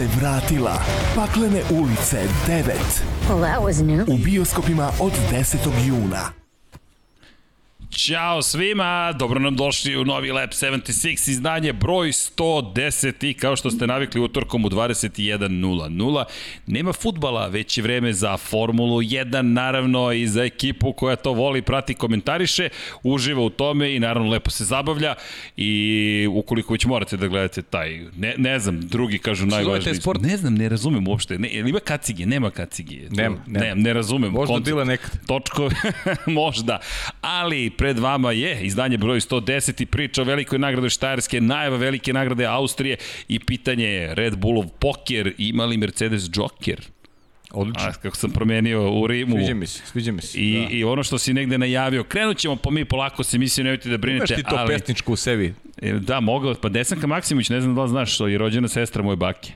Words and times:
se 0.00 0.06
vratila. 0.06 0.78
Paklene 1.14 1.62
ulice 1.70 2.28
9. 2.46 2.64
Well, 3.28 3.40
that 3.40 3.62
was 3.62 3.82
new. 3.82 4.04
U 4.08 4.16
bioskopima 4.16 4.92
od 5.00 5.12
10. 5.30 5.58
juna. 5.86 6.39
Ćao 8.10 8.42
svima, 8.42 9.12
dobro 9.12 9.40
nam 9.40 9.56
došli 9.56 9.96
u 9.96 10.04
novi 10.04 10.30
Lab 10.30 10.50
76 10.50 11.30
izdanje 11.30 11.72
broj 11.72 12.08
110 12.08 13.30
i 13.30 13.34
kao 13.34 13.56
što 13.56 13.70
ste 13.70 13.86
navikli 13.86 14.20
utorkom 14.20 14.64
u 14.64 14.68
21.00. 14.68 16.24
Nema 16.66 16.92
futbala, 16.92 17.46
već 17.46 17.78
je 17.78 17.82
vreme 17.82 18.12
za 18.12 18.36
Formulu 18.36 19.02
1, 19.02 19.42
naravno 19.42 20.12
i 20.12 20.26
za 20.26 20.44
ekipu 20.44 20.92
koja 20.92 21.16
to 21.16 21.32
voli, 21.32 21.62
prati, 21.62 21.94
komentariše, 21.94 22.68
uživa 23.02 23.42
u 23.42 23.50
tome 23.50 23.94
i 23.94 24.00
naravno 24.00 24.30
lepo 24.30 24.50
se 24.50 24.64
zabavlja 24.64 25.14
i 25.56 26.28
ukoliko 26.30 26.72
već 26.72 26.84
morate 26.84 27.16
da 27.16 27.26
gledate 27.26 27.62
taj, 27.62 28.00
ne, 28.16 28.34
ne 28.38 28.58
znam, 28.58 28.80
drugi 28.80 29.18
kažu 29.18 29.46
najvažniji. 29.46 29.94
sport? 29.94 30.22
Ne 30.22 30.36
znam, 30.36 30.54
ne 30.54 30.68
razumem 30.68 31.08
uopšte. 31.08 31.38
Ne, 31.38 31.48
ima 31.52 31.80
kacige, 31.80 32.26
nema 32.26 32.50
kacige. 32.50 32.96
Nema, 33.10 33.36
nema. 33.46 33.64
Ne, 33.64 33.74
ne 33.74 33.92
razumem. 33.92 34.32
Možda 34.32 34.54
koncept. 34.54 34.70
bila 34.70 34.84
nekad. 34.84 35.26
Točkove, 35.26 35.74
možda. 36.42 36.78
Ali 37.20 37.70
pred 37.70 37.99
vama 38.00 38.32
je 38.32 38.66
izdanje 38.66 38.98
broj 38.98 39.20
110 39.20 39.82
i 39.82 39.86
priča 39.86 40.22
o 40.22 40.24
velikoj 40.24 40.58
nagradi 40.58 40.90
Štajerske, 40.90 41.40
najava 41.40 41.76
velike 41.76 42.12
nagrade 42.12 42.46
Austrije 42.46 42.96
i 43.28 43.38
pitanje 43.38 43.86
je 43.86 44.14
Red 44.14 44.36
Bullov 44.36 44.68
poker, 44.78 45.34
ima 45.38 45.64
li 45.64 45.76
Mercedes 45.76 46.30
Joker? 46.34 46.80
Odlično. 47.52 47.88
A, 47.88 47.92
kako 47.92 48.16
sam 48.16 48.30
promenio 48.30 48.92
u 48.92 49.06
Rimu. 49.06 49.36
Sviđa 49.36 49.54
mi 49.54 49.66
se, 49.66 49.82
sviđa 49.86 50.12
mi 50.12 50.22
se. 50.22 50.38
I, 50.38 50.54
da. 50.54 50.66
I 50.70 50.84
ono 50.84 51.02
što 51.02 51.18
si 51.18 51.32
negde 51.32 51.58
najavio, 51.58 52.04
krenut 52.04 52.36
ćemo 52.38 52.56
po 52.56 52.70
mi 52.70 52.84
polako 52.84 53.24
se 53.24 53.36
emisiju, 53.36 53.64
nemojte 53.64 53.88
da 53.88 53.94
Imaš 53.94 54.00
brinete, 54.00 54.34
ti 54.34 54.42
to 54.42 54.56
ali... 54.56 54.68
pesničko 54.74 55.12
u 55.12 55.16
sebi. 55.16 55.54
E, 55.82 55.92
Da, 55.92 56.20
mogao, 56.20 56.54
pa 56.54 56.68
Desanka 56.68 57.06
Maksimović, 57.06 57.48
ne 57.50 57.60
znam 57.60 57.74
da 57.74 57.82
li 57.82 57.88
znaš, 57.88 58.14
što 58.14 58.26
je 58.26 58.38
rođena 58.38 58.68
sestra 58.68 59.02
moje 59.02 59.16
bake. 59.16 59.52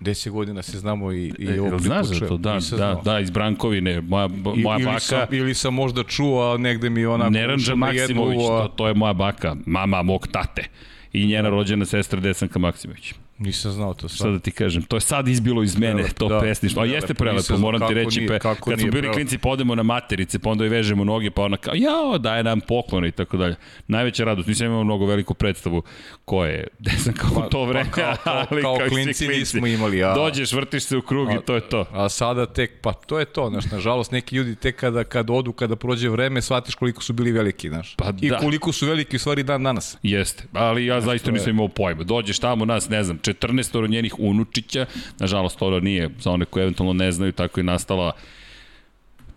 10 0.00 0.30
godina 0.30 0.62
se 0.62 0.78
znamo 0.78 1.12
i, 1.12 1.32
i 1.38 1.46
E, 1.46 1.60
ovo 1.60 1.78
znaš 1.78 2.06
za 2.06 2.26
to? 2.26 2.36
Da, 2.36 2.58
da, 2.76 3.00
da, 3.04 3.20
iz 3.20 3.30
Brankovine, 3.30 4.00
moja, 4.00 4.28
I- 4.56 4.62
moja 4.62 4.76
ili 4.76 4.84
baka... 4.84 5.00
Sam, 5.00 5.26
ili 5.30 5.54
sam 5.54 5.74
možda 5.74 6.02
čuo, 6.02 6.54
a 6.54 6.58
negde 6.58 6.90
mi 6.90 7.06
onako... 7.06 7.30
Neranđa 7.30 7.74
na 7.74 7.88
jednu, 7.88 8.20
Maksimović, 8.24 8.40
a 8.50 8.62
to, 8.62 8.68
to 8.76 8.88
je 8.88 8.94
moja 8.94 9.12
baka, 9.12 9.56
mama 9.66 10.02
mog 10.02 10.26
tate. 10.26 10.64
I 11.12 11.26
njena 11.26 11.48
rođena 11.48 11.84
sestra 11.84 12.20
Desanka 12.20 12.58
Maksimović. 12.58 13.14
Nisam 13.38 13.72
znao 13.72 13.94
to 13.94 14.08
Šta 14.08 14.16
sad. 14.16 14.32
da 14.32 14.38
ti 14.38 14.50
kažem, 14.50 14.82
to 14.82 14.96
je 14.96 15.00
sad 15.00 15.28
izbilo 15.28 15.62
iz 15.62 15.76
mene, 15.76 15.92
Prelepo, 15.94 16.14
to 16.14 16.28
da. 16.28 16.40
pesništvo. 16.40 16.82
A 16.82 16.86
jeste 16.86 17.14
Prelepo, 17.14 17.56
moram 17.58 17.80
ti 17.80 17.84
kako 17.84 17.94
reći. 17.94 18.18
nije- 18.18 18.28
pe, 18.28 18.38
kako 18.38 18.70
kad 18.70 18.78
smo 18.78 18.84
bili 18.84 18.90
prelepo. 18.92 19.14
klinci, 19.14 19.38
pa 19.38 19.48
odemo 19.48 19.74
na 19.74 19.82
materice, 19.84 20.38
pa 20.38 20.50
onda 20.50 20.64
joj 20.64 20.68
vežemo 20.68 21.04
noge, 21.04 21.30
pa 21.30 21.42
ona 21.42 21.56
kao, 21.56 21.74
jao, 21.76 22.18
daje 22.18 22.42
nam 22.42 22.60
poklone 22.60 23.08
i 23.08 23.12
tako 23.12 23.36
dalje. 23.36 23.56
Najveća 23.88 24.24
radost, 24.24 24.48
nisam 24.48 24.66
imao 24.66 24.84
mnogo 24.84 25.06
veliku 25.06 25.34
predstavu 25.34 25.82
ko 26.24 26.44
je 26.44 26.66
Desanka 26.78 27.26
u 27.36 27.42
to 27.42 27.64
vreme, 27.64 27.90
kao- 27.90 28.14
kao- 28.24 28.44
ali 28.50 28.62
kao 28.62 28.76
i 28.76 28.80
svi 28.80 28.88
klinci 28.90 29.28
nismo 29.28 29.66
imali, 29.66 30.04
a- 30.04 30.14
Dođeš, 30.14 30.52
vrtiš 30.52 30.82
se 30.82 30.96
u 30.96 31.02
krug 31.02 31.32
i 31.32 31.44
to 31.46 31.54
je 31.54 31.60
to. 31.60 31.84
A 31.92 32.08
sada 32.08 32.46
tek, 32.46 32.70
pa 32.82 32.92
to 32.92 33.18
je 33.18 33.24
to, 33.24 33.48
znaš, 33.50 33.64
nažalost, 33.66 34.12
neki 34.12 34.36
ljudi 34.36 34.54
tek 34.56 34.76
kada, 34.76 35.04
kad 35.04 35.30
odu, 35.30 35.52
kada 35.52 35.76
prođe 35.76 36.08
vreme, 36.08 36.42
shvatiš 36.42 36.74
koliko 36.74 37.02
su 37.02 37.12
bili 37.12 37.32
veliki, 37.32 37.68
znaš. 37.68 37.94
Pa 37.94 38.12
I 38.20 38.28
da. 38.28 38.38
koliko 38.38 38.72
su 38.72 38.86
veliki 38.86 39.16
u 39.16 39.20
stvari 39.20 39.42
dan 39.42 39.62
danas. 39.62 39.96
Jeste, 40.02 40.44
ali 40.52 40.86
ja 40.86 41.00
zaista 41.00 41.30
nisam 41.30 41.50
imao 41.50 41.68
pojma. 41.68 42.02
Dođeš 42.04 42.38
tamo, 42.38 42.64
nas, 42.64 42.88
ne 42.88 43.04
znam, 43.04 43.18
14 43.24 43.90
njenih 43.90 44.14
unučića, 44.18 44.86
nažalost, 45.18 45.58
to 45.58 45.80
nije, 45.80 46.10
za 46.20 46.30
one 46.30 46.44
koji 46.44 46.62
eventualno 46.62 46.92
ne 46.92 47.12
znaju, 47.12 47.32
tako 47.32 47.60
je 47.60 47.64
nastala 47.64 48.12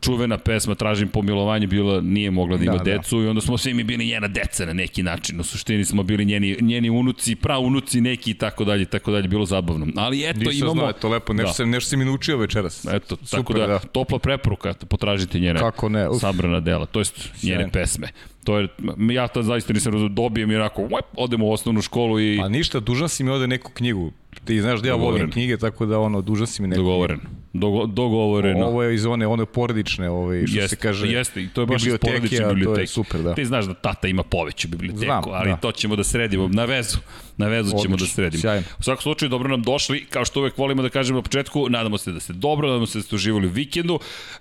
čuvena 0.02 0.38
pesma 0.38 0.76
Tražim 0.76 1.08
pomilovanje 1.08 1.68
bila 1.68 2.02
nije 2.02 2.32
mogla 2.32 2.58
da 2.58 2.64
ima 2.64 2.72
Da, 2.74 2.78
da, 2.78 2.84
da. 2.86 2.92
decu 2.92 3.22
i 3.22 3.28
onda 3.28 3.42
smo 3.42 3.58
svi 3.58 3.74
mi 3.74 3.84
bili 3.84 4.06
njena 4.06 4.28
deca 4.28 4.66
na 4.66 4.74
neki 4.74 5.04
način. 5.04 5.40
U 5.40 5.44
suštini 5.44 5.86
smo 5.86 6.04
bili 6.04 6.26
njeni, 6.26 6.58
njeni 6.62 6.90
unuci, 6.90 7.36
praunuci 7.36 8.02
neki 8.02 8.32
i 8.32 8.34
tako 8.34 8.66
dalje, 8.66 8.86
tako 8.86 9.12
dalje, 9.12 9.28
bilo 9.28 9.46
zabavno. 9.46 9.88
Ali 9.96 10.24
eto 10.24 10.40
Nisam 10.40 10.54
imamo... 10.54 10.74
znao, 10.74 10.88
je 10.88 10.94
to 10.94 11.10
lepo, 11.10 11.34
nešto, 11.34 11.48
Da. 11.48 11.54
sam, 11.54 11.70
nešto 11.70 11.90
si 11.90 11.98
mi 11.98 12.06
naučio 12.06 12.38
večeras. 12.38 12.86
Eto, 12.86 13.16
Super, 13.16 13.30
tako 13.32 13.54
da, 13.54 13.68
da. 13.68 13.80
topla 13.80 14.20
preporuka, 14.20 14.74
potražite 14.74 15.40
njene 15.40 15.60
Kako 15.60 15.90
ne, 15.90 16.10
uf. 16.10 16.22
sabrana 16.22 16.60
dela, 16.60 16.86
to 16.86 17.00
jest 17.00 17.16
njene 17.44 17.56
Sjajno. 17.56 17.72
pesme. 17.72 18.08
To 18.44 18.60
je, 18.60 18.68
ja 19.12 19.28
to 19.28 19.44
zaista 19.44 19.74
nisam 19.74 19.94
razumio, 19.94 20.14
dobijem 20.14 20.52
i 20.52 20.56
onako, 20.56 20.82
uep, 20.82 21.06
odemo 21.18 21.46
u 21.46 21.52
osnovnu 21.52 21.82
školu 21.82 22.20
i 22.20 22.38
Pa 22.42 22.50
ništa, 22.50 22.80
dužan 22.80 23.10
si 23.10 23.24
mi 23.24 23.30
ovde 23.30 23.48
neku 23.48 23.72
knjigu. 23.72 24.12
Ti 24.48 24.62
znaš 24.62 24.80
da 24.80 24.88
ja 24.88 24.94
Dogovoreno. 24.94 25.18
volim 25.18 25.32
knjige, 25.32 25.58
tako 25.58 25.86
da 25.86 26.00
ono, 26.00 26.22
dužan 26.22 26.48
si 26.48 26.62
mi 26.62 26.68
neku 26.68 26.82
dogovoren. 26.82 27.20
Dogo, 27.54 27.86
dogovoreno. 27.86 28.66
Ovo 28.66 28.84
je 28.84 28.96
iz 28.96 29.06
one, 29.06 29.28
one 29.28 29.46
porodične, 29.46 30.10
ovaj, 30.10 30.48
što 30.48 30.58
Jeste, 30.60 30.76
se 30.76 30.82
kaže, 30.82 31.08
jeste, 31.08 31.42
i 31.44 31.48
to 31.48 31.62
je 31.62 31.68
baš 31.68 31.82
iz 31.82 31.84
biblioteke, 31.84 32.12
porodične 32.14 32.64
to 32.64 32.80
je 32.80 32.88
super, 32.88 33.22
da. 33.22 33.34
Ti 33.36 33.46
znaš 33.46 33.66
da 33.66 33.74
tata 33.74 34.08
ima 34.08 34.24
poveću 34.24 34.68
biblioteku, 34.68 35.06
Znam, 35.06 35.24
ali 35.28 35.50
da. 35.50 35.58
to 35.58 35.72
ćemo 35.72 35.96
da 35.96 36.04
sredimo 36.04 36.48
na 36.48 36.66
vezu. 36.66 36.98
Na 37.38 37.48
vezu 37.48 37.70
ćemo 37.70 37.94
Odlično, 37.94 37.98
da 37.98 38.32
sredimo. 38.32 38.64
U 38.80 38.84
svakom 38.84 39.02
slučaju, 39.02 39.30
dobro 39.30 39.50
nam 39.50 39.62
došli, 39.62 40.06
kao 40.06 40.26
što 40.26 40.40
uvek 40.40 40.58
volimo 40.58 40.82
da 40.82 40.90
kažemo 40.90 41.18
na 41.18 41.24
početku, 41.24 41.70
nadamo 41.70 41.98
se 41.98 42.12
da 42.12 42.20
ste 42.20 42.34
dobro, 42.34 42.68
nadamo 42.68 42.86
se 42.86 42.98
da 42.98 43.04
ste 43.04 43.16
uživali 43.16 43.48
u 43.48 43.50
vikendu. 43.50 44.00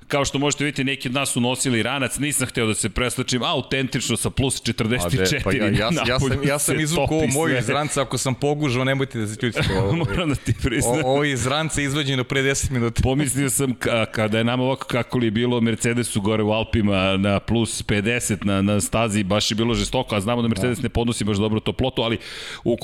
Kao 0.08 0.24
što 0.24 0.38
možete 0.38 0.64
vidjeti, 0.64 0.84
neki 0.84 1.08
od 1.08 1.14
nas 1.14 1.28
su 1.28 1.40
nosili 1.40 1.82
ranac, 1.82 2.18
nisam 2.18 2.46
hteo 2.46 2.66
da 2.66 2.74
se 2.74 2.88
preslačim, 2.88 3.42
autentično 3.42 4.16
sa 4.16 4.30
plus 4.30 4.62
44. 4.62 5.06
A 5.06 5.08
de, 5.08 5.40
pa 5.44 5.52
ja, 5.52 5.64
ja, 5.64 5.70
ja, 5.70 5.90
ja 6.08 6.20
sam, 6.20 6.44
ja 6.44 6.58
sam 6.58 6.80
izvukao 6.80 7.26
moju 7.32 7.52
sve. 7.52 7.58
iz 7.58 7.68
ranca, 7.68 8.02
ako 8.02 8.18
sam 8.18 8.34
pogužao, 8.34 8.84
nemojte 8.84 9.18
da 9.18 9.26
se 9.26 9.36
čutite. 9.36 9.62
Moram 10.06 10.28
da 10.28 10.34
ti 10.34 10.54
priznam. 10.62 11.00
ovo 11.04 11.24
iz 11.24 11.46
ranca 11.46 11.80
izvađeno 11.80 12.24
pre 12.24 12.42
10 12.42 12.70
minuta. 12.70 13.02
Pomislio 13.02 13.50
sam 13.50 13.74
ka, 13.74 14.06
kada 14.06 14.38
je 14.38 14.44
nama 14.44 14.62
ovako 14.62 14.86
kako 14.86 15.18
li 15.18 15.26
je 15.26 15.30
bilo 15.30 15.60
Mercedesu 15.60 16.20
gore 16.20 16.42
u 16.42 16.50
Alpima 16.50 17.16
na 17.16 17.40
plus 17.40 17.84
50 17.84 18.44
na, 18.44 18.62
na 18.62 18.80
stazi, 18.80 19.22
baš 19.22 19.50
je 19.50 19.54
bilo 19.54 19.74
žestoko, 19.74 20.16
a 20.16 20.20
znamo 20.20 20.42
da 20.42 20.48
Mercedes 20.48 20.82
ne 20.82 20.88
podnosi 20.88 21.24
baš 21.24 21.36
dobro 21.36 21.60
toplotu, 21.60 22.02
ali 22.02 22.18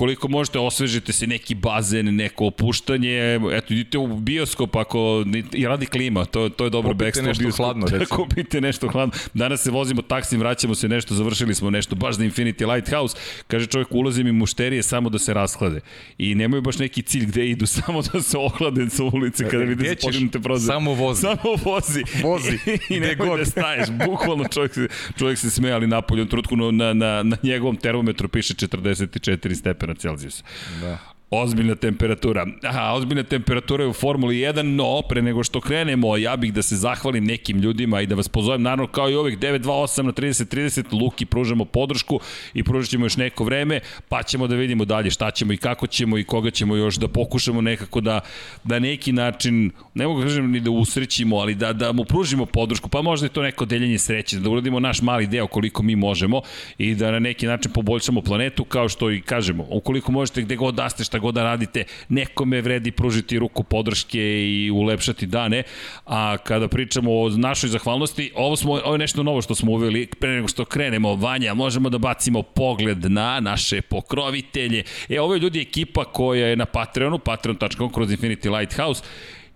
ukoliko 0.02 0.28
možete 0.28 0.58
osvežite 0.58 1.12
se 1.12 1.26
neki 1.26 1.54
bazen, 1.54 2.16
neko 2.16 2.46
opuštanje, 2.46 3.40
eto 3.52 3.74
idite 3.74 3.98
u 3.98 4.16
bioskop 4.16 4.76
ako 4.76 5.24
i 5.52 5.66
radi 5.66 5.86
klima, 5.86 6.24
to, 6.24 6.48
to 6.48 6.64
je 6.64 6.70
dobro 6.70 6.90
Kupite 6.90 7.04
bekstvo 7.04 7.24
u 7.24 7.26
nešto 7.26 7.50
hladno, 7.56 7.86
recimo. 7.86 8.16
kupite 8.16 8.60
nešto 8.60 8.88
hladno. 8.88 9.14
Danas 9.34 9.62
se 9.62 9.70
vozimo 9.70 10.02
taksim, 10.02 10.40
vraćamo 10.40 10.74
se 10.74 10.88
nešto, 10.88 11.14
završili 11.14 11.54
smo 11.54 11.70
nešto 11.70 11.94
baš 11.94 12.16
za 12.16 12.24
Infinity 12.24 12.74
Lighthouse. 12.74 13.16
Kaže 13.46 13.66
čovjek, 13.66 13.88
ulazim 13.90 14.26
i 14.26 14.32
mušterije 14.32 14.82
samo 14.82 15.10
da 15.10 15.18
se 15.18 15.34
rashlade. 15.34 15.80
I 16.18 16.34
nemaju 16.34 16.62
baš 16.62 16.78
neki 16.78 17.02
cilj 17.02 17.26
gde 17.26 17.46
idu, 17.46 17.66
samo 17.76 18.02
da 18.02 18.22
se 18.22 18.38
ohlade 18.38 18.90
sa 18.90 19.04
ulice 19.04 19.44
kada 19.44 19.64
vide 19.64 19.84
Gde 19.84 19.88
se 19.88 20.06
podignute 20.06 20.40
prozore. 20.40 20.74
Samo 20.74 20.94
vozi. 20.94 21.20
Samo 21.20 21.56
vozi. 21.64 22.02
Vozi. 22.24 22.58
I 22.66 22.96
Gde 22.96 23.00
nemoj 23.00 23.28
god. 23.28 23.38
da 23.38 23.44
staješ. 23.44 23.88
Bukvalno 24.06 24.44
čovjek 24.48 24.74
se, 24.74 24.88
čovjek 25.18 25.38
se 25.38 25.50
smeje, 25.50 25.74
ali 25.74 25.86
napolju 25.86 26.22
u 26.22 26.26
trutku 26.26 26.56
na, 26.56 26.70
na, 26.70 26.92
na, 26.92 27.22
na 27.22 27.36
njegovom 27.42 27.76
termometru 27.76 28.28
piše 28.28 28.54
44 28.54 29.54
stepena 29.54 29.91
Celzijusa. 29.98 30.42
Da. 30.80 30.98
Ozbiljna 31.34 31.74
temperatura. 31.74 32.46
Aha, 32.62 32.92
ozbiljna 32.92 33.22
temperatura 33.22 33.84
je 33.84 33.88
u 33.88 33.92
Formuli 33.92 34.36
1, 34.36 34.62
no 34.62 35.02
pre 35.08 35.22
nego 35.22 35.44
što 35.44 35.60
krenemo, 35.60 36.16
ja 36.16 36.36
bih 36.36 36.52
da 36.52 36.62
se 36.62 36.76
zahvalim 36.76 37.24
nekim 37.24 37.58
ljudima 37.58 38.00
i 38.00 38.06
da 38.06 38.14
vas 38.14 38.28
pozovem, 38.28 38.62
naravno 38.62 38.86
kao 38.86 39.10
i 39.10 39.16
uvek 39.16 39.38
928 39.38 40.02
na 40.02 40.12
3030, 40.12 41.00
Luki 41.02 41.26
pružamo 41.26 41.64
podršku 41.64 42.20
i 42.54 42.62
pružat 42.62 42.90
ćemo 42.90 43.06
još 43.06 43.16
neko 43.16 43.44
vreme, 43.44 43.80
pa 44.08 44.22
ćemo 44.22 44.46
da 44.46 44.56
vidimo 44.56 44.84
dalje 44.84 45.10
šta 45.10 45.30
ćemo 45.30 45.52
i 45.52 45.56
kako 45.56 45.86
ćemo 45.86 46.18
i 46.18 46.24
koga 46.24 46.50
ćemo 46.50 46.76
još 46.76 46.96
da 46.96 47.08
pokušamo 47.08 47.60
nekako 47.60 48.00
da, 48.00 48.20
da 48.64 48.78
neki 48.78 49.12
način, 49.12 49.70
ne 49.94 50.06
mogu 50.06 50.20
da 50.20 50.26
kažem 50.26 50.50
ni 50.50 50.60
da 50.60 50.70
usrećimo, 50.70 51.36
ali 51.36 51.54
da, 51.54 51.72
da 51.72 51.92
mu 51.92 52.04
pružimo 52.04 52.46
podršku, 52.46 52.88
pa 52.88 53.02
možda 53.02 53.26
je 53.26 53.32
to 53.32 53.42
neko 53.42 53.64
deljenje 53.64 53.98
sreće, 53.98 54.38
da 54.38 54.50
uradimo 54.50 54.80
naš 54.80 55.02
mali 55.02 55.26
deo 55.26 55.46
koliko 55.46 55.82
mi 55.82 55.96
možemo 55.96 56.42
i 56.78 56.94
da 56.94 57.10
na 57.10 57.18
neki 57.18 57.46
način 57.46 57.72
poboljšamo 57.72 58.20
planetu, 58.20 58.64
kao 58.64 58.88
što 58.88 59.10
i 59.10 59.20
kažemo, 59.20 59.66
ukoliko 59.70 60.12
možete 60.12 60.42
gde 60.42 60.56
god 60.56 60.74
da 60.74 60.88
ste, 60.88 61.04
šta 61.04 61.21
god 61.22 61.34
da 61.34 61.42
radite, 61.42 61.84
nekome 62.08 62.60
vredi 62.60 62.90
pružiti 62.90 63.38
ruku 63.38 63.62
podrške 63.62 64.20
i 64.48 64.70
ulepšati 64.70 65.26
dane, 65.26 65.62
a 66.06 66.36
kada 66.36 66.68
pričamo 66.68 67.20
o 67.20 67.28
našoj 67.28 67.70
zahvalnosti, 67.70 68.32
ovo, 68.34 68.56
smo, 68.56 68.72
ovo 68.72 68.94
je 68.94 68.98
nešto 68.98 69.22
novo 69.22 69.42
što 69.42 69.54
smo 69.54 69.72
uveli, 69.72 70.06
pre 70.06 70.30
nego 70.30 70.48
što 70.48 70.64
krenemo, 70.64 71.14
Vanja, 71.14 71.54
možemo 71.54 71.90
da 71.90 71.98
bacimo 71.98 72.42
pogled 72.42 73.10
na 73.10 73.40
naše 73.40 73.82
pokrovitelje. 73.82 74.84
E, 75.08 75.20
ovo 75.20 75.34
je 75.34 75.40
ljudi 75.40 75.60
ekipa 75.60 76.04
koja 76.04 76.46
je 76.46 76.56
na 76.56 76.64
Patreonu, 76.64 77.18
patreon.com 77.18 77.92
kroz 77.92 78.10
Infinity 78.10 78.58
Lighthouse, 78.58 79.02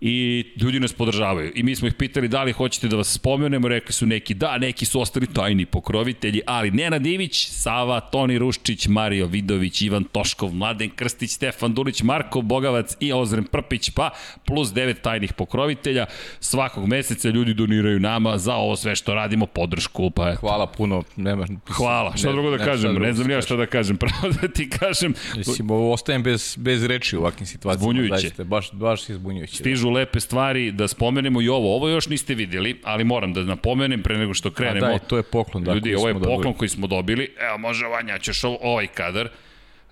i 0.01 0.45
ljudi 0.61 0.81
nas 0.81 0.93
podržavaju. 0.93 1.53
I 1.55 1.63
mi 1.63 1.77
smo 1.77 1.89
ih 1.89 1.95
pitali 1.95 2.29
da 2.29 2.43
li 2.43 2.53
hoćete 2.53 2.89
da 2.89 2.97
vas 2.97 3.13
spomenemo, 3.13 3.69
rekli 3.69 3.93
su 3.93 4.07
neki 4.07 4.35
da, 4.35 4.59
neki 4.59 4.87
su 4.87 5.01
ostali 5.01 5.27
tajni 5.27 5.67
pokrovitelji, 5.67 6.41
ali 6.47 6.71
Nenad 6.71 7.07
Ivić, 7.07 7.49
Sava, 7.51 8.01
Toni 8.01 8.39
Ruščić, 8.39 8.87
Mario 8.87 9.27
Vidović, 9.27 9.83
Ivan 9.83 10.05
Toškov, 10.05 10.55
Mladen 10.55 10.91
Krstić, 10.91 11.31
Stefan 11.31 11.75
Dulić, 11.75 12.03
Marko 12.03 12.41
Bogavac 12.41 12.97
i 13.01 13.13
Ozren 13.13 13.45
Prpić, 13.45 13.91
pa 13.91 14.11
plus 14.47 14.73
devet 14.73 15.01
tajnih 15.03 15.33
pokrovitelja. 15.33 16.07
Svakog 16.41 16.87
meseca 16.87 17.29
ljudi 17.29 17.55
doniraju 17.55 18.01
nama 18.01 18.39
za 18.39 18.55
ovo 18.55 18.77
sve 18.77 18.97
što 18.97 19.15
radimo, 19.15 19.47
podršku, 19.47 20.11
pa 20.11 20.29
eto. 20.29 20.41
Hvala 20.41 20.67
puno. 20.67 21.03
Nema, 21.17 21.47
Hvala, 21.69 22.17
šta 22.17 22.27
ne- 22.27 22.33
drugo 22.33 22.51
da 22.51 22.57
ne 22.57 22.65
kažem, 22.65 22.95
ne 22.95 23.13
znam 23.13 23.31
ja 23.31 23.43
šta 23.43 23.57
da 23.57 23.67
kažem, 23.67 23.97
pravo 24.03 24.35
da 24.43 24.49
ti 24.49 24.71
kažem, 24.71 25.15
Mislim, 25.37 25.71
ovo 25.71 25.93
ostajem 25.93 26.23
bez, 26.23 26.57
bez 26.61 26.85
reči 26.85 27.17
u 27.17 27.21
ovakvim 27.21 27.47
situacijama. 27.47 27.83
Zbunjujuće. 27.83 28.21
Zaista, 28.21 28.45
baš, 28.45 28.73
baš 28.73 29.09
je 29.09 29.15
zbunjujuće. 29.15 29.57
stižu 29.57 29.86
kažu 29.87 29.91
lepe 29.91 30.21
stvari, 30.21 30.73
da 30.73 30.89
spomenemo 30.89 31.43
i 31.43 31.49
ovo. 31.49 31.77
Ovo 31.77 31.89
još 31.89 32.09
niste 32.09 32.35
vidjeli, 32.35 32.81
ali 32.85 33.05
moram 33.05 33.33
da 33.33 33.43
napomenem 33.43 34.03
pre 34.03 34.19
nego 34.19 34.35
što 34.35 34.49
A 34.49 34.53
krenemo. 34.53 34.87
daj, 34.87 34.99
to 35.01 35.17
je 35.17 35.23
poklon. 35.23 35.65
Da, 35.65 35.75
Ljudi, 35.75 35.95
ovo 35.95 36.09
je 36.09 36.15
poklon 36.15 36.37
dobili. 36.37 36.55
koji 36.55 36.69
smo 36.69 36.87
dobili. 36.87 37.35
Evo, 37.41 37.59
može 37.59 37.87
Vanja, 37.87 38.19
ćeš 38.19 38.45
ovaj 38.45 38.87
kadar. 38.87 39.29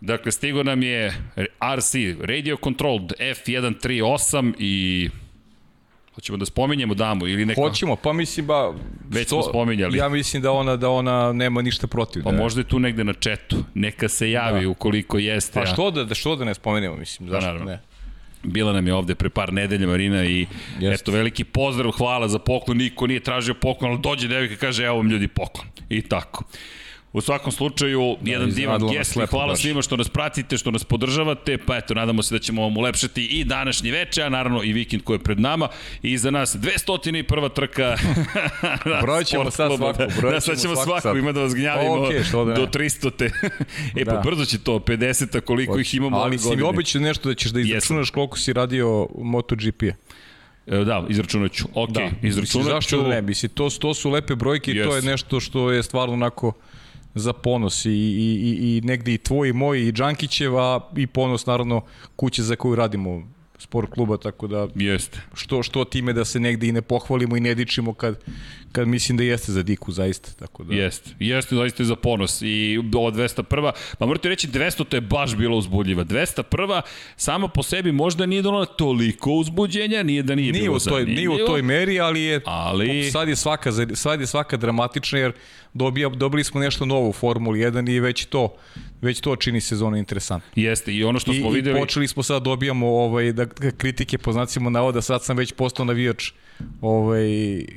Dakle, 0.00 0.32
stigo 0.32 0.62
nam 0.62 0.82
je 0.82 1.14
RC, 1.76 1.94
Radio 2.20 2.56
Controlled 2.56 3.12
F138 3.20 4.52
i 4.58 5.08
Hoćemo 6.14 6.38
da 6.38 6.46
spominjemo 6.46 6.94
damu 6.94 7.26
ili 7.26 7.46
neko... 7.46 7.60
Hoćemo, 7.60 7.96
pa 7.96 8.12
mislim 8.12 8.46
ba 8.46 8.72
Već 9.08 9.28
smo 9.28 9.42
spominjali. 9.42 9.98
Ja 9.98 10.08
mislim 10.08 10.42
da 10.42 10.52
ona 10.52 10.76
da 10.76 10.90
ona 10.90 11.32
nema 11.32 11.62
ništa 11.62 11.86
protiv. 11.86 12.22
Pa 12.22 12.30
da. 12.30 12.36
možda 12.38 12.60
je 12.60 12.64
tu 12.64 12.78
negde 12.78 13.04
na 13.04 13.12
četu. 13.12 13.56
Neka 13.74 14.08
se 14.08 14.30
javi 14.30 14.62
Da. 14.62 14.68
ukoliko 14.68 15.18
jeste. 15.18 15.52
Pa 15.54 15.60
a- 15.60 15.66
što 15.66 15.90
da, 15.90 16.04
da 16.04 16.14
što 16.14 16.36
da 16.36 16.44
ne 16.44 16.54
spomenemo, 16.54 16.96
mislim, 16.96 17.28
zašto 17.28 17.46
naravno. 17.46 17.66
ne? 17.66 17.80
Bila 18.44 18.72
nam 18.72 18.86
je 18.86 18.94
ovde 18.94 19.14
pre 19.14 19.28
par 19.28 19.52
nedelja 19.52 19.86
Marina 19.86 20.24
i 20.24 20.46
Jeste. 20.80 21.02
eto 21.02 21.12
veliki 21.12 21.44
pozdrav, 21.44 21.90
hvala 21.90 22.28
za 22.28 22.38
poklon, 22.38 22.76
niko 22.76 23.06
nije 23.06 23.20
tražio 23.20 23.54
poklon, 23.54 23.90
ali 23.90 24.00
dođe 24.00 24.28
devojka 24.28 24.54
i 24.54 24.56
kaže 24.56 24.84
evo 24.84 24.96
vam 24.96 25.10
ljudi 25.10 25.28
poklon. 25.28 25.66
I 25.88 26.02
tako. 26.02 26.44
U 27.14 27.20
svakom 27.20 27.52
slučaju, 27.52 28.16
da, 28.20 28.30
jedan 28.30 28.50
divan 28.50 28.80
gest 28.92 29.16
i 29.16 29.26
hvala 29.30 29.52
baš. 29.52 29.60
svima 29.60 29.82
što 29.82 29.96
nas 29.96 30.08
pratite, 30.08 30.58
što 30.58 30.70
nas 30.70 30.84
podržavate, 30.84 31.58
pa 31.58 31.76
eto, 31.76 31.94
nadamo 31.94 32.22
se 32.22 32.34
da 32.34 32.38
ćemo 32.38 32.62
vam 32.62 32.76
ulepšati 32.76 33.24
i 33.24 33.44
današnji 33.44 33.90
večer, 33.90 34.24
a 34.24 34.28
naravno 34.28 34.62
i 34.62 34.72
vikend 34.72 35.02
koji 35.02 35.14
je 35.14 35.22
pred 35.22 35.40
nama 35.40 35.68
i 36.02 36.18
za 36.18 36.30
nas 36.30 36.56
201. 36.56 37.52
trka 37.54 37.96
na 38.90 39.00
Brojat 39.02 39.26
ćemo 39.26 39.42
sport 39.42 39.54
sad 39.54 39.78
svaku, 39.78 39.98
da, 39.98 40.08
brojat 40.20 40.34
da, 40.34 40.40
sad 40.40 40.60
ćemo 40.60 40.74
svaku 40.76 41.00
svaku, 41.00 41.18
ima 41.18 41.32
da 41.32 41.40
vas 41.40 41.54
gnjavimo 41.54 42.08
što 42.28 42.44
da 42.44 42.54
do 42.54 42.66
300. 42.66 43.10
te. 43.16 43.24
e 44.00 44.04
pa 44.04 44.12
Da. 44.12 44.20
brzo 44.20 44.44
će 44.44 44.58
to, 44.58 44.78
50-a 44.78 45.40
koliko 45.40 45.78
ih 45.78 45.94
imamo 45.94 46.16
Ali 46.16 46.38
si 46.38 46.56
mi 46.56 46.62
obično 46.62 47.00
nešto 47.00 47.28
da 47.28 47.34
ćeš 47.34 47.50
da 47.50 47.60
izračunaš 47.60 48.10
koliko 48.10 48.38
si 48.38 48.52
radio 48.52 49.08
MotoGP-a. 49.18 49.94
E, 50.66 50.84
Da, 50.84 51.06
izračunat 51.08 51.52
ću. 51.52 51.64
Ok, 51.74 51.90
Da, 51.90 52.10
izračunat 52.22 52.66
zašto 52.66 52.96
ću. 52.96 53.02
da 53.02 53.08
ne? 53.08 53.22
Mislim, 53.22 53.50
to, 53.50 53.70
to 53.70 53.94
su 53.94 54.10
lepe 54.10 54.34
brojke 54.34 54.70
i 54.70 54.82
to 54.82 54.90
Yes. 54.90 54.96
je 54.96 55.02
nešto 55.02 55.40
što 55.40 55.72
je 55.72 55.82
stvarno 55.82 56.14
onako 56.14 56.52
za 57.14 57.32
ponos 57.32 57.84
i, 57.84 57.90
i, 57.90 57.92
i, 57.92 58.76
i 58.76 58.80
negde 58.80 59.14
i 59.14 59.18
tvoj 59.18 59.48
i 59.48 59.52
moj 59.52 59.82
i 59.82 59.92
Džankićeva 59.92 60.90
i 60.96 61.06
ponos 61.06 61.46
naravno 61.46 61.80
kuće 62.16 62.42
za 62.42 62.56
koju 62.56 62.74
radimo 62.74 63.33
sport 63.64 63.90
kluba, 63.90 64.16
tako 64.16 64.46
da 64.46 64.68
Jeste. 64.74 65.20
što, 65.34 65.62
što 65.62 65.84
time 65.84 66.12
da 66.12 66.24
se 66.24 66.40
negde 66.40 66.66
i 66.68 66.72
ne 66.72 66.82
pohvalimo 66.82 67.36
i 67.36 67.40
ne 67.40 67.54
dičimo 67.54 67.94
kad, 67.94 68.20
kad 68.72 68.88
mislim 68.88 69.16
da 69.18 69.24
jeste 69.24 69.52
za 69.52 69.62
diku 69.62 69.92
zaista. 69.92 70.30
Tako 70.38 70.64
da, 70.64 70.74
Jeste, 70.74 71.10
jeste 71.18 71.56
zaista 71.56 71.84
za 71.84 71.96
ponos 71.96 72.42
i 72.42 72.78
ova 72.94 73.10
201. 73.12 73.72
Pa 73.98 74.06
morate 74.06 74.28
reći 74.28 74.48
200 74.48 74.84
to 74.84 74.96
je 74.96 75.00
baš 75.00 75.36
bilo 75.36 75.56
uzbudljiva. 75.56 76.04
201. 76.04 76.80
samo 77.16 77.48
po 77.48 77.62
sebi 77.62 77.92
možda 77.92 78.26
nije 78.26 78.42
donala 78.42 78.66
toliko 78.66 79.30
uzbuđenja, 79.32 80.02
nije 80.02 80.22
da 80.22 80.34
nije, 80.34 80.52
Nije 80.52 80.62
bilo 80.62 80.76
u, 80.76 80.80
toj, 80.80 81.04
nije 81.04 81.28
u 81.28 81.46
toj 81.46 81.62
meri, 81.62 82.00
ali 82.00 82.20
je 82.22 82.40
Ali- 82.44 83.10
sad 83.12 83.28
je 83.28 83.36
svaka 83.36 83.72
sad 83.94 84.20
je 84.20 84.26
svaka 84.26 84.56
dramatična 84.56 85.18
jer 85.18 85.32
dobija, 85.74 86.08
dobili 86.08 86.44
smo 86.44 86.60
nešto 86.60 86.86
novo 86.86 87.08
u 87.08 87.12
Formuli 87.12 87.58
1 87.58 87.90
i 87.90 88.00
već 88.00 88.24
to 88.24 88.56
već 89.04 89.20
to 89.20 89.36
čini 89.36 89.60
sezonu 89.60 89.96
interesantno. 89.96 90.50
Jeste, 90.62 90.94
i 90.94 91.04
ono 91.04 91.18
što 91.18 91.32
I, 91.32 91.40
smo 91.40 91.50
i 91.50 91.52
videli... 91.54 91.80
počeli 91.80 92.08
smo 92.08 92.22
sad 92.22 92.42
dobijamo 92.42 92.88
ovaj 92.88 93.32
da 93.32 93.44
da 93.44 93.70
kritike 93.70 94.18
po 94.18 94.32
znacima 94.32 94.70
navoda 94.70 95.02
sad 95.02 95.24
sam 95.24 95.36
već 95.36 95.52
postao 95.52 95.84
navijač 95.84 96.32
ovaj 96.80 97.26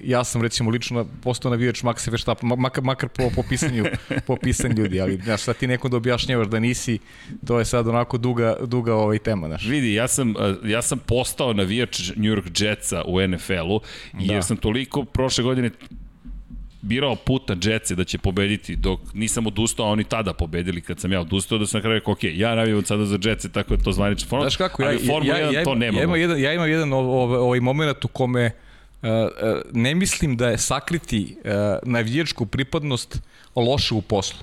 ja 0.03 0.23
sam 0.23 0.41
recimo 0.41 0.69
lično 0.69 1.05
postao 1.23 1.51
navijač 1.51 1.83
Maxa 1.83 2.11
Verstappen 2.11 2.49
makar 2.57 2.83
makar 2.83 3.09
po 3.09 3.29
po 3.35 3.43
pisanju 3.49 3.85
po 4.27 4.35
pisanju 4.35 4.75
ljudi 4.77 5.01
ali 5.01 5.19
znaš 5.23 5.41
sad 5.41 5.57
ti 5.57 5.67
nekom 5.67 5.91
da 5.91 5.97
objašnjavaš 5.97 6.47
da 6.47 6.59
nisi 6.59 6.99
to 7.47 7.59
je 7.59 7.65
sad 7.65 7.87
onako 7.87 8.17
duga 8.17 8.55
duga 8.65 8.95
ovaj 8.95 9.19
tema 9.19 9.47
znaš 9.47 9.65
Vidi, 9.65 9.93
ja 9.93 10.07
sam, 10.07 10.33
ja 10.65 10.81
sam 10.81 10.99
postao 10.99 11.53
navijač 11.53 11.99
New 12.15 12.35
York 12.35 12.63
Jetsa 12.63 13.03
u 13.05 13.27
NFL-u, 13.27 13.81
jer 14.19 14.35
Da. 14.35 14.41
sam 14.41 14.57
toliko 14.57 15.05
prošle 15.05 15.43
godine 15.43 15.71
birao 16.81 17.15
puta 17.15 17.55
Jetsi 17.63 17.95
da 17.95 18.03
će 18.03 18.17
pobediti, 18.17 18.75
dok 18.75 18.99
nisam 19.13 19.47
odustao, 19.47 19.85
a 19.85 19.89
oni 19.89 20.03
tada 20.03 20.33
pobedili 20.33 20.81
kad 20.81 20.99
sam 20.99 21.11
ja 21.11 21.21
odustao, 21.21 21.57
da 21.57 21.65
sam 21.65 21.77
na 21.77 21.81
kraju 21.81 21.99
rekao, 21.99 22.11
ok, 22.11 22.23
ja 22.23 22.55
navijam 22.55 22.85
sada 22.85 23.05
za 23.05 23.19
Jetsi, 23.23 23.51
tako 23.51 23.73
je 23.73 23.83
to 23.83 23.91
zvanično 23.91 24.29
format, 24.29 24.43
Znaš 24.43 24.57
kako, 24.57 24.83
ja, 24.83 24.91
ja, 24.91 24.99
1 24.99 25.53
ja, 25.53 25.63
to 25.63 25.75
nemamo. 25.75 25.99
Ja 25.99 26.03
imam 26.03 26.19
jedan, 26.19 26.41
ja 26.41 26.53
imam 26.53 26.69
jedan 26.69 26.89
ov- 26.89 27.09
ov- 27.09 27.35
ovaj 27.35 27.59
moment 27.59 28.05
u 28.05 28.07
kome 28.07 28.45
uh, 29.01 29.09
uh, 29.09 29.61
ne 29.73 29.95
mislim 29.95 30.37
da 30.37 30.49
je 30.49 30.57
sakriti 30.57 31.35
uh, 31.37 31.51
navijačku 31.83 32.45
pripadnost 32.45 33.21
loše 33.55 33.93
u 33.93 34.01
poslu. 34.01 34.39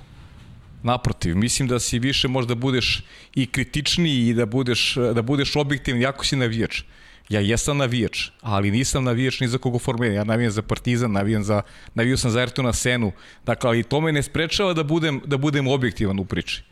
Naprotiv, 0.83 1.37
mislim 1.37 1.67
da 1.67 1.79
si 1.79 1.99
više 1.99 2.27
možda 2.27 2.55
budeš 2.55 3.03
i 3.35 3.45
kritičniji 3.45 4.27
i 4.27 4.33
da 4.33 4.45
budeš, 4.45 4.95
da 5.13 5.21
budeš 5.21 5.55
objektivni, 5.55 6.01
jako 6.01 6.25
si 6.25 6.35
navijač. 6.35 6.81
Ja 7.29 7.39
jesam 7.39 7.77
navijač, 7.77 8.29
ali 8.41 8.71
nisam 8.71 9.03
navijač 9.03 9.39
ni 9.39 9.47
za 9.47 9.57
koga 9.57 9.79
Formule 9.79 10.09
1. 10.09 10.13
Ja 10.13 10.23
navijam 10.23 10.51
za 10.51 10.61
Partizan, 10.61 11.11
navijam 11.11 11.43
za, 11.43 11.61
navijao 11.93 12.17
sam 12.17 12.31
za 12.31 12.39
Ayrtona 12.39 12.73
Senu. 12.73 13.11
Dakle, 13.45 13.69
ali 13.69 13.83
to 13.83 14.01
me 14.01 14.11
ne 14.11 14.23
sprečava 14.23 14.73
da 14.73 14.83
budem, 14.83 15.21
da 15.25 15.37
budem 15.37 15.67
objektivan 15.67 16.19
u 16.19 16.25
priči. 16.25 16.63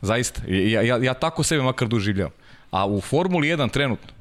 Zaista. 0.00 0.42
Ja, 0.48 0.82
ja, 0.82 0.96
ja 1.02 1.14
tako 1.14 1.42
sebe 1.42 1.62
makar 1.62 1.88
doživljavam. 1.88 2.32
A 2.70 2.86
u 2.86 3.00
Formuli 3.00 3.48
1 3.48 3.70
trenutno, 3.70 4.12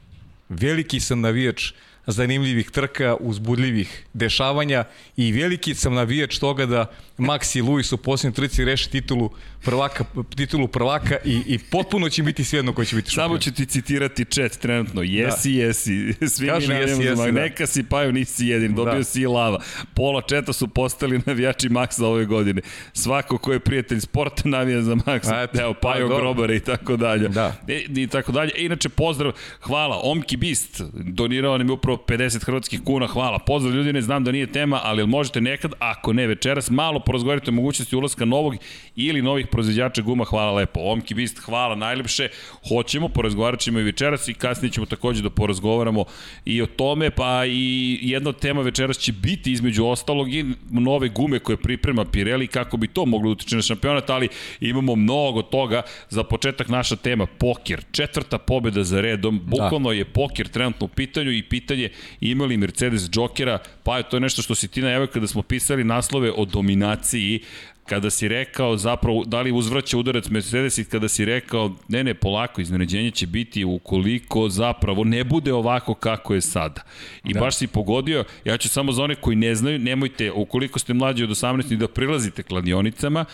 veliki 0.50 1.00
sam 1.00 1.22
navijač 1.22 1.72
zanimljivih 2.08 2.72
trka, 2.72 3.16
uzbudljivih 3.20 4.06
dešavanja 4.14 4.84
i 5.18 5.32
veliki 5.32 5.76
sam 5.76 5.94
navijač 5.94 6.40
toga 6.40 6.66
da 6.66 6.86
Max 7.18 7.56
i 7.58 7.62
Luis 7.62 7.92
u 7.92 7.98
posljednjoj 7.98 8.34
trci 8.34 8.66
reši 8.66 8.92
titulu 8.92 9.30
prvaka, 9.62 10.06
titulu 10.36 10.68
prvaka 10.68 11.18
i, 11.26 11.42
i 11.46 11.58
potpuno 11.58 12.10
će 12.10 12.24
biti 12.24 12.44
svejedno 12.44 12.74
ko 12.74 12.86
će 12.86 12.96
biti 12.96 13.10
šampion. 13.12 13.28
Samo 13.28 13.38
ću 13.38 13.54
ti 13.54 13.66
citirati 13.66 14.26
chat 14.26 14.52
trenutno. 14.52 15.02
Jesi, 15.02 15.54
da. 15.54 15.64
jesi. 15.64 16.14
Svi 16.36 16.48
Kaže 16.48 16.74
mi 16.74 16.80
jesi, 16.80 17.02
jesi, 17.04 17.22
da. 17.26 17.32
Neka 17.32 17.68
si 17.68 17.84
Paju, 17.84 18.12
nisi 18.12 18.48
jedin. 18.48 18.76
Dobio 18.76 18.94
Da. 18.94 19.04
si 19.04 19.22
i 19.22 19.28
lava. 19.28 19.60
Pola 19.94 20.22
četa 20.22 20.54
su 20.54 20.68
postali 20.68 21.22
navijači 21.26 21.70
Maxa 21.70 22.06
ove 22.06 22.26
godine. 22.26 22.62
Svako 22.94 23.38
ko 23.38 23.54
je 23.54 23.60
prijatelj 23.60 24.00
sporta 24.00 24.42
navija 24.46 24.82
za 24.82 24.96
Maxa. 24.96 25.34
A, 25.34 25.44
eto, 25.44 25.62
Evo, 25.62 25.74
pa, 25.74 25.92
Pajo. 25.92 26.08
Grobare 26.08 26.56
i 26.56 26.60
tako 26.60 26.98
dalje. 26.98 27.28
Da. 27.30 27.56
E, 27.68 27.86
I 27.96 28.08
tako 28.08 28.32
dalje. 28.32 28.52
E, 28.56 28.66
inače, 28.66 28.90
pozdrav. 28.90 29.32
Hvala. 29.62 30.00
Omki 30.04 30.38
Bist. 30.38 30.82
Donirao 30.94 31.58
nam 31.58 31.68
je 31.68 31.74
upravo 31.74 32.04
50 32.08 32.46
hrvatskih 32.46 32.82
kuna. 32.84 33.08
Hvala. 33.08 33.40
Pozdrav 33.40 33.76
ljudi, 33.76 33.94
ne 33.94 34.02
znam 34.02 34.24
da 34.24 34.32
nije 34.32 34.52
tema, 34.52 34.80
ali 34.84 35.08
možete 35.08 35.42
nekad, 35.42 35.74
ako 35.80 36.14
ne 36.14 36.28
večeras, 36.28 36.70
malo 36.70 37.00
porazgovarati 37.08 37.50
o 37.50 37.54
mogućnosti 37.54 37.96
ulaska 37.96 38.26
novog 38.26 38.56
ili 38.96 39.22
novih 39.22 39.48
proizvođača 39.48 40.02
guma. 40.02 40.24
Hvala 40.26 40.52
lepo. 40.52 40.80
Omki 40.80 41.14
Bist, 41.14 41.38
hvala 41.40 41.76
najlepše. 41.76 42.30
Hoćemo, 42.68 43.10
porazgovarat 43.10 43.60
ćemo 43.60 43.80
i 43.80 43.84
večeras 43.84 44.28
i 44.28 44.34
kasnije 44.34 44.72
ćemo 44.72 44.86
takođe 44.86 45.24
da 45.24 45.30
porazgovaramo 45.30 46.06
i 46.46 46.62
o 46.62 46.66
tome, 46.66 47.10
pa 47.10 47.46
i 47.46 48.00
jedna 48.02 48.30
od 48.30 48.40
tema 48.40 48.62
večeras 48.62 48.98
će 48.98 49.12
biti 49.12 49.52
između 49.52 49.86
ostalog 49.86 50.34
i 50.34 50.46
nove 50.70 51.10
gume 51.10 51.40
koje 51.40 51.58
priprema 51.58 52.06
Pirelli 52.06 52.48
kako 52.48 52.78
bi 52.78 52.88
to 52.88 53.06
moglo 53.06 53.30
da 53.30 53.32
utiče 53.32 53.56
na 53.56 53.62
šampionat, 53.62 54.10
ali 54.10 54.28
imamo 54.60 54.96
mnogo 54.96 55.42
toga. 55.42 55.82
Za 56.10 56.24
početak 56.24 56.70
naša 56.70 56.96
tema, 56.96 57.26
poker. 57.26 57.84
Četvrta 57.92 58.38
pobeda 58.38 58.84
za 58.84 59.02
redom, 59.02 59.42
bukvalno 59.46 59.92
je 59.92 60.06
poker 60.06 60.48
trenutno 60.48 60.86
u 60.86 60.90
pitanju 60.90 61.32
i 61.32 61.44
pitanje 61.44 61.90
ima 62.22 62.46
li 62.46 62.58
Mercedes 62.58 63.10
Jokera, 63.14 63.60
pa 63.88 63.98
je 63.98 64.04
to 64.04 64.16
je 64.16 64.22
nešto 64.22 64.42
što 64.42 64.56
si 64.56 64.68
ti 64.68 64.82
najavio 64.82 65.08
kada 65.08 65.28
smo 65.28 65.42
pisali 65.42 65.84
naslove 65.84 66.32
o 66.32 66.46
dominaciji 66.46 67.40
kada 67.86 68.10
si 68.10 68.28
rekao 68.28 68.78
zapravo 68.78 69.24
da 69.26 69.42
li 69.42 69.52
uzvraća 69.52 69.98
udarac 69.98 70.30
Mercedes 70.30 70.78
i 70.78 70.86
kada 70.86 71.08
si 71.08 71.26
rekao 71.26 71.76
ne 71.88 72.04
ne 72.04 72.14
polako 72.14 72.62
iznenađenje 72.62 73.12
će 73.12 73.28
biti 73.28 73.64
ukoliko 73.64 74.50
zapravo 74.50 75.04
ne 75.04 75.24
bude 75.24 75.54
ovako 75.54 75.94
kako 75.94 76.34
je 76.34 76.42
sada. 76.42 76.82
I 77.24 77.34
da. 77.34 77.40
baš 77.40 77.56
si 77.56 77.68
pogodio, 77.68 78.24
ja 78.46 78.58
ću 78.58 78.70
samo 78.70 78.92
za 78.92 79.04
one 79.04 79.16
koji 79.16 79.36
ne 79.36 79.56
znaju, 79.56 79.80
nemojte 79.80 80.32
ukoliko 80.32 80.80
ste 80.80 80.94
mlađi 80.94 81.24
od 81.24 81.30
18 81.30 81.76
da 81.76 81.88
prilazite 81.88 82.44
kladionicama, 82.44 83.26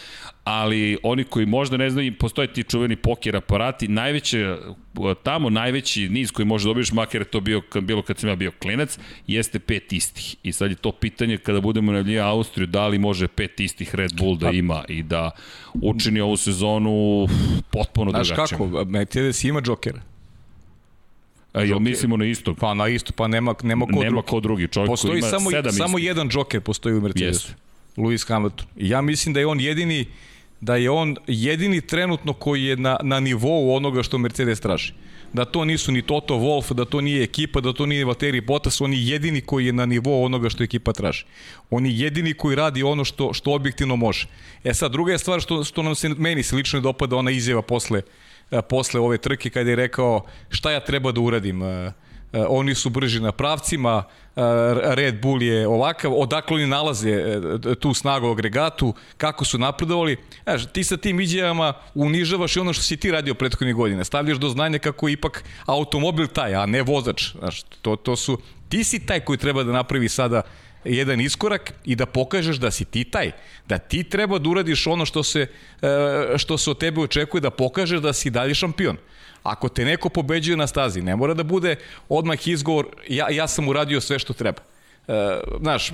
ali 0.44 0.98
oni 1.04 1.24
koji 1.24 1.46
možda 1.46 1.78
ne 1.78 1.90
znaju, 1.90 2.14
postoje 2.14 2.54
ti 2.54 2.64
čuveni 2.64 2.96
poker 2.96 3.36
aparati, 3.36 3.88
najveće, 3.88 4.58
tamo 5.24 5.50
najveći 5.50 6.10
niz 6.10 6.32
koji 6.32 6.46
može 6.46 6.68
dobiješ, 6.68 6.92
makar 6.92 7.22
je 7.22 7.26
to 7.26 7.40
bio, 7.40 7.62
bilo 7.82 8.02
kad 8.02 8.18
sam 8.18 8.30
ja 8.30 8.36
bio 8.36 8.52
klinac, 8.54 8.98
jeste 9.28 9.60
pet 9.60 9.94
istih. 9.94 10.36
I 10.44 10.52
sad 10.52 10.70
je 10.70 10.76
to 10.76 10.92
pitanje 10.92 11.38
kada 11.38 11.62
budemo 11.62 11.92
najavljivati 11.92 12.30
Austriju, 12.30 12.68
da 12.68 12.88
li 12.88 12.98
može 12.98 13.28
pet 13.28 13.60
istih 13.60 13.96
Red 13.96 14.12
Bull 14.14 14.38
da 14.38 14.50
ima 14.50 14.84
i 14.88 15.04
da 15.04 15.32
učini 15.74 16.20
ovu 16.20 16.38
sezonu 16.38 17.28
potpuno 17.72 18.12
Znaš 18.12 18.28
drugačijom. 18.28 18.72
kako, 18.72 18.86
Mercedes 18.86 19.44
ima 19.44 19.62
Jokera. 19.66 20.02
A, 21.54 21.62
jel 21.62 21.80
mislimo 21.80 22.18
na 22.18 22.26
isto? 22.26 22.54
Pa 22.56 22.74
na 22.74 22.88
isto, 22.88 23.14
pa 23.14 23.28
nema, 23.28 23.56
nema 23.64 23.86
ko 23.86 23.92
Nema 23.92 24.10
drugi. 24.10 24.28
ko 24.28 24.40
drugi, 24.40 24.68
čovjek 24.68 24.88
koji 24.88 24.94
Postoji 24.94 25.20
ima 25.20 25.28
samo, 25.28 25.52
sedam 25.52 25.72
samo 25.72 25.98
istih. 25.98 26.08
jedan 26.08 26.30
Joker 26.32 26.62
postoji 26.62 26.96
u 26.96 27.02
Mercedesu. 27.02 27.48
Jeste. 27.48 27.54
Lewis 27.98 28.28
Hamilton. 28.28 28.68
I 28.78 28.90
ja 28.90 29.02
mislim 29.02 29.34
da 29.34 29.40
je 29.40 29.48
on 29.48 29.60
jedini 29.60 30.06
da 30.64 30.76
je 30.76 30.90
on 30.90 31.16
jedini 31.28 31.82
trenutno 31.82 32.34
koji 32.34 32.64
je 32.64 32.76
na, 32.78 32.98
na 33.04 33.20
nivou 33.20 33.76
onoga 33.76 34.04
što 34.04 34.18
Mercedes 34.18 34.60
traži. 34.60 34.94
Da 35.34 35.46
to 35.46 35.66
nisu 35.66 35.92
ni 35.92 36.02
Toto 36.02 36.36
Wolff, 36.36 36.74
da 36.74 36.86
to 36.86 37.02
nije 37.02 37.24
ekipa, 37.24 37.62
da 37.62 37.74
to 37.74 37.86
nije 37.86 38.06
Valtteri 38.06 38.42
Bottas, 38.42 38.82
on 38.82 38.94
je 38.94 39.08
jedini 39.08 39.42
koji 39.42 39.66
je 39.66 39.74
na 39.74 39.86
nivou 39.86 40.24
onoga 40.24 40.50
što 40.50 40.64
ekipa 40.64 40.94
traži. 40.94 41.26
On 41.70 41.86
je 41.86 41.98
jedini 42.00 42.34
koji 42.34 42.56
radi 42.56 42.84
ono 42.84 43.04
što, 43.04 43.34
što 43.34 43.52
objektivno 43.52 43.96
može. 43.96 44.28
E 44.64 44.74
sad, 44.74 44.92
druga 44.92 45.12
je 45.12 45.20
stvar 45.20 45.42
što, 45.42 45.64
što 45.64 45.84
nam 45.84 45.96
se, 45.96 46.10
meni 46.10 46.44
se 46.44 46.56
lično 46.56 46.80
dopada 46.80 47.16
ona 47.16 47.32
izjava 47.32 47.62
posle, 47.62 48.02
e, 48.52 48.62
posle 48.62 49.00
ove 49.00 49.18
trke 49.18 49.50
kada 49.50 49.70
je 49.70 49.76
rekao 49.76 50.26
šta 50.50 50.72
ja 50.72 50.80
treba 50.80 51.12
da 51.12 51.22
uradim. 51.22 51.64
E, 51.64 51.92
oni 52.34 52.76
su 52.76 52.90
brži 52.90 53.20
na 53.20 53.32
pravcima, 53.32 54.04
e, 54.04 54.42
Red 54.96 55.22
Bull 55.22 55.44
je 55.44 55.68
ovakav, 55.68 56.14
odakle 56.14 56.56
oni 56.56 56.68
nalaze 56.68 57.10
e, 57.10 57.76
tu 57.76 57.94
snagu 57.94 58.32
agregatu, 58.32 58.94
kako 59.18 59.46
su 59.46 59.58
napredovali. 59.58 60.18
Znaš, 60.44 60.66
ti 60.74 60.84
sa 60.84 60.98
tim 60.98 61.20
izjavama 61.20 61.74
unižavaš 61.94 62.56
i 62.56 62.60
ono 62.60 62.74
što 62.74 62.84
si 62.84 62.98
ti 62.98 63.12
radio 63.12 63.34
prethodnih 63.34 63.76
godina. 63.76 64.04
Stavljaš 64.04 64.38
do 64.38 64.50
znanja 64.50 64.80
kako 64.80 65.08
je 65.08 65.14
ipak 65.14 65.44
automobil 65.66 66.28
taj, 66.28 66.56
a 66.56 66.66
ne 66.66 66.82
vozač. 66.82 67.32
Znaš, 67.40 67.64
to, 67.82 67.96
to 67.96 68.16
su, 68.16 68.38
ti 68.70 68.84
si 68.84 69.06
taj 69.06 69.20
koji 69.20 69.38
treba 69.38 69.64
da 69.64 69.72
napravi 69.72 70.10
sada 70.10 70.42
jedan 70.86 71.22
iskorak 71.22 71.74
i 71.86 71.96
da 71.96 72.06
pokažeš 72.06 72.58
da 72.58 72.72
si 72.72 72.86
ti 72.86 73.04
taj, 73.04 73.32
da 73.68 73.78
ti 73.78 74.04
treba 74.04 74.40
da 74.40 74.50
uradiš 74.50 74.88
ono 74.88 75.06
što 75.06 75.24
se, 75.24 75.48
e, 75.82 76.38
što 76.38 76.58
se 76.58 76.72
od 76.72 76.78
tebe 76.78 77.02
očekuje, 77.02 77.42
da 77.42 77.50
pokažeš 77.50 78.00
da 78.00 78.14
si 78.14 78.30
dalje 78.30 78.56
šampion. 78.56 78.98
Ako 79.44 79.70
te 79.70 79.86
neko 79.86 80.10
pobeđuje 80.10 80.58
na 80.58 80.68
stazi, 80.68 81.02
ne 81.02 81.16
mora 81.16 81.34
da 81.34 81.44
bude 81.44 81.76
odmah 82.10 82.48
izgovor, 82.48 82.88
ja, 83.10 83.30
ja 83.30 83.48
sam 83.48 83.68
uradio 83.68 84.02
sve 84.02 84.20
što 84.20 84.34
treba. 84.34 84.62
E, 85.08 85.40
znaš, 85.62 85.92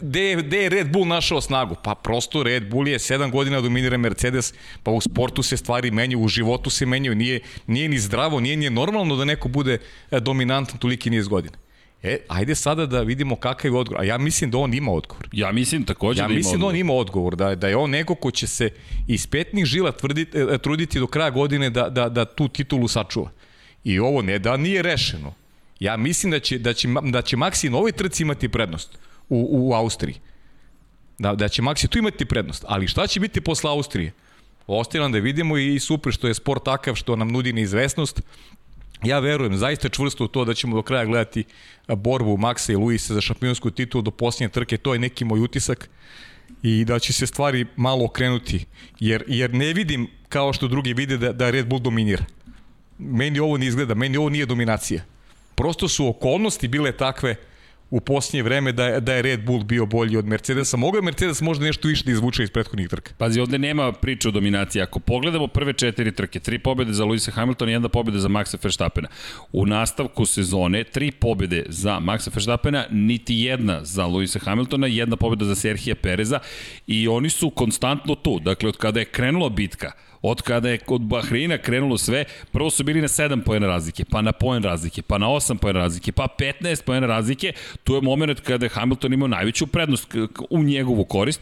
gde, 0.00 0.36
gde 0.36 0.58
je 0.58 0.68
Red 0.68 0.92
Bull 0.92 1.06
našao 1.06 1.40
snagu? 1.40 1.76
Pa 1.82 1.94
prosto 1.94 2.42
Red 2.42 2.70
Bull 2.70 2.88
je 2.88 2.98
7 2.98 3.30
godina 3.30 3.60
dominira 3.60 3.96
Mercedes, 3.96 4.54
pa 4.82 4.90
u 4.90 5.00
sportu 5.00 5.42
se 5.42 5.56
stvari 5.56 5.90
menjaju, 5.90 6.20
u 6.20 6.28
životu 6.28 6.70
se 6.70 6.86
menjaju, 6.86 7.14
nije, 7.14 7.40
nije 7.66 7.88
ni 7.88 7.98
zdravo, 7.98 8.40
nije 8.40 8.56
ni 8.56 8.70
normalno 8.70 9.16
da 9.16 9.24
neko 9.24 9.48
bude 9.48 9.78
e, 10.10 10.20
dominantan 10.20 10.78
toliki 10.78 11.10
niz 11.10 11.28
godina. 11.28 11.56
E, 12.02 12.18
ajde 12.28 12.54
sada 12.54 12.86
da 12.86 13.00
vidimo 13.00 13.36
kakav 13.36 13.70
je 13.70 13.78
odgovor. 13.78 14.00
A 14.00 14.04
ja 14.04 14.18
mislim 14.18 14.50
da 14.50 14.58
on 14.58 14.74
ima 14.74 14.92
odgovor. 14.92 15.28
Ja 15.32 15.52
mislim 15.52 15.84
takođe 15.84 16.20
ja 16.20 16.26
da 16.26 16.32
ima 16.32 16.36
mislim 16.36 16.54
odgovor. 16.54 16.72
da 16.72 16.76
on 16.76 16.80
ima 16.80 16.92
odgovor, 16.92 17.36
da, 17.36 17.54
da 17.54 17.68
je 17.68 17.76
on 17.76 17.90
neko 17.90 18.14
ko 18.14 18.30
će 18.30 18.46
se 18.46 18.70
iz 19.06 19.26
petnih 19.26 19.64
žila 19.64 19.92
tvrditi, 19.92 20.38
e, 20.38 20.58
truditi 20.58 20.98
do 20.98 21.06
kraja 21.06 21.30
godine 21.30 21.70
da, 21.70 21.88
da, 21.88 22.08
da 22.08 22.24
tu 22.24 22.48
titulu 22.48 22.88
sačuva. 22.88 23.30
I 23.84 23.98
ovo 23.98 24.22
ne 24.22 24.38
da 24.38 24.56
nije 24.56 24.82
rešeno. 24.82 25.34
Ja 25.80 25.96
mislim 25.96 26.30
da 26.30 26.40
će, 26.40 26.58
da 26.58 26.72
će, 26.72 26.88
da 27.02 27.22
će 27.22 27.36
Maxi 27.36 27.68
na 27.68 27.76
ovoj 27.76 27.92
trci 27.92 28.22
imati 28.22 28.48
prednost 28.48 28.98
u, 29.28 29.48
u 29.50 29.74
Austriji. 29.74 30.14
Da, 31.18 31.34
da 31.34 31.48
će 31.48 31.62
Maxi 31.62 31.88
tu 31.88 31.98
imati 31.98 32.24
prednost. 32.24 32.64
Ali 32.68 32.88
šta 32.88 33.06
će 33.06 33.20
biti 33.20 33.40
posle 33.40 33.70
Austrije? 33.70 34.12
Ostaje 34.66 35.02
nam 35.02 35.12
da 35.12 35.18
vidimo 35.18 35.56
i 35.58 35.78
super 35.78 36.12
što 36.12 36.28
je 36.28 36.34
sport 36.34 36.64
takav 36.64 36.94
što 36.94 37.16
nam 37.16 37.28
nudi 37.28 37.52
neizvesnost. 37.52 38.20
Ja 39.04 39.18
verujem 39.18 39.56
zaista 39.56 39.88
čvrsto 39.88 40.24
u 40.24 40.28
to 40.28 40.44
da 40.44 40.54
ćemo 40.54 40.76
do 40.76 40.82
kraja 40.82 41.04
gledati 41.04 41.44
borbu 41.88 42.36
Maxa 42.36 42.72
i 42.72 42.76
Luisa 42.76 43.14
za 43.14 43.20
šampionsku 43.20 43.70
titulu 43.70 44.02
do 44.02 44.10
posljednje 44.10 44.48
trke, 44.48 44.76
to 44.76 44.92
je 44.92 44.98
neki 44.98 45.24
moj 45.24 45.40
utisak 45.40 45.90
i 46.62 46.84
da 46.84 46.98
će 46.98 47.12
se 47.12 47.26
stvari 47.26 47.66
malo 47.76 48.04
okrenuti, 48.04 48.64
jer, 49.00 49.24
jer 49.26 49.54
ne 49.54 49.72
vidim 49.72 50.08
kao 50.28 50.52
što 50.52 50.68
drugi 50.68 50.94
vide 50.94 51.16
da, 51.16 51.32
da 51.32 51.50
Red 51.50 51.66
Bull 51.66 51.80
dominira. 51.80 52.24
Meni 52.98 53.38
ovo 53.38 53.56
ne 53.56 53.66
izgleda, 53.66 53.94
meni 53.94 54.16
ovo 54.16 54.28
nije 54.28 54.46
dominacija. 54.46 55.02
Prosto 55.54 55.88
su 55.88 56.08
okolnosti 56.08 56.68
bile 56.68 56.92
takve 56.92 57.36
u 57.90 58.00
posljednje 58.00 58.42
vreme 58.42 58.72
da, 58.72 59.00
da 59.00 59.14
je 59.14 59.22
Red 59.22 59.44
Bull 59.44 59.64
bio 59.64 59.86
bolji 59.86 60.16
od 60.16 60.26
Mercedesa. 60.26 60.76
Mogao 60.76 60.98
je 60.98 61.02
Mercedes 61.02 61.40
možda 61.40 61.64
nešto 61.64 61.88
više 61.88 62.04
da 62.04 62.12
izvuče 62.12 62.42
iz 62.42 62.50
prethodnih 62.50 62.88
trka. 62.88 63.12
Pazi, 63.18 63.40
ovde 63.40 63.58
nema 63.58 63.92
priče 63.92 64.28
o 64.28 64.30
dominaciji. 64.30 64.82
Ako 64.82 65.00
pogledamo 65.00 65.46
prve 65.46 65.72
četiri 65.72 66.12
trke, 66.12 66.40
tri 66.40 66.58
pobede 66.58 66.92
za 66.92 67.04
Luisa 67.04 67.30
Hamiltona 67.30 67.70
i 67.70 67.74
jedna 67.74 67.88
pobeda 67.88 68.18
za 68.18 68.28
Maxa 68.28 68.58
Verstappena. 68.62 69.08
U 69.52 69.66
nastavku 69.66 70.26
sezone, 70.26 70.84
tri 70.84 71.10
pobede 71.10 71.64
za 71.68 72.00
Maxa 72.00 72.30
Verstappena, 72.34 72.84
niti 72.90 73.34
jedna 73.34 73.84
za 73.84 74.06
Luisa 74.06 74.38
Hamiltona, 74.38 74.86
jedna 74.86 75.16
pobeda 75.16 75.44
za 75.44 75.54
Serhija 75.54 75.94
Pereza 75.94 76.38
i 76.86 77.08
oni 77.08 77.30
su 77.30 77.50
konstantno 77.50 78.14
tu. 78.14 78.40
Dakle, 78.40 78.68
od 78.68 78.76
kada 78.76 79.00
je 79.00 79.06
krenula 79.06 79.48
bitka, 79.48 79.92
Od 80.22 80.42
kada 80.42 80.68
je 80.68 80.78
kod 80.78 81.00
Bahreina 81.00 81.58
krenulo 81.58 81.98
sve, 81.98 82.24
prvo 82.52 82.70
su 82.70 82.84
bili 82.84 83.00
na 83.00 83.08
7 83.08 83.44
pojena 83.44 83.66
razlike, 83.66 84.04
pa 84.04 84.22
na 84.22 84.32
poen 84.32 84.62
razlike, 84.62 85.02
pa 85.02 85.18
na 85.18 85.26
8 85.26 85.58
pojena 85.58 85.80
razlike, 85.80 86.12
pa 86.12 86.26
15 86.38 86.84
pojena 86.84 87.06
razlike. 87.06 87.52
Tu 87.84 87.94
je 87.94 88.00
moment 88.00 88.40
kada 88.40 88.66
je 88.66 88.70
Hamilton 88.70 89.12
imao 89.12 89.28
najveću 89.28 89.66
prednost 89.66 90.14
u 90.50 90.62
njegovu 90.62 91.04
korist 91.04 91.40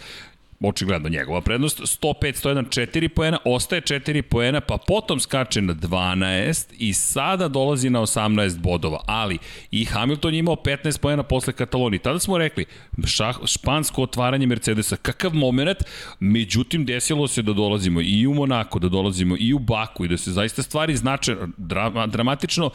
očigledno 0.61 1.09
njegova 1.09 1.41
prednost, 1.41 1.81
105, 1.81 2.47
101, 2.47 2.91
4 2.93 3.09
poena, 3.09 3.39
ostaje 3.45 3.83
4 3.83 4.23
poena, 4.23 4.61
pa 4.61 4.77
potom 4.87 5.21
skače 5.21 5.63
na 5.63 5.75
12 5.75 6.67
i 6.79 6.93
sada 6.93 7.49
dolazi 7.49 7.91
na 7.91 8.01
18 8.01 8.59
bodova, 8.59 9.01
ali 9.07 9.39
i 9.71 9.85
Hamilton 9.85 10.35
je 10.35 10.39
imao 10.39 10.55
15 10.57 11.01
poena 11.01 11.23
posle 11.23 11.53
Katalonije. 11.53 12.01
Tada 12.01 12.19
smo 12.19 12.39
rekli, 12.39 12.65
šah, 13.07 13.37
špansko 13.45 14.03
otvaranje 14.03 14.47
Mercedesa, 14.47 14.97
kakav 14.97 15.35
moment, 15.35 15.79
međutim 16.21 16.85
desilo 16.85 17.29
se 17.29 17.43
da 17.43 17.53
dolazimo 17.53 18.01
i 18.01 18.27
u 18.27 18.35
Monako, 18.35 18.79
da 18.79 18.89
dolazimo 18.89 19.37
i 19.39 19.53
u 19.53 19.59
Baku 19.59 20.05
i 20.05 20.09
da 20.09 20.17
se 20.17 20.33
zaista 20.33 20.63
stvari 20.63 20.97
znače 20.97 21.37
drama, 21.57 22.07
dramatično 22.07 22.71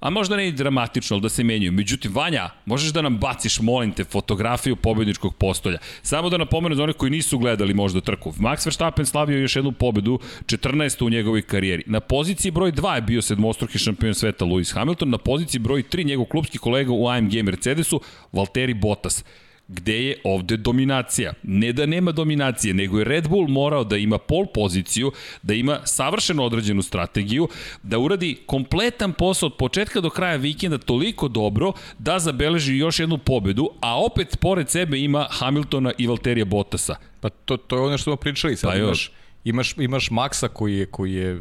a 0.00 0.10
možda 0.10 0.36
ne 0.36 0.48
i 0.48 0.52
dramatično, 0.52 1.14
ali 1.14 1.22
da 1.22 1.28
se 1.28 1.44
menjaju. 1.44 1.72
Međutim, 1.72 2.14
Vanja, 2.14 2.50
možeš 2.64 2.92
da 2.92 3.02
nam 3.02 3.18
baciš, 3.18 3.60
molim 3.60 3.92
te, 3.92 4.04
fotografiju 4.04 4.76
pobedničkog 4.76 5.34
postolja. 5.34 5.78
Samo 6.02 6.30
da 6.30 6.36
napomenu 6.36 6.74
za 6.74 6.82
one 6.82 6.92
koji 6.92 7.10
nisu 7.10 7.38
gledali 7.38 7.74
možda 7.74 8.00
trku. 8.00 8.32
Max 8.32 8.66
Verstappen 8.66 9.06
slavio 9.06 9.38
još 9.38 9.56
jednu 9.56 9.72
pobedu, 9.72 10.18
14. 10.46 11.04
u 11.04 11.10
njegovoj 11.10 11.42
karijeri. 11.42 11.82
Na 11.86 12.00
poziciji 12.00 12.50
broj 12.50 12.72
2 12.72 12.94
je 12.94 13.02
bio 13.02 13.22
sedmostruki 13.22 13.78
šampion 13.78 14.14
sveta 14.14 14.44
Lewis 14.44 14.74
Hamilton, 14.74 15.10
na 15.10 15.18
poziciji 15.18 15.60
broj 15.60 15.82
3 15.82 16.06
njegov 16.06 16.24
klubski 16.24 16.58
kolega 16.58 16.92
u 16.92 17.08
AMG 17.08 17.42
Mercedesu, 17.42 18.00
Valtteri 18.32 18.74
Bottas 18.74 19.24
gde 19.68 20.04
je 20.04 20.16
ovde 20.24 20.56
dominacija. 20.56 21.32
Ne 21.42 21.72
da 21.72 21.86
nema 21.86 22.12
dominacije, 22.12 22.74
nego 22.74 22.98
je 22.98 23.04
Red 23.04 23.28
Bull 23.28 23.48
morao 23.48 23.84
da 23.84 23.96
ima 23.96 24.18
pol 24.18 24.46
poziciju, 24.54 25.12
da 25.42 25.54
ima 25.54 25.80
savršeno 25.84 26.44
određenu 26.44 26.82
strategiju, 26.82 27.48
da 27.82 27.98
uradi 27.98 28.38
kompletan 28.46 29.12
posao 29.12 29.46
od 29.46 29.56
početka 29.56 30.00
do 30.00 30.10
kraja 30.10 30.36
vikenda 30.36 30.78
toliko 30.78 31.28
dobro 31.28 31.72
da 31.98 32.18
zabeleži 32.18 32.76
još 32.76 33.00
jednu 33.00 33.18
pobedu, 33.18 33.70
a 33.80 34.04
opet 34.04 34.38
pored 34.40 34.70
sebe 34.70 34.98
ima 34.98 35.26
Hamiltona 35.30 35.92
i 35.98 36.06
Valterija 36.06 36.44
Bottasa. 36.44 36.96
Pa 37.20 37.28
to, 37.28 37.56
to 37.56 37.76
je 37.76 37.82
ono 37.82 37.98
što 37.98 38.10
smo 38.10 38.16
pričali, 38.16 38.56
sad 38.56 38.70
Pa 38.70 38.76
imaš, 38.76 39.10
imaš, 39.44 39.74
imaš 39.78 40.10
Maxa 40.10 40.48
koji 40.48 40.76
je, 40.76 40.86
koji 40.86 41.14
je 41.14 41.40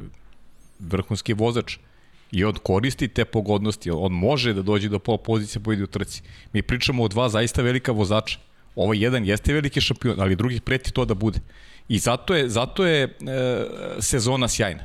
vrhunski 0.80 1.34
vozač 1.34 1.78
i 2.36 2.44
on 2.44 2.54
koristi 2.64 3.08
te 3.08 3.26
pogodnosti, 3.26 3.92
on 3.92 4.12
može 4.12 4.54
da 4.54 4.62
dođe 4.62 4.90
do 4.90 5.00
pol 5.00 5.18
pozicije 5.18 5.62
pobedi 5.64 5.84
u 5.84 5.88
trci. 5.88 6.22
Mi 6.54 6.62
pričamo 6.62 7.04
o 7.04 7.08
dva 7.08 7.30
zaista 7.30 7.62
velika 7.62 7.92
vozača. 7.92 8.40
Ovaj 8.76 8.98
jedan 9.04 9.26
jeste 9.26 9.54
veliki 9.54 9.82
šampion, 9.82 10.20
ali 10.20 10.36
drugih 10.36 10.62
preti 10.62 10.92
to 10.92 11.06
da 11.06 11.14
bude. 11.14 11.40
I 11.88 12.00
zato 12.00 12.36
je, 12.36 12.50
zato 12.50 12.86
je 12.86 13.04
e, 13.04 13.10
sezona 14.00 14.48
sjajna. 14.48 14.84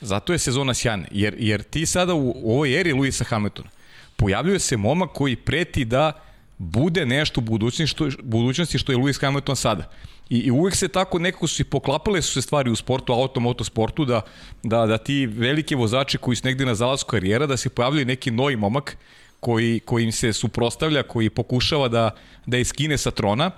Zato 0.00 0.32
je 0.32 0.38
sezona 0.38 0.74
sjajna, 0.74 1.06
jer, 1.10 1.34
jer 1.38 1.62
ti 1.62 1.86
sada 1.86 2.14
u 2.14 2.52
ovoj 2.52 2.80
eri 2.80 2.92
Luisa 2.92 3.24
Hamiltona 3.24 3.68
pojavljuje 4.16 4.58
se 4.58 4.76
momak 4.76 5.10
koji 5.12 5.36
preti 5.36 5.84
da 5.84 6.12
bude 6.58 7.06
nešto 7.06 7.40
u 7.40 7.44
budućnosti 7.44 7.86
što, 7.86 8.08
budućnosti 8.22 8.78
što 8.78 8.92
je 8.92 8.98
Lewis 8.98 9.20
Hamilton 9.20 9.56
sada. 9.56 9.90
I, 10.30 10.38
I 10.38 10.50
uvek 10.50 10.74
se 10.76 10.88
tako 10.88 11.18
nekako 11.18 11.46
su 11.46 11.62
i 11.62 11.64
poklapale 11.64 12.22
su 12.22 12.32
se 12.32 12.42
stvari 12.42 12.70
u 12.70 12.76
sportu, 12.76 13.12
auto, 13.12 13.40
motosportu, 13.40 14.04
da, 14.04 14.20
da, 14.62 14.86
da 14.86 14.98
ti 14.98 15.26
veliki 15.26 15.74
vozači 15.74 16.18
koji 16.18 16.36
su 16.36 16.46
negde 16.46 16.66
na 16.66 16.74
zalasku 16.74 17.10
karijera, 17.10 17.46
da 17.46 17.56
se 17.56 17.68
pojavljaju 17.68 18.06
neki 18.06 18.30
novi 18.30 18.56
momak 18.56 18.96
koji, 19.40 19.80
koji 19.80 20.04
im 20.04 20.12
se 20.12 20.32
suprostavlja, 20.32 21.02
koji 21.02 21.30
pokušava 21.30 21.88
da, 21.88 22.10
da 22.46 22.58
iskine 22.58 22.98
sa 22.98 23.10
trona, 23.10 23.50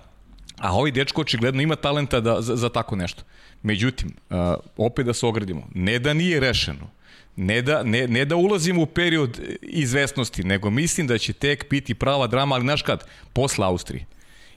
a 0.58 0.72
ovaj 0.72 0.90
dečko 0.90 1.20
očigledno 1.20 1.62
ima 1.62 1.76
talenta 1.76 2.20
da, 2.20 2.40
za, 2.40 2.56
za 2.56 2.68
tako 2.68 2.96
nešto. 2.96 3.22
Međutim, 3.62 4.12
uh, 4.30 4.36
opet 4.76 5.06
da 5.06 5.14
se 5.14 5.26
ogradimo, 5.26 5.68
ne 5.74 5.98
da 5.98 6.14
nije 6.14 6.40
rešeno, 6.40 6.90
ne 7.36 7.62
da, 7.62 7.82
ne, 7.82 8.08
ne 8.08 8.24
da 8.24 8.36
ulazimo 8.36 8.82
u 8.82 8.86
period 8.86 9.40
izvesnosti, 9.62 10.44
nego 10.44 10.70
mislim 10.70 11.06
da 11.06 11.18
će 11.18 11.32
tek 11.32 11.70
biti 11.70 11.94
prava 11.94 12.26
drama, 12.26 12.54
ali 12.54 12.62
znaš 12.62 12.82
kad? 12.82 13.04
Posle 13.32 13.66
Austrije. 13.66 14.06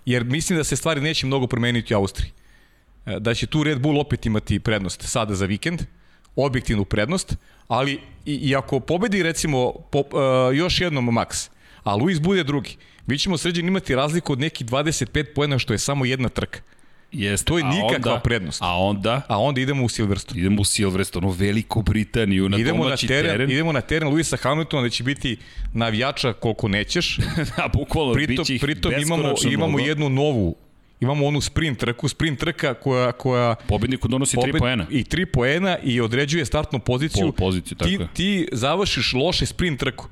Jer 0.05 0.23
mislim 0.23 0.57
da 0.57 0.63
se 0.63 0.75
stvari 0.75 1.01
neće 1.01 1.25
mnogo 1.25 1.47
promeniti 1.47 1.93
u 1.93 1.97
Austriji. 1.97 2.31
Da 3.19 3.33
će 3.33 3.47
tu 3.47 3.63
Red 3.63 3.81
Bull 3.81 3.99
opet 3.99 4.25
imati 4.25 4.59
prednost 4.59 5.01
sada 5.01 5.35
za 5.35 5.45
vikend, 5.45 5.81
objektivnu 6.35 6.85
prednost, 6.85 7.35
ali 7.67 7.99
i, 8.25 8.33
i 8.35 8.55
ako 8.55 8.79
pobedi 8.79 9.23
recimo 9.23 9.73
po, 9.91 9.99
uh, 9.99 10.55
još 10.55 10.81
jednom 10.81 11.09
Max, 11.09 11.49
a 11.83 11.95
Luis 11.95 12.19
bude 12.19 12.43
drugi, 12.43 12.77
mi 13.05 13.17
ćemo 13.17 13.37
sređen 13.37 13.67
imati 13.67 13.95
razliku 13.95 14.33
od 14.33 14.39
nekih 14.39 14.67
25 14.67 15.25
pojena 15.35 15.59
što 15.59 15.73
je 15.73 15.77
samo 15.77 16.05
jedna 16.05 16.29
trka. 16.29 16.59
Jeste, 17.13 17.45
To 17.45 17.57
je 17.57 17.63
a 17.63 17.69
nikakva 17.69 18.11
onda, 18.11 18.21
prednost. 18.23 18.61
A 18.61 18.77
onda 18.77 19.21
A 19.27 19.39
onda 19.39 19.61
idemo 19.61 19.85
u 19.85 19.89
Silverstone. 19.89 20.39
idemo 20.39 20.61
u 20.61 20.65
Silverstone, 20.65 21.27
u 21.27 21.29
Veliku 21.29 21.81
Britaniju, 21.81 22.49
na 22.49 22.57
idemo 22.57 22.77
na 22.77 22.83
domaći 22.83 23.07
teren, 23.07 23.31
teren. 23.31 23.51
idemo 23.51 23.71
na 23.71 23.81
teren 23.81 24.09
Luisa 24.09 24.37
Hamiltona 24.37 24.81
da 24.83 24.89
će 24.89 25.03
biti 25.03 25.37
navijača 25.73 26.33
koliko 26.33 26.67
nećeš. 26.67 27.17
da, 27.57 27.69
bukvalno, 27.73 28.13
pritom, 28.13 28.35
bit 28.35 28.45
će 28.45 28.55
ih 28.55 28.61
pritom 28.61 28.93
imamo, 29.01 29.33
imamo 29.51 29.67
mnogo. 29.67 29.87
jednu 29.87 30.09
novu 30.09 30.55
imamo 31.03 31.27
onu 31.27 31.41
sprint 31.41 31.79
trku, 31.79 32.07
sprint 32.07 32.39
trka 32.39 32.73
koja, 32.73 33.11
koja 33.11 33.55
Pobedniku 33.67 34.07
donosi 34.07 34.37
3 34.37 34.59
poena. 34.59 34.85
I 34.89 35.03
3 35.03 35.25
poena 35.25 35.77
i 35.83 36.01
određuje 36.01 36.45
startnu 36.45 36.79
poziciju. 36.79 37.21
Pol 37.21 37.31
poziciju, 37.31 37.77
tako 37.77 37.89
ti, 37.89 37.95
je. 37.95 38.07
ti 38.13 38.47
završiš 38.51 39.13
loše 39.13 39.45
sprint 39.45 39.79
trku. 39.79 40.07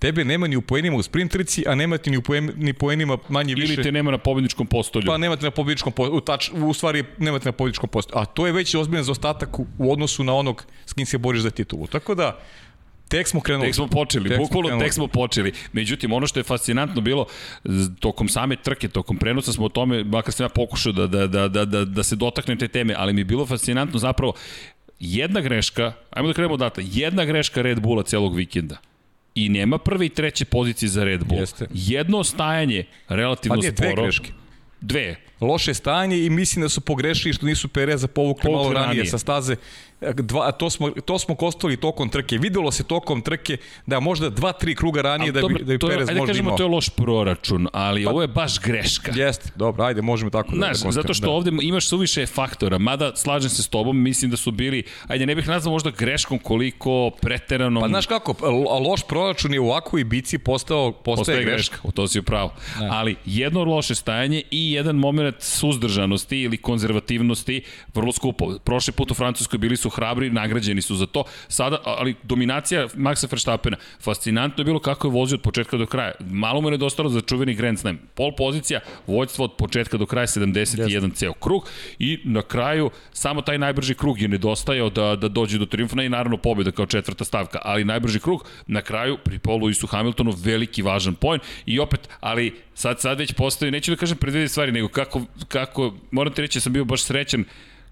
Tebe 0.00 0.24
nema 0.24 0.46
ni 0.46 0.56
u 0.56 0.62
poenima 0.62 0.96
u 0.96 1.02
sprint 1.02 1.32
trci, 1.32 1.64
a 1.66 1.74
nema 1.74 1.98
ti 1.98 2.10
ni 2.10 2.16
u 2.16 2.22
poen, 2.22 2.52
ni 2.56 2.72
poenima 2.72 3.18
manje 3.28 3.54
više. 3.54 3.74
Ili 3.74 3.82
te 3.82 3.92
nema 3.92 4.10
na 4.10 4.18
pobedničkom 4.18 4.66
postolju. 4.66 5.06
Pa 5.06 5.18
nemate 5.18 5.44
na 5.44 5.50
pobjedičkom 5.50 5.92
postolju, 5.92 6.16
u, 6.16 6.20
tač, 6.20 6.50
u 6.54 6.74
stvari 6.74 7.04
nemate 7.18 7.48
na 7.48 7.52
pobjedičkom 7.52 7.88
postolju. 7.88 8.22
A 8.22 8.24
to 8.24 8.46
je 8.46 8.52
već 8.52 8.74
ozbiljan 8.74 9.04
zaostatak 9.04 9.58
u, 9.58 9.66
u 9.78 9.92
odnosu 9.92 10.24
na 10.24 10.34
onog 10.34 10.64
s 10.86 10.92
kim 10.92 11.06
se 11.06 11.18
boriš 11.18 11.42
za 11.42 11.50
titulu. 11.50 11.86
Tako 11.86 12.14
da, 12.14 12.38
Tek 13.08 13.28
smo 13.28 13.40
krenuli. 13.40 13.68
Tek 13.68 13.74
smo 13.74 13.86
počeli, 13.86 14.28
Tek 14.28 14.36
smo 14.36 14.44
bukvalno 14.44 14.68
krenuli. 14.68 14.84
tek 14.84 14.92
smo 14.94 15.06
počeli. 15.06 15.52
Međutim, 15.72 16.12
ono 16.12 16.26
što 16.26 16.40
je 16.40 16.44
fascinantno 16.44 17.00
bilo, 17.00 17.26
tokom 18.00 18.28
same 18.28 18.56
trke, 18.56 18.88
tokom 18.88 19.16
prenosa 19.16 19.52
smo 19.52 19.66
o 19.66 19.68
tome, 19.68 20.04
makar 20.04 20.34
sam 20.34 20.44
ja 20.44 20.48
pokušao 20.48 20.92
da, 20.92 21.06
da, 21.06 21.26
da, 21.26 21.48
da, 21.48 21.64
da, 21.64 21.84
da 21.84 22.02
se 22.02 22.16
dotaknem 22.16 22.58
te 22.58 22.68
teme, 22.68 22.94
ali 22.96 23.12
mi 23.12 23.20
je 23.20 23.24
bilo 23.24 23.46
fascinantno 23.46 23.98
zapravo 23.98 24.32
jedna 25.00 25.40
greška, 25.40 25.92
ajmo 26.10 26.28
da 26.28 26.34
krenemo 26.34 26.54
odatle, 26.54 26.84
jedna 26.86 27.24
greška 27.24 27.62
Red 27.62 27.80
Bulla 27.80 28.02
celog 28.02 28.36
vikenda 28.36 28.76
i 29.34 29.48
nema 29.48 29.78
prve 29.78 30.06
i 30.06 30.08
treće 30.08 30.44
pozicije 30.44 30.88
za 30.88 31.04
Red 31.04 31.24
Bull. 31.24 31.40
Jeste. 31.40 31.66
Jedno 31.74 32.18
ostajanje 32.18 32.84
relativno 33.08 33.54
Pa 33.54 33.60
nije, 33.60 33.70
dve 33.72 33.86
sporo. 33.88 34.02
greške. 34.02 34.32
Dve. 34.80 35.16
Loše 35.40 35.74
stanje 35.74 36.18
i 36.18 36.30
mislim 36.30 36.62
da 36.62 36.68
su 36.68 36.80
pogrešili 36.80 37.34
što 37.34 37.46
nisu 37.46 37.68
Pereza 37.68 38.08
povukli 38.08 38.42
Povukli 38.42 38.52
malo 38.62 38.72
ranije, 38.72 38.86
ranije. 38.88 39.06
sa 39.06 39.18
staze. 39.18 39.56
Dva, 40.14 40.52
to, 40.52 40.70
smo, 40.70 40.90
to 40.90 41.18
smo 41.18 41.34
kostali 41.34 41.76
tokom 41.76 42.08
trke. 42.08 42.38
Videlo 42.38 42.70
se 42.72 42.84
tokom 42.84 43.22
trke 43.22 43.56
da 43.86 44.00
možda 44.00 44.30
dva, 44.30 44.52
tri 44.52 44.74
kruga 44.74 45.02
ranije 45.02 45.32
da 45.32 45.40
bi, 45.42 45.54
da 45.54 45.64
bi 45.64 45.78
to 45.78 45.88
Perez 45.88 46.08
ajde 46.08 46.18
možda 46.18 46.30
kažemo, 46.32 46.48
imao. 46.48 46.56
to 46.56 46.62
je 46.62 46.68
loš 46.68 46.88
proračun, 46.88 47.68
ali 47.72 48.06
ovo 48.06 48.22
je 48.22 48.28
baš 48.28 48.60
greška. 48.60 49.12
Jeste, 49.14 49.50
dobro, 49.56 49.84
ajde, 49.84 50.02
možemo 50.02 50.30
tako 50.30 50.50
da, 50.50 50.56
Znaš, 50.56 50.70
da 50.70 50.74
zato 50.74 50.84
konstatiramo, 50.84 51.14
što 51.14 51.26
da. 51.26 51.30
ovde 51.32 51.50
imaš 51.62 51.88
suviše 51.88 52.26
faktora, 52.26 52.78
mada 52.78 53.16
slažem 53.16 53.50
se 53.50 53.62
s 53.62 53.68
tobom, 53.68 54.02
mislim 54.02 54.30
da 54.30 54.36
su 54.36 54.50
bili, 54.50 54.82
ajde 55.06 55.26
ne 55.26 55.34
bih 55.34 55.48
nazvao 55.48 55.72
možda 55.72 55.90
greškom 55.90 56.38
koliko 56.38 57.10
preteranom 57.22 57.80
Pa 57.82 57.88
znaš 57.88 58.06
kako, 58.06 58.32
lo- 58.32 58.88
loš 58.88 59.00
proračun 59.08 59.54
je 59.54 59.60
u 59.60 59.66
ovakvoj 59.66 60.04
bici 60.04 60.38
postao, 60.38 60.92
postaje, 60.92 61.16
postaje 61.16 61.44
greška. 61.44 61.54
greška, 61.72 61.88
u 61.88 61.92
to 61.92 62.08
si 62.08 62.18
upravo. 62.18 62.52
Ali 62.90 63.16
jedno 63.24 63.64
loše 63.64 63.94
stajanje 63.94 64.42
i 64.50 64.72
jedan 64.72 64.96
moment 64.96 65.36
suzdržanosti 65.38 66.40
ili 66.40 66.56
konzervativnosti 66.56 67.62
vrlo 67.94 68.12
skupo. 68.12 68.58
Prošli 68.64 68.92
put 68.92 69.10
u 69.10 69.14
Francuskoj 69.14 69.58
bili 69.58 69.76
su 69.76 69.89
hrabri, 69.90 70.30
nagrađeni 70.30 70.82
su 70.82 70.96
za 70.96 71.06
to. 71.06 71.24
Sada, 71.48 71.78
ali 71.84 72.14
dominacija 72.22 72.88
Maxa 72.88 73.30
Verstappena, 73.30 73.76
fascinantno 74.00 74.60
je 74.60 74.64
bilo 74.64 74.78
kako 74.78 75.08
je 75.08 75.12
vozio 75.12 75.36
od 75.36 75.42
početka 75.42 75.76
do 75.76 75.86
kraja. 75.86 76.12
Malo 76.20 76.60
mu 76.60 76.68
je 76.68 76.70
nedostalo 76.70 77.08
za 77.08 77.20
čuveni 77.20 77.54
Grand 77.54 77.78
Slam. 77.78 77.98
Pol 78.14 78.32
pozicija, 78.36 78.80
vođstvo 79.06 79.44
od 79.44 79.52
početka 79.58 79.96
do 79.96 80.06
kraja 80.06 80.26
71 80.26 81.14
ceo 81.14 81.32
krug 81.32 81.68
i 81.98 82.18
na 82.24 82.42
kraju 82.42 82.90
samo 83.12 83.42
taj 83.42 83.58
najbrži 83.58 83.94
krug 83.94 84.20
je 84.20 84.28
nedostajao 84.28 84.90
da, 84.90 85.16
da 85.16 85.28
dođe 85.28 85.58
do 85.58 85.66
triumfa 85.66 86.02
i 86.02 86.08
naravno 86.08 86.36
pobjeda 86.36 86.70
kao 86.70 86.86
četvrta 86.86 87.24
stavka, 87.24 87.58
ali 87.62 87.84
najbrži 87.84 88.20
krug 88.20 88.44
na 88.66 88.82
kraju 88.82 89.18
pri 89.24 89.38
Paulu 89.38 89.60
Luisu 89.60 89.86
Hamiltonu 89.86 90.34
veliki 90.36 90.82
važan 90.82 91.14
poen 91.14 91.40
i 91.66 91.80
opet, 91.80 92.08
ali 92.20 92.54
sad, 92.74 93.00
sad 93.00 93.18
već 93.18 93.32
postoji, 93.32 93.70
neću 93.70 93.90
da 93.90 93.96
kažem 93.96 94.18
predvidi 94.18 94.48
stvari, 94.48 94.72
nego 94.72 94.88
kako, 94.88 95.22
kako 95.48 95.94
moram 96.10 96.32
ti 96.32 96.42
reći 96.42 96.58
da 96.58 96.60
sam 96.60 96.72
bio 96.72 96.84
baš 96.84 97.02
srećan 97.02 97.44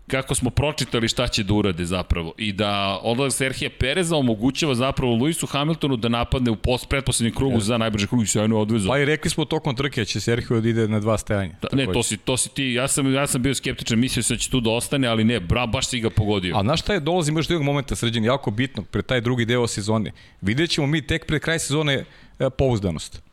kako 0.09 0.35
smo 0.35 0.51
pročitali 0.51 1.09
šta 1.09 1.29
će 1.29 1.43
da 1.43 1.55
urade 1.55 1.85
zapravo 1.85 2.33
i 2.39 2.53
da 2.53 3.01
odlazak 3.03 3.39
Serhija 3.39 3.71
Pereza 3.79 4.17
omogućava 4.17 4.75
zapravo 4.75 5.15
Luisu 5.15 5.47
Hamiltonu 5.47 5.97
da 5.97 6.09
napadne 6.09 6.51
u 6.51 6.57
post, 6.57 6.89
pretposlednjem 6.89 7.35
krugu 7.35 7.61
za 7.61 7.79
najbrži 7.79 8.07
krug 8.07 8.23
i 8.23 8.27
sjajno 8.27 8.59
odvezu. 8.59 8.89
Pa 8.89 8.99
i 8.99 9.05
rekli 9.05 9.31
smo 9.31 9.45
tokom 9.45 9.77
trke 9.77 10.01
da 10.01 10.05
će 10.05 10.21
Sergio 10.21 10.61
da 10.61 10.69
ide 10.69 10.89
na 10.89 11.01
dva 11.01 11.19
stajanja. 11.19 11.55
Da, 11.63 11.69
ne, 11.77 11.87
to 11.93 12.03
si, 12.03 12.17
to 12.17 12.37
si 12.37 12.49
ti, 12.49 12.65
ja 12.65 12.89
sam, 12.89 13.15
ja 13.15 13.27
sam 13.27 13.43
bio 13.43 13.55
skeptičan, 13.55 13.99
mislio 13.99 14.23
sam 14.23 14.37
da 14.37 14.41
će 14.41 14.51
tu 14.51 14.61
da 14.61 14.71
ostane, 14.71 15.09
ali 15.09 15.25
ne, 15.25 15.41
bra, 15.41 15.67
baš 15.67 15.87
si 15.87 16.01
ga 16.01 16.11
pogodio. 16.11 16.57
A 16.57 16.63
znaš 16.63 16.81
šta 16.81 16.93
je, 16.93 17.01
dolazimo 17.01 17.39
još 17.39 17.49
do 17.49 17.55
jednog 17.55 17.67
momenta 17.67 17.97
sređen, 17.97 18.25
jako 18.25 18.51
bitno, 18.51 18.83
pred 18.83 19.07
taj 19.07 19.21
drugi 19.21 19.45
deo 19.45 19.67
sezone. 19.67 20.13
Vidjet 20.41 20.71
ćemo 20.71 20.87
mi 20.87 21.07
tek 21.07 21.27
pred 21.27 21.43
kraj 21.43 21.59
sezone 21.59 22.05
e, 22.39 22.51
pouzdanost. 22.51 23.28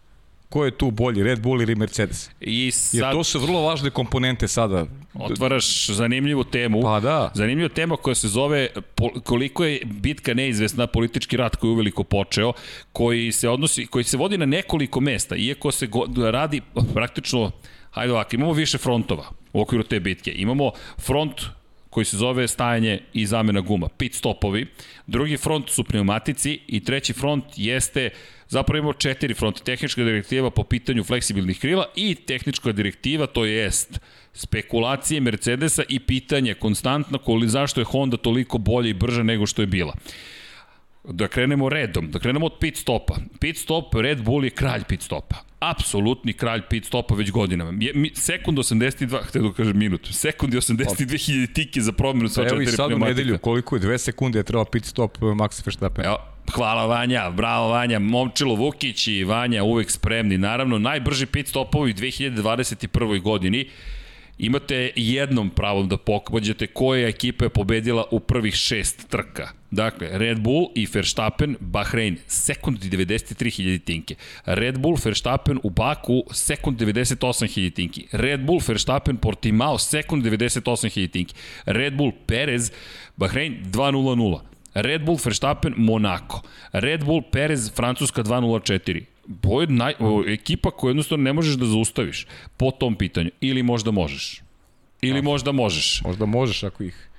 Ko 0.49 0.65
je 0.65 0.71
tu 0.71 0.91
bolji, 0.91 1.23
Red 1.23 1.39
Bull 1.41 1.61
ili 1.61 1.75
Mercedes? 1.75 2.29
I 2.41 2.65
Jer 2.65 2.73
sad 2.73 3.11
to 3.13 3.23
su 3.23 3.39
vrlo 3.39 3.61
važne 3.61 3.89
komponente 3.89 4.47
sada. 4.47 4.85
otvaraš 5.13 5.87
zanimljivu 5.89 6.43
temu. 6.43 6.81
Pa 6.81 6.99
da. 6.99 7.31
Zanimljiva 7.33 7.69
tema 7.69 7.97
koja 7.97 8.15
se 8.15 8.27
zove 8.27 8.67
koliko 9.23 9.65
je 9.65 9.79
bitka 9.85 10.33
neizvesna 10.33 10.87
politički 10.87 11.37
rat 11.37 11.55
koji 11.55 11.69
je 11.69 11.73
uveliko 11.73 12.03
počeo, 12.03 12.53
koji 12.91 13.31
se 13.31 13.49
odnosi, 13.49 13.85
koji 13.85 14.03
se 14.03 14.17
vodi 14.17 14.37
na 14.37 14.45
nekoliko 14.45 14.99
mesta, 14.99 15.35
iako 15.35 15.71
se 15.71 15.87
go, 15.87 16.05
radi 16.31 16.61
praktično, 16.93 17.51
hajde 17.91 18.13
ovako, 18.13 18.35
imamo 18.35 18.53
više 18.53 18.77
frontova 18.77 19.29
u 19.53 19.61
okviru 19.61 19.83
te 19.83 19.99
bitke. 19.99 20.31
Imamo 20.35 20.71
front 20.97 21.41
koji 21.89 22.05
se 22.05 22.17
zove 22.17 22.47
stajanje 22.47 22.99
i 23.13 23.25
zamena 23.25 23.61
guma, 23.61 23.87
pit 23.97 24.13
stopovi. 24.13 24.67
Drugi 25.07 25.37
front 25.37 25.69
su 25.69 25.83
pneumatici 25.83 26.59
i 26.67 26.83
treći 26.83 27.13
front 27.13 27.43
jeste 27.55 28.09
zapravo 28.49 28.77
imamo 28.77 28.93
četiri 28.93 29.33
fronta. 29.33 29.63
Tehnička 29.63 30.03
direktiva 30.03 30.49
po 30.49 30.63
pitanju 30.63 31.03
fleksibilnih 31.03 31.59
krila 31.59 31.85
i 31.95 32.15
tehnička 32.15 32.71
direktiva, 32.71 33.27
to 33.27 33.45
jest 33.45 33.99
spekulacije 34.33 35.21
Mercedesa 35.21 35.83
i 35.89 35.99
pitanje 35.99 36.53
konstantno 36.53 37.17
koli, 37.17 37.47
zašto 37.47 37.81
je 37.81 37.85
Honda 37.85 38.17
toliko 38.17 38.57
bolja 38.57 38.89
i 38.89 38.93
brža 38.93 39.23
nego 39.23 39.45
što 39.45 39.61
je 39.61 39.65
bila. 39.65 39.93
Da 41.09 41.27
krenemo 41.27 41.69
redom, 41.69 42.11
da 42.11 42.19
krenemo 42.19 42.45
od 42.45 42.53
pit 42.59 42.77
stopa. 42.77 43.15
Pit 43.39 43.57
stop, 43.57 43.95
Red 43.95 44.23
Bull 44.23 44.43
je 44.43 44.49
kralj 44.49 44.83
pit 44.87 45.01
stopa. 45.01 45.35
Apsolutni 45.59 46.33
kralj 46.33 46.61
pit 46.69 46.85
stopa 46.85 47.15
već 47.15 47.31
godinama. 47.31 47.73
Je, 47.79 47.91
mi, 47.95 48.11
sekund 48.15 48.57
82, 48.57 49.23
htio 49.23 49.41
da 49.41 49.53
kažem 49.53 49.77
minut, 49.77 50.07
sekund 50.11 50.53
i 50.53 50.57
82.000 50.57 51.53
tike 51.53 51.81
za 51.81 51.91
promjenu 51.91 52.29
sva 52.29 52.43
Pa 52.43 52.49
Evo 52.49 52.61
i 52.61 52.65
četiri 52.65 52.75
sad 52.75 52.85
u 52.85 52.89
pneumatika. 52.89 53.17
nedelju, 53.17 53.37
koliko 53.37 53.75
je, 53.75 53.79
dve 53.79 53.97
sekunde 53.97 54.39
je 54.39 54.43
trebao 54.43 54.65
pit 54.65 54.85
stop 54.85 55.17
Max 55.17 55.65
Verstappen. 55.65 56.05
Evo, 56.05 56.17
hvala 56.53 56.85
Vanja, 56.85 57.31
bravo 57.31 57.67
Vanja, 57.67 57.99
Momčilo 57.99 58.55
Vukić 58.55 59.07
i 59.07 59.23
Vanja 59.23 59.63
uvek 59.63 59.91
spremni. 59.91 60.37
Naravno, 60.37 60.79
najbrži 60.79 61.25
pit 61.25 61.47
stopovi 61.47 61.91
u 61.91 61.93
2021. 61.93 63.21
godini. 63.21 63.69
Imate 64.37 64.91
jednom 64.95 65.49
pravom 65.49 65.89
da 65.89 65.97
pođete 65.97 66.67
koja 66.67 67.07
ekipa 67.07 67.45
je 67.45 67.49
pobedila 67.49 68.05
u 68.11 68.19
prvih 68.19 68.53
šest 68.53 69.09
trka. 69.09 69.49
Dakle, 69.75 70.09
Red 70.17 70.39
Bull 70.39 70.69
i 70.75 70.85
Verstappen, 70.93 71.57
Bahrein, 71.59 72.17
sekund 72.27 72.83
i 72.83 72.89
93.000 72.89 73.79
tinke. 73.85 74.15
Red 74.45 74.77
Bull, 74.79 74.97
Verstappen 75.05 75.59
u 75.63 75.69
Baku, 75.69 76.23
sekund 76.31 76.81
98.000 76.81 77.73
tinki. 77.75 78.07
Red 78.11 78.45
Bull, 78.45 78.61
Verstappen, 78.67 79.17
Portimao, 79.17 79.77
sekund 79.77 80.25
98.000 80.25 81.11
tinki. 81.11 81.35
Red 81.65 81.97
Bull, 81.97 82.13
Perez, 82.27 82.71
Bahrein 83.17 83.63
2.00. 83.71 84.39
Red 84.75 85.05
Bull, 85.05 85.19
Verstappen, 85.25 85.73
Monaco. 85.77 86.41
Red 86.71 87.03
Bull, 87.03 87.21
Perez, 87.31 87.71
Francuska 87.75 88.23
2.04. 88.23 89.03
Ovo 89.43 89.61
je 89.61 89.67
naj, 89.67 89.93
o, 89.99 90.23
ekipa 90.27 90.71
koju 90.71 90.89
jednostavno 90.89 91.23
ne 91.23 91.33
možeš 91.33 91.55
da 91.55 91.65
zaustaviš 91.65 92.27
po 92.57 92.71
tom 92.71 92.95
pitanju. 92.95 93.29
Ili 93.41 93.63
možda 93.63 93.91
možeš. 93.91 94.41
Ili 95.01 95.21
možda 95.21 95.51
možeš. 95.51 96.01
Možda 96.05 96.25
možeš 96.25 96.63
ako 96.63 96.83
ih 96.83 97.09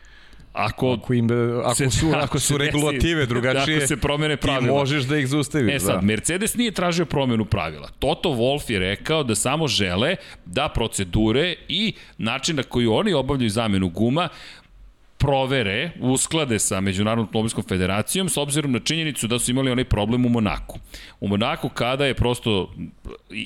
Ako, 0.57 0.93
ako 0.93 1.15
im 1.15 1.31
e, 1.31 1.35
ako 1.61 1.75
se- 1.75 1.91
su 1.91 2.13
ako 2.17 2.39
su 2.39 2.55
desi- 2.55 2.59
regulative 2.59 3.27
drugačije 3.27 3.77
ako 3.77 3.87
se 3.87 3.97
promene 3.97 4.37
ti 4.37 4.43
pravila. 4.43 4.73
možeš 4.73 5.05
da 5.05 5.19
ih 5.19 5.27
zaustaviš 5.27 5.75
E 5.75 5.79
sad, 5.81 5.95
da. 5.95 6.01
Mercedes 6.03 6.55
nije 6.55 6.71
tražio 6.71 7.05
promenu 7.07 7.45
pravila. 7.45 7.89
Toto 7.99 8.29
Wolf 8.31 8.71
je 8.71 8.79
rekao 8.79 9.23
da 9.23 9.35
samo 9.35 9.69
žele 9.69 10.17
da 10.47 10.69
procedure 10.69 11.55
i 11.69 11.93
način 12.19 12.57
na 12.57 12.63
koji 12.63 12.87
oni 12.87 13.13
obavljaju 13.13 13.51
zamenu 13.51 13.89
guma 13.89 14.29
provere, 15.19 15.91
usklade 16.01 16.59
sa 16.59 16.81
Međunarodnom 16.81 17.27
automobilskom 17.27 17.65
federacijom 17.65 18.29
s 18.29 18.37
obzirom 18.37 18.73
na 18.73 18.79
činjenicu 18.79 19.27
da 19.27 19.39
su 19.39 19.51
imali 19.51 19.71
onaj 19.71 19.85
problem 19.85 20.27
u 20.27 20.29
Monaku. 20.29 20.79
U 21.21 21.29
Monaku 21.29 21.69
kada 21.69 22.07
je 22.07 22.15
prosto 22.15 22.75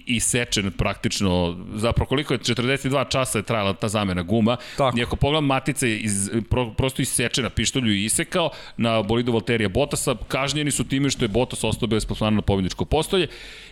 isečen 0.06 0.70
praktično, 0.70 1.58
zapravo 1.74 2.08
koliko 2.08 2.34
je 2.34 2.38
42 2.38 3.08
časa 3.08 3.38
je 3.38 3.42
trajala 3.42 3.72
ta 3.72 3.88
zamena 3.88 4.22
guma, 4.22 4.56
Tako. 4.76 4.98
i 4.98 5.02
ako 5.02 5.16
pogledam 5.16 5.46
matica 5.46 5.86
je 5.86 5.98
iz, 5.98 6.30
pro, 6.50 6.70
prosto 6.70 7.02
isečena, 7.02 7.50
pištolju 7.50 7.92
i 7.92 8.04
isekao 8.04 8.50
na 8.76 9.02
bolidu 9.02 9.32
Valterija 9.32 9.68
Bottasa, 9.68 10.16
kažnjeni 10.28 10.70
su 10.70 10.88
time 10.88 11.10
što 11.10 11.24
je 11.24 11.28
Bottas 11.28 11.64
ostao 11.64 11.88
bez 11.88 12.06
plasmana 12.06 12.36
na 12.36 12.42
pobjedničko 12.42 12.84
postolje 12.84 13.28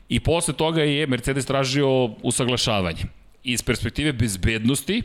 i 0.08 0.20
posle 0.20 0.54
toga 0.54 0.82
je 0.82 1.06
Mercedes 1.06 1.46
tražio 1.46 2.04
usaglašavanje. 2.22 3.04
Iz 3.44 3.62
perspektive 3.62 4.12
bezbednosti 4.12 5.02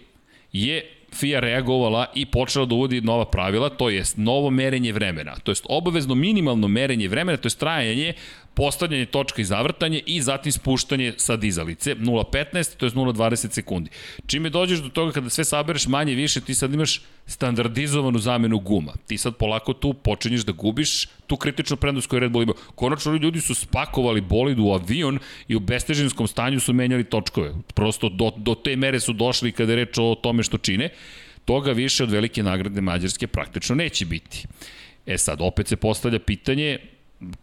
je 0.53 1.02
FIA 1.13 1.39
reagovala 1.39 2.05
i 2.15 2.25
počela 2.25 2.65
da 2.65 2.75
uvodi 2.75 3.01
nova 3.01 3.25
pravila, 3.25 3.69
to 3.69 3.89
jest 3.89 4.17
novo 4.17 4.49
merenje 4.49 4.93
vremena, 4.93 5.35
to 5.43 5.51
jest 5.51 5.65
obavezno 5.69 6.15
minimalno 6.15 6.67
merenje 6.67 7.09
vremena, 7.09 7.37
to 7.37 7.47
jest 7.47 7.59
trajanje, 7.59 8.13
postavljanje 8.53 9.05
točka 9.05 9.41
i 9.41 9.45
zavrtanje 9.45 10.01
i 10.05 10.21
zatim 10.21 10.51
spuštanje 10.51 11.13
sa 11.17 11.35
dizalice 11.35 11.95
0.15, 11.95 12.77
to 12.77 12.85
je 12.85 12.91
0.20 12.91 13.51
sekundi. 13.51 13.89
Čime 14.27 14.49
dođeš 14.49 14.79
do 14.79 14.89
toga 14.89 15.11
kada 15.11 15.29
sve 15.29 15.45
sabereš 15.45 15.87
manje 15.87 16.15
više, 16.15 16.41
ti 16.41 16.55
sad 16.55 16.73
imaš 16.73 17.01
standardizovanu 17.25 18.19
zamenu 18.19 18.59
guma. 18.59 18.93
Ti 19.07 19.17
sad 19.17 19.35
polako 19.35 19.73
tu 19.73 19.93
počinješ 19.93 20.41
da 20.41 20.51
gubiš 20.51 21.07
tu 21.27 21.37
kritičnu 21.37 21.77
prednost 21.77 22.07
koju 22.07 22.19
Red 22.19 22.31
Bull 22.31 22.43
ima. 22.43 22.53
Konačno 22.75 23.13
ljudi 23.13 23.41
su 23.41 23.55
spakovali 23.55 24.21
bolid 24.21 24.59
u 24.59 24.71
avion 24.71 25.19
i 25.47 25.55
u 25.55 25.59
bestežinskom 25.59 26.27
stanju 26.27 26.59
su 26.59 26.73
menjali 26.73 27.03
točkove. 27.03 27.53
Prosto 27.73 28.09
do, 28.09 28.31
do 28.37 28.55
te 28.55 28.75
mere 28.75 28.99
su 28.99 29.13
došli 29.13 29.51
kada 29.51 29.71
je 29.71 29.75
reč 29.75 29.97
o 29.97 30.15
tome 30.15 30.43
što 30.43 30.57
čine. 30.57 30.89
Toga 31.45 31.71
više 31.71 32.03
od 32.03 32.11
velike 32.11 32.43
nagrade 32.43 32.81
Mađarske 32.81 33.27
praktično 33.27 33.75
neće 33.75 34.05
biti. 34.05 34.47
E 35.05 35.17
sad, 35.17 35.37
opet 35.41 35.67
se 35.67 35.75
postavlja 35.75 36.19
pitanje 36.19 36.79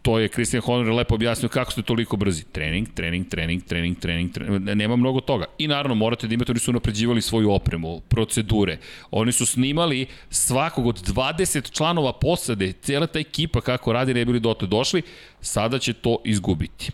to 0.01 0.19
je 0.19 0.27
Christian 0.27 0.61
Horner 0.61 0.93
lepo 0.93 1.15
objasnio 1.15 1.49
kako 1.49 1.71
ste 1.71 1.81
toliko 1.81 2.17
brzi. 2.17 2.43
Trening, 2.43 2.87
trening, 2.93 3.27
trening, 3.29 3.63
trening, 3.63 3.99
trening, 3.99 4.31
trening, 4.31 4.77
nema 4.77 4.95
mnogo 4.95 5.21
toga. 5.21 5.45
I 5.57 5.67
naravno 5.67 5.95
morate 5.95 6.27
da 6.27 6.33
imate, 6.33 6.51
oni 6.51 6.59
su 6.59 6.73
napređivali 6.73 7.21
svoju 7.21 7.51
opremu, 7.51 7.99
procedure. 7.99 8.77
Oni 9.11 9.31
su 9.31 9.45
snimali 9.45 10.05
svakog 10.29 10.87
od 10.87 11.01
20 11.07 11.71
članova 11.71 12.13
posade, 12.13 12.73
cijela 12.81 13.07
ta 13.07 13.19
ekipa 13.19 13.61
kako 13.61 13.93
radi, 13.93 14.13
ne 14.13 14.25
bili 14.25 14.39
dotle 14.39 14.67
došli, 14.67 15.01
sada 15.41 15.79
će 15.79 15.93
to 15.93 16.17
izgubiti. 16.25 16.91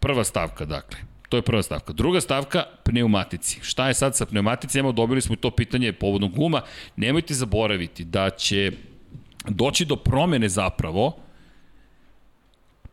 Prva 0.00 0.24
stavka, 0.24 0.64
dakle. 0.64 0.98
To 1.28 1.36
je 1.36 1.42
prva 1.42 1.62
stavka. 1.62 1.92
Druga 1.92 2.20
stavka, 2.20 2.64
pneumatici. 2.84 3.58
Šta 3.62 3.88
je 3.88 3.94
sad 3.94 4.16
sa 4.16 4.26
pneumaticima? 4.26 4.92
Dobili 4.92 5.20
smo 5.20 5.36
to 5.36 5.50
pitanje 5.50 5.92
povodom 5.92 6.32
guma. 6.32 6.60
Nemojte 6.96 7.34
zaboraviti 7.34 8.04
da 8.04 8.30
će 8.30 8.72
doći 9.48 9.84
do 9.84 9.96
promene 9.96 10.48
zapravo 10.48 11.23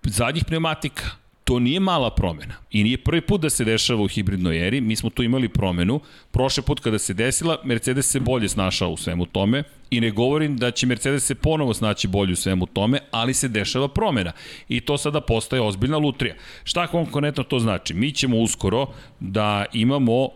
zadnjih 0.04 0.46
pneumatika. 0.46 1.04
To 1.44 1.60
nije 1.60 1.80
mala 1.80 2.10
promena 2.16 2.54
i 2.72 2.84
nije 2.84 2.98
prvi 2.98 3.22
put 3.22 3.42
da 3.42 3.50
se 3.50 3.66
dešava 3.66 4.02
u 4.04 4.08
hibridnoj 4.08 4.68
eri. 4.68 4.82
Mi 4.82 4.96
smo 4.96 5.10
tu 5.10 5.24
imali 5.24 5.50
promenu. 5.50 6.00
Prošle 6.32 6.64
put 6.64 6.80
kada 6.80 7.00
se 7.00 7.14
desila, 7.14 7.58
Mercedes 7.64 8.06
se 8.06 8.20
bolje 8.20 8.50
snašao 8.50 8.90
u 8.90 8.98
svemu 8.98 9.26
tome 9.26 9.64
i 9.90 10.02
ne 10.02 10.12
govorim 10.12 10.58
da 10.58 10.72
će 10.72 10.88
Mercedes 10.88 11.24
se 11.24 11.36
ponovo 11.36 11.74
snaći 11.74 12.08
bolje 12.08 12.34
u 12.34 12.36
svemu 12.36 12.66
tome, 12.66 13.00
ali 13.12 13.34
se 13.34 13.48
dešava 13.48 13.88
promena 13.88 14.32
i 14.70 14.80
to 14.80 14.98
sada 14.98 15.22
postaje 15.22 15.62
ozbiljna 15.62 15.98
lutrija. 15.98 16.36
Šta 16.64 16.88
konkurentno 16.88 17.44
to 17.44 17.60
znači? 17.60 17.94
Mi 17.94 18.12
ćemo 18.12 18.38
uskoro 18.38 18.86
da 19.20 19.66
imamo 19.74 20.30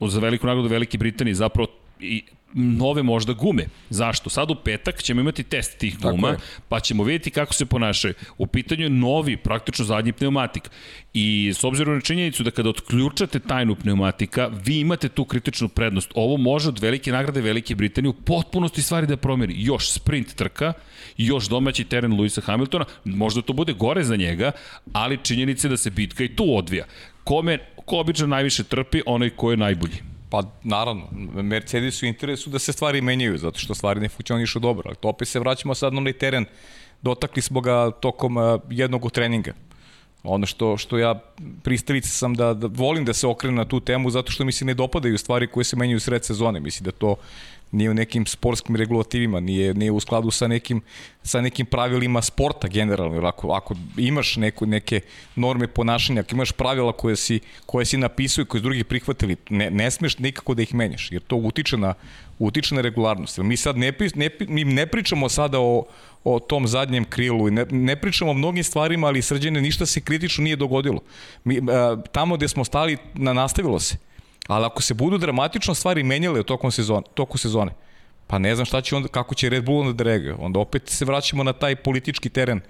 za 0.00 0.20
veliku 0.20 0.46
nagradu 0.46 0.68
Velike 0.68 0.98
Britanije 0.98 1.34
zapravo 1.34 1.68
i 2.00 2.22
nove 2.54 3.02
možda 3.02 3.32
gume. 3.32 3.66
Zašto? 3.90 4.30
Sad 4.30 4.50
u 4.50 4.54
petak 4.54 5.02
ćemo 5.02 5.20
imati 5.20 5.42
test 5.42 5.78
tih 5.78 5.98
guma, 5.98 6.36
pa 6.68 6.80
ćemo 6.80 7.04
vidjeti 7.04 7.30
kako 7.30 7.54
se 7.54 7.66
ponašaju. 7.66 8.14
U 8.38 8.46
pitanju 8.46 8.82
je 8.82 8.90
novi, 8.90 9.36
praktično 9.36 9.84
zadnji 9.84 10.12
pneumatik. 10.12 10.70
I 11.14 11.52
s 11.54 11.64
obzirom 11.64 11.94
na 11.94 12.00
činjenicu 12.00 12.42
da 12.42 12.50
kada 12.50 12.68
otključate 12.68 13.38
tajnu 13.38 13.74
pneumatika, 13.74 14.46
vi 14.64 14.80
imate 14.80 15.08
tu 15.08 15.24
kritičnu 15.24 15.68
prednost. 15.68 16.12
Ovo 16.14 16.36
može 16.36 16.68
od 16.68 16.78
velike 16.78 17.12
nagrade 17.12 17.40
Velike 17.40 17.74
Britanije 17.74 18.10
u 18.10 18.12
potpunosti 18.24 18.82
stvari 18.82 19.06
da 19.06 19.16
promeri. 19.16 19.54
Još 19.56 19.90
sprint 19.92 20.34
trka, 20.34 20.72
još 21.16 21.48
domaći 21.48 21.84
teren 21.84 22.12
Luisa 22.12 22.40
Hamiltona, 22.40 22.84
možda 23.04 23.42
to 23.42 23.52
bude 23.52 23.72
gore 23.72 24.04
za 24.04 24.16
njega, 24.16 24.52
ali 24.92 25.18
činjenica 25.22 25.68
je 25.68 25.70
da 25.70 25.76
se 25.76 25.90
bitka 25.90 26.24
i 26.24 26.36
tu 26.36 26.56
odvija. 26.56 26.84
Kome, 27.24 27.58
ko 27.84 27.98
obično 27.98 28.26
najviše 28.26 28.64
trpi, 28.64 29.02
onaj 29.06 29.30
ko 29.30 29.50
je 29.50 29.56
najbolji. 29.56 30.09
Pa 30.30 30.42
naravno, 30.62 31.08
Mercedes 31.42 32.02
u 32.02 32.06
interesu 32.06 32.50
da 32.50 32.58
se 32.58 32.72
stvari 32.72 33.00
menjaju, 33.00 33.38
zato 33.38 33.58
što 33.58 33.74
stvari 33.74 34.00
ne 34.00 34.08
funkcionišu 34.08 34.58
dobro, 34.58 34.82
ali 34.86 34.96
to 34.96 35.08
opet 35.08 35.28
se 35.28 35.40
vraćamo 35.40 35.74
sad 35.74 35.92
na 35.92 35.98
onaj 35.98 36.12
teren, 36.12 36.44
dotakli 37.02 37.42
smo 37.42 37.60
ga 37.60 37.90
tokom 37.90 38.36
jednog 38.70 39.04
od 39.04 39.12
treninga. 39.12 39.52
Ono 40.22 40.46
što, 40.46 40.76
što 40.76 40.98
ja 40.98 41.14
pristalica 41.62 42.08
sam 42.08 42.34
da, 42.34 42.54
da 42.54 42.68
volim 42.70 43.04
da 43.04 43.12
se 43.12 43.26
okrenu 43.26 43.56
na 43.56 43.64
tu 43.64 43.80
temu 43.80 44.10
zato 44.10 44.32
što 44.32 44.44
mi 44.44 44.52
se 44.52 44.64
ne 44.64 44.74
dopadaju 44.74 45.18
stvari 45.18 45.46
koje 45.46 45.64
se 45.64 45.76
menjaju 45.76 46.00
sred 46.00 46.24
sezone. 46.24 46.60
Mislim 46.60 46.84
da 46.84 46.90
to 46.90 47.16
nije 47.72 47.90
u 47.90 47.94
nekim 47.94 48.26
sportskim 48.26 48.76
regulativima, 48.76 49.40
nije, 49.40 49.74
nije 49.74 49.90
u 49.90 50.00
skladu 50.00 50.30
sa 50.30 50.48
nekim, 50.48 50.80
sa 51.22 51.40
nekim 51.40 51.66
pravilima 51.66 52.22
sporta 52.22 52.68
generalno. 52.68 53.26
Ako, 53.26 53.52
ako 53.52 53.74
imaš 53.96 54.36
neku, 54.36 54.66
neke 54.66 55.00
norme 55.36 55.68
ponašanja, 55.68 56.20
ako 56.20 56.34
imaš 56.34 56.52
pravila 56.52 56.92
koje 56.92 57.16
si, 57.16 57.40
koje 57.66 57.84
si 57.84 57.96
napisao 57.96 58.42
i 58.42 58.44
koje 58.44 58.60
su 58.60 58.62
drugi 58.62 58.84
prihvatili, 58.84 59.36
ne, 59.50 59.70
ne 59.70 59.90
smeš 59.90 60.18
nikako 60.18 60.54
da 60.54 60.62
ih 60.62 60.74
menjaš, 60.74 61.12
jer 61.12 61.22
to 61.22 61.36
utiče 61.36 61.76
na, 61.76 61.94
utiče 62.38 62.74
na 62.74 62.80
regularnost. 62.80 63.38
Mi 63.38 63.56
sad 63.56 63.76
ne, 63.76 63.92
ne, 64.14 64.30
mi 64.48 64.64
ne 64.64 64.86
pričamo 64.86 65.28
sada 65.28 65.60
o, 65.60 65.84
o 66.24 66.38
tom 66.38 66.66
zadnjem 66.68 67.04
krilu 67.04 67.48
i 67.48 67.50
ne, 67.50 67.66
ne 67.70 67.96
pričamo 67.96 68.30
o 68.30 68.34
mnogim 68.34 68.64
stvarima, 68.64 69.06
ali 69.06 69.22
srđene 69.22 69.60
ništa 69.60 69.86
se 69.86 70.00
kritično 70.00 70.44
nije 70.44 70.56
dogodilo. 70.56 71.00
Mi, 71.44 71.60
a, 71.70 71.96
tamo 72.12 72.36
gde 72.36 72.48
smo 72.48 72.64
stali, 72.64 72.96
na, 73.14 73.32
nastavilo 73.32 73.80
se. 73.80 74.09
Ali 74.50 74.66
ako 74.66 74.82
se 74.82 74.94
budu 74.94 75.18
dramatično 75.18 75.74
stvari 75.74 76.02
menjale 76.02 76.40
u 76.40 76.44
tokom 76.44 76.70
sezone, 76.70 77.02
toku 77.14 77.38
sezone, 77.38 77.72
pa 78.26 78.38
ne 78.38 78.54
znam 78.54 78.66
šta 78.66 78.80
će 78.80 78.96
onda, 78.96 79.08
kako 79.08 79.34
će 79.34 79.48
Red 79.48 79.64
Bull 79.64 79.80
onda 79.80 79.92
da 79.92 80.04
reaguje. 80.04 80.34
Onda 80.38 80.58
opet 80.58 80.88
se 80.88 81.04
vraćamo 81.04 81.44
na 81.44 81.52
taj 81.52 81.76
politički 81.76 82.28
teren, 82.28 82.60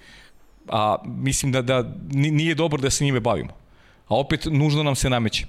a 0.69 0.97
mislim 1.05 1.53
da, 1.53 1.63
da 1.63 1.85
nije 2.11 2.55
dobro 2.55 2.83
da 2.83 2.91
se 2.91 3.05
njime 3.05 3.21
bavimo. 3.21 3.51
A 4.09 4.17
opet 4.17 4.45
nužno 4.51 4.83
nam 4.83 4.97
se 4.97 5.11
nameće. 5.11 5.47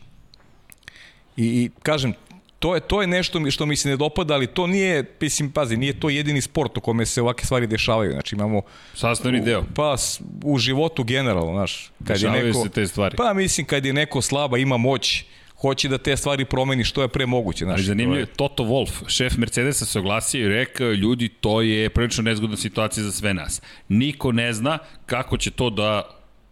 I, 1.38 1.46
i 1.46 1.70
kažem, 1.84 2.14
to 2.60 2.76
je, 2.76 2.82
to 2.82 3.02
je 3.02 3.08
nešto 3.08 3.52
što 3.52 3.66
mi 3.66 3.76
se 3.76 3.90
ne 3.90 3.98
dopada, 3.98 4.34
ali 4.34 4.48
to 4.48 4.68
nije, 4.68 5.16
mislim, 5.22 5.52
pazi, 5.52 5.78
nije 5.78 6.00
to 6.00 6.10
jedini 6.10 6.42
sport 6.42 6.78
u 6.78 6.82
kome 6.82 7.06
se 7.06 7.22
ovake 7.22 7.46
stvari 7.46 7.68
dešavaju. 7.68 8.12
Znači 8.12 8.36
imamo... 8.36 8.62
Sastavni 8.96 9.42
deo. 9.42 9.64
Pa, 9.76 9.96
u 10.44 10.58
životu 10.58 11.04
generalno, 11.04 11.54
znaš. 11.54 11.92
Kad 12.08 12.16
Dešavaju 12.16 12.42
je 12.42 12.48
neko, 12.48 12.64
se 12.64 12.70
te 12.70 12.88
stvari. 12.88 13.18
Pa, 13.18 13.34
mislim, 13.34 13.68
kad 13.68 13.86
je 13.86 13.94
neko 13.94 14.22
slaba, 14.22 14.58
ima 14.58 14.78
moć, 14.78 15.26
hoće 15.62 15.88
da 15.90 15.98
te 15.98 16.18
stvari 16.18 16.46
promeni 16.46 16.84
što 16.84 17.02
je 17.02 17.08
pre 17.08 17.26
moguće. 17.26 17.66
Znaš, 17.66 17.78
Ali 17.78 17.84
zanimljivo 17.84 18.20
je, 18.20 18.26
Toto 18.26 18.64
Wolf, 18.64 19.08
šef 19.08 19.38
Mercedesa 19.38 19.86
se 19.86 20.00
oglasio 20.00 20.46
i 20.46 20.50
rekao, 20.50 20.92
ljudi, 20.92 21.30
to 21.30 21.62
je 21.62 21.90
prilično 21.90 22.24
nezgodna 22.24 22.58
situacija 22.58 23.04
za 23.04 23.12
sve 23.12 23.34
nas. 23.34 23.62
Niko 23.90 24.32
ne 24.32 24.54
zna 24.54 24.78
kako 25.06 25.38
će 25.38 25.52
to 25.52 25.70
da 25.70 26.04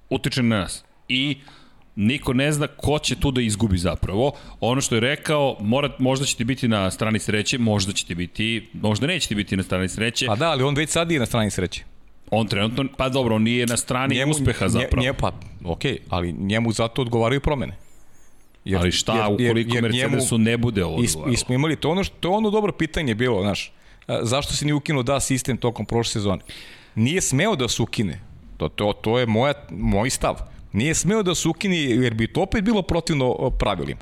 utiče 0.09 0.43
na 0.43 0.59
nas. 0.59 0.83
I 1.07 1.37
niko 1.95 2.33
ne 2.33 2.51
zna 2.51 2.67
ko 2.67 2.99
će 2.99 3.15
tu 3.15 3.31
da 3.31 3.41
izgubi 3.41 3.77
zapravo. 3.77 4.31
Ono 4.59 4.81
što 4.81 4.95
je 4.95 5.01
rekao, 5.01 5.57
mora, 5.59 5.89
možda 5.99 6.25
ćete 6.25 6.43
biti 6.45 6.67
na 6.67 6.91
strani 6.91 7.19
sreće, 7.19 7.57
možda 7.57 7.93
ćete 7.93 8.15
biti, 8.15 8.69
možda 8.73 9.07
nećete 9.07 9.35
biti 9.35 9.57
na 9.57 9.63
strani 9.63 9.89
sreće. 9.89 10.25
Pa 10.25 10.35
da, 10.35 10.51
ali 10.51 10.63
on 10.63 10.75
već 10.75 10.89
sad 10.89 11.11
je 11.11 11.19
na 11.19 11.25
strani 11.25 11.51
sreće. 11.51 11.83
On 12.31 12.47
trenutno, 12.47 12.85
pa 12.97 13.09
dobro, 13.09 13.35
on 13.35 13.43
nije 13.43 13.65
na 13.65 13.77
strani 13.77 14.15
njemu, 14.15 14.31
uspeha 14.31 14.67
zapravo. 14.67 15.03
Nje, 15.03 15.13
pa, 15.13 15.31
okej, 15.65 15.91
okay, 15.93 15.97
ali 16.09 16.31
njemu 16.31 16.71
zato 16.71 17.01
odgovaraju 17.01 17.41
promene. 17.41 17.88
Jer, 18.65 18.79
Ali 18.79 18.91
šta, 18.91 19.15
jer, 19.15 19.25
ukoliko 19.25 19.75
jer, 19.75 19.83
jer 19.85 20.09
Mercedesu 20.09 20.37
ne 20.37 20.57
bude 20.57 20.85
ovo 20.85 20.95
odgovaralo? 20.95 21.33
I 21.33 21.37
smo 21.37 21.55
imali 21.55 21.75
to 21.75 21.89
ono, 21.89 22.03
što, 22.03 22.15
to 22.19 22.27
je 22.27 22.35
ono 22.35 22.49
dobro 22.49 22.71
pitanje 22.71 23.15
bilo, 23.15 23.41
znaš, 23.41 23.71
zašto 24.21 24.53
se 24.53 24.65
nije 24.65 24.73
ukinuo 24.73 25.03
da 25.03 25.19
sistem 25.19 25.57
tokom 25.57 25.85
prošle 25.85 26.11
sezone? 26.11 26.41
Nije 26.95 27.21
smeo 27.21 27.55
da 27.55 27.67
se 27.67 27.81
ukine. 27.81 28.21
To, 28.57 28.69
to, 28.69 28.93
to 28.93 29.19
je 29.19 29.25
moja, 29.25 29.53
moj 29.69 30.09
stav. 30.09 30.35
Nije 30.73 30.95
smeo 30.95 31.23
da 31.23 31.35
se 31.35 31.47
ukine 31.47 31.77
jer 31.77 32.13
bi 32.13 32.27
to 32.27 32.41
opet 32.41 32.63
bilo 32.63 32.81
protivno 32.81 33.49
pravilima. 33.49 34.01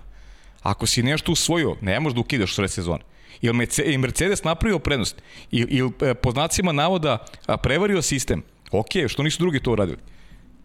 Ako 0.64 0.86
si 0.86 1.04
nešto 1.04 1.32
usvojio, 1.32 1.76
ne 1.82 2.00
možeš 2.00 2.16
da 2.16 2.22
ukidaš 2.22 2.56
sred 2.56 2.72
sezone. 2.72 3.04
Ili 3.42 3.98
Mercedes 3.98 4.44
napravio 4.44 4.80
prednost. 4.80 5.22
Ili, 5.52 5.68
ili 5.72 5.92
e, 6.02 6.14
po 6.14 6.32
znacima 6.32 6.72
navoda 6.72 7.26
prevario 7.64 8.02
sistem. 8.02 8.44
Ok, 8.72 8.90
što 9.08 9.24
nisu 9.24 9.40
drugi 9.40 9.60
to 9.60 9.72
uradili? 9.72 9.98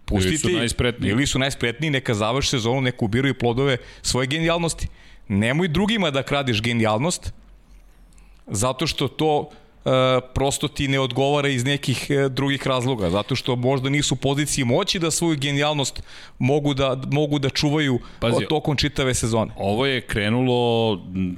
Pustiti, 0.05 0.35
ili 0.35 0.39
su 0.39 0.59
najspretniji. 0.59 1.11
Ili 1.11 1.27
su 1.27 1.39
najspretniji, 1.39 1.91
neka 1.91 2.15
završi 2.15 2.49
sezonu, 2.51 2.81
neka 2.81 3.05
ubiraju 3.05 3.35
plodove 3.39 3.77
svoje 4.03 4.27
genijalnosti. 4.27 4.89
Nemoj 5.29 5.69
drugima 5.69 6.11
da 6.11 6.23
kradiš 6.23 6.63
genijalnost, 6.63 7.33
zato 8.47 8.87
što 8.87 9.09
to 9.09 9.51
prosto 10.35 10.69
ti 10.69 10.89
ne 10.89 11.01
odgovara 11.01 11.49
iz 11.49 11.65
nekih 11.65 12.07
e, 12.11 12.29
drugih 12.29 12.67
razloga, 12.67 13.11
zato 13.11 13.37
što 13.37 13.57
možda 13.57 13.91
nisu 13.91 14.15
u 14.15 14.17
poziciji 14.17 14.65
moći 14.65 14.99
da 14.99 15.11
svoju 15.11 15.37
genijalnost 15.39 16.03
mogu 16.39 16.75
da, 16.75 16.97
mogu 17.11 17.39
da 17.39 17.51
čuvaju 17.51 17.99
Pazi, 18.21 18.47
tokom 18.49 18.77
čitave 18.77 19.15
sezone. 19.15 19.53
Ovo 19.57 19.87
je 19.87 20.01
krenulo 20.01 20.93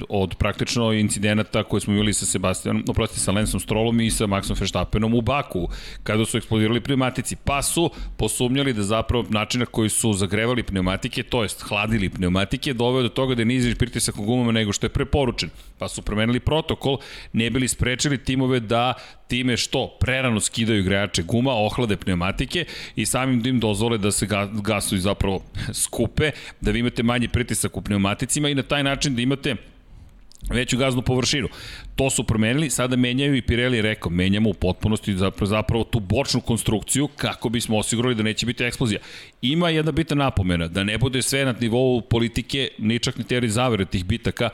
od 0.09 0.35
praktično 0.35 0.93
incidenata 0.93 1.63
koje 1.63 1.81
smo 1.81 1.95
imali 1.95 2.15
sa 2.15 2.27
Sebastianom, 2.27 2.85
oprosti, 2.89 3.21
sa 3.21 3.33
Lensom 3.33 3.61
Strolom 3.61 4.01
i 4.01 4.11
sa 4.11 4.27
Maxom 4.27 4.61
Verstappenom 4.61 5.15
u 5.15 5.21
Baku, 5.21 5.69
kada 6.03 6.25
su 6.25 6.39
eksplodirali 6.39 6.81
pneumatici, 6.81 7.37
pa 7.37 7.63
su 7.63 7.91
posumnjali 8.17 8.73
da 8.73 8.83
zapravo 8.83 9.25
način 9.29 9.61
na 9.61 9.67
koji 9.67 9.89
su 9.89 10.13
zagrevali 10.13 10.63
pneumatike, 10.63 11.23
to 11.23 11.43
jest 11.43 11.63
hladili 11.63 12.11
pneumatike, 12.11 12.75
doveo 12.75 13.03
do 13.03 13.09
toga 13.09 13.35
da 13.35 13.43
je 13.43 13.47
niziš 13.47 13.75
pritisak 13.75 14.19
u 14.19 14.23
gumama 14.23 14.53
nego 14.53 14.73
što 14.73 14.87
je 14.87 14.91
preporučen. 14.91 15.51
Pa 15.79 15.89
su 15.89 16.03
promenili 16.03 16.41
protokol, 16.41 16.99
ne 17.33 17.51
bili 17.51 17.69
sprečili 17.69 18.19
timove 18.25 18.61
da 18.61 18.95
time 19.29 19.57
što 19.57 19.97
prerano 20.01 20.41
skidaju 20.41 20.85
grejače 20.85 21.23
guma, 21.23 21.53
ohlade 21.53 21.97
pneumatike 21.97 22.65
i 22.97 23.07
samim 23.07 23.43
tim 23.43 23.61
dozvole 23.61 23.99
da 23.99 24.13
se 24.13 24.29
gasovi 24.53 25.01
zapravo 25.01 25.43
skupe, 25.85 26.31
da 26.61 26.71
vi 26.71 26.79
imate 26.79 27.03
manji 27.03 27.29
pritisak 27.29 27.77
u 27.77 27.83
pneumaticima 27.83 28.49
i 28.49 28.55
na 28.55 28.63
taj 28.63 28.83
način 28.83 29.15
da 29.15 29.23
imate 29.23 29.57
veću 30.51 30.79
gaznu 30.79 31.03
površinu. 31.03 31.49
To 31.97 32.11
su 32.11 32.25
promenili, 32.25 32.71
sada 32.71 32.97
menjaju 32.97 33.35
i 33.35 33.43
Pirelli 33.43 33.83
rekao, 33.83 34.11
menjamo 34.11 34.51
u 34.51 34.55
potpunosti 34.55 35.17
zapravo, 35.17 35.47
zapravo 35.47 35.85
tu 35.85 36.01
bočnu 36.01 36.41
konstrukciju 36.41 37.09
kako 37.17 37.49
bismo 37.49 37.79
osigurali 37.79 38.15
da 38.15 38.23
neće 38.23 38.47
biti 38.47 38.65
eksplozija. 38.65 39.01
Ima 39.43 39.69
jedna 39.69 39.93
bitna 39.93 40.17
napomena, 40.17 40.69
da 40.69 40.85
ne 40.85 40.99
bude 40.99 41.23
sve 41.23 41.45
na 41.45 41.55
nivou 41.61 42.01
politike, 42.01 42.69
ni 42.79 42.99
čak 42.99 43.17
ni 43.17 43.25
teorije 43.25 43.51
zavere 43.51 43.85
tih 43.85 44.05
bitaka, 44.05 44.51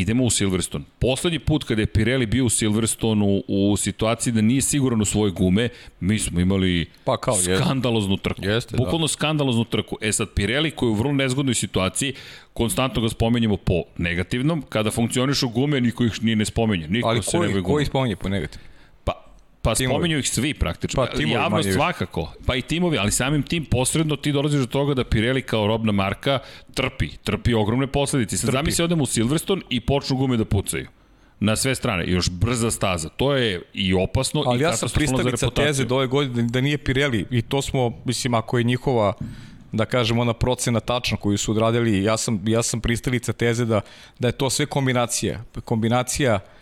idemo 0.00 0.24
u 0.24 0.30
Silverstone. 0.30 0.84
Poslednji 0.98 1.38
put 1.38 1.64
kada 1.64 1.82
je 1.82 1.86
Pirelli 1.86 2.26
bio 2.26 2.44
u 2.44 2.48
Silverstone 2.48 3.42
u, 3.48 3.76
situaciji 3.76 4.32
da 4.32 4.40
nije 4.40 4.62
siguran 4.62 5.00
u 5.00 5.04
svoje 5.04 5.32
gume, 5.32 5.68
mi 6.00 6.18
smo 6.18 6.40
imali 6.40 6.86
pa 7.04 7.16
kao, 7.16 7.34
skandaloznu 7.34 8.16
trku. 8.16 8.44
Jeste, 8.44 8.76
da. 8.76 8.84
Bukvalno 8.84 9.06
da. 9.06 9.12
skandaloznu 9.12 9.64
trku. 9.64 9.96
E 10.00 10.12
sad, 10.12 10.28
Pirelli 10.34 10.70
koji 10.70 10.88
je 10.88 10.90
u 10.90 10.94
vrlo 10.94 11.12
nezgodnoj 11.12 11.54
situaciji, 11.54 12.14
konstantno 12.52 13.02
ga 13.02 13.08
spomenjemo 13.08 13.56
po 13.56 13.82
negativnom, 13.98 14.62
kada 14.68 14.90
funkcionišu 14.90 15.48
gume, 15.48 15.80
niko 15.80 16.04
ih 16.04 16.22
nije 16.22 16.36
ne 16.36 16.44
spomenje. 16.44 16.88
Niko 16.88 17.08
Ali 17.08 17.22
se 17.22 17.38
koji, 17.38 17.54
ne 17.54 17.62
koji 17.62 17.86
spomenje 17.86 18.16
po 18.16 18.28
negativnom? 18.28 18.67
Pa, 19.68 19.74
Timovi. 19.74 19.94
spominju 19.94 20.18
ih 20.18 20.28
svi 20.28 20.54
praktično. 20.54 21.06
Pa, 21.06 21.12
timovi 21.12 21.32
Javno 21.32 21.50
manje 21.50 21.66
više. 21.66 21.74
svakako. 21.74 22.32
Pa 22.46 22.56
i 22.56 22.62
timovi, 22.62 22.98
ali 22.98 23.12
samim 23.12 23.42
tim 23.42 23.64
posredno 23.64 24.16
ti 24.16 24.32
dolaziš 24.32 24.60
do 24.60 24.66
toga 24.66 24.94
da 24.94 25.04
Pirelli 25.04 25.42
kao 25.42 25.66
robna 25.66 25.92
marka 25.92 26.38
trpi. 26.74 27.08
Trpi 27.24 27.54
ogromne 27.54 27.86
posledice. 27.86 28.36
Sad 28.36 28.50
zamisli 28.52 28.84
odem 28.84 29.00
u 29.00 29.06
Silverstone 29.06 29.62
i 29.70 29.80
počnu 29.80 30.16
gume 30.16 30.36
da 30.36 30.44
pucaju. 30.44 30.86
Na 31.40 31.56
sve 31.56 31.74
strane. 31.74 32.06
Još 32.06 32.30
brza 32.30 32.70
staza. 32.70 33.08
To 33.08 33.34
je 33.34 33.62
i 33.74 33.94
opasno 33.94 34.42
Ali 34.46 34.58
i 34.58 34.62
ja 34.62 34.76
sam 34.76 34.88
reputaciju. 34.98 35.50
teze 35.50 35.84
do 35.84 35.96
ove 35.96 36.06
godine 36.06 36.42
da 36.42 36.60
nije 36.60 36.78
Pirelli 36.78 37.26
i 37.30 37.42
to 37.42 37.62
smo, 37.62 37.92
mislim, 38.04 38.34
ako 38.34 38.58
je 38.58 38.64
njihova 38.64 39.12
da 39.72 39.84
kažemo 39.84 40.22
ona 40.22 40.32
procena 40.32 40.80
tačna 40.80 41.16
koju 41.16 41.38
su 41.38 41.52
odradili, 41.52 42.02
ja 42.02 42.16
sam, 42.16 42.42
ja 42.46 42.62
sam 42.62 42.80
pristalica 42.80 43.32
teze 43.32 43.64
da, 43.64 43.80
da 44.18 44.28
je 44.28 44.32
to 44.32 44.50
sve 44.50 44.66
kombinacija. 44.66 45.44
Kombinacija 45.64 46.34
uh, 46.34 46.57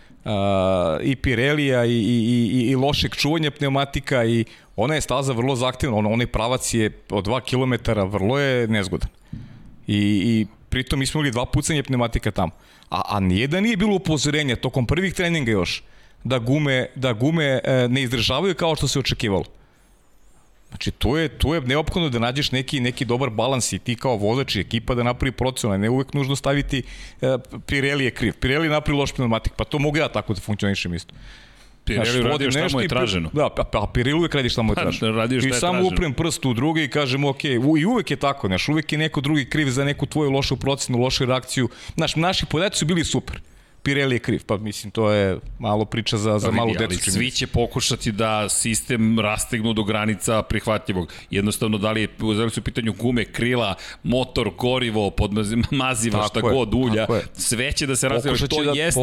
i 1.03 1.17
Pirelija 1.17 1.85
i, 1.85 1.91
i, 1.91 2.51
i, 2.53 2.71
i 2.71 2.77
lošeg 2.77 3.15
čuvanja 3.15 3.51
pneumatika 3.51 4.25
i 4.25 4.45
ona 4.77 4.95
je 4.95 5.01
staza 5.01 5.33
vrlo 5.33 5.57
zahtevna, 5.57 5.97
ona, 5.97 6.09
onaj 6.09 6.27
pravac 6.27 6.75
je 6.75 6.91
od 7.11 7.27
2 7.27 7.41
km 7.41 8.01
vrlo 8.11 8.39
je 8.39 8.69
nezgodan. 8.69 9.09
I, 9.87 9.99
i 10.25 10.47
pritom 10.69 10.99
mi 10.99 11.07
smo 11.07 11.21
imali 11.21 11.31
dva 11.31 11.47
pucanja 11.47 11.83
pneumatika 11.83 12.31
tamo. 12.31 12.53
A, 12.91 13.03
a 13.17 13.21
nijedan 13.21 13.63
nije 13.63 13.77
bilo 13.77 13.95
upozorenja 13.97 14.57
tokom 14.57 14.87
prvih 14.87 15.15
treninga 15.15 15.51
još 15.51 15.83
da 16.25 16.39
gume, 16.39 16.87
da 16.95 17.13
gume 17.13 17.61
e, 17.65 17.89
ne 17.89 18.03
izdržavaju 18.03 18.55
kao 18.55 18.77
što 18.77 18.89
se 18.89 18.99
očekivalo. 18.99 19.45
Znači, 20.69 20.91
tu 20.91 21.17
je, 21.17 21.29
tu 21.29 21.55
je 21.55 21.61
neophodno 21.61 22.09
da 22.09 22.19
nađeš 22.19 22.53
neki, 22.53 22.81
neki 22.81 23.05
dobar 23.05 23.31
balans 23.31 23.73
i 23.73 23.79
ti 23.79 23.97
kao 23.97 24.17
vozač 24.17 24.57
i 24.57 24.61
ekipa 24.61 24.95
da 24.95 25.03
napravi 25.03 25.33
procenu, 25.33 25.73
a 25.73 25.77
ne 25.77 25.91
uvek 25.91 26.15
nužno 26.15 26.37
staviti 26.37 26.83
e, 27.23 27.39
Pirelli 27.67 28.05
je 28.05 28.11
kriv. 28.11 28.33
Pirelli 28.41 28.69
napravi 28.69 28.99
loš 28.99 29.13
pneumatik, 29.13 29.53
pa 29.57 29.65
to 29.65 29.79
mogu 29.79 29.97
ja 29.97 30.09
tako 30.09 30.35
da 30.35 30.41
funkcionišem 30.41 30.95
isto. 30.95 31.15
Pirelli 31.85 32.21
uradio 32.21 32.51
šta 32.51 32.69
mu 32.73 32.81
je 32.81 32.89
traženo. 32.89 33.31
Da, 33.33 33.49
pa, 33.49 33.65
pa 33.65 33.91
Pirelli 33.95 34.19
uvek 34.19 34.35
radi 34.35 34.49
šta 34.49 34.63
mu 34.63 34.73
je 34.73 34.75
Pa, 34.75 34.83
traženo. 34.83 35.13
radio 35.13 35.41
šta 35.41 35.49
I 35.49 35.51
je 35.51 35.61
samo 35.61 35.87
uprem 35.87 36.15
prst 36.15 36.45
u 36.45 36.55
drugi 36.55 36.85
i 36.85 36.89
kažem, 36.89 37.25
ok, 37.25 37.41
u, 37.63 37.79
i 37.79 37.85
uvek 37.85 38.11
je 38.11 38.17
tako, 38.17 38.47
znaš, 38.47 38.69
uvek 38.69 38.93
je 38.93 38.99
neko 38.99 39.21
drugi 39.21 39.45
kriv 39.45 39.71
za 39.71 39.85
neku 39.85 40.07
tvoju 40.07 40.31
lošu 40.31 40.57
procenu, 40.57 40.99
lošu 40.99 41.25
reakciju. 41.25 41.69
Znaš, 41.95 42.17
naši 42.17 42.47
podaci 42.47 42.79
su 42.79 42.87
bili 42.87 43.05
super. 43.05 43.41
Pirelli 43.87 44.15
je 44.15 44.21
kriv, 44.21 44.45
pa 44.45 44.57
mislim, 44.59 44.91
to 44.91 45.11
je 45.11 45.39
malo 45.59 45.85
priča 45.85 46.17
za, 46.17 46.39
za 46.39 46.49
Pa 46.49 46.55
malu 46.55 46.69
ali 46.71 46.79
decu. 46.79 47.03
mi 47.07 47.13
svi 47.13 47.31
će 47.31 47.47
pokušati 47.47 48.13
da 48.13 48.49
sistem 48.49 49.21
rastegnu 49.21 49.73
do 49.73 49.85
granica 49.85 50.43
prihvatljivog. 50.43 51.13
Jednostavno, 51.31 51.79
da 51.79 51.93
li 51.93 52.01
je 52.01 52.09
da 52.19 52.61
u 52.61 52.63
pitanju 52.63 52.93
gume, 52.93 53.25
krila, 53.25 53.75
motor, 54.03 54.51
gorivo, 54.51 55.11
podmazi- 55.11 55.65
maziva, 55.73 56.19
Tako 56.19 56.29
šta 56.29 56.39
je, 56.41 56.55
god, 56.55 56.75
ulja, 56.75 57.07
sve 57.35 57.73
će 57.73 57.87
da 57.87 57.97
se 57.97 58.09
će 58.39 58.49
To 58.49 58.65
da- 58.65 58.73
jeste 58.73 59.01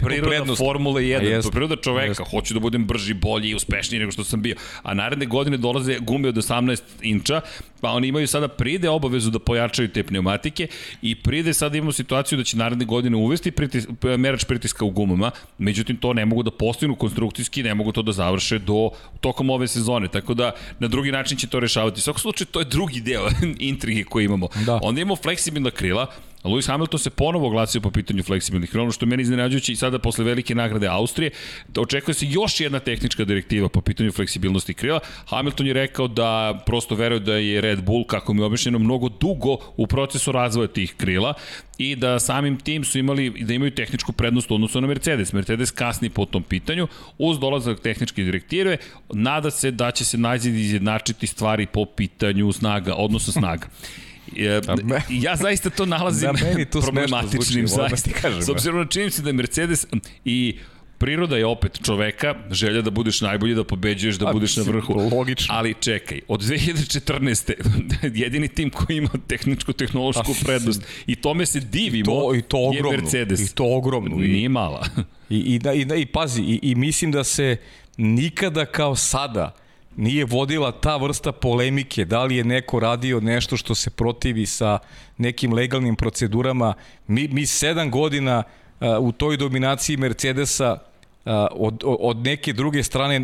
da 0.00 0.06
priroda 0.06 0.28
prednost. 0.28 0.58
Formule 0.58 1.02
1, 1.02 1.16
A 1.16 1.42
to 1.42 1.48
je 1.48 1.52
priroda 1.52 1.76
čoveka. 1.76 2.06
jeste. 2.08 2.24
Hoću 2.24 2.54
da 2.54 2.60
budem 2.60 2.84
brži, 2.84 3.14
bolji 3.14 3.48
i 3.48 3.54
uspešniji 3.54 3.98
nego 3.98 4.12
što 4.12 4.24
sam 4.24 4.42
bio. 4.42 4.54
A 4.82 4.94
naredne 4.94 5.26
godine 5.26 5.56
dolaze 5.56 5.98
gume 6.00 6.28
od 6.28 6.36
18 6.36 6.82
inča, 7.02 7.40
pa 7.80 7.90
oni 7.90 8.08
imaju 8.08 8.26
sada 8.26 8.48
pride 8.48 8.88
obavezu 8.88 9.30
da 9.30 9.38
pojačaju 9.38 9.88
te 9.88 10.02
pneumatike 10.02 10.66
i 11.02 11.14
pride 11.16 11.54
sada 11.54 11.76
imamo 11.76 11.92
situaciju 11.92 12.38
da 12.38 12.44
će 12.44 12.56
naredne 12.56 12.84
godine 12.84 13.16
uvesti 13.16 13.50
pritis, 13.50 13.86
merač 14.22 14.44
pritiska 14.44 14.84
u 14.84 14.90
gumama, 14.90 15.30
međutim 15.58 15.96
to 15.96 16.12
ne 16.12 16.24
mogu 16.26 16.42
da 16.42 16.50
postignu 16.50 16.96
konstrukcijski, 16.96 17.62
ne 17.62 17.74
mogu 17.74 17.92
to 17.92 18.02
da 18.02 18.12
završe 18.12 18.58
do 18.58 18.90
tokom 19.20 19.50
ove 19.50 19.68
sezone, 19.68 20.08
tako 20.08 20.34
da 20.34 20.52
na 20.78 20.88
drugi 20.88 21.12
način 21.12 21.38
će 21.38 21.46
to 21.46 21.60
rešavati. 21.60 21.98
U 21.98 22.02
svakom 22.02 22.20
slučaju 22.20 22.46
to 22.50 22.60
je 22.60 22.64
drugi 22.64 23.00
deo 23.00 23.28
intrige 23.72 24.04
koji 24.04 24.24
imamo. 24.24 24.48
Da. 24.66 24.78
Onda 24.82 25.00
imamo 25.00 25.16
fleksibilna 25.16 25.70
krila, 25.70 26.06
Lewis 26.44 26.66
Hamilton 26.66 26.98
se 26.98 27.10
ponovo 27.10 27.46
oglasio 27.46 27.80
po 27.80 27.90
pitanju 27.90 28.22
fleksibilnih 28.22 28.70
krila, 28.70 28.82
ono 28.82 28.92
što 28.92 29.04
je 29.04 29.08
meni 29.08 29.22
iznenađujuće 29.22 29.72
i 29.72 29.76
sada 29.76 29.98
posle 29.98 30.24
velike 30.24 30.54
nagrade 30.54 30.86
Austrije, 30.86 31.30
očekuje 31.76 32.14
se 32.14 32.26
još 32.26 32.60
jedna 32.60 32.80
tehnička 32.80 33.24
direktiva 33.24 33.68
po 33.68 33.80
pitanju 33.80 34.12
fleksibilnosti 34.12 34.74
krila. 34.74 35.00
Hamilton 35.26 35.66
je 35.66 35.72
rekao 35.72 36.08
da 36.08 36.62
prosto 36.66 36.94
veruje 36.94 37.20
da 37.20 37.36
je 37.36 37.60
Red 37.60 37.82
Bull, 37.82 38.04
kako 38.06 38.34
mi 38.34 38.40
je 38.40 38.44
objašnjeno, 38.44 38.78
mnogo 38.78 39.08
dugo 39.08 39.56
u 39.76 39.86
procesu 39.86 40.32
razvoja 40.32 40.68
tih 40.68 40.94
krila 40.96 41.34
i 41.78 41.96
da 41.96 42.18
samim 42.20 42.56
tim 42.56 42.84
su 42.84 42.98
imali 42.98 43.30
da 43.30 43.54
imaju 43.54 43.70
tehničku 43.70 44.12
prednost 44.12 44.50
u 44.50 44.54
odnosu 44.54 44.80
na 44.80 44.86
Mercedes. 44.86 45.32
Mercedes 45.32 45.70
kasni 45.70 46.10
po 46.10 46.24
tom 46.24 46.42
pitanju 46.42 46.88
uz 47.18 47.38
dolazak 47.38 47.80
tehničke 47.80 48.22
direktive 48.22 48.76
nada 49.12 49.50
se 49.50 49.70
da 49.70 49.90
će 49.90 50.04
se 50.04 50.18
najzid 50.18 50.54
izjednačiti 50.54 51.26
stvari 51.26 51.66
po 51.66 51.84
pitanju 51.84 52.52
snaga, 52.52 52.94
odnosno 52.94 53.32
snaga. 53.32 53.66
E, 54.38 54.60
me- 54.84 55.02
ja 55.10 55.36
zaista 55.36 55.70
to 55.70 55.86
nalazim 55.86 56.30
Da, 56.32 56.44
meni 56.44 56.64
to 56.64 56.80
problematičnim 56.80 57.42
zvuči, 57.68 57.88
zaista. 57.90 58.10
kažem, 58.12 58.42
S 58.42 58.46
da. 58.46 58.52
obzirom 58.52 58.78
na 58.78 58.86
činjenicu 58.86 59.22
da 59.22 59.28
je 59.28 59.32
Mercedes 59.32 59.86
i 60.24 60.58
priroda 60.98 61.36
je 61.36 61.46
opet 61.46 61.80
čoveka, 61.84 62.34
želja 62.50 62.82
da 62.82 62.90
budeš 62.90 63.20
najbolji, 63.20 63.54
da 63.54 63.64
pobeđuješ, 63.64 64.16
da 64.16 64.28
A, 64.28 64.32
budeš 64.32 64.56
na 64.56 64.62
vrhu. 64.62 64.94
logično. 65.10 65.54
Ali 65.54 65.74
čekaj, 65.74 66.20
od 66.28 66.42
2014. 66.42 67.52
jedini 68.14 68.48
tim 68.48 68.70
koji 68.70 68.96
ima 68.96 69.08
tehničku, 69.26 69.72
tehnološku 69.72 70.32
A, 70.32 70.44
prednost 70.44 70.82
i 71.06 71.16
tome 71.16 71.46
se 71.46 71.60
divimo 71.60 72.04
To, 72.06 72.34
I 72.34 72.42
to 72.42 72.58
je 72.58 72.68
ogromno. 72.68 72.90
Mercedes. 72.92 73.40
I 73.42 73.54
to 73.54 73.64
ogromno. 73.66 74.16
I, 74.16 74.28
Nije 74.28 74.48
mala. 74.48 74.86
I, 75.30 75.38
i, 75.38 75.58
da, 75.58 75.72
i, 75.72 75.84
da, 75.84 75.94
i 75.96 76.06
pazi, 76.06 76.42
i, 76.42 76.60
i 76.62 76.74
mislim 76.74 77.12
da 77.12 77.24
se 77.24 77.56
nikada 77.96 78.66
kao 78.66 78.96
sada 78.96 79.54
nije 79.96 80.24
vodila 80.24 80.72
ta 80.72 80.96
vrsta 80.96 81.32
polemike, 81.32 82.04
da 82.04 82.24
li 82.24 82.36
je 82.36 82.44
neko 82.44 82.80
radio 82.80 83.20
nešto 83.20 83.56
što 83.56 83.74
se 83.74 83.90
protivi 83.90 84.46
sa 84.46 84.78
nekim 85.18 85.52
legalnim 85.52 85.96
procedurama. 85.96 86.74
Mi, 87.06 87.28
mi 87.28 87.46
sedam 87.46 87.90
godina 87.90 88.42
uh, 88.80 88.88
u 89.00 89.12
toj 89.12 89.36
dominaciji 89.36 89.96
Mercedesa 89.96 90.72
uh, 90.72 91.32
od, 91.50 91.82
od 91.84 92.16
neke 92.16 92.52
druge 92.52 92.82
strane 92.82 93.20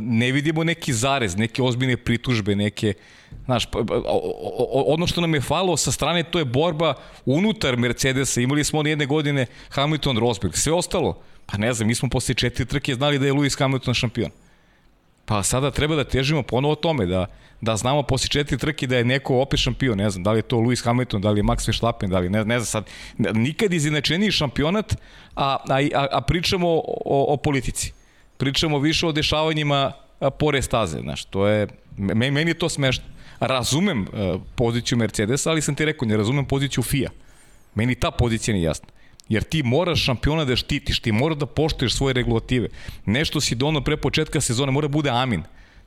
ne 0.00 0.32
vidimo 0.32 0.64
neki 0.64 0.92
zarez, 0.92 1.36
neke 1.36 1.62
ozbiljne 1.62 1.96
pritužbe, 1.96 2.56
neke 2.56 2.94
Znaš, 3.44 3.66
pa, 3.66 3.78
pa, 3.86 3.94
ono 4.86 5.06
što 5.06 5.20
nam 5.20 5.34
je 5.34 5.40
falilo 5.40 5.76
sa 5.76 5.92
strane, 5.92 6.22
to 6.22 6.38
je 6.38 6.44
borba 6.44 6.94
unutar 7.24 7.76
Mercedesa. 7.76 8.40
Imali 8.40 8.64
smo 8.64 8.78
one 8.78 8.90
jedne 8.90 9.06
godine 9.06 9.46
Hamilton, 9.70 10.18
Rosberg. 10.18 10.54
Sve 10.54 10.72
ostalo, 10.72 11.20
pa 11.46 11.56
ne 11.56 11.72
znam, 11.72 11.88
mi 11.88 11.94
smo 11.94 12.08
posle 12.08 12.34
četiri 12.34 12.66
trke 12.66 12.94
znali 12.94 13.18
da 13.18 13.26
je 13.26 13.32
Lewis 13.32 13.58
Hamilton 13.58 13.94
šampion. 13.94 14.30
Pa 15.28 15.42
sada 15.42 15.70
treba 15.70 15.96
da 15.96 16.04
težimo 16.04 16.42
ponovo 16.42 16.74
tome, 16.74 17.06
da, 17.06 17.26
da 17.60 17.76
znamo 17.76 18.02
posle 18.02 18.28
četiri 18.28 18.58
trke 18.58 18.86
da 18.86 18.96
je 18.96 19.04
neko 19.04 19.40
opet 19.40 19.60
šampion, 19.60 19.98
ne 19.98 20.10
znam, 20.10 20.22
da 20.24 20.32
li 20.32 20.38
je 20.38 20.42
to 20.42 20.56
Lewis 20.56 20.84
Hamilton, 20.84 21.20
da 21.20 21.30
li 21.30 21.40
je 21.40 21.44
Max 21.44 21.68
Verstappen, 21.68 22.10
da 22.10 22.18
li 22.18 22.30
ne, 22.30 22.44
ne 22.44 22.60
znam 22.60 22.66
sad, 22.66 22.86
nikad 23.36 23.72
izjednačeniji 23.72 24.30
šampionat, 24.30 24.96
a, 25.36 25.56
a, 25.68 25.80
a, 25.94 26.06
a 26.12 26.20
pričamo 26.20 26.68
o, 27.04 27.34
o 27.34 27.36
politici. 27.36 27.92
Pričamo 28.36 28.78
više 28.78 29.06
o 29.06 29.12
dešavanjima 29.12 29.92
pore 30.38 30.62
staze, 30.62 31.00
znaš, 31.00 31.24
to 31.24 31.46
je, 31.46 31.66
me, 31.96 32.30
meni 32.30 32.50
je 32.50 32.58
to 32.58 32.68
smešno. 32.68 33.04
Razumem 33.40 34.00
uh, 34.02 34.40
poziciju 34.54 34.98
Mercedesa, 34.98 35.50
ali 35.50 35.62
sam 35.62 35.74
ti 35.74 35.84
rekao, 35.84 36.08
ne 36.08 36.16
razumem 36.16 36.44
poziciju 36.44 36.82
FIA. 36.82 37.10
Meni 37.74 37.94
ta 37.94 38.10
pozicija 38.10 38.54
nije 38.54 38.64
jasna. 38.64 38.88
Jer 39.28 39.44
ti 39.44 39.62
moraš 39.62 40.04
šampiona 40.04 40.44
da 40.44 40.56
štitiš, 40.56 41.00
ti 41.00 41.12
moraš 41.12 41.38
da 41.38 41.46
poštuješ 41.46 41.94
svoje 41.94 42.14
regulative. 42.14 42.68
Nešto 43.04 43.40
si 43.40 43.54
dono 43.54 43.80
pre 43.80 43.96
početka 43.96 44.40
sezone, 44.40 44.72
mora 44.72 44.88
bude 44.88 45.10
amin. 45.10 45.42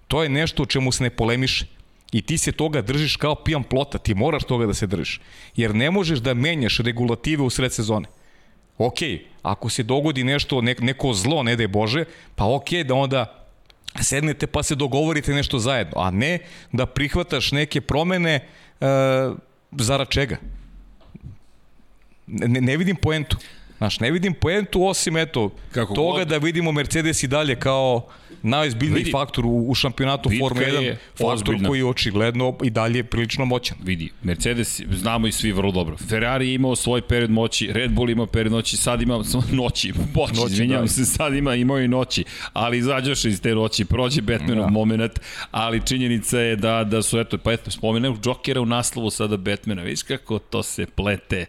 To 0.08 0.24
je 0.24 0.30
nešto 0.30 0.64
o 0.64 0.66
čemu 0.66 0.92
se 0.92 1.04
ne 1.04 1.10
polemiše. 1.10 1.66
I 2.12 2.22
ti 2.22 2.38
se 2.38 2.52
toga 2.52 2.82
držiš 2.82 3.16
kao 3.16 3.36
pijan 3.36 3.64
plota, 3.64 3.98
ti 3.98 4.14
moraš 4.14 4.44
toga 4.44 4.66
da 4.66 4.74
se 4.74 4.88
držiš. 4.88 5.22
Jer 5.56 5.76
ne 5.76 5.92
možeš 5.92 6.20
da 6.20 6.34
menjaš 6.34 6.78
regulative 6.78 7.44
u 7.44 7.50
sred 7.50 7.74
sezone. 7.74 8.08
Ok, 8.78 8.98
ako 9.44 9.70
se 9.70 9.84
dogodi 9.84 10.24
nešto, 10.24 10.62
ne, 10.62 10.76
neko 10.80 11.14
zlo, 11.14 11.44
ne 11.44 11.56
daj 11.56 11.68
Bože, 11.68 12.06
pa 12.36 12.46
ok 12.46 12.70
da 12.86 12.94
onda 12.94 13.46
sednete 14.02 14.48
pa 14.48 14.64
se 14.64 14.76
dogovorite 14.76 15.34
nešto 15.34 15.60
zajedno, 15.60 16.02
a 16.02 16.12
ne 16.12 16.40
da 16.72 16.86
prihvataš 16.86 17.52
neke 17.52 17.82
promene 17.82 18.34
e, 18.36 18.42
zara 19.72 20.06
čega. 20.06 20.38
Ne, 22.32 22.62
ne 22.62 22.78
vidim 22.78 22.96
poentu. 22.96 23.38
Znaš, 23.78 24.00
ne 24.00 24.12
vidim 24.12 24.34
poentu 24.34 24.86
osim 24.86 25.18
eto, 25.18 25.50
Kako 25.72 25.94
toga 25.94 26.20
god. 26.20 26.28
da 26.28 26.38
vidimo 26.38 26.72
Mercedes 26.72 27.24
i 27.24 27.28
dalje 27.28 27.56
kao 27.56 28.08
najozbiljniji 28.44 28.98
Vidi, 28.98 29.12
faktor 29.12 29.46
u, 29.46 29.66
u 29.68 29.76
šampionatu 29.76 30.30
Formule 30.40 30.66
1, 30.66 30.82
je 30.82 30.96
faktor 31.10 31.34
ozbiljna. 31.34 31.68
koji 31.70 31.80
je 31.80 31.86
očigledno 31.86 32.58
i 32.64 32.70
dalje 32.70 33.04
prilično 33.04 33.46
moćan. 33.46 33.78
Vidi, 33.84 34.10
Mercedes 34.24 34.82
znamo 34.92 35.28
i 35.28 35.32
svi 35.32 35.52
vrlo 35.52 35.72
dobro. 35.72 35.98
Ferrari 35.98 36.48
je 36.48 36.54
imao 36.54 36.76
svoj 36.76 37.02
period 37.02 37.32
moći, 37.32 37.68
Red 37.74 37.92
Bull 37.92 38.10
imao 38.10 38.26
period 38.26 38.52
moći, 38.52 38.78
sad 38.78 39.02
ima 39.02 39.18
noći, 39.52 39.94
moći, 40.16 40.34
Noći, 40.36 40.54
izvinjavam 40.54 40.86
da. 40.86 40.92
se, 40.92 41.06
sad 41.06 41.34
ima 41.34 41.56
imao 41.56 41.80
i 41.80 41.88
noći, 41.88 42.24
ali 42.54 42.78
izađoše 42.78 43.30
iz 43.30 43.42
te 43.42 43.56
noći, 43.56 43.86
prođe 43.86 44.22
Batmanov 44.22 44.66
Da. 44.66 44.72
moment, 44.72 45.20
ali 45.52 45.82
činjenica 45.86 46.40
je 46.40 46.56
da, 46.56 46.84
da 46.84 47.02
su, 47.02 47.20
eto, 47.20 47.38
pa 47.38 47.52
eto, 47.52 47.72
spomenem 47.72 48.18
Jokera 48.26 48.62
u 48.62 48.66
naslovu 48.66 49.10
sada 49.10 49.38
Batmana, 49.38 49.82
vidiš 49.82 50.04
kako 50.04 50.40
to 50.40 50.64
se 50.64 50.86
plete, 50.86 51.46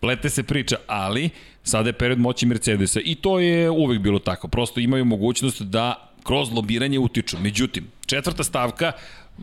plete 0.00 0.30
se 0.30 0.42
priča, 0.42 0.76
ali 0.86 1.30
sada 1.62 1.88
je 1.88 1.92
period 1.92 2.18
moći 2.18 2.46
Mercedesa 2.46 3.00
i 3.04 3.14
to 3.14 3.38
je 3.40 3.70
uvek 3.70 4.00
bilo 4.00 4.18
tako, 4.18 4.48
prosto 4.48 4.80
imaju 4.80 5.04
mogućnost 5.04 5.62
da 5.62 6.07
kroz 6.28 6.52
lobiranje 6.52 6.98
utiču. 6.98 7.36
Međutim, 7.40 7.86
četvrta 8.06 8.44
stavka, 8.44 8.92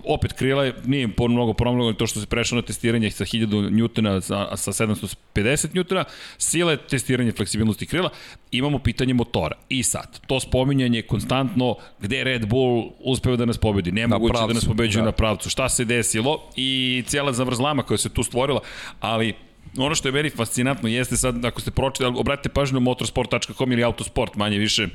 opet 0.03 0.33
krila 0.33 0.65
je, 0.65 0.73
nije 0.85 1.03
im 1.03 1.13
mnogo 1.29 1.53
promoglo 1.53 1.93
to 1.93 2.07
što 2.07 2.19
se 2.19 2.25
prešao 2.25 2.55
na 2.55 2.61
testiranje 2.61 3.11
sa 3.11 3.25
1000 3.25 3.71
njutona 3.71 4.21
sa, 4.21 4.57
sa 4.57 4.71
750 4.71 5.75
njutona, 5.75 6.03
sila 6.37 6.71
je 6.71 6.77
testiranje 6.77 7.31
fleksibilnosti 7.31 7.85
krila, 7.85 8.09
imamo 8.51 8.79
pitanje 8.79 9.13
motora. 9.13 9.55
I 9.69 9.83
sad, 9.83 10.19
to 10.27 10.39
spominjanje 10.39 11.01
konstantno 11.01 11.75
gde 11.99 12.23
Red 12.23 12.45
Bull 12.47 12.91
uspeva 12.99 13.35
da 13.35 13.45
nas 13.45 13.57
pobedi. 13.57 13.91
Nemoguće 13.91 14.47
da 14.47 14.53
nas 14.53 14.65
pobeđuju 14.65 15.01
da. 15.01 15.05
na 15.05 15.11
pravcu. 15.11 15.49
Šta 15.49 15.69
se 15.69 15.85
desilo 15.85 16.41
i 16.55 17.03
cijela 17.07 17.33
zavrzlama 17.33 17.83
koja 17.83 17.97
se 17.97 18.09
tu 18.09 18.23
stvorila, 18.23 18.59
ali 18.99 19.33
ono 19.77 19.95
što 19.95 20.07
je 20.07 20.11
meni 20.11 20.29
fascinantno 20.29 20.89
jeste 20.89 21.17
sad, 21.17 21.45
ako 21.45 21.61
ste 21.61 21.71
pročitali, 21.71 22.15
obratite 22.17 22.49
pažnju 22.49 22.73
na 22.73 22.79
motorsport.com 22.79 23.71
ili 23.71 23.83
autosport, 23.83 24.35
manje 24.35 24.57
više, 24.57 24.87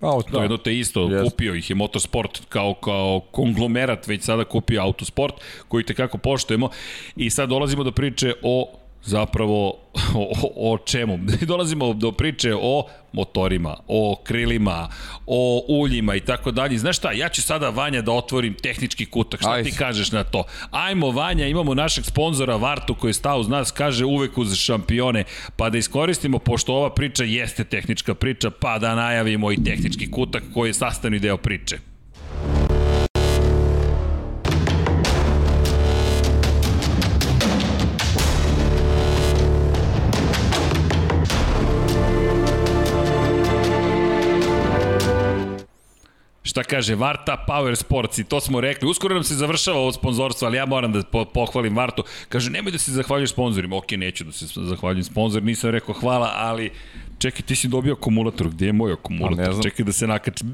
Auto, 0.00 0.32
to 0.32 0.38
je 0.38 0.44
jedno 0.44 0.56
te 0.56 0.78
isto, 0.78 1.00
yes. 1.00 1.30
kupio 1.30 1.54
ih 1.54 1.70
je 1.70 1.76
Motorsport 1.76 2.40
kao, 2.48 2.74
kao 2.74 3.20
konglomerat, 3.30 4.06
već 4.06 4.22
sada 4.22 4.44
kupio 4.44 4.82
Autosport, 4.82 5.34
koji 5.68 5.84
te 5.84 5.94
kako 5.94 6.18
poštujemo. 6.18 6.70
I 7.16 7.30
sad 7.30 7.48
dolazimo 7.48 7.84
do 7.84 7.92
priče 7.92 8.34
o 8.42 8.77
zapravo 9.04 9.68
o, 9.68 9.80
o, 10.14 10.72
o 10.72 10.78
čemu? 10.78 11.18
Dolazimo 11.46 11.94
do 11.94 12.12
priče 12.12 12.54
o 12.54 12.86
motorima, 13.12 13.76
o 13.88 14.16
krilima, 14.24 14.88
o 15.26 15.64
uljima 15.68 16.14
i 16.14 16.20
tako 16.20 16.50
dalje. 16.50 16.78
Znaš 16.78 16.96
šta, 16.96 17.12
ja 17.12 17.28
ću 17.28 17.42
sada 17.42 17.70
Vanja 17.70 18.02
da 18.02 18.12
otvorim 18.12 18.54
tehnički 18.54 19.06
kutak. 19.06 19.40
Šta 19.40 19.50
Ajde. 19.50 19.70
ti 19.70 19.76
kažeš 19.76 20.12
na 20.12 20.24
to? 20.24 20.44
Ajmo 20.70 21.10
Vanja, 21.10 21.46
imamo 21.46 21.74
našeg 21.74 22.04
sponzora 22.04 22.56
Vartu 22.56 22.94
koji 22.94 23.08
je 23.08 23.14
stao 23.14 23.38
uz 23.40 23.48
nas, 23.48 23.70
kaže 23.70 24.04
uvek 24.04 24.38
uz 24.38 24.54
šampione, 24.56 25.24
pa 25.56 25.70
da 25.70 25.78
iskoristimo, 25.78 26.38
pošto 26.38 26.74
ova 26.74 26.94
priča 26.94 27.24
jeste 27.24 27.64
tehnička 27.64 28.14
priča, 28.14 28.50
pa 28.50 28.78
da 28.78 28.94
najavimo 28.94 29.52
i 29.52 29.64
tehnički 29.64 30.10
kutak 30.10 30.42
koji 30.54 30.68
je 30.68 30.74
sastavni 30.74 31.18
deo 31.18 31.36
priče. 31.36 31.87
Šta 46.58 46.64
kaže 46.64 46.94
Varta 46.94 47.44
Power 47.48 47.76
Sports 47.76 48.18
i 48.18 48.24
to 48.24 48.40
smo 48.40 48.60
rekli. 48.60 48.88
Uskoro 48.88 49.14
nam 49.14 49.24
se 49.24 49.34
završava 49.34 49.78
ovo 49.78 49.92
sponzorstvo, 49.92 50.46
ali 50.46 50.56
ja 50.56 50.66
moram 50.66 50.92
da 50.92 51.02
po 51.02 51.24
pohvalim 51.24 51.76
Vartu. 51.76 52.04
Kaže, 52.28 52.50
nemoj 52.50 52.72
da 52.72 52.78
se 52.78 52.92
zahvaljuješ 52.92 53.30
sponzorima. 53.30 53.76
Ok, 53.76 53.90
neću 53.90 54.24
da 54.24 54.32
se 54.32 54.46
zahvaljujem 54.56 55.04
sponzor, 55.04 55.42
nisam 55.42 55.70
rekao 55.70 55.94
hvala, 55.94 56.32
ali 56.34 56.70
čekaj, 57.18 57.42
ti 57.42 57.56
si 57.56 57.68
dobio 57.68 57.92
akumulator, 57.92 58.48
gde 58.48 58.66
je 58.66 58.72
moj 58.72 58.92
akumulator? 58.92 59.62
Čekaj 59.62 59.84
da 59.84 59.92
se 59.92 60.06
nakači. 60.06 60.44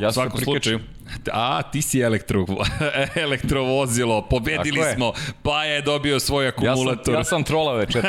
Ja 0.00 0.12
sam 0.12 0.30
slučaju. 0.44 0.80
A, 1.32 1.62
ti 1.62 1.82
si 1.82 2.00
elektro, 2.00 2.46
elektrovozilo, 3.26 4.22
pobedili 4.22 4.80
smo, 4.94 5.12
pa 5.42 5.64
je 5.64 5.82
dobio 5.82 6.20
svoj 6.20 6.48
akumulator. 6.48 6.98
Ja 6.98 7.04
sam, 7.04 7.14
ja 7.14 7.24
sam 7.24 7.44
trola 7.44 7.74
večer. 7.74 8.06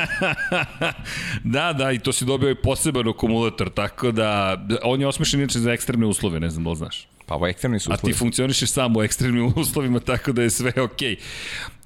da, 1.44 1.74
da, 1.74 1.92
i 1.92 2.00
to 2.00 2.14
si 2.14 2.26
dobio 2.26 2.50
i 2.50 2.56
poseban 2.56 3.08
akumulator, 3.08 3.70
tako 3.70 4.12
da, 4.12 4.58
on 4.84 5.02
je 5.02 5.08
osmišljen 5.08 5.42
inače 5.42 5.60
za 5.60 5.72
ekstremne 5.72 6.06
uslove, 6.06 6.40
ne 6.40 6.50
znam 6.50 6.64
da 6.64 6.70
li 6.70 6.76
znaš. 6.76 7.08
Pa 7.28 7.36
ovo 7.36 7.48
ekstremni 7.48 7.80
su 7.80 7.92
uslovi. 7.92 8.12
A 8.12 8.14
ti 8.14 8.20
funkcionišeš 8.20 8.70
samo 8.70 9.00
u 9.00 9.04
ekstremnim 9.04 9.54
uslovima, 9.56 10.00
tako 10.00 10.32
da 10.32 10.42
je 10.42 10.50
sve 10.50 10.74
okej. 10.82 11.16
Okay. 11.16 11.18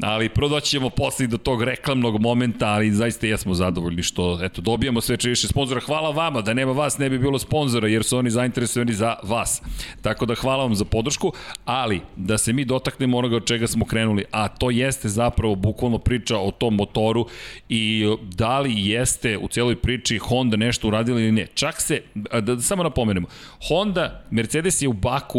Ali 0.02 0.30
prodoći 0.30 0.70
ćemo 0.70 0.90
posle 0.90 1.28
do 1.28 1.38
tog 1.38 1.64
reklamnog 1.64 2.22
momenta, 2.22 2.68
ali 2.68 2.92
zaista 2.92 3.28
jesmo 3.28 3.54
zadovoljni 3.54 4.04
što 4.04 4.40
eto, 4.44 4.62
dobijamo 4.62 5.02
sve 5.02 5.18
više 5.24 5.48
sponzora. 5.48 5.82
Hvala 5.82 6.10
vama, 6.10 6.42
da 6.42 6.54
nema 6.54 6.72
vas 6.72 6.98
ne 6.98 7.10
bi 7.10 7.20
bilo 7.20 7.40
sponzora, 7.40 7.88
jer 7.88 8.04
su 8.04 8.18
oni 8.18 8.30
zainteresovani 8.30 8.94
za 8.94 9.16
vas. 9.24 9.62
Tako 10.02 10.26
da 10.26 10.36
hvala 10.36 10.64
vam 10.64 10.76
za 10.76 10.86
podršku, 10.86 11.34
ali 11.66 12.02
da 12.16 12.38
se 12.38 12.54
mi 12.54 12.66
dotaknemo 12.66 13.18
onoga 13.18 13.36
od 13.36 13.46
čega 13.46 13.68
smo 13.68 13.86
krenuli, 13.86 14.26
a 14.32 14.48
to 14.48 14.70
jeste 14.70 15.10
zapravo 15.10 15.56
bukvalno 15.56 15.98
priča 15.98 16.38
o 16.38 16.52
tom 16.52 16.76
motoru 16.76 17.26
i 17.70 18.06
da 18.22 18.60
li 18.60 18.74
jeste 18.76 19.38
u 19.38 19.48
celoj 19.48 19.76
priči 19.76 20.18
Honda 20.18 20.58
nešto 20.58 20.88
uradila 20.88 21.20
ili 21.20 21.32
ne. 21.32 21.48
Čak 21.54 21.82
se, 21.82 22.02
da, 22.16 22.42
da 22.42 22.62
samo 22.62 22.84
napomenemo, 22.84 23.28
Honda, 23.68 24.24
Mercedes 24.32 24.82
je 24.82 24.88
u 24.88 24.94
Baku 24.94 25.31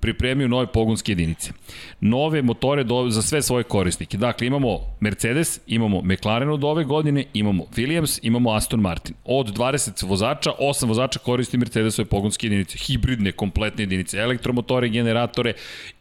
pripremio 0.00 0.48
nove 0.48 0.66
pogonske 0.66 1.12
jedinice. 1.12 1.52
Nove 2.00 2.42
motore 2.42 2.84
do, 2.84 3.06
za 3.10 3.22
sve 3.22 3.42
svoje 3.42 3.64
korisnike. 3.64 4.16
Dakle, 4.16 4.46
imamo 4.46 4.78
Mercedes, 5.00 5.60
imamo 5.66 6.02
McLaren 6.02 6.48
od 6.50 6.64
ove 6.64 6.84
godine, 6.84 7.24
imamo 7.34 7.64
Williams, 7.76 8.18
imamo 8.22 8.52
Aston 8.52 8.80
Martin. 8.80 9.14
Od 9.24 9.58
20 9.58 10.06
vozača, 10.06 10.50
8 10.60 10.88
vozača 10.88 11.18
koristi 11.18 11.58
Mercedesove 11.58 12.08
pogonske 12.08 12.46
jedinice, 12.46 12.78
hibridne, 12.78 13.32
kompletne 13.32 13.82
jedinice, 13.82 14.18
elektromotore, 14.18 14.88
generatore 14.88 15.52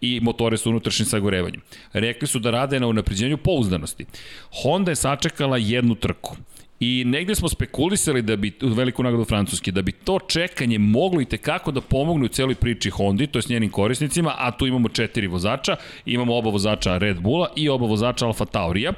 i 0.01 0.19
motore 0.19 0.57
sa 0.57 0.69
unutrašnjim 0.69 1.05
sagorevanjem. 1.05 1.61
Rekli 1.93 2.27
su 2.27 2.39
da 2.39 2.51
rade 2.51 2.79
na 2.79 2.87
unapređenju 2.87 3.37
pouzdanosti. 3.37 4.05
Honda 4.63 4.91
je 4.91 4.95
sačekala 4.95 5.57
jednu 5.57 5.95
trku. 5.95 6.35
I 6.79 7.03
negde 7.05 7.35
smo 7.35 7.49
spekulisali 7.49 8.21
da 8.21 8.35
bi, 8.35 8.53
veliku 8.61 9.03
nagradu 9.03 9.25
Francuske, 9.25 9.71
da 9.71 9.81
bi 9.81 9.91
to 9.91 10.19
čekanje 10.19 10.77
moglo 10.77 11.21
i 11.21 11.25
tekako 11.25 11.71
da 11.71 11.81
pomogne 11.81 12.25
u 12.25 12.27
celoj 12.27 12.55
priči 12.55 12.89
Hondi, 12.89 13.27
to 13.27 13.39
je 13.39 13.43
s 13.43 13.49
njenim 13.49 13.69
korisnicima, 13.69 14.35
a 14.37 14.51
tu 14.51 14.67
imamo 14.67 14.89
četiri 14.89 15.27
vozača, 15.27 15.75
imamo 16.05 16.35
oba 16.35 16.49
vozača 16.49 16.97
Red 16.97 17.19
Bulla 17.21 17.49
i 17.55 17.69
oba 17.69 17.85
vozača 17.85 18.25
Alfa 18.25 18.45
Taurija. 18.45 18.93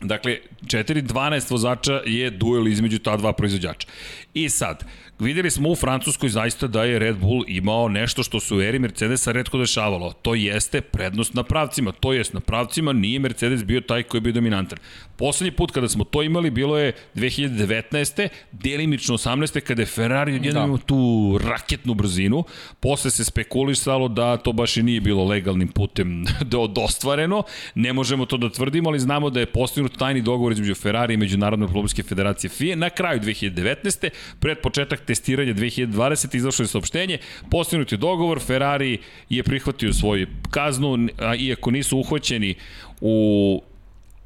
Dakle, 0.00 0.38
4-12 0.62 1.50
vozača 1.50 2.00
je 2.06 2.30
duel 2.30 2.68
između 2.68 2.98
ta 2.98 3.16
dva 3.16 3.32
proizvođača. 3.32 3.88
I 4.36 4.48
sad, 4.48 4.84
videli 5.18 5.50
smo 5.50 5.70
u 5.70 5.76
Francuskoj 5.76 6.28
zaista 6.28 6.66
da 6.66 6.84
je 6.84 6.98
Red 6.98 7.16
Bull 7.16 7.44
imao 7.48 7.88
nešto 7.88 8.22
što 8.22 8.40
se 8.40 8.54
u 8.54 8.60
eri 8.62 8.78
Mercedesa 8.78 9.32
redko 9.32 9.58
dešavalo. 9.58 10.12
To 10.12 10.34
jeste 10.34 10.80
prednost 10.80 11.34
na 11.34 11.42
pravcima. 11.42 11.92
To 11.92 12.12
jest 12.12 12.32
na 12.32 12.40
pravcima 12.40 12.92
nije 12.92 13.18
Mercedes 13.18 13.64
bio 13.64 13.80
taj 13.80 14.02
koji 14.02 14.18
je 14.18 14.22
bio 14.22 14.32
dominantan. 14.32 14.78
Poslednji 15.16 15.50
put 15.50 15.70
kada 15.70 15.88
smo 15.88 16.04
to 16.04 16.22
imali 16.22 16.50
bilo 16.50 16.78
je 16.78 16.92
2019. 17.14 18.28
delimično 18.52 19.16
18. 19.16 19.60
kada 19.60 19.82
je 19.82 19.86
Ferrari 19.86 20.32
jedan 20.32 20.52
da. 20.52 20.64
imao 20.64 20.78
tu 20.78 21.38
raketnu 21.44 21.94
brzinu. 21.94 22.44
Posle 22.80 23.10
se 23.10 23.24
spekulisalo 23.24 24.08
da 24.08 24.36
to 24.36 24.52
baš 24.52 24.76
i 24.76 24.82
nije 24.82 25.00
bilo 25.00 25.24
legalnim 25.24 25.68
putem 25.68 26.24
da 26.50 26.80
ostvareno. 26.80 27.42
Ne 27.74 27.92
možemo 27.92 28.26
to 28.26 28.36
da 28.36 28.50
tvrdimo, 28.50 28.88
ali 28.88 29.00
znamo 29.00 29.30
da 29.30 29.40
je 29.40 29.46
postignut 29.46 29.98
tajni 29.98 30.22
dogovor 30.22 30.52
između 30.52 30.74
Ferrari 30.74 31.14
i 31.14 31.16
Međunarodne 31.16 31.64
automobilske 31.64 32.02
federacije 32.02 32.50
FIA 32.50 32.76
na 32.76 32.90
kraju 32.90 33.20
2019. 33.20 34.10
Pred 34.40 34.58
početak 34.62 35.00
testiranja 35.00 35.54
2020. 35.54 36.36
izašlo 36.36 36.62
je 36.62 36.68
saopštenje, 36.68 37.18
postignut 37.50 37.92
je 37.92 37.98
dogovor, 37.98 38.40
Ferrari 38.40 38.98
je 39.28 39.42
prihvatio 39.42 39.92
svoju 39.92 40.26
kaznu, 40.50 41.08
a 41.18 41.34
iako 41.34 41.70
nisu 41.70 41.98
uhvaćeni 41.98 42.54
u 43.00 43.62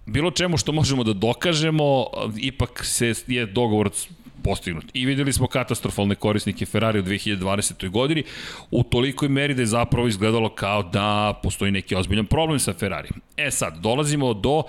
bilo 0.07 0.31
čemu 0.31 0.57
što 0.57 0.73
možemo 0.73 1.05
da 1.05 1.13
dokažemo, 1.13 2.07
ipak 2.37 2.85
se 2.85 3.15
je 3.27 3.47
dogovor 3.47 3.91
postignut. 4.43 4.85
I 4.95 5.07
videli 5.07 5.33
smo 5.33 5.47
katastrofalne 5.47 6.15
korisnike 6.15 6.67
Ferrari 6.67 6.99
u 6.99 7.03
2020. 7.03 7.89
godini 7.89 8.25
u 8.71 8.83
tolikoj 8.83 9.29
meri 9.29 9.55
da 9.55 9.63
je 9.63 9.67
zapravo 9.67 10.09
izgledalo 10.09 10.49
kao 10.49 10.83
da 10.83 11.41
postoji 11.43 11.73
neki 11.73 11.95
ozbiljan 11.95 12.27
problem 12.27 12.59
sa 12.59 12.73
Ferrari. 12.73 13.09
E 13.37 13.51
sad, 13.51 13.79
dolazimo 13.83 14.35
do 14.35 14.63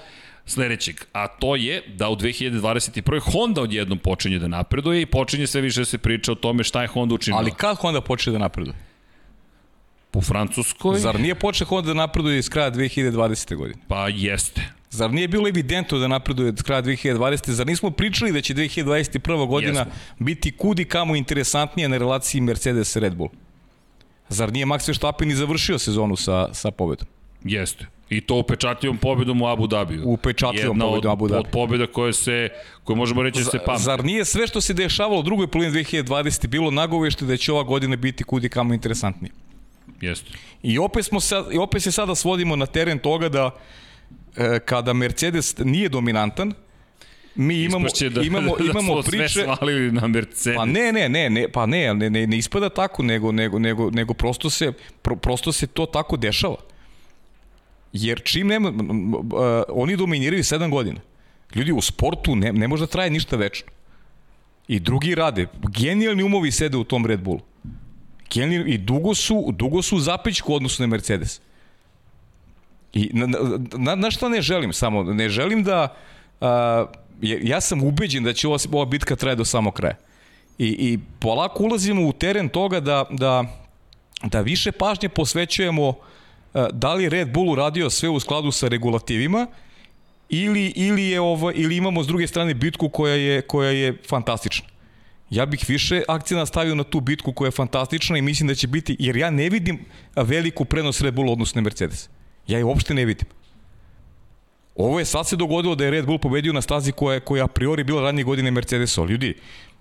sledećeg, 0.45 0.95
a 1.13 1.27
to 1.27 1.56
je 1.56 1.84
da 1.88 2.10
u 2.10 2.15
2021. 2.15 3.19
Honda 3.19 3.62
odjednom 3.62 3.99
počinje 3.99 4.39
da 4.39 4.47
napreduje 4.47 5.01
i 5.01 5.06
počinje 5.06 5.47
sve 5.47 5.62
više 5.62 5.82
da 5.82 5.86
se 5.86 5.97
priča 5.97 6.32
o 6.32 6.36
tome 6.36 6.63
šta 6.63 6.82
je 6.82 6.88
Honda 6.88 7.15
učinila. 7.15 7.39
Ali 7.39 7.51
kad 7.51 7.77
Honda 7.77 8.01
počne 8.01 8.32
da 8.32 8.39
napreduje? 8.39 8.75
Po 10.12 10.21
Francuskoj... 10.21 10.99
Zar 10.99 11.19
nije 11.19 11.36
počeo 11.36 11.67
Honda 11.67 11.88
da 11.88 11.93
napreduje 11.93 12.39
iz 12.39 12.49
kraja 12.49 12.71
2020. 12.71 13.56
godine? 13.56 13.82
Pa 13.88 14.08
jeste. 14.10 14.62
Zar 14.89 15.12
nije 15.12 15.27
bilo 15.27 15.47
evidentno 15.47 15.97
da 15.97 16.08
napreduje 16.08 16.49
od 16.49 16.63
kraja 16.63 16.82
2020. 16.82 17.49
Zar 17.49 17.67
nismo 17.67 17.91
pričali 17.91 18.32
da 18.32 18.41
će 18.41 18.54
2021. 18.54 19.47
godina 19.47 19.80
Jesmo. 19.80 19.93
biti 20.19 20.51
kudi 20.51 20.86
kamo 20.86 21.15
interesantnija 21.15 21.88
na 21.88 21.97
relaciji 21.97 22.41
Mercedes-Red 22.41 23.13
Bull? 23.16 23.30
Zar 24.30 24.51
nije 24.53 24.66
Max 24.66 24.88
Verstappen 24.88 25.32
i 25.32 25.36
završio 25.36 25.80
sezonu 25.80 26.16
sa, 26.16 26.53
sa 26.53 26.72
pobedom? 26.72 27.07
Jeste. 27.43 27.86
I 28.12 28.22
to 28.22 28.36
upečatljivom 28.36 28.97
pobedom 28.97 29.41
u 29.41 29.47
Abu 29.47 29.68
Dhabiju. 29.68 30.01
Upečatljivom 30.05 30.80
pobedom 30.80 31.09
u 31.09 31.14
Abu 31.14 31.28
Dhabiju. 31.28 31.45
od 31.45 31.51
pobeda 31.51 31.88
koje 31.88 32.14
se, 32.14 32.49
koje 32.84 32.97
možemo 32.97 33.24
reći 33.24 33.39
da 33.39 33.45
se 33.45 33.59
pamte. 33.66 33.84
Zar 33.84 34.05
nije 34.05 34.26
sve 34.26 34.47
što 34.47 34.62
se 34.62 34.74
dešavalo 34.74 35.20
u 35.20 35.24
drugoj 35.24 35.47
polovini 35.47 35.84
2020 35.84 36.47
bilo 36.47 36.72
nagovešte 36.72 37.26
da 37.26 37.38
će 37.38 37.51
ova 37.51 37.64
godina 37.64 37.95
biti 37.95 38.24
kudi 38.24 38.49
kamo 38.49 38.74
interesantnije? 38.74 39.32
Jeste. 40.01 40.32
I 40.64 40.78
opet, 40.78 41.05
smo 41.05 41.20
sad, 41.20 41.53
i 41.53 41.57
opet 41.57 41.84
se 41.84 41.91
sada 41.91 42.16
svodimo 42.16 42.55
na 42.55 42.66
teren 42.66 42.99
toga 42.99 43.30
da 43.30 43.51
e, 44.36 44.59
kada 44.66 44.93
Mercedes 44.93 45.55
nije 45.57 45.89
dominantan, 45.89 46.53
mi 47.36 47.64
imamo 47.64 47.88
da, 48.09 48.22
imamo 48.22 48.55
da 48.57 48.64
imamo 48.64 49.01
smo 49.01 49.12
priče 49.12 49.30
sve 49.30 49.43
svalili 49.43 49.91
na 49.91 50.07
Mercedes. 50.07 50.57
Pa 50.57 50.66
ne, 50.66 50.91
ne, 50.91 51.09
ne, 51.09 51.30
ne, 51.30 51.47
pa 51.51 51.66
ne, 51.66 51.93
ne, 51.93 52.09
ne, 52.09 52.28
ne 52.28 52.38
ispada 52.38 52.70
tako, 52.70 53.03
nego 53.03 53.32
nego 53.32 53.59
nego 53.59 53.89
nego 53.91 54.14
prosto 54.14 54.49
se 54.49 54.72
pro, 55.01 55.16
prosto 55.16 55.51
se 55.51 55.68
to 55.68 55.86
tako 55.86 56.18
dešava. 56.18 56.70
Jer 57.94 58.22
čim 58.24 58.48
nema, 58.48 58.70
uh, 58.70 58.76
oni 59.70 59.98
dominiraju 59.98 60.44
7 60.44 60.70
godina. 60.70 61.00
Ljudi, 61.56 61.72
u 61.72 61.82
sportu 61.82 62.36
ne, 62.36 62.54
ne 62.54 62.68
može 62.68 62.84
da 62.84 62.88
traje 62.88 63.10
ništa 63.10 63.36
večno. 63.36 63.72
I 64.68 64.80
drugi 64.80 65.16
rade. 65.16 65.48
Genijalni 65.78 66.24
umovi 66.24 66.52
sede 66.52 66.78
u 66.78 66.84
tom 66.84 67.06
Red 67.06 67.20
Bullu. 67.20 67.42
Genijalni, 68.34 68.72
I 68.72 68.78
dugo 68.78 69.16
su, 69.16 69.52
dugo 69.52 69.82
su 69.82 69.98
u 69.98 70.00
zapećku 70.00 70.56
odnosu 70.56 70.84
na 70.84 70.88
Mercedes. 70.88 71.42
I 72.94 73.10
na, 73.14 73.28
na, 73.78 73.96
na 73.96 74.12
šta 74.12 74.30
ne 74.30 74.42
želim 74.42 74.74
samo? 74.74 75.04
Ne 75.04 75.30
želim 75.30 75.64
da... 75.64 75.96
A, 76.42 76.86
ja 77.22 77.62
sam 77.62 77.84
ubeđen 77.84 78.24
da 78.24 78.34
će 78.34 78.48
ova, 78.48 78.58
ova 78.72 78.86
bitka 78.86 79.16
traje 79.16 79.36
do 79.36 79.46
samog 79.46 79.74
kraja. 79.74 79.96
I, 80.58 80.68
I 80.68 81.00
polako 81.20 81.64
ulazimo 81.64 82.08
u 82.08 82.14
teren 82.14 82.50
toga 82.50 82.80
da, 82.80 83.06
da, 83.12 83.46
da 84.24 84.42
više 84.42 84.72
pažnje 84.72 85.10
posvećujemo 85.10 85.89
a, 85.89 85.94
da 86.54 86.93
li 86.93 87.10
Red 87.10 87.34
Bull 87.34 87.49
uradio 87.49 87.89
sve 87.89 88.10
u 88.10 88.20
skladu 88.20 88.52
sa 88.52 88.68
regulativima 88.68 89.47
ili, 90.30 90.74
ili, 90.76 91.04
je 91.04 91.22
ovo, 91.22 91.52
ili 91.52 91.78
imamo 91.78 92.04
s 92.04 92.08
druge 92.08 92.28
strane 92.28 92.54
bitku 92.54 92.89
koja 92.89 93.16
je, 93.16 93.41
koja 93.41 93.70
je 93.70 93.97
fantastična. 94.10 94.68
Ja 95.30 95.45
bih 95.45 95.66
više 95.68 96.04
akcija 96.08 96.45
stavio 96.45 96.76
na 96.76 96.84
tu 96.84 96.99
bitku 96.99 97.34
koja 97.34 97.47
je 97.47 97.52
fantastična 97.52 98.18
i 98.18 98.22
mislim 98.22 98.47
da 98.47 98.56
će 98.56 98.68
biti, 98.68 98.95
jer 98.99 99.16
ja 99.16 99.30
ne 99.30 99.49
vidim 99.49 99.80
veliku 100.16 100.66
prenos 100.66 101.02
Red 101.02 101.14
Bull 101.14 101.32
odnosno 101.32 101.62
na 101.62 101.64
Mercedes. 101.64 102.10
Ja 102.47 102.58
je 102.58 102.64
uopšte 102.64 102.93
ne 102.93 103.06
vidim. 103.06 103.28
Ovo 104.76 104.99
je 104.99 105.06
sad 105.06 105.28
se 105.28 105.36
dogodilo 105.36 105.76
da 105.76 105.86
je 105.86 105.91
Red 105.91 106.06
Bull 106.06 106.20
pobedio 106.20 106.54
na 106.54 106.62
stazi 106.62 106.91
koja 106.91 107.14
je, 107.14 107.20
koja 107.20 107.45
a 107.45 107.47
priori 107.47 107.84
bila 107.84 108.02
ranije 108.02 108.24
godine 108.24 108.52
Mercedesa. 108.52 109.04
Ljudi, 109.04 109.34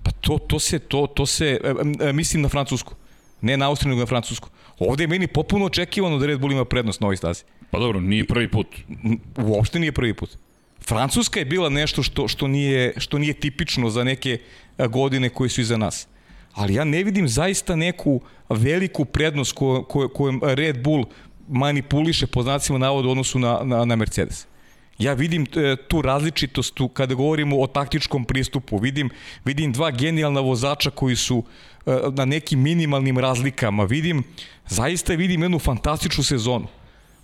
pa 0.03 0.11
to, 0.11 0.39
to 0.39 0.59
se, 0.59 0.79
to, 0.79 1.07
to 1.07 1.27
se, 1.27 1.61
e, 1.65 2.09
e, 2.09 2.13
mislim 2.13 2.43
na 2.43 2.49
Francusku. 2.49 2.95
Ne 3.41 3.57
na 3.57 3.69
Austriju, 3.69 3.91
nego 3.91 4.01
na 4.01 4.07
Francusku. 4.07 4.49
Ovde 4.79 5.05
je 5.05 5.09
meni 5.09 5.27
potpuno 5.27 5.65
očekivano 5.65 6.19
da 6.19 6.27
Red 6.27 6.41
Bull 6.41 6.53
ima 6.53 6.65
prednost 6.65 7.01
na 7.01 7.07
ovoj 7.07 7.17
stazi. 7.17 7.45
Pa 7.71 7.79
dobro, 7.79 8.01
nije 8.01 8.27
prvi 8.27 8.51
put. 8.51 8.67
Uopšte 9.37 9.79
nije 9.79 9.93
prvi 9.93 10.15
put. 10.15 10.37
Francuska 10.89 11.39
je 11.39 11.45
bila 11.45 11.69
nešto 11.69 12.03
što, 12.03 12.29
što, 12.29 12.49
nije, 12.49 12.93
što 12.97 13.19
nije 13.19 13.33
tipično 13.33 13.91
za 13.91 14.05
neke 14.05 14.39
godine 14.89 15.29
koje 15.29 15.51
su 15.51 15.61
iza 15.61 15.77
nas. 15.77 16.07
Ali 16.53 16.75
ja 16.75 16.85
ne 16.85 17.05
vidim 17.05 17.29
zaista 17.29 17.77
neku 17.77 18.21
veliku 18.49 19.05
prednost 19.05 19.53
ko, 19.53 19.85
ko, 19.85 20.09
kojom 20.09 20.41
Red 20.45 20.83
Bull 20.83 21.05
manipuliše 21.49 22.27
po 22.27 22.43
znacima 22.43 22.79
navoda 22.79 23.09
u 23.09 23.11
odnosu 23.11 23.39
na, 23.39 23.61
na, 23.65 23.85
na 23.85 23.97
Mercedes. 23.97 24.47
Ja 25.01 25.13
vidim 25.13 25.47
e, 25.57 25.77
tu 25.77 26.03
različitost 26.03 26.75
tu, 26.75 26.89
kada 26.89 27.15
govorimo 27.15 27.61
o 27.61 27.67
taktičkom 27.67 28.25
pristupu. 28.25 28.79
Vidim, 28.79 29.11
vidim 29.45 29.73
dva 29.73 29.91
genijalna 29.91 30.41
vozača 30.41 30.91
koji 30.91 31.17
su 31.17 31.45
e, 31.87 31.99
na 32.13 32.25
nekim 32.25 32.61
minimalnim 32.61 33.19
razlikama. 33.19 33.85
Vidim, 33.85 34.23
zaista 34.67 35.15
vidim 35.15 35.43
jednu 35.43 35.59
fantastičnu 35.59 36.25
sezonu. 36.25 36.67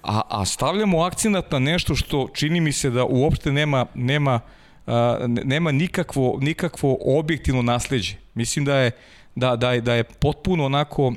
A, 0.03 0.21
a 0.29 0.45
stavljamo 0.45 1.03
akcenat 1.03 1.53
na 1.53 1.59
nešto 1.59 1.95
što 1.95 2.29
čini 2.35 2.61
mi 2.61 2.73
se 2.73 2.91
da 2.91 3.05
uopšte 3.05 3.53
nema, 3.53 3.87
nema, 3.95 4.41
a, 4.87 5.19
nema 5.29 5.73
nikakvo, 5.73 6.39
nikakvo 6.41 6.97
objektivno 7.01 7.63
nasledđe. 7.63 8.17
Mislim 8.35 8.65
da 8.65 8.77
je, 8.77 8.91
da, 9.35 9.57
da 9.57 9.73
je, 9.73 9.81
da 9.81 9.95
je 9.95 10.05
potpuno 10.05 10.65
onako 10.65 11.13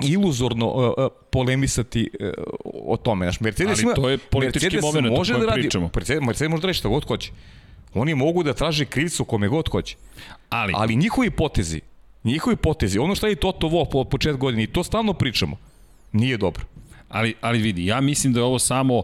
iluzorno 0.00 0.66
uh, 0.68 0.94
polemisati 1.30 2.10
uh, 2.20 2.28
o 2.84 2.96
tome. 2.96 3.26
Znaš, 3.26 3.40
Mercedes 3.40 3.78
Ali 3.78 3.82
ima, 3.82 3.94
to 3.94 4.08
je 4.08 4.18
politički 4.18 4.66
Mercedes 4.66 4.82
moment 4.82 5.18
može 5.18 5.32
o 5.32 5.36
kojem 5.36 5.46
da 5.46 5.50
radi, 5.50 5.62
pričamo. 5.62 5.90
Mercedes, 5.94 6.26
Mercedes 6.26 6.50
može 6.50 6.60
da 6.60 6.66
radi 6.66 6.78
šta 6.78 6.88
god 6.88 7.04
hoće. 7.04 7.32
Oni 7.94 8.14
mogu 8.14 8.42
da 8.42 8.54
traže 8.54 8.84
krivcu 8.84 9.24
kome 9.24 9.48
god 9.48 9.68
hoće. 9.68 9.96
Ali, 10.48 10.72
Ali 10.76 10.96
njihovi 10.96 11.30
potezi, 11.30 11.80
njihovi 12.24 12.56
potezi, 12.56 12.98
ono 12.98 13.14
što 13.14 13.26
je 13.26 13.36
Toto 13.36 13.68
Wolff 13.68 13.90
po 13.92 14.04
počet 14.04 14.36
godine, 14.36 14.62
i 14.62 14.66
to 14.66 14.84
stalno 14.84 15.12
pričamo, 15.12 15.56
nije 16.12 16.36
dobro. 16.36 16.64
Ali, 17.08 17.34
ali 17.40 17.58
vidi, 17.58 17.86
ja 17.86 18.00
mislim 18.00 18.32
da 18.32 18.40
je 18.40 18.44
ovo 18.44 18.58
samo, 18.58 19.02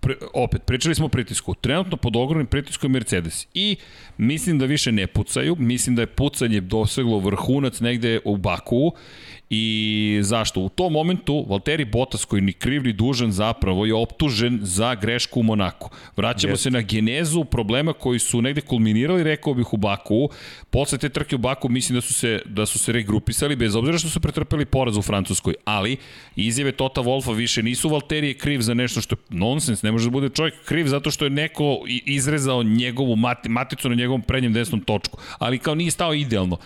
pre, 0.00 0.14
opet, 0.34 0.62
pričali 0.62 0.94
smo 0.94 1.06
o 1.06 1.08
pritisku, 1.08 1.54
trenutno 1.54 1.96
pod 1.96 2.16
ogromnim 2.16 2.46
pritiskom 2.46 2.90
je 2.90 2.92
Mercedes 2.92 3.46
i 3.54 3.76
mislim 4.18 4.58
da 4.58 4.66
više 4.66 4.92
ne 4.92 5.06
pucaju, 5.06 5.56
mislim 5.58 5.96
da 5.96 6.02
je 6.02 6.06
pucanje 6.06 6.60
doseglo 6.60 7.18
vrhunac 7.18 7.80
negde 7.80 8.20
u 8.24 8.36
Baku 8.36 8.92
I 9.50 10.18
zašto? 10.22 10.60
U 10.60 10.68
tom 10.68 10.92
momentu 10.92 11.46
Valtteri 11.48 11.84
Bottas 11.84 12.24
koji 12.24 12.42
ni 12.42 12.52
kriv 12.52 12.82
ni 12.82 12.92
dužan 12.92 13.32
zapravo 13.32 13.86
je 13.86 13.94
optužen 13.94 14.58
za 14.62 14.94
grešku 14.94 15.40
u 15.40 15.42
Monaku. 15.42 15.90
Vraćamo 16.16 16.52
yes. 16.52 16.56
se 16.56 16.70
na 16.70 16.80
genezu 16.80 17.44
problema 17.44 17.92
koji 17.92 18.18
su 18.18 18.42
negde 18.42 18.60
kulminirali, 18.60 19.24
rekao 19.24 19.54
bih 19.54 19.72
u 19.72 19.76
Baku. 19.76 20.28
Posle 20.70 20.98
te 20.98 21.08
trke 21.08 21.34
u 21.34 21.38
Baku 21.38 21.68
mislim 21.68 21.96
da 21.96 22.00
su 22.00 22.14
se 22.14 22.42
da 22.44 22.66
su 22.66 22.78
se 22.78 22.92
regrupisali 22.92 23.56
bez 23.56 23.76
obzira 23.76 23.98
što 23.98 24.08
su 24.08 24.20
pretrpeli 24.20 24.64
poraz 24.64 24.96
u 24.96 25.02
Francuskoj, 25.02 25.54
ali 25.64 25.96
izjave 26.36 26.72
Tota 26.72 27.00
Wolfa 27.00 27.36
više 27.36 27.62
nisu 27.62 27.88
Valtteri 27.88 28.28
je 28.28 28.34
kriv 28.34 28.60
za 28.60 28.74
nešto 28.74 29.00
što 29.00 29.14
je 29.14 29.38
nonsens, 29.38 29.82
ne 29.82 29.92
može 29.92 30.04
da 30.04 30.10
bude 30.10 30.28
čovjek 30.28 30.54
kriv 30.64 30.86
zato 30.86 31.10
što 31.10 31.24
je 31.24 31.30
neko 31.30 31.78
izrezao 31.86 32.62
njegovu 32.62 33.16
maticu 33.48 33.88
na 33.88 33.94
njegovom 33.94 34.22
prednjem 34.22 34.52
desnom 34.52 34.80
točku, 34.80 35.18
ali 35.38 35.58
kao 35.58 35.74
nije 35.74 35.90
stao 35.90 36.14
idealno 36.14 36.58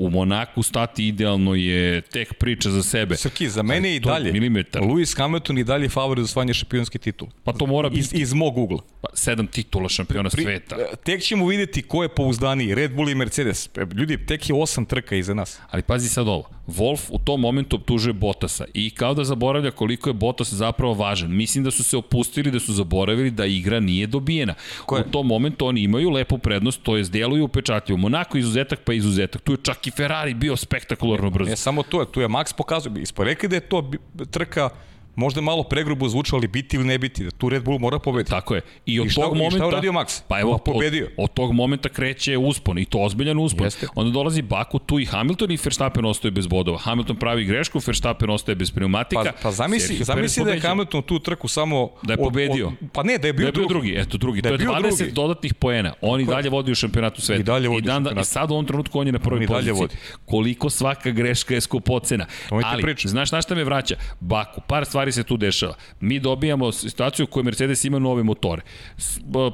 u 0.00 0.10
Monaku 0.10 0.62
stati 0.62 1.06
idealno 1.06 1.54
je 1.54 2.00
tek 2.00 2.34
priča 2.34 2.70
za 2.70 2.82
sebe. 2.82 3.16
Srki, 3.16 3.48
za 3.48 3.62
mene 3.62 3.96
i 3.96 4.00
dalje. 4.00 4.32
Milimetar. 4.32 4.82
Lewis 4.82 5.16
Hamilton 5.18 5.58
i 5.58 5.64
dalje 5.64 5.88
favorit 5.88 6.22
za 6.22 6.24
osvajanje 6.24 6.54
šampionski 6.54 6.98
titul. 6.98 7.28
Pa 7.44 7.52
to 7.52 7.66
mora 7.66 7.88
biti. 7.88 8.00
Iz, 8.00 8.12
iz 8.14 8.32
mog 8.32 8.58
ugla. 8.58 8.78
Pa, 9.00 9.08
sedam 9.14 9.46
titula 9.46 9.88
šampiona 9.88 10.30
Pri, 10.30 10.42
sveta. 10.42 10.76
Tek 11.04 11.22
ćemo 11.22 11.46
videti 11.46 11.82
ko 11.82 12.02
je 12.02 12.08
pouzdaniji, 12.08 12.74
Red 12.74 12.94
Bull 12.94 13.10
i 13.10 13.14
Mercedes. 13.14 13.70
E, 13.76 13.86
ljudi, 13.94 14.26
tek 14.26 14.48
je 14.48 14.54
osam 14.54 14.84
trka 14.84 15.16
iza 15.16 15.34
nas. 15.34 15.60
Ali 15.70 15.82
pazi 15.82 16.08
sad 16.08 16.28
ovo. 16.28 16.48
Wolf 16.66 17.00
u 17.10 17.18
tom 17.18 17.40
momentu 17.40 17.76
optužuje 17.76 18.12
Bottasa 18.12 18.64
i 18.74 18.90
kao 18.90 19.14
da 19.14 19.24
zaboravlja 19.24 19.70
koliko 19.70 20.10
je 20.10 20.14
Bottas 20.14 20.52
zapravo 20.52 20.94
važan. 20.94 21.36
Mislim 21.36 21.64
da 21.64 21.70
su 21.70 21.84
se 21.84 21.96
opustili, 21.96 22.50
da 22.50 22.60
su 22.60 22.72
zaboravili 22.72 23.30
da 23.30 23.46
igra 23.46 23.80
nije 23.80 24.06
dobijena. 24.06 24.54
Koje? 24.86 25.02
U 25.02 25.10
tom 25.10 25.26
momentu 25.26 25.66
oni 25.66 25.82
imaju 25.82 26.10
lepu 26.10 26.38
prednost, 26.38 26.82
to 26.82 26.96
je 26.96 27.04
deluju 27.04 27.44
upečatljivo. 27.44 27.98
Monako 27.98 28.38
izuzetak 28.38 28.80
pa 28.84 28.92
izuzetak. 28.92 29.42
Tu 29.42 29.52
je 29.52 29.58
čak 29.62 29.86
i 29.86 29.89
Ferrari 29.90 30.34
bio 30.34 30.56
spektakularno 30.56 31.30
brzo. 31.30 31.50
Ne 31.50 31.56
samo 31.56 31.82
to, 31.82 32.04
tu 32.04 32.20
je 32.20 32.28
Max 32.28 32.52
pokazao, 32.56 32.92
ispo 32.96 33.24
rekli 33.24 33.48
da 33.48 33.56
je 33.56 33.60
to 33.60 33.90
trka 34.30 34.70
možda 35.16 35.40
malo 35.40 35.62
pregrubo 35.62 36.08
zvučalo, 36.08 36.38
ali 36.38 36.48
biti 36.48 36.76
ili 36.76 36.84
ne 36.84 36.98
biti, 36.98 37.24
da 37.24 37.30
tu 37.30 37.48
Red 37.48 37.64
Bull 37.64 37.78
mora 37.78 37.98
pobediti. 37.98 38.30
Tako 38.30 38.54
je. 38.54 38.60
I 38.86 39.00
od 39.00 39.06
I 39.06 39.10
šta, 39.10 39.20
tog 39.20 39.36
momenta... 39.36 39.56
I 39.56 39.58
šta 39.58 39.66
uradio 39.66 39.92
Max? 39.92 40.22
Pa 40.28 40.40
evo, 40.40 40.58
pa 40.58 40.72
pobedio. 40.72 41.06
Od, 41.06 41.24
od, 41.24 41.32
tog 41.34 41.52
momenta 41.52 41.88
kreće 41.88 42.36
uspon 42.36 42.78
i 42.78 42.84
to 42.84 42.98
ozbiljan 42.98 43.38
uspon. 43.38 43.66
Jeste. 43.66 43.86
Onda 43.94 44.10
dolazi 44.10 44.42
Baku, 44.42 44.78
tu 44.78 44.98
i 44.98 45.04
Hamilton 45.04 45.50
i 45.50 45.58
Verstappen 45.64 46.04
ostaje 46.04 46.32
bez 46.32 46.46
bodova. 46.46 46.78
Hamilton 46.78 47.16
pravi 47.16 47.44
grešku, 47.44 47.80
Verstappen 47.86 48.30
ostaje 48.30 48.56
bez 48.56 48.70
pneumatika. 48.70 49.22
Pa, 49.24 49.32
pa 49.42 49.50
zamisli, 49.50 50.04
zamisli 50.04 50.44
da 50.44 50.50
je 50.50 50.60
Hamilton 50.60 51.02
tu 51.02 51.18
trku 51.18 51.48
samo... 51.48 51.90
Da 52.02 52.12
je 52.12 52.16
pobedio. 52.16 52.66
Od, 52.66 52.72
od, 52.82 52.88
pa 52.92 53.02
ne, 53.02 53.18
da 53.18 53.26
je 53.26 53.32
bio, 53.32 53.44
da 53.44 53.48
je 53.48 53.52
bio 53.52 53.66
drugi. 53.68 53.88
drugi. 53.88 54.00
Eto, 54.00 54.18
drugi. 54.18 54.42
Da 54.42 54.48
je 54.48 54.58
to 54.58 54.62
je 54.62 54.68
20 54.68 54.96
drugi. 54.96 55.12
dodatnih 55.12 55.54
poena. 55.54 55.92
On 56.00 56.20
i 56.20 56.24
dalje 56.24 56.50
vodi 56.50 56.72
u 56.72 56.74
šampionatu 56.74 57.20
sveta. 57.20 57.40
I 57.40 57.44
dalje 57.44 57.68
vodi 57.68 57.84
I, 57.84 57.86
dan, 57.86 58.04
da, 58.04 58.20
I 58.20 58.24
sad 58.24 58.50
u 58.50 58.54
ovom 58.54 58.66
trenutku 58.66 59.00
on 59.00 59.06
je 59.06 59.12
na 59.12 59.18
prvoj 59.18 59.46
poziciji. 59.46 59.72
Vodi. 59.72 59.96
Koliko 60.24 60.70
svaka 60.70 61.10
greška 61.10 61.54
je 61.54 61.60
skupocena. 61.60 62.26
Ali, 62.50 62.94
znaš 63.04 63.32
na 63.32 63.42
šta 63.42 63.54
me 63.54 63.64
vraća? 63.64 63.94
Baku, 64.20 64.60
par 64.66 64.84
stvari 64.84 65.09
se 65.12 65.24
tu 65.24 65.36
dešava 65.36 65.74
mi 66.00 66.20
dobijamo 66.20 66.72
situaciju 66.72 67.24
u 67.24 67.26
kojoj 67.26 67.44
Mercedes 67.44 67.84
ima 67.84 67.98
nove 67.98 68.22
motore. 68.22 68.62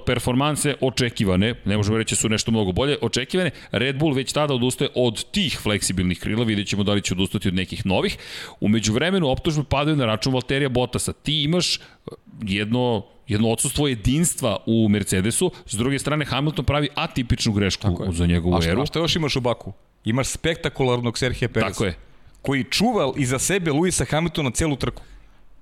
Performanse 0.07 0.74
očekivane, 0.80 1.54
ne 1.64 1.76
možemo 1.76 1.98
reći 1.98 2.14
da 2.14 2.16
su 2.16 2.28
nešto 2.28 2.50
mnogo 2.50 2.72
bolje, 2.72 2.96
očekivane. 3.02 3.50
Red 3.72 3.98
Bull 3.98 4.14
već 4.14 4.32
tada 4.32 4.54
odustaje 4.54 4.90
od 4.94 5.24
tih 5.30 5.59
fleksibilnih 5.62 6.20
krila, 6.20 6.44
vidjet 6.44 6.68
ćemo 6.68 6.82
da 6.84 6.92
li 6.92 7.02
će 7.02 7.14
odustati 7.14 7.48
od 7.48 7.54
nekih 7.54 7.86
novih. 7.86 8.18
Umeđu 8.61 8.92
vremenu 8.92 9.28
optužbe 9.28 9.64
padaju 9.64 9.96
na 9.96 10.07
račun 10.07 10.32
Valterija 10.32 10.68
Bottasa. 10.68 11.12
Ti 11.12 11.42
imaš 11.42 11.80
jedno 12.42 13.07
jedno 13.28 13.48
odsustvo 13.48 13.88
jedinstva 13.88 14.57
u 14.66 14.88
Mercedesu, 14.88 15.50
s 15.66 15.74
druge 15.74 15.98
strane 15.98 16.24
Hamilton 16.24 16.64
pravi 16.64 16.88
atipičnu 16.94 17.52
grešku 17.52 17.88
za 18.12 18.26
njegovu 18.26 18.54
a 18.54 18.61
šta, 18.61 18.70
eru. 18.70 18.82
A 18.82 18.86
šta 18.86 18.98
još 18.98 19.16
imaš 19.16 19.36
u 19.36 19.40
Baku? 19.40 19.72
Imaš 20.04 20.28
spektakularnog 20.28 21.18
Serhija 21.18 21.48
Pereza. 21.48 21.72
Tako 21.72 21.84
je. 21.84 21.94
Koji 22.42 22.64
čuva 22.64 23.12
iza 23.16 23.38
sebe 23.38 23.72
Luisa 23.72 24.04
Hamiltona 24.04 24.50
celu 24.50 24.76
trku 24.76 25.02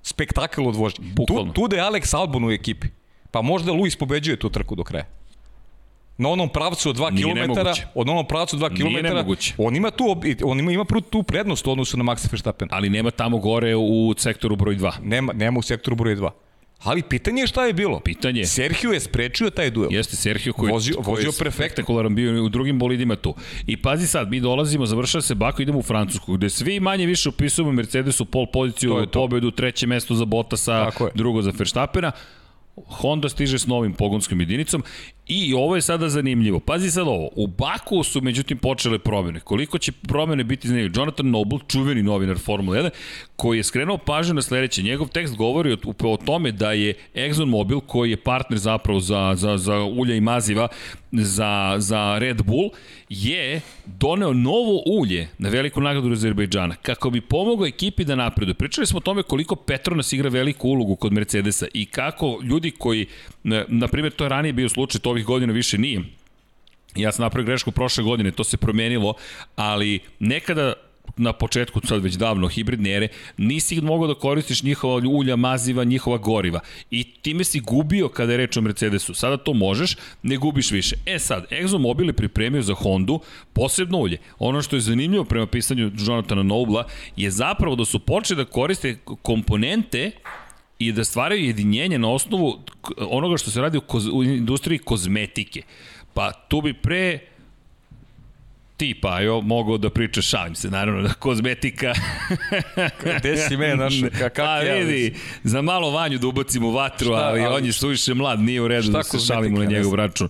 spektakl 0.05 0.67
od 0.67 0.75
vožnje. 0.75 1.05
Tu, 1.27 1.51
tu 1.53 1.67
da 1.67 1.75
je 1.75 1.83
Alex 1.83 2.15
Albon 2.15 2.45
u 2.45 2.51
ekipi, 2.51 2.87
pa 3.31 3.41
možda 3.41 3.71
Luis 3.71 3.95
pobeđuje 3.95 4.37
tu 4.39 4.49
trku 4.49 4.75
do 4.75 4.83
kraja. 4.83 5.05
Na 6.17 6.29
onom 6.29 6.49
pravcu 6.49 6.89
od 6.89 6.97
2 6.97 7.09
km, 7.09 7.51
od 7.95 8.09
onom 8.09 8.27
pravcu 8.27 8.57
2 8.57 8.69
km, 8.69 9.31
on 9.57 9.75
ima 9.75 9.91
tu 9.91 10.15
on 10.43 10.59
ima, 10.59 10.71
ima 10.71 10.85
tu 11.09 11.23
prednost 11.23 11.67
u 11.67 11.71
odnosu 11.71 11.97
na 11.97 12.03
Maxa 12.03 12.31
Verstappen. 12.31 12.69
Ali 12.71 12.89
nema 12.89 13.11
tamo 13.11 13.37
gore 13.37 13.75
u 13.75 14.13
sektoru 14.17 14.55
broj 14.55 14.75
2. 14.75 14.91
Nema, 15.01 15.33
nema 15.33 15.59
u 15.59 15.61
sektoru 15.61 15.95
broj 15.95 16.15
2. 16.15 16.29
Ali 16.85 17.01
pitanje 17.01 17.41
je 17.41 17.47
šta 17.47 17.65
je 17.65 17.73
bilo. 17.73 17.99
Pitanje. 17.99 18.45
Sergio 18.45 18.91
je 18.91 18.99
sprečio 18.99 19.49
taj 19.49 19.71
duel. 19.71 19.93
Jeste 19.93 20.15
Sergio 20.15 20.53
koji, 20.53 20.71
vozio, 20.71 20.95
koji 20.95 21.05
vozio 21.05 21.45
je 21.45 21.51
spektakularan 21.51 22.15
bio 22.15 22.43
u 22.43 22.49
drugim 22.49 22.79
bolidima 22.79 23.15
tu. 23.15 23.35
I 23.67 23.77
pazi 23.77 24.07
sad, 24.07 24.29
mi 24.29 24.39
dolazimo, 24.39 24.85
završava 24.85 25.21
se 25.21 25.35
Baku, 25.35 25.61
idemo 25.61 25.79
u 25.79 25.83
Francusku, 25.83 26.33
gde 26.33 26.49
svi 26.49 26.79
manje 26.79 27.05
više 27.05 27.29
upisujemo 27.29 27.71
Mercedesu 27.71 28.25
pol 28.25 28.45
poziciju, 28.53 29.07
pobedu, 29.13 29.51
treće 29.51 29.87
mesto 29.87 30.15
za 30.15 30.25
Bottasa, 30.25 30.91
drugo 31.15 31.41
za 31.41 31.51
Verstappena. 31.57 32.11
Honda 32.75 33.29
stiže 33.29 33.59
s 33.59 33.67
novim 33.67 33.93
pogonskom 33.93 34.39
jedinicom 34.39 34.83
i 35.27 35.53
ovo 35.53 35.75
je 35.75 35.81
sada 35.81 36.09
zanimljivo. 36.09 36.59
Pazi 36.59 36.91
sad 36.91 37.07
ovo, 37.07 37.29
u 37.35 37.47
Baku 37.47 38.03
su 38.03 38.21
međutim 38.21 38.57
počele 38.57 38.99
promene. 38.99 39.39
Koliko 39.39 39.77
će 39.77 39.91
promene 39.91 40.43
biti 40.43 40.67
zanimljivo? 40.67 40.93
Jonathan 40.99 41.29
Noble, 41.29 41.59
čuveni 41.67 42.03
novinar 42.03 42.37
Formula 42.37 42.77
1, 42.77 42.89
koji 43.35 43.57
je 43.57 43.63
skrenuo 43.63 43.97
pažnju 43.97 44.33
na 44.33 44.41
sledeće. 44.41 44.83
Njegov 44.83 45.07
tekst 45.07 45.35
govori 45.35 45.73
o, 45.73 45.77
o 46.03 46.17
tome 46.17 46.51
da 46.51 46.71
je 46.71 46.93
ExxonMobil, 47.15 47.79
koji 47.79 48.11
je 48.11 48.17
partner 48.17 48.59
zapravo 48.59 48.99
za, 48.99 49.33
za, 49.35 49.57
za 49.57 49.83
ulja 49.83 50.15
i 50.15 50.21
maziva, 50.21 50.67
za, 51.17 51.75
za 51.77 52.17
Red 52.19 52.41
Bull 52.41 52.69
je 53.09 53.61
doneo 53.85 54.33
novo 54.33 54.83
ulje 54.85 55.27
na 55.37 55.49
veliku 55.49 55.81
nagradu 55.81 56.11
Azerbejdžana 56.11 56.75
kako 56.75 57.09
bi 57.09 57.21
pomogao 57.21 57.67
ekipi 57.67 58.05
da 58.05 58.15
napreduje. 58.15 58.53
Pričali 58.53 58.87
smo 58.87 58.97
o 58.97 59.01
tome 59.01 59.23
koliko 59.23 59.55
Petronas 59.55 60.13
igra 60.13 60.29
veliku 60.29 60.69
ulogu 60.69 60.95
kod 60.95 61.13
Mercedesa 61.13 61.67
i 61.73 61.85
kako 61.85 62.39
ljudi 62.43 62.71
koji, 62.71 63.05
na, 63.43 63.87
primjer, 63.87 64.13
to 64.13 64.25
je 64.25 64.29
ranije 64.29 64.53
bio 64.53 64.69
slučaj, 64.69 65.01
to 65.01 65.09
ovih 65.09 65.25
godina 65.25 65.53
više 65.53 65.77
nije, 65.77 66.01
Ja 66.95 67.11
sam 67.11 67.23
napravio 67.23 67.45
grešku 67.45 67.71
prošle 67.71 68.03
godine, 68.03 68.31
to 68.31 68.43
se 68.43 68.57
promenilo, 68.57 69.13
ali 69.55 69.99
nekada 70.19 70.73
na 71.17 71.33
početku, 71.33 71.81
sad 71.83 72.03
već 72.03 72.13
davno, 72.13 72.47
hibridne 72.47 72.91
ere, 72.91 73.07
nisi 73.37 73.81
mogao 73.81 74.07
da 74.07 74.13
koristiš 74.13 74.63
njihova 74.63 75.01
ulja, 75.09 75.35
maziva, 75.35 75.83
njihova 75.83 76.17
goriva. 76.17 76.59
I 76.91 77.03
time 77.03 77.43
si 77.43 77.59
gubio 77.59 78.09
kada 78.09 78.31
je 78.31 78.37
reč 78.37 78.57
o 78.57 78.61
Mercedesu. 78.61 79.13
Sada 79.13 79.37
to 79.37 79.53
možeš, 79.53 79.97
ne 80.23 80.37
gubiš 80.37 80.71
više. 80.71 80.95
E 81.05 81.19
sad, 81.19 81.45
ExxonMobil 81.51 82.07
je 82.07 82.13
pripremio 82.13 82.61
za 82.61 82.73
Hondu 82.73 83.19
posebno 83.53 83.97
ulje. 83.97 84.17
Ono 84.39 84.61
što 84.61 84.75
je 84.75 84.81
zanimljivo 84.81 85.23
prema 85.23 85.47
pisanju 85.47 85.91
Jonathana 85.97 86.43
Nobla 86.43 86.87
je 87.15 87.31
zapravo 87.31 87.75
da 87.75 87.85
su 87.85 87.99
počeli 87.99 88.37
da 88.37 88.51
koriste 88.51 88.97
komponente 89.21 90.11
i 90.79 90.91
da 90.91 91.03
stvaraju 91.03 91.45
jedinjenje 91.45 91.99
na 91.99 92.11
osnovu 92.11 92.59
onoga 92.97 93.37
što 93.37 93.51
se 93.51 93.61
radi 93.61 93.77
u, 93.77 93.81
koz, 93.81 94.07
u 94.07 94.23
industriji 94.23 94.79
kozmetike. 94.79 95.61
Pa 96.13 96.31
tu 96.31 96.61
bi 96.61 96.73
pre 96.73 97.19
ti, 98.77 98.99
Pajo, 99.01 99.41
mogao 99.41 99.77
da 99.77 99.89
priča, 99.89 100.21
šalim 100.21 100.55
se, 100.55 100.69
naravno, 100.69 101.01
da 101.01 101.13
kozmetika... 101.25 101.93
Gde 103.19 103.37
si 103.37 103.57
me 103.57 103.75
našao? 103.75 104.09
Ka, 104.09 104.29
kak 104.29 104.35
pa 104.35 104.59
vidi, 104.59 105.15
za 105.43 105.61
malo 105.61 105.91
vanju 105.91 106.17
da 106.17 106.27
ubacimo 106.27 106.71
vatru, 106.71 107.07
šta, 107.07 107.15
ali, 107.15 107.41
ali 107.41 107.55
on 107.55 107.65
je 107.65 107.73
suviše 107.73 108.13
mlad, 108.13 108.39
nije 108.39 108.61
u 108.61 108.67
redu 108.67 108.89
da 108.89 109.03
se 109.03 109.19
šalimo 109.19 109.59
na 109.59 109.65
njegov 109.65 109.95
račun. 109.95 110.29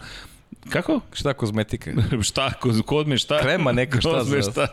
Kako? 0.69 1.01
Šta 1.13 1.33
kozmetika? 1.33 1.91
šta, 2.29 2.53
koz, 2.53 2.81
kod 2.85 3.07
me 3.07 3.17
šta? 3.17 3.39
Krema 3.41 3.71
neka 3.71 4.01
šta 4.01 4.23
za... 4.23 4.41
šta? 4.41 4.67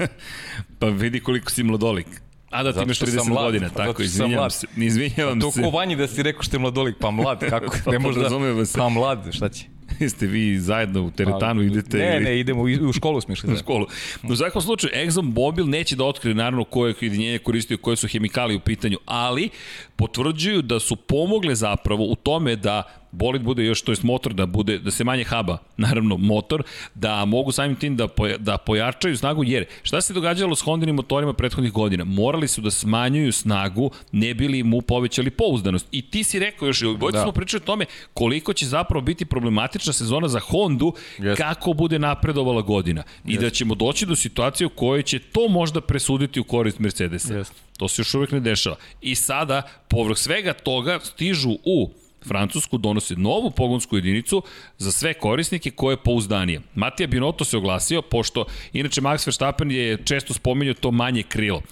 pa 0.78 0.86
vidi 0.86 1.20
koliko 1.20 1.50
si 1.50 1.62
mladolik. 1.62 2.06
A 2.50 2.62
da 2.62 2.72
ti 2.72 2.82
imaš 2.82 3.00
30 3.00 3.28
mlad, 3.28 3.44
godina, 3.44 3.68
tako, 3.68 4.02
izvinjavam 4.02 4.50
se. 4.50 4.66
Izvinjavam 4.76 5.40
se. 5.40 5.60
To 5.60 5.62
ko 5.62 5.70
vanji 5.70 5.96
da 5.96 6.06
si 6.06 6.22
rekao 6.22 6.42
što 6.42 6.56
je 6.56 6.60
mladolik, 6.60 6.96
pa 7.00 7.10
mlad, 7.10 7.40
kako? 7.50 7.76
pa 7.84 7.90
ne 7.90 7.98
možda, 7.98 8.28
pa 8.76 8.88
mlad, 8.88 9.28
šta 9.32 9.48
će? 9.48 9.64
Jeste 10.00 10.26
vi 10.26 10.58
zajedno 10.58 11.02
u 11.02 11.10
teretanu, 11.10 11.62
idete... 11.62 11.98
Ne, 11.98 12.16
ili... 12.16 12.24
ne, 12.24 12.40
idemo 12.40 12.62
u 12.62 12.92
školu 12.92 13.20
smo 13.20 13.32
išli. 13.32 13.52
U 13.52 13.56
školu. 13.56 13.86
U 14.22 14.36
svakom 14.36 14.62
slučaju, 14.62 14.92
Exxon 14.94 15.34
Mobil 15.34 15.66
neće 15.66 15.96
da 15.96 16.04
otkrije 16.04 16.34
naravno 16.34 16.64
koje 16.64 16.94
jedinjenje 17.00 17.38
koristio, 17.38 17.78
koje 17.78 17.96
su 17.96 18.08
hemikalije 18.08 18.56
u 18.56 18.60
pitanju, 18.60 18.98
ali 19.06 19.50
potvrđuju 19.96 20.62
da 20.62 20.80
su 20.80 20.96
pomogle 20.96 21.54
zapravo 21.54 22.04
u 22.04 22.14
tome 22.14 22.56
da 22.56 22.99
bolid 23.12 23.42
bude 23.42 23.64
još, 23.64 23.82
to 23.82 23.92
jest 23.92 24.02
motor, 24.02 24.34
da, 24.34 24.46
bude, 24.46 24.78
da 24.78 24.90
se 24.90 25.04
manje 25.04 25.24
haba, 25.24 25.58
naravno 25.76 26.16
motor, 26.16 26.62
da 26.94 27.24
mogu 27.24 27.52
samim 27.52 27.76
tim 27.76 27.96
da, 27.96 28.08
poja, 28.08 28.36
da 28.38 28.58
pojačaju 28.58 29.16
snagu, 29.16 29.44
jer 29.44 29.64
šta 29.82 30.00
se 30.00 30.14
događalo 30.14 30.56
s 30.56 30.62
Hondinim 30.62 30.94
motorima 30.94 31.32
prethodnih 31.32 31.72
godina? 31.72 32.04
Morali 32.04 32.48
su 32.48 32.60
da 32.60 32.70
smanjuju 32.70 33.32
snagu, 33.32 33.90
ne 34.12 34.34
bili 34.34 34.62
mu 34.62 34.80
povećali 34.80 35.30
pouzdanost. 35.30 35.86
I 35.92 36.02
ti 36.02 36.24
si 36.24 36.38
rekao 36.38 36.66
još, 36.66 36.82
bojte 36.98 37.18
da. 37.18 37.22
smo 37.22 37.32
pričali 37.32 37.62
o 37.62 37.66
tome 37.66 37.84
koliko 38.14 38.52
će 38.52 38.66
zapravo 38.66 39.00
biti 39.00 39.24
problematična 39.24 39.92
sezona 39.92 40.28
za 40.28 40.40
Hondu, 40.40 40.92
yes. 41.18 41.36
kako 41.36 41.72
bude 41.72 41.98
napredovala 41.98 42.62
godina. 42.62 43.02
I 43.26 43.36
yes. 43.36 43.40
da 43.40 43.50
ćemo 43.50 43.74
doći 43.74 44.06
do 44.06 44.16
situacije 44.16 44.66
u 44.66 44.70
kojoj 44.70 45.02
će 45.02 45.18
to 45.18 45.48
možda 45.48 45.80
presuditi 45.80 46.40
u 46.40 46.44
korist 46.44 46.78
Mercedesa. 46.78 47.34
Yes. 47.34 47.50
To 47.76 47.88
se 47.88 48.00
još 48.00 48.14
uvek 48.14 48.32
ne 48.32 48.40
dešava. 48.40 48.76
I 49.00 49.14
sada, 49.14 49.62
povrh 49.88 50.16
svega 50.16 50.52
toga, 50.52 50.98
stižu 51.02 51.50
u 51.64 51.90
Francusku 52.26 52.78
donose 52.78 53.14
novu 53.16 53.50
pogonsku 53.50 53.96
jedinicu 53.96 54.42
za 54.78 54.92
sve 54.92 55.14
korisnike 55.14 55.70
koje 55.70 55.92
je 55.92 56.02
pouzdanije. 56.04 56.60
Matija 56.74 57.06
Binotto 57.06 57.44
se 57.44 57.56
oglasio, 57.56 58.02
pošto 58.02 58.44
inače 58.72 59.00
Max 59.00 59.26
Verstappen 59.26 59.70
je 59.70 59.98
često 60.04 60.34
spominjao 60.34 60.74
to 60.74 60.90
manje 60.90 61.22
krilo. 61.22 61.62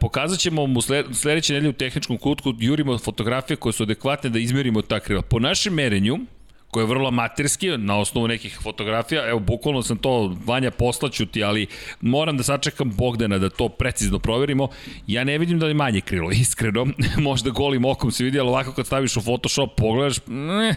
Pokazat 0.00 0.38
ćemo 0.38 0.66
mu 0.66 0.80
sledeće 1.12 1.52
nedelje 1.52 1.70
u 1.70 1.72
tehničkom 1.72 2.18
kutku, 2.18 2.54
jurimo 2.58 2.98
fotografije 2.98 3.56
koje 3.56 3.72
su 3.72 3.82
adekvatne 3.82 4.30
da 4.30 4.38
izmerimo 4.38 4.82
ta 4.82 5.00
krila. 5.00 5.22
Po 5.22 5.38
našem 5.38 5.74
merenju, 5.74 6.18
koji 6.70 6.82
je 6.82 6.86
vrlo 6.86 7.08
amaterski, 7.08 7.68
na 7.78 7.98
osnovu 7.98 8.28
nekih 8.28 8.58
fotografija, 8.62 9.28
evo, 9.28 9.38
bukvalno 9.38 9.82
sam 9.82 9.96
to, 9.98 10.36
Vanja, 10.44 10.70
poslaću 10.70 11.26
ti, 11.26 11.44
ali 11.44 11.66
moram 12.00 12.36
da 12.36 12.42
sačekam 12.42 12.90
Bogdana 12.90 13.38
da 13.38 13.50
to 13.50 13.68
precizno 13.68 14.18
proverimo. 14.18 14.68
Ja 15.06 15.24
ne 15.24 15.38
vidim 15.38 15.58
da 15.58 15.66
je 15.66 15.74
manje 15.74 16.00
krilo, 16.00 16.30
iskreno, 16.42 16.86
možda 17.18 17.50
golim 17.50 17.84
okom 17.84 18.12
se 18.12 18.24
vidi, 18.24 18.40
ali 18.40 18.48
ovako 18.48 18.72
kad 18.72 18.86
staviš 18.86 19.16
u 19.16 19.22
Photoshop, 19.22 19.70
pogledaš, 19.76 20.16
ne, 20.26 20.74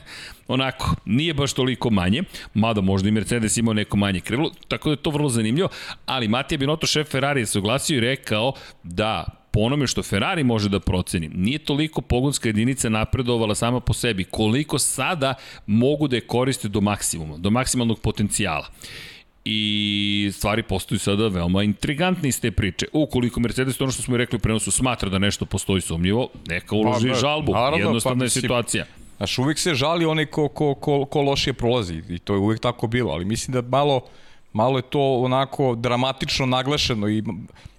onako, 0.47 0.95
nije 1.05 1.33
baš 1.33 1.53
toliko 1.53 1.89
manje, 1.89 2.23
mada 2.53 2.81
možda 2.81 3.09
i 3.09 3.11
Mercedes 3.11 3.57
imao 3.57 3.73
neko 3.73 3.97
manje 3.97 4.19
krilo, 4.19 4.51
tako 4.67 4.89
da 4.89 4.93
je 4.93 5.03
to 5.03 5.09
vrlo 5.09 5.29
zanimljivo, 5.29 5.69
ali 6.05 6.27
Matija 6.27 6.57
Binotto, 6.57 6.87
šef 6.87 7.09
Ferrari, 7.09 7.45
se 7.45 7.59
oglasio 7.59 7.97
i 7.97 7.99
rekao 7.99 8.53
da 8.83 9.42
po 9.53 9.59
onome 9.59 9.87
što 9.87 10.03
Ferrari 10.03 10.43
može 10.43 10.69
da 10.69 10.79
proceni, 10.79 11.29
nije 11.33 11.59
toliko 11.59 12.01
pogonska 12.01 12.49
jedinica 12.49 12.89
napredovala 12.89 13.55
sama 13.55 13.79
po 13.79 13.93
sebi, 13.93 14.23
koliko 14.23 14.79
sada 14.79 15.35
mogu 15.67 16.07
da 16.07 16.15
je 16.15 16.27
koriste 16.27 16.67
do 16.67 16.81
maksimuma, 16.81 17.37
do 17.37 17.49
maksimalnog 17.49 17.99
potencijala 17.99 18.67
i 19.45 20.31
stvari 20.33 20.63
postaju 20.63 20.99
sada 20.99 21.27
veoma 21.27 21.63
intrigantne 21.63 22.29
iz 22.29 22.41
te 22.41 22.51
priče. 22.51 22.85
Ukoliko 22.93 23.39
Mercedes, 23.39 23.81
ono 23.81 23.91
što 23.91 24.01
smo 24.01 24.15
i 24.15 24.17
rekli 24.17 24.37
u 24.37 24.39
prenosu, 24.39 24.71
smatra 24.71 25.09
da 25.09 25.19
nešto 25.19 25.45
postoji 25.45 25.81
sumnjivo, 25.81 26.29
neka 26.47 26.75
uloži 26.75 27.09
pa, 27.09 27.15
žalbu. 27.15 27.51
Naravno, 27.53 27.85
Jednostavna 27.85 28.19
pa, 28.19 28.25
je 28.25 28.29
situacija. 28.29 28.85
Znaš, 29.17 29.37
uvijek 29.37 29.59
se 29.59 29.73
žali 29.73 30.05
onaj 30.05 30.25
ko, 30.25 30.47
ko, 30.47 30.75
ko, 30.75 31.05
ko 31.05 31.21
lošije 31.21 31.53
prolazi 31.53 32.01
i 32.09 32.19
to 32.19 32.33
je 32.33 32.39
uvijek 32.39 32.61
tako 32.61 32.87
bilo, 32.87 33.11
ali 33.11 33.25
mislim 33.25 33.53
da 33.53 33.61
malo, 33.61 34.01
malo 34.53 34.77
je 34.77 34.81
to 34.81 35.15
onako 35.15 35.75
dramatično 35.75 36.45
naglašeno 36.45 37.09
i 37.09 37.23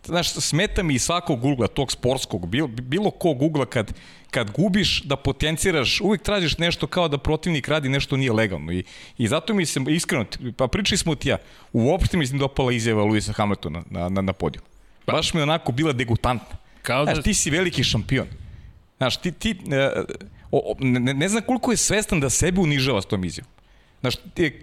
znaš, 0.05 0.33
smeta 0.33 0.83
mi 0.83 0.95
i 0.95 0.99
svakog 0.99 1.41
Google, 1.41 1.69
tog 1.69 1.93
sportskog, 1.93 2.47
bilo, 2.47 2.69
bilo 2.69 3.11
kog 3.11 3.39
Google 3.39 3.67
kad, 3.67 3.93
kad 4.31 4.51
gubiš 4.51 5.03
da 5.03 5.17
potenciraš, 5.17 6.01
uvijek 6.01 6.23
tražiš 6.23 6.59
nešto 6.59 6.87
kao 6.87 7.09
da 7.09 7.19
protivnik 7.19 7.69
radi 7.69 7.89
nešto 7.89 8.17
nije 8.17 8.33
legalno 8.33 8.73
i, 8.73 8.85
i 9.19 9.29
zato 9.29 9.55
mi 9.55 9.67
se 9.67 9.81
iskreno, 9.89 10.25
pa 10.57 10.69
pričali 10.69 10.99
smo 10.99 11.15
ti 11.15 11.29
ja, 11.29 11.39
uopšte 11.73 12.17
mi 12.17 12.27
se 12.27 12.37
dopala 12.37 12.73
izjava 12.73 13.05
Luisa 13.05 13.33
Hamiltona 13.33 13.83
na, 13.91 14.09
na, 14.09 14.23
na 14.23 14.33
podiju. 14.33 14.63
Baš 15.07 15.35
mi 15.35 15.41
onako 15.41 15.73
bila 15.73 15.93
degutantna. 15.93 16.57
Kao 16.83 17.05
da... 17.05 17.13
Znaš, 17.13 17.25
ti 17.25 17.35
si 17.35 17.51
veliki 17.51 17.85
šampion. 17.85 18.27
Znaš, 18.97 19.17
ti, 19.17 19.33
ti 19.33 19.51
e, 19.51 20.03
o, 20.51 20.75
ne, 20.79 21.15
ne 21.15 21.29
znam 21.29 21.43
koliko 21.43 21.71
je 21.71 21.77
svestan 21.77 22.21
da 22.21 22.31
sebe 22.31 22.61
unižava 22.61 23.03
s 23.03 23.07
tom 23.07 23.25
izjavom. 23.25 23.54
Znaš, 24.05 24.15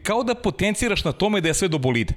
kao 0.03 0.23
da 0.23 0.35
potenciraš 0.35 1.03
na 1.03 1.11
tome 1.11 1.41
da 1.41 1.47
je 1.47 1.53
sve 1.53 1.67
do 1.67 1.77
bolide. 1.77 2.13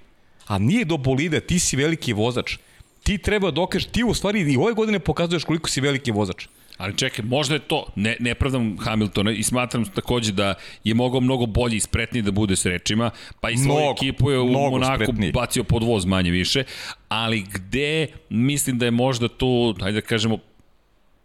A 0.47 0.59
nije 0.59 0.85
do 0.85 0.97
bolide, 0.97 1.41
ti 1.41 1.59
si 1.59 1.77
veliki 1.77 2.13
vozač 2.13 2.57
ti 3.05 3.19
treba 3.19 3.51
da 3.51 3.67
ti 3.93 4.05
u 4.05 4.15
stvari 4.15 4.53
i 4.53 4.57
ove 4.57 4.73
godine 4.73 4.99
pokazuješ 4.99 5.45
koliko 5.45 5.69
si 5.69 5.81
veliki 5.81 6.13
vozač. 6.13 6.47
Ali 6.77 6.97
čekaj, 6.97 7.25
možda 7.25 7.55
je 7.55 7.61
to, 7.61 7.87
ne, 7.97 8.17
ne 8.21 8.35
pravdam 8.35 8.79
Hamiltona 8.79 9.31
i 9.31 9.43
smatram 9.43 9.85
takođe 9.85 10.33
da 10.33 10.55
je 10.85 10.95
mogao 10.95 11.21
mnogo 11.21 11.47
bolji 11.47 11.77
i 11.77 11.81
spretniji 11.81 12.23
da 12.23 12.31
bude 12.31 12.57
s 12.57 12.67
rečima, 12.67 13.11
pa 13.41 13.51
i 13.51 13.57
svoju 13.57 13.79
mnogo, 13.79 13.93
ekipu 13.93 14.31
je 14.31 14.39
u 14.41 14.49
Monaku 14.49 15.05
spretniji. 15.05 15.33
bacio 15.33 15.65
pod 15.65 15.83
voz 15.83 16.05
manje 16.05 16.31
više, 16.31 16.65
ali 17.09 17.45
gde 17.53 18.07
mislim 18.29 18.79
da 18.79 18.85
je 18.85 18.91
možda 18.91 19.29
tu, 19.29 19.75
hajde 19.81 20.01
da 20.01 20.07
kažemo, 20.07 20.39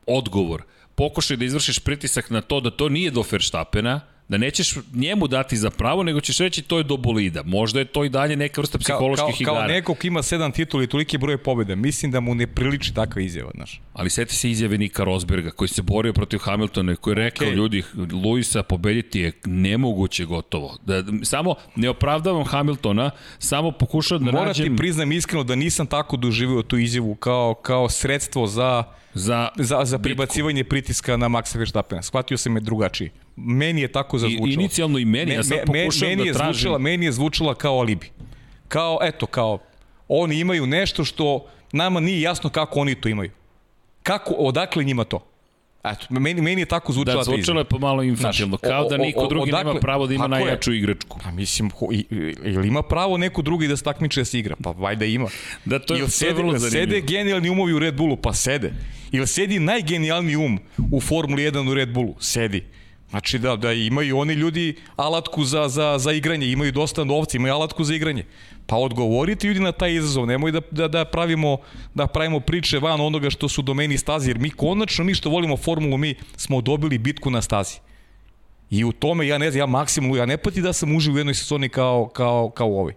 odgovor. 0.06 0.64
Pokušaj 0.96 1.38
da 1.38 1.46
izvršiš 1.46 1.80
pritisak 1.80 2.30
na 2.30 2.42
to 2.42 2.60
da 2.60 2.72
to 2.72 2.90
nije 2.90 3.12
do 3.12 3.24
Verstappena, 3.32 4.02
da 4.30 4.38
nećeš 4.38 4.76
njemu 4.94 5.28
dati 5.28 5.58
za 5.58 5.70
pravo, 5.70 6.04
nego 6.04 6.22
ćeš 6.22 6.38
reći 6.38 6.62
to 6.62 6.78
je 6.78 6.84
do 6.84 6.98
bolida. 6.98 7.44
Možda 7.46 7.80
je 7.80 7.86
to 7.86 8.06
i 8.06 8.10
dalje 8.10 8.36
neka 8.36 8.62
vrsta 8.62 8.78
psiholoških 8.78 9.26
kao, 9.26 9.32
kao, 9.32 9.42
igara. 9.42 9.68
Kao 9.68 9.68
neko 9.68 9.94
ko 9.94 10.08
ima 10.08 10.24
sedam 10.24 10.52
titula 10.52 10.84
i 10.84 10.88
tolike 10.88 11.18
broje 11.18 11.38
pobjede, 11.38 11.76
mislim 11.76 12.12
da 12.12 12.20
mu 12.20 12.36
ne 12.36 12.48
priliči 12.48 12.94
takva 12.94 13.22
izjava, 13.22 13.52
znaš. 13.56 13.82
Ali 13.94 14.10
seti 14.10 14.36
se 14.36 14.52
izjave 14.52 14.78
Nika 14.78 15.04
Rosberga, 15.04 15.52
koji 15.52 15.68
se 15.68 15.82
borio 15.82 16.14
protiv 16.14 16.38
Hamiltona 16.38 16.92
i 16.92 16.96
koji 16.96 17.12
je 17.12 17.16
rekao, 17.16 17.48
okay. 17.48 17.54
ljudi, 17.54 17.84
Luisa 18.24 18.64
pobediti 18.64 19.20
je 19.20 19.32
nemoguće 19.46 20.26
gotovo. 20.26 20.78
Da, 20.86 21.04
samo 21.24 21.56
ne 21.76 21.90
opravdavam 21.90 22.46
Hamiltona, 22.46 23.12
samo 23.40 23.72
pokušavam 23.72 24.26
da 24.26 24.32
Moram 24.32 24.48
nađem... 24.48 24.66
Moram 24.66 24.78
ti 24.78 24.82
priznam 24.82 25.12
iskreno 25.12 25.44
da 25.44 25.56
nisam 25.56 25.88
tako 25.88 26.18
doživio 26.18 26.62
tu 26.62 26.78
izjavu 26.78 27.16
kao, 27.16 27.54
kao 27.54 27.90
sredstvo 27.90 28.48
za 28.48 28.84
za, 29.14 29.50
za, 29.58 29.86
za 29.86 30.00
prebacivanje 30.00 30.64
pritiska 30.64 31.18
na 31.18 31.28
Maxa 31.28 31.58
Verstappena. 31.58 32.02
Shvatio 32.02 32.38
sam 32.38 32.54
me 32.54 32.60
drugačiji. 32.60 33.10
Meni 33.36 33.82
je 33.82 33.92
tako 33.92 34.18
zazvučalo. 34.18 34.48
I, 34.48 34.54
inicijalno 34.54 35.00
i 35.00 35.06
meni, 35.06 35.34
ja 35.34 35.44
sad 35.44 35.58
me, 35.58 35.66
pokušam 35.66 36.08
meni 36.08 36.26
da 36.26 36.34
tražim. 36.34 36.54
Zvučala, 36.54 36.78
meni 36.78 37.06
je 37.06 37.12
zvučala 37.12 37.56
kao 37.56 37.80
alibi. 37.80 38.12
Kao, 38.68 39.00
eto, 39.02 39.26
kao, 39.26 39.60
oni 40.08 40.40
imaju 40.40 40.68
nešto 40.68 41.06
što 41.06 41.46
nama 41.72 42.00
nije 42.00 42.22
jasno 42.22 42.50
kako 42.50 42.80
oni 42.80 42.96
to 42.96 43.10
imaju. 43.10 43.32
Kako, 44.04 44.34
odakle 44.34 44.84
njima 44.84 45.04
to? 45.04 45.29
Eto, 45.84 46.06
meni, 46.10 46.42
meni 46.42 46.62
je 46.62 46.66
tako 46.66 46.94
zvučala 46.94 47.18
da, 47.18 47.24
zvučalo 47.24 47.60
je 47.62 47.66
pomalo 47.66 48.04
infantilno, 48.04 48.58
kao 48.58 48.90
da 48.90 48.98
niko 48.98 49.28
drugi 49.28 49.50
odakle, 49.50 49.70
nema 49.70 49.80
pravo 49.80 50.08
da 50.08 50.14
ima 50.14 50.28
najjaču 50.28 50.72
je? 50.72 50.78
igračku. 50.78 51.20
Pa 51.24 51.32
mislim, 51.32 51.72
ili 52.44 52.68
ima 52.68 52.84
pravo 52.84 53.18
neko 53.18 53.42
drugi 53.42 53.68
da 53.68 53.78
stakmiče 53.78 54.22
da 54.22 54.26
se 54.26 54.40
igra? 54.40 54.56
Pa 54.64 54.72
vajda 54.72 55.06
ima. 55.06 55.28
Da, 55.66 55.80
to 55.80 55.94
je, 55.94 56.00
ili 56.00 56.10
sede, 56.10 56.34
vrlo 56.34 56.58
zanimljivo. 56.58 56.92
Sede 56.92 57.02
genijalni 57.02 57.50
umovi 57.50 57.74
u 57.74 57.80
Red 57.80 57.96
Bullu? 57.96 58.18
Pa 58.18 58.34
sede. 58.34 58.74
Ili 59.12 59.28
sedi 59.28 59.60
najgenijalniji 59.60 60.36
um 60.36 60.60
u 60.92 61.02
Formuli 61.02 61.44
1 61.52 61.72
u 61.72 61.74
Red 61.74 61.94
Bullu? 61.94 62.16
Sedi. 62.20 62.64
Znači 63.10 63.40
da, 63.40 63.56
da 63.56 63.74
imaju 63.74 64.18
oni 64.18 64.34
ljudi 64.34 64.76
alatku 64.96 65.44
za, 65.44 65.68
za, 65.68 65.98
za 65.98 66.12
igranje, 66.12 66.52
imaju 66.52 66.72
dosta 66.72 67.04
novca, 67.04 67.38
imaju 67.38 67.54
alatku 67.54 67.84
za 67.84 67.96
igranje. 67.96 68.26
Pa 68.70 68.78
odgovorite 68.78 69.48
ljudi 69.48 69.60
na 69.60 69.72
taj 69.72 69.96
izazov, 69.96 70.28
nemoj 70.28 70.52
da, 70.52 70.62
da, 70.72 70.88
da, 70.88 71.06
pravimo, 71.06 71.58
da 71.94 72.08
pravimo 72.08 72.40
priče 72.40 72.80
van 72.80 73.02
onoga 73.02 73.30
što 73.30 73.50
su 73.50 73.62
domeni 73.62 73.98
stazi, 73.98 74.30
jer 74.30 74.40
mi 74.40 74.50
konačno, 74.50 75.04
mi 75.04 75.16
što 75.16 75.30
volimo 75.30 75.58
formulu, 75.58 75.98
mi 75.98 76.16
smo 76.38 76.62
dobili 76.62 76.98
bitku 76.98 77.30
na 77.30 77.42
stazi. 77.42 77.80
I 78.70 78.84
u 78.84 78.92
tome, 78.92 79.28
ja 79.28 79.38
ne 79.38 79.52
znam, 79.52 79.60
ja 79.60 79.66
maksimalno, 79.66 80.16
ja 80.16 80.26
ne 80.26 80.38
pati 80.38 80.62
da 80.62 80.74
sam 80.74 80.96
uživ 80.96 81.14
u 81.14 81.18
jednoj 81.18 81.34
sezoni 81.34 81.70
kao, 81.70 82.08
kao, 82.14 82.50
kao 82.50 82.68
u 82.68 82.80
ovoj. 82.80 82.94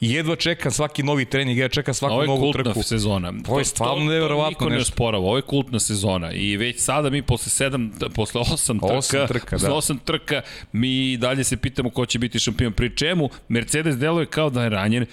I 0.00 0.10
jedva 0.10 0.36
čekam 0.36 0.72
svaki 0.72 1.02
novi 1.02 1.24
trening, 1.24 1.58
ja 1.58 1.68
čekam 1.68 1.94
svaku 1.94 2.12
Ovo 2.14 2.22
je 2.22 2.28
novu 2.28 2.40
kultna 2.40 2.62
trku. 2.64 2.82
sezona. 2.82 3.32
To 3.46 3.58
je 3.58 3.64
stvarno 3.64 4.04
neverovatno 4.04 4.50
Niko 4.50 4.68
ne 4.68 4.78
osporava, 4.78 5.24
ovo 5.24 5.36
je 5.36 5.42
kultna 5.42 5.80
sezona 5.80 6.32
i 6.32 6.56
već 6.56 6.80
sada 6.80 7.10
mi 7.10 7.22
posle 7.22 7.50
sedam, 7.50 7.92
posle 8.14 8.40
osam 8.40 8.78
trka, 8.78 8.94
Osam 8.96 9.26
trka, 9.28 9.46
posle 9.50 9.68
da. 9.68 9.74
osam 9.74 9.98
trka, 9.98 10.42
mi 10.72 11.16
dalje 11.16 11.44
se 11.44 11.56
pitamo 11.56 11.90
ko 11.90 12.06
će 12.06 12.18
biti 12.18 12.38
šampion. 12.38 12.72
Pri 12.72 12.96
čemu 12.96 13.28
Mercedes 13.48 13.96
deluje 13.96 14.26
kao 14.26 14.50
da 14.50 14.62
je 14.62 14.68
ranjen, 14.68 15.06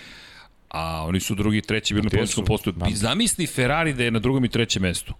a 0.70 1.04
oni 1.08 1.20
su 1.20 1.36
drugi 1.36 1.58
i 1.58 1.62
treći 1.62 1.94
bili 1.94 2.04
na 2.04 2.10
pozicijskom 2.10 2.46
postoju. 2.46 2.74
Da. 2.74 2.86
Zamisli 2.94 3.48
Ferrari 3.48 3.94
da 3.94 4.04
je 4.04 4.12
na 4.12 4.20
drugom 4.20 4.46
i 4.46 4.50
trećem 4.50 4.82
mestu. 4.82 5.14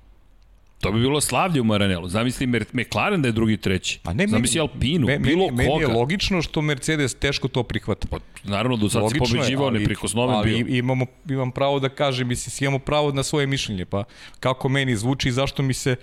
To 0.82 0.92
bi 0.92 1.00
bilo 1.00 1.22
slavlje 1.22 1.62
u 1.62 1.64
Maranelu. 1.64 2.08
Zamisli 2.08 2.48
Mer 2.48 2.66
McLaren 2.74 3.22
da 3.22 3.28
je 3.28 3.32
drugi 3.32 3.58
treći. 3.58 4.00
Pa 4.04 4.14
ne, 4.14 4.28
Zamisli 4.28 4.60
Alpinu, 4.60 5.08
me- 5.08 5.20
bilo 5.20 5.48
meni, 5.48 5.70
koga. 5.70 5.80
Meni 5.80 5.92
je 5.92 5.98
logično 6.00 6.42
što 6.42 6.62
Mercedes 6.62 7.14
teško 7.16 7.48
to 7.48 7.64
prihvata. 7.64 8.08
Pa, 8.08 8.18
naravno, 8.44 8.78
do 8.78 8.90
sad 8.90 9.00
si 9.00 9.04
Logično 9.04 9.26
je, 9.28 9.42
pobeđivao, 9.42 9.70
neprikosnoven 9.72 10.36
ali 10.36 10.64
bio. 10.64 10.78
imamo, 10.78 11.06
imam 11.30 11.52
pravo 11.52 11.80
da 11.80 11.90
kažem, 11.90 12.28
mislim, 12.28 12.68
imamo 12.68 12.80
pravo 12.80 13.12
na 13.12 13.24
svoje 13.24 13.48
mišljenje, 13.48 13.86
pa 13.86 14.04
kako 14.40 14.70
meni 14.70 14.96
zvuči 14.96 15.30
i 15.30 15.32
zašto 15.32 15.64
mi 15.64 15.74
se 15.74 15.96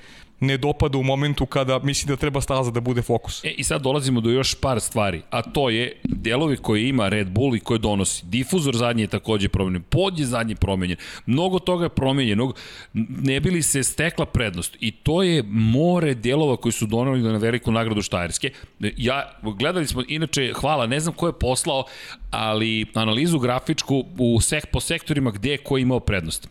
ne 0.46 0.56
dopada 0.56 0.98
u 0.98 1.02
momentu 1.02 1.46
kada 1.46 1.78
mislim 1.78 2.08
da 2.08 2.16
treba 2.16 2.40
staza 2.40 2.70
da 2.70 2.80
bude 2.80 3.02
fokus. 3.02 3.44
E, 3.44 3.50
i 3.50 3.64
sad 3.64 3.82
dolazimo 3.82 4.20
do 4.20 4.30
još 4.30 4.54
par 4.54 4.80
stvari, 4.80 5.22
a 5.30 5.42
to 5.42 5.70
je 5.70 6.00
delovi 6.04 6.56
koje 6.56 6.88
ima 6.88 7.08
Red 7.08 7.30
Bull 7.30 7.56
i 7.56 7.60
koje 7.60 7.78
donosi. 7.78 8.26
Difuzor 8.26 8.76
zadnji 8.76 9.02
je 9.02 9.06
takođe 9.06 9.48
promenjen, 9.48 9.82
pod 9.82 10.18
je 10.18 10.26
zadnji 10.26 10.54
promenjen, 10.54 10.96
mnogo 11.26 11.58
toga 11.58 11.84
je 11.84 11.88
promenjenog, 11.88 12.56
ne 12.92 13.40
bi 13.40 13.50
li 13.50 13.62
se 13.62 13.82
stekla 13.82 14.26
prednost. 14.26 14.76
I 14.80 14.90
to 14.90 15.22
je 15.22 15.42
more 15.48 16.14
delova 16.14 16.56
koji 16.56 16.72
su 16.72 16.86
donali 16.86 17.22
na 17.22 17.38
veliku 17.38 17.72
nagradu 17.72 18.02
Štajerske. 18.02 18.50
Ja, 18.80 19.38
gledali 19.58 19.86
smo, 19.86 20.02
inače, 20.08 20.52
hvala, 20.54 20.86
ne 20.86 21.00
znam 21.00 21.14
ko 21.14 21.26
je 21.26 21.38
poslao, 21.38 21.84
ali 22.30 22.86
analizu 22.94 23.38
grafičku 23.38 24.04
u 24.18 24.40
sek, 24.40 24.66
po 24.72 24.80
sektorima 24.80 25.30
gde 25.30 25.50
je 25.50 25.58
ko 25.58 25.78
imao 25.78 26.00
prednost. 26.00 26.48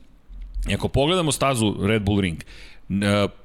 I 0.70 0.74
ako 0.74 0.88
pogledamo 0.88 1.32
stazu 1.32 1.76
Red 1.82 2.02
Bull 2.02 2.22
Ring, 2.22 2.44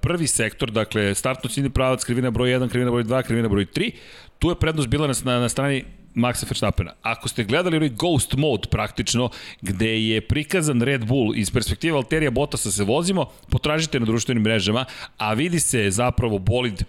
prvi 0.01 0.27
sektor, 0.27 0.71
dakle 0.71 1.15
startno 1.15 1.51
ciljni 1.51 1.71
pravac, 1.71 2.05
krivina 2.05 2.31
broj 2.31 2.51
1, 2.51 2.69
krivina 2.69 2.91
broj 2.91 3.05
2, 3.05 3.23
krivina 3.23 3.49
broj 3.49 3.67
3, 3.67 3.93
tu 4.39 4.49
je 4.49 4.55
prednost 4.55 4.89
bila 4.89 5.07
na, 5.07 5.15
na, 5.25 5.39
na 5.41 5.49
strani 5.49 5.85
Maxa 6.15 6.47
Verstappena. 6.51 6.93
Ako 7.03 7.29
ste 7.29 7.45
gledali 7.45 7.77
onaj 7.77 7.89
Ghost 7.89 8.35
Mode 8.37 8.69
praktično, 8.71 9.31
gde 9.63 9.91
je 10.09 10.21
prikazan 10.21 10.83
Red 10.83 11.07
Bull 11.07 11.37
iz 11.37 11.51
perspektive 11.51 11.97
Alterija 11.97 12.31
Bottasa 12.31 12.71
se 12.71 12.85
vozimo, 12.85 13.31
potražite 13.51 14.01
na 14.01 14.07
društvenim 14.07 14.43
mrežama, 14.43 14.85
a 15.17 15.35
vidi 15.35 15.61
se 15.61 15.91
zapravo 15.91 16.39
bolid 16.39 16.85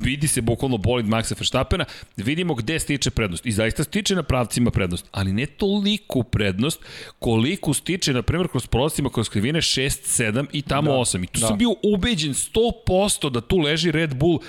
vidi 0.00 0.28
se 0.28 0.40
bukvalno 0.40 0.76
bolid 0.76 1.06
Maxa 1.06 1.34
Verstappena, 1.34 1.84
vidimo 2.16 2.54
gde 2.54 2.78
stiče 2.78 3.10
prednost. 3.10 3.46
I 3.46 3.52
zaista 3.52 3.84
stiče 3.84 4.14
na 4.14 4.22
pravcima 4.22 4.70
prednost, 4.70 5.06
ali 5.10 5.32
ne 5.32 5.46
toliku 5.46 6.22
prednost 6.24 6.80
koliko 7.18 7.74
stiče, 7.74 8.12
na 8.12 8.22
primjer, 8.22 8.48
kroz 8.48 8.66
prolazima 8.66 9.10
kroz 9.10 9.28
krivine 9.28 9.60
6, 9.60 9.88
7 10.22 10.46
i 10.52 10.62
tamo 10.62 10.90
Da, 10.90 10.96
8. 10.96 11.24
I 11.24 11.26
tu 11.26 11.40
da. 11.40 11.46
sam 11.46 11.58
bio 11.58 11.74
ubeđen 11.82 12.34
100% 12.34 13.30
da 13.30 13.40
tu 13.40 13.58
leži 13.58 13.90
Red 13.90 14.14
Bull 14.14 14.40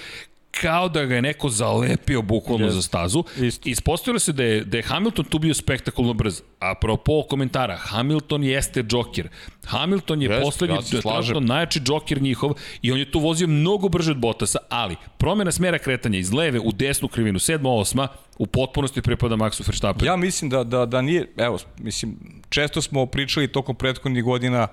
kao 0.51 0.89
da 0.89 1.05
ga 1.05 1.15
je 1.15 1.21
neko 1.21 1.49
zalepio 1.49 2.21
bukvalno 2.21 2.67
Yes. 2.67 2.69
za 2.69 2.81
stazu. 2.81 3.23
Isto. 3.37 3.69
Ispostavilo 3.69 4.19
se 4.19 4.33
da 4.33 4.43
je, 4.43 4.63
da 4.65 4.77
je 4.77 4.83
Hamilton 4.83 5.25
tu 5.25 5.39
bio 5.39 5.53
spektakulno 5.53 6.13
brz. 6.13 6.41
Apropo 6.59 7.23
komentara, 7.29 7.77
Hamilton 7.77 8.43
jeste 8.43 8.83
džoker. 8.83 9.29
Hamilton 9.65 10.21
je 10.21 10.29
Jeste, 10.29 10.43
poslednji, 10.43 10.75
ja 11.03 11.39
najjači 11.39 11.79
džoker 11.79 12.21
njihov 12.21 12.53
i 12.81 12.91
on 12.91 12.99
je 12.99 13.11
tu 13.11 13.19
vozio 13.19 13.47
mnogo 13.47 13.89
brže 13.89 14.11
od 14.11 14.17
Bottasa, 14.17 14.59
ali 14.69 14.95
promjena 15.17 15.51
smera 15.51 15.77
kretanja 15.77 16.19
iz 16.19 16.33
leve 16.33 16.59
u 16.59 16.71
desnu 16.71 17.07
krivinu, 17.07 17.39
7. 17.39 17.59
8. 17.59 18.07
u 18.37 18.47
potpunosti 18.47 19.01
pripada 19.01 19.35
Maxu 19.35 19.67
Verstappenu. 19.67 20.05
Ja 20.11 20.15
mislim 20.15 20.49
da, 20.49 20.63
da, 20.63 20.85
da 20.85 21.01
nije, 21.01 21.31
evo, 21.37 21.57
mislim, 21.77 22.17
često 22.49 22.81
smo 22.81 23.05
pričali 23.05 23.47
tokom 23.47 23.75
prethodnih 23.75 24.23
godina 24.23 24.67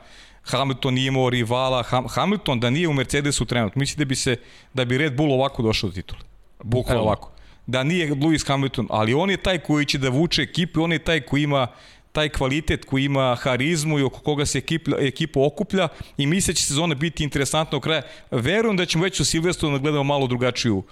Hamilton 0.46 0.94
nije 0.94 1.08
imao 1.08 1.30
rivala, 1.30 1.82
Ham, 1.82 2.06
Hamilton 2.08 2.60
da 2.60 2.70
nije 2.70 2.88
u 2.88 2.92
Mercedesu 2.92 3.44
trenutno, 3.44 3.78
mislim 3.78 3.98
da 3.98 4.04
bi 4.04 4.16
se, 4.16 4.36
da 4.74 4.84
bi 4.84 4.98
Red 4.98 5.16
Bull 5.16 5.32
ovako 5.32 5.62
došao 5.62 5.90
do 5.90 5.94
titule. 5.94 6.20
Bukvalno. 6.62 7.00
Evo 7.00 7.06
ovako. 7.06 7.30
Da 7.66 7.82
nije 7.82 8.14
Lewis 8.14 8.46
Hamilton, 8.46 8.86
ali 8.90 9.14
on 9.14 9.30
je 9.30 9.36
taj 9.36 9.58
koji 9.58 9.86
će 9.86 9.98
da 9.98 10.08
vuče 10.08 10.42
ekipu, 10.42 10.82
on 10.82 10.92
je 10.92 10.98
taj 10.98 11.20
koji 11.20 11.42
ima 11.42 11.66
taj 12.12 12.28
kvalitet 12.28 12.84
koji 12.84 13.04
ima 13.04 13.34
harizmu 13.34 13.98
i 13.98 14.02
oko 14.02 14.20
koga 14.20 14.46
se 14.46 14.58
ekip, 14.58 14.88
ekipa 14.98 15.40
okuplja 15.46 15.88
i 16.16 16.26
misle 16.26 16.54
će 16.54 16.62
sezona 16.62 16.94
biti 16.94 17.24
interesantna 17.24 17.78
u 17.78 17.80
kraja. 17.80 18.02
Verujem 18.30 18.76
da 18.76 18.86
ćemo 18.86 19.04
već 19.04 19.20
u 19.20 19.24
Silvestru 19.24 19.70
da 19.70 19.78
gledamo 19.78 20.04
malo 20.04 20.26
drugačiju 20.26 20.82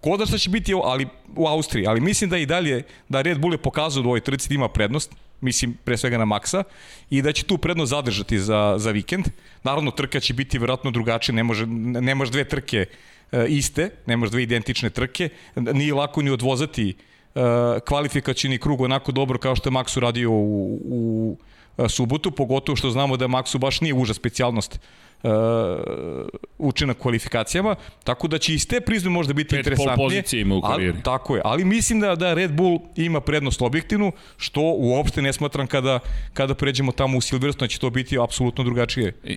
Ko 0.00 0.16
da 0.16 0.26
šta 0.26 0.38
će 0.38 0.50
biti 0.50 0.74
ali 0.84 1.06
u 1.36 1.46
Austriji, 1.46 1.86
ali 1.86 2.00
mislim 2.00 2.30
da 2.30 2.38
i 2.38 2.46
dalje 2.46 2.82
da 3.08 3.22
Red 3.22 3.38
Bull 3.38 3.54
je 3.54 3.58
pokazao 3.58 4.02
da 4.02 4.08
u 4.08 4.10
ovoj 4.10 4.20
trci 4.20 4.48
da 4.48 4.54
ima 4.54 4.68
prednost, 4.68 5.14
mislim 5.40 5.74
pre 5.84 5.96
svega 5.96 6.18
na 6.18 6.24
Maxa 6.24 6.62
i 7.10 7.22
da 7.22 7.32
će 7.32 7.44
tu 7.44 7.58
prednost 7.58 7.90
zadržati 7.90 8.38
za, 8.38 8.74
za 8.78 8.90
vikend. 8.90 9.28
Naravno 9.62 9.90
trka 9.90 10.20
će 10.20 10.34
biti 10.34 10.58
verovatno 10.58 10.90
drugačija, 10.90 11.34
ne 11.34 11.42
može, 11.42 11.66
ne 11.66 12.14
može 12.14 12.30
dve 12.32 12.44
trke 12.44 12.86
e, 13.32 13.46
iste, 13.48 13.90
ne 14.06 14.16
može 14.16 14.30
dve 14.30 14.42
identične 14.42 14.90
trke, 14.90 15.28
nije 15.56 15.94
lako 15.94 16.22
ni 16.22 16.30
odvozati 16.30 16.94
e, 17.34 17.40
kvalifikacijni 17.86 18.58
krug 18.58 18.80
onako 18.80 19.12
dobro 19.12 19.38
kao 19.38 19.56
što 19.56 19.68
je 19.68 19.72
Max 19.72 19.96
uradio 19.96 20.30
u, 20.30 20.80
u 20.84 21.36
e, 21.78 21.88
subotu, 21.88 22.30
pogotovo 22.30 22.76
što 22.76 22.90
znamo 22.90 23.16
da 23.16 23.28
Maxu 23.28 23.58
baš 23.58 23.80
nije 23.80 23.94
uža 23.94 24.14
specijalnost 24.14 24.80
uh, 25.22 25.30
učinak 26.58 26.98
kvalifikacijama, 26.98 27.74
tako 28.04 28.28
da 28.28 28.38
će 28.38 28.54
iz 28.54 28.66
te 28.68 28.80
prizme 28.80 29.10
možda 29.10 29.32
biti 29.32 29.48
Pet 29.48 29.56
pol 29.56 29.58
interesantnije. 29.72 30.06
pozicije 30.06 30.40
ima 30.40 30.54
u 30.54 30.60
karijeri. 30.62 30.92
Ali, 30.92 31.02
tako 31.02 31.36
je, 31.36 31.42
ali 31.44 31.64
mislim 31.64 32.00
da, 32.00 32.14
da 32.14 32.34
Red 32.34 32.52
Bull 32.52 32.78
ima 32.96 33.20
prednost 33.20 33.62
objektivnu, 33.62 34.12
što 34.36 34.60
uopšte 34.62 35.22
ne 35.22 35.32
smatram 35.32 35.66
kada, 35.66 35.98
kada 36.34 36.54
pređemo 36.54 36.92
tamo 36.92 37.18
u 37.18 37.20
Silverstone, 37.20 37.66
da 37.66 37.70
će 37.70 37.78
to 37.78 37.90
biti 37.90 38.18
apsolutno 38.18 38.64
drugačije. 38.64 39.12
I- 39.24 39.36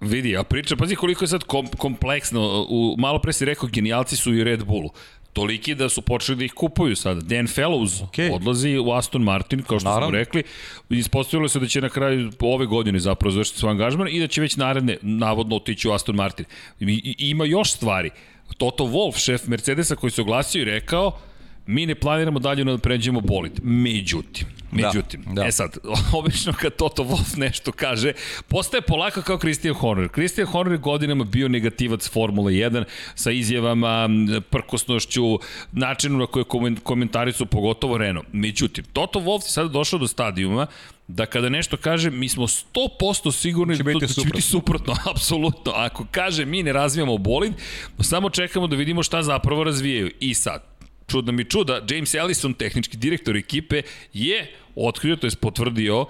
Vidi, 0.00 0.36
a 0.36 0.42
priča, 0.42 0.76
pazi 0.76 0.96
koliko 0.96 1.24
je 1.24 1.28
sad 1.28 1.44
kom, 1.44 1.66
kompleksno. 1.66 2.66
U, 2.68 2.94
malo 2.98 3.18
pre 3.18 3.32
si 3.32 3.44
rekao, 3.44 3.68
genijalci 3.72 4.16
su 4.16 4.34
i 4.34 4.44
Red 4.44 4.64
Bullu. 4.64 4.90
Toliki 5.32 5.74
da 5.74 5.88
su 5.88 6.02
počeli 6.02 6.38
da 6.38 6.44
ih 6.44 6.52
kupuju 6.52 6.96
sada. 6.96 7.20
Dan 7.20 7.46
Fellows 7.46 8.04
Okej. 8.04 8.30
odlazi 8.32 8.78
u 8.78 8.92
Aston 8.92 9.22
Martin, 9.22 9.62
kao 9.62 9.80
što 9.80 9.88
Naravno. 9.88 10.08
smo 10.08 10.18
rekli. 10.18 10.42
Ispostavilo 10.90 11.48
se 11.48 11.60
da 11.60 11.66
će 11.66 11.80
na 11.80 11.88
kraju 11.88 12.30
ove 12.40 12.66
godine 12.66 12.98
zapravo 12.98 13.30
završiti 13.30 13.58
svoj 13.58 13.70
angažman 13.70 14.08
i 14.08 14.20
da 14.20 14.26
će 14.26 14.40
već 14.40 14.56
naredne, 14.56 14.96
navodno, 15.02 15.56
otići 15.56 15.88
u 15.88 15.92
Aston 15.92 16.16
Martin. 16.16 16.46
I, 16.80 17.16
i, 17.18 17.30
ima 17.30 17.44
još 17.44 17.72
stvari. 17.72 18.10
Toto 18.58 18.84
Wolff, 18.84 19.18
šef 19.18 19.46
Mercedesa, 19.46 19.96
koji 19.96 20.10
se 20.10 20.22
oglasio 20.22 20.62
i 20.62 20.64
rekao 20.64 21.18
mi 21.66 21.86
ne 21.86 21.94
planiramo 21.94 22.38
dalje 22.38 22.64
da 22.64 22.78
pređemo 22.78 23.20
bolid. 23.20 23.52
Međutim, 23.62 24.46
međutim, 24.70 25.24
da. 25.26 25.46
e 25.46 25.52
sad, 25.52 25.78
obično 26.18 26.52
kad 26.52 26.76
Toto 26.76 27.02
Wolff 27.04 27.38
nešto 27.38 27.72
kaže, 27.72 28.12
postaje 28.48 28.80
polako 28.80 29.22
kao 29.22 29.38
Christian 29.38 29.74
Horner. 29.74 30.08
Christian 30.12 30.46
Horner 30.46 30.78
godinama 30.78 31.24
bio 31.24 31.48
negativac 31.48 32.10
Formule 32.10 32.52
1 32.52 32.84
sa 33.14 33.30
izjavama, 33.30 34.08
prkosnošću, 34.50 35.38
načinu 35.72 36.18
na 36.18 36.26
koje 36.26 36.44
komen- 36.44 36.80
komentari 36.82 37.32
su 37.32 37.46
pogotovo 37.46 37.98
Renault. 37.98 38.26
Međutim, 38.32 38.84
Toto 38.92 39.20
Wolff 39.20 39.44
je 39.44 39.50
sada 39.50 39.68
došao 39.68 39.98
do 39.98 40.08
stadijuma 40.08 40.66
da 41.08 41.26
kada 41.26 41.48
nešto 41.48 41.76
kaže, 41.76 42.10
mi 42.10 42.28
smo 42.28 42.46
100% 42.46 43.32
sigurni 43.32 43.76
Će 43.76 43.82
da, 43.82 43.92
to, 43.92 43.98
biti 43.98 44.14
da 44.14 44.22
će 44.22 44.28
biti 44.28 44.42
suprotno, 44.42 44.94
apsolutno. 45.14 45.72
Ako 45.72 46.06
kaže 46.10 46.44
mi 46.44 46.62
ne 46.62 46.72
razvijamo 46.72 47.18
bolid, 47.18 47.52
samo 48.00 48.30
čekamo 48.30 48.66
da 48.66 48.76
vidimo 48.76 49.02
šta 49.02 49.22
zapravo 49.22 49.64
razvijaju. 49.64 50.10
I 50.20 50.34
sad, 50.34 50.71
čudno 51.12 51.32
mi 51.32 51.44
čuda, 51.44 51.80
James 51.90 52.14
Ellison, 52.14 52.54
tehnički 52.54 52.96
direktor 52.96 53.36
ekipe, 53.36 53.82
je 54.12 54.46
otkrio, 54.76 55.16
to 55.16 55.26
je 55.26 55.36
potvrdio 55.40 56.06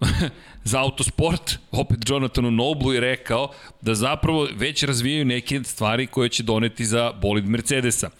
za 0.70 0.80
autosport, 0.80 1.58
opet 1.70 1.98
Jonathanu 2.08 2.50
Noblu 2.50 2.92
je 2.92 3.00
rekao 3.00 3.50
da 3.80 3.94
zapravo 3.94 4.48
već 4.56 4.82
razvijaju 4.82 5.24
neke 5.24 5.60
stvari 5.64 6.06
koje 6.06 6.28
će 6.28 6.42
doneti 6.42 6.86
za 6.86 7.12
bolid 7.12 7.44
Mercedesa. 7.44 8.10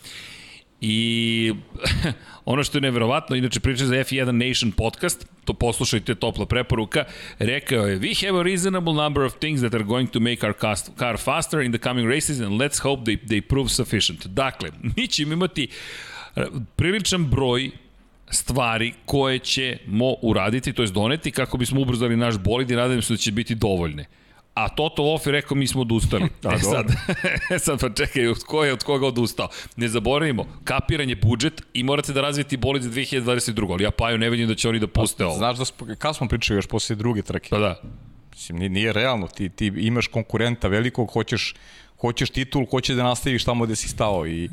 I 0.81 1.53
ono 2.53 2.65
što 2.65 2.79
je 2.79 2.83
neverovatno, 2.83 3.37
inače 3.37 3.61
priča 3.61 3.87
za 3.87 3.95
F1 3.95 4.49
Nation 4.49 4.73
podcast, 4.73 5.27
to 5.45 5.55
poslušajte, 5.55 6.15
topla 6.15 6.47
preporuka, 6.47 7.05
rekao 7.39 7.87
je, 7.87 7.99
we 7.99 8.27
have 8.27 8.41
a 8.41 8.43
reasonable 8.43 8.93
number 8.93 9.23
of 9.23 9.33
things 9.39 9.61
that 9.61 9.75
are 9.75 9.85
going 9.85 10.11
to 10.11 10.21
make 10.21 10.47
our 10.47 10.55
car 10.99 11.19
faster 11.19 11.63
in 11.63 11.73
the 11.73 11.79
coming 11.79 12.09
races 12.09 12.41
and 12.41 12.61
let's 12.61 12.83
hope 12.83 13.05
they, 13.05 13.27
they 13.27 13.41
prove 13.41 13.69
sufficient. 13.69 14.27
Dakle, 14.27 14.71
mi 14.97 15.07
ćemo 15.09 15.33
imati 15.33 15.65
e, 15.65 15.69
priličan 16.77 17.25
broj 17.25 17.71
stvari 18.31 18.93
koje 19.05 19.39
ćemo 19.39 20.15
uraditi, 20.23 20.73
to 20.73 20.83
je 20.83 20.89
doneti 20.89 21.31
kako 21.31 21.57
bismo 21.57 21.81
ubrzali 21.81 22.17
naš 22.17 22.39
bolid 22.39 22.71
i 22.71 22.77
nadam 22.77 23.03
se 23.03 23.13
da 23.13 23.17
će 23.17 23.33
biti 23.33 23.55
dovoljne 23.55 24.07
a 24.57 24.69
Toto 24.69 25.03
Wolff 25.03 25.27
je 25.27 25.33
rekao 25.33 25.57
mi 25.57 25.67
smo 25.67 25.81
odustali. 25.81 26.29
A, 26.45 26.55
e 26.57 26.59
sad, 26.59 26.87
sad 27.65 27.81
pa 27.81 27.91
čekaj, 27.91 28.29
od 28.29 28.45
ko 28.45 28.65
je 28.65 28.73
od 28.73 28.85
koga 28.85 29.07
odustao? 29.07 29.49
Ne 29.77 29.89
zaboravimo, 29.89 30.47
kapiran 30.65 31.09
je 31.09 31.17
budžet 31.17 31.63
i 31.75 31.83
morate 31.83 32.13
da 32.13 32.21
razvijete 32.21 32.57
bolid 32.57 32.83
za 32.83 32.91
2022. 32.91 33.73
Ali 33.73 33.85
ja 33.85 33.91
Paju 33.91 34.19
ne 34.19 34.31
vidim 34.31 34.49
da 34.49 34.55
će 34.55 34.69
oni 34.69 34.79
da 34.79 34.87
puste 34.87 35.25
ovo. 35.25 35.37
Znaš 35.37 35.59
da 35.59 35.65
smo, 35.65 35.87
kad 35.99 36.17
smo 36.17 36.29
pričali 36.29 36.59
još 36.59 36.67
posle 36.67 36.97
druge 36.97 37.23
trke? 37.23 37.49
Pa 37.51 37.59
da. 37.59 37.81
Mislim, 38.33 38.59
nije, 38.59 38.69
nije 38.69 38.93
realno. 38.93 39.27
Ti, 39.27 39.49
ti 39.49 39.67
imaš 39.67 40.07
konkurenta 40.07 40.69
velikog, 40.69 41.11
hoćeš, 41.13 41.55
hoćeš 42.01 42.31
titul, 42.31 42.67
hoćeš 42.71 42.97
da 42.97 43.03
nastaviš 43.03 43.45
tamo 43.45 43.65
gde 43.65 43.77
si 43.77 43.89
stao 43.89 44.27
i 44.27 44.49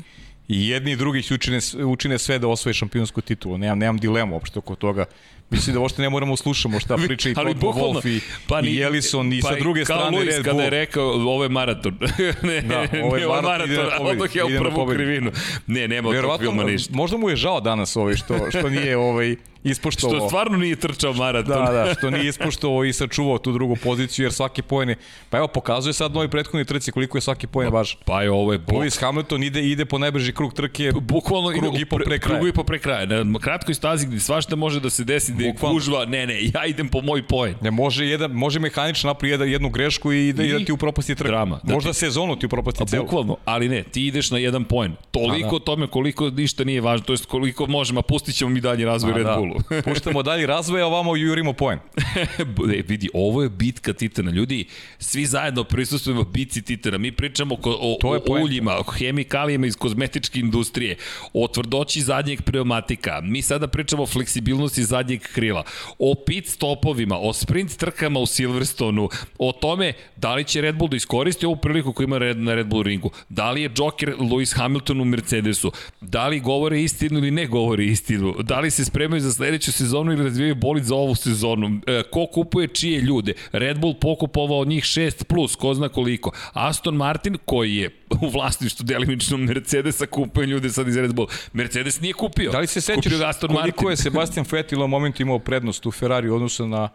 I 0.48 0.68
jedni 0.68 0.92
i 0.92 0.96
drugi 0.96 1.22
će 1.22 1.34
učine, 1.34 1.58
učine 1.86 2.18
sve 2.18 2.38
da 2.38 2.48
osvoje 2.48 2.74
šampionsku 2.74 3.20
titulu. 3.20 3.58
Nemam, 3.58 3.78
nemam 3.78 3.98
dilemu 3.98 4.34
uopšte 4.34 4.58
oko 4.58 4.74
toga. 4.74 5.04
Mislim 5.50 5.74
da 5.74 5.80
uopšte 5.80 6.02
ne 6.02 6.10
moramo 6.10 6.36
slušamo 6.36 6.80
šta 6.80 6.96
priča 6.96 7.30
i 7.30 7.34
Toto 7.34 7.50
Wolff 7.52 8.08
i, 8.08 8.20
pa 8.48 8.60
ni, 8.60 8.68
i 8.68 8.80
Ellison 8.80 9.32
i 9.32 9.40
pa 9.40 9.48
sa 9.48 9.54
druge 9.54 9.84
kao 9.84 9.96
strane 9.96 10.16
Luis 10.16 10.28
Red 10.28 10.44
Bull. 10.44 10.52
kada 10.52 10.62
je 10.64 10.70
rekao 10.70 11.04
ovo 11.04 11.42
je 11.42 11.48
maraton. 11.48 11.98
ne, 12.42 12.60
Da, 12.60 12.86
ovo 13.02 13.16
je 13.16 13.26
ovo 13.26 13.36
je 13.36 13.42
maraton, 13.42 13.42
maraton, 13.42 13.70
ide 13.70 13.82
na 13.82 13.88
a 13.88 13.98
pobedu, 13.98 14.10
odmah 14.10 14.36
je 14.36 14.44
u 14.44 14.74
pobedu. 14.74 14.98
krivinu. 14.98 15.30
Ne, 15.66 15.88
nema 15.88 16.08
od 16.08 16.20
tog 16.20 16.40
filma 16.40 16.64
ništa. 16.64 16.96
možda 16.96 17.16
mu 17.16 17.30
je 17.30 17.36
žao 17.36 17.60
danas 17.60 17.96
ovaj 17.96 18.16
što, 18.16 18.50
što 18.50 18.68
nije 18.68 18.96
ovaj, 18.96 19.36
ispoštovao. 19.64 20.18
Što 20.18 20.28
stvarno 20.28 20.58
nije 20.58 20.76
trčao 20.76 21.12
maraton. 21.12 21.64
Da, 21.64 21.72
da, 21.72 21.94
što 21.98 22.10
nije 22.10 22.28
ispoštovao 22.28 22.84
i 22.84 22.92
sačuvao 22.92 23.38
tu 23.38 23.52
drugu 23.52 23.76
poziciju, 23.76 24.24
jer 24.24 24.32
svaki 24.32 24.62
poen 24.62 24.88
je, 24.88 24.96
pa 25.30 25.38
evo, 25.38 25.48
pokazuje 25.48 25.92
sad 25.92 26.14
novi 26.14 26.28
prethodni 26.28 26.64
trci 26.64 26.92
koliko 26.92 27.18
je 27.18 27.22
svaki 27.22 27.46
poen 27.46 27.72
važan. 27.72 27.96
Pa 28.04 28.22
je 28.22 28.30
ovo 28.30 28.52
je 28.52 28.58
bok. 28.58 28.76
Lewis 28.76 29.00
Hamilton 29.00 29.42
ide, 29.42 29.62
ide 29.62 29.84
po 29.84 29.98
najbrži 29.98 30.32
krug 30.32 30.54
trke, 30.54 30.92
bukvalno 31.00 31.52
krug 31.58 31.80
i 31.80 31.84
po 31.84 31.96
pre 31.96 32.18
kraja. 32.18 32.38
Krug 32.38 32.48
i 32.48 32.52
po 32.52 32.64
pre 32.64 32.78
kraja. 32.78 33.24
Na 33.24 33.38
kratkoj 33.38 33.74
stazi 33.74 34.06
gde 34.06 34.20
svašta 34.20 34.56
može 34.56 34.80
da 34.80 34.90
se 34.90 35.04
desi, 35.04 35.32
gde 35.34 35.44
je 35.44 35.52
Bukvalno. 35.52 35.74
gužva, 35.74 36.04
ne, 36.04 36.26
ne, 36.26 36.40
ja 36.54 36.66
idem 36.66 36.88
po 36.88 37.00
moj 37.00 37.26
poen. 37.26 37.54
Ne 37.62 37.70
može 37.70 38.06
jedan 38.06 38.30
može 38.30 38.60
mehanično 38.60 39.08
napravi 39.10 39.30
jedan 39.32 39.48
jednu 39.48 39.68
grešku 39.68 40.12
i 40.12 40.32
da, 40.32 40.44
i 40.44 40.52
da 40.52 40.64
ti 40.64 40.72
upropasti 40.72 41.14
trku. 41.14 41.28
Drama. 41.28 41.60
Da 41.62 41.74
Možda 41.74 41.92
sezonu 41.92 42.36
ti 42.36 42.46
upropasti 42.46 42.86
celu. 42.86 43.02
bukvalno, 43.02 43.36
ali 43.44 43.68
ne, 43.68 43.82
ti 43.82 44.06
ideš 44.06 44.30
na 44.30 44.38
jedan 44.38 44.64
poen. 44.64 44.92
Toliko 45.10 45.46
A, 45.46 45.50
da. 45.50 45.56
o 45.56 45.58
tome 45.58 45.86
koliko 45.86 46.30
ništa 46.30 46.64
nije 46.64 46.80
važno, 46.80 47.06
to 47.06 47.12
jest 47.12 47.26
koliko 47.26 47.66
možemo, 47.66 48.02
pustit 48.02 48.34
ćemo 48.36 48.50
mi 48.50 48.60
dalje 48.60 48.84
razvoj 48.84 49.12
A, 49.12 49.16
Red 49.16 49.26
da. 49.26 49.36
Bullu. 49.36 49.54
Puštamo 49.84 50.22
dalje 50.22 50.46
razvoj, 50.46 50.82
a 50.82 50.86
ovamo 50.86 51.16
jurimo 51.16 51.52
poen. 51.52 51.78
e, 52.76 52.82
vidi, 52.88 53.08
ovo 53.14 53.42
je 53.42 53.48
bitka 53.48 53.92
Titana. 53.92 54.30
Ljudi, 54.30 54.64
svi 54.98 55.26
zajedno 55.26 55.64
prisustujemo 55.64 56.24
bitci 56.24 56.62
Titana. 56.62 56.98
Mi 56.98 57.12
pričamo 57.12 57.56
ko, 57.56 57.70
o, 57.80 57.96
To 58.00 58.14
je 58.14 58.20
o 58.28 58.42
uljima, 58.42 58.78
o 58.78 58.82
hemikalijama 58.90 59.66
iz 59.66 59.76
kozmetičke 59.76 60.40
industrije, 60.40 60.96
o 61.32 61.48
tvrdoći 61.48 62.00
zadnjeg 62.00 62.42
pneumatika. 62.42 63.20
Mi 63.22 63.42
sada 63.42 63.66
pričamo 63.66 64.02
o 64.02 64.06
fleksibilnosti 64.06 64.84
zadnjeg 64.84 65.23
krila, 65.32 65.64
o 65.98 66.14
pit 66.26 66.48
stopovima, 66.48 67.18
o 67.18 67.32
sprint 67.32 67.76
trkama 67.76 68.20
u 68.20 68.26
Silverstonu, 68.26 69.08
o 69.38 69.52
tome 69.52 69.92
da 70.16 70.34
li 70.34 70.44
će 70.44 70.60
Red 70.60 70.74
Bull 70.74 70.90
da 70.90 70.96
iskoristi 70.96 71.46
ovu 71.46 71.56
priliku 71.56 71.92
koju 71.92 72.04
ima 72.04 72.18
Red, 72.18 72.38
na 72.38 72.54
Red 72.54 72.66
Bull 72.66 72.82
ringu, 72.82 73.10
da 73.28 73.50
li 73.50 73.62
je 73.62 73.70
Joker 73.76 74.14
Lewis 74.18 74.56
Hamilton 74.56 75.00
u 75.00 75.04
Mercedesu, 75.04 75.72
da 76.00 76.28
li 76.28 76.40
govore 76.40 76.82
istinu 76.82 77.18
ili 77.18 77.30
ne 77.30 77.46
govore 77.46 77.84
istinu, 77.84 78.34
da 78.42 78.60
li 78.60 78.70
se 78.70 78.84
spremaju 78.84 79.20
za 79.20 79.32
sledeću 79.32 79.72
sezonu 79.72 80.12
ili 80.12 80.24
razvijaju 80.24 80.54
bolid 80.54 80.84
za 80.84 80.94
ovu 80.94 81.14
sezonu, 81.14 81.80
e, 81.86 82.02
ko 82.10 82.26
kupuje 82.26 82.68
čije 82.68 83.00
ljude, 83.00 83.34
Red 83.52 83.78
Bull 83.78 83.94
pokupovao 83.94 84.64
njih 84.64 84.84
6 84.84 85.24
plus, 85.24 85.56
ko 85.56 85.74
zna 85.74 85.88
koliko, 85.88 86.32
Aston 86.52 86.96
Martin 86.96 87.36
koji 87.44 87.76
je 87.76 87.90
u 88.20 88.28
vlasništvu 88.28 88.84
delimično 88.84 89.36
Mercedesa 89.36 90.06
kupuje 90.06 90.46
ljude 90.46 90.70
sad 90.70 90.88
iz 90.88 90.96
Red 90.96 91.14
Bull, 91.14 91.28
Mercedes 91.52 92.00
nije 92.00 92.12
kupio, 92.12 92.52
Da 92.52 92.58
li 92.58 92.66
se 92.66 92.80
sećaš 92.80 93.12
koliko 93.40 93.54
Martin. 93.54 93.90
je 93.90 93.96
Sebastian 93.96 94.46
Vettel 94.52 94.82
u 94.82 94.88
momentu 94.88 95.22
imao 95.22 95.38
prednost 95.38 95.86
u 95.86 95.90
Ferrari 95.90 96.28
u 96.30 96.34
odnosu 96.34 96.68
na 96.68 96.88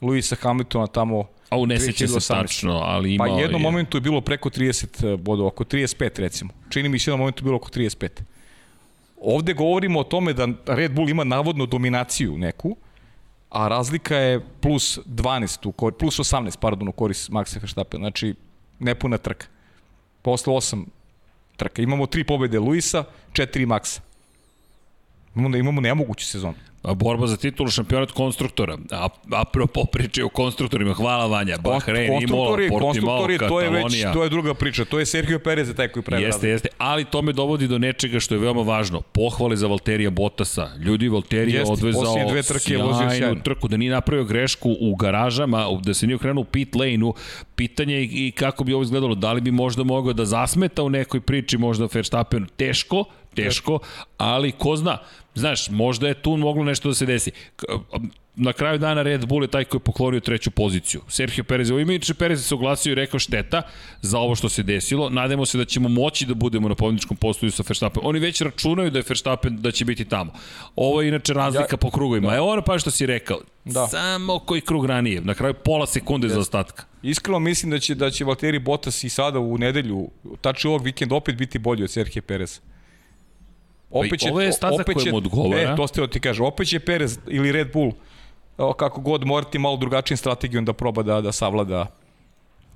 Luisa 0.00 0.36
Hamiltona 0.36 0.86
tamo 0.86 1.24
A 1.50 1.58
u 1.58 1.66
ne 1.66 1.80
seća 1.80 2.06
se 2.08 2.14
2018. 2.14 2.28
tačno, 2.28 2.72
ali 2.74 3.18
Pa 3.18 3.26
imao 3.26 3.38
jednom 3.40 3.60
je. 3.60 3.62
momentu 3.62 3.96
je 3.96 4.00
bilo 4.00 4.20
preko 4.20 4.50
30 4.50 5.16
bodova, 5.16 5.48
oko 5.48 5.64
35 5.64 6.20
recimo. 6.20 6.50
Čini 6.68 6.88
mi 6.88 6.98
se 6.98 7.10
jednom 7.10 7.20
momentu 7.20 7.40
je 7.40 7.44
bilo 7.44 7.56
oko 7.56 7.68
35. 7.68 8.08
Ovde 9.20 9.52
govorimo 9.52 10.00
o 10.00 10.04
tome 10.04 10.32
da 10.32 10.48
Red 10.66 10.92
Bull 10.92 11.10
ima 11.10 11.24
navodno 11.24 11.66
dominaciju 11.66 12.38
neku, 12.38 12.76
a 13.50 13.68
razlika 13.68 14.16
je 14.16 14.40
plus 14.60 14.98
12, 15.06 15.68
u 15.68 15.72
kor, 15.72 15.92
plus 15.92 16.18
18, 16.18 16.58
pardon, 16.58 16.88
u 16.88 16.92
koris 16.92 17.30
Maxa 17.30 17.60
Verstappen. 17.60 18.00
Znači, 18.00 18.34
nepuna 18.78 19.18
trka. 19.18 19.46
Posle 20.26 20.50
8 20.52 20.82
trka. 21.56 21.82
Imamo 21.82 22.10
tri 22.10 22.24
pobede 22.26 22.58
Luisa, 22.58 23.04
četiri 23.32 23.66
Maxa. 23.66 24.05
Imamo, 25.36 25.56
imamo 25.56 25.80
nemoguću 25.80 26.26
sezonu. 26.26 26.54
A 26.82 26.94
borba 26.94 27.26
za 27.26 27.36
titulu 27.36 27.70
šampionat 27.70 28.10
konstruktora. 28.10 28.78
A, 28.90 29.08
apropo 29.32 29.84
priče 29.84 30.24
o 30.24 30.28
konstruktorima, 30.28 30.94
hvala 30.94 31.26
Vanja. 31.26 31.56
Bahrein, 31.58 32.22
Imola, 32.22 32.48
Portimao, 32.48 32.80
konstruktori, 32.80 33.38
to 33.38 33.60
je 33.60 33.70
već, 33.70 33.82
Katalonija. 33.82 34.12
to 34.12 34.22
je 34.22 34.28
druga 34.28 34.54
priča. 34.54 34.84
To 34.84 34.98
je 34.98 35.06
Sergio 35.06 35.38
Perez 35.38 35.74
taj 35.76 35.88
koji 35.88 36.02
pravi 36.02 36.22
Jeste, 36.22 36.48
jeste, 36.48 36.68
ali 36.78 37.04
to 37.04 37.22
me 37.22 37.32
dovodi 37.32 37.68
do 37.68 37.78
nečega 37.78 38.20
što 38.20 38.34
je 38.34 38.38
veoma 38.38 38.62
važno. 38.62 39.00
Pohvale 39.00 39.56
za 39.56 39.66
Valterija 39.66 40.10
Botasa. 40.10 40.70
Ljudi, 40.78 41.08
Valterija 41.08 41.54
je 41.54 41.58
Jeste, 41.58 41.72
odvezao 41.72 42.14
dve 42.30 42.42
trke 42.42 42.78
sjajnu 43.18 43.42
trku, 43.42 43.68
da 43.68 43.76
nije 43.76 43.92
napravio 43.92 44.24
grešku 44.24 44.76
u 44.80 44.94
garažama, 44.94 45.66
da 45.82 45.94
se 45.94 46.06
nije 46.06 46.16
okrenuo 46.16 46.42
u 46.42 46.44
pit 46.44 46.74
lane-u. 46.74 47.14
Pitanje 47.56 47.94
je 47.94 48.04
i 48.04 48.30
kako 48.30 48.64
bi 48.64 48.72
ovo 48.72 48.82
izgledalo. 48.82 49.14
Da 49.14 49.32
li 49.32 49.40
bi 49.40 49.50
možda 49.50 49.84
mogao 49.84 50.12
da 50.12 50.24
zasmeta 50.24 50.82
u 50.82 50.90
nekoj 50.90 51.20
priči, 51.20 51.58
možda 51.58 51.88
Verstappen 51.94 52.46
teško, 52.56 53.04
teško, 53.36 53.78
ali 54.18 54.52
ko 54.52 54.76
zna, 54.76 54.98
znaš, 55.34 55.70
možda 55.70 56.08
je 56.08 56.14
tu 56.14 56.36
moglo 56.36 56.64
nešto 56.64 56.88
da 56.88 56.94
se 56.94 57.06
desi. 57.06 57.30
Na 58.38 58.52
kraju 58.52 58.78
dana 58.78 59.02
Red 59.02 59.26
Bull 59.26 59.44
je 59.44 59.48
taj 59.48 59.64
koji 59.64 59.78
je 59.78 59.84
poklonio 59.84 60.20
treću 60.20 60.50
poziciju. 60.50 61.00
Sergio 61.08 61.44
Perez, 61.44 61.70
ovo 61.70 61.80
imajući 61.80 62.14
Perez 62.14 62.46
se 62.46 62.54
oglasio 62.54 62.92
i 62.92 62.94
rekao 62.94 63.20
šteta 63.20 63.62
za 64.02 64.18
ovo 64.18 64.34
što 64.34 64.48
se 64.48 64.62
desilo. 64.62 65.10
Nadamo 65.10 65.46
se 65.46 65.58
da 65.58 65.64
ćemo 65.64 65.88
moći 65.88 66.26
da 66.26 66.34
budemo 66.34 66.68
na 66.68 66.74
pobjedničkom 66.74 67.16
postoju 67.16 67.52
sa 67.52 67.62
Verstappen. 67.68 68.02
Oni 68.04 68.18
već 68.18 68.40
računaju 68.40 68.90
da 68.90 68.98
je 68.98 69.04
Verstappen 69.08 69.56
da 69.56 69.70
će 69.70 69.84
biti 69.84 70.04
tamo. 70.04 70.32
Ovo 70.76 71.02
je 71.02 71.08
inače 71.08 71.32
razlika 71.32 71.72
ja, 71.72 71.76
po 71.76 71.90
krugovima. 71.90 72.30
Da. 72.30 72.36
Evo 72.36 72.52
ono 72.52 72.62
pa 72.62 72.78
što 72.78 72.90
si 72.90 73.06
rekao. 73.06 73.40
Da. 73.64 73.86
Samo 73.86 74.38
koji 74.38 74.60
krug 74.60 74.86
ranije. 74.86 75.20
Na 75.20 75.34
kraju 75.34 75.54
pola 75.54 75.86
sekunde 75.86 76.28
za 76.28 76.40
ostatka. 76.40 76.84
Iskreno 77.02 77.38
mislim 77.38 77.70
da 77.70 77.78
će 77.78 77.94
da 77.94 78.10
će 78.10 78.24
Valtteri 78.24 78.58
Bottas 78.58 79.04
i 79.04 79.08
sada 79.08 79.38
u 79.38 79.58
nedelju, 79.58 80.08
tačno 80.40 80.70
ovog 80.70 80.84
vikenda 80.84 81.14
opet 81.14 81.36
biti 81.36 81.58
bolji 81.58 81.84
od 81.84 81.90
Sergio 81.90 82.22
Perez. 82.22 82.60
Opet 83.90 84.20
će, 84.20 84.30
ovo 84.30 84.40
je 84.40 84.52
staza 84.52 84.84
koja 84.84 85.10
mu 85.10 85.16
odgovara. 85.16 85.72
E, 85.72 85.76
to 85.76 85.86
ste 85.86 86.06
ti 86.06 86.20
kaže, 86.20 86.42
opet 86.42 86.68
će 86.68 86.80
Perez 86.80 87.18
ili 87.26 87.52
Red 87.52 87.72
Bull 87.72 87.92
o, 88.58 88.72
kako 88.72 89.00
god 89.00 89.26
morati 89.26 89.58
malo 89.58 89.76
drugačijim 89.76 90.16
strategijom 90.16 90.64
da 90.64 90.72
proba 90.72 91.02
da, 91.02 91.20
da 91.20 91.32
savlada 91.32 91.86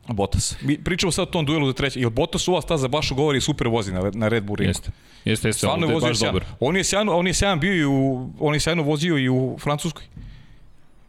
Bottas. 0.09 0.57
Mi 0.63 0.85
pričamo 0.85 1.13
sad 1.13 1.23
o 1.23 1.31
tom 1.31 1.47
duelu 1.47 1.67
za 1.67 1.73
treće. 1.73 2.01
Jel 2.01 2.11
Bottas 2.11 2.49
ova 2.49 2.63
staza 2.63 2.89
baš 2.89 3.13
govori 3.13 3.41
super 3.41 3.69
vozi 3.69 3.93
na, 3.93 4.11
na 4.15 4.29
Red 4.29 4.45
Bull 4.45 4.57
ringu? 4.57 4.71
Jeste. 4.71 4.91
Jeste, 5.25 5.49
jeste. 5.49 5.59
Stvarno 5.59 5.87
je 5.87 5.95
vozio 5.95 6.27
dobar. 6.27 6.45
On 6.61 6.77
je 6.77 6.85
sjajno, 6.85 7.17
on 7.17 7.27
je 7.27 7.35
sjajan 7.35 7.61
bio 7.61 7.75
i 7.75 7.85
u, 7.85 8.31
on 8.41 8.55
je 8.55 8.61
sjajno 8.61 8.83
vozio 8.83 9.19
i 9.19 9.29
u 9.29 9.57
Francuskoj. 9.61 10.05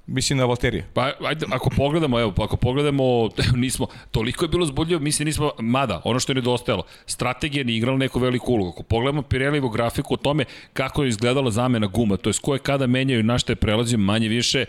Mislim 0.07 0.37
na 0.37 0.45
Valterija. 0.45 0.83
Pa 0.93 1.11
ajde, 1.25 1.45
ako 1.51 1.69
pogledamo, 1.69 2.19
evo, 2.19 2.33
ako 2.37 2.57
pogledamo, 2.57 3.29
nismo, 3.55 3.87
toliko 4.11 4.45
je 4.45 4.49
bilo 4.49 4.65
zbudljivo, 4.65 5.01
mi 5.01 5.11
se 5.11 5.25
nismo, 5.25 5.51
mada, 5.59 6.01
ono 6.03 6.19
što 6.19 6.31
je 6.31 6.35
nedostajalo, 6.35 6.83
strategija 7.05 7.63
nije 7.63 7.77
igrala 7.77 7.97
neku 7.97 8.19
veliku 8.19 8.53
ulogu. 8.53 8.69
Ako 8.69 8.83
pogledamo 8.83 9.21
Pirellivu 9.21 9.69
grafiku 9.69 10.13
o 10.13 10.17
tome 10.17 10.45
kako 10.73 11.03
je 11.03 11.09
izgledala 11.09 11.51
zamena 11.51 11.87
guma, 11.87 12.17
to 12.17 12.29
je 12.29 12.33
koje 12.41 12.59
kada 12.59 12.87
menjaju 12.87 13.23
na 13.23 13.37
šta 13.37 13.51
je 13.51 13.55
prelazio 13.55 13.97
manje 13.97 14.27
više 14.27 14.65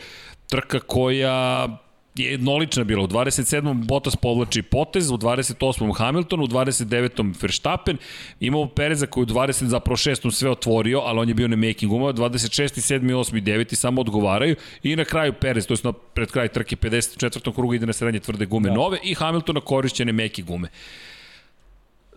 trka 0.48 0.80
koja 0.80 1.68
je 2.14 2.30
jednolična 2.30 2.84
bila. 2.84 3.02
U 3.02 3.06
27. 3.06 3.86
Bottas 3.86 4.16
povlači 4.16 4.62
potez, 4.62 5.10
u 5.10 5.14
28. 5.14 5.98
Hamilton, 5.98 6.40
u 6.40 6.46
29. 6.46 7.34
Verstappen. 7.42 7.96
Imamo 8.40 8.68
Pereza 8.68 9.06
koji 9.06 9.22
u 9.22 9.26
20. 9.26 9.64
zapravo 9.64 9.96
6. 9.96 10.30
sve 10.30 10.50
otvorio, 10.50 10.98
ali 10.98 11.18
on 11.18 11.28
je 11.28 11.34
bio 11.34 11.48
na 11.48 11.56
making 11.56 11.92
uma. 11.92 12.12
26. 12.12 12.98
7. 12.98 13.00
8. 13.00 13.38
i 13.38 13.42
9. 13.42 13.74
samo 13.74 14.00
odgovaraju. 14.00 14.56
I 14.82 14.96
na 14.96 15.04
kraju 15.04 15.32
Perez, 15.32 15.66
to 15.66 15.74
je 15.74 15.78
na 15.82 15.92
pred 15.92 16.30
kraj 16.30 16.48
trke 16.48 16.76
54. 16.76 17.54
kruga 17.54 17.76
ide 17.76 17.86
na 17.86 17.92
srednje 17.92 18.20
tvrde 18.20 18.46
gume 18.46 18.68
da. 18.68 18.74
nove 18.74 18.98
i 19.02 19.14
Hamilton 19.14 19.54
na 19.54 19.60
korišćene 19.60 20.12
meke 20.12 20.42
gume. 20.42 20.68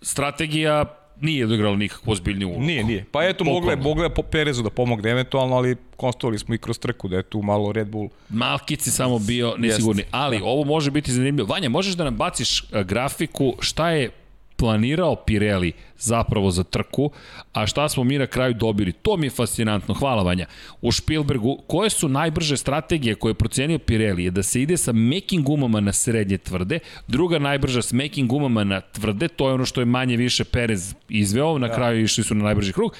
Strategija 0.02 1.05
nije 1.22 1.46
odigrala 1.46 1.76
nikakvu 1.76 2.12
ozbiljniju 2.12 2.48
ulogu. 2.50 2.64
Nije, 2.64 2.84
nije. 2.84 3.06
Pa 3.12 3.24
eto, 3.24 3.44
mogla 3.44 3.72
je, 3.72 3.78
mogla 3.78 4.04
je 4.04 4.14
po 4.14 4.22
Perezu 4.22 4.64
da 4.64 4.70
pomogne 4.70 5.12
eventualno, 5.12 5.56
ali 5.56 5.76
konstatovali 5.98 6.40
smo 6.40 6.56
i 6.56 6.58
kroz 6.58 6.80
trku 6.80 7.08
da 7.08 7.18
je 7.18 7.24
tu 7.24 7.42
malo 7.42 7.72
Red 7.72 7.88
Bull. 7.88 8.10
Malkici 8.30 8.92
samo 8.92 9.20
bio 9.20 9.56
nesigurni. 9.58 10.04
Ali 10.12 10.40
da. 10.40 10.46
ovo 10.46 10.64
može 10.64 10.92
biti 10.92 11.12
zanimljivo. 11.12 11.48
Vanja, 11.48 11.70
možeš 11.70 11.94
da 11.94 12.04
nam 12.04 12.16
baciš 12.16 12.60
e, 12.60 12.84
grafiku 12.84 13.54
šta 13.60 13.90
je 13.90 14.10
planirao 14.56 15.16
Pirelli 15.16 15.74
zapravo 15.98 16.52
za 16.52 16.64
trku, 16.64 17.12
a 17.54 17.68
šta 17.68 17.90
smo 17.90 18.04
mi 18.04 18.18
na 18.18 18.28
kraju 18.28 18.54
dobili. 18.54 18.92
To 18.92 19.18
mi 19.18 19.26
je 19.26 19.32
fascinantno. 19.32 19.94
Hvala 19.94 20.24
Vanja. 20.24 20.46
U 20.82 20.92
Spielbergu, 20.92 21.58
koje 21.68 21.90
su 21.90 22.10
najbrže 22.10 22.58
strategije 22.58 23.16
koje 23.16 23.30
je 23.30 23.34
procenio 23.34 23.80
Pirelli 23.80 24.24
je 24.24 24.32
da 24.32 24.44
se 24.44 24.62
ide 24.62 24.78
sa 24.78 24.92
mekim 24.92 25.44
gumama 25.44 25.80
na 25.80 25.94
srednje 25.94 26.38
tvrde, 26.38 26.80
druga 27.08 27.40
najbrža 27.40 27.82
s 27.82 27.94
mekim 27.94 28.28
gumama 28.28 28.64
na 28.64 28.82
tvrde, 28.82 29.28
to 29.28 29.48
je 29.48 29.54
ono 29.54 29.66
što 29.66 29.82
je 29.82 29.86
manje 29.86 30.18
više 30.18 30.44
Perez 30.44 30.96
izveo, 31.10 31.58
na 31.58 31.68
da. 31.68 31.76
kraju 31.76 32.04
išli 32.04 32.24
su 32.24 32.36
na 32.36 32.44
najbrži 32.44 32.74
krug 32.74 32.96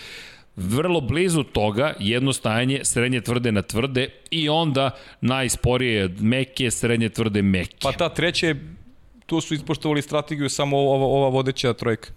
vrlo 0.56 1.02
blizu 1.02 1.44
toga 1.44 1.94
jedno 2.00 2.34
stajanje 2.34 2.80
srednje 2.84 3.22
tvrde 3.22 3.52
na 3.52 3.62
tvrde 3.62 4.08
i 4.32 4.50
onda 4.50 4.92
najsporije 5.22 6.10
meke, 6.20 6.72
srednje 6.72 7.10
tvrde 7.10 7.42
meke. 7.42 7.76
Pa 7.82 7.92
ta 7.92 8.10
treća 8.10 8.48
je 8.48 8.75
tu 9.26 9.42
su 9.42 9.54
ispoštovali 9.54 10.02
strategiju 10.02 10.50
samo 10.50 10.78
ova, 10.78 11.06
ova 11.06 11.30
vodeća 11.30 11.74
trojka. 11.74 12.10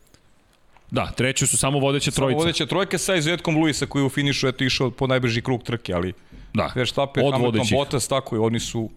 Da, 0.91 1.07
treću 1.17 1.47
su 1.47 1.57
samo 1.57 1.79
vodeća 1.79 2.11
Samo 2.11 2.25
trojica. 2.25 2.39
vodeća 2.39 2.67
trojka 2.67 2.99
sa 2.99 3.15
izuzetkom 3.15 3.57
Luisa 3.57 3.87
koji 3.87 4.05
u 4.05 4.09
finišu 4.09 4.49
eto 4.49 4.65
išao 4.65 4.91
po 4.91 5.07
najbrži 5.07 5.43
krug 5.43 5.63
trke, 5.63 5.93
ali 5.93 6.13
Da, 6.55 6.73
Verstappen, 6.75 7.33
Hamilton. 7.33 7.67
Bottas, 7.73 8.09
tako 8.09 8.37
je, 8.37 8.41
oni 8.41 8.61
su 8.61 8.91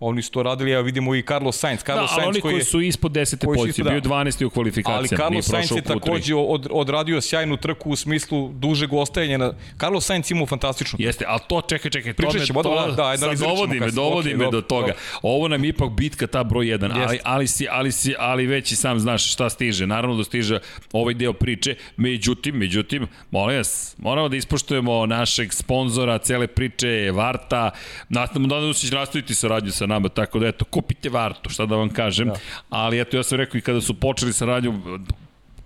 Oni 0.00 0.22
su 0.22 0.30
to 0.30 0.42
radili, 0.42 0.70
ja 0.70 0.80
vidimo 0.80 1.14
i 1.14 1.22
Carlos 1.22 1.58
Sainz. 1.58 1.80
Da, 1.80 1.84
Carlos 1.84 2.10
ali 2.12 2.20
Sainz 2.20 2.28
oni 2.28 2.40
koji, 2.40 2.54
koji 2.54 2.64
su 2.64 2.80
ispod 2.80 3.12
10. 3.12 3.16
koji 3.16 3.58
su 3.58 3.62
pozicije, 3.62 3.82
ispod- 3.82 3.90
bio 3.90 4.00
da. 4.00 4.08
12. 4.08 4.44
u 4.44 4.46
ali 4.46 4.50
kvalifikacijama, 4.50 5.08
Carlos 5.08 5.30
nije 5.30 5.42
Sainz 5.42 5.70
je 5.70 5.74
u 5.74 5.78
Q3. 5.78 6.00
takođe 6.04 6.34
od, 6.34 6.66
odradio 6.70 7.20
sjajnu 7.20 7.56
trku 7.56 7.90
u 7.90 7.96
smislu 7.96 8.48
dužeg 8.52 8.92
ostajanja. 8.92 9.38
Na... 9.38 9.52
Carlos 9.80 10.04
Sainz 10.06 10.30
imao 10.30 10.46
fantastičnu 10.46 10.98
Jeste, 11.02 11.24
ali 11.28 11.40
to, 11.48 11.60
čekaj, 11.60 11.90
čekaj, 11.90 12.12
to 12.12 12.16
Pričat 12.16 12.40
me, 12.40 12.46
ćemo, 12.46 12.62
to, 12.62 12.86
da, 12.86 12.92
da, 12.92 13.06
ajde, 13.06 13.18
sad 13.18 13.24
analizirat 13.24 13.50
ćemo 13.54 13.56
dovodi 13.56 13.80
me, 13.80 13.90
dovodi 13.90 14.28
Okej, 14.28 14.36
me 14.46 14.50
do 14.50 14.60
toga. 14.60 14.86
dobro. 14.86 15.00
Ovo 15.22 15.48
nam 15.48 15.64
je 15.64 15.68
ipak 15.68 15.90
bitka 15.90 16.26
ta 16.26 16.44
broj 16.44 16.66
1, 16.66 16.90
ali, 16.92 17.00
Jeste. 17.02 17.18
ali, 17.24 17.46
si, 17.46 17.66
ali, 17.70 17.92
si, 17.92 18.14
ali 18.18 18.46
već 18.46 18.72
i 18.72 18.76
sam 18.76 19.00
znaš 19.00 19.32
šta 19.32 19.50
stiže. 19.50 19.86
Naravno 19.86 20.16
da 20.16 20.24
stiže 20.24 20.58
ovaj 20.92 21.14
deo 21.14 21.32
priče, 21.32 21.74
međutim, 21.96 22.54
međutim, 22.56 23.06
molim 23.30 23.56
vas, 23.56 23.94
moramo 23.98 24.28
da 24.28 24.36
ispoštujemo 24.36 25.06
našeg 25.06 25.52
sponzora, 25.52 26.18
cele 26.18 26.46
priče, 26.46 27.10
Varta, 27.14 27.70
nastavimo 28.08 28.48
da 28.48 28.72
će 28.72 28.94
nastaviti 28.94 29.34
saradnju 29.34 29.72
sa 29.72 29.85
nama, 29.86 30.08
tako 30.08 30.38
da 30.38 30.46
eto, 30.46 30.64
kupite 30.64 31.08
Vartu, 31.08 31.50
šta 31.50 31.66
da 31.66 31.76
vam 31.76 31.88
kažem, 31.88 32.28
da. 32.28 32.34
ali 32.68 33.00
eto, 33.00 33.16
ja 33.16 33.22
sam 33.22 33.38
rekao 33.38 33.58
i 33.58 33.62
kada 33.62 33.80
su 33.80 33.94
počeli 33.94 34.32
saradnju, 34.32 34.98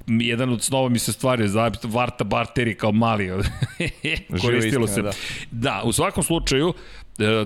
jedan 0.06 0.52
od 0.52 0.62
snova 0.62 0.88
mi 0.88 0.98
se 0.98 1.12
stvari 1.12 1.48
za 1.48 1.70
Varta 1.82 2.24
Barteri 2.24 2.74
kao 2.74 2.92
mali. 2.92 3.28
Koristilo 4.42 4.84
istina, 4.84 4.86
se. 4.86 5.02
Da. 5.02 5.12
da. 5.50 5.82
u 5.84 5.92
svakom 5.92 6.22
slučaju, 6.22 6.74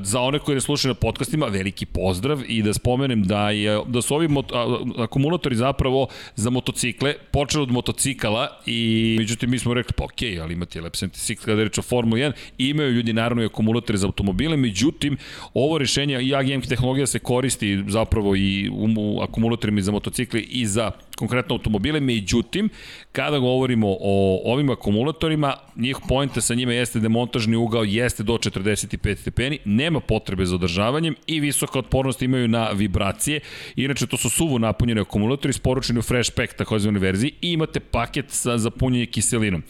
za 0.03 0.21
one 0.21 0.39
koji 0.39 0.55
ne 0.55 0.61
slušaju 0.61 0.95
na 0.95 1.01
podcastima, 1.01 1.47
veliki 1.47 1.87
pozdrav 1.87 2.41
i 2.49 2.63
da 2.63 2.73
spomenem 2.73 3.23
da 3.23 3.51
je 3.51 3.81
da 3.87 4.03
su 4.03 4.15
ovi 4.15 4.29
mot, 4.29 4.53
a, 4.53 4.79
akumulatori 4.99 5.57
zapravo 5.57 6.07
za 6.37 6.51
motocikle 6.51 7.15
počeli 7.33 7.63
od 7.63 7.71
motocikala 7.71 8.49
i 8.67 9.17
međutim 9.19 9.51
mi 9.51 9.59
smo 9.59 9.75
rekli 9.75 9.93
pa 9.97 10.05
okej, 10.05 10.31
okay, 10.31 10.43
ali 10.43 10.55
imate 10.55 10.81
lep 10.81 10.95
cikl 11.13 11.45
kada 11.45 11.61
je 11.61 11.65
reč 11.65 11.79
o 11.79 11.83
Formula 11.83 12.19
1 12.19 12.33
i 12.59 12.69
imaju 12.69 12.93
ljudi 12.93 13.13
naravno 13.13 13.43
i 13.43 13.47
akumulatore 13.47 13.99
za 13.99 14.07
automobile, 14.07 14.57
međutim 14.57 15.17
ovo 15.55 15.79
rešenje 15.79 16.23
i 16.23 16.35
AGM 16.35 16.61
tehnologija 16.61 17.07
se 17.07 17.19
koristi 17.19 17.85
zapravo 17.89 18.37
i 18.37 18.71
u 18.73 19.21
akumulatorima 19.23 19.81
za 19.81 19.93
motocikle 19.93 20.41
i 20.41 20.67
za 20.67 20.91
konkretno 21.17 21.55
automobile, 21.55 22.01
međutim, 22.01 22.69
kada 23.13 23.39
govorimo 23.39 23.97
o 24.01 24.43
ovim 24.45 24.71
akumulatorima, 24.71 25.55
njih 25.77 25.97
pojenta 26.09 26.41
sa 26.41 26.55
njima 26.55 26.73
jeste 26.73 27.01
da 27.01 27.09
montažni 27.09 27.57
ugao 27.57 27.85
jeste 27.85 28.23
do 28.23 28.33
45 28.35 29.17
stepeni, 29.17 29.59
nema 29.65 30.01
potrebe 30.01 30.47
za 30.47 30.55
održavanjem 30.55 31.15
i 31.27 31.41
visoka 31.41 31.79
otpornost 31.79 32.23
imaju 32.23 32.49
na 32.49 32.69
vibracije. 32.71 33.41
Inače, 33.77 34.07
to 34.07 34.17
su 34.17 34.31
suvo 34.31 34.59
napunjeni 34.59 35.01
akumulatori 35.01 35.51
isporučeni 35.51 35.99
u 35.99 36.03
Fresh 36.03 36.33
Pack, 36.37 36.55
takozvane 36.55 36.99
verziji, 36.99 37.33
i 37.41 37.53
imate 37.53 37.81
paket 37.81 38.31
sa, 38.31 38.59
za 38.59 38.71
punjenje 38.71 39.07
kiselinom 39.07 39.63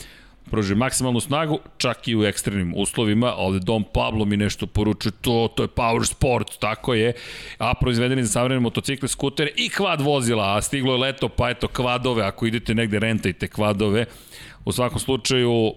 pruži 0.50 0.74
maksimalnu 0.74 1.20
snagu, 1.20 1.58
čak 1.78 2.08
i 2.08 2.16
u 2.16 2.24
ekstremnim 2.24 2.74
uslovima. 2.76 3.34
Ovde 3.36 3.58
Dom 3.58 3.84
Pablo 3.94 4.24
mi 4.24 4.36
nešto 4.36 4.66
poručuje, 4.66 5.12
to, 5.20 5.48
to 5.56 5.62
je 5.62 5.68
power 5.68 6.06
sport, 6.06 6.58
tako 6.58 6.94
je. 6.94 7.12
A 7.58 7.74
proizvedeni 7.74 8.24
za 8.24 8.32
savremene 8.32 8.60
motocikle, 8.60 9.08
skutere 9.08 9.50
i 9.56 9.68
kvad 9.68 10.00
vozila, 10.00 10.56
a 10.56 10.62
stiglo 10.62 10.94
je 10.94 10.98
leto, 10.98 11.28
pa 11.28 11.50
eto 11.50 11.68
kvadove, 11.68 12.22
ako 12.22 12.46
idete 12.46 12.74
negde 12.74 12.98
rentajte 12.98 13.48
kvadove. 13.48 14.06
U 14.64 14.72
svakom 14.72 14.98
slučaju, 14.98 15.72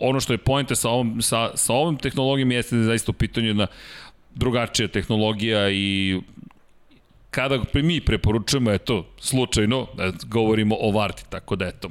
ono 0.00 0.20
što 0.20 0.32
je 0.32 0.38
pojente 0.38 0.76
sa 0.76 0.88
ovom, 0.88 1.22
sa, 1.22 1.50
sa 1.56 1.72
ovom 1.72 1.96
tehnologijom 1.96 2.52
jeste 2.52 2.76
da 2.76 2.80
je 2.80 2.86
zaista 2.86 3.10
u 3.10 3.14
pitanju 3.14 3.46
jedna 3.46 3.66
drugačija 4.34 4.88
tehnologija 4.88 5.70
i 5.70 6.20
kada 7.30 7.58
mi 7.74 8.00
preporučujemo, 8.00 8.70
eto, 8.70 9.06
slučajno, 9.18 9.86
govorimo 10.26 10.76
o 10.80 10.90
Varti, 10.90 11.24
tako 11.30 11.56
da 11.56 11.66
eto, 11.66 11.90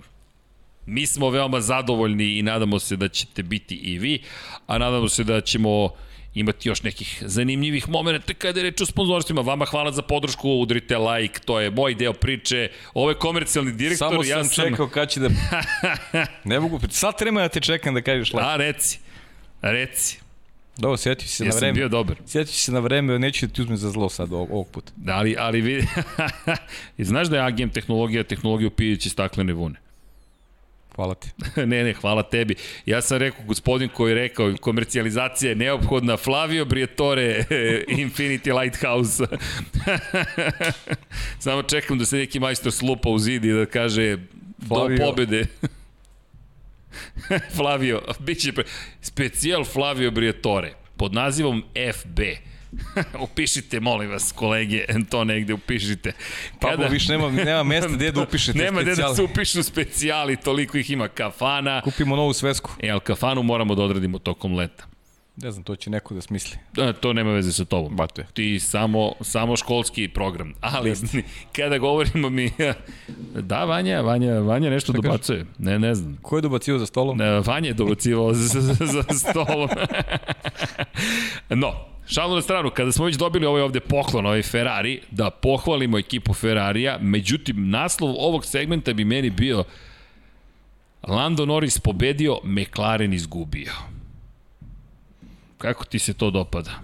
Mi 0.86 1.06
smo 1.06 1.30
veoma 1.30 1.62
zadovoljni 1.62 2.38
i 2.38 2.42
nadamo 2.42 2.80
se 2.80 2.96
da 2.96 3.08
ćete 3.08 3.44
biti 3.44 3.76
i 3.76 4.00
vi, 4.00 4.22
a 4.68 4.78
nadamo 4.78 5.08
se 5.08 5.24
da 5.24 5.42
ćemo 5.42 5.90
imati 6.34 6.70
još 6.70 6.84
nekih 6.84 7.24
zanimljivih 7.26 7.90
momenta 7.90 8.34
kada 8.34 8.60
je 8.60 8.64
reč 8.64 8.82
o 8.82 8.86
sponzorstvima. 8.86 9.42
Vama 9.42 9.66
hvala 9.66 9.92
za 9.92 10.02
podršku, 10.02 10.50
udrite 10.50 10.98
like, 10.98 11.40
to 11.40 11.60
je 11.60 11.72
moj 11.72 11.96
deo 11.96 12.14
priče. 12.14 12.70
Ovo 12.94 13.10
je 13.10 13.16
komercijalni 13.16 13.72
direktor. 13.72 14.10
Samo 14.10 14.24
ja 14.24 14.44
sam, 14.44 14.54
sam 14.54 14.66
čekao 14.66 14.88
kad 14.88 15.10
će 15.10 15.20
da... 15.20 15.30
ne 16.44 16.60
mogu... 16.60 16.80
Sad 16.90 17.18
treba 17.18 17.42
da 17.42 17.50
te 17.50 17.60
čekam 17.60 17.94
da 17.94 18.02
kažeš 18.02 18.34
like. 18.34 18.46
A, 18.46 18.56
reci. 18.56 19.00
Reci. 19.62 20.20
Dobro, 20.78 20.98
sjetio 20.98 21.28
si 21.28 21.36
se 21.36 21.46
Jesam 21.46 21.58
na 21.58 21.60
vreme. 21.60 21.74
bio 21.74 21.90
dobar. 21.90 22.16
Sjetio 22.26 22.54
si 22.54 22.62
se 22.62 22.72
na 22.72 22.80
vreme, 22.80 23.20
neću 23.20 23.48
da 23.48 23.54
ti 23.54 23.62
uzmem 23.62 23.78
za 23.78 23.90
zlo 23.90 24.10
sad 24.10 24.34
ovog, 24.34 24.52
ovog 24.52 24.70
puta. 24.72 24.92
Da, 24.96 25.14
ali, 25.16 25.36
ali 25.40 25.62
vidi... 25.62 25.88
Znaš 26.98 27.28
da 27.28 27.38
je 27.38 27.44
AGM 27.44 27.70
tehnologija, 27.70 28.24
tehnologija 28.24 28.68
u 28.68 28.72
pijeći 28.72 29.10
staklene 29.10 29.54
vune? 29.54 29.80
Hvala 30.96 31.16
ti. 31.16 31.30
ne, 31.56 31.84
ne, 31.84 31.94
hvala 31.94 32.24
tebi. 32.24 32.56
Ja 32.86 33.02
sam 33.02 33.18
rekao, 33.18 33.46
gospodin 33.46 33.90
koji 33.90 34.12
je 34.12 34.16
rekao, 34.16 34.54
komercijalizacija 34.62 35.50
je 35.50 35.56
neophodna, 35.56 36.18
Flavio 36.18 36.66
Briatore, 36.66 37.44
Infinity 38.04 38.62
Lighthouse. 38.62 39.24
Samo 41.40 41.64
čekam 41.64 41.98
da 41.98 42.06
se 42.06 42.18
neki 42.18 42.40
majstor 42.40 42.72
slupa 42.72 43.10
u 43.10 43.20
zid 43.20 43.46
i 43.46 43.54
da 43.54 43.66
kaže 43.66 44.18
Flavio. 44.68 44.98
do 44.98 45.06
pobede. 45.06 45.46
Flavio, 47.56 48.02
bit 48.20 48.40
će 48.42 48.52
pre... 48.52 48.64
specijal 49.02 49.66
Flavio 49.66 50.12
Briatore 50.12 50.74
pod 50.98 51.14
nazivom 51.14 51.64
FB. 51.94 52.20
upišite, 53.26 53.80
molim 53.80 54.10
vas, 54.10 54.32
kolege, 54.32 54.86
to 55.10 55.24
negde 55.24 55.54
upišite. 55.54 56.12
Kada... 56.60 56.72
Pablo, 56.72 56.88
više 56.88 57.12
nema, 57.12 57.32
nema 57.32 57.64
mesta 57.64 57.90
gde 57.90 58.12
da 58.12 58.22
upišete 58.22 58.60
nema 58.60 58.82
gde 58.82 58.96
da 58.96 59.16
se 59.16 59.24
upišu 59.24 59.64
specijali, 59.64 60.36
toliko 60.36 60.78
ih 60.78 60.92
ima 60.92 61.08
kafana. 61.08 61.82
Kupimo 61.82 62.16
novu 62.16 62.34
svesku. 62.34 62.72
E, 62.80 62.90
ali 62.90 63.00
kafanu 63.00 63.44
moramo 63.44 63.76
da 63.76 63.84
odradimo 63.84 64.20
tokom 64.20 64.56
leta. 64.56 64.86
Ne 65.42 65.52
znam, 65.52 65.64
to 65.64 65.76
će 65.76 65.90
neko 65.90 66.14
da 66.14 66.22
smisli. 66.22 66.58
Da, 66.74 66.94
to 66.94 67.14
nema 67.14 67.32
veze 67.32 67.52
sa 67.52 67.66
tobom. 67.66 67.96
Bate. 67.96 68.26
Ti 68.34 68.60
samo, 68.60 69.14
samo 69.22 69.58
školski 69.58 70.08
program. 70.08 70.54
Ali 70.62 70.90
Jeste. 70.90 71.24
kada 71.56 71.78
govorimo 71.78 72.30
mi... 72.30 72.52
Da, 73.42 73.64
Vanja, 73.64 74.02
Vanja, 74.02 74.40
Vanja 74.40 74.70
nešto 74.70 74.94
Šta 74.94 75.02
dobacuje. 75.02 75.46
Ne, 75.58 75.80
ne 75.80 75.96
znam. 75.96 76.18
Ko 76.22 76.38
je 76.38 76.42
dobacio 76.42 76.80
za 76.80 76.86
stolom? 76.86 77.18
Ne, 77.18 77.40
Vanja 77.40 77.68
je 77.68 77.74
dobacivao 77.74 78.34
za, 78.34 78.62
za, 78.62 78.86
za 78.86 79.04
stolom. 79.30 79.70
no, 81.50 81.74
Šalu 82.08 82.36
na 82.36 82.42
stranu, 82.42 82.70
kada 82.70 82.92
smo 82.92 83.06
već 83.06 83.16
dobili 83.16 83.46
ovaj 83.46 83.62
ovde 83.62 83.80
poklon, 83.80 84.26
ovaj 84.26 84.44
Ferrari, 84.44 85.02
da 85.12 85.30
pohvalimo 85.30 86.00
ekipu 86.00 86.34
Ferrarija, 86.34 86.98
međutim, 87.02 87.70
naslov 87.70 88.16
ovog 88.18 88.46
segmenta 88.46 88.94
bi 88.94 89.06
meni 89.06 89.30
bio 89.30 89.64
Lando 91.08 91.46
Norris 91.46 91.80
pobedio, 91.80 92.38
McLaren 92.44 93.14
izgubio. 93.14 93.72
Kako 95.60 95.86
ti 95.86 96.00
se 96.00 96.14
to 96.14 96.32
dopada? 96.32 96.80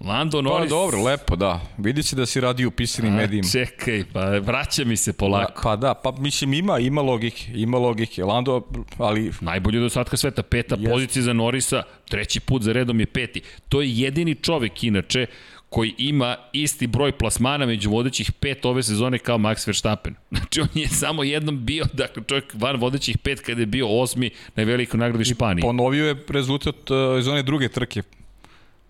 Lando 0.00 0.42
Norris... 0.42 0.70
Pa 0.70 0.76
dobro, 0.76 1.02
lepo, 1.02 1.36
da. 1.36 1.60
Vidi 1.78 2.02
se 2.02 2.16
da 2.16 2.26
si 2.26 2.40
radi 2.40 2.66
u 2.66 2.70
pisanim 2.70 3.14
medijima. 3.14 3.48
Čekaj, 3.52 4.04
pa 4.12 4.24
vraća 4.24 4.84
mi 4.84 4.96
se 4.96 5.12
polako. 5.12 5.52
Pa, 5.54 5.62
pa 5.62 5.76
da, 5.76 5.94
pa 5.94 6.12
mislim 6.12 6.52
ima, 6.54 6.78
ima 6.78 7.02
logike, 7.02 7.52
ima 7.54 7.78
logike. 7.78 8.24
Lando, 8.24 8.62
ali... 8.98 9.32
Najbolji 9.40 9.80
do 9.80 9.88
sadka 9.88 10.16
sveta, 10.16 10.42
peta 10.42 10.76
yes. 10.76 10.90
pozicija 10.90 11.22
za 11.22 11.32
Norisa, 11.32 11.82
treći 12.08 12.40
put 12.40 12.62
za 12.62 12.72
redom 12.72 13.00
je 13.00 13.06
peti. 13.06 13.42
To 13.68 13.82
je 13.82 13.98
jedini 13.98 14.34
čovek 14.34 14.84
inače 14.84 15.26
koji 15.68 15.94
ima 15.98 16.36
isti 16.52 16.86
broj 16.86 17.12
plasmana 17.12 17.66
među 17.66 17.90
vodećih 17.90 18.32
pet 18.32 18.64
ove 18.64 18.82
sezone 18.82 19.18
kao 19.18 19.38
Max 19.38 19.66
Verstappen. 19.66 20.14
Znači 20.30 20.60
on 20.60 20.68
je 20.74 20.88
samo 20.88 21.24
jednom 21.24 21.64
bio, 21.64 21.84
dakle 21.92 22.22
čovjek 22.26 22.54
van 22.54 22.76
vodećih 22.76 23.18
pet 23.18 23.40
kada 23.40 23.60
je 23.60 23.66
bio 23.66 24.00
osmi 24.00 24.30
na 24.56 24.62
velikoj 24.62 24.98
nagradi 24.98 25.24
Španije. 25.24 25.62
Ponovio 25.62 26.06
je 26.06 26.24
rezultat 26.28 26.90
uh, 26.90 26.96
iz 27.18 27.28
one 27.28 27.42
druge 27.42 27.68
trke 27.68 28.02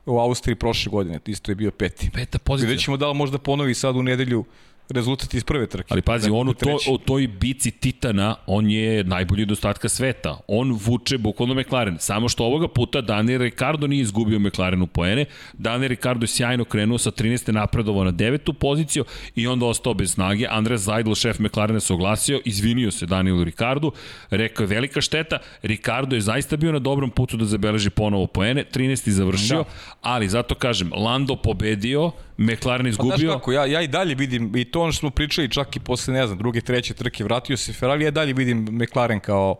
u 0.06 0.18
Austriji 0.18 0.54
prošle 0.56 0.90
godine, 0.90 1.20
isto 1.26 1.50
je 1.50 1.54
bio 1.54 1.70
peti. 1.70 2.10
Peta 2.14 2.38
pozicija. 2.38 2.68
Vidjet 2.68 2.84
ćemo 2.84 2.96
da 2.96 3.08
li 3.08 3.14
možda 3.14 3.38
ponovi 3.38 3.74
sad 3.74 3.96
u 3.96 4.02
nedelju 4.02 4.44
rezultat 4.90 5.34
iz 5.34 5.44
prve 5.44 5.66
trke. 5.66 5.88
Ali 5.90 6.02
pazi, 6.02 6.30
on 6.30 6.48
u, 6.48 6.54
to, 6.54 6.78
u 6.90 6.98
toj 6.98 7.26
bici 7.26 7.70
Titana, 7.70 8.36
on 8.46 8.70
je 8.70 9.04
najbolji 9.04 9.46
do 9.46 9.52
ostatka 9.52 9.88
sveta. 9.88 10.38
On 10.46 10.72
vuče 10.72 11.18
bukvalno 11.18 11.54
McLaren. 11.54 11.96
Samo 11.98 12.28
što 12.28 12.44
ovoga 12.44 12.68
puta 12.68 13.00
Daniel 13.00 13.40
Ricardo 13.40 13.86
nije 13.86 14.02
izgubio 14.02 14.38
McLaren 14.38 14.82
u 14.82 14.86
poene. 14.86 15.24
Daniel 15.52 15.88
Ricardo 15.88 16.24
je 16.24 16.28
sjajno 16.28 16.64
krenuo 16.64 16.98
sa 16.98 17.10
13. 17.10 17.52
napredovao 17.52 18.04
na 18.04 18.12
9. 18.12 18.52
poziciju 18.52 19.04
i 19.34 19.46
onda 19.46 19.66
ostao 19.66 19.94
bez 19.94 20.12
snage. 20.12 20.46
Andres 20.50 20.80
Zajdl, 20.80 21.14
šef 21.14 21.38
McLarena, 21.38 21.80
se 21.80 21.92
oglasio, 21.92 22.40
izvinio 22.44 22.90
se 22.90 23.06
Danielu 23.06 23.44
Ricardu, 23.44 23.92
rekao 24.30 24.64
je 24.64 24.66
velika 24.66 25.00
šteta. 25.00 25.38
Ricardo 25.62 26.16
je 26.16 26.20
zaista 26.20 26.56
bio 26.56 26.72
na 26.72 26.78
dobrom 26.78 27.10
putu 27.10 27.36
da 27.36 27.44
zabeleži 27.44 27.90
ponovo 27.90 28.26
poene, 28.26 28.64
13. 28.74 29.10
završio, 29.10 29.56
da. 29.56 29.64
ali 30.02 30.28
zato 30.28 30.54
kažem, 30.54 30.92
Lando 30.96 31.36
pobedio, 31.36 32.10
McLaren 32.38 32.86
izgubio. 32.86 33.10
Pa 33.10 33.16
znaš 33.18 33.32
kako, 33.32 33.52
ja, 33.52 33.66
ja 33.66 33.82
i 33.82 33.88
dalje 33.88 34.14
vidim, 34.14 34.56
i 34.56 34.64
to 34.64 34.77
ono 34.80 34.92
što 34.92 35.00
smo 35.00 35.10
pričali 35.10 35.50
čak 35.50 35.76
i 35.76 35.80
posle, 35.80 36.14
ne 36.14 36.26
znam, 36.26 36.38
druge, 36.38 36.60
treće 36.60 36.94
trke, 36.94 37.24
vratio 37.24 37.56
se 37.56 37.72
Ferrari, 37.72 38.04
ja 38.04 38.10
dalje 38.10 38.32
vidim 38.32 38.68
McLaren 38.72 39.20
kao 39.20 39.56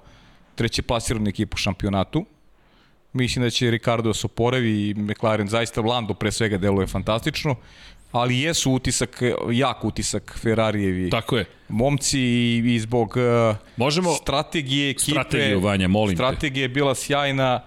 treće 0.55 0.83
pasiranu 0.83 1.29
ekipu 1.29 1.55
u 1.55 1.59
šampionatu. 1.59 2.27
Mislim 3.12 3.43
da 3.43 3.51
će 3.51 3.71
Ricardo 3.71 4.14
se 4.14 4.27
oporavi 4.27 4.89
i 4.89 4.95
McLaren 4.95 5.49
zaista 5.49 5.81
Lando 5.81 6.14
pre 6.14 6.33
svega 6.33 6.59
deluje 6.59 6.87
fantastično. 6.87 7.55
ali 8.12 8.39
jesu 8.39 8.73
utisak, 8.73 9.23
jak 9.53 9.85
utisak 9.85 10.39
Ferrarijevi 10.43 11.11
Tako 11.11 11.37
je. 11.37 11.45
momci 11.69 12.21
i, 12.21 12.62
i 12.66 12.79
zbog 12.81 13.16
uh, 13.16 13.57
Možemo- 13.77 14.14
strategije 14.16 14.91
ekipe. 14.91 15.11
Strategiju, 15.11 15.61
Vanja, 15.61 15.89
molim 15.89 16.16
te. 16.16 16.21
Strategija 16.21 16.62
je 16.62 16.69
bila 16.69 16.95
sjajna, 16.95 17.61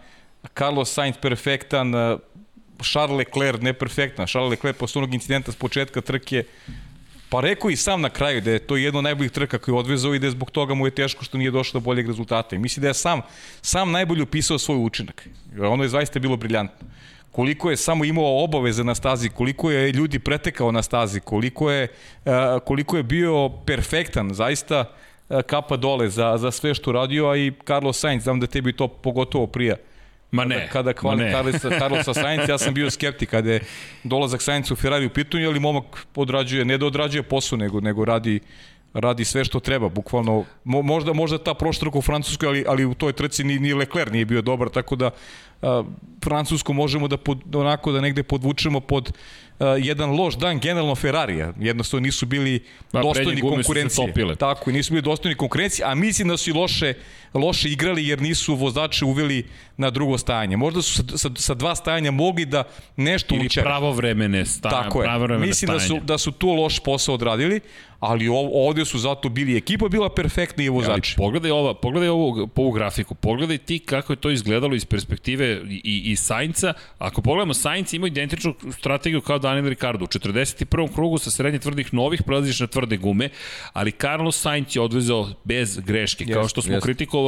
Carlos 0.57 0.93
Sainz 0.93 1.15
perfektan, 1.21 1.95
uh, 1.95 2.19
Charles 2.83 3.17
Leclerc 3.17 3.61
neperfektan. 3.61 4.27
Charles 4.27 4.49
Leclerc 4.49 4.77
posle 4.77 4.99
onog 4.99 5.13
incidenta 5.13 5.51
s 5.51 5.55
početka 5.55 6.01
trke 6.01 6.43
Pa 7.31 7.41
rekao 7.41 7.69
i 7.69 7.75
sam 7.75 8.01
na 8.01 8.09
kraju 8.09 8.41
da 8.41 8.51
je 8.51 8.59
to 8.59 8.75
jedno 8.75 9.01
najboljih 9.01 9.31
trka 9.31 9.57
koje 9.57 9.73
je 9.73 9.79
odvezao 9.79 10.15
i 10.15 10.19
da 10.19 10.27
je 10.27 10.31
zbog 10.31 10.51
toga 10.51 10.73
mu 10.73 10.87
je 10.87 10.95
teško 10.95 11.23
što 11.23 11.37
nije 11.37 11.51
došlo 11.51 11.79
do 11.79 11.83
boljeg 11.83 12.07
rezultata. 12.07 12.55
I 12.55 12.59
misli 12.59 12.81
da 12.81 12.87
je 12.87 12.93
sam, 12.93 13.21
sam 13.61 13.91
najbolje 13.91 14.23
upisao 14.23 14.57
svoj 14.59 14.77
učinak. 14.77 15.27
Ono 15.59 15.83
je 15.83 15.89
zaista 15.89 16.19
bilo 16.19 16.37
briljantno. 16.37 16.87
Koliko 17.31 17.69
je 17.69 17.77
samo 17.77 18.05
imao 18.05 18.43
obaveze 18.43 18.83
na 18.83 18.95
stazi, 18.95 19.29
koliko 19.29 19.71
je 19.71 19.91
ljudi 19.91 20.19
pretekao 20.19 20.71
na 20.71 20.83
stazi, 20.83 21.19
koliko 21.19 21.71
je, 21.71 21.87
uh, 22.25 22.33
koliko 22.65 22.97
je 22.97 23.03
bio 23.03 23.49
perfektan, 23.49 24.33
zaista 24.33 24.79
uh, 25.29 25.41
kapa 25.41 25.77
dole 25.77 26.09
za, 26.09 26.37
za 26.37 26.51
sve 26.51 26.73
što 26.73 26.91
radio, 26.91 27.29
a 27.29 27.37
i 27.37 27.51
Carlos 27.67 27.99
Sainz, 27.99 28.23
znam 28.23 28.39
da 28.39 28.47
tebi 28.47 28.73
to 28.73 28.87
pogotovo 28.87 29.47
prija. 29.47 29.75
Ma 30.31 30.45
ne, 30.45 30.69
Kada 30.71 30.89
ma 30.89 31.01
hvali 31.01 31.23
ne. 31.23 31.31
Carlosa, 31.31 31.69
Carlosa 31.79 32.13
Sainz, 32.13 32.49
ja 32.49 32.57
sam 32.57 32.73
bio 32.73 32.91
skeptik 32.91 33.29
kada 33.29 33.51
je 33.51 33.61
dolazak 34.03 34.41
Sainz 34.41 34.71
u 34.71 34.75
Ferrari 34.75 35.05
u 35.05 35.09
pitanju, 35.09 35.47
ali 35.49 35.59
momak 35.59 36.07
odrađuje, 36.15 36.65
ne 36.65 36.77
da 36.77 36.85
odrađuje 36.85 37.23
posao, 37.23 37.57
nego, 37.57 37.81
nego 37.81 38.05
radi 38.05 38.39
radi 38.93 39.25
sve 39.25 39.45
što 39.45 39.59
treba, 39.59 39.89
bukvalno 39.89 40.45
mo, 40.63 40.81
možda 40.81 41.13
možda 41.13 41.37
ta 41.37 41.53
prošla 41.53 41.91
u 41.93 42.01
Francuskoj, 42.01 42.47
ali 42.47 42.65
ali 42.67 42.85
u 42.85 42.93
toj 42.93 43.13
trci 43.13 43.43
ni 43.43 43.59
ni 43.59 43.73
Leclerc 43.73 44.11
nije 44.11 44.25
bio 44.25 44.41
dobar, 44.41 44.69
tako 44.69 44.95
da 44.95 45.09
a, 45.61 45.83
Francusku 46.23 46.73
možemo 46.73 47.07
da 47.07 47.17
pod, 47.17 47.55
onako 47.55 47.91
da 47.91 48.01
negde 48.01 48.23
podvučemo 48.23 48.79
pod 48.79 49.13
a, 49.59 49.65
jedan 49.79 50.11
loš 50.11 50.35
dan 50.35 50.59
generalno 50.59 50.95
Ferrarija. 50.95 51.53
Jednostavno 51.59 52.05
nisu 52.05 52.25
bili 52.25 52.63
Pa, 52.91 53.01
dostojni 53.01 53.41
konkurencije. 53.41 54.13
Tako, 54.35 54.69
i 54.69 54.73
nisu 54.73 54.93
bili 54.93 55.01
dostojni 55.01 55.35
konkurencije, 55.35 55.85
a 55.85 55.95
mislim 55.95 56.27
da 56.27 56.37
su 56.37 56.49
i 56.49 56.53
loše, 56.53 56.93
loše 57.33 57.69
igrali 57.69 58.07
jer 58.07 58.21
nisu 58.21 58.55
vozače 58.55 59.05
uveli 59.05 59.43
na 59.77 59.89
drugo 59.89 60.17
stajanje. 60.17 60.57
Možda 60.57 60.81
su 60.81 60.93
sa, 60.93 61.17
sa, 61.17 61.29
sa 61.35 61.53
dva 61.53 61.75
stajanja 61.75 62.11
mogli 62.11 62.45
da 62.45 62.63
nešto 62.97 63.35
Ili 63.35 63.45
učere. 63.45 63.63
pravovremene 63.63 64.45
stanja, 64.45 64.75
Tako 64.75 65.01
je. 65.01 65.05
pravovremene 65.05 65.47
Mislim 65.47 65.71
da 65.71 65.79
su, 65.79 65.99
da 65.99 66.17
su 66.17 66.31
tu 66.31 66.49
loš 66.49 66.79
posao 66.79 67.15
odradili, 67.15 67.59
ali 67.99 68.27
ov, 68.27 68.49
ovde 68.53 68.85
su 68.85 68.99
zato 68.99 69.29
bili 69.29 69.57
ekipa 69.57 69.87
bila 69.87 70.09
perfektna 70.09 70.63
i 70.63 70.67
Ali 70.67 70.75
vozači. 70.75 71.15
pogledaj 71.17 71.51
ova, 71.51 71.73
pogledaj 71.73 72.09
ovu, 72.09 72.47
po 72.47 72.61
ovu 72.61 72.71
grafiku, 72.71 73.15
pogledaj 73.15 73.57
ti 73.57 73.79
kako 73.79 74.13
je 74.13 74.17
to 74.17 74.29
izgledalo 74.29 74.75
iz 74.75 74.85
perspektive 74.85 75.61
i, 75.69 75.81
i, 75.83 76.11
i 76.11 76.15
Sainca. 76.15 76.73
Ako 76.97 77.21
pogledamo, 77.21 77.53
Sainz 77.53 77.93
ima 77.93 78.07
identičnu 78.07 78.55
strategiju 78.71 79.21
kao 79.21 79.39
Daniel 79.39 79.65
Ricardo. 79.65 80.03
U 80.03 80.07
41. 80.07 80.65
krugu 80.93 81.17
sa 81.17 81.31
srednje 81.31 81.59
tvrdih 81.59 81.93
novih 81.93 82.23
prelaziš 82.23 82.59
na 82.59 82.67
tvrde 82.67 82.97
gume, 82.97 83.29
ali 83.73 83.91
Carlos 83.91 84.41
Sainz 84.41 84.75
je 84.75 84.81
odvezao 84.81 85.29
bez 85.43 85.79
greške. 85.79 86.25
Kao 86.25 86.41
Jest, 86.41 86.49
što 86.49 86.61
smo 86.61 86.73
jest. 86.73 86.83
kritikovali 86.83 87.20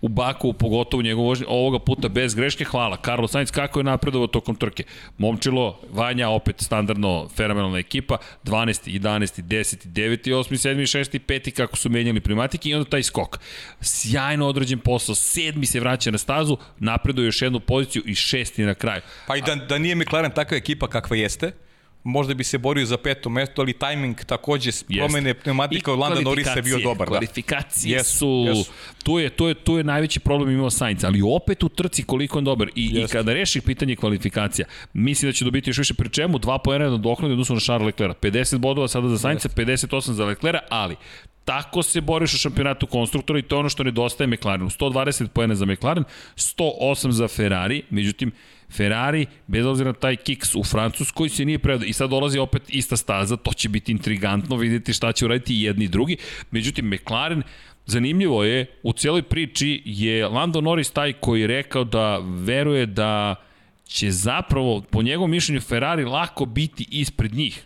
u 0.00 0.08
Baku, 0.08 0.52
pogotovo 0.52 0.98
u 0.98 1.02
njegovu 1.02 1.26
vožnju, 1.26 1.46
ovoga 1.48 1.78
puta 1.78 2.08
bez 2.08 2.34
greške. 2.34 2.64
Hvala. 2.64 2.96
Carlos 3.04 3.30
Sainz 3.30 3.50
kako 3.50 3.80
je 3.80 3.84
napredovao 3.84 4.26
tokom 4.26 4.56
trke. 4.56 4.84
Momčilo, 5.18 5.80
Vanja, 5.90 6.28
opet 6.28 6.60
standardno 6.60 7.28
fenomenalna 7.36 7.78
ekipa, 7.78 8.16
12. 8.44 9.00
11. 9.00 9.42
10. 9.42 9.86
9. 9.86 10.30
8. 10.30 10.68
7. 10.68 10.98
6. 10.98 11.18
5. 11.18 11.50
kako 11.50 11.76
su 11.76 11.90
menjali 11.90 12.20
primatike 12.20 12.68
i 12.68 12.74
onda 12.74 12.90
taj 12.90 13.02
skok. 13.02 13.38
Sjajno 13.80 14.46
odrađen 14.46 14.78
posao, 14.78 15.14
sedmi 15.14 15.66
se 15.66 15.80
vraća 15.80 16.10
na 16.10 16.18
stazu, 16.18 16.56
napreduje 16.78 17.26
još 17.26 17.42
jednu 17.42 17.60
poziciju 17.60 18.02
i 18.06 18.14
šesti 18.14 18.62
na 18.64 18.74
kraju. 18.74 19.02
Pa 19.26 19.36
i 19.36 19.42
da, 19.42 19.54
da 19.54 19.78
nije 19.78 19.94
McLaren 19.94 20.30
takva 20.30 20.56
ekipa 20.56 20.88
kakva 20.88 21.16
jeste, 21.16 21.52
možda 22.04 22.34
bi 22.34 22.44
se 22.44 22.58
borio 22.58 22.86
za 22.86 22.96
peto 22.96 23.30
mesto, 23.30 23.62
ali 23.62 23.72
tajming 23.72 24.24
takođe 24.24 24.70
promene 24.98 25.34
pneumatika 25.34 25.92
od 25.92 25.98
Landa 25.98 26.20
Norrisa 26.20 26.50
je 26.50 26.62
bio 26.62 26.78
dobar. 26.78 27.08
Da. 27.08 27.10
Kvalifikacije 27.10 27.96
Jesu, 27.96 28.16
su, 28.16 28.44
jesu. 28.48 28.72
tu 29.02 29.18
je, 29.18 29.30
tu 29.30 29.48
je, 29.48 29.54
tu 29.54 29.76
je 29.76 29.84
najveći 29.84 30.20
problem 30.20 30.50
imao 30.50 30.70
Sainz, 30.70 31.04
ali 31.04 31.22
opet 31.24 31.62
u 31.62 31.68
trci 31.68 32.02
koliko 32.02 32.38
on 32.38 32.44
dobar. 32.44 32.68
I, 32.68 32.72
i 32.74 32.96
Jeste. 32.96 33.16
kada 33.16 33.32
reši 33.32 33.60
pitanje 33.60 33.96
kvalifikacija, 33.96 34.66
mislim 34.92 35.28
da 35.28 35.32
će 35.32 35.44
dobiti 35.44 35.70
još 35.70 35.78
više 35.78 35.94
pri 35.94 36.08
čemu, 36.08 36.38
dva 36.38 36.58
poena 36.58 36.90
na 36.90 36.96
dokladu 36.96 37.32
odnosno 37.32 37.54
na 37.54 37.60
Charles 37.60 37.86
Leclerc. 37.86 38.16
50 38.20 38.58
bodova 38.58 38.88
sada 38.88 39.08
za 39.08 39.18
Sainza, 39.18 39.48
58 39.48 40.12
za 40.12 40.24
Leclerc, 40.24 40.60
ali 40.68 40.96
Tako 41.44 41.82
se 41.82 42.00
boriš 42.00 42.34
u 42.34 42.38
šampionatu 42.38 42.86
konstruktora 42.86 43.38
i 43.38 43.42
to 43.42 43.56
je 43.56 43.60
ono 43.60 43.68
što 43.68 43.82
nedostaje 43.82 44.28
McLarenu. 44.28 44.70
120 44.70 45.28
poena 45.28 45.54
za 45.54 45.66
McLaren, 45.66 46.04
108 46.36 47.10
za 47.10 47.28
Ferrari, 47.28 47.82
međutim, 47.90 48.32
Ferrari, 48.72 49.26
bez 49.46 49.66
obzira 49.66 49.90
na 49.90 49.98
taj 49.98 50.16
kiks 50.16 50.54
u 50.54 50.64
Francuskoj, 50.64 51.28
se 51.28 51.44
nije 51.44 51.58
predao. 51.58 51.86
I 51.86 51.92
sad 51.92 52.10
dolazi 52.10 52.38
opet 52.38 52.62
ista 52.68 52.96
staza, 52.96 53.36
to 53.36 53.52
će 53.52 53.68
biti 53.68 53.92
intrigantno 53.92 54.56
vidjeti 54.56 54.92
šta 54.92 55.12
će 55.12 55.24
uraditi 55.24 55.54
jedni 55.54 55.84
i 55.84 55.88
drugi. 55.88 56.16
Međutim, 56.50 56.88
McLaren, 56.88 57.42
zanimljivo 57.86 58.44
je, 58.44 58.66
u 58.82 58.92
cijeloj 58.92 59.22
priči 59.22 59.82
je 59.84 60.28
Lando 60.28 60.60
Norris 60.60 60.90
taj 60.90 61.12
koji 61.12 61.40
je 61.40 61.46
rekao 61.46 61.84
da 61.84 62.18
veruje 62.18 62.86
da 62.86 63.34
će 63.86 64.10
zapravo, 64.10 64.80
po 64.90 65.02
njegovom 65.02 65.30
mišljenju, 65.30 65.60
Ferrari 65.60 66.04
lako 66.04 66.44
biti 66.44 66.86
ispred 66.90 67.34
njih. 67.34 67.64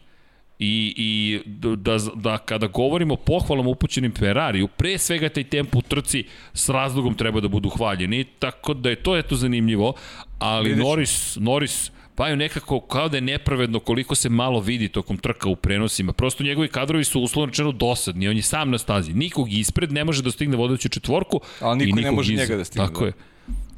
I, 0.58 0.94
i 0.96 1.40
da, 1.76 1.98
da 2.14 2.38
kada 2.38 2.66
govorimo 2.66 3.14
o 3.14 3.16
pohvalama 3.16 3.70
upućenim 3.70 4.12
Ferrariju, 4.18 4.68
pre 4.68 4.98
svega 4.98 5.28
taj 5.28 5.44
tempo 5.44 5.78
u 5.78 5.82
trci 5.82 6.24
s 6.54 6.68
razlogom 6.68 7.14
treba 7.14 7.40
da 7.40 7.48
budu 7.48 7.68
hvaljeni, 7.68 8.24
tako 8.24 8.74
da 8.74 8.90
je 8.90 8.96
to 8.96 9.16
eto 9.16 9.36
zanimljivo, 9.36 9.94
ali 10.38 10.68
Vidiš. 10.68 10.84
Norris, 10.84 11.36
Norris 11.40 11.90
pa 12.14 12.28
je 12.28 12.36
nekako 12.36 12.80
kao 12.80 13.08
da 13.08 13.16
je 13.16 13.20
nepravedno 13.20 13.80
koliko 13.80 14.14
se 14.14 14.28
malo 14.28 14.60
vidi 14.60 14.88
tokom 14.88 15.16
trka 15.16 15.48
u 15.48 15.56
prenosima. 15.56 16.12
Prosto 16.12 16.44
njegovi 16.44 16.68
kadrovi 16.68 17.04
su 17.04 17.20
uslovno 17.20 17.46
rečeno 17.46 17.72
dosadni, 17.72 18.28
on 18.28 18.36
je 18.36 18.42
sam 18.42 18.70
na 18.70 18.78
stazi. 18.78 19.12
Nikog 19.12 19.52
ispred 19.52 19.92
ne 19.92 20.04
može 20.04 20.22
da 20.22 20.30
stigne 20.30 20.56
vodeću 20.56 20.88
četvorku 20.88 21.40
Ali 21.60 21.86
niko 21.86 21.98
i 21.98 22.02
ne 22.02 22.10
može 22.10 22.32
iza. 22.32 22.42
njega 22.42 22.56
da 22.56 22.64
stigne, 22.64 22.86
Tako 22.86 23.00
da. 23.00 23.06
je. 23.06 23.12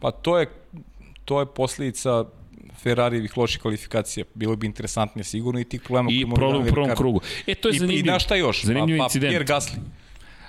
Pa 0.01 0.11
to 0.11 0.39
je, 0.39 0.47
to 1.25 1.41
je 1.41 1.47
posledica 1.47 2.25
Ferrarijevih 2.89 3.37
loših 3.39 3.61
kvalifikacija. 3.61 4.25
Bilo 4.35 4.57
bi 4.57 4.67
interesantnije 4.67 5.25
sigurno 5.25 5.61
i 5.61 5.65
tih 5.65 5.81
problema 5.81 6.09
I 6.13 6.25
problem 6.35 6.63
u 6.63 6.71
prvom 6.71 6.97
krugu. 6.97 7.21
E, 7.47 7.55
to 7.55 7.69
je 7.69 7.75
I, 7.75 7.79
zanimljivo. 7.79 8.07
I 8.07 8.11
znaš 8.11 8.25
šta 8.25 8.35
još? 8.35 8.65
Zanimljiv 8.65 8.99
pa, 8.99 9.03
pa 9.03 9.07
incident. 9.07 9.31
Pierre 9.31 9.45
Gasly. 9.45 9.79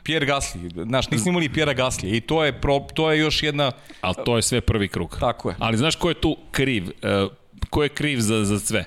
Pierre 0.04 0.28
Gasly, 0.28 0.84
znaš, 0.84 1.12
nismo 1.12 1.30
imali 1.30 1.50
Pierre 1.50 1.76
Gasly 1.76 2.18
i 2.18 2.22
to 2.22 2.44
je, 2.46 2.62
pro, 2.62 2.80
to 2.94 3.12
je 3.12 3.20
još 3.20 3.44
jedna, 3.44 3.72
Ali 4.02 4.16
to 4.26 4.36
je 4.36 4.42
sve 4.42 4.62
prvi 4.62 4.88
krug. 4.88 5.18
Tako 5.20 5.50
je. 5.50 5.56
Ali 5.60 5.78
znaš 5.78 5.96
ko 5.96 6.10
je 6.10 6.22
tu 6.22 6.38
kriv? 6.52 6.90
E, 7.02 7.28
ko 7.70 7.84
je 7.84 7.90
kriv 7.90 8.20
za, 8.20 8.46
za 8.46 8.60
sve? 8.60 8.86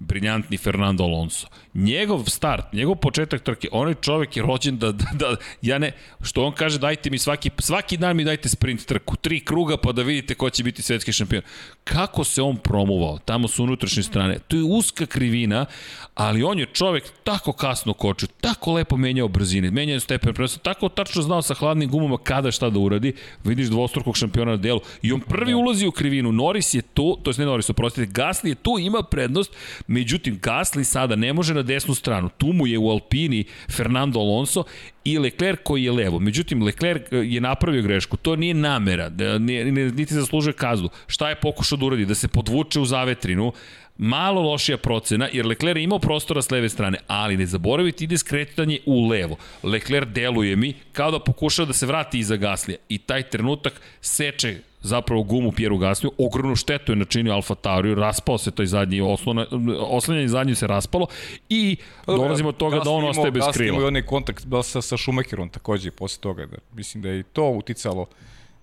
briljantni 0.00 0.56
Fernando 0.56 1.04
Alonso. 1.04 1.46
Njegov 1.74 2.24
start, 2.26 2.72
njegov 2.72 2.94
početak 2.96 3.42
trke, 3.42 3.68
onaj 3.72 3.94
čovek 3.94 4.36
je 4.36 4.42
rođen 4.42 4.78
da, 4.78 4.92
da, 4.92 5.06
da 5.12 5.36
ja 5.62 5.78
ne, 5.78 5.92
što 6.22 6.44
on 6.44 6.52
kaže 6.52 6.78
dajte 6.78 7.10
mi 7.10 7.18
svaki, 7.18 7.50
svaki 7.58 7.96
dan 7.96 8.16
mi 8.16 8.24
dajte 8.24 8.48
sprint 8.48 8.86
trku, 8.86 9.16
tri 9.16 9.40
kruga 9.40 9.76
pa 9.76 9.92
da 9.92 10.02
vidite 10.02 10.34
ko 10.34 10.50
će 10.50 10.64
biti 10.64 10.82
svetski 10.82 11.12
šampion. 11.12 11.42
Kako 11.84 12.24
se 12.24 12.42
on 12.42 12.56
promovao, 12.56 13.18
tamo 13.18 13.48
su 13.48 13.64
unutrašnje 13.64 14.02
strane, 14.02 14.38
to 14.38 14.56
je 14.56 14.62
uska 14.62 15.06
krivina, 15.06 15.66
ali 16.14 16.42
on 16.42 16.58
je 16.58 16.66
čovek 16.66 17.04
tako 17.24 17.52
kasno 17.52 17.92
kočio, 17.92 18.28
tako 18.40 18.72
lepo 18.72 18.96
menjao 18.96 19.28
brzine, 19.28 19.70
menjao 19.70 20.00
stepen 20.00 20.34
presa, 20.34 20.58
tako 20.58 20.88
tačno 20.88 21.22
znao 21.22 21.42
sa 21.42 21.54
hladnim 21.54 21.90
gumama 21.90 22.18
kada 22.18 22.50
šta 22.50 22.70
da 22.70 22.78
uradi, 22.78 23.12
vidiš 23.44 23.68
dvostrukog 23.68 24.16
šampiona 24.16 24.50
na 24.50 24.56
delu 24.56 24.80
i 25.02 25.12
on 25.12 25.20
prvi 25.20 25.54
ulazi 25.54 25.86
u 25.86 25.92
krivinu, 25.92 26.32
Norris 26.32 26.74
je 26.74 26.82
tu, 26.82 27.18
to 27.22 27.30
je 27.30 27.34
ne 27.38 27.44
Norris, 27.44 27.70
oprostite, 27.70 28.12
Gasly 28.12 28.48
je 28.48 28.54
tu, 28.54 28.78
ima 28.78 29.02
prednost, 29.02 29.56
međutim 29.86 30.40
Gasly 30.40 30.84
sada 30.84 31.16
ne 31.16 31.32
može 31.32 31.59
na 31.60 31.62
desnu 31.62 31.94
stranu, 31.94 32.28
tu 32.38 32.52
mu 32.52 32.66
je 32.66 32.78
u 32.78 32.90
Alpini 32.90 33.44
Fernando 33.70 34.20
Alonso 34.20 34.64
i 35.04 35.18
Leclerc 35.18 35.60
koji 35.64 35.84
je 35.84 35.92
levo. 35.92 36.18
Međutim, 36.18 36.62
Leclerc 36.62 37.12
e, 37.12 37.16
je 37.16 37.40
napravio 37.40 37.82
grešku, 37.82 38.16
to 38.16 38.36
nije 38.36 38.54
namera, 38.54 39.08
da, 39.08 39.38
niti 39.38 40.14
zaslužuje 40.14 40.52
kaznu. 40.52 40.88
Šta 41.06 41.28
je 41.28 41.40
pokušao 41.40 41.78
da 41.78 41.86
uradi? 41.86 42.06
Da 42.06 42.14
se 42.14 42.28
podvuče 42.28 42.80
u 42.80 42.84
zavetrinu, 42.84 43.52
malo 43.98 44.42
lošija 44.42 44.78
procena, 44.78 45.28
jer 45.32 45.46
Leclerc 45.46 45.76
je 45.76 45.84
imao 45.84 45.98
prostora 45.98 46.42
s 46.42 46.50
leve 46.50 46.68
strane, 46.68 46.98
ali 47.06 47.36
ne 47.36 47.46
zaboravite 47.46 48.04
ide 48.04 48.18
skretanje 48.18 48.78
u 48.86 49.08
levo. 49.08 49.36
Leclerc 49.62 50.08
deluje 50.08 50.56
mi 50.56 50.74
kao 50.92 51.10
da 51.10 51.18
pokušava 51.18 51.66
da 51.66 51.72
se 51.72 51.86
vrati 51.86 52.18
iza 52.18 52.36
Gaslija 52.36 52.78
i 52.88 52.98
taj 52.98 53.22
trenutak 53.22 53.80
seče 54.00 54.69
zapravo 54.82 55.22
gumu 55.22 55.52
Pieru 55.52 55.78
Gasliju, 55.78 56.12
ogromnu 56.18 56.56
štetu 56.56 56.92
je 56.92 56.96
načinio 56.96 57.32
Alfa 57.32 57.54
Tauriju, 57.54 57.94
raspao 57.94 58.38
se 58.38 58.50
taj 58.50 58.66
zadnji 58.66 59.00
oslona, 59.00 59.46
oslanjanje 59.80 60.28
zadnji 60.28 60.54
se 60.54 60.66
raspalo 60.66 61.06
i 61.48 61.76
dolazimo 62.06 62.48
od 62.48 62.56
toga 62.56 62.80
da 62.84 62.90
on 62.90 63.04
ostaje 63.04 63.30
bez 63.30 63.44
krila. 63.52 63.68
imao 63.68 63.82
i 63.82 63.86
onaj 63.86 64.02
kontakt 64.02 64.44
sa, 64.64 64.82
sa 64.82 64.96
Schumacherom 64.96 65.48
takođe 65.48 65.90
posle 65.90 66.20
toga. 66.20 66.46
Da, 66.46 66.56
mislim 66.74 67.02
da 67.02 67.08
je 67.08 67.20
i 67.20 67.22
to 67.22 67.48
uticalo 67.50 68.06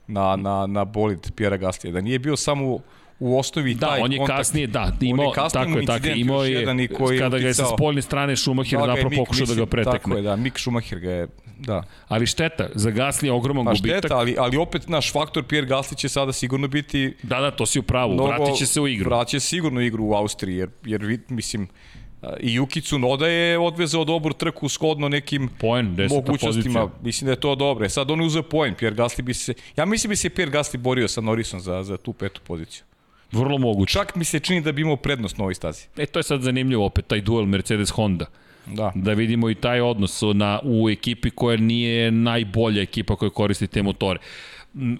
na, 0.07 0.36
na, 0.36 0.68
na 0.68 0.86
bolid 0.86 1.32
Pjera 1.36 1.57
Gaslija. 1.57 1.93
Da 1.93 2.01
nije 2.01 2.20
bio 2.20 2.36
samo 2.36 2.80
u 3.20 3.39
osnovi 3.39 3.74
Da, 3.74 3.88
taj 3.88 4.01
on 4.01 4.11
je 4.11 4.18
kontakt. 4.18 4.38
kasnije, 4.38 4.68
da, 4.68 4.91
je 5.01 5.09
imao, 5.09 5.34
tako 5.34 5.80
je, 5.80 5.86
tako 5.86 6.07
je, 6.07 6.18
imao 6.18 6.43
je, 6.43 6.51
jedan 6.51 6.80
i 6.80 6.88
koji 6.88 7.15
je 7.15 7.22
kada 7.22 7.39
ga 7.39 7.47
je 7.47 7.53
sa 7.53 7.65
spoljne 7.68 8.01
strane 8.01 8.36
Schumacher 8.36 8.72
Da, 8.72 8.84
je 8.84 8.88
zapravo 8.88 9.09
Mick, 9.09 9.20
pokušao 9.20 9.45
da 9.45 9.53
ga 9.55 9.65
pretekne. 9.65 9.99
Tako 9.99 10.15
je, 10.15 10.22
da, 10.22 10.36
Mick 10.36 10.59
Schumacher 10.59 10.99
ga 10.99 11.11
je, 11.11 11.28
da. 11.59 11.84
Ali 12.07 12.26
šteta, 12.26 12.70
za 12.76 12.91
Gaslija 12.91 13.34
ogroman 13.34 13.65
Pa 13.65 13.72
gubitak. 13.72 13.99
šteta, 13.99 14.18
ali, 14.18 14.36
ali 14.39 14.57
opet 14.57 14.88
naš 14.88 15.11
faktor 15.11 15.43
Pierre 15.43 15.68
Gasly 15.68 15.95
će 15.95 16.09
sada 16.09 16.34
sigurno 16.34 16.68
biti 16.68 17.13
Da, 17.24 17.39
da, 17.39 17.51
to 17.51 17.65
si 17.65 17.80
u 17.80 17.84
pravu, 17.84 18.13
mnogo, 18.13 18.30
vratit 18.30 18.55
će 18.55 18.65
se 18.65 18.82
u 18.82 18.88
igru. 18.88 19.09
Vratit 19.09 19.32
će 19.32 19.39
sigurno 19.39 19.82
igru 19.82 20.05
u 20.05 20.13
Austriji, 20.13 20.55
jer, 20.55 20.70
jer 20.86 21.20
mislim, 21.30 21.68
I 22.39 22.59
Yuki 22.59 22.82
Tsunoda 22.82 23.28
je 23.28 23.59
odvezao 23.59 24.03
dobru 24.03 24.34
trku 24.34 24.70
shodno 24.70 25.09
nekim 25.09 25.49
Poen, 25.59 25.86
mogućnostima. 26.09 26.39
pozicija. 26.41 26.88
Mislim 27.01 27.26
da 27.26 27.32
je 27.32 27.39
to 27.39 27.55
dobro. 27.55 27.86
E, 27.86 27.89
Sad 27.89 28.11
on 28.11 28.20
je 28.20 28.26
uzeo 28.26 28.43
poen. 28.43 28.76
Pierre 28.76 28.95
Gasly 28.95 29.22
bi 29.22 29.34
se... 29.34 29.53
Ja 29.76 29.86
mislim 29.86 30.09
bi 30.09 30.15
se 30.15 30.30
Pierre 30.30 30.51
Gasly 30.51 30.78
borio 30.78 31.07
sa 31.07 31.22
Norrisom 31.22 31.59
za, 31.59 31.84
za 31.84 31.97
tu 31.97 32.13
petu 32.13 32.41
poziciju. 32.41 32.84
Vrlo 33.32 33.57
moguće. 33.57 33.93
Čak 33.93 34.15
mi 34.15 34.23
se 34.23 34.39
čini 34.39 34.61
da 34.61 34.71
bi 34.71 34.82
imao 34.82 34.95
prednost 34.95 35.38
na 35.38 35.43
ovoj 35.43 35.55
stazi. 35.55 35.86
E, 35.97 36.05
to 36.05 36.19
je 36.19 36.23
sad 36.23 36.41
zanimljivo 36.41 36.86
opet, 36.86 37.07
taj 37.07 37.21
duel 37.21 37.45
Mercedes-Honda. 37.45 38.25
Da. 38.65 38.91
Da 38.95 39.13
vidimo 39.13 39.49
i 39.49 39.55
taj 39.55 39.82
odnos 39.82 40.21
na, 40.34 40.59
u 40.63 40.89
ekipi 40.89 41.30
koja 41.30 41.57
nije 41.57 42.11
najbolja 42.11 42.82
ekipa 42.82 43.15
koja 43.15 43.30
koristi 43.30 43.67
te 43.67 43.84
motore. 43.84 44.19
M, 44.19 44.23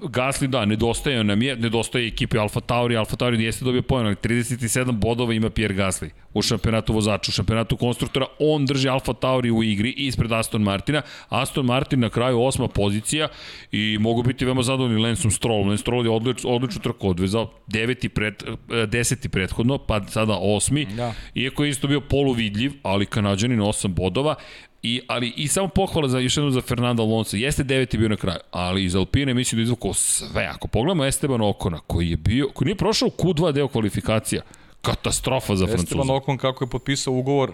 Gasly, 0.10 0.48
da, 0.48 0.66
nedostaje 0.66 1.24
nam 1.24 1.42
je, 1.42 1.56
nedostaje 1.56 2.08
ekipe 2.08 2.38
Alfa 2.38 2.60
Tauri, 2.60 2.98
Alfa 2.98 3.16
Tauri 3.16 3.44
jeste 3.44 3.66
dobio 3.66 3.82
pojen, 3.82 4.08
ali 4.08 4.16
37 4.16 4.92
bodova 4.92 5.34
ima 5.34 5.50
Pierre 5.50 5.76
Gasly 5.76 6.10
u 6.34 6.42
šampionatu 6.42 6.94
vozača, 6.94 7.30
u 7.30 7.32
šampionatu 7.32 7.78
konstruktora, 7.78 8.26
on 8.40 8.66
drži 8.66 8.90
Alfa 8.90 9.14
Tauri 9.14 9.52
u 9.52 9.64
igri 9.64 9.94
ispred 9.98 10.32
Aston 10.32 10.62
Martina, 10.62 11.02
Aston 11.30 11.66
Martin 11.66 12.00
na 12.00 12.10
kraju 12.10 12.42
osma 12.42 12.68
pozicija 12.68 13.28
i 13.72 13.98
mogu 14.00 14.24
biti 14.24 14.46
veoma 14.46 14.64
zadovoljni 14.64 15.02
Lensom 15.02 15.32
Strollom, 15.32 15.68
Lance 15.68 15.82
Stroll 15.82 16.06
je 16.06 16.12
odlič, 16.12 16.46
odličnu 16.46 16.82
trku 16.82 17.10
odvezao, 17.10 17.52
deveti 17.68 18.10
pred, 18.10 18.44
eh, 18.44 18.86
deseti 18.86 19.30
prethodno, 19.30 19.78
pa 19.78 20.04
sada 20.08 20.38
osmi, 20.42 20.86
Da. 20.86 21.14
iako 21.36 21.64
je 21.64 21.70
isto 21.70 21.88
bio 21.88 22.02
poluvidljiv, 22.02 22.72
ali 22.84 23.06
Kanadžanin 23.06 23.60
8 23.62 23.88
bodova, 23.94 24.36
I, 24.84 25.02
ali 25.08 25.34
i 25.36 25.48
samo 25.48 25.68
pohvala 25.68 26.08
za 26.08 26.20
još 26.20 26.38
jednom 26.38 26.52
za 26.54 26.62
Fernanda 26.62 27.04
Alonso. 27.04 27.38
Jeste 27.38 27.64
deveti 27.64 27.98
bio 27.98 28.10
na 28.10 28.16
kraju, 28.16 28.40
ali 28.52 28.84
iz 28.84 28.96
Alpine 28.96 29.34
mislim 29.34 29.58
da 29.60 29.64
izvukao 29.64 29.94
sve. 29.94 30.46
Ako 30.46 30.68
pogledamo 30.68 31.06
Esteban 31.06 31.42
Okona, 31.42 31.80
koji 31.88 32.10
je 32.10 32.18
bio, 32.18 32.50
koji 32.54 32.66
nije 32.66 32.76
prošao 32.76 33.10
Q2 33.10 33.52
deo 33.52 33.68
kvalifikacija, 33.68 34.42
katastrofa 34.82 35.56
za 35.56 35.66
Esteban 35.66 35.86
Francuza. 35.86 36.14
Okon 36.14 36.38
kako 36.38 36.64
je 36.64 36.70
potpisao 36.70 37.14
ugovor 37.14 37.52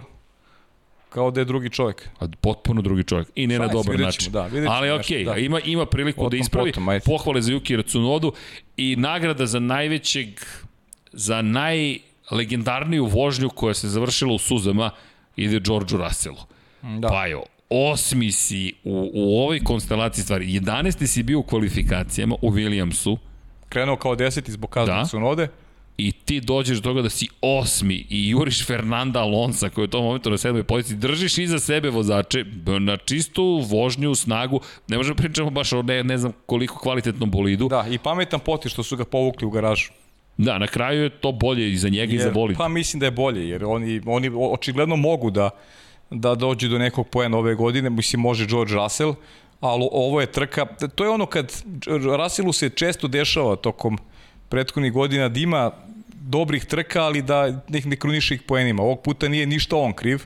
kao 1.09 1.31
da 1.31 1.41
je 1.41 1.45
drugi 1.45 1.69
čovjek. 1.69 2.09
A 2.19 2.27
potpuno 2.41 2.81
drugi 2.81 3.03
čovjek. 3.03 3.27
I 3.35 3.47
ne 3.47 3.57
na 3.57 3.63
Ajde, 3.63 3.73
dobar 3.73 3.99
način. 3.99 4.31
da, 4.31 4.49
Ali 4.67 4.91
okej, 4.91 5.23
da. 5.23 5.35
ima, 5.37 5.59
ima 5.59 5.85
priliku 5.85 6.25
O 6.25 6.29
da 6.29 6.37
ispravi. 6.37 6.71
potom, 6.71 6.89
ajde. 6.89 7.03
Pohvale 7.05 7.41
za 7.41 7.51
Yuki 7.51 7.75
Racunodu 7.75 8.33
i 8.77 8.95
nagrada 8.95 9.45
za 9.45 9.59
najvećeg, 9.59 10.27
za 11.11 11.41
najlegendarniju 11.41 13.05
vožnju 13.05 13.49
koja 13.49 13.73
se 13.73 13.87
završila 13.89 14.33
u 14.33 14.37
suzama 14.37 14.89
ide 15.35 15.59
Georgeu 15.59 15.97
Russellu. 15.97 16.37
Da. 16.99 17.07
Pa 17.07 17.25
jo, 17.25 17.43
osmi 17.69 18.31
si 18.31 18.73
u, 18.83 19.11
u 19.13 19.39
ovoj 19.41 19.63
konstelaciji 19.63 20.23
stvari. 20.23 20.45
11. 20.45 21.07
si 21.07 21.23
bio 21.23 21.39
u 21.39 21.43
kvalifikacijama 21.43 22.35
u 22.41 22.51
Williamsu 22.51 23.17
Krenuo 23.69 23.95
kao 23.95 24.15
deseti 24.15 24.51
zbog 24.51 24.69
kazne 24.69 24.93
Da. 24.93 24.99
da. 24.99 25.05
Tsunode. 25.05 25.47
i 25.97 26.11
ti 26.11 26.41
dođeš 26.41 26.77
do 26.77 26.89
toga 26.89 27.01
da 27.01 27.09
si 27.09 27.27
osmi 27.41 28.05
i 28.09 28.29
juriš 28.29 28.65
Fernanda 28.67 29.19
Alonsa 29.19 29.69
koji 29.69 29.83
je 29.83 29.85
u 29.85 29.91
tom 29.91 30.03
momentu 30.03 30.29
na 30.29 30.37
sedmoj 30.37 30.63
poziciji, 30.63 30.97
držiš 30.97 31.37
iza 31.37 31.59
sebe 31.59 31.89
vozače 31.89 32.45
na 32.79 32.97
čistu 32.97 33.61
vožnju, 33.69 34.15
snagu, 34.15 34.59
ne 34.87 34.97
možemo 34.97 35.15
pričamo 35.15 35.49
baš 35.49 35.73
o 35.73 35.81
ne, 35.81 36.03
ne 36.03 36.17
znam 36.17 36.31
koliko 36.45 36.79
kvalitetnom 36.79 37.31
bolidu. 37.31 37.67
Da. 37.67 37.81
Da, 37.81 37.89
i 37.89 37.97
pametan 37.97 38.39
poti 38.39 38.69
što 38.69 38.83
su 38.83 38.97
ga 38.97 39.05
povukli 39.05 39.47
u 39.47 39.49
garažu. 39.49 39.91
da, 40.37 40.57
na 40.57 40.67
kraju 40.67 41.03
je 41.03 41.09
to 41.09 41.31
bolje 41.31 41.71
i 41.71 41.77
za 41.77 41.89
njega 41.89 42.13
i 42.13 42.19
za 42.19 42.31
bolid. 42.31 42.57
Pa 42.57 42.67
mislim 42.67 42.99
da 42.99 43.05
je 43.05 43.11
bolje, 43.11 43.49
jer 43.49 43.65
oni, 43.65 44.01
oni 44.05 44.31
očigledno 44.51 44.95
mogu 44.95 45.31
da, 45.31 45.49
da 46.13 46.35
dođu 46.35 46.69
do 46.69 46.77
nekog 46.77 47.07
poena 47.07 47.37
ove 47.37 47.55
godine, 47.55 47.89
mislim 47.89 48.21
može 48.21 48.45
George 48.45 48.73
Russell, 48.73 49.15
ali 49.59 49.87
ovo 49.91 50.21
je 50.21 50.31
trka, 50.31 50.65
to 50.95 51.03
je 51.03 51.09
ono 51.09 51.25
kad 51.25 51.63
Russellu 52.17 52.53
se 52.53 52.69
često 52.69 53.07
dešava 53.07 53.55
tokom 53.55 53.97
prethodnih 54.49 54.93
godina 54.93 55.29
da 55.29 55.39
ima 55.39 55.71
dobrih 56.11 56.65
trka, 56.65 57.03
ali 57.03 57.21
da 57.21 57.61
nek 57.69 57.85
ne 57.85 57.95
kruniše 57.95 58.35
ih 58.35 58.41
poenima. 58.41 58.83
Ovog 58.83 59.01
puta 59.01 59.27
nije 59.27 59.45
ništa 59.45 59.75
on 59.75 59.93
kriv, 59.93 60.23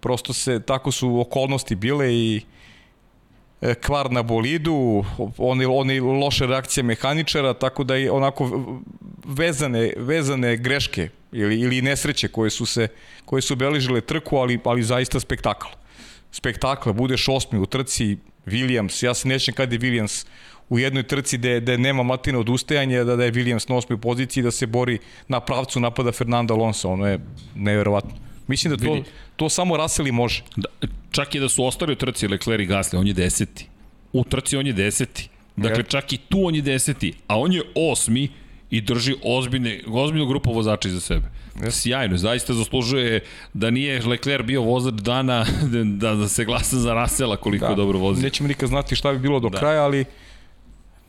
prosto 0.00 0.32
se, 0.32 0.60
tako 0.60 0.92
su 0.92 1.20
okolnosti 1.20 1.74
bile 1.74 2.14
i 2.14 2.40
e, 3.60 3.74
kvar 3.74 4.12
na 4.12 4.22
bolidu, 4.22 5.04
one, 5.38 5.66
one 5.66 6.00
loše 6.00 6.46
reakcije 6.46 6.84
mehaničara, 6.84 7.54
tako 7.54 7.84
da 7.84 7.94
je 7.94 8.10
onako 8.10 8.50
vezane, 9.24 9.92
vezane 9.96 10.56
greške 10.56 11.08
ili, 11.32 11.60
ili 11.60 11.82
nesreće 11.82 12.28
koje 12.28 12.50
su 12.50 12.66
se 12.66 12.88
koje 13.24 13.42
su 13.42 13.54
obeležile 13.54 14.00
trku, 14.00 14.36
ali, 14.36 14.58
ali 14.64 14.82
zaista 14.82 15.20
spektakl. 15.20 15.66
Spektakl, 16.32 16.92
budeš 16.92 17.28
osmi 17.28 17.58
u 17.58 17.66
trci, 17.66 18.16
Williams, 18.46 19.04
ja 19.04 19.14
se 19.14 19.28
nećem 19.28 19.54
kad 19.54 19.72
je 19.72 19.78
Williams 19.78 20.26
u 20.68 20.78
jednoj 20.78 21.02
trci 21.02 21.38
gde, 21.38 21.60
gde 21.60 21.78
nema 21.78 22.02
Martina 22.02 22.38
odustajanja, 22.38 23.04
da, 23.04 23.16
da 23.16 23.24
je 23.24 23.32
Williams 23.32 23.70
na 23.70 23.76
osmoj 23.76 24.00
poziciji, 24.00 24.42
da 24.42 24.50
se 24.50 24.66
bori 24.66 24.98
na 25.28 25.40
pravcu 25.40 25.80
napada 25.80 26.12
Fernanda 26.12 26.54
Alonso, 26.54 26.88
ono 26.88 27.06
je 27.06 27.18
neverovatno. 27.54 28.10
Mislim 28.46 28.76
da 28.76 28.84
to, 28.84 28.92
Vidi. 28.92 29.08
to 29.36 29.48
samo 29.48 29.76
Russell 29.76 30.08
i 30.08 30.12
može. 30.12 30.42
Da, 30.56 30.68
čak 31.10 31.34
i 31.34 31.40
da 31.40 31.48
su 31.48 31.64
ostali 31.64 31.92
u 31.92 31.96
trci 31.96 32.28
Leclerc 32.28 32.62
i 32.62 32.66
Gasly, 32.66 32.98
on 32.98 33.06
je 33.06 33.12
deseti. 33.12 33.68
U 34.12 34.24
trci 34.24 34.56
on 34.56 34.66
je 34.66 34.72
deseti. 34.72 35.28
Dakle, 35.56 35.82
čak 35.82 36.12
i 36.12 36.16
tu 36.16 36.46
on 36.46 36.54
je 36.54 36.62
deseti, 36.62 37.12
a 37.26 37.38
on 37.38 37.52
je 37.52 37.62
osmi 37.74 38.28
i 38.70 38.80
drži 38.80 39.14
ozbiljne, 39.22 39.80
ozbiljnu 39.86 40.26
grupu 40.26 40.52
vozača 40.52 40.88
iza 40.88 41.00
sebe. 41.00 41.26
Sjajno, 41.70 42.16
zaista 42.16 42.54
zaslužuje 42.54 43.20
da 43.54 43.70
nije 43.70 44.06
Leclerc 44.06 44.46
bio 44.46 44.62
vozač 44.62 44.94
dana, 44.94 45.46
da, 46.00 46.14
da 46.14 46.28
se 46.28 46.44
glasa 46.44 46.76
za 46.76 46.94
Rasela 46.94 47.36
koliko 47.36 47.68
da. 47.68 47.74
dobro 47.74 47.98
vozio. 47.98 48.22
Nećemo 48.22 48.48
nikad 48.48 48.68
znati 48.68 48.96
šta 48.96 49.12
bi 49.12 49.18
bilo 49.18 49.40
do 49.40 49.48
Da. 49.48 49.58
kraja, 49.58 49.82
ali 49.84 50.04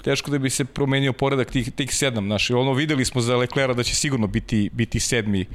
teško 0.03 0.31
da 0.31 0.37
bi 0.37 0.49
se 0.49 0.65
promenio 0.65 1.13
poredak 1.13 1.51
tih, 1.51 1.71
tih 1.71 1.95
sedam. 1.95 2.25
Znaš, 2.25 2.49
ono 2.51 2.73
videli 2.73 3.05
smo 3.05 3.21
za 3.21 3.35
Leclerca 3.37 3.73
da 3.73 3.83
će 3.83 3.95
sigurno 3.95 4.27
biti, 4.27 4.69
biti 4.73 4.99
sedmi. 4.99 5.45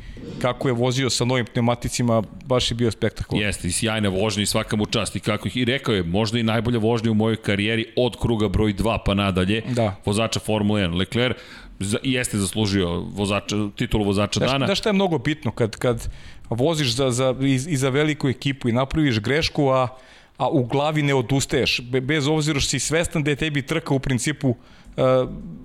Kako 0.43 0.69
je 0.69 0.73
vozio 0.75 1.11
sa 1.11 1.25
novim 1.25 1.47
pneumaticima, 1.47 2.23
baš 2.45 2.71
je 2.71 2.75
bio 2.75 2.91
spektakl. 2.91 3.37
Jeste, 3.37 3.69
i 3.69 3.73
sjajna 3.73 4.09
vožnja 4.09 4.43
i 4.43 4.47
svaka 4.47 4.77
mu 4.77 4.87
čast. 4.87 5.17
I 5.17 5.21
kako 5.21 5.49
ih 5.49 5.57
i 5.57 5.65
rekao 5.65 5.95
je, 5.95 6.03
možda 6.03 6.39
i 6.39 6.43
najbolja 6.43 6.79
vožnja 6.79 7.11
u 7.11 7.15
mojoj 7.15 7.37
karijeri 7.37 7.87
od 7.97 8.17
kruga 8.21 8.49
broj 8.49 8.75
2 8.75 8.99
pa 9.07 9.15
nadalje. 9.15 9.63
Da. 9.69 9.97
Vozača 10.05 10.41
Formule 10.41 10.83
1. 10.83 10.97
Leclerc 10.97 11.37
za, 11.85 11.99
jeste 12.03 12.39
zaslužio 12.39 13.01
vozača, 13.01 13.57
titulu 13.76 14.05
vozača 14.05 14.41
Znaš, 14.41 14.51
dana. 14.51 14.66
znaš 14.66 14.78
šta 14.78 14.89
je 14.89 14.93
mnogo 14.93 15.18
bitno 15.18 15.51
kad, 15.51 15.76
kad 15.76 16.09
voziš 16.51 16.95
za, 16.95 17.11
za, 17.11 17.35
iz, 17.41 17.66
i 17.68 17.76
za 17.76 17.89
veliku 17.89 18.28
ekipu 18.28 18.68
i 18.68 18.72
napraviš 18.72 19.20
grešku, 19.20 19.68
a, 19.68 19.89
a 20.37 20.49
u 20.49 20.64
glavi 20.64 21.03
ne 21.03 21.14
odustaješ, 21.14 21.80
be, 21.80 22.01
bez 22.01 22.26
obzira 22.26 22.61
što 22.61 22.70
si 22.70 22.78
svestan 22.78 23.22
da 23.22 23.30
je 23.30 23.37
tebi 23.37 23.62
trka 23.62 23.95
u 23.95 23.99
principu 23.99 24.49
uh, 24.49 24.57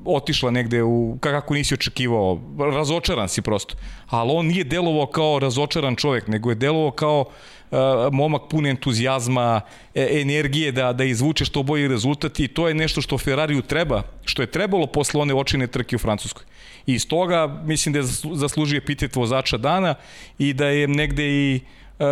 otišla 0.05 0.51
negde 0.51 0.83
u, 0.83 1.17
kako 1.19 1.53
nisi 1.53 1.73
očekivao, 1.73 2.39
razočaran 2.73 3.29
si 3.29 3.41
prosto. 3.41 3.75
Ali 4.07 4.31
on 4.33 4.45
nije 4.45 4.63
delovao 4.63 5.05
kao 5.05 5.39
razočaran 5.39 5.95
čovjek, 5.95 6.27
nego 6.27 6.49
je 6.49 6.55
delovao 6.55 6.91
kao 6.91 7.25
uh, 7.71 7.79
momak 8.11 8.41
pun 8.49 8.65
entuzijazma, 8.65 9.61
e, 9.95 10.21
energije 10.21 10.71
da, 10.71 10.93
da 10.93 11.03
izvuče 11.03 11.45
što 11.45 11.63
bolji 11.63 11.87
rezultat 11.87 12.39
i 12.39 12.47
to 12.47 12.67
je 12.67 12.73
nešto 12.73 13.01
što 13.01 13.17
Ferrariju 13.17 13.61
treba, 13.61 14.03
što 14.25 14.41
je 14.41 14.51
trebalo 14.51 14.87
posle 14.87 15.21
one 15.21 15.33
očine 15.33 15.67
trke 15.67 15.95
u 15.95 15.99
Francuskoj. 15.99 16.43
I 16.85 16.93
iz 16.93 17.07
toga 17.07 17.61
mislim 17.65 17.93
da 17.93 17.99
je 17.99 18.03
zaslu- 18.03 18.35
zaslužio 18.35 18.77
epitet 18.77 19.15
vozača 19.15 19.57
dana 19.57 19.95
i 20.39 20.53
da 20.53 20.67
je 20.67 20.87
negde 20.87 21.27
i 21.27 21.59
uh, 21.99 22.05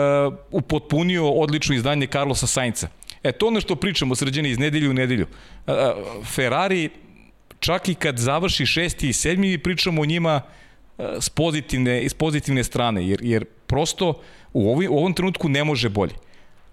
upotpunio 0.51 1.29
odlično 1.29 1.75
izdanje 1.75 2.07
Carlosa 2.07 2.47
Sainca. 2.47 2.87
E, 3.23 3.31
to 3.31 3.47
ono 3.47 3.61
što 3.61 3.75
pričamo 3.75 4.15
sređeni 4.15 4.49
iz 4.49 4.59
nedelju 4.59 4.89
u 4.89 4.93
nedelju. 4.93 5.25
Uh, 5.67 5.73
Ferrari, 6.25 6.89
čak 7.59 7.89
i 7.89 7.95
kad 7.95 8.17
završi 8.17 8.65
šesti 8.65 9.09
i 9.09 9.13
sedmi, 9.13 9.47
mi 9.47 9.57
pričamo 9.57 10.01
o 10.01 10.05
njima 10.05 10.41
uh, 10.97 11.05
s 11.19 11.29
pozitivne, 11.29 12.01
iz 12.01 12.13
pozitivne 12.13 12.63
strane, 12.63 13.07
jer, 13.07 13.19
jer 13.23 13.45
prosto 13.45 14.21
u, 14.53 14.71
ovi, 14.71 14.87
u 14.87 14.97
ovom 14.97 15.13
trenutku 15.13 15.49
ne 15.49 15.63
može 15.63 15.89
bolje. 15.89 16.13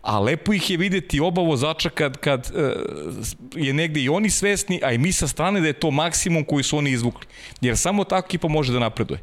A 0.03 0.21
lepo 0.21 0.53
ih 0.53 0.71
je 0.71 0.77
videti 0.77 1.21
oba 1.21 1.43
vozača 1.43 1.91
kad, 1.91 2.17
kad 2.17 2.53
uh, 2.55 3.65
je 3.65 3.73
negde 3.73 4.01
i 4.01 4.09
oni 4.09 4.31
svesni, 4.31 4.81
a 4.83 4.93
i 4.93 4.99
mi 4.99 5.13
sa 5.13 5.27
strane 5.29 5.61
da 5.61 5.67
je 5.67 5.73
to 5.73 5.91
maksimum 5.91 6.45
koji 6.45 6.65
su 6.65 6.79
oni 6.79 6.91
izvukli. 6.91 7.27
Jer 7.61 7.77
samo 7.77 8.05
tako 8.05 8.27
ekipa 8.27 8.49
može 8.49 8.73
da 8.73 8.79
napreduje. 8.79 9.21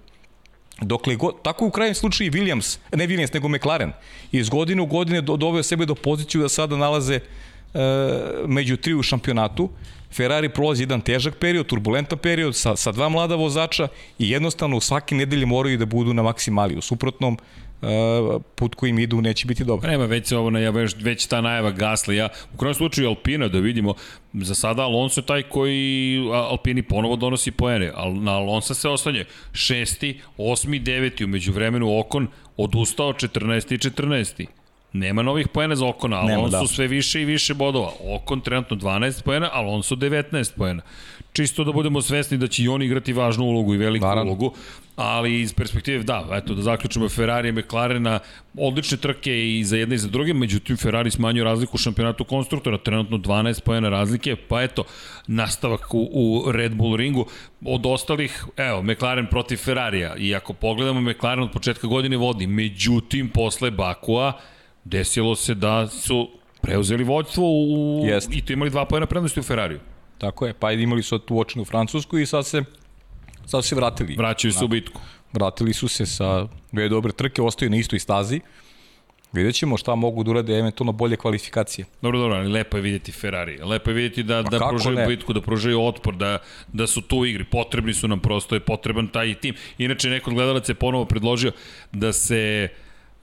Dokle 0.82 1.16
go, 1.16 1.32
tako 1.32 1.66
u 1.66 1.72
krajnjem 1.72 1.96
slučaju 1.96 2.32
Williams, 2.32 2.78
ne 2.94 3.08
Williams, 3.08 3.34
nego 3.34 3.50
McLaren, 3.50 3.92
iz 4.32 4.50
godine 4.50 4.82
u 4.82 4.86
godine 4.86 5.22
do, 5.22 5.38
doveo 5.38 5.64
sebe 5.64 5.86
do 5.86 5.96
poziciju 5.96 6.42
da 6.42 6.50
sada 6.50 6.78
nalaze 6.78 7.16
e, 7.16 7.22
među 8.48 8.78
tri 8.78 8.94
u 8.94 9.04
šampionatu. 9.04 9.70
Ferrari 10.12 10.50
prolazi 10.50 10.84
jedan 10.84 11.02
težak 11.02 11.38
period, 11.40 11.66
turbulentan 11.66 12.20
period 12.20 12.56
sa, 12.56 12.76
sa 12.76 12.92
dva 12.92 13.10
mlada 13.10 13.36
vozača 13.36 13.88
i 14.20 14.30
jednostavno 14.30 14.78
u 14.78 14.82
svake 14.82 15.16
nedelje 15.16 15.46
moraju 15.46 15.78
da 15.78 15.86
budu 15.86 16.14
na 16.14 16.24
maksimali. 16.24 16.78
U 16.78 16.82
suprotnom, 16.82 17.38
e, 17.82 17.88
put 18.56 18.76
kojim 18.76 19.00
idu 19.00 19.22
neće 19.22 19.48
biti 19.48 19.64
dobar. 19.64 19.90
Nema, 19.90 20.06
već 20.06 20.28
se 20.28 20.38
ovo 20.38 20.50
najava, 20.50 20.82
već, 20.82 20.96
već 21.00 21.28
ta 21.28 21.42
najava 21.42 21.72
Gasly, 21.72 22.12
ja, 22.12 22.30
u 22.54 22.58
krajnjem 22.58 22.76
slučaju 22.76 23.08
Alpina, 23.08 23.48
da 23.48 23.60
vidimo, 23.60 23.94
za 24.34 24.56
sada 24.56 24.84
Alonso 24.84 25.22
je 25.22 25.26
taj 25.26 25.44
koji 25.44 26.20
Alpini 26.34 26.84
ponovo 26.84 27.16
donosi 27.16 27.52
poene, 27.52 27.92
ali 27.96 28.20
na 28.20 28.32
Alonso 28.32 28.74
se 28.74 28.90
ostanje 28.90 29.26
šesti, 29.54 30.20
osmi, 30.38 30.80
deveti, 30.80 31.26
umeđu 31.26 31.52
vremenu 31.52 32.00
Okon 32.00 32.28
odustao 32.58 33.14
14. 33.14 33.74
i 33.74 33.78
14. 33.78 34.61
Nema 34.94 35.22
novih 35.22 35.48
poena 35.48 35.76
za 35.76 35.86
Okona, 35.88 36.22
Nema, 36.22 36.40
Alonso 36.40 36.62
da. 36.62 36.68
sve 36.68 36.88
više 36.88 37.22
i 37.22 37.26
više 37.26 37.54
bodova. 37.54 37.92
Okon 38.16 38.42
trenutno 38.42 38.78
12 38.78 39.24
poena, 39.24 39.50
Alonso 39.54 39.96
19 39.96 40.52
poena. 40.58 40.82
čisto 41.34 41.64
da 41.64 41.72
budemo 41.72 42.02
svesni 42.02 42.38
da 42.38 42.48
će 42.48 42.64
i 42.64 42.68
oni 42.68 42.86
igrati 42.86 43.14
važnu 43.14 43.46
ulogu 43.46 43.74
i 43.74 43.78
veliku 43.78 44.06
Naravno. 44.06 44.32
ulogu, 44.32 44.54
ali 44.96 45.42
iz 45.42 45.54
perspektive, 45.54 46.04
da, 46.04 46.28
eto, 46.32 46.54
da 46.54 46.62
zaključimo 46.62 47.10
Ferrari 47.10 47.50
i 47.50 47.52
McLarena, 47.52 48.20
odlične 48.58 48.98
trke 48.98 49.60
i 49.60 49.64
za 49.64 49.78
jedne 49.78 49.96
i 49.96 49.98
za 49.98 50.08
druge, 50.08 50.34
međutim 50.34 50.78
Ferrari 50.78 51.12
smanjio 51.12 51.44
razliku 51.44 51.72
u 51.76 51.78
šampionatu 51.78 52.24
konstruktora, 52.24 52.78
trenutno 52.78 53.18
12 53.18 53.62
pojena 53.64 53.90
razlike, 53.90 54.36
pa 54.36 54.62
eto, 54.62 54.84
nastavak 55.28 55.94
u, 55.94 56.10
u 56.14 56.52
Red 56.52 56.76
Bull 56.76 56.96
ringu. 56.96 57.26
Od 57.66 57.86
ostalih, 57.86 58.46
evo, 58.58 58.82
McLaren 58.82 59.28
protiv 59.28 59.58
Ferrarija, 59.58 60.16
i 60.18 60.36
ako 60.36 60.54
pogledamo, 60.54 61.02
McLaren 61.02 61.44
od 61.44 61.52
početka 61.52 61.88
godine 61.88 62.18
vodi, 62.18 62.48
međutim, 62.48 63.30
posle 63.30 63.72
Bakua, 63.72 64.34
desilo 64.84 65.36
se 65.36 65.56
da 65.56 65.88
su 65.88 66.30
preuzeli 66.62 67.04
vođstvo 67.04 67.44
u, 67.46 68.06
i 68.32 68.46
tu 68.46 68.54
imali 68.54 68.70
dva 68.70 68.86
pojena 68.86 69.06
prednosti 69.06 69.40
u 69.40 69.44
Ferrariju. 69.44 69.80
Tako 70.18 70.48
je, 70.48 70.54
pa 70.54 70.72
imali 70.72 71.04
su 71.04 71.20
tu 71.20 71.40
očinu 71.40 71.66
Francusku 71.66 72.18
i 72.18 72.26
sad 72.26 72.46
se, 72.46 72.64
sad 73.46 73.66
se 73.66 73.76
vratili. 73.76 74.16
Vraćaju 74.18 74.54
se 74.54 74.66
u 74.66 74.68
bitku. 74.68 75.02
Vratili 75.34 75.74
su 75.74 75.88
se 75.88 76.06
sa 76.06 76.48
dve 76.72 76.90
dobre 76.90 77.12
trke, 77.12 77.42
ostaju 77.42 77.72
na 77.72 77.78
istoj 77.78 78.00
stazi. 78.00 78.42
Vidjet 79.34 79.56
ćemo 79.56 79.78
šta 79.78 79.96
mogu 79.96 80.24
da 80.24 80.32
urade 80.32 80.60
eventualno 80.60 80.92
bolje 80.92 81.18
kvalifikacije. 81.18 81.86
Dobro, 82.02 82.20
dobro, 82.20 82.36
ali 82.36 82.52
lepo 82.52 82.78
je 82.78 82.82
vidjeti 82.82 83.12
Ferrari. 83.12 83.58
Lepo 83.64 83.90
je 83.90 83.94
vidjeti 83.94 84.24
da, 84.24 84.42
da 84.42 84.68
pružaju 84.70 84.96
ne? 84.96 85.08
bitku, 85.08 85.34
da 85.34 85.42
pružaju 85.42 85.82
otpor, 85.82 86.16
da, 86.16 86.38
da 86.74 86.88
su 86.88 87.02
tu 87.02 87.18
u 87.18 87.26
igri. 87.26 87.44
Potrebni 87.44 87.94
su 87.94 88.08
nam 88.08 88.20
prosto, 88.20 88.56
je 88.56 88.60
potreban 88.60 89.08
taj 89.08 89.36
tim. 89.36 89.56
Inače, 89.78 90.10
neko 90.10 90.30
od 90.30 90.36
gledalaca 90.36 90.72
je 90.72 90.76
ponovo 90.76 91.06
predložio 91.06 91.52
da 91.92 92.14
se 92.14 92.70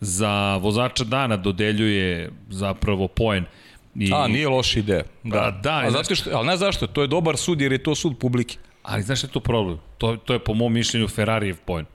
za 0.00 0.56
vozača 0.56 1.04
dana 1.04 1.36
dodeljuje 1.36 2.30
zapravo 2.48 3.08
poen. 3.08 3.44
I, 3.94 4.10
A, 4.14 4.28
nije 4.28 4.48
loša 4.48 4.78
ideja. 4.78 5.02
Da, 5.24 5.30
Pa 5.32 5.50
da, 5.50 5.76
A 5.76 5.80
znaš- 5.80 5.92
zato 5.92 6.14
što, 6.14 6.30
ali 6.32 6.46
ne 6.46 6.56
zašto, 6.56 6.86
to 6.86 7.02
je 7.02 7.08
dobar 7.08 7.36
sud 7.36 7.60
jer 7.60 7.72
je 7.72 7.82
to 7.82 7.94
sud 7.94 8.18
publike. 8.18 8.58
Ali 8.82 9.02
znaš 9.02 9.18
šta 9.18 9.26
je 9.26 9.32
tu 9.32 9.40
problem? 9.40 9.78
To, 9.98 10.16
to 10.16 10.32
je 10.32 10.38
po 10.38 10.54
mom 10.54 10.72
mišljenju 10.72 11.08
Ferrarijev 11.08 11.56
poen. 11.64 11.86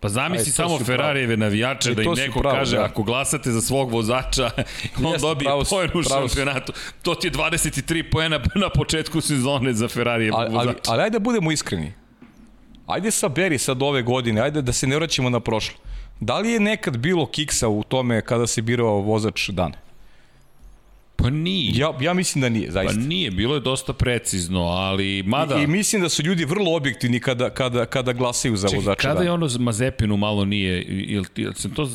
Pa 0.00 0.08
zamisli 0.08 0.42
Aj, 0.42 0.44
to 0.46 0.50
samo 0.52 0.78
Ferrarijeve 0.78 1.36
navijače 1.36 1.88
Aj, 1.88 1.94
da 1.94 2.02
im 2.02 2.08
to 2.08 2.14
neko 2.14 2.40
pravo, 2.40 2.56
kaže 2.56 2.76
da. 2.76 2.84
ako 2.84 3.02
glasate 3.02 3.50
za 3.50 3.60
svog 3.60 3.90
vozača, 3.90 4.50
on 4.98 5.12
Jeste, 5.12 5.18
dobije 5.20 5.46
pravo 5.46 5.62
poen 5.70 5.90
u 5.94 6.02
šampionatu. 6.02 6.72
To 7.02 7.14
ti 7.14 7.26
je 7.26 7.30
23 7.32 8.10
poena 8.10 8.40
na 8.54 8.68
početku 8.70 9.20
sezone 9.20 9.72
za 9.72 9.88
Ferrarijevog 9.88 10.40
Ali, 10.40 10.48
ali, 10.48 10.66
vozača. 10.66 10.92
ali 10.92 11.02
ajde 11.02 11.12
da 11.12 11.18
budemo 11.18 11.52
iskreni. 11.52 11.92
Ajde 12.86 13.10
sa 13.10 13.28
Beri 13.28 13.58
sad 13.58 13.82
ove 13.82 14.02
godine, 14.02 14.40
ajde 14.40 14.62
da 14.62 14.72
se 14.72 14.86
ne 14.86 14.96
vraćamo 14.96 15.30
na 15.30 15.40
prošlo. 15.40 15.78
Da 16.24 16.38
li 16.38 16.50
je 16.50 16.60
nekad 16.60 16.96
bilo 16.96 17.26
kiksa 17.26 17.68
u 17.68 17.82
tome 17.82 18.22
kada 18.22 18.46
se 18.46 18.62
birao 18.62 19.00
vozač 19.00 19.48
dana? 19.48 19.74
Pa 21.16 21.30
nije. 21.30 21.72
Ja, 21.74 21.92
ja 22.00 22.14
mislim 22.14 22.42
da 22.42 22.48
nije, 22.48 22.66
Pa 22.66 22.72
zaista. 22.72 23.00
nije, 23.00 23.30
bilo 23.30 23.54
je 23.54 23.60
dosta 23.60 23.92
precizno, 23.92 24.60
ali 24.60 25.22
mada... 25.26 25.58
I, 25.58 25.62
I 25.62 25.66
mislim 25.66 26.02
da 26.02 26.08
su 26.08 26.22
ljudi 26.22 26.44
vrlo 26.44 26.76
objektivni 26.76 27.20
kada, 27.20 27.50
kada, 27.50 27.86
kada 27.86 28.12
glasaju 28.12 28.56
za 28.56 28.68
Čekaj, 28.68 28.78
vozača 28.78 29.00
kada 29.00 29.14
dana. 29.14 29.24
je 29.26 29.32
ono 29.32 29.48
Mazepinu 29.58 30.16
malo 30.16 30.44
nije, 30.44 30.82
ili 30.82 31.26
jel 31.36 31.52
se 31.54 31.74
to 31.74 31.88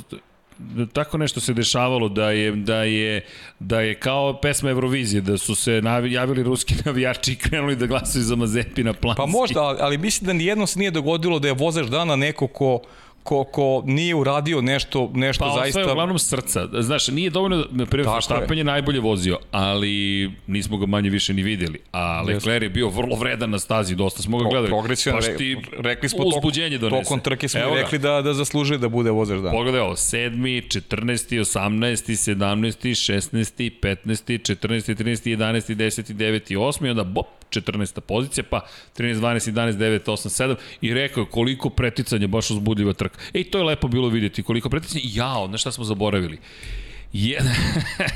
tako 0.93 1.17
nešto 1.17 1.39
se 1.39 1.53
dešavalo 1.53 2.09
da 2.09 2.31
je 2.31 2.51
da 2.51 2.83
je 2.83 3.25
da 3.59 3.81
je 3.81 3.95
kao 3.95 4.39
pesma 4.41 4.69
Eurovizije 4.69 5.21
da 5.21 5.37
su 5.37 5.55
se 5.55 5.81
navi, 5.81 6.11
javili 6.11 6.43
ruski 6.43 6.75
navijači 6.85 7.31
i 7.31 7.35
krenuli 7.35 7.75
da 7.75 7.85
glasaju 7.85 8.23
za 8.23 8.35
Mazepina 8.35 8.93
planski. 8.93 9.21
Pa 9.21 9.25
možda, 9.25 9.61
ali, 9.61 9.77
ali 9.81 9.97
mislim 9.97 10.27
da 10.27 10.33
nijedno 10.33 10.67
se 10.67 10.79
nije 10.79 10.91
dogodilo 10.91 11.39
da 11.39 11.47
je 11.47 11.53
vozač 11.53 11.87
dana 11.87 12.15
neko 12.15 12.47
ko, 12.47 12.81
ko, 13.27 13.43
ko 13.43 13.83
nije 13.85 14.15
uradio 14.15 14.61
nešto, 14.61 15.11
nešto 15.13 15.43
Pa 15.43 15.49
zaista... 15.51 15.71
zaista... 15.73 15.91
uglavnom 15.91 16.19
srca. 16.19 16.67
Znaš, 16.73 17.07
nije 17.07 17.29
dovoljno 17.29 17.65
prvi 17.85 18.03
Tako 18.03 18.15
Verstappen 18.15 18.57
je 18.57 18.63
najbolje 18.63 18.99
vozio, 18.99 19.39
ali 19.51 19.91
nismo 20.47 20.77
ga 20.77 20.85
manje 20.85 21.09
više 21.09 21.33
ni 21.33 21.43
videli. 21.43 21.79
A 21.91 22.21
Leclerc 22.21 22.63
je 22.63 22.69
bio 22.69 22.89
vrlo 22.89 23.15
vredan 23.15 23.49
na 23.49 23.59
stazi, 23.59 23.95
dosta 23.95 24.21
smo 24.21 24.37
ga 24.37 24.41
Pro- 24.41 24.49
gledali. 24.49 24.67
progresivan, 24.69 25.17
Baš 25.17 25.27
re- 25.27 25.37
ti 25.37 25.57
rekli 25.79 26.09
smo 26.09 26.23
uzbuđenje 26.25 26.79
tokom, 26.79 27.03
tokom 27.03 27.19
trke 27.19 27.47
smo 27.47 27.59
Evo 27.59 27.73
ga. 27.73 27.81
rekli 27.81 27.99
da, 27.99 28.21
da 28.21 28.33
zaslužuje 28.33 28.77
da 28.77 28.89
bude 28.89 29.11
vozač 29.11 29.37
dana. 29.37 29.51
Pogledaj 29.51 29.81
ovo, 29.81 29.95
7. 29.95 30.37
14. 30.81 31.37
18. 31.37 31.87
17. 32.27 32.89
16. 33.11 33.71
15. 33.71 34.37
14. 34.39 34.95
13. 34.95 35.27
11. 35.27 35.75
10. 35.75 36.13
9. 36.13 36.57
8. 36.57 36.85
I 36.85 36.89
onda 36.89 37.03
bop, 37.03 37.27
14. 37.51 37.99
pozicija, 37.99 38.43
pa 38.43 38.61
13, 38.93 39.13
12, 39.15 39.51
11, 39.51 39.71
9, 39.73 39.99
8, 40.01 40.43
7 40.43 40.55
i 40.81 40.93
rekao 40.93 41.21
je 41.21 41.27
koliko 41.27 41.69
preticanja, 41.69 42.27
baš 42.27 42.51
uzbudljiva 42.51 42.93
trka. 42.93 43.16
Ej, 43.34 43.44
to 43.44 43.57
je 43.57 43.64
lepo 43.64 43.88
bilo 43.88 44.10
vidjeti, 44.10 44.44
koliko 44.44 44.69
preticanja. 44.69 45.02
Jao, 45.03 45.48
na 45.48 45.57
šta 45.57 45.72
smo 45.72 45.84
zaboravili? 45.84 46.39
Je, 47.14 47.39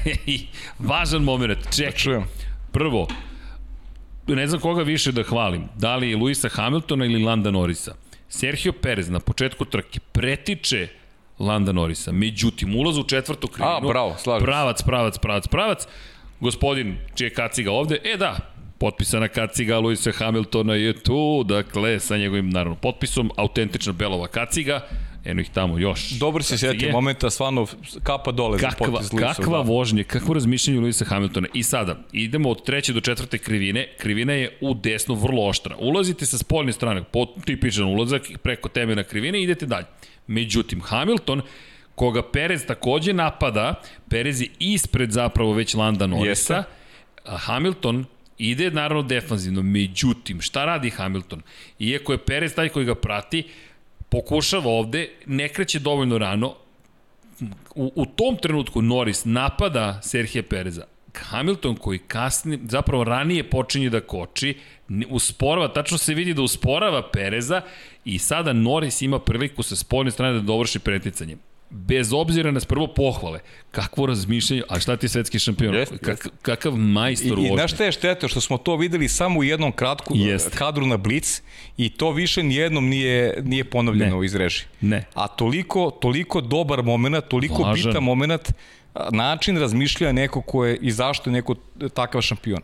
važan 0.89 1.23
moment, 1.23 1.75
čekaj. 1.75 1.97
Čujem. 1.97 2.23
Prvo, 2.71 3.07
ne 4.27 4.47
znam 4.47 4.61
koga 4.61 4.83
više 4.83 5.11
da 5.11 5.23
hvalim, 5.23 5.63
da 5.77 5.95
li 5.95 6.15
Luisa 6.15 6.49
Hamiltona 6.49 7.05
ili 7.05 7.23
Landa 7.23 7.51
Norrisa. 7.51 7.95
Sergio 8.29 8.73
Perez 8.73 9.09
na 9.09 9.19
početku 9.19 9.65
trke 9.65 9.99
pretiče 10.11 10.87
Landa 11.39 11.71
Norrisa, 11.71 12.11
međutim, 12.11 12.75
ulaz 12.75 12.97
u 12.97 13.03
četvrtu 13.03 13.47
krivinu, 13.47 13.75
A, 13.75 13.79
bravo, 13.79 14.15
slažem 14.17 14.45
pravac, 14.45 14.81
pravac, 14.83 15.17
pravac, 15.17 15.47
pravac, 15.47 15.87
gospodin 16.39 16.97
čije 17.15 17.29
kaciga 17.33 17.71
ovde, 17.71 17.97
e 18.03 18.17
da, 18.17 18.50
potpisana 18.81 19.27
kaciga 19.27 19.79
Luisa 19.79 20.11
Hamiltona 20.11 20.75
je 20.75 20.93
tu, 20.93 21.43
dakle, 21.43 21.99
sa 21.99 22.17
njegovim, 22.17 22.49
naravno, 22.49 22.75
potpisom, 22.75 23.31
autentična 23.37 23.93
belova 23.93 24.27
kaciga, 24.27 24.87
eno 25.25 25.41
ih 25.41 25.49
tamo 25.49 25.77
još. 25.77 26.09
Dobro 26.09 26.43
se 26.43 26.57
sjeti 26.57 26.91
momenta, 26.91 27.29
stvarno 27.29 27.67
kapa 28.03 28.31
dole 28.31 28.57
za 28.57 28.69
Kakva, 28.69 28.87
potpis 28.87 29.13
Luisa. 29.13 29.27
kakva 29.27 29.57
da. 29.57 29.63
vožnje, 29.63 30.03
kakvo 30.03 30.33
razmišljanje 30.33 30.79
Luisa 30.79 31.05
Hamiltona. 31.05 31.47
I 31.53 31.63
sada, 31.63 31.95
idemo 32.11 32.49
od 32.49 32.65
treće 32.65 32.93
do 32.93 33.01
četvrte 33.01 33.37
krivine. 33.37 33.87
Krivina 33.97 34.33
je 34.33 34.57
u 34.61 34.73
desno 34.73 35.15
vrlo 35.15 35.47
oštra. 35.47 35.75
Ulazite 35.79 36.25
sa 36.25 36.37
spoljne 36.37 36.73
strane, 36.73 37.03
tipičan 37.45 37.85
ulazak, 37.85 38.21
preko 38.43 38.69
temena 38.69 39.03
krivine 39.03 39.39
i 39.39 39.43
idete 39.43 39.65
dalje. 39.65 39.85
Međutim, 40.27 40.81
Hamilton, 40.81 41.41
koga 41.95 42.21
Perez 42.31 42.65
takođe 42.65 43.13
napada, 43.13 43.81
Perez 44.09 44.41
je 44.41 44.47
ispred 44.59 45.11
zapravo 45.11 45.53
već 45.53 45.73
Landa 45.73 46.07
Norrisa, 46.07 46.63
Hamilton 47.25 48.05
ide 48.49 48.71
naravno 48.71 49.03
defanzivno, 49.03 49.61
međutim, 49.61 50.41
šta 50.41 50.65
radi 50.65 50.89
Hamilton? 50.89 51.41
Iako 51.79 52.11
je 52.11 52.25
Perez 52.25 52.55
taj 52.55 52.69
koji 52.69 52.85
ga 52.85 52.95
prati, 52.95 53.43
pokušava 54.09 54.71
ovde, 54.71 55.09
ne 55.25 55.49
kreće 55.49 55.79
dovoljno 55.79 56.17
rano, 56.17 56.55
u, 57.75 57.91
u 57.95 58.05
tom 58.05 58.37
trenutku 58.41 58.81
Norris 58.81 59.25
napada 59.25 60.01
Serhije 60.01 60.43
Pereza. 60.43 60.85
Hamilton 61.15 61.75
koji 61.75 61.99
kasni, 61.99 62.59
zapravo 62.69 63.03
ranije 63.03 63.49
počinje 63.49 63.89
da 63.89 64.01
koči, 64.01 64.57
usporava, 65.09 65.73
tačno 65.73 65.97
se 65.97 66.13
vidi 66.13 66.33
da 66.33 66.41
usporava 66.41 67.09
Pereza 67.11 67.61
i 68.05 68.19
sada 68.19 68.53
Norris 68.53 69.01
ima 69.01 69.19
priliku 69.19 69.63
sa 69.63 69.75
spoljne 69.75 70.11
strane 70.11 70.33
da 70.33 70.39
dovrši 70.39 70.79
preticanje. 70.79 71.37
Bez 71.73 72.13
obzira 72.13 72.51
na 72.51 72.59
prvo 72.59 72.87
pohvale, 72.87 73.39
kakvo 73.71 74.05
razmišljanje, 74.05 74.63
a 74.69 74.79
šta 74.79 74.97
ti 74.97 75.07
svetski 75.09 75.39
šampion? 75.39 75.75
Jeste, 75.75 75.97
Kak, 75.97 76.27
kakav 76.41 76.75
majstor 76.75 77.27
I, 77.29 77.31
u 77.31 77.35
i 77.35 77.41
vožnji. 77.41 77.57
znaš 77.57 77.73
šta 77.73 77.85
je 77.85 77.91
šteta? 77.91 78.27
Što 78.27 78.41
smo 78.41 78.57
to 78.57 78.75
videli 78.75 79.07
samo 79.07 79.39
u 79.39 79.43
jednom 79.43 79.71
kratku 79.71 80.13
Jeste. 80.15 80.57
kadru 80.57 80.85
na 80.85 80.97
Blitz 80.97 81.41
i 81.77 81.89
to 81.89 82.11
više 82.11 82.43
nijednom 82.43 82.87
nije, 82.87 83.41
nije 83.43 83.63
ponovljeno 83.63 84.19
Ne. 84.19 84.25
iz 84.25 84.35
režije. 84.35 84.67
Ne. 84.81 85.05
A 85.13 85.27
toliko, 85.27 85.91
toliko 85.91 86.41
dobar 86.41 86.83
moment, 86.83 87.15
toliko 87.27 87.63
Važan. 87.63 87.85
bitan 87.85 88.03
moment, 88.03 88.53
način 89.11 89.57
razmišljanja 89.57 90.13
neko 90.13 90.41
ko 90.41 90.65
je 90.65 90.77
i 90.77 90.91
zašto 90.91 91.29
je 91.29 91.33
neko 91.33 91.55
takav 91.93 92.21
šampion. 92.21 92.61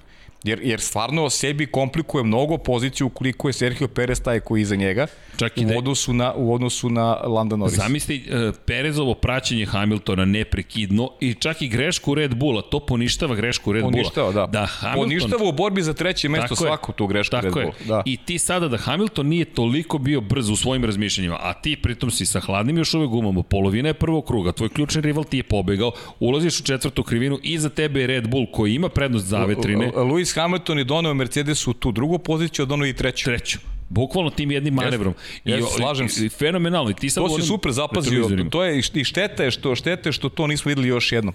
Jer, 0.48 0.60
jer 0.64 0.80
stvarno 0.80 1.24
o 1.24 1.30
sebi 1.30 1.66
komplikuje 1.66 2.24
mnogo 2.24 2.58
poziciju 2.58 3.08
ukoliko 3.08 3.50
je 3.50 3.54
Sergio 3.54 3.88
Perez 3.88 4.22
taj 4.22 4.40
koji 4.40 4.60
je 4.60 4.62
iza 4.62 4.76
njega 4.76 5.08
Čak 5.38 5.58
i 5.58 5.66
u, 5.66 5.68
da 5.68 5.78
odnosu 5.78 6.14
na, 6.14 6.34
u 6.34 6.54
odnosu 6.54 6.90
na 6.90 7.14
Landa 7.14 7.56
Norrisa. 7.56 7.82
Zamisli 7.82 8.24
uh, 8.30 8.56
Perezovo 8.66 9.14
praćenje 9.14 9.66
Hamiltona 9.66 10.26
neprekidno 10.26 11.10
i 11.20 11.34
čak 11.34 11.62
i 11.62 11.68
grešku 11.68 12.16
Red 12.16 12.36
Bulla, 12.36 12.62
to 12.62 12.80
poništava 12.80 13.36
grešku 13.36 13.72
Red 13.72 13.84
Bulla. 13.84 13.92
Poništava, 13.92 14.32
da. 14.32 14.46
Da 14.46 14.66
Hamilton, 14.66 15.04
Poništava 15.04 15.50
u 15.50 15.52
borbi 15.52 15.82
za 15.82 15.94
treće 15.94 16.30
mesto 16.30 16.56
Tako 16.56 16.64
je. 16.64 16.68
svaku 16.68 16.92
tu 16.92 17.08
grešku 17.08 17.32
Tako 17.32 17.46
Red 17.46 17.58
je. 17.58 17.64
Bull. 17.64 17.88
Da. 17.88 18.04
I 18.06 18.18
ti 18.18 18.40
sada 18.40 18.68
da 18.68 18.78
Hamilton 18.78 19.28
nije 19.28 19.46
toliko 19.46 19.98
bio 19.98 20.22
brz 20.22 20.50
u 20.50 20.56
svojim 20.56 20.86
razmišljanjima, 20.86 21.38
a 21.42 21.54
ti 21.54 21.76
pritom 21.76 22.12
si 22.12 22.26
sa 22.26 22.40
hladnim 22.40 22.78
još 22.78 22.94
uvek 22.94 23.10
gumama, 23.10 23.44
polovina 23.44 23.90
je 23.90 23.94
prvog 23.94 24.26
kruga, 24.26 24.52
tvoj 24.52 24.70
ključni 24.70 25.02
rival 25.02 25.24
ti 25.24 25.38
je 25.38 25.44
pobegao, 25.44 25.92
ulaziš 26.20 26.60
u 26.60 26.64
četvrtu 26.64 27.04
krivinu, 27.04 27.40
iza 27.44 27.70
tebe 27.70 28.02
je 28.02 28.08
Red 28.08 28.28
Bull 28.28 28.46
koji 28.52 28.76
ima 28.76 28.90
prednost 28.90 29.26
za 29.26 29.46
vetrine, 29.46 29.92
Lewis 29.96 30.37
Hamilton 30.38 30.78
je 30.78 30.84
doneo 30.84 31.14
Mercedesu 31.14 31.74
tu 31.74 31.92
drugu 31.92 32.18
poziciju, 32.20 32.64
a 32.64 32.66
doneo 32.66 32.88
i 32.88 32.94
treću. 32.94 33.26
treću. 33.26 33.58
Bukvalno 33.90 34.30
tim 34.30 34.52
jednim 34.52 34.74
manevrom. 34.74 35.14
Jeste, 35.46 35.72
slažem 35.78 36.10
se. 36.10 36.26
I, 36.26 36.30
fenomenalno. 36.30 36.90
I 36.90 36.94
ti 36.94 37.10
sad 37.10 37.24
To 37.24 37.40
si 37.40 37.48
super 37.48 37.72
zapazio. 37.72 38.30
To 38.50 38.64
je 38.64 38.80
i 38.94 39.04
šteta 39.04 39.44
je 39.44 39.52
što 39.52 39.76
šteta 39.76 40.10
je 40.10 40.14
što 40.14 40.30
to 40.30 40.48
nismo 40.48 40.70
videli 40.70 40.88
još 40.88 41.12
jednom. 41.12 41.34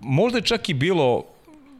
Možda 0.00 0.38
je 0.38 0.42
čak 0.42 0.68
i 0.68 0.74
bilo 0.74 1.24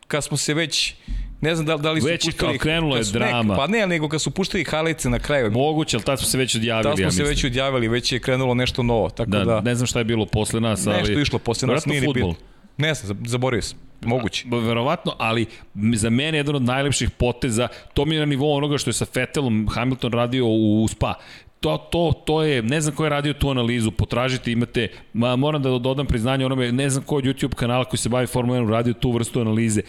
kad 0.06 0.24
smo 0.24 0.36
se 0.36 0.54
već 0.54 0.94
ne 1.40 1.54
znam 1.54 1.66
da, 1.66 1.76
da 1.76 1.90
li 1.92 2.00
su 2.00 2.06
Već 2.06 2.26
je 2.26 2.32
puštali... 2.32 2.58
kao 2.58 2.62
krenula 2.62 2.96
je 2.96 3.04
su- 3.04 3.12
ne, 3.12 3.18
drama. 3.18 3.56
pa 3.56 3.66
ne, 3.66 3.86
nego 3.86 4.08
kad 4.08 4.22
su 4.22 4.30
puštali 4.30 4.64
highlights 4.64 5.04
na 5.04 5.18
kraju. 5.18 5.50
Moguće, 5.50 5.96
ali 5.96 6.04
tad 6.04 6.18
smo 6.18 6.28
se 6.28 6.38
već 6.38 6.54
odjavili, 6.54 6.90
Da 6.90 6.96
smo 6.96 7.04
ja 7.04 7.10
se 7.10 7.22
već 7.24 7.44
odjavili, 7.44 7.88
već 7.88 8.12
je 8.12 8.20
krenulo 8.20 8.54
nešto 8.54 8.82
novo. 8.82 9.10
Tako 9.10 9.30
Da, 9.30 9.44
da, 9.44 9.60
ne 9.60 9.74
znam 9.74 9.86
šta 9.86 9.98
je 9.98 10.04
bilo 10.04 10.26
posle 10.26 10.60
nas, 10.60 10.86
ali... 10.86 10.98
nešto 10.98 11.20
išlo 11.20 11.38
posle 11.38 11.68
nas, 11.68 11.86
nije 11.86 12.00
ni 12.00 12.12
bitno. 12.14 12.34
Ne 12.76 12.94
znam, 12.94 13.18
zaboravio 13.26 13.62
sam. 13.62 13.78
Moguće. 14.06 14.44
Verovatno, 14.50 15.12
ali 15.18 15.46
za 15.94 16.10
mene 16.10 16.38
je 16.38 16.40
jedan 16.40 16.56
od 16.56 16.62
najlepših 16.62 17.10
poteza, 17.10 17.68
to 17.94 18.04
mi 18.04 18.14
je 18.14 18.20
na 18.20 18.26
nivou 18.26 18.56
onoga 18.56 18.78
što 18.78 18.90
je 18.90 18.94
sa 18.94 19.06
Vettelom 19.14 19.68
Hamilton 19.70 20.12
radio 20.12 20.46
u 20.46 20.88
Spa. 20.88 21.14
To, 21.60 21.76
to, 21.76 22.12
to 22.24 22.42
je, 22.42 22.62
ne 22.62 22.80
znam 22.80 22.94
ko 22.94 23.04
je 23.04 23.10
radio 23.10 23.32
tu 23.32 23.50
analizu, 23.50 23.90
potražite, 23.90 24.52
imate, 24.52 24.88
ma, 25.12 25.36
moram 25.36 25.62
da 25.62 25.78
dodam 25.78 26.06
priznanje 26.06 26.46
onome, 26.46 26.72
ne 26.72 26.90
znam 26.90 27.04
ko 27.04 27.16
od 27.16 27.24
YouTube 27.24 27.54
kanala 27.54 27.84
koji 27.84 27.98
se 27.98 28.08
bavi 28.08 28.26
Formula 28.26 28.58
1 28.58 28.70
radio 28.70 28.92
tu 28.92 29.12
vrstu 29.12 29.40
analize, 29.40 29.82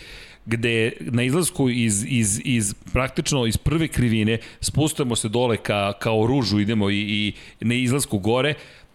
gde 0.45 0.71
je 0.71 0.91
na 0.99 1.23
izlasku 1.23 1.69
iz, 1.69 2.05
iz, 2.07 2.41
iz 2.43 2.73
praktično 2.93 3.45
iz 3.45 3.57
prve 3.57 3.87
krivine 3.87 4.37
spustamo 4.61 5.15
se 5.15 5.29
dole 5.29 5.57
ka, 5.57 5.93
kao 5.99 6.27
ružu 6.27 6.59
idemo 6.59 6.89
i, 6.89 6.95
i 6.95 7.33
na 7.65 7.73
izlasku 7.73 8.19
gore 8.19 8.53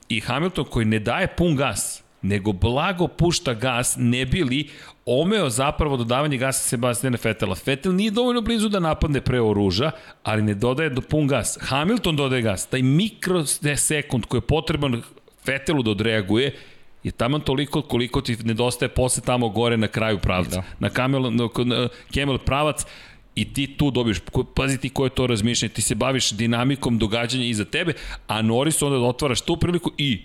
i 0.09 0.21
Hamilton 0.21 0.65
koji 0.65 0.87
ne 0.87 0.99
daje 0.99 1.27
pun 1.27 1.57
gas 1.57 2.03
nego 2.23 2.53
blago 2.53 3.09
pušta 3.09 3.55
gas 3.55 3.95
ne 3.99 4.27
bi 4.27 4.45
li 4.45 4.69
omeo 5.07 5.51
zapravo 5.51 5.97
dodavanje 5.97 6.37
gasa 6.37 6.69
Sebastiana 6.69 7.17
Fetela. 7.17 7.55
Fetel 7.55 7.95
nije 7.95 8.11
dovoljno 8.11 8.41
blizu 8.41 8.69
da 8.69 8.81
napadne 8.81 9.21
pre 9.21 9.41
oruža, 9.41 9.91
ali 10.23 10.43
ne 10.43 10.55
dodaje 10.55 10.91
do 10.91 11.01
pun 11.01 11.27
gas. 11.27 11.59
Hamilton 11.61 12.17
dodaje 12.17 12.43
gas. 12.43 12.67
Taj 12.67 12.83
mikrosekund 12.83 14.27
koji 14.27 14.39
je 14.39 14.47
potreban 14.47 15.03
Fetelu 15.45 15.83
da 15.83 15.91
odreaguje 15.91 16.57
je 17.03 17.13
tamo 17.13 17.39
toliko 17.39 17.83
koliko 17.83 18.21
ti 18.21 18.37
nedostaje 18.45 18.89
posle 18.89 19.23
tamo 19.23 19.49
gore 19.49 19.77
na 19.77 19.89
kraju 19.89 20.19
pravca. 20.19 20.57
Da. 20.57 20.63
Na, 20.79 20.91
kamel, 20.91 21.23
na, 21.23 21.49
na 21.65 21.89
Kemel 22.13 22.39
pravac 22.39 22.87
i 23.35 23.55
ti 23.55 23.77
tu 23.77 23.91
dobiješ, 23.91 24.19
pazi 24.55 24.79
ti 24.79 24.89
ko 24.89 25.05
je 25.05 25.11
to 25.11 25.27
razmišljanje, 25.27 25.75
ti 25.75 25.83
se 25.83 25.95
baviš 25.95 26.31
dinamikom 26.31 26.99
događanja 26.99 27.45
iza 27.45 27.65
tebe, 27.65 27.93
a 28.27 28.43
Norris 28.43 28.83
onda 28.83 28.99
otvaraš 28.99 29.41
tu 29.41 29.57
priliku 29.57 29.93
i 29.99 30.23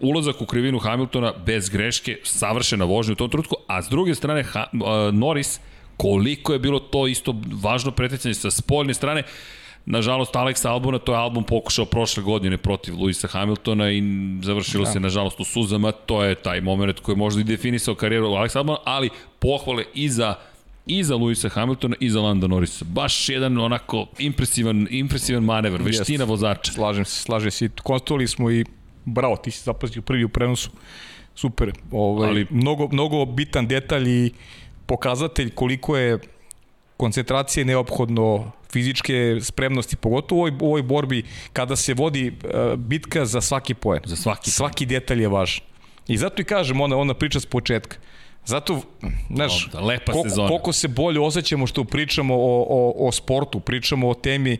ulazak 0.00 0.42
u 0.42 0.46
krivinu 0.46 0.78
Hamiltona 0.78 1.32
bez 1.46 1.68
greške, 1.68 2.18
savršena 2.24 2.84
vožnja 2.84 3.12
u 3.12 3.16
tom 3.16 3.30
trenutku, 3.30 3.56
a 3.66 3.82
s 3.82 3.88
druge 3.88 4.14
strane 4.14 4.42
ha, 4.42 4.66
uh, 4.72 5.14
Norris, 5.14 5.60
koliko 5.96 6.52
je 6.52 6.58
bilo 6.58 6.78
to 6.78 7.06
isto 7.06 7.34
važno 7.62 7.90
preticanje 7.90 8.34
sa 8.34 8.50
spoljne 8.50 8.94
strane, 8.94 9.22
Nažalost, 9.90 10.34
Alex 10.36 10.68
Albona, 10.68 10.98
to 10.98 11.12
je 11.12 11.18
album 11.18 11.44
pokušao 11.44 11.84
prošle 11.84 12.22
godine 12.22 12.56
protiv 12.56 12.94
Luisa 13.00 13.28
Hamiltona 13.28 13.90
i 13.90 14.02
završilo 14.42 14.84
da. 14.84 14.90
se, 14.90 15.00
nažalost, 15.00 15.40
u 15.40 15.44
suzama. 15.44 15.92
To 15.92 16.24
je 16.24 16.34
taj 16.34 16.60
moment 16.60 17.00
koji 17.00 17.14
je 17.14 17.18
možda 17.18 17.40
i 17.40 17.44
definisao 17.44 17.94
karijeru 17.94 18.26
Alex 18.26 18.56
Albona, 18.56 18.78
ali 18.84 19.10
pohvale 19.38 19.84
i 19.94 20.08
za 20.08 20.34
i 20.86 21.04
za 21.04 21.16
Luisa 21.16 21.48
Hamiltona 21.48 21.96
i 22.00 22.10
za 22.10 22.20
Landa 22.20 22.46
Norrisa. 22.46 22.84
Baš 22.84 23.28
jedan 23.28 23.58
onako 23.58 24.06
impresivan, 24.18 24.86
impresivan 24.90 25.44
manevar, 25.44 25.82
veština 25.82 26.22
Jest. 26.22 26.28
vozača. 26.28 26.72
Slažem 26.72 27.04
se, 27.04 27.22
slažem 27.22 27.50
se. 27.50 27.68
Konstatovali 27.82 28.28
smo 28.28 28.50
i 28.50 28.64
bravo, 29.14 29.36
ti 29.36 29.50
si 29.50 29.62
zapazio 29.64 30.02
prvi 30.02 30.24
u 30.24 30.28
prenosu. 30.28 30.70
Super. 31.34 31.72
Ovaj, 31.92 32.28
Ali- 32.28 32.46
mnogo, 32.50 32.88
mnogo 32.92 33.24
bitan 33.24 33.66
detalj 33.66 34.08
i 34.08 34.30
pokazatelj 34.86 35.50
koliko 35.50 35.96
je 35.96 36.18
koncentracije 36.96 37.64
neophodno 37.64 38.50
fizičke 38.72 39.38
spremnosti, 39.40 39.96
pogotovo 39.96 40.38
u 40.38 40.42
ovoj, 40.42 40.52
u 40.60 40.66
ovoj 40.66 40.82
borbi 40.82 41.22
kada 41.52 41.76
se 41.76 41.94
vodi 41.94 42.28
uh, 42.44 42.76
bitka 42.76 43.24
za 43.24 43.40
svaki 43.40 43.74
poen. 43.74 44.00
Za 44.04 44.16
svaki 44.16 44.50
Svaki 44.50 44.86
detalj 44.86 45.22
je 45.22 45.28
važan. 45.28 45.64
I 46.08 46.16
zato 46.16 46.42
i 46.42 46.44
kažem, 46.44 46.80
ona, 46.80 46.96
ona 46.96 47.14
priča 47.14 47.40
s 47.40 47.46
početka. 47.46 47.96
Zato, 48.44 48.80
znaš, 49.34 49.66
Onda, 49.66 49.80
lepa 49.80 50.12
koliko, 50.12 50.28
sezona. 50.28 50.48
koliko 50.48 50.72
se 50.72 50.88
bolje 50.88 51.20
osjećamo 51.20 51.66
što 51.66 51.84
pričamo 51.84 52.34
o, 52.34 52.66
o, 52.68 53.08
o 53.08 53.12
sportu, 53.12 53.60
pričamo 53.60 54.08
o 54.08 54.14
temi 54.14 54.58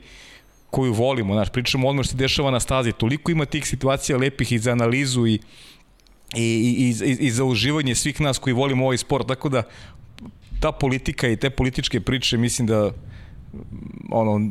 koju 0.70 0.92
volimo, 0.92 1.34
znaš, 1.34 1.48
pričamo 1.48 1.86
o 1.86 1.90
onome 1.90 2.04
što 2.04 2.10
se 2.10 2.16
dešava 2.16 2.50
na 2.50 2.60
stazi. 2.60 2.92
Toliko 2.92 3.30
ima 3.30 3.44
tih 3.44 3.66
situacija 3.66 4.18
lepih 4.18 4.52
i 4.52 4.58
za 4.58 4.72
analizu 4.72 5.26
i, 5.26 5.38
i, 6.36 6.42
i, 6.42 6.94
i, 7.06 7.16
i 7.20 7.30
za 7.30 7.44
uživanje 7.44 7.94
svih 7.94 8.20
nas 8.20 8.38
koji 8.38 8.54
volimo 8.54 8.84
ovaj 8.84 8.98
sport. 8.98 9.28
Tako 9.28 9.48
da, 9.48 9.62
ta 10.60 10.72
politika 10.72 11.28
i 11.28 11.36
te 11.36 11.50
političke 11.50 12.00
priče, 12.00 12.36
mislim 12.36 12.66
da 12.66 12.90
ono, 14.10 14.50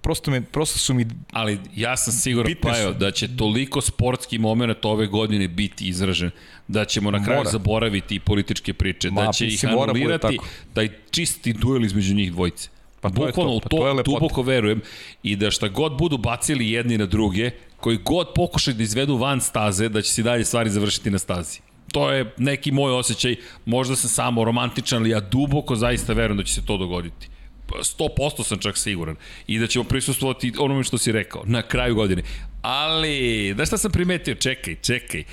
prosto, 0.00 0.30
me, 0.30 0.40
prosto 0.42 0.78
su 0.78 0.94
mi 0.94 1.06
Ali 1.32 1.58
ja 1.76 1.96
sam 1.96 2.12
siguran. 2.12 2.54
Pajo, 2.62 2.92
da 2.92 3.10
će 3.10 3.36
toliko 3.36 3.80
sportski 3.80 4.38
moment 4.38 4.84
ove 4.84 5.06
godine 5.06 5.48
biti 5.48 5.88
izražen, 5.88 6.30
da 6.68 6.84
ćemo 6.84 7.10
na 7.10 7.24
kraju 7.24 7.38
Mora. 7.38 7.50
zaboraviti 7.50 8.14
i 8.14 8.20
političke 8.20 8.74
priče, 8.74 9.10
Ma, 9.10 9.24
da 9.24 9.32
će 9.32 9.46
ih 9.46 9.64
anulirati 9.64 10.38
taj 10.74 10.88
čisti 11.10 11.52
duel 11.52 11.84
između 11.84 12.14
njih 12.14 12.32
dvojice. 12.32 12.68
Pa 13.02 13.10
to 13.10 13.26
je 13.26 13.32
Bukvalno 13.32 13.54
to, 13.54 13.60
pa 13.60 13.68
to, 13.68 13.76
to 13.76 13.92
lepota. 13.92 14.10
duboko 14.10 14.42
verujem 14.42 14.80
i 15.22 15.36
da 15.36 15.50
šta 15.50 15.68
god 15.68 15.98
budu 15.98 16.18
bacili 16.18 16.70
jedni 16.70 16.98
na 16.98 17.06
druge, 17.06 17.50
koji 17.76 17.96
god 17.96 18.28
pokušaju 18.34 18.74
da 18.74 18.82
izvedu 18.82 19.16
van 19.16 19.40
staze, 19.40 19.88
da 19.88 20.02
će 20.02 20.12
se 20.12 20.22
dalje 20.22 20.44
stvari 20.44 20.70
završiti 20.70 21.10
na 21.10 21.18
stazi. 21.18 21.60
To 21.92 22.10
je 22.10 22.34
neki 22.36 22.72
moj 22.72 22.92
osjećaj, 22.92 23.36
možda 23.64 23.96
sam 23.96 24.10
samo 24.10 24.44
romantičan, 24.44 24.98
ali 24.98 25.10
ja 25.10 25.20
duboko 25.20 25.76
zaista 25.76 26.12
verujem 26.12 26.36
da 26.36 26.44
će 26.44 26.54
se 26.54 26.66
to 26.66 26.76
dogoditi. 26.76 27.28
100% 27.68 28.44
sam 28.44 28.58
čak 28.58 28.76
siguran. 28.76 29.16
I 29.46 29.58
da 29.58 29.66
ćemo 29.66 29.84
prisustovati 29.84 30.52
onome 30.58 30.84
što 30.84 30.98
si 30.98 31.12
rekao, 31.12 31.42
na 31.46 31.62
kraju 31.62 31.94
godine. 31.94 32.22
Ali, 32.62 33.54
da 33.54 33.66
šta 33.66 33.78
sam 33.78 33.90
primetio? 33.92 34.34
Čekaj, 34.34 34.76
čekaj. 34.82 35.24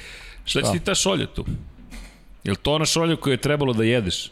Šta 0.46 0.62
će 0.62 0.72
ti 0.72 0.86
ta 0.86 0.96
šolja 0.96 1.26
tu? 1.26 1.46
Je 2.44 2.52
li 2.52 2.58
to 2.58 2.74
ona 2.74 2.86
šolja 2.86 3.16
koju 3.16 3.34
je 3.34 3.38
trebalo 3.38 3.74
da 3.74 3.84
jedeš? 3.84 4.32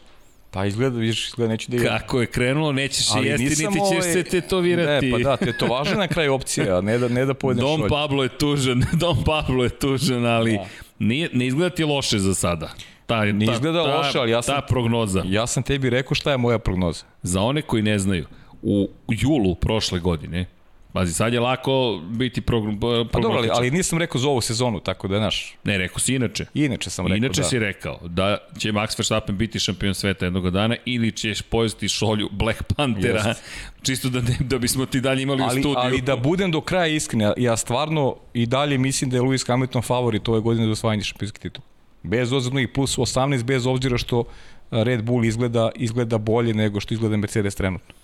Pa 0.50 0.66
izgleda, 0.66 0.98
vidiš, 0.98 1.28
izgleda 1.28 1.52
neću 1.52 1.70
da 1.70 1.76
je... 1.76 1.84
Kako 1.84 2.20
je 2.20 2.26
krenulo, 2.26 2.72
nećeš 2.72 3.06
Ali 3.10 3.26
jesti, 3.28 3.44
niti 3.44 3.56
ćeš 3.56 3.78
ovaj- 3.80 4.02
se 4.02 4.22
tetovirati. 4.22 5.06
Ne, 5.06 5.12
pa 5.12 5.18
da, 5.20 5.36
te 5.36 5.52
to 5.52 5.66
važno 5.66 5.94
na 5.94 6.08
kraju 6.08 6.34
opcija, 6.34 6.80
ne 6.80 6.98
da, 6.98 7.08
ne 7.08 7.24
da 7.24 7.34
pojedeš 7.34 7.62
Dom 7.62 7.80
šolj. 7.80 7.88
Pablo 7.88 8.22
je 8.22 8.28
tužan, 8.30 8.82
Dom 9.00 9.24
Pablo 9.24 9.64
je 9.64 9.70
tužan, 9.70 10.26
ali 10.26 10.52
Da. 10.52 10.64
nije, 10.98 11.30
ne 11.32 11.46
izgleda 11.46 11.74
ti 11.74 11.84
loše 11.84 12.18
za 12.18 12.34
sada. 12.34 12.70
Ta, 13.06 13.24
Ne 13.24 13.46
ta, 13.46 13.52
izgleda 13.52 13.84
ta, 13.84 13.96
loše, 13.96 14.18
ali 14.18 14.30
ja 14.30 14.42
sam- 14.42 14.54
Ta 14.54 14.60
prognoza. 14.62 15.22
Ja 15.26 15.46
sam 15.46 15.62
tebi 15.62 15.90
rekao 15.90 16.14
šta 16.14 16.30
je 16.30 16.36
moja 16.36 16.58
prognoza. 16.58 17.04
Za 17.22 17.42
one 17.42 17.62
koji 17.62 17.82
ne 17.82 17.98
znaju, 17.98 18.26
u 18.62 18.88
julu 19.08 19.54
prošle 19.54 20.00
godine, 20.00 20.46
pazi, 20.92 21.12
sad 21.12 21.32
je 21.32 21.40
lako 21.40 22.00
biti 22.10 22.40
prog, 22.40 22.64
Pa 23.12 23.20
dobro, 23.20 23.38
ali, 23.38 23.48
ali 23.52 23.70
nisam 23.70 23.98
rekao 23.98 24.20
za 24.20 24.28
ovu 24.28 24.40
sezonu, 24.40 24.80
tako 24.80 25.08
da, 25.08 25.18
znaš, 25.18 25.56
Ne, 25.64 25.78
rekao 25.78 25.98
si 25.98 26.14
inače. 26.14 26.46
inače 26.54 26.90
sam 26.90 27.06
rekao 27.06 27.16
Inače 27.16 27.40
da. 27.42 27.48
si 27.48 27.58
rekao 27.58 27.98
da 28.02 28.38
će 28.58 28.72
Max 28.72 28.98
Verstappen 28.98 29.36
biti 29.36 29.58
šampion 29.58 29.94
sveta 29.94 30.24
jednog 30.26 30.50
dana 30.50 30.76
ili 30.84 31.12
ćeš 31.12 31.42
pojesti 31.42 31.88
šolju 31.88 32.28
Black 32.32 32.62
Panthera, 32.62 33.28
Jest. 33.28 33.42
čisto 33.86 34.08
da, 34.08 34.20
ne, 34.20 34.36
da 34.40 34.58
bismo 34.58 34.86
ti 34.86 35.00
dalje 35.00 35.22
imali 35.22 35.42
u 35.42 35.44
ali, 35.44 35.60
studiju. 35.60 35.78
ali 35.78 36.00
da 36.00 36.16
budem 36.16 36.50
do 36.50 36.60
kraja 36.60 36.86
iskren, 36.86 37.20
ja, 37.20 37.32
ja 37.36 37.56
stvarno 37.56 38.16
i 38.34 38.46
dalje 38.46 38.78
mislim 38.78 39.10
da 39.10 39.16
je 39.16 39.22
Lewis 39.22 39.46
Hamilton 39.46 39.82
favorit 39.82 40.28
ove 40.28 40.40
godine 40.40 40.66
za 40.66 40.72
osvajanje 40.72 41.02
šampionskih 41.02 41.40
titula. 41.42 41.66
Bez 42.02 42.32
ozirno 42.32 42.60
i 42.60 42.66
plus 42.66 42.98
18, 42.98 43.42
bez 43.42 43.66
obzira 43.66 43.98
što 43.98 44.24
Red 44.70 45.02
Bull 45.02 45.24
izgleda, 45.24 45.70
izgleda 45.76 46.18
bolje 46.18 46.54
nego 46.54 46.80
što 46.80 46.94
izgleda 46.94 47.16
Mercedes 47.16 47.54
trenutno. 47.54 47.94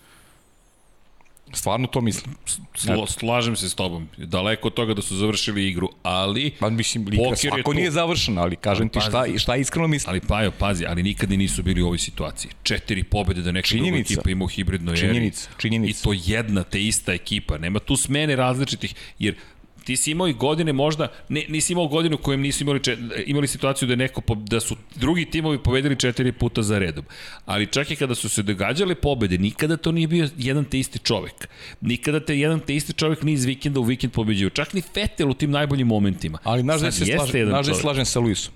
Stvarno 1.53 1.87
to 1.87 2.01
mislim. 2.01 2.35
Slo, 2.75 3.07
slažem 3.07 3.57
se 3.57 3.69
s 3.69 3.75
tobom. 3.75 4.09
Daleko 4.16 4.69
od 4.69 4.75
toga 4.75 4.95
da 4.95 5.03
su 5.03 5.16
završili 5.16 5.69
igru, 5.69 5.89
ali... 6.03 6.51
Pa 6.61 6.71
mislim, 6.71 7.07
je 7.12 7.37
svako 7.37 7.62
tu. 7.62 7.73
nije 7.75 7.91
završeno, 7.91 8.43
ali 8.43 8.57
kažem 8.57 8.89
ti 8.89 9.01
šta, 9.01 9.25
šta 9.39 9.57
iskreno 9.57 9.89
mislim. 9.89 10.11
Ali 10.11 10.21
Pajo, 10.21 10.51
pazi, 10.51 10.85
ali 10.87 11.03
nikad 11.03 11.33
i 11.33 11.37
nisu 11.37 11.62
bili 11.62 11.83
u 11.83 11.87
ovoj 11.87 11.99
situaciji. 11.99 12.51
Četiri 12.62 13.05
pobede 13.05 13.43
da 13.43 13.53
neka 13.53 13.69
druga 13.69 13.85
Činjenica. 13.85 14.15
ekipa 14.15 14.31
ima 14.31 14.45
u 14.45 14.49
hibridnoj 14.49 14.93
eri. 14.93 15.01
Činjenica, 15.01 15.49
činjenica. 15.59 16.01
I 16.01 16.03
to 16.03 16.23
jedna 16.25 16.62
te 16.62 16.83
ista 16.83 17.12
ekipa. 17.12 17.59
Nema 17.59 17.79
tu 17.79 17.97
smene 17.97 18.37
različitih, 18.37 18.95
jer 19.19 19.35
ti 19.85 19.97
si 19.97 20.11
imao 20.11 20.28
i 20.28 20.32
godine 20.32 20.73
možda, 20.73 21.09
ne, 21.28 21.44
nisi 21.48 21.73
imao 21.73 21.86
godinu 21.86 22.16
u 22.16 22.19
kojem 22.19 22.40
nisu 22.40 22.65
imali, 22.65 22.82
čet, 22.82 22.98
imali 23.27 23.47
situaciju 23.47 23.86
da, 23.89 23.93
je 23.93 23.97
neko, 23.97 24.35
da 24.35 24.61
su 24.61 24.77
drugi 24.94 25.24
timovi 25.31 25.59
pobedili 25.59 25.97
četiri 25.97 26.32
puta 26.32 26.62
za 26.62 26.78
redom. 26.78 27.05
Ali 27.47 27.66
čak 27.66 27.90
i 27.90 27.97
kada 27.97 28.15
su 28.15 28.28
se 28.28 28.43
događale 28.43 28.94
pobede, 28.94 29.39
nikada 29.39 29.77
to 29.77 29.93
nije 29.93 30.09
bio 30.09 30.28
jedan 30.36 30.65
te 30.65 30.78
isti 30.78 30.98
čovek. 30.98 31.48
Nikada 31.81 32.20
te 32.20 32.39
jedan 32.39 32.61
te 32.61 32.77
isti 32.77 32.93
čovek 32.93 33.23
ni 33.23 33.32
iz 33.32 33.44
vikenda 33.44 33.81
u 33.81 33.82
vikend 33.82 34.12
pobeđio. 34.12 34.51
Čak 34.51 34.73
ni 34.73 34.82
Fetel 34.94 35.31
u 35.31 35.35
tim 35.35 35.51
najboljim 35.51 35.86
momentima. 35.86 36.39
Ali 36.44 36.62
znaš 36.62 36.81
da 36.81 36.93
se 36.93 37.05
slažem, 37.05 37.51
čovek. 37.65 37.81
slažem 37.81 38.05
sa 38.05 38.20
Luisom. 38.20 38.55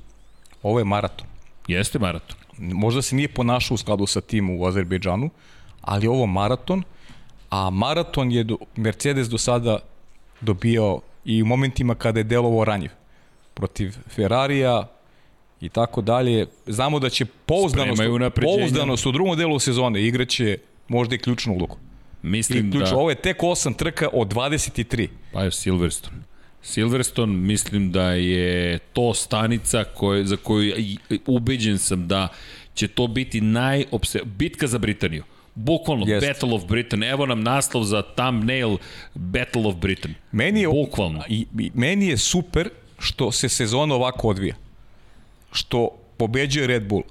Ovo 0.63 0.79
je 0.79 0.85
maraton. 0.85 1.27
Jeste 1.69 1.99
maraton. 1.99 2.37
Možda 2.59 3.03
se 3.03 3.17
nije 3.17 3.29
ponašao 3.29 3.75
u 3.75 3.79
skladu 3.79 4.07
sa 4.07 4.21
tim 4.21 4.51
u 4.51 4.67
Azerbejdžanu, 4.67 5.31
ali 5.81 6.07
ovo 6.07 6.27
maraton, 6.27 6.83
a 7.51 7.71
maraton 7.71 8.33
je 8.33 8.45
do, 8.45 8.57
Mercedes 8.77 9.29
do 9.29 9.39
sada 9.39 9.79
dobijao 10.41 11.01
i 11.29 11.43
u 11.43 11.47
momentima 11.47 11.95
kada 11.95 12.21
je 12.21 12.25
delovao 12.25 12.65
ranjiv 12.65 12.91
protiv 13.55 13.97
Ferrarija 14.09 14.89
i 15.61 15.69
tako 15.69 16.01
dalje. 16.01 16.47
Znamo 16.67 16.99
da 16.99 17.09
će 17.09 17.25
pouzdanost, 17.25 18.03
pouzdanost 18.43 19.07
u 19.07 19.13
drugom 19.13 19.37
delu 19.37 19.59
sezone 19.59 20.03
igraće 20.03 20.59
možda 20.89 21.15
i 21.15 21.19
ključnu 21.19 21.55
ulogu. 21.55 21.77
Mislim 22.23 22.69
I 22.69 22.71
ključ, 22.71 22.91
da... 22.91 22.97
Ovo 22.97 23.11
je 23.11 23.15
tek 23.15 23.41
8 23.41 23.77
trka 23.77 24.09
od 24.13 24.35
23. 24.35 25.09
Pa 25.33 25.43
je 25.43 25.53
Silverstone. 25.53 26.17
Silverstone 26.63 27.33
mislim 27.33 27.93
da 27.93 28.11
je 28.11 28.79
to 28.79 29.15
stanica 29.15 29.85
koje, 29.85 30.25
za 30.25 30.37
koju 30.37 30.75
ubeđen 31.27 31.79
sam 31.79 32.09
da 32.09 32.29
će 32.75 32.89
to 32.89 33.07
biti 33.07 33.41
najopse... 33.41 34.21
Bitka 34.25 34.67
za 34.67 34.79
Britaniju. 34.79 35.25
Bukvalno, 35.59 36.07
Jest. 36.07 36.27
Battle 36.27 36.55
of 36.55 36.67
Britain. 36.67 37.03
Evo 37.03 37.27
nam 37.27 37.43
naslov 37.43 37.85
za 37.85 38.03
thumbnail 38.03 38.77
Battle 39.15 39.67
of 39.67 39.75
Britain. 39.77 40.15
Meni 40.33 40.61
je, 40.61 40.69
Bukvalno. 40.69 41.23
I, 41.29 41.47
i, 41.59 41.71
meni 41.75 42.07
je 42.07 42.17
super 42.17 42.71
što 42.99 43.33
se 43.33 43.49
sezona 43.49 43.95
ovako 43.95 44.29
odvija. 44.29 44.55
Što 45.53 45.89
pobeđuje 46.17 46.67
Red 46.67 46.89
Bull. 46.89 47.03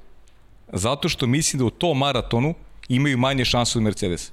Zato 0.74 1.10
što 1.10 1.28
mislim 1.28 1.60
da 1.60 1.66
u 1.66 1.70
tom 1.70 1.98
maratonu 1.98 2.54
imaju 2.90 3.18
manje 3.18 3.46
šanse 3.46 3.80
od 3.80 3.84
Mercedesa. 3.84 4.32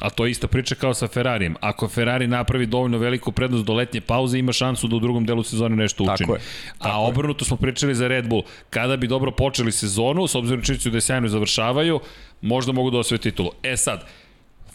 A 0.00 0.10
to 0.10 0.24
je 0.26 0.30
ista 0.30 0.48
priča 0.48 0.74
kao 0.74 0.94
sa 0.94 1.08
Ferrarijem. 1.08 1.54
Ako 1.60 1.88
Ferrari 1.88 2.26
napravi 2.26 2.66
dovoljno 2.66 2.98
veliku 2.98 3.32
prednost 3.32 3.64
do 3.64 3.74
letnje 3.74 4.00
pauze, 4.00 4.38
ima 4.38 4.52
šansu 4.52 4.88
da 4.88 4.96
u 4.96 5.00
drugom 5.00 5.26
delu 5.26 5.42
sezone 5.42 5.76
nešto 5.76 6.04
učini. 6.04 6.18
Tako 6.18 6.34
je. 6.34 6.40
A 6.78 7.00
obrnuto 7.00 7.44
smo 7.44 7.56
pričali 7.56 7.94
za 7.94 8.08
Red 8.08 8.28
Bull. 8.28 8.42
Kada 8.70 8.96
bi 8.96 9.06
dobro 9.06 9.30
počeli 9.30 9.72
sezonu, 9.72 10.26
s 10.26 10.34
obzirom 10.34 10.62
činjenicu 10.62 10.90
da 10.90 10.96
je 10.96 11.00
sjajno 11.00 11.28
završavaju, 11.28 12.00
možda 12.40 12.72
mogu 12.72 12.90
da 12.90 12.98
osvoje 12.98 13.18
titulu. 13.18 13.50
E 13.62 13.76
sad, 13.76 14.06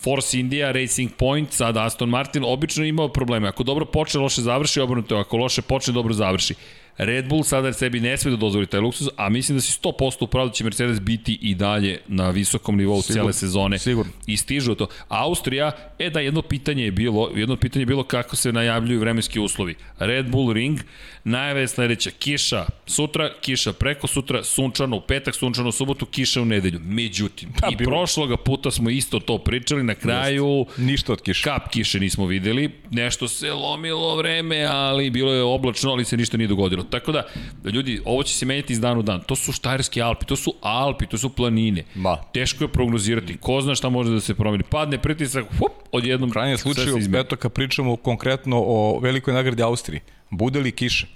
Force 0.04 0.40
India, 0.40 0.72
Racing 0.72 1.12
Point, 1.18 1.52
sad 1.52 1.78
Aston 1.78 2.10
Martin, 2.10 2.44
obično 2.46 2.86
imao 2.86 3.08
probleme. 3.08 3.48
Ako 3.48 3.64
dobro 3.64 3.86
počne, 3.86 4.20
loše 4.20 4.41
završi, 4.41 4.80
obrnuto, 4.80 5.18
ako 5.18 5.38
loše 5.38 5.62
počne, 5.62 5.94
dobro 5.94 6.14
završi. 6.14 6.56
Red 7.00 7.28
Bull 7.28 7.44
sada 7.44 7.74
sebi 7.74 8.00
ne 8.00 8.18
sme 8.18 8.32
da 8.32 8.38
dozvoli 8.38 8.68
taj 8.68 8.80
luksuz, 8.80 9.08
a 9.16 9.30
mislim 9.30 9.58
da 9.58 9.62
si 9.62 9.80
100% 9.80 10.24
upravo 10.24 10.48
da 10.48 10.54
će 10.54 10.64
Mercedes 10.64 11.00
biti 11.00 11.38
i 11.42 11.56
dalje 11.56 12.00
na 12.08 12.30
visokom 12.30 12.78
nivou 12.78 13.02
Sigurno, 13.02 13.24
cele 13.24 13.34
sezone. 13.34 13.80
sigurno. 13.80 14.12
I 14.28 14.38
stižu 14.38 14.76
to. 14.76 14.88
Austrija, 15.08 15.72
e 16.00 16.10
da, 16.10 16.20
jedno 16.20 16.42
pitanje 16.42 16.84
je 16.84 16.92
bilo, 16.92 17.32
jedno 17.36 17.56
pitanje 17.56 17.82
je 17.82 17.86
bilo 17.86 18.04
kako 18.04 18.36
se 18.36 18.52
najavljuju 18.52 19.00
vremenski 19.00 19.40
uslovi. 19.40 19.76
Red 20.00 20.30
Bull 20.30 20.54
Ring, 20.54 20.80
najave 21.24 21.62
je 21.62 21.68
sledeća, 21.68 22.10
kiša 22.12 22.66
sutra, 22.86 23.30
kiša 23.41 23.74
preko 23.74 24.08
sutra, 24.08 24.44
sunčano 24.44 24.96
u 24.96 25.02
petak, 25.02 25.36
sunčano 25.36 25.70
u 25.70 25.72
subotu, 25.72 26.06
kiša 26.06 26.41
u 26.41 26.46
nedelju. 26.46 26.80
Međutim, 26.84 27.50
Da, 27.62 27.68
i 27.72 27.76
bilo. 27.76 27.91
prošloga 27.91 28.38
puta 28.38 28.72
smo 28.72 28.90
isto 28.90 29.20
to 29.20 29.38
pričali, 29.38 29.84
na 29.84 29.96
kraju 29.96 30.66
Ništa 30.78 31.14
od 31.14 31.22
kiša. 31.22 31.44
kap 31.44 31.70
kiše 31.70 32.00
nismo 32.00 32.26
videli, 32.26 32.72
nešto 32.91 33.28
se 33.28 33.54
lomilo 33.54 34.16
vreme, 34.16 34.64
ali 34.64 35.10
bilo 35.10 35.34
je 35.34 35.44
oblačno, 35.44 35.91
ali 35.91 36.06
se 36.06 36.18
ništa 36.18 36.38
nije 36.38 36.48
dogodilo. 36.48 36.84
Tako 36.84 37.12
da, 37.12 37.24
ljudi, 37.66 38.02
ovo 38.06 38.24
će 38.24 38.34
se 38.34 38.46
menjati 38.46 38.74
iz 38.74 38.80
dana 38.80 39.00
u 39.00 39.04
dan. 39.04 39.22
To 39.22 39.36
su 39.36 39.52
Štajerski 39.52 40.02
Alpi, 40.02 40.26
to 40.26 40.36
su 40.36 40.54
Alpi, 40.62 41.06
to 41.06 41.18
su 41.18 41.30
planine. 41.30 41.84
Ma. 41.96 42.18
Teško 42.34 42.64
je 42.64 42.68
prognozirati. 42.68 43.38
Ko 43.38 43.62
zna 43.62 43.76
šta 43.76 43.90
može 43.90 44.12
da 44.12 44.20
se 44.20 44.34
promeni. 44.34 44.64
Padne 44.64 44.98
pritisak, 44.98 45.46
hup, 45.60 45.72
odjednom 45.91 46.30
U 46.30 46.34
krajnjem 46.34 46.58
slučaju, 46.58 46.98
eto 47.16 47.36
kad 47.36 47.54
pričamo 47.54 47.96
konkretno 47.96 48.58
o 48.60 49.00
velikoj 49.00 49.34
nagradi 49.34 49.64
Austriji, 49.64 50.00
bude 50.30 50.60
li 50.60 50.72
kiše? 50.72 51.07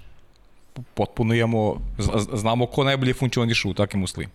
Potpuno 0.94 1.34
imamo, 1.34 1.80
znamo 2.32 2.66
ko 2.66 2.84
najbolje 2.84 3.14
funkcioniše 3.14 3.68
u 3.68 3.74
takvim 3.74 4.02
uslovima. 4.02 4.32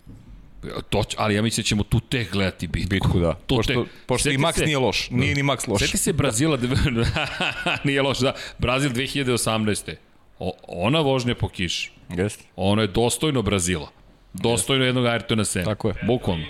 To, 0.88 1.04
će- 1.04 1.16
ali 1.18 1.34
ja 1.34 1.42
mislim 1.42 1.62
da 1.62 1.66
ćemo 1.66 1.82
tu 1.82 2.00
tek 2.00 2.32
gledati 2.32 2.66
bitku. 2.66 2.88
Bitku, 2.88 3.18
da. 3.18 3.34
Tu 3.36 3.56
Pošto, 3.56 3.72
tek. 3.74 3.92
pošto 4.06 4.28
i 4.28 4.32
Sjeti 4.32 4.42
Max 4.42 4.52
se- 4.52 4.64
nije 4.64 4.78
loš. 4.78 5.10
Nije 5.10 5.34
ni 5.34 5.42
Max 5.42 5.68
loš. 5.68 5.78
Sjeti 5.78 5.98
se 5.98 6.12
Brazila, 6.12 6.58
nije 7.84 8.02
loš, 8.02 8.18
da. 8.18 8.34
Brazil 8.58 8.90
2018. 8.90 9.94
O, 10.38 10.52
ona 10.68 11.00
vožnja 11.00 11.34
po 11.34 11.48
kiši. 11.48 11.90
Jeste. 12.08 12.44
Ono 12.56 12.82
je 12.82 12.88
dostojno 12.88 13.42
Brazila. 13.42 13.88
Dostojno 14.32 14.84
jednog 14.84 15.04
Ayrtona 15.04 15.44
Sena. 15.44 15.64
Tako 15.64 15.88
je. 15.88 15.94
Bukvalno. 16.02 16.44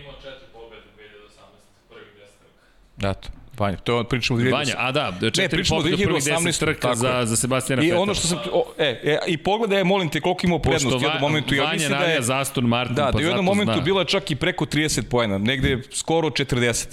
Eto. 3.01 3.28
Vanja, 3.61 3.77
to 3.77 3.99
je 3.99 4.05
pričamo 4.05 4.39
o 4.39 4.43
2018. 4.43 4.53
Vanja, 4.53 4.74
a 4.78 4.93
da, 4.93 5.12
četiri 5.20 5.49
pričamo 5.49 5.81
o 5.81 5.82
pobjede 5.82 6.05
u 6.05 6.09
prvih 6.09 6.23
2018, 6.23 6.49
10 6.49 6.59
trka 6.61 6.81
tako 6.81 6.95
za, 6.95 7.23
za 7.24 7.37
Sebastijana 7.37 7.82
I 7.82 7.87
Fetela. 7.87 8.03
ono 8.03 8.15
što 8.15 8.28
sam, 8.28 8.39
o, 8.53 8.65
e, 8.78 9.01
e, 9.05 9.19
i 9.27 9.37
pogledaj, 9.37 9.85
molim 9.85 10.09
te, 10.09 10.20
koliko 10.20 10.47
imao 10.47 10.59
prednost 10.59 10.87
u 10.87 10.91
Pošto 10.91 11.07
jednom 11.07 11.23
Va- 11.23 11.28
momentu. 11.28 11.55
Ja 11.55 11.62
Vanja 11.62 11.73
mislim 11.73 11.99
da 11.99 12.05
je, 12.05 12.23
za 12.23 12.39
Aston 12.39 12.65
Martin, 12.65 12.97
da, 12.97 13.05
pa 13.05 13.11
da 13.12 13.19
u 13.19 13.20
jednom 13.20 13.45
momentu 13.45 13.73
zna. 13.73 13.82
bila 13.82 14.05
čak 14.05 14.31
i 14.31 14.37
preko 14.37 14.65
30 14.65 15.03
poena, 15.03 15.39
negde 15.39 15.82
skoro 15.93 16.31
40. 16.31 16.87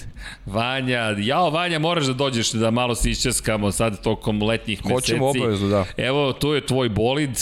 Vanja, 0.46 1.16
jao 1.18 1.50
Vanja, 1.50 1.80
moraš 1.80 2.06
da 2.06 2.14
dođeš 2.14 2.52
da 2.52 2.72
malo 2.72 2.96
se 2.96 3.10
išćaskamo 3.12 3.72
sad 3.72 4.04
tokom 4.04 4.44
letnjih 4.44 4.86
meseci. 4.86 4.94
Hoćemo 4.94 5.30
obavezno, 5.30 5.68
da. 5.68 5.86
Evo, 5.98 6.34
tu 6.34 6.54
je 6.54 6.66
tvoj 6.66 6.90
bolid, 6.90 7.40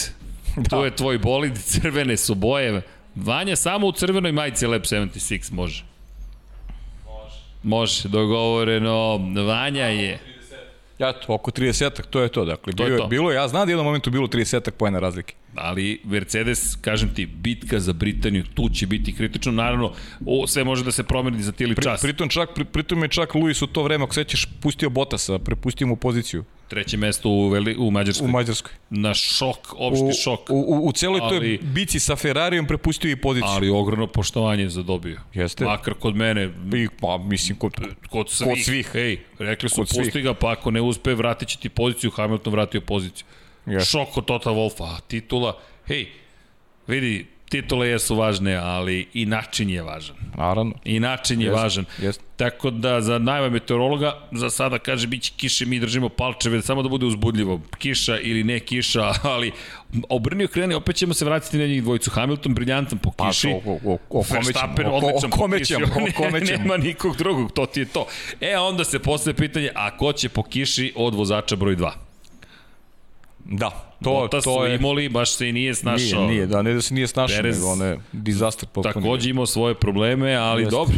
da. 0.56 0.77
tu 0.77 0.84
je 0.84 0.95
tvoj 0.95 1.18
bolid, 1.18 1.57
crvene 1.57 2.18
su 2.18 2.35
boje. 2.35 2.81
Vanja 3.15 3.56
samo 3.56 3.88
u 3.88 3.91
crvenoj 3.91 4.31
majici 4.31 4.65
Lab 4.68 4.81
76 4.81 5.53
može. 5.53 5.94
Može, 7.66 8.10
dogovoreno. 8.10 9.18
Vanja 9.48 9.86
je... 9.86 10.20
Eto, 11.00 11.20
oko 11.28 11.52
30-ak, 11.52 12.06
to 12.06 12.22
je 12.22 12.30
to. 12.30 12.46
Dakle, 12.46 12.74
To 12.74 12.84
je 12.84 12.90
bio, 12.90 12.98
to. 12.98 13.08
bilo, 13.08 13.32
je- 13.32 13.36
ja 13.36 13.48
znam 13.48 13.66
da 13.66 13.70
je 13.70 13.74
jednom 13.74 13.86
momentu 13.86 14.12
bilo 14.12 14.28
30-ak 14.28 14.72
poena 14.72 15.00
razlike. 15.00 15.34
Ali 15.56 16.02
Mercedes, 16.03 16.76
kažem 16.76 17.10
ti, 17.10 17.26
bitka 17.26 17.80
za 17.80 17.94
Britaniju, 17.94 18.44
tu 18.45 18.69
će 18.69 18.88
biti 18.88 19.14
kritično, 19.14 19.52
naravno, 19.52 19.94
o, 20.26 20.48
sve 20.48 20.64
može 20.64 20.84
da 20.84 20.91
se 20.91 21.03
promeni 21.03 21.44
za 21.44 21.52
Pri, 21.52 21.76
čas. 21.84 22.02
pritom, 22.02 22.30
čak, 22.30 22.49
pri, 22.56 22.65
pritom 22.65 23.03
je 23.03 23.07
čak 23.10 23.36
Luis 23.36 23.61
u 23.61 23.68
to 23.68 23.84
vreme, 23.84 24.03
ako 24.03 24.14
sećaš, 24.14 24.48
pustio 24.61 24.90
Botasa, 24.90 25.40
prepustio 25.40 25.88
mu 25.88 25.95
poziciju 25.95 26.44
Treće 26.68 26.98
mesto 26.98 27.30
u, 27.30 27.49
Veli, 27.49 27.76
u 27.77 27.91
Mađarskoj. 27.91 28.26
u 28.26 28.32
Mađarskoj. 28.32 28.72
Na 28.90 29.14
šok, 29.14 29.57
opšti 29.73 30.03
U, 30.03 30.11
šok. 30.14 30.40
u, 30.49 30.56
u, 30.56 30.88
u 30.88 30.91
celoj 30.91 31.19
toj 31.19 31.38
Ali- 31.38 31.57
bici 31.57 31.99
sa 31.99 32.15
Ferrarijom 32.15 32.68
prepustio 32.68 33.11
i 33.11 33.15
poziciju. 33.15 33.49
Ali 33.49 33.69
ogromno 33.69 34.07
poštovanje 34.07 34.69
zadobio. 34.69 35.19
Jeste. 35.34 35.65
Makar 35.65 35.94
kod 35.94 36.15
mene, 36.15 36.49
I, 36.76 36.88
pa, 37.02 37.18
mislim, 37.18 37.57
kod, 37.57 37.73
kod 38.10 38.30
svih. 38.30 38.49
Kod 38.49 38.60
svih. 38.60 38.91
Ej, 38.95 39.19
rekli 39.40 39.69
su 39.69 39.82
pusti 39.82 40.22
ga, 40.22 40.34
pa 40.34 40.52
ako 40.52 40.72
ne 40.72 40.82
uspe, 40.82 41.14
vratit 41.14 41.48
će 41.49 41.57
ti 41.57 41.69
poziciju, 41.69 42.11
Hamilton 42.11 42.53
vratio 42.53 42.82
poziciju. 42.82 43.26
Jeste. 43.66 43.90
Šok 43.90 44.10
kod 44.10 44.26
Tota 44.26 44.50
Wolfa, 44.50 45.00
titula, 45.08 45.58
hej, 45.88 46.08
vidi, 46.88 47.26
titule 47.50 47.88
jesu 47.88 48.16
važne, 48.16 48.56
ali 48.56 49.08
i 49.14 49.26
način 49.26 49.70
je 49.70 49.82
važan. 49.82 50.16
naravno. 50.38 50.74
I 50.86 51.00
način 51.00 51.42
je 51.42 51.46
Jeste, 51.46 51.62
važan. 51.62 51.86
jeste. 51.98 52.24
Tako 52.38 52.70
da 52.70 53.02
za 53.02 53.20
najva 53.20 53.50
meteorologa, 53.50 54.20
za 54.32 54.50
sada 54.50 54.80
kaže 54.80 55.08
biće 55.08 55.34
kiše, 55.38 55.66
mi 55.66 55.80
držimo 55.80 56.10
palčeve, 56.10 56.62
samo 56.62 56.84
da 56.84 56.90
bude 56.90 57.06
uzbudljivo. 57.06 57.62
Kiša 57.78 58.20
ili 58.20 58.44
ne 58.44 58.60
kiša, 58.60 59.12
ali 59.24 59.52
obrni 60.10 60.44
okreni, 60.44 60.74
opet 60.74 60.96
ćemo 60.96 61.14
se 61.14 61.26
vratiti 61.26 61.58
na 61.58 61.66
njih 61.66 61.84
dvojicu. 61.84 62.10
Hamilton 62.12 62.54
briljantan 62.54 62.98
po 63.00 63.12
Pa, 63.12 63.30
kiši. 63.30 63.48
o, 63.48 63.72
o, 63.72 63.80
o, 63.86 63.98
o 64.10 64.24
kome 64.24 64.54
ćemo, 64.54 64.90
o, 64.90 64.98
o, 64.98 65.30
kome 65.30 65.66
ćemo, 65.66 65.86
o 65.86 65.90
kome 66.18 66.46
ćemo. 66.46 66.60
Nema 66.60 66.78
nikog 66.78 67.18
drugog, 67.18 67.52
to 67.52 67.66
ti 67.66 67.80
je 67.80 67.86
to. 67.86 68.06
E, 68.42 68.58
onda 68.58 68.84
se 68.84 69.00
postaje 69.00 69.34
pitanje, 69.34 69.70
a 69.76 69.98
ko 69.98 70.14
će 70.14 70.30
po 70.30 70.44
kiši 70.44 70.94
od 70.96 71.16
vozača 71.16 71.56
broj 71.56 71.76
2? 71.76 71.92
Da, 73.45 73.69
to, 74.03 74.09
Bottas 74.11 74.43
to 74.43 74.65
je... 74.65 74.76
Imoli 74.76 75.09
baš 75.09 75.35
se 75.35 75.49
i 75.49 75.51
nije 75.51 75.76
snašao. 75.76 76.19
Nije, 76.19 76.31
nije, 76.31 76.45
da, 76.45 76.61
ne 76.61 76.73
da 76.73 76.81
se 76.81 76.93
nije 76.93 77.07
snašao, 77.07 77.38
Perez 77.38 77.57
nego 77.57 77.72
on 77.72 77.81
je 77.81 77.99
potpuno. 78.73 78.84
Takođe 78.84 79.30
imao 79.30 79.45
svoje 79.45 79.76
probleme, 79.76 80.35
ali 80.35 80.61
Jeste. 80.61 80.76
dobro. 80.76 80.95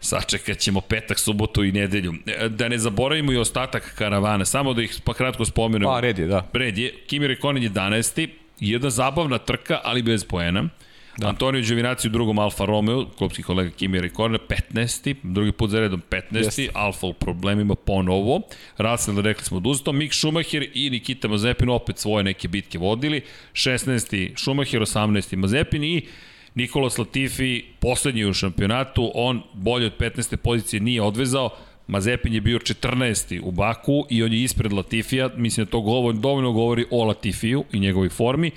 Sačekat 0.00 0.58
ćemo 0.58 0.80
petak, 0.80 1.18
subotu 1.18 1.64
i 1.64 1.72
nedelju. 1.72 2.14
E, 2.26 2.48
Da 2.48 2.68
ne 2.68 2.78
zaboravimo 2.78 3.32
i 3.32 3.36
ostatak 3.36 3.94
karavana, 3.98 4.44
samo 4.44 4.74
da 4.74 4.82
ih 4.82 5.00
pa 5.04 5.14
kratko 5.14 5.44
spomenemo. 5.44 5.92
Pa, 5.92 6.00
red 6.00 6.18
je, 6.18 6.26
da. 6.26 6.48
Red 6.52 6.78
je, 6.78 6.94
Kimi 7.06 7.26
Rekonen 7.26 7.62
11. 7.62 8.28
Jedna 8.60 8.90
zabavna 8.90 9.38
trka, 9.38 9.80
ali 9.84 10.02
bez 10.02 10.24
poena. 10.24 10.68
Da. 11.16 11.28
Antonio 11.28 11.62
Giovinazzi 11.62 12.08
u 12.08 12.10
drugom 12.10 12.38
Alfa 12.38 12.64
Romeo, 12.64 13.06
klubski 13.18 13.42
kolega 13.42 13.70
Kimi 13.70 14.00
Rekonen 14.00 14.38
15. 14.72 15.14
Drugi 15.22 15.52
put 15.52 15.70
za 15.70 15.80
redom 15.80 16.02
15. 16.10 16.36
Jeste. 16.36 16.68
Alfa 16.74 17.06
u 17.06 17.12
problemima 17.12 17.74
ponovo. 17.74 18.40
Russell, 18.78 19.20
rekli 19.20 19.44
smo, 19.44 19.56
odustao. 19.56 19.92
Mick 19.92 20.14
Schumacher 20.14 20.66
i 20.74 20.90
Nikita 20.90 21.28
Mazepin 21.28 21.68
opet 21.68 21.98
svoje 21.98 22.24
neke 22.24 22.48
bitke 22.48 22.78
vodili. 22.78 23.20
16. 23.52 24.32
Schumacher, 24.36 24.80
18. 24.80 25.36
Mazepin 25.36 25.84
i 25.84 26.06
Nikolas 26.54 26.98
Latifi, 26.98 27.62
poslednji 27.80 28.24
u 28.24 28.32
šampionatu, 28.32 29.10
on 29.14 29.42
bolje 29.52 29.86
od 29.86 29.92
15. 29.98 30.36
pozicije 30.36 30.80
nije 30.80 31.02
odvezao, 31.02 31.50
Mazepin 31.86 32.34
je 32.34 32.40
bio 32.40 32.58
14. 32.58 33.40
u 33.42 33.50
Baku 33.50 34.06
i 34.10 34.22
on 34.22 34.32
je 34.32 34.42
ispred 34.42 34.72
Latifija, 34.72 35.30
mislim 35.36 35.66
da 35.66 35.70
to 35.70 35.80
govor, 35.80 36.14
dovoljno 36.14 36.52
govori 36.52 36.84
o 36.90 37.04
Latifiju 37.04 37.64
i 37.72 37.80
njegovoj 37.80 38.08
formi 38.08 38.50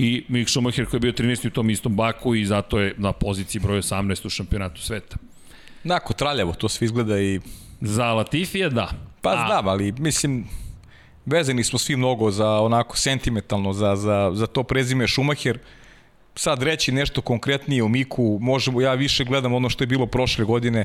i 0.00 0.24
Mick 0.28 0.50
Schumacher 0.50 0.86
koji 0.86 0.98
je 0.98 1.00
bio 1.00 1.12
13. 1.12 1.46
u 1.46 1.50
tom 1.50 1.70
istom 1.70 1.96
Baku 1.96 2.34
i 2.34 2.44
zato 2.44 2.78
je 2.78 2.94
na 2.96 3.12
poziciji 3.12 3.60
broj 3.60 3.78
18 3.78 4.26
u 4.26 4.30
šampionatu 4.30 4.82
sveta. 4.82 5.16
Nako, 5.84 6.12
traljavo, 6.12 6.52
to 6.52 6.68
sve 6.68 6.84
izgleda 6.84 7.20
i... 7.20 7.40
Za 7.80 8.12
Latifija 8.12 8.68
da. 8.68 8.90
Pa 9.20 9.30
A, 9.30 9.46
znam, 9.46 9.68
ali 9.68 9.92
mislim, 9.92 10.44
vezani 11.26 11.64
smo 11.64 11.78
svi 11.78 11.96
mnogo 11.96 12.30
za 12.30 12.60
onako 12.60 12.96
sentimentalno, 12.96 13.72
za, 13.72 13.96
za, 13.96 14.30
za 14.34 14.46
to 14.46 14.62
prezime 14.62 15.08
Schumacher. 15.08 15.58
Sad 16.34 16.62
reći 16.62 16.92
nešto 16.92 17.20
konkretnije 17.20 17.82
o 17.82 17.88
Miku, 17.88 18.38
možemo, 18.40 18.80
ja 18.80 18.94
više 18.94 19.24
gledam 19.24 19.54
ono 19.54 19.70
što 19.70 19.84
je 19.84 19.88
bilo 19.88 20.06
prošle 20.06 20.44
godine. 20.44 20.84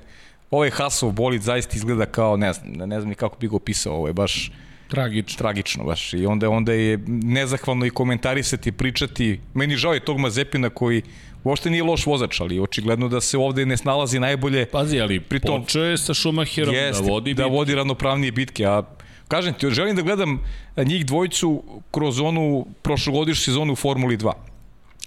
Ovaj 0.51 0.69
Hasov 0.69 1.11
bolid 1.11 1.41
zaista 1.41 1.77
izgleda 1.77 2.05
kao, 2.05 2.37
ne 2.37 2.53
znam, 2.53 2.89
ne 2.89 2.99
znam 2.99 3.09
ni 3.09 3.15
kako 3.15 3.37
bi 3.39 3.47
ga 3.47 3.55
opisao, 3.55 3.93
ovo 3.93 4.07
je 4.07 4.13
baš 4.13 4.51
Tragično. 4.93 5.37
tragično 5.37 5.83
baš. 5.83 6.13
I 6.13 6.25
onda, 6.25 6.49
onda 6.49 6.73
je 6.73 6.99
nezahvalno 7.07 7.85
i 7.85 7.89
komentarisati, 7.89 8.71
pričati. 8.71 9.39
Meni 9.53 9.75
žao 9.75 9.93
je 9.93 9.99
tog 9.99 10.17
Mazepina 10.19 10.69
koji 10.69 11.01
uopšte 11.43 11.69
nije 11.69 11.83
loš 11.83 12.05
vozač, 12.05 12.39
ali 12.39 12.59
očigledno 12.59 13.07
da 13.09 13.21
se 13.21 13.37
ovde 13.37 13.65
ne 13.65 13.77
snalazi 13.77 14.19
najbolje 14.19 14.65
Pazi, 14.65 14.99
ali 15.01 15.19
Pritom- 15.19 15.61
počeo 15.61 15.83
je 15.83 15.97
sa 15.97 16.13
Schumacherom 16.13 16.75
Jeste, 16.75 17.03
da 17.03 17.11
vodi 17.11 17.33
da 17.33 17.43
bitku. 17.43 17.55
vodi 17.55 17.75
ravnopravnije 17.75 18.31
bitke, 18.31 18.65
a 18.65 18.83
kažem 19.27 19.53
ti, 19.53 19.69
želim 19.69 19.95
da 19.95 20.01
gledam 20.01 20.39
njih 20.77 21.05
dvojicu 21.05 21.63
kroz 21.91 22.19
onu 22.19 22.65
prošlogodišnju 22.81 23.43
sezonu 23.43 23.73
u 23.73 23.75
Formuli 23.75 24.17
2. 24.17 24.31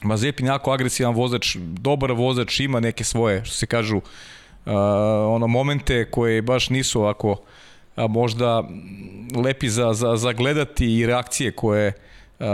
Mazepin 0.03 0.47
jako 0.47 0.73
agresivan 0.73 1.15
vozač, 1.15 1.57
dobar 1.59 2.13
vozač, 2.13 2.61
ima 2.61 2.81
neke 2.81 3.05
svoje, 3.05 3.45
što 3.45 3.55
se 3.55 3.67
kažu, 3.67 3.97
uh, 3.97 4.03
ono 5.29 5.47
momente 5.47 6.05
koje 6.11 6.43
baš 6.43 6.71
nisu 6.71 7.01
ovako 7.01 7.37
a, 7.97 8.07
možda 8.07 8.69
lepi 9.35 9.69
za, 9.69 9.93
za, 9.93 10.17
za 10.17 10.33
gledati 10.33 10.87
i 10.87 11.07
reakcije 11.07 11.53
koje 11.53 11.93
uh, 12.39 12.47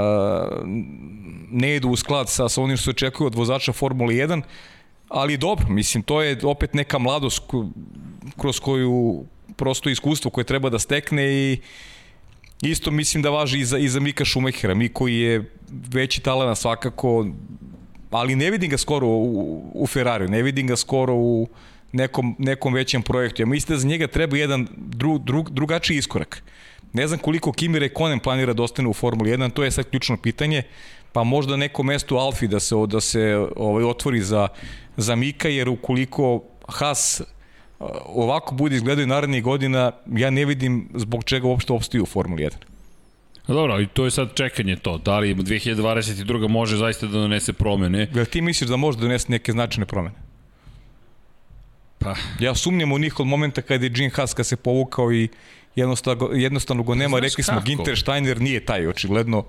ne 1.50 1.76
idu 1.76 1.88
u 1.88 1.96
sklad 1.96 2.28
sa, 2.28 2.48
sa 2.48 2.62
onim 2.62 2.76
što 2.76 2.84
se 2.84 2.90
očekuje 2.90 3.26
od 3.26 3.34
vozača 3.34 3.72
Formule 3.72 4.14
1, 4.14 4.42
ali 5.08 5.36
dobro, 5.36 5.66
mislim, 5.68 6.02
to 6.02 6.22
je 6.22 6.38
opet 6.42 6.74
neka 6.74 6.98
mladost 6.98 7.42
kroz 8.36 8.60
koju 8.60 9.24
prosto 9.56 9.90
iskustvo 9.90 10.30
koje 10.30 10.44
treba 10.44 10.70
da 10.70 10.78
stekne 10.78 11.32
i 11.32 11.60
isto 12.62 12.90
mislim 12.90 13.22
da 13.22 13.30
važi 13.30 13.58
i 13.58 13.64
za, 13.64 13.78
i 13.78 13.88
za 13.88 14.00
Mika 14.00 14.24
Šumehera, 14.24 14.74
mi 14.74 14.88
koji 14.88 15.18
je 15.18 15.50
veći 15.70 16.20
talena 16.20 16.54
svakako, 16.54 17.26
ali 18.10 18.36
ne 18.36 18.50
vidim 18.50 18.70
ga 18.70 18.78
skoro 18.78 19.06
u, 19.06 19.62
u 19.74 19.86
Ferrari, 19.86 20.28
ne 20.28 20.42
vidim 20.42 20.66
ga 20.66 20.76
skoro 20.76 21.14
u 21.14 21.48
nekom, 21.92 22.36
nekom 22.38 22.74
većem 22.74 23.02
projektu. 23.02 23.42
Ja 23.42 23.46
mislim 23.46 23.76
da 23.76 23.80
za 23.80 23.88
njega 23.88 24.06
treba 24.06 24.36
jedan 24.36 24.68
dru, 24.76 25.18
dru, 25.18 25.44
drugačiji 25.50 25.96
iskorak. 25.96 26.42
Ne 26.92 27.06
znam 27.06 27.18
koliko 27.18 27.52
Kimi 27.52 27.78
Rekonen 27.78 28.18
planira 28.18 28.52
da 28.52 28.62
ostane 28.62 28.88
u 28.88 28.92
Formuli 28.92 29.30
1, 29.30 29.52
to 29.52 29.64
je 29.64 29.70
sad 29.70 29.90
ključno 29.90 30.16
pitanje, 30.16 30.62
pa 31.12 31.24
možda 31.24 31.56
neko 31.56 31.82
mesto 31.82 32.16
u 32.16 32.18
Alfi 32.18 32.48
da 32.48 32.60
se, 32.60 32.74
da 32.88 33.00
se 33.00 33.46
ovaj, 33.56 33.84
otvori 33.84 34.20
za, 34.20 34.48
za 34.96 35.16
Mika, 35.16 35.48
jer 35.48 35.68
ukoliko 35.68 36.42
Haas 36.68 37.22
ovako 38.06 38.54
bude 38.54 38.76
izgledao 38.76 39.02
i 39.02 39.06
narednih 39.06 39.42
godina, 39.42 39.92
ja 40.06 40.30
ne 40.30 40.44
vidim 40.44 40.88
zbog 40.94 41.24
čega 41.24 41.46
uopšte 41.46 41.72
opstaju 41.72 42.02
u 42.02 42.06
Formuli 42.06 42.42
1. 42.42 42.50
A 43.46 43.52
Dobro, 43.52 43.80
i 43.80 43.86
to 43.86 44.04
je 44.04 44.10
sad 44.10 44.34
čekanje 44.34 44.76
to. 44.76 44.98
Da 44.98 45.18
li 45.18 45.34
2022. 45.34 46.48
može 46.48 46.76
zaista 46.76 47.06
da 47.06 47.12
donese 47.12 47.52
promene? 47.52 48.08
Jel 48.14 48.24
ti 48.24 48.40
misliš 48.40 48.70
da 48.70 48.76
može 48.76 48.98
donesti 48.98 49.32
neke 49.32 49.52
značajne 49.52 49.86
promene? 49.86 50.14
Pa, 52.02 52.14
Ja 52.40 52.54
sumnjam 52.54 52.92
u 52.92 52.98
njih 52.98 53.20
od 53.20 53.26
momenta 53.26 53.62
kada 53.62 53.84
je 53.86 54.10
Haas 54.10 54.34
kad 54.34 54.46
se 54.46 54.56
povukao 54.56 55.12
i 55.12 55.28
jednostavno, 55.76 56.28
jednostavno 56.32 56.82
go 56.82 56.94
nema. 56.94 57.18
Rekli 57.18 57.44
smo 57.44 57.54
kako? 57.54 57.66
Ginter 57.66 57.98
Steiner 57.98 58.40
nije 58.40 58.64
taj, 58.64 58.86
očigledno. 58.86 59.44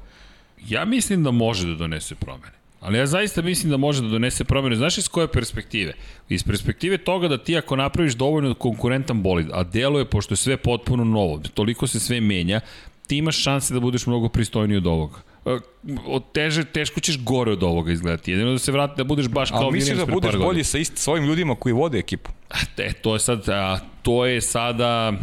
ja 0.68 0.86
mislim 0.86 1.24
da 1.24 1.32
može 1.32 1.68
da 1.68 1.76
donese 1.76 2.16
promene. 2.16 2.64
Ali 2.84 2.98
ja 2.98 3.06
zaista 3.06 3.42
mislim 3.42 3.72
da 3.72 3.78
može 3.78 4.02
da 4.02 4.08
donese 4.08 4.44
promene. 4.44 4.76
Znaš 4.76 4.98
iz 4.98 5.08
koje 5.08 5.28
perspektive? 5.28 5.94
Iz 6.30 6.44
perspektive 6.44 6.98
toga 6.98 7.28
da 7.28 7.38
ti 7.38 7.58
ako 7.58 7.76
napraviš 7.76 8.14
dovoljno 8.14 8.54
konkurentan 8.54 9.24
bolid, 9.24 9.48
a 9.54 9.64
deluje 9.64 10.06
pošto 10.06 10.34
je 10.34 10.38
sve 10.38 10.58
potpuno 10.58 11.04
novo, 11.04 11.42
toliko 11.54 11.88
se 11.88 12.00
sve 12.00 12.22
menja, 12.22 12.60
ti 13.08 13.18
imaš 13.18 13.44
šanse 13.44 13.74
da 13.74 13.80
budeš 13.80 14.06
mnogo 14.06 14.30
pristojniji 14.30 14.78
od 14.78 14.88
ovoga. 14.88 15.22
E, 15.46 15.58
Od 16.06 16.24
teže, 16.32 16.64
teško 16.66 17.00
ćeš 17.00 17.18
gore 17.20 17.52
od 17.52 17.64
ovoga 17.64 17.92
izgledati. 17.92 18.32
Jedino 18.32 18.52
da 18.52 18.60
se 18.60 18.72
vrati, 18.72 18.94
da 18.98 19.04
budeš 19.04 19.28
baš 19.28 19.50
kao 19.52 19.60
Ali 19.60 19.72
misliš 19.72 19.94
Williams 19.94 20.06
da 20.06 20.12
budeš 20.12 20.32
bolji 20.32 20.44
godina. 20.44 20.64
sa 20.64 20.78
ist, 20.78 20.98
svojim 20.98 21.26
ljudima 21.26 21.56
koji 21.56 21.74
vode 21.74 22.00
ekipu. 22.00 22.32
E, 22.78 22.94
to 22.94 23.14
je 23.14 23.20
sad, 23.20 23.50
a, 23.50 23.80
to 24.02 24.26
je 24.26 24.42
sada, 24.42 25.14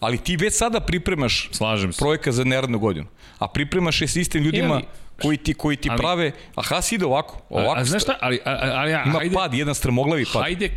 Ali 0.00 0.18
ti 0.18 0.36
već 0.36 0.54
sada 0.54 0.80
pripremaš 0.80 1.48
slažem 1.52 1.92
se. 1.92 1.98
projekat 1.98 2.34
za 2.34 2.44
narednu 2.44 2.78
godinu. 2.78 3.06
A 3.38 3.48
pripremaš 3.48 4.02
je 4.02 4.08
s 4.08 4.16
istim 4.16 4.42
ljudima 4.42 4.74
ali- 4.74 4.84
koji 5.22 5.36
ti, 5.36 5.54
koji 5.54 5.76
ti 5.76 5.88
ali- 5.90 5.98
prave, 5.98 6.26
a 6.54 6.62
Haas 6.62 6.92
ide 6.92 7.06
ovako. 7.06 7.40
ovako 7.50 7.70
a, 7.70 7.80
a 7.80 7.84
znaš 7.84 8.02
šta, 8.02 8.18
ali, 8.20 8.38
a- 8.44 8.70
ali, 8.72 8.94
a, 8.94 9.02
Ima 9.04 9.12
hajde, 9.12 9.34
pad, 9.34 9.54
jedan 9.54 9.74
strmoglavi 9.74 10.24
pad. 10.24 10.42
hajde 10.42 10.70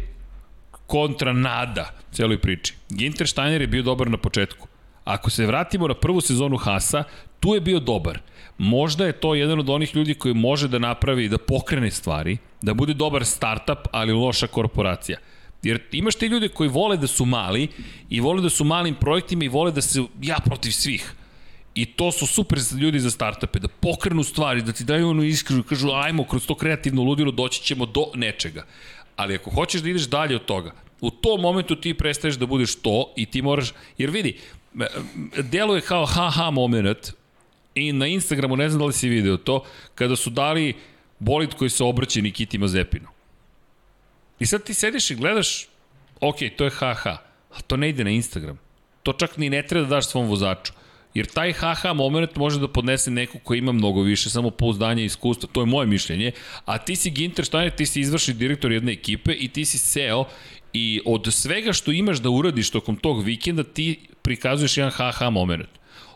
kontra 0.88 1.34
nada 1.34 1.90
celoj 2.12 2.38
priči. 2.40 2.74
Ginter 2.90 3.28
Steiner 3.28 3.62
je 3.62 3.68
bio 3.68 3.84
dobar 3.84 4.10
na 4.10 4.18
početku. 4.18 4.68
Ako 5.06 5.30
se 5.30 5.46
vratimo 5.46 5.88
na 5.88 5.94
prvu 5.94 6.22
sezonu 6.22 6.58
Hasa, 6.58 7.04
tu 7.40 7.56
je 7.56 7.62
bio 7.62 7.80
dobar. 7.80 8.20
Možda 8.60 9.06
je 9.06 9.14
to 9.14 9.36
jedan 9.36 9.60
od 9.60 9.70
onih 9.70 9.96
ljudi 9.96 10.14
koji 10.14 10.34
može 10.34 10.68
da 10.68 10.80
napravi, 10.80 11.30
da 11.30 11.38
pokrene 11.38 11.92
stvari, 11.92 12.38
da 12.62 12.74
bude 12.74 12.94
dobar 12.94 13.26
startup, 13.26 13.88
ali 13.92 14.14
loša 14.14 14.48
korporacija. 14.48 15.18
Jer 15.64 15.80
imaš 15.92 16.16
te 16.16 16.28
ljude 16.28 16.48
koji 16.48 16.70
vole 16.70 16.98
da 16.98 17.08
su 17.08 17.26
mali 17.26 17.68
i 18.10 18.20
vole 18.20 18.42
da 18.42 18.50
su 18.50 18.64
malim 18.64 18.96
projektima 18.96 19.44
i 19.44 19.48
vole 19.48 19.72
da 19.72 19.82
se 19.82 20.04
ja 20.22 20.38
protiv 20.46 20.72
svih. 20.72 21.14
I 21.76 21.86
to 21.86 22.12
su 22.12 22.28
super 22.28 22.60
ljudi 22.80 23.00
za 23.00 23.12
startupe, 23.12 23.60
da 23.60 23.68
pokrenu 23.68 24.24
stvari, 24.24 24.62
da 24.62 24.74
ti 24.74 24.84
daju 24.84 25.10
onu 25.10 25.24
iskru, 25.24 25.64
kažu 25.64 25.92
ajmo 25.92 26.24
kroz 26.24 26.48
to 26.48 26.56
kreativno 26.56 27.04
ludilo 27.04 27.32
doći 27.32 27.64
ćemo 27.64 27.86
do 27.86 28.06
nečega. 28.16 28.66
Ali 29.16 29.36
ako 29.36 29.52
hoćeš 29.52 29.82
da 29.82 29.90
ideš 29.90 30.10
dalje 30.10 30.36
od 30.36 30.46
toga, 30.46 30.72
u 31.02 31.12
tom 31.12 31.42
momentu 31.42 31.76
ti 31.76 31.94
prestaješ 31.94 32.36
da 32.36 32.46
budeš 32.46 32.76
to 32.76 33.14
i 33.16 33.26
ti 33.26 33.42
moraš, 33.42 33.74
jer 33.98 34.10
vidi, 34.10 34.38
deluje 35.38 35.82
kao 35.82 36.06
ha-ha 36.06 36.52
moment 36.52 37.14
i 37.80 37.94
na 37.94 38.08
Instagramu, 38.08 38.56
ne 38.56 38.70
znam 38.70 38.80
da 38.80 38.86
li 38.86 38.94
si 38.94 39.10
video 39.10 39.38
to, 39.38 39.64
kada 39.96 40.16
su 40.16 40.30
dali 40.30 40.74
bolid 41.20 41.54
koji 41.54 41.70
se 41.70 41.84
obraća 41.84 42.22
Nikiti 42.22 42.58
Mazepinu. 42.58 43.08
I 44.40 44.46
sad 44.46 44.64
ti 44.64 44.74
sediš 44.74 45.12
i 45.12 45.16
gledaš, 45.16 45.68
ok, 46.22 46.38
to 46.56 46.64
je 46.64 46.72
ha-ha, 46.72 47.18
a 47.52 47.62
to 47.68 47.78
ne 47.78 47.90
ide 47.90 48.04
na 48.04 48.10
Instagram. 48.10 48.60
To 49.04 49.14
čak 49.14 49.38
ni 49.38 49.50
ne 49.50 49.64
treba 49.68 49.88
da 49.88 49.96
daš 49.96 50.08
svom 50.08 50.28
vozaču. 50.28 50.74
Jer 51.14 51.26
taj 51.26 51.54
haha 51.54 51.94
moment 51.94 52.36
može 52.36 52.60
da 52.60 52.68
podnese 52.68 53.12
neko 53.12 53.40
ko 53.44 53.54
ima 53.56 53.72
mnogo 53.72 54.02
više 54.02 54.30
samopouzdanja 54.30 55.02
i 55.02 55.06
iskustva, 55.06 55.50
to 55.52 55.62
je 55.62 55.66
moje 55.66 55.88
mišljenje, 55.88 56.32
a 56.66 56.78
ti 56.78 56.96
si 56.96 57.10
Ginter 57.10 57.46
Steiner, 57.46 57.76
ti 57.76 57.86
si 57.86 58.02
izvršni 58.02 58.34
direktor 58.34 58.72
jedne 58.72 58.92
ekipe 58.92 59.34
i 59.34 59.48
ti 59.48 59.66
si 59.66 59.78
seo 59.78 60.26
i 60.74 61.02
od 61.06 61.34
svega 61.34 61.74
što 61.74 61.92
imaš 61.92 62.18
da 62.18 62.30
uradiš 62.30 62.70
tokom 62.70 62.96
tog 62.96 63.24
vikenda 63.24 63.64
ti 63.64 64.00
prikazuješ 64.22 64.78
jedan 64.78 64.92
haha 64.92 65.30
moment. 65.30 65.70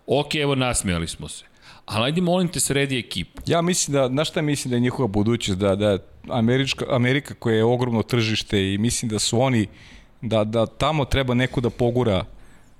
Ok, 0.08 0.36
evo 0.36 0.56
nasmijali 0.56 1.08
smo 1.08 1.28
se. 1.28 1.46
Ali 1.86 2.06
ajde 2.06 2.22
molim 2.22 2.48
te 2.48 2.60
sredi 2.60 3.00
ekipu. 3.00 3.42
Ja 3.46 3.62
mislim 3.62 3.94
da, 3.94 4.08
znaš 4.08 4.30
šta 4.30 4.42
mislim 4.42 4.70
da 4.70 4.76
je 4.76 4.80
njihova 4.80 5.08
budućnost, 5.08 5.60
da, 5.60 5.76
da 5.76 5.98
Američka, 6.30 6.86
Amerika 6.90 7.34
koja 7.34 7.56
je 7.56 7.64
ogromno 7.64 8.04
tržište 8.04 8.74
i 8.74 8.78
mislim 8.78 9.10
da 9.10 9.20
su 9.20 9.42
oni, 9.42 9.68
da, 10.22 10.44
da 10.44 10.66
tamo 10.66 11.06
treba 11.06 11.34
neko 11.34 11.62
da 11.62 11.70
pogura 11.70 12.26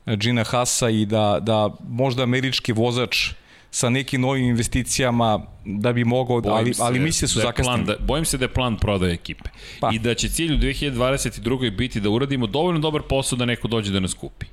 Gina 0.06 0.44
Hasa 0.44 0.90
i 0.90 1.06
da, 1.06 1.40
da 1.42 1.70
možda 1.90 2.24
američki 2.24 2.74
vozač 2.74 3.32
sa 3.72 3.90
nekim 3.90 4.22
novim 4.22 4.46
investicijama 4.46 5.40
da 5.66 5.94
bi 5.94 6.04
mogao, 6.04 6.42
Bojim 6.42 6.56
ali, 6.56 6.74
se 6.74 6.84
ali 6.84 7.00
misle 7.00 7.28
su 7.28 7.40
da 7.40 7.48
je 7.48 7.54
plan 7.54 7.66
zakasnili. 7.66 7.86
Da, 7.86 8.06
bojim 8.06 8.26
se 8.26 8.38
da 8.38 8.46
je 8.46 8.54
plan 8.54 8.78
prodaje 8.78 9.14
ekipe. 9.14 9.50
Pa. 9.80 9.90
I 9.94 10.00
da 10.00 10.14
će 10.14 10.30
cilj 10.30 10.54
u 10.54 10.58
2022. 10.58 11.76
biti 11.76 12.00
da 12.00 12.10
uradimo 12.10 12.48
dovoljno 12.48 12.80
dobar 12.80 13.02
posao 13.02 13.38
da 13.38 13.46
neko 13.46 13.68
dođe 13.68 13.92
da 13.92 14.00
nas 14.00 14.14
kupi. 14.14 14.46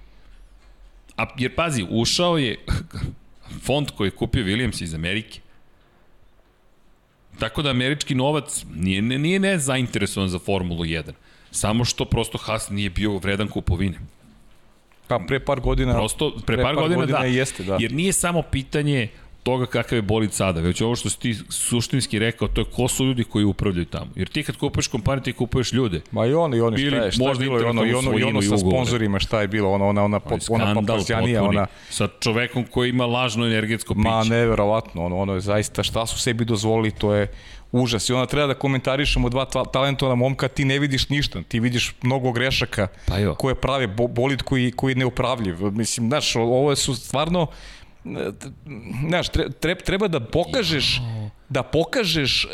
A, 1.16 1.26
jer 1.38 1.54
pazi, 1.54 1.86
ušao 1.90 2.38
je 2.38 2.64
fond 3.62 3.90
koji 3.96 4.08
je 4.08 4.10
kupio 4.10 4.44
Williams 4.44 4.82
iz 4.82 4.94
Amerike. 4.94 5.40
Tako 7.38 7.62
da 7.62 7.70
američki 7.70 8.14
novac 8.14 8.64
nije, 8.74 9.02
ne, 9.02 9.18
nije 9.18 9.38
ne 9.38 9.58
zainteresovan 9.58 10.28
za 10.28 10.38
Formulu 10.38 10.84
1. 10.84 11.12
Samo 11.50 11.84
što 11.84 12.04
prosto 12.04 12.38
Haas 12.38 12.70
nije 12.70 12.90
bio 12.90 13.18
vredan 13.18 13.48
kupovine. 13.48 13.98
Pa 15.08 15.18
pre 15.18 15.40
par 15.40 15.60
godina, 15.60 15.92
Prosto, 15.92 16.36
pre, 16.46 16.62
par, 16.62 16.74
godina, 16.74 17.00
godina 17.00 17.18
da. 17.18 17.24
jeste, 17.24 17.64
da. 17.64 17.76
Jer 17.80 17.92
nije 17.92 18.12
samo 18.12 18.42
pitanje 18.42 19.08
toga 19.42 19.66
kakav 19.66 19.98
je 19.98 20.02
bolid 20.02 20.32
sada, 20.32 20.60
već 20.60 20.80
ovo 20.80 20.96
što 20.96 21.10
si 21.10 21.18
ti 21.20 21.36
suštinski 21.48 22.18
rekao, 22.18 22.48
to 22.48 22.60
je 22.60 22.64
ko 22.64 22.88
su 22.88 23.04
ljudi 23.04 23.24
koji 23.24 23.44
upravljaju 23.44 23.84
tamo. 23.84 24.10
Jer 24.16 24.28
ti 24.28 24.42
kad 24.42 24.56
kupuješ 24.56 24.86
kompaniju, 24.88 25.22
ti 25.22 25.32
kupuješ 25.32 25.72
ljude. 25.72 26.00
Ma 26.10 26.26
i 26.26 26.34
ono, 26.34 26.56
i 26.56 26.60
ono, 26.60 26.78
šta 26.78 26.86
je, 26.96 27.12
šta 27.12 27.22
je 27.22 27.28
možda 27.28 27.44
bilo, 27.44 27.60
i 27.60 27.64
ono, 27.64 27.84
i 27.84 27.94
ono, 27.94 28.18
i 28.18 28.22
ono 28.22 28.42
sa 28.42 28.58
sponzorima, 28.58 29.18
šta 29.18 29.40
je 29.40 29.48
bilo, 29.48 29.70
ona, 29.72 29.84
ona, 29.84 30.04
ona, 30.04 30.20
To 30.20 30.34
je 30.34 30.40
ona, 30.48 30.74
potpuni. 30.74 31.36
ona, 31.36 31.66
Sa 31.90 32.08
čovekom 32.20 32.64
koji 32.64 32.90
ima 32.90 33.06
lažno 33.06 33.46
energetsko 33.46 33.94
piće. 33.94 34.08
Ma 34.08 34.24
neverovatno, 34.24 35.04
ono, 35.04 35.18
ono 35.18 35.34
je 35.34 35.40
zaista 35.40 35.82
šta 35.82 36.06
su 36.06 36.18
sebi 36.18 36.44
dozvolili, 36.44 36.90
to 36.90 37.14
je 37.14 37.32
užas. 37.72 38.08
I 38.08 38.12
onda 38.12 38.26
treba 38.26 38.46
da 38.46 38.54
komentarišemo 38.54 39.28
dva 39.28 39.44
ta 39.44 39.64
talentovana 39.64 40.14
momka, 40.14 40.48
ti 40.48 40.64
ne 40.64 40.78
vidiš 40.78 41.08
ništa, 41.08 41.42
ti 41.48 41.60
vidiš 41.60 41.94
mnogo 42.02 42.32
grešaka 42.32 42.86
Pa 43.06 43.18
jo. 43.18 43.34
koje 43.34 43.54
prave 43.54 43.86
bo, 43.86 44.06
bolid 44.06 44.42
koji, 44.42 44.72
koji 44.72 44.92
je 44.92 44.96
neupravljiv. 44.96 45.56
Mislim, 45.60 46.08
znaš, 46.08 46.36
ovo 46.36 46.76
su 46.76 46.94
stvarno, 46.94 47.46
znaš, 49.08 49.28
tre- 49.28 49.50
tre- 49.52 49.84
treba 49.84 50.08
da 50.08 50.20
pokažeš 50.20 51.00
da 51.48 51.62
pokažeš 51.62 52.44
e, 52.44 52.48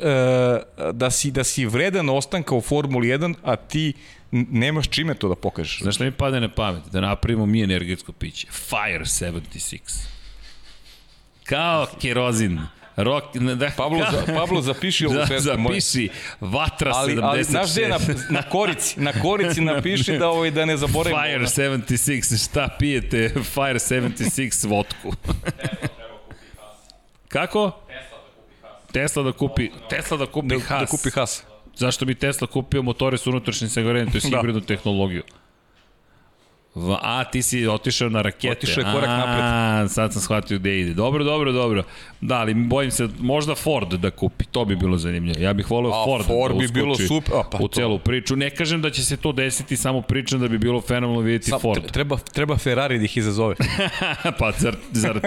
da 0.92 1.10
si 1.10 1.30
da 1.30 1.44
si 1.44 1.66
vredan 1.66 2.08
ostanka 2.08 2.54
u 2.54 2.60
Formuli 2.60 3.08
1, 3.08 3.34
a 3.42 3.56
ti 3.56 3.92
nemaš 4.30 4.88
čime 4.88 5.14
to 5.14 5.28
da 5.28 5.34
pokažeš. 5.34 5.82
Znaš 5.82 5.94
šta 5.94 6.04
mi 6.04 6.10
pade 6.12 6.40
na 6.40 6.48
pamet? 6.48 6.82
Da 6.92 7.00
napravimo 7.00 7.46
mi 7.46 7.62
energetsko 7.62 8.12
piće. 8.12 8.46
Fire 8.50 9.04
76. 9.04 9.78
Kao 11.44 11.86
kerozin. 12.00 12.60
Rock, 12.96 13.24
da, 13.36 13.70
Pablo, 13.76 13.98
za, 14.10 14.34
Pablo 14.34 14.62
zapiši 14.62 15.06
ovu 15.06 15.14
da, 15.44 15.56
moj. 15.56 15.80
zapiši 15.80 16.08
Vatra 16.40 16.92
Ali, 16.94 17.14
76. 17.14 17.24
ali 17.24 17.44
znaš 17.44 17.72
gde 17.72 17.88
na, 17.88 17.98
na 18.30 18.42
korici? 18.42 19.00
Na 19.00 19.12
korici 19.12 19.60
napiši 19.60 20.18
da, 20.18 20.28
ovaj, 20.28 20.50
da 20.50 20.64
ne 20.64 20.76
zaboravimo. 20.76 21.22
Fire 21.22 21.70
76, 21.70 22.44
šta 22.44 22.68
pijete 22.78 23.28
Fire 23.28 23.78
76 23.78 24.68
vodku? 24.68 25.12
Kako? 27.28 27.70
Tesla 28.92 29.22
da 29.22 29.32
kupi 29.32 29.70
Tesla 29.90 30.16
da 30.16 30.26
kupi 30.26 30.48
da, 30.48 30.58
Haas. 30.58 30.80
da 30.80 30.86
kupi 30.86 31.10
Haas. 31.10 31.42
Zašto 31.74 32.04
bi 32.04 32.14
Tesla 32.14 32.46
kupio 32.46 32.82
motore 32.82 33.18
s 33.18 33.26
unutrašnjim 33.26 33.70
sagorijem, 33.70 34.10
to 34.10 34.18
je 34.18 34.30
Da. 34.30 34.36
hibridnu 34.38 34.60
tehnologiju? 34.60 35.22
A, 37.02 37.24
ti 37.24 37.42
si 37.42 37.66
otišao 37.66 38.08
na 38.08 38.22
rakete. 38.22 38.48
Otišao 38.50 38.80
je 38.80 38.92
korak 38.92 39.08
a, 39.08 39.16
napred. 39.16 39.90
sad 39.90 40.12
sam 40.12 40.22
shvatio 40.22 40.58
gde 40.58 40.80
ide. 40.80 40.94
Dobro, 40.94 41.24
dobro, 41.24 41.52
dobro. 41.52 41.82
Da, 42.20 42.34
ali 42.34 42.54
bojim 42.54 42.90
se, 42.90 43.08
možda 43.18 43.54
Ford 43.54 43.92
da 43.92 44.10
kupi, 44.10 44.44
to 44.44 44.64
bi 44.64 44.76
bilo 44.76 44.98
zanimljivo. 44.98 45.40
Ja 45.40 45.52
bih 45.52 45.70
voleo 45.70 45.92
A, 45.92 46.04
Ford, 46.04 46.26
Ford 46.26 46.54
da 46.54 46.58
bi 46.58 46.68
bilo 46.68 46.94
super. 46.96 47.34
A, 47.34 47.42
pa 47.42 47.58
u 47.58 47.68
to. 47.68 47.74
celu 47.74 47.98
priču. 47.98 48.36
Ne 48.36 48.50
kažem 48.50 48.82
da 48.82 48.90
će 48.90 49.04
se 49.04 49.16
to 49.16 49.32
desiti, 49.32 49.76
samo 49.76 50.02
pričam 50.02 50.40
da 50.40 50.48
bi 50.48 50.58
bilo 50.58 50.80
fenomenalno 50.80 51.20
vidjeti 51.20 51.50
Sam, 51.50 51.60
Ford. 51.60 51.92
treba, 51.92 52.16
treba 52.16 52.56
Ferrari 52.56 52.98
da 52.98 53.04
ih 53.04 53.16
izazove. 53.16 53.54
pa 54.38 54.52
zar, 54.52 54.76
zar, 54.92 55.16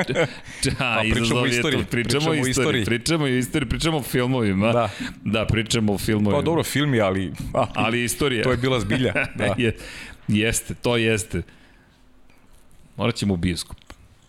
a, 0.79 0.95
Pa, 0.95 1.01
pričamo 1.11 1.39
o 1.39 1.41
to. 1.41 1.47
istoriji, 1.47 1.83
Pričamo, 1.85 2.29
o 2.31 2.33
istoriji, 2.33 2.85
pričamo 2.85 3.23
o 3.23 3.27
istoriji, 3.27 3.69
pričamo 3.69 3.97
o 3.97 4.01
filmovima. 4.01 4.71
Da. 4.71 4.89
da 5.23 5.45
pričamo 5.45 5.93
o 5.93 5.97
filmovima. 5.97 6.37
Pa 6.37 6.45
dobro, 6.45 6.63
film 6.63 6.93
je, 6.93 7.01
ali... 7.01 7.31
A, 7.53 7.65
Ali 7.73 8.03
istorija. 8.03 8.43
To 8.43 8.51
je 8.51 8.57
bila 8.57 8.79
zbilja. 8.79 9.13
Da. 9.35 9.53
je, 9.57 9.77
jeste, 10.29 10.73
to 10.73 10.97
jeste. 10.97 11.41
Morat 12.97 13.15
ćemo 13.15 13.33
u 13.33 13.37
bioskop. 13.37 13.77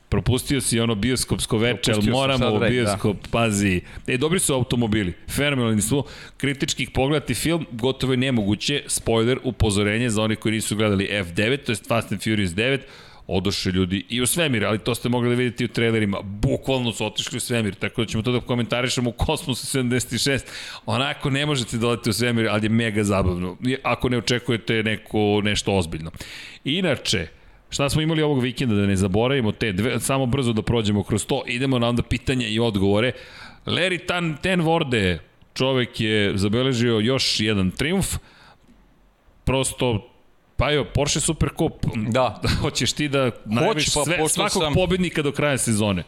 Propustio 0.09 0.61
si 0.61 0.81
ono 0.81 0.95
bioskopsko 0.95 1.59
veče, 1.59 1.93
ali 1.93 2.11
moramo 2.11 2.55
u 2.55 2.59
rej, 2.59 2.71
bioskop, 2.71 3.17
da. 3.23 3.29
pazi. 3.31 3.81
E, 4.07 4.17
dobri 4.17 4.39
su 4.39 4.55
automobili, 4.55 5.13
fenomenalni 5.29 5.83
su. 5.83 6.05
Kritičkih 6.37 6.91
pogledati 6.91 7.35
film, 7.35 7.67
gotovo 7.71 8.13
je 8.13 8.17
nemoguće. 8.17 8.83
Spoiler, 8.87 9.39
upozorenje 9.45 10.11
za 10.11 10.23
one 10.23 10.37
koji 10.37 10.53
nisu 10.53 10.77
gledali 10.77 11.09
F9, 11.13 11.65
to 11.65 11.73
je 11.73 11.77
Fast 11.89 12.13
and 12.13 12.23
Furious 12.23 12.51
9, 12.51 12.81
odošli 13.31 13.73
ljudi 13.73 14.05
i 14.09 14.21
u 14.21 14.27
svemir, 14.27 14.65
ali 14.65 14.79
to 14.79 14.95
ste 14.95 15.09
mogli 15.09 15.29
da 15.29 15.35
vidite 15.35 15.65
i 15.65 15.67
u 15.67 15.69
trailerima. 15.69 16.21
Bukvalno 16.23 16.93
su 16.93 17.07
otišli 17.07 17.37
u 17.37 17.41
svemir, 17.41 17.75
tako 17.75 18.03
da 18.03 18.07
ćemo 18.07 18.23
to 18.23 18.33
da 18.33 18.41
komentarišemo 18.41 19.11
u 19.11 19.13
Kosmosu 19.13 19.79
76. 19.79 20.41
Onako 20.87 21.31
ne 21.31 21.47
možete 21.47 21.79
da 21.79 21.89
odete 21.89 22.11
u 22.11 22.13
svemir, 22.13 22.49
ali 22.49 22.65
je 22.65 22.69
mega 22.69 23.05
zabavno. 23.05 23.57
Ako 23.83 24.09
ne 24.09 24.19
očekujete 24.19 24.83
neko, 24.83 25.41
nešto 25.45 25.77
ozbiljno. 25.77 26.11
Inače, 26.65 27.27
Šta 27.71 27.89
smo 27.89 28.03
imali 28.03 28.23
ovog 28.23 28.43
vikenda, 28.43 28.75
da 28.75 28.87
ne 28.87 28.97
zaboravimo 28.97 29.53
te 29.53 29.73
dve, 29.73 30.01
samo 30.01 30.27
brzo 30.27 30.53
da 30.53 30.63
prođemo 30.63 31.03
kroz 31.03 31.27
to, 31.27 31.43
idemo 31.47 31.79
na 31.79 31.89
onda 31.89 32.03
pitanja 32.03 32.49
i 32.49 32.59
odgovore. 32.59 33.13
Larry 33.67 34.07
Tan, 34.07 34.37
Ten 34.43 34.61
Vorde, 34.61 35.19
čovek 35.55 36.01
je 36.01 36.33
zabeležio 36.39 36.99
još 36.99 37.41
jedan 37.41 37.71
triumf, 37.71 38.17
prosto 39.45 40.10
Pa 40.61 40.71
jo, 40.71 40.85
Porsche 40.85 41.21
Supercup. 41.21 41.87
Da. 41.97 42.41
Hoćeš 42.63 42.93
ti 42.93 43.09
da 43.09 43.31
najaviš 43.45 43.95
pa, 43.95 44.05
sve, 44.05 44.29
svakog 44.29 44.63
sam- 44.63 44.75
pobednika 44.75 45.23
do 45.23 45.33
kraja 45.33 45.59
sezone. 45.59 46.03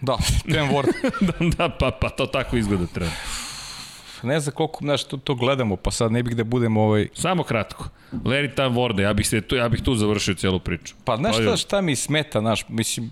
Da, 0.00 0.16
Ten 0.52 0.70
Ward. 0.70 0.92
da, 1.28 1.46
da, 1.56 1.68
pa, 1.68 1.90
pa 1.90 2.08
to 2.08 2.26
tako 2.26 2.56
izgleda 2.56 2.86
treba. 2.86 3.10
ne 4.22 4.40
znam 4.40 4.54
koliko, 4.54 4.78
znaš, 4.80 5.04
to, 5.04 5.16
to 5.16 5.34
gledamo, 5.34 5.76
pa 5.76 5.90
sad 5.90 6.12
ne 6.12 6.22
bih 6.22 6.36
da 6.36 6.44
budemo 6.44 6.82
ovaj... 6.82 7.08
Samo 7.14 7.42
kratko. 7.42 7.88
Larry 8.12 8.54
Tan 8.54 8.72
Vorde, 8.72 9.02
ja 9.02 9.12
bih, 9.12 9.28
se, 9.28 9.40
tu, 9.40 9.56
ja 9.56 9.68
bih 9.68 9.82
tu 9.82 9.94
završio 9.94 10.34
celu 10.34 10.58
priču. 10.60 10.94
Pa 11.04 11.16
znaš 11.16 11.38
je- 11.38 11.42
šta, 11.42 11.56
šta 11.56 11.80
mi 11.80 11.96
smeta, 11.96 12.40
znaš, 12.40 12.64
mislim, 12.68 13.10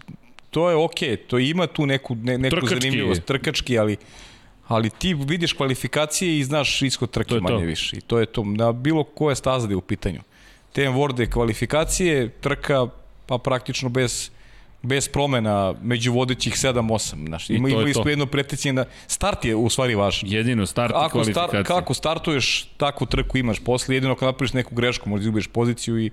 to 0.51 0.71
je 0.71 0.77
okej, 0.77 1.09
okay, 1.09 1.27
to 1.27 1.39
ima 1.39 1.67
tu 1.67 1.87
neku, 1.87 2.15
ne, 2.15 2.39
neku 2.39 2.57
Trkački 2.57 2.75
je. 2.75 2.81
zanimljivost, 2.81 3.25
trkački, 3.25 3.79
ali 3.79 3.97
ali 4.69 4.91
ti 4.91 5.15
vidiš 5.15 5.53
kvalifikacije 5.53 6.39
i 6.39 6.45
znaš 6.45 6.83
ishod 6.83 7.11
trke 7.11 7.35
je 7.35 7.41
manje 7.41 7.67
više. 7.67 7.97
I 7.97 8.01
to 8.01 8.19
je 8.19 8.27
to, 8.27 8.45
na 8.45 8.73
bilo 8.73 9.05
koje 9.05 9.37
staza 9.37 9.67
da 9.67 9.73
je 9.73 9.77
u 9.77 9.81
pitanju. 9.81 10.21
Tem 10.79 10.93
Vorde 10.95 11.27
kvalifikacije, 11.27 12.29
trka, 12.29 12.87
pa 13.27 13.39
praktično 13.39 13.89
bez 13.89 14.31
bez 14.83 15.09
promena 15.09 15.75
među 15.83 16.13
vodećih 16.13 16.55
7-8. 16.55 17.27
Znaš, 17.27 17.51
ima, 17.51 17.69
imali 17.69 17.95
smo 17.95 18.09
jedno 18.09 18.27
preticanje 18.27 18.73
na... 18.73 18.85
Start 19.07 19.45
je 19.45 19.57
u 19.57 19.69
stvari 19.69 19.95
važan. 19.95 20.31
Jedino 20.31 20.67
start 20.67 20.91
i 20.91 20.95
Ako, 20.95 21.25
star, 21.25 21.35
kvalifikacija. 21.35 21.65
kako 21.65 21.95
startuješ, 21.95 22.69
takvu 22.77 23.07
trku 23.07 23.39
imaš 23.39 23.61
posle, 23.65 23.95
jedino 23.95 24.13
ako 24.13 24.25
napraviš 24.25 24.53
neku 24.53 24.75
grešku, 24.75 25.09
možda 25.09 25.23
izgubiš 25.23 25.47
poziciju 25.47 25.99
i 25.99 26.11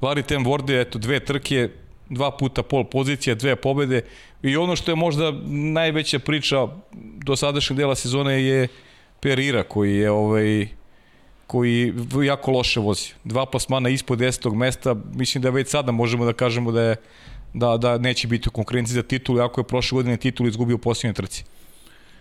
Larry 0.00 0.22
Tem 0.22 0.44
Vorde, 0.44 0.80
eto, 0.80 0.98
dve 0.98 1.20
trke, 1.20 1.68
dva 2.08 2.30
puta 2.36 2.62
pol 2.62 2.84
pozicija, 2.84 3.34
dve 3.34 3.56
pobede 3.56 4.02
i 4.42 4.56
ono 4.56 4.76
što 4.76 4.90
je 4.90 4.96
možda 4.96 5.32
najveća 5.72 6.18
priča 6.18 6.66
do 7.24 7.36
sadašnjeg 7.36 7.76
dela 7.76 7.94
sezone 7.94 8.42
je 8.42 8.68
Perira 9.20 9.62
koji 9.62 9.96
je 9.96 10.10
ovaj 10.10 10.79
koji 11.50 11.92
jako 12.26 12.50
loše 12.50 12.80
vozi. 12.80 13.08
Dva 13.24 13.46
plasmana 13.46 13.88
ispod 13.88 14.18
10. 14.18 14.54
mesta, 14.54 14.94
mislim 15.14 15.42
da 15.42 15.50
već 15.50 15.68
sada 15.68 15.92
možemo 15.92 16.24
da 16.24 16.32
kažemo 16.32 16.72
da 16.72 16.82
je 16.82 16.96
da, 17.54 17.76
da 17.76 17.98
neće 17.98 18.28
biti 18.28 18.48
u 18.48 18.52
konkurenciji 18.52 18.94
za 18.94 19.02
titulu, 19.02 19.40
ako 19.40 19.60
je 19.60 19.64
prošle 19.64 19.96
godine 19.96 20.16
titul 20.16 20.46
izgubio 20.48 20.76
u 20.76 20.78
posljednjoj 20.78 21.14
trci. 21.14 21.44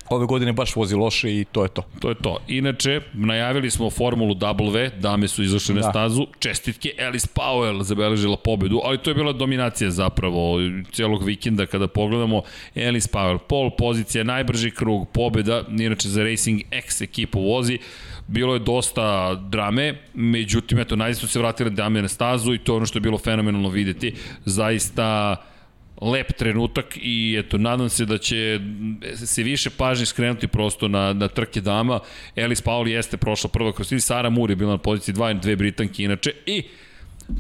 Ove 0.10 0.26
godine 0.26 0.54
baš 0.54 0.76
vozi 0.76 0.96
loše 0.96 1.30
i 1.30 1.46
to 1.52 1.64
je 1.64 1.70
to. 1.70 1.84
To 2.00 2.10
je 2.10 2.16
to. 2.16 2.38
Inače, 2.48 3.02
najavili 3.14 3.70
smo 3.72 3.90
formulu 3.90 4.36
W, 4.36 4.90
dame 5.00 5.28
su 5.28 5.44
izašle 5.44 5.76
na 5.76 5.82
Da. 5.82 5.90
stazu, 5.90 6.28
čestitke, 6.40 6.90
Alice 7.00 7.28
Powell 7.36 7.84
zabeležila 7.84 8.38
pobedu, 8.38 8.82
ali 8.84 8.98
to 8.98 9.10
je 9.10 9.14
bila 9.14 9.34
dominacija 9.34 9.92
zapravo 9.92 10.58
celog 10.92 11.24
vikenda 11.24 11.66
kada 11.66 11.88
pogledamo 11.88 12.42
Alice 12.76 13.10
Powell, 13.14 13.38
pol 13.38 13.70
pozicija, 13.78 14.24
najbrži 14.24 14.72
krug, 14.72 15.08
pobeda, 15.14 15.64
inače 15.80 16.10
za 16.10 16.24
Racing 16.24 16.62
X 16.72 17.02
ekipu 17.02 17.42
vozi, 17.42 17.78
bilo 18.30 18.54
je 18.54 18.60
dosta 18.60 19.36
drame, 19.36 20.02
međutim, 20.14 20.80
eto, 20.80 20.96
najzad 20.96 21.22
su 21.22 21.28
se 21.28 21.40
vratile 21.40 21.70
dame 21.70 22.02
na 22.02 22.08
stazu 22.08 22.54
i 22.54 22.58
to 22.58 22.72
je 22.72 22.78
ono 22.78 22.86
što 22.86 22.98
je 22.98 23.02
bilo 23.02 23.18
fenomenalno 23.18 23.70
videti. 23.70 24.14
Zaista 24.46 25.36
lep 26.02 26.34
trenutak 26.34 26.98
i 27.02 27.36
eto, 27.40 27.58
nadam 27.58 27.90
se 27.90 28.06
da 28.06 28.18
će 28.18 28.60
se 29.16 29.44
više 29.44 29.70
pažnje 29.70 30.06
skrenuti 30.06 30.48
prosto 30.48 30.88
na, 30.88 31.14
na 31.14 31.28
trke 31.28 31.62
dama. 31.62 32.00
Alice 32.38 32.64
Paul 32.64 32.88
jeste 32.88 33.18
prošla 33.18 33.50
prva 33.50 33.74
kroz 33.74 33.88
cilj, 33.88 34.00
Sara 34.00 34.30
Moore 34.30 34.52
je 34.52 34.56
bila 34.56 34.72
na 34.72 34.78
poziciji 34.78 35.16
2, 35.16 35.40
dve 35.40 35.56
Britanke 35.56 36.04
inače 36.04 36.34
i 36.46 36.64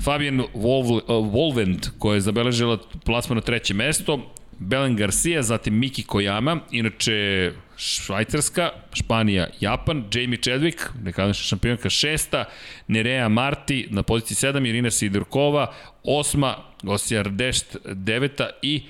Fabian 0.03 0.41
Wolv, 0.53 1.02
Wolvend 1.07 1.90
koja 1.99 2.16
je 2.16 2.22
zabeležila 2.22 2.78
plasma 3.06 3.36
na 3.36 3.41
treće 3.41 3.74
mesto, 3.74 4.34
Belen 4.60 4.95
Garcia, 4.95 5.41
zatim 5.44 5.73
Miki 5.73 6.03
Koyama, 6.03 6.60
inače 6.72 7.52
Švajcarska, 7.77 8.69
Španija, 8.94 9.48
Japan, 9.60 10.03
Jamie 10.14 10.40
Chadwick, 10.41 10.81
nekadašnja 11.03 11.44
šampionka 11.44 11.90
šesta, 11.90 12.45
Nerea 12.88 13.30
Marti 13.30 13.88
na 13.90 14.03
poziciji 14.03 14.49
7, 14.52 14.69
Irina 14.69 14.91
Sidorkova, 14.91 15.73
osma, 16.03 16.56
Gosija 16.84 17.22
Rdešt 17.22 17.77
deveta 17.86 18.49
i 18.61 18.84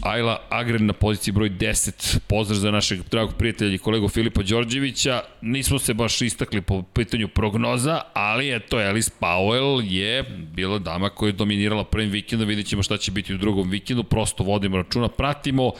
Ajla 0.00 0.40
Agren 0.48 0.86
na 0.86 0.92
poziciji 0.92 1.32
broj 1.32 1.50
10. 1.50 2.18
Pozdrav 2.26 2.58
za 2.58 2.70
našeg 2.70 3.00
dragog 3.10 3.34
prijatelja 3.38 3.74
i 3.74 3.78
kolegu 3.78 4.08
Filipa 4.08 4.42
Đorđevića. 4.42 5.22
Nismo 5.40 5.78
se 5.78 5.94
baš 5.94 6.22
istakli 6.22 6.62
po 6.62 6.82
pitanju 6.82 7.28
prognoza, 7.28 8.00
ali 8.12 8.56
eto, 8.56 8.76
Alice 8.76 9.10
Powell 9.20 9.82
je 9.90 10.22
bila 10.54 10.78
dama 10.78 11.08
koja 11.08 11.28
je 11.28 11.32
dominirala 11.32 11.84
prvim 11.84 12.10
vikendom. 12.10 12.48
Vidjet 12.48 12.66
ćemo 12.66 12.82
šta 12.82 12.96
će 12.96 13.10
biti 13.10 13.34
u 13.34 13.38
drugom 13.38 13.70
vikendu. 13.70 14.04
Prosto 14.04 14.44
vodimo 14.44 14.76
računa, 14.76 15.08
pratimo. 15.08 15.72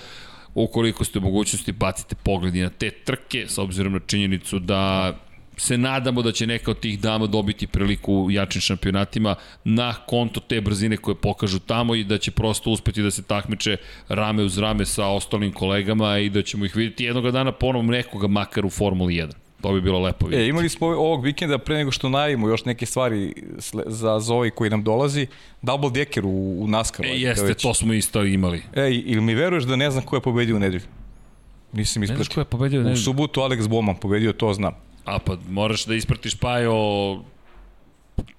Ukoliko 0.55 1.05
ste 1.05 1.19
u 1.19 1.23
mogućnosti, 1.23 1.73
bacite 1.73 2.15
pogledi 2.15 2.61
na 2.61 2.71
te 2.71 2.91
trke, 2.91 3.47
s 3.49 3.59
obzirom 3.59 3.93
na 3.93 4.01
činjenicu 4.07 4.59
da 4.59 5.13
se 5.57 5.79
nadamo 5.79 6.23
da 6.23 6.33
će 6.33 6.47
neka 6.47 6.71
od 6.71 6.81
tih 6.81 7.01
dama 7.01 7.27
dobiti 7.27 7.67
priliku 7.67 8.15
u 8.15 8.31
jačim 8.31 8.61
šampionatima 8.61 9.35
na 9.65 9.95
konto 9.97 10.41
te 10.41 10.61
brzine 10.61 10.97
koje 10.97 11.15
pokažu 11.15 11.59
tamo 11.59 11.95
i 11.95 12.05
da 12.05 12.19
će 12.19 12.31
prosto 12.31 12.71
uspeti 12.71 13.03
da 13.03 13.11
se 13.11 13.23
takmiče 13.23 13.77
rame 14.09 14.43
uz 14.43 14.59
rame 14.59 14.87
sa 14.87 15.07
ostalim 15.07 15.53
kolegama 15.53 16.19
i 16.19 16.29
da 16.29 16.43
ćemo 16.43 16.65
ih 16.65 16.77
vidjeti 16.77 17.05
jednoga 17.05 17.31
dana 17.31 17.53
ponovno 17.53 17.93
nekoga 17.93 18.27
makar 18.27 18.67
u 18.67 18.71
Formuli 18.71 19.15
1. 19.15 19.31
To 19.61 19.73
bi 19.73 19.81
bilo 19.81 19.99
lepo 20.01 20.27
E, 20.27 20.29
vidjeti. 20.29 20.49
imali 20.49 20.69
smo 20.69 20.87
ovog 20.87 21.25
vikenda 21.25 21.59
pre 21.59 21.77
nego 21.77 21.91
što 21.91 22.09
najavimo 22.09 22.49
još 22.49 22.65
neke 22.65 22.87
stvari 22.87 23.35
za, 23.87 24.11
ovaj 24.29 24.51
koji 24.51 24.71
nam 24.71 24.83
dolazi, 24.85 25.27
double 25.63 25.91
decker 25.91 26.25
u, 26.27 26.31
u 26.61 26.69
NASCAR. 26.69 27.07
E, 27.07 27.11
jeste, 27.11 27.55
to 27.55 27.75
smo 27.75 27.93
isto 27.93 28.25
imali. 28.25 28.63
Ej, 28.75 29.03
ili 29.07 29.21
mi 29.21 29.35
veruješ 29.35 29.65
da 29.65 29.77
ne 29.77 29.91
znam 29.91 30.05
ko 30.05 30.17
je 30.17 30.21
pobedio 30.21 30.57
u 30.57 30.61
nedelju? 30.61 30.83
Nisam 31.73 32.01
Ne 32.01 32.07
znaš 32.07 32.19
ispratio. 32.19 32.35
ko 32.35 32.41
je 32.41 32.45
pobedio? 32.45 32.83
Ne, 32.83 32.93
U 32.93 32.97
subotu 32.97 33.41
Alex 33.41 33.61
Bowman 33.61 33.95
pobedio, 33.97 34.33
to 34.33 34.55
znam. 34.55 34.73
A 35.05 35.19
pa 35.19 35.37
moraš 35.49 35.85
da 35.85 35.95
ispratiš 35.95 36.35
Pajo... 36.35 36.75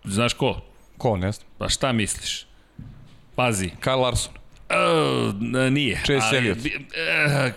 Znaš 0.03 0.33
ko? 0.33 0.61
Ko, 0.97 1.17
ne 1.17 1.31
znam. 1.31 1.47
Pa 1.57 1.69
šta 1.69 1.91
misliš? 1.91 2.45
Pazi, 3.35 3.69
Kyle 3.81 4.01
Larson. 4.01 4.33
Uh, 4.69 5.33
nije. 5.71 5.95
Chase 5.95 6.27
ali, 6.27 6.37
Elliott. 6.37 6.59
Uh, 6.59 6.71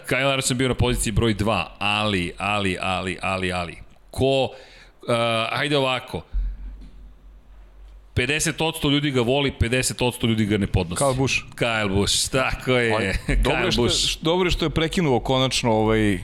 Kyle 0.09 0.25
Larson 0.27 0.59
bio 0.59 0.69
na 0.69 0.75
poziciji 0.75 1.13
broj 1.13 1.35
2, 1.35 1.65
ali, 1.79 2.33
ali, 2.39 2.77
ali, 2.81 3.19
ali, 3.23 3.53
ali. 3.53 3.77
Ko, 4.11 4.45
uh, 4.45 4.51
ajde 5.51 5.77
ovako, 5.77 6.23
50% 8.15 8.91
ljudi 8.91 9.11
ga 9.11 9.21
voli, 9.21 9.53
50% 9.61 10.29
ljudi 10.29 10.45
ga 10.47 10.59
ne 10.59 10.67
podnosi. 10.67 11.03
Kyle 11.03 11.17
Busch. 11.17 11.37
Kyle 11.55 11.89
Busch, 11.89 12.31
tako 12.31 12.73
je. 12.73 13.19
Dobro 13.45 13.65
je 13.65 13.73
što- 13.73 14.19
dobro 14.23 14.47
je 14.47 14.51
što 14.51 14.65
je 14.65 14.71
prekinuo 14.71 15.21
konačno 15.21 15.73
ovaj, 15.73 16.19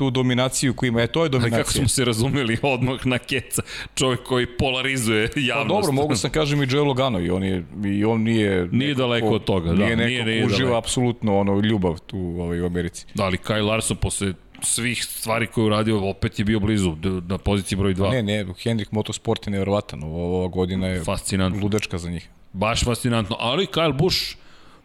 tu 0.00 0.10
dominaciju 0.12 0.74
koju 0.74 0.88
ima. 0.88 1.02
E, 1.02 1.06
to 1.06 1.24
je 1.24 1.30
Kako 1.30 1.38
dominacija. 1.38 1.72
smo 1.74 1.88
se 1.88 2.04
razumeli 2.04 2.56
odmah 2.64 3.06
na 3.06 3.18
keca, 3.20 3.62
čovjek 3.94 4.22
koji 4.22 4.46
polarizuje 4.48 5.28
javnost. 5.36 5.68
Pa 5.68 5.74
dobro, 5.74 5.92
mogu 5.92 6.16
sam 6.16 6.30
kažem 6.30 6.62
i 6.62 6.66
Joe 6.70 6.82
Logano 6.82 7.20
i 7.20 7.30
on, 7.30 7.44
je, 7.44 7.64
i 7.86 8.04
on 8.04 8.22
nije... 8.22 8.68
Nije 8.72 8.94
daleko 8.94 9.28
od 9.28 9.44
toga, 9.44 9.68
da, 9.68 9.74
Nije 9.74 9.96
neko 9.96 10.08
nije- 10.08 10.24
nije 10.24 10.42
ko 10.42 10.46
uživa 10.46 10.78
apsolutno 10.78 11.38
ono, 11.38 11.60
ljubav 11.60 11.98
tu 12.00 12.18
ovaj, 12.18 12.60
u 12.60 12.66
Americi. 12.66 13.06
Da, 13.14 13.24
ali 13.24 13.36
Kyle 13.38 13.66
Larson 13.66 13.96
posle 13.96 14.32
svih 14.62 15.04
stvari 15.04 15.46
koje 15.46 15.62
je 15.62 15.66
uradio, 15.66 16.08
opet 16.08 16.38
je 16.38 16.44
bio 16.44 16.60
blizu, 16.60 16.96
na 17.28 17.38
poziciji 17.38 17.78
broj 17.78 17.94
2. 17.94 18.10
Ne, 18.12 18.22
ne, 18.22 18.46
Hendrik 18.62 18.92
Motorsport 18.92 19.46
je 19.46 19.50
nevjerovatan. 19.50 20.02
Ova 20.04 20.48
godina 20.48 20.86
je 20.86 21.04
Fascinantno. 21.04 21.62
ludačka 21.62 21.98
za 21.98 22.10
njih. 22.10 22.28
Baš 22.52 22.84
fascinantno, 22.84 23.36
ali 23.38 23.66
Kyle 23.66 23.92
Busch 23.94 24.36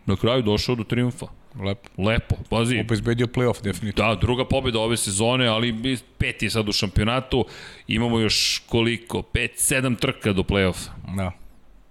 na 0.06 0.16
kraju 0.16 0.42
došao 0.42 0.76
do 0.76 0.84
triumfa. 0.84 1.26
Lepo. 1.64 2.02
Lepo, 2.02 2.36
pazi. 2.50 2.80
Obezbedio 2.80 3.28
playoff, 3.28 3.64
definitivno. 3.64 4.10
Da, 4.10 4.16
druga 4.16 4.46
pobjeda 4.46 4.80
ove 4.80 4.98
sezone, 4.98 5.48
ali 5.48 5.98
peti 6.18 6.46
je 6.46 6.50
sad 6.50 6.70
u 6.70 6.72
šampionatu. 6.72 7.46
Imamo 7.88 8.20
još 8.20 8.62
koliko? 8.70 9.24
5-7 9.34 10.00
trka 10.00 10.34
do 10.34 10.44
play-offa. 10.44 10.90
Da. 11.16 11.32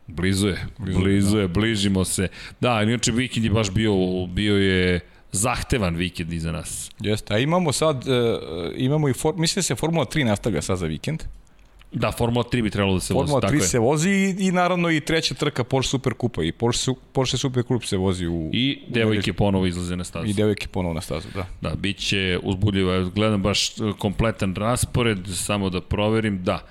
Blizu 0.06 0.48
je, 0.48 0.66
blizu 0.78 1.38
je, 1.38 1.48
bližimo 1.48 2.04
se. 2.04 2.28
Da, 2.60 2.82
inače 2.82 3.12
vikend 3.12 3.44
je 3.44 3.50
baš 3.50 3.70
bio, 3.70 3.92
bio 4.26 4.56
je 4.56 5.00
zahtevan 5.32 5.96
vikend 5.96 6.32
iza 6.32 6.52
nas. 6.52 6.90
Jeste. 7.00 7.34
A 7.34 7.38
imamo 7.38 7.72
sad, 7.72 7.96
uh, 7.96 8.72
imamo 8.76 9.08
i, 9.08 9.12
for, 9.12 9.34
mislim 9.36 9.60
da 9.60 9.62
se 9.62 9.74
Formula 9.74 10.04
3 10.04 10.24
nastavlja 10.24 10.62
sad 10.62 10.78
za 10.78 10.86
vikend. 10.86 11.22
Da, 11.94 12.12
Formula 12.12 12.44
3 12.52 12.62
bi 12.62 12.70
trebalo 12.70 12.94
da 12.94 13.00
se 13.00 13.14
Formula 13.14 13.34
vozi, 13.34 13.40
tako 13.40 13.54
3 13.54 13.56
je. 13.56 13.68
se 13.68 13.78
vozi 13.78 14.10
i, 14.10 14.36
i 14.38 14.52
naravno 14.52 14.90
i 14.90 15.00
treća 15.00 15.34
trka 15.34 15.64
Porsche 15.64 15.90
Super 15.90 16.14
Kupa 16.14 16.42
i 16.42 16.52
Porsche, 16.52 16.92
Porsche 17.12 17.38
Super 17.38 17.62
Kup 17.62 17.84
se 17.84 17.96
vozi 17.96 18.26
u... 18.26 18.50
I 18.52 18.78
devojke 18.88 19.32
ponovo 19.32 19.66
izlaze 19.66 19.96
na 19.96 20.04
stazu. 20.04 20.26
I 20.26 20.32
devojke 20.32 20.68
ponovo 20.68 20.94
na 20.94 21.00
stazu, 21.00 21.28
da. 21.34 21.46
Da, 21.60 21.74
bit 21.74 21.98
će 21.98 22.38
uzbudljivo. 22.42 23.10
Gledam 23.14 23.42
baš 23.42 23.70
e, 23.70 23.72
kompletan 23.98 24.54
raspored, 24.54 25.18
samo 25.34 25.70
da 25.70 25.80
proverim. 25.80 26.44
Da, 26.44 26.66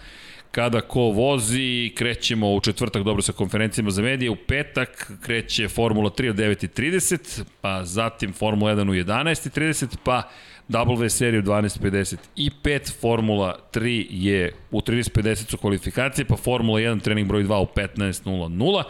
kada 0.51 0.81
ko 0.81 1.01
vozi, 1.01 1.91
krećemo 1.95 2.53
u 2.53 2.59
četvrtak 2.59 3.03
dobro 3.03 3.21
sa 3.21 3.31
konferencijama 3.31 3.91
za 3.91 4.01
medije, 4.01 4.29
u 4.29 4.35
petak 4.35 5.11
kreće 5.21 5.67
Formula 5.67 6.09
3 6.09 6.29
od 6.29 6.35
9.30, 6.35 7.43
pa 7.61 7.83
zatim 7.85 8.33
Formula 8.33 8.71
1 8.75 8.89
u 8.89 8.93
11.30, 8.93 9.95
pa 10.03 10.29
W 10.69 11.09
seriju 11.09 11.41
12.50 11.41 12.15
i 12.35 12.51
5 12.63 12.93
Formula 13.01 13.55
3 13.73 14.05
je 14.09 14.53
u 14.71 14.81
30.50 14.81 15.49
su 15.49 15.57
kvalifikacije, 15.57 16.25
pa 16.25 16.35
Formula 16.35 16.79
1 16.79 17.01
trening 17.01 17.27
broj 17.27 17.43
2 17.43 17.61
u 17.61 17.67
15.00, 17.75 18.83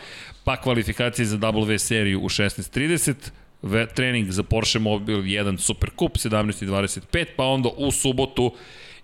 pa 0.44 0.62
kvalifikacije 0.62 1.26
za 1.26 1.38
W 1.38 1.78
seriju 1.78 2.22
u 2.22 2.30
16.30, 2.30 3.14
ve, 3.62 3.88
trening 3.88 4.32
za 4.32 4.44
Porsche 4.44 4.80
Mobil 4.80 5.18
1 5.18 5.58
Super 5.58 5.90
Cup 5.90 6.18
17.25, 6.18 7.26
pa 7.36 7.44
onda 7.44 7.70
u 7.78 7.92
subotu 7.92 8.52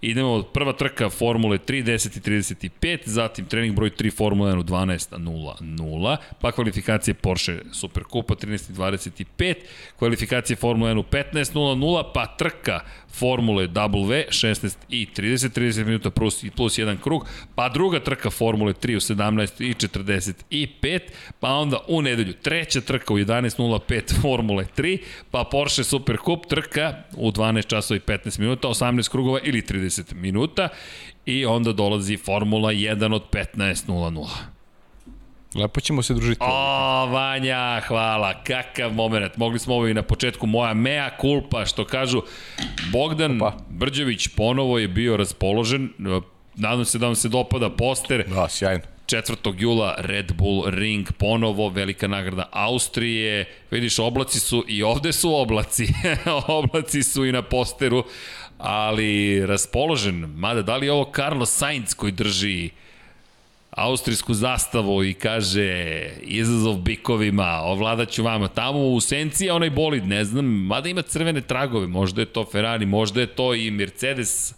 idemo 0.01 0.43
prva 0.43 0.73
trka 0.73 1.09
Formule 1.09 1.57
3 1.57 1.84
10.35, 1.84 2.99
zatim 3.05 3.45
trening 3.45 3.76
broj 3.76 3.89
3 3.89 4.15
Formula 4.17 4.51
1 4.51 4.59
u 4.59 4.63
12.00, 4.63 6.17
pa 6.41 6.51
kvalifikacije 6.51 7.13
Porsche 7.13 7.61
Super 7.71 8.03
Cupa 8.11 8.35
13.25, 8.35 9.55
kvalifikacije 9.99 10.57
Formule 10.57 10.93
1 10.93 10.99
u 10.99 11.03
15.00, 11.03 12.03
pa 12.13 12.26
trka 12.26 12.80
Formule 13.11 13.68
W 13.68 14.23
16 14.30 14.77
i 14.90 15.07
30, 15.15 15.49
30 15.49 15.86
minuta 15.86 16.10
plus, 16.10 16.45
plus 16.56 16.77
jedan 16.77 16.98
krug, 16.98 17.26
pa 17.56 17.69
druga 17.69 17.99
trka 17.99 18.30
Formule 18.30 18.73
3 18.73 18.95
u 18.95 18.99
17 18.99 19.64
i 20.49 20.64
45, 20.64 20.99
pa 21.40 21.49
onda 21.49 21.77
u 21.88 22.02
nedelju 22.02 22.34
treća 22.34 22.81
trka 22.81 23.14
u 23.14 23.18
11.05 23.18 24.22
Formule 24.22 24.65
3, 24.77 24.98
pa 25.31 25.44
Porsche 25.52 25.84
Super 25.84 26.18
Cup 26.26 26.45
trka 26.49 26.94
u 27.18 27.31
12 27.31 27.68
časova 27.68 27.98
i 27.98 27.99
15 27.99 28.40
minuta, 28.40 28.68
18 28.68 29.10
krugova 29.10 29.40
ili 29.44 29.61
30 29.61 30.14
minuta 30.14 30.69
i 31.26 31.45
onda 31.45 31.73
dolazi 31.73 32.18
Formula 32.18 32.72
1 32.72 33.15
od 33.15 33.23
15.00. 33.31 34.59
Lepo 35.55 35.81
ćemo 35.81 36.03
se 36.03 36.13
družiti. 36.13 36.41
O, 36.43 37.05
Vanja, 37.05 37.81
hvala, 37.88 38.43
kakav 38.43 38.93
moment. 38.93 39.38
Mogli 39.38 39.59
smo 39.59 39.76
ovo 39.76 39.88
i 39.88 39.93
na 39.93 40.01
početku, 40.01 40.47
moja 40.47 40.73
mea 40.73 41.09
culpa, 41.21 41.65
što 41.65 41.85
kažu, 41.85 42.21
Bogdan 42.91 43.41
Opa. 43.41 43.57
Brđević 43.69 44.27
ponovo 44.27 44.80
je 44.80 44.88
bio 44.88 45.17
raspoložen, 45.17 45.89
nadam 46.55 46.85
se 46.85 46.97
da 46.97 47.05
vam 47.05 47.15
se 47.15 47.30
dopada 47.30 47.69
poster, 47.69 48.23
Da, 48.27 48.49
sjajno. 48.49 48.84
4. 49.05 49.53
jula 49.57 49.95
Red 49.97 50.34
Bull 50.34 50.63
Ring 50.67 51.11
ponovo, 51.17 51.69
velika 51.69 52.07
nagrada 52.07 52.49
Austrije. 52.51 53.45
Vidiš, 53.71 53.99
oblaci 53.99 54.39
su 54.39 54.65
i 54.67 54.84
ovde 54.84 55.13
su 55.13 55.35
oblaci. 55.35 55.88
oblaci 56.47 57.03
su 57.03 57.26
i 57.26 57.31
na 57.31 57.41
posteru, 57.41 58.03
ali 58.57 59.45
raspoložen. 59.45 60.34
Mada, 60.35 60.61
da 60.61 60.77
li 60.77 60.85
je 60.85 60.91
ovo 60.91 61.11
Carlos 61.15 61.57
Sainz 61.57 61.93
koji 61.93 62.11
drži 62.11 62.69
austrijsku 63.80 64.34
zastavu 64.34 65.03
i 65.03 65.14
kaže 65.14 66.10
izazov 66.22 66.77
bikovima, 66.77 67.61
ovladaću 67.64 68.23
vama 68.23 68.47
tamo 68.47 68.80
u 68.80 68.99
senci 69.01 69.45
je 69.45 69.53
onaj 69.53 69.69
bolid, 69.69 70.07
ne 70.07 70.26
znam, 70.26 70.45
mada 70.45 70.89
ima 70.89 71.01
crvene 71.01 71.41
tragove, 71.41 71.88
možda 71.88 72.22
je 72.22 72.26
to 72.26 72.45
Ferrari, 72.51 72.85
možda 72.85 73.22
je 73.22 73.27
to 73.27 73.53
i 73.53 73.72
Mercedes, 73.72 74.53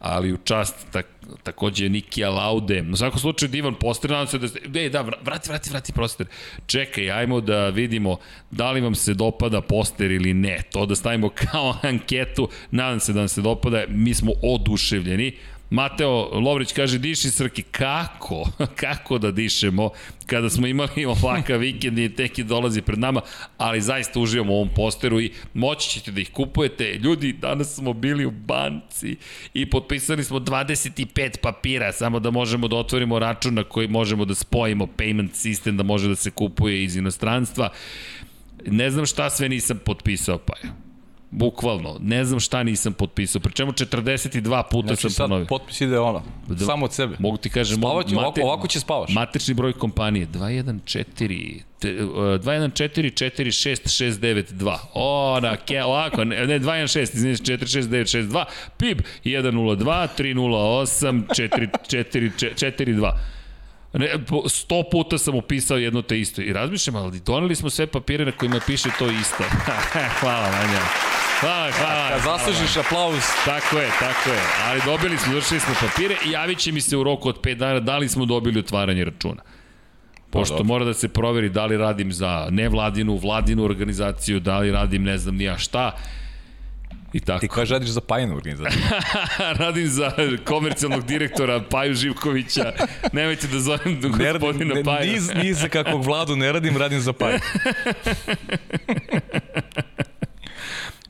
ali 0.00 0.32
u 0.32 0.36
čast 0.36 0.86
tak, 0.92 1.06
takođe 1.42 1.88
Nikija 1.88 2.30
Laude. 2.30 2.82
Na 2.82 2.96
svakom 2.96 3.20
slučaju 3.20 3.50
divan 3.50 3.74
poster, 3.74 4.10
nadam 4.10 4.26
se 4.26 4.38
da 4.38 4.48
ste... 4.48 4.60
E, 4.74 4.88
da, 4.88 5.00
vrati, 5.00 5.48
vrati, 5.48 5.70
vrati 5.70 5.92
poster. 5.92 6.26
Čekaj, 6.66 7.10
ajmo 7.10 7.40
da 7.40 7.68
vidimo 7.68 8.16
da 8.50 8.70
li 8.70 8.80
vam 8.80 8.94
se 8.94 9.14
dopada 9.14 9.60
poster 9.60 10.10
ili 10.10 10.34
ne. 10.34 10.62
To 10.72 10.86
da 10.86 10.96
stavimo 10.96 11.28
kao 11.28 11.76
anketu, 11.82 12.48
nadam 12.70 13.00
se 13.00 13.12
da 13.12 13.18
vam 13.18 13.28
se 13.28 13.42
dopada, 13.42 13.84
mi 13.88 14.14
smo 14.14 14.32
oduševljeni. 14.42 15.36
Mateo 15.70 16.40
Lovrić 16.40 16.72
kaže, 16.72 16.98
diši 16.98 17.30
Srki, 17.30 17.62
kako? 17.62 18.48
kako 18.82 19.18
da 19.18 19.30
dišemo 19.30 19.90
kada 20.26 20.50
smo 20.50 20.66
imali 20.66 21.04
ovakav 21.04 21.58
vikend 21.64 21.98
i 21.98 22.14
teki 22.14 22.44
dolazi 22.44 22.82
pred 22.82 22.98
nama, 22.98 23.20
ali 23.58 23.80
zaista 23.80 24.20
uživamo 24.20 24.52
u 24.52 24.56
ovom 24.56 24.68
posteru 24.76 25.20
i 25.20 25.32
moći 25.54 25.90
ćete 25.90 26.10
da 26.12 26.20
ih 26.20 26.30
kupujete. 26.32 26.94
Ljudi, 26.94 27.32
danas 27.32 27.74
smo 27.74 27.92
bili 27.92 28.26
u 28.26 28.30
banci 28.30 29.16
i 29.54 29.70
potpisali 29.70 30.24
smo 30.24 30.38
25 30.38 31.36
papira, 31.42 31.92
samo 31.92 32.20
da 32.20 32.30
možemo 32.30 32.68
da 32.68 32.76
otvorimo 32.76 33.18
račun 33.18 33.54
na 33.54 33.64
koji 33.64 33.88
možemo 33.88 34.24
da 34.24 34.34
spojimo 34.34 34.86
payment 34.86 35.30
system, 35.32 35.76
da 35.76 35.82
može 35.82 36.08
da 36.08 36.16
se 36.16 36.30
kupuje 36.30 36.84
iz 36.84 36.96
inostranstva. 36.96 37.72
Ne 38.66 38.90
znam 38.90 39.06
šta 39.06 39.30
sve 39.30 39.48
nisam 39.48 39.80
potpisao, 39.84 40.38
pa 40.38 40.52
je. 40.62 40.89
Bukvalno, 41.32 41.96
ne 42.00 42.24
znam 42.24 42.40
šta 42.40 42.62
nisam 42.62 42.92
potpisao, 42.92 43.40
pri 43.40 43.52
čemu 43.52 43.72
42 43.72 44.62
puta 44.62 44.86
Znači 44.86 45.00
sam 45.00 45.10
sad 45.10 45.24
ponovio. 45.24 45.46
potpis 45.46 45.80
ide 45.80 45.98
ono, 45.98 46.22
samo 46.58 46.84
od 46.84 46.92
sebe. 46.92 47.16
Mogu 47.18 47.36
ti 47.36 47.50
kažem, 47.50 47.76
Spavaće, 47.76 48.16
ovako, 48.16 48.40
ovako 48.40 48.68
će 48.68 48.80
spavaš. 48.80 49.10
Matični 49.10 49.54
broj 49.54 49.72
kompanije 49.72 50.26
214 50.28 51.62
te, 51.78 52.04
uh, 52.04 52.10
214 52.12 53.10
46692. 53.14 54.76
O, 54.94 55.38
na 55.42 55.56
ke, 55.56 55.82
ovako, 55.82 56.24
ne, 56.24 56.46
ne 56.46 56.60
216, 56.60 57.14
izvinite, 57.14 57.56
46962, 57.56 58.44
PIB 58.78 59.00
102 59.24 60.08
308 60.18 61.22
4442. 61.28 63.12
Ne, 63.92 64.24
po- 64.26 64.48
sto 64.48 64.82
puta 64.82 65.18
sam 65.18 65.34
upisao 65.34 65.78
jedno 65.78 66.02
te 66.02 66.20
isto 66.20 66.42
i 66.42 66.52
razmišljam, 66.52 66.96
ali 66.96 67.20
doneli 67.20 67.54
smo 67.54 67.70
sve 67.70 67.86
papire 67.86 68.24
na 68.24 68.32
kojima 68.32 68.60
piše 68.66 68.88
to 68.98 69.10
isto. 69.10 69.44
hvala, 70.20 70.48
Vanja. 70.48 71.09
Hvala, 71.40 71.70
hvala. 71.70 72.08
Kad 72.08 72.22
zaslužiš 72.22 72.76
aplauz, 72.76 73.24
Tako 73.44 73.78
je, 73.78 73.88
tako 74.00 74.30
je. 74.30 74.40
Ali 74.64 74.80
dobili 74.84 75.18
smo, 75.18 75.32
završili 75.32 75.60
smo 75.60 75.74
papire 75.80 76.16
i 76.26 76.30
javit 76.30 76.58
će 76.58 76.72
mi 76.72 76.80
se 76.80 76.96
u 76.96 77.04
roku 77.04 77.28
od 77.28 77.40
5 77.40 77.54
dana 77.54 77.80
da 77.80 77.98
li 77.98 78.08
smo 78.08 78.24
dobili 78.24 78.60
otvaranje 78.60 79.04
računa. 79.04 79.42
Pošto 80.30 80.54
dobro. 80.54 80.66
mora 80.66 80.84
da 80.84 80.94
se 80.94 81.08
proveri 81.08 81.48
da 81.48 81.66
li 81.66 81.76
radim 81.76 82.12
za 82.12 82.48
nevladinu, 82.50 83.16
vladinu 83.16 83.64
organizaciju, 83.64 84.40
da 84.40 84.58
li 84.58 84.72
radim 84.72 85.02
ne 85.02 85.18
znam 85.18 85.36
nija 85.36 85.58
šta. 85.58 85.96
I 87.12 87.20
tako. 87.20 87.40
ti 87.40 87.48
kaže 87.48 87.74
radiš 87.74 87.88
za 87.88 88.00
pajenu 88.00 88.36
organizaciju. 88.36 88.82
radim 89.60 89.86
za 89.86 90.12
komercijalnog 90.44 91.06
direktora 91.06 91.60
Paju 91.70 91.94
Živkovića. 91.94 92.72
Nemojte 93.12 93.46
da 93.46 93.58
zovem 93.58 94.00
Ne 94.18 94.32
gospodina 94.32 94.74
ne, 94.74 94.84
Paju. 94.84 95.12
niz, 95.12 95.30
niz 95.34 95.60
za 95.60 95.68
kakvog 95.68 96.04
vladu 96.04 96.36
ne 96.36 96.52
radim, 96.52 96.76
radim 96.76 97.00
za 97.00 97.12
pajenu. 97.12 97.40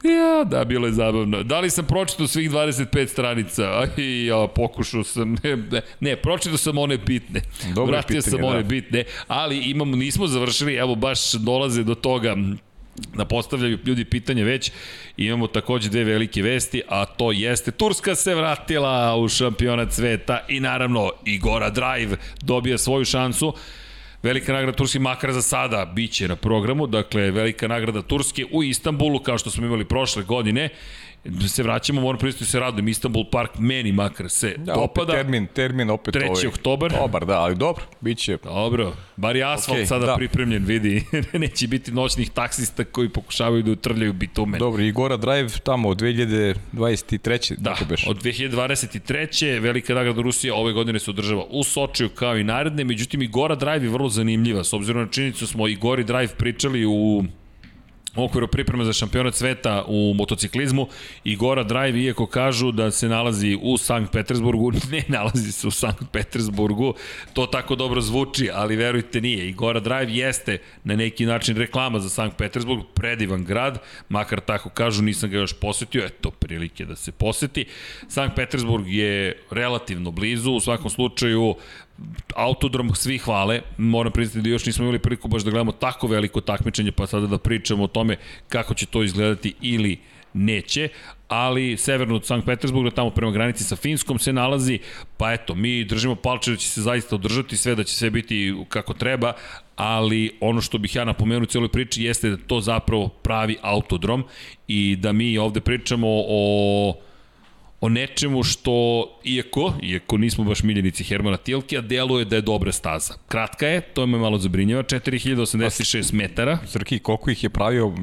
Ja, 0.05 0.45
da, 0.45 0.65
bilo 0.65 0.87
je 0.87 0.93
zabavno. 0.93 1.43
Da 1.43 1.61
li 1.61 1.71
sam 1.71 1.87
pročitao 1.87 2.27
svih 2.27 2.51
25 2.51 3.09
stranica? 3.09 3.63
Aj, 3.81 4.27
ja, 4.27 4.47
pokušao 4.55 5.05
sam. 5.05 5.37
Ne, 5.43 5.57
ne, 5.57 5.83
ne 6.01 6.17
pročitao 6.17 6.59
sam 6.59 6.79
one 6.79 6.99
bitne. 6.99 7.41
Dobro 7.75 7.93
Vratio 7.93 8.17
pitanje, 8.17 8.37
sam 8.37 8.45
one 8.45 8.63
da. 8.63 8.69
bitne, 8.69 9.05
ali 9.27 9.59
imamo, 9.59 9.97
nismo 9.97 10.27
završili, 10.27 10.75
evo 10.75 10.95
baš 10.95 11.33
dolaze 11.33 11.85
do 11.85 11.95
toga 11.95 12.37
da 13.15 13.25
postavljaju 13.25 13.79
ljudi 13.85 14.05
pitanje 14.05 14.45
već. 14.45 14.73
Imamo 15.17 15.47
takođe 15.47 15.89
dve 15.89 16.05
velike 16.05 16.43
vesti, 16.43 16.83
a 16.89 17.05
to 17.05 17.33
jeste 17.33 17.71
Turska 17.71 18.15
se 18.15 18.35
vratila 18.35 19.17
u 19.17 19.29
šampionat 19.29 19.93
sveta 19.93 20.45
i 20.49 20.61
naravno 20.61 21.11
Igora 21.25 21.71
Drive 21.71 22.17
dobija 22.43 22.79
svoju 22.79 23.05
šansu. 23.05 23.55
Velika 24.23 24.53
nagrada 24.53 24.77
Turske 24.77 24.99
makar 24.99 25.33
za 25.33 25.43
sada 25.43 25.93
biće 25.95 26.29
na 26.29 26.37
programu, 26.37 26.87
dakle 26.87 27.31
velika 27.31 27.69
nagrada 27.69 28.03
Turske 28.03 28.45
u 28.53 28.63
Istanbulu 28.63 29.19
kao 29.19 29.39
što 29.39 29.51
smo 29.51 29.67
imali 29.67 29.85
prošle 29.85 30.23
godine 30.23 30.69
se 31.49 31.63
vraćamo, 31.63 32.01
moram 32.01 32.19
pristiti 32.19 32.51
se 32.51 32.61
radujem, 32.61 32.89
Istanbul 32.89 33.25
Park 33.33 33.51
meni 33.59 33.93
makar 33.93 34.31
se 34.31 34.55
Da, 34.59 34.73
dopada. 34.75 34.83
opet 35.03 35.07
termin, 35.17 35.47
termin 35.47 35.91
opet 35.91 36.15
3. 36.15 36.29
ovaj. 36.31 36.47
oktobar. 36.47 36.91
Dobar, 36.93 37.27
da, 37.27 37.41
ali 37.41 37.55
dobro, 37.57 37.85
bit 38.01 38.19
će. 38.19 38.39
Dobro, 38.45 38.93
bar 39.17 39.37
je 39.37 39.45
asfalt 39.45 39.77
Okej, 39.77 39.87
sada 39.87 40.07
da. 40.07 40.17
pripremljen, 40.17 40.65
vidi. 40.65 41.05
Neće 41.33 41.69
biti 41.69 41.93
noćnih 41.93 42.31
taksista 42.31 42.85
koji 42.85 43.09
pokušavaju 43.09 43.63
da 43.63 43.71
utrljaju 43.71 44.13
bitumen. 44.13 44.59
Dobro, 44.59 44.83
Igora 44.83 45.17
Drive 45.17 45.49
tamo 45.65 45.89
od 45.89 46.01
2023. 46.01 47.55
Da, 47.59 47.77
beš. 47.89 48.07
od 48.07 48.23
2023. 48.23 49.61
Velika 49.61 49.95
nagrada 49.95 50.23
Rusija 50.23 50.55
ove 50.55 50.73
godine 50.73 50.99
se 50.99 51.11
održava 51.11 51.45
u 51.51 51.65
Sočiju 51.65 52.09
kao 52.09 52.37
i 52.37 52.45
naredne, 52.45 52.85
međutim 52.85 53.23
i 53.23 53.27
Gora 53.29 53.55
Drive 53.55 53.83
je 53.87 53.89
vrlo 53.91 54.09
zanimljiva, 54.09 54.65
s 54.65 54.73
obzirom 54.73 55.03
na 55.03 55.09
činjenicu 55.09 55.47
smo 55.47 55.69
i 55.69 55.75
Gori 55.75 56.05
Drive 56.05 56.29
pričali 56.29 56.87
u 56.87 57.25
okviru 58.17 58.49
priprema 58.49 58.85
za 58.85 58.93
šampionat 58.93 59.35
sveta 59.35 59.85
u 59.89 60.15
motociklizmu 60.15 60.89
i 61.25 61.37
Gora 61.37 61.63
Drive, 61.63 62.01
iako 62.01 62.27
kažu 62.27 62.73
da 62.73 62.91
se 62.91 63.09
nalazi 63.09 63.59
u 63.63 63.79
Sankt 63.79 64.13
Petersburgu, 64.13 64.73
ne 64.93 65.05
nalazi 65.09 65.53
se 65.53 65.69
u 65.69 65.71
Sankt 65.71 66.13
Petersburgu, 66.13 66.95
to 67.33 67.47
tako 67.47 67.75
dobro 67.75 68.01
zvuči, 68.01 68.51
ali 68.53 68.77
verujte 68.77 69.21
nije. 69.21 69.49
I 69.49 69.53
Gora 69.53 69.81
Drive 69.81 70.13
jeste 70.13 70.59
na 70.85 70.97
neki 70.97 71.27
način 71.27 71.57
reklama 71.57 71.99
za 71.99 72.09
Sankt 72.09 72.37
Petersburg, 72.37 72.83
predivan 72.95 73.45
grad, 73.45 73.79
makar 74.09 74.41
tako 74.41 74.69
kažu, 74.69 75.03
nisam 75.03 75.31
ga 75.31 75.39
još 75.39 75.53
posetio, 75.53 76.05
eto 76.05 76.31
prilike 76.31 76.85
da 76.85 76.97
se 76.97 77.13
poseti. 77.13 77.65
Sankt 78.09 78.37
Petersburg 78.37 78.89
je 78.89 79.43
relativno 79.51 80.11
blizu, 80.11 80.53
u 80.53 80.61
svakom 80.61 80.91
slučaju 80.91 81.55
autodrom 82.35 82.95
svi 82.95 83.19
hvale, 83.19 83.61
moram 83.79 84.13
priznati 84.13 84.43
da 84.43 84.49
još 84.49 84.67
nismo 84.67 84.85
imali 84.85 84.99
priliku 84.99 85.29
baš 85.29 85.43
da 85.43 85.51
gledamo 85.51 85.73
tako 85.73 86.07
veliko 86.07 86.41
takmičenje, 86.41 86.93
pa 86.93 87.07
sada 87.07 87.27
da 87.27 87.39
pričamo 87.39 87.85
o 87.85 87.89
tome 87.89 88.17
kako 88.49 88.75
će 88.75 88.87
to 88.87 89.03
izgledati 89.03 89.55
ili 89.61 89.99
neće, 90.33 90.89
ali 91.29 91.77
severno 91.77 92.17
od 92.17 92.27
Sankt 92.27 92.47
Petersburga, 92.47 92.91
tamo 92.91 93.11
prema 93.11 93.33
granici 93.33 93.65
sa 93.65 93.77
Finskom 93.77 94.19
se 94.19 94.33
nalazi, 94.33 94.79
pa 95.17 95.33
eto, 95.33 95.55
mi 95.55 95.85
držimo 95.85 96.15
palče 96.15 96.51
da 96.51 96.57
će 96.57 96.69
se 96.69 96.83
zaista 96.83 97.15
održati 97.15 97.57
sve, 97.57 97.75
da 97.75 97.85
će 97.85 97.95
sve 97.95 98.11
biti 98.11 98.55
kako 98.69 98.95
treba, 98.95 99.33
ali 99.77 100.37
ono 100.41 100.61
što 100.61 100.79
bih 100.79 100.97
ja 100.97 101.05
napomenuo 101.05 101.43
u 101.43 101.47
cijeloj 101.47 101.69
priči 101.69 102.05
jeste 102.05 102.31
da 102.31 102.37
to 102.37 102.61
zapravo 102.61 103.09
pravi 103.09 103.57
autodrom 103.63 104.25
i 104.69 104.97
da 104.97 105.13
mi 105.13 105.39
ovde 105.39 105.61
pričamo 105.61 106.09
o 106.09 106.95
o 107.81 107.89
nečemu 107.89 108.43
što, 108.43 109.07
iako, 109.25 109.73
iako 109.83 110.17
nismo 110.17 110.45
baš 110.45 110.63
miljenici 110.63 111.05
Hermana 111.05 111.37
Tilkija, 111.37 111.81
deluje 111.81 112.25
da 112.25 112.37
je 112.37 112.43
dobra 112.43 112.73
staza. 112.73 113.15
Kratka 113.29 113.67
je, 113.67 113.81
to 113.81 114.07
me 114.07 114.19
malo 114.19 114.39
zabrinjava, 114.39 114.83
4086 114.83 116.15
metara. 116.15 116.59
Srki, 116.67 116.99
koliko 116.99 117.31
ih 117.31 117.45
je 117.45 117.51
pravio, 117.51 117.95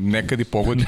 nekad 0.00 0.40
i 0.40 0.44
pogodi. 0.44 0.84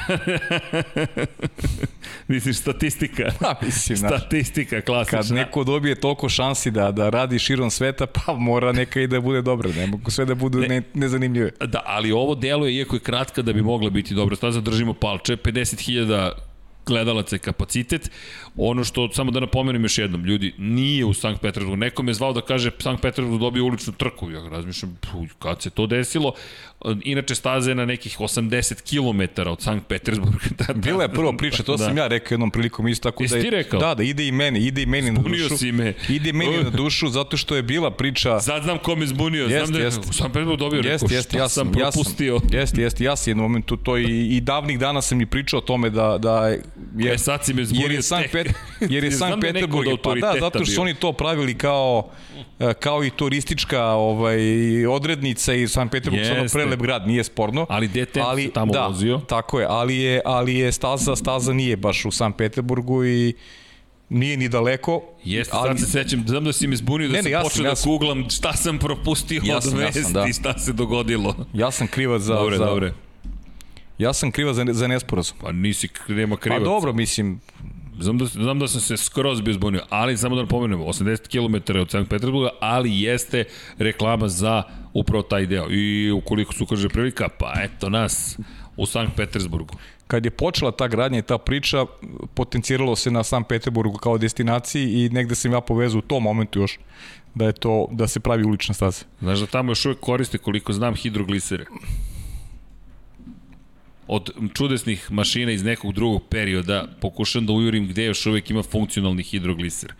Misliš, 2.27 2.57
statistika. 2.57 3.23
Pa, 3.39 3.55
mislim, 3.61 3.97
znaš, 3.97 4.21
Statistika, 4.21 4.81
klasična. 4.81 5.19
kad 5.21 5.31
neko 5.31 5.63
dobije 5.63 5.95
toliko 5.95 6.29
šansi 6.29 6.71
da, 6.71 6.91
da 6.91 7.09
radi 7.09 7.39
širom 7.39 7.71
sveta, 7.71 8.05
pa 8.05 8.33
mora 8.33 8.71
neka 8.71 9.01
i 9.01 9.07
da 9.07 9.21
bude 9.21 9.41
dobra. 9.41 9.69
Ne 9.69 9.87
mogu 9.87 10.11
sve 10.11 10.25
da 10.25 10.35
budu 10.35 10.59
ne, 10.59 10.81
nezanimljive. 10.93 11.51
Da, 11.67 11.81
ali 11.85 12.11
ovo 12.11 12.35
deluje, 12.35 12.75
iako 12.75 12.95
je 12.95 12.99
kratka, 12.99 13.41
da 13.41 13.53
bi 13.53 13.61
mogla 13.61 13.89
biti 13.89 14.13
dobra 14.13 14.35
staza, 14.35 14.61
držimo 14.61 14.93
palče, 14.93 15.35
50.000 15.35 16.31
gledalaca 16.91 17.35
je 17.35 17.39
kapacitet. 17.39 18.11
Ono 18.57 18.83
što, 18.83 19.09
samo 19.13 19.31
da 19.31 19.39
napomenem 19.39 19.83
još 19.83 19.97
jednom, 19.97 20.25
ljudi, 20.25 20.53
nije 20.57 21.05
u 21.05 21.13
Sankt 21.13 21.41
Petersburgu. 21.41 21.75
Neko 21.75 22.03
me 22.03 22.13
zvao 22.13 22.33
da 22.33 22.41
kaže 22.41 22.71
Sankt 22.79 23.01
Petersburg 23.01 23.39
dobio 23.41 23.65
uličnu 23.65 23.93
trku. 23.93 24.31
Ja 24.31 24.49
razmišljam, 24.49 24.97
puj, 25.11 25.27
kad 25.39 25.61
se 25.61 25.69
to 25.69 25.87
desilo? 25.87 26.33
Inače, 27.03 27.35
staza 27.35 27.71
je 27.71 27.75
na 27.75 27.85
nekih 27.85 28.19
80 28.19 28.81
km 29.35 29.49
od 29.49 29.61
Sankt 29.61 29.87
Petersburga. 29.87 30.37
Da, 30.57 30.65
da, 30.65 30.73
Bila 30.73 31.03
je 31.03 31.09
prva 31.09 31.37
priča, 31.37 31.63
to 31.63 31.77
da. 31.77 31.85
sam 31.85 31.97
ja 31.97 32.07
rekao 32.07 32.33
jednom 32.35 32.51
prilikom 32.51 32.87
isto 32.87 33.11
tako 33.11 33.23
Jesi 33.23 33.33
da 33.33 33.37
je, 33.37 33.43
ti 33.43 33.49
rekao? 33.49 33.79
Da, 33.79 33.95
da 33.95 34.03
ide 34.03 34.27
i 34.27 34.31
meni, 34.31 34.59
ide 34.59 34.81
i 34.81 34.85
meni 34.85 35.11
na 35.11 35.19
Zbunio 35.21 35.43
dušu. 35.43 35.57
si 35.57 35.71
me. 35.71 35.93
Ide 36.09 36.29
i 36.29 36.33
meni 36.33 36.63
na 36.63 36.69
dušu 36.81 37.09
zato 37.09 37.37
što 37.37 37.55
je 37.55 37.63
bila 37.63 37.91
priča 37.91 38.39
Sad 38.39 38.63
znam 38.63 38.77
ko 38.77 38.95
me 38.95 39.05
zbunio. 39.05 39.43
Jest, 39.43 39.65
znam 39.65 39.71
da 39.73 39.79
je 39.79 39.85
jest. 39.85 39.99
u 40.09 40.13
Sankt 40.13 40.33
Petersburg 40.33 40.59
dobio. 40.59 40.81
Rekao, 40.81 40.91
Jeste, 40.93 41.15
jeste, 41.15 41.29
šta 41.29 41.37
ja 41.37 41.49
sam, 41.49 41.65
sam 41.65 41.73
propustio? 41.73 42.33
Ja 42.33 42.39
sam, 42.39 42.49
jeste, 42.59 42.81
jeste, 42.81 43.03
ja 43.03 43.15
sam 43.15 43.31
jednom 43.31 43.43
momentu 43.43 43.77
to 43.77 43.97
i, 43.97 44.27
i 44.27 44.41
davnih 44.41 44.79
dana 44.79 45.01
sam 45.01 45.21
i 45.21 45.25
pričao 45.25 45.57
o 45.57 45.61
tome 45.61 45.89
da, 45.89 46.17
da 46.17 46.47
je, 46.47 46.61
E, 47.13 47.17
sad 47.17 47.45
si 47.45 47.53
me 47.53 47.65
zbunio 47.65 47.83
jer 47.83 47.91
je 47.91 48.01
Sankt. 48.01 48.31
Pet, 48.43 48.55
jer 48.93 49.03
je 49.03 49.11
Sankt 49.11 49.35
da 49.35 49.41
Peterburg, 49.53 49.87
od 49.87 49.99
pa 50.01 50.15
da, 50.15 50.33
zato 50.39 50.65
što 50.65 50.73
su 50.75 50.81
oni 50.81 50.93
to 50.93 51.13
pravili 51.13 51.57
kao 51.57 52.09
e, 52.59 52.73
kao 52.73 53.03
i 53.03 53.09
turistička 53.09 53.85
ovaj 53.85 54.39
odrednica 54.85 55.53
i 55.53 55.67
Sankt 55.67 55.91
Peterburg 55.91 56.23
je 56.25 56.29
Jeste. 56.29 56.57
prelep 56.57 56.79
grad, 56.81 57.07
nije 57.07 57.23
sporno. 57.23 57.65
Ali 57.69 57.87
DTM 57.87 58.37
se 58.37 58.51
tamo 58.53 58.73
da, 58.73 58.87
vozio. 58.87 59.17
Tako 59.17 59.59
je, 59.59 59.65
ali 59.69 59.97
je, 59.97 60.21
ali 60.25 60.55
je 60.55 60.71
staza, 60.71 61.15
staza 61.15 61.53
nije 61.53 61.77
baš 61.77 62.05
u 62.05 62.11
Sankt 62.11 62.37
Peterburgu 62.37 63.05
i 63.05 63.33
nije 64.09 64.37
ni 64.37 64.49
daleko. 64.49 65.01
Jeste, 65.23 65.51
ali, 65.55 65.67
sad 65.69 65.79
se 65.79 65.91
sećam, 65.91 66.23
znam 66.27 66.43
da 66.43 66.53
si 66.53 66.67
me 66.67 66.75
zbunio 66.75 67.07
da 67.07 67.11
Ne, 67.11 67.17
ne, 67.17 67.23
sam 67.23 67.31
ja 67.31 67.41
počeo 67.41 67.65
ja 67.65 67.73
da 67.73 67.81
googlam 67.85 68.29
šta 68.29 68.53
sam 68.53 68.79
propustio 68.79 69.41
Ja 69.45 69.57
od 69.57 69.63
sam, 69.63 69.79
ja 69.79 69.85
vesti, 69.85 70.03
sam, 70.03 70.13
da. 70.13 70.27
šta 70.33 70.59
se 70.59 70.73
dogodilo. 70.73 71.35
Ja 71.53 71.71
sam 71.71 71.87
krivac 71.87 72.21
za, 72.21 72.35
Dobre, 72.35 72.57
za, 72.57 72.65
dobre. 72.65 72.93
ja 73.97 74.13
sam 74.13 74.31
krivac 74.31 74.55
za, 74.55 74.65
za 74.69 74.87
nesporazum. 74.87 75.37
Pa 75.41 75.51
nisi, 75.51 75.89
nema 76.07 76.35
Pa 76.35 76.41
krivac. 76.41 76.63
dobro, 76.63 76.93
mislim, 76.93 77.39
Znam 77.99 78.17
da, 78.17 78.25
znam 78.25 78.59
da 78.59 78.67
sam 78.67 78.81
se 78.81 78.97
skroz 78.97 79.41
bio 79.41 79.53
zbunio, 79.53 79.81
ali 79.89 80.17
samo 80.17 80.35
da 80.35 80.41
napomenem, 80.41 80.79
80 80.79 81.27
km 81.27 81.77
od 81.77 81.91
Sankt 81.91 82.09
Petersburga, 82.09 82.49
ali 82.59 83.01
jeste 83.01 83.43
reklama 83.77 84.27
za 84.27 84.63
upravo 84.93 85.23
taj 85.23 85.45
deo. 85.45 85.67
I 85.69 86.11
ukoliko 86.11 86.53
su 86.53 86.65
kaže 86.65 86.89
prilika, 86.89 87.29
pa 87.39 87.53
eto 87.63 87.89
nas 87.89 88.37
u 88.77 88.85
Sankt 88.85 89.15
Petersburgu. 89.15 89.75
kad 90.07 90.25
je 90.25 90.31
počela 90.31 90.71
ta 90.71 90.87
gradnja 90.87 91.19
i 91.19 91.21
ta 91.21 91.37
priča, 91.37 91.85
potenciralo 92.33 92.95
se 92.95 93.11
na 93.11 93.23
San 93.23 93.43
Peterburgu 93.43 93.97
kao 93.97 94.17
destinaciji 94.17 95.05
i 95.05 95.09
negde 95.09 95.35
sam 95.35 95.51
ja 95.51 95.61
povezao 95.61 95.99
u 95.99 96.01
tom 96.01 96.23
momentu 96.23 96.59
još 96.59 96.79
da 97.35 97.45
je 97.45 97.53
to 97.53 97.87
da 97.91 98.07
se 98.07 98.19
pravi 98.19 98.43
ulična 98.43 98.73
staza. 98.73 99.05
Znaš 99.19 99.39
da 99.39 99.45
tamo 99.45 99.71
još 99.71 99.85
uvek 99.85 99.99
koriste, 99.99 100.37
koliko 100.37 100.73
znam, 100.73 100.95
hidroglisere. 100.95 101.65
Od 104.11 104.29
čudesnih 104.53 105.11
mašina 105.11 105.51
iz 105.51 105.63
nekog 105.63 105.93
drugog 105.93 106.27
perioda 106.29 106.87
pokušam 107.01 107.45
da 107.45 107.53
ujurim 107.53 107.87
gde 107.87 108.05
još 108.05 108.25
uvek 108.25 108.49
ima 108.49 108.63
funkcionalni 108.63 109.23
hidrogliser 109.23 109.93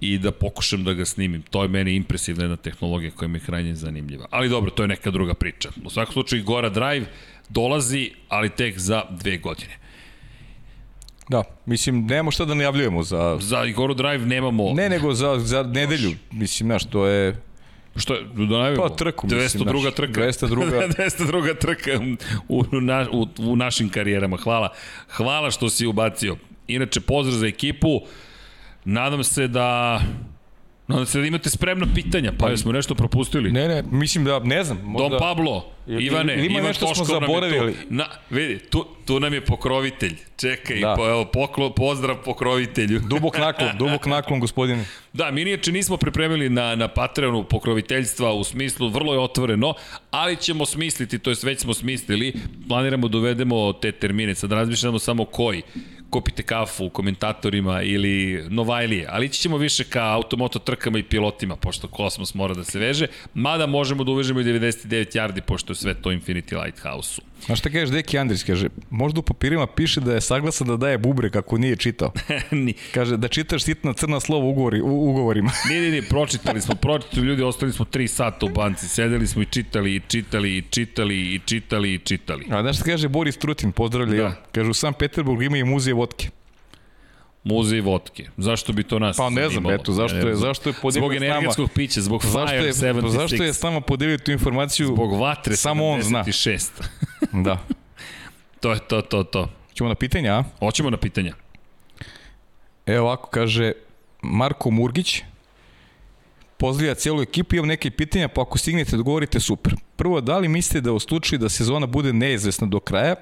i 0.00 0.18
da 0.18 0.32
pokušam 0.32 0.84
da 0.84 0.92
ga 0.92 1.04
snimim. 1.04 1.42
To 1.42 1.62
je 1.62 1.68
meni 1.68 1.94
impresivna 1.94 2.44
jedna 2.44 2.56
tehnologija 2.56 3.10
koja 3.10 3.28
mi 3.28 3.38
je 3.38 3.44
krajnje 3.46 3.74
zanimljiva. 3.74 4.26
Ali 4.30 4.48
dobro, 4.48 4.70
to 4.70 4.82
je 4.82 4.88
neka 4.88 5.10
druga 5.10 5.34
priča. 5.34 5.70
U 5.84 5.90
svakom 5.90 6.12
slučaju 6.12 6.44
Gora 6.44 6.68
Drive 6.68 7.06
dolazi, 7.48 8.10
ali 8.28 8.50
tek 8.50 8.78
za 8.78 9.02
dve 9.10 9.38
godine. 9.38 9.78
Da, 11.28 11.42
mislim, 11.66 12.06
nemamo 12.06 12.30
šta 12.30 12.44
da 12.44 12.54
najavljujemo 12.54 13.02
za... 13.02 13.38
Za 13.40 13.66
Goru 13.76 13.94
Drive 13.94 14.26
nemamo... 14.26 14.72
Ne, 14.74 14.88
nego 14.88 15.14
za, 15.14 15.38
za 15.38 15.62
nedelju. 15.62 16.12
Mislim, 16.32 16.66
znaš, 16.68 16.84
to 16.84 17.06
je... 17.06 17.49
Što 17.96 18.14
je, 18.14 18.24
da 18.34 18.58
najavimo? 18.58 18.88
Pa 18.88 18.94
trku, 18.96 19.26
mislim. 19.26 19.64
202. 19.64 19.80
znaš, 19.80 19.94
trka. 19.94 20.20
202. 20.20 20.94
202. 20.96 21.58
trka 21.66 21.90
u, 22.48 22.64
u, 22.72 22.80
na, 22.80 23.06
u, 23.12 23.26
u 23.38 23.56
našim 23.56 23.88
karijerama. 23.88 24.36
Hvala. 24.36 24.68
Hvala 25.10 25.50
što 25.50 25.70
si 25.70 25.86
ubacio. 25.86 26.36
Inače, 26.66 27.00
pozdrav 27.00 27.38
za 27.38 27.46
ekipu. 27.46 28.00
Nadam 28.84 29.24
se 29.24 29.48
da... 29.48 30.00
Nadam 30.90 31.06
se 31.06 31.20
da 31.20 31.26
imate 31.26 31.50
spremna 31.50 31.86
pitanja, 31.94 32.32
pa 32.38 32.56
smo 32.56 32.72
nešto 32.72 32.94
propustili. 32.94 33.52
Ne, 33.52 33.68
ne, 33.68 33.82
mislim 33.90 34.24
da, 34.24 34.38
ne 34.38 34.64
znam. 34.64 34.80
Možda... 34.84 35.08
Don 35.08 35.18
Pablo, 35.18 35.66
Ivane, 35.86 36.34
ili 36.34 36.46
ima 36.46 36.58
Ivan 36.58 36.66
nešto 36.66 36.86
smo 36.86 36.94
Toškov 36.94 37.20
nam 37.20 37.22
je 37.22 37.26
zaboravili? 37.26 37.72
tu. 37.72 37.78
Na, 37.90 38.06
vidi, 38.30 38.58
tu, 38.58 38.86
tu 39.06 39.20
nam 39.20 39.34
je 39.34 39.40
pokrovitelj. 39.40 40.16
Čekaj, 40.36 40.80
Da. 40.80 40.94
po, 40.96 41.08
evo, 41.08 41.24
poklo, 41.24 41.70
pozdrav 41.70 42.16
pokrovitelju. 42.24 43.00
Dubok 43.10 43.38
naklon, 43.38 43.70
dubok 43.78 44.06
naklon, 44.06 44.40
gospodine. 44.40 44.84
Da, 45.12 45.30
mi 45.30 45.44
niječe 45.44 45.72
nismo 45.72 45.96
pripremili 45.96 46.48
na, 46.48 46.74
na 46.74 46.88
Patreonu 46.88 47.44
pokroviteljstva 47.44 48.32
u 48.32 48.44
smislu, 48.44 48.88
vrlo 48.88 49.12
je 49.12 49.18
otvoreno, 49.18 49.74
ali 50.10 50.36
ćemo 50.36 50.66
smisliti, 50.66 51.18
to 51.18 51.30
jest 51.30 51.42
već 51.42 51.60
smo 51.60 51.74
smislili, 51.74 52.34
planiramo 52.68 53.08
da 53.08 53.18
uvedemo 53.18 53.72
te 53.72 53.92
termine, 53.92 54.34
sad 54.34 54.52
razmišljamo 54.52 54.98
samo 54.98 55.24
koji 55.24 55.62
kopite 56.10 56.42
kafu 56.42 56.88
komentatorima 56.88 57.82
ili 57.82 58.44
Novajlije, 58.48 59.06
ali 59.10 59.26
ići 59.26 59.40
ćemo 59.40 59.56
više 59.56 59.84
ka 59.84 60.12
automoto 60.12 60.58
trkama 60.58 60.98
i 60.98 61.02
pilotima, 61.02 61.56
pošto 61.56 61.88
kosmos 61.88 62.34
mora 62.34 62.54
da 62.54 62.64
se 62.64 62.78
veže, 62.78 63.06
mada 63.34 63.66
možemo 63.66 64.04
da 64.04 64.12
uvežemo 64.12 64.40
i 64.40 64.44
99 64.44 65.16
yardi, 65.16 65.40
pošto 65.40 65.70
je 65.72 65.76
sve 65.76 65.94
to 65.94 66.10
Infinity 66.10 66.64
Lighthouse-u. 66.64 67.29
Znaš 67.40 67.58
šta 67.58 67.70
kažeš, 67.70 67.88
Deki 67.90 68.18
Andrić, 68.18 68.42
kaže, 68.42 68.68
možda 68.90 69.20
u 69.20 69.24
papirima 69.24 69.66
piše 69.66 70.00
da 70.00 70.14
je 70.14 70.20
saglasan 70.20 70.66
da 70.66 70.76
daje 70.76 70.98
bubrek 70.98 71.36
ako 71.36 71.58
nije 71.58 71.76
čitao. 71.76 72.12
Ni- 72.52 72.74
Kaže, 72.94 73.16
da 73.16 73.28
čitaš 73.28 73.62
sitna 73.64 73.92
crna 73.92 74.20
slova 74.20 74.44
u, 74.44 74.50
ugovori, 74.50 74.80
u 74.80 75.10
ugovorima. 75.10 75.50
Ne, 75.66 75.80
ne, 75.80 75.90
ne, 75.90 76.02
pročitali 76.02 76.60
smo, 76.60 76.74
pročitali 76.74 77.26
ljudi, 77.26 77.42
ostali 77.42 77.72
smo 77.72 77.84
3 77.84 78.06
sata 78.06 78.46
u 78.46 78.50
banci, 78.50 78.88
sedeli 78.88 79.26
smo 79.26 79.42
i 79.42 79.46
čitali, 79.46 79.96
i 79.96 80.00
čitali, 80.00 80.56
i 80.56 80.62
čitali, 80.62 81.16
i 81.24 81.40
čitali, 81.40 81.94
i 81.94 81.98
čitali. 81.98 82.46
A 82.50 82.62
znaš 82.62 82.76
šta 82.76 82.84
kaže 82.84 83.08
Boris 83.08 83.36
Trutin, 83.36 83.72
pozdravlja 83.72 84.16
Da. 84.18 84.34
Kaže, 84.52 84.70
u 84.70 84.74
San 84.74 84.92
Peterburgu 84.94 85.42
ima 85.42 85.56
i 85.56 85.64
muzej 85.64 85.92
vodke. 85.92 86.28
Muzej 87.44 87.80
vodke. 87.80 88.28
Zašto 88.36 88.72
bi 88.72 88.82
to 88.82 88.98
nas 88.98 89.16
Pa 89.16 89.30
ne 89.30 89.48
znam, 89.48 89.70
eto, 89.70 89.92
zašto 89.92 90.16
je- 90.18 90.34
zašto 90.36 90.68
je 90.68 90.74
podelio 90.74 91.00
Zbog 91.00 91.12
s 91.12 91.20
nama? 91.20 91.26
energetskog 91.28 91.70
pića, 91.70 92.00
zbog 92.00 92.22
Zašto 92.24 92.48
Fire 92.48 92.66
je, 92.66 92.72
76. 92.72 93.10
zašto 93.10 93.44
je 93.44 93.52
s 93.52 93.62
nama 93.62 93.80
podelio 93.80 94.18
tu 94.18 94.32
informaciju? 94.32 94.86
Zbog 94.86 95.12
vatre 95.12 95.56
Samo 95.56 95.86
on 95.86 96.02
zna. 96.02 96.24
76. 97.32 97.42
Da. 97.44 97.58
to 98.60 98.72
je 98.72 98.78
to, 98.78 99.02
to, 99.02 99.24
to. 99.24 99.48
Hoćemo 99.68 99.88
na 99.88 99.94
pitanja, 99.94 100.32
a? 100.32 100.44
Hoćemo 100.58 100.90
na 100.90 100.96
pitanja. 100.96 101.34
Evo 102.86 103.06
ovako 103.06 103.30
kaže 103.30 103.72
Marko 104.22 104.70
Murgić, 104.70 105.22
pozdravlja 106.56 106.94
cijelu 106.94 107.22
ekipu, 107.22 107.56
imam 107.56 107.68
neke 107.68 107.90
pitanja, 107.90 108.28
pa 108.28 108.42
ako 108.42 108.58
stignete 108.58 108.96
da 108.96 109.02
govorite, 109.02 109.40
super. 109.40 109.74
Prvo, 109.96 110.20
da 110.20 110.38
li 110.38 110.48
mislite 110.48 110.80
da 110.80 110.92
u 110.92 111.00
slučaju 111.00 111.38
da 111.38 111.48
sezona 111.48 111.86
bude 111.86 112.12
neizvesna 112.12 112.66
do 112.66 112.80
kraja, 112.80 113.14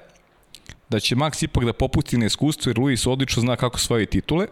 da 0.89 0.99
će 0.99 1.15
Max 1.15 1.43
ipak 1.43 1.65
da 1.65 1.73
popusti 1.73 2.17
na 2.17 2.25
iskustvo, 2.25 2.69
jer 2.69 2.79
Luis 2.79 3.07
odlično 3.07 3.41
zna 3.41 3.55
kako 3.55 3.79
svoje 3.79 4.05
titule? 4.05 4.47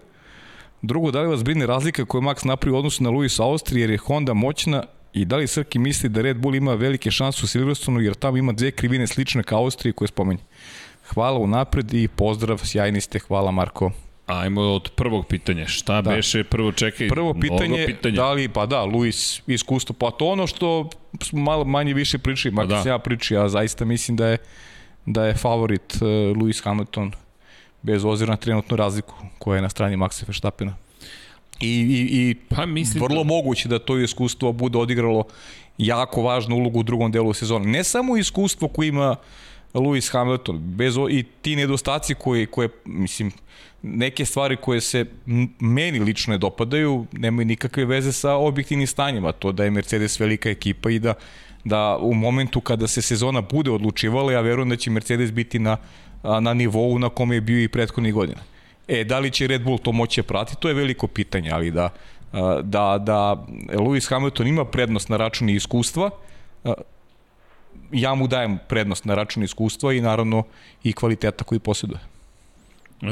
Drugo, 0.81 1.11
da 1.11 1.21
li 1.21 1.27
vas 1.27 1.43
brine 1.43 1.65
razlika 1.65 2.05
koju 2.05 2.21
Max 2.21 2.45
napravi 2.45 2.75
u 2.75 2.77
odnosu 2.77 3.03
na 3.03 3.09
Luis 3.09 3.39
Austrije, 3.39 3.81
jer 3.81 3.89
je 3.89 3.97
Honda 3.97 4.33
moćna 4.33 4.83
i 5.21 5.25
da 5.25 5.37
li 5.37 5.47
Srki 5.47 5.79
misli 5.79 6.09
da 6.09 6.21
Red 6.21 6.37
Bull 6.37 6.55
ima 6.55 6.73
velike 6.73 7.11
šanse 7.11 7.43
u 7.43 7.47
Silverstonu, 7.47 7.99
jer 7.99 8.13
tamo 8.13 8.37
ima 8.37 8.51
dve 8.51 8.71
krivine 8.71 9.07
slične 9.07 9.43
kao 9.43 9.59
Austrije 9.59 9.93
koje 9.93 10.07
spomenje. 10.07 10.41
Hvala 11.13 11.39
unapred 11.39 11.93
i 11.93 12.07
pozdrav, 12.07 12.57
sjajni 12.63 13.01
ste, 13.01 13.19
hvala 13.19 13.51
Marko. 13.51 13.91
Ajmo 14.25 14.61
od 14.61 14.89
prvog 14.95 15.27
pitanja. 15.27 15.67
Šta 15.67 16.01
da. 16.01 16.11
beše 16.11 16.43
prvo, 16.43 16.71
čekaj, 16.71 17.07
Prvo 17.07 17.33
pitanje, 17.33 17.85
pitanja. 17.85 18.15
da 18.15 18.31
li, 18.31 18.49
pa 18.49 18.65
da, 18.65 18.83
Luis 18.83 19.41
iskustvo, 19.47 19.95
pa 19.99 20.11
to 20.11 20.27
ono 20.27 20.47
što 20.47 20.89
smo 21.23 21.41
malo 21.41 21.65
manje 21.65 21.93
više 21.93 22.17
pričali, 22.17 22.55
makar 22.55 22.69
da. 22.69 22.83
se 22.83 22.89
ja 22.89 22.99
priči, 22.99 23.33
ja 23.33 23.49
zaista 23.49 23.85
mislim 23.85 24.17
da 24.17 24.27
je, 24.27 24.37
da 25.05 25.25
je 25.25 25.33
favorit 25.33 25.95
uh, 25.95 26.01
Lewis 26.07 26.63
Hamilton 26.63 27.11
bez 27.81 28.05
ozira 28.05 28.31
na 28.31 28.37
trenutnu 28.37 28.77
razliku 28.77 29.15
koja 29.39 29.55
je 29.55 29.61
na 29.61 29.69
strani 29.69 29.97
Maxa 29.97 30.27
Verstappena. 30.27 30.75
I, 31.59 31.69
i, 31.69 32.29
i 32.29 32.35
pa, 32.49 32.65
mislim 32.65 33.03
vrlo 33.03 33.23
da... 33.23 33.27
moguće 33.27 33.69
da 33.69 33.79
to 33.79 33.97
iskustvo 33.97 34.51
bude 34.51 34.77
odigralo 34.77 35.23
jako 35.77 36.21
važnu 36.21 36.55
ulogu 36.55 36.79
u 36.79 36.83
drugom 36.83 37.11
delu 37.11 37.33
sezone. 37.33 37.65
Ne 37.65 37.83
samo 37.83 38.17
iskustvo 38.17 38.67
koje 38.67 38.87
ima 38.87 39.15
Lewis 39.73 40.11
Hamilton, 40.11 40.59
bez 40.59 40.97
o, 40.97 41.09
i 41.09 41.23
ti 41.41 41.55
nedostaci 41.55 42.13
koje, 42.13 42.45
koje, 42.45 42.69
mislim, 42.85 43.31
neke 43.81 44.25
stvari 44.25 44.55
koje 44.55 44.81
se 44.81 45.05
meni 45.59 45.99
lično 45.99 46.31
ne 46.31 46.37
dopadaju, 46.37 47.05
nemaju 47.11 47.45
nikakve 47.45 47.85
veze 47.85 48.11
sa 48.11 48.33
objektivnim 48.33 48.87
stanjima, 48.87 49.31
to 49.31 49.51
da 49.51 49.63
je 49.63 49.71
Mercedes 49.71 50.19
velika 50.19 50.49
ekipa 50.49 50.89
i 50.89 50.99
da 50.99 51.13
da 51.67 51.97
u 52.01 52.13
momentu 52.13 52.61
kada 52.61 52.87
se 52.87 53.01
sezona 53.01 53.41
bude 53.41 53.71
odlučivala, 53.71 54.31
ja 54.31 54.41
verujem 54.41 54.69
da 54.69 54.75
će 54.75 54.91
Mercedes 54.91 55.31
biti 55.31 55.59
na, 55.59 55.77
na 56.23 56.53
nivou 56.53 56.99
na 56.99 57.09
kome 57.09 57.35
je 57.35 57.41
bio 57.41 57.63
i 57.63 57.67
prethodnih 57.67 58.13
godina. 58.13 58.39
E, 58.87 59.03
da 59.03 59.19
li 59.19 59.31
će 59.31 59.47
Red 59.47 59.63
Bull 59.63 59.77
to 59.77 59.91
moće 59.91 60.23
pratiti, 60.23 60.61
to 60.61 60.67
je 60.67 60.73
veliko 60.73 61.07
pitanje, 61.07 61.51
ali 61.51 61.71
da, 61.71 61.89
da, 62.63 62.97
da 62.97 63.45
Lewis 63.73 64.09
Hamilton 64.09 64.47
ima 64.47 64.65
prednost 64.65 65.09
na 65.09 65.17
računi 65.17 65.53
iskustva, 65.53 66.09
ja 67.91 68.15
mu 68.15 68.27
dajem 68.27 68.59
prednost 68.67 69.05
na 69.05 69.15
račun 69.15 69.43
iskustva 69.43 69.93
i 69.93 70.01
naravno 70.01 70.43
i 70.83 70.93
kvaliteta 70.93 71.43
koji 71.43 71.59
posjeduje. 71.59 71.99
E, 73.01 73.07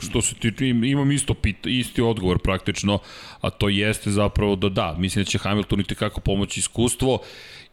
što 0.00 0.22
se 0.22 0.34
ti 0.34 0.68
imam 0.68 1.12
isto 1.12 1.34
pita, 1.34 1.68
isti 1.68 2.02
odgovor 2.02 2.38
praktično, 2.38 2.98
a 3.40 3.50
to 3.50 3.68
jeste 3.68 4.10
zapravo 4.10 4.56
da 4.56 4.68
da, 4.68 4.94
mislim 4.98 5.24
da 5.24 5.30
će 5.30 5.38
Hamilton 5.38 5.80
i 5.80 5.84
kako 5.84 6.20
pomoći 6.20 6.60
iskustvo 6.60 7.18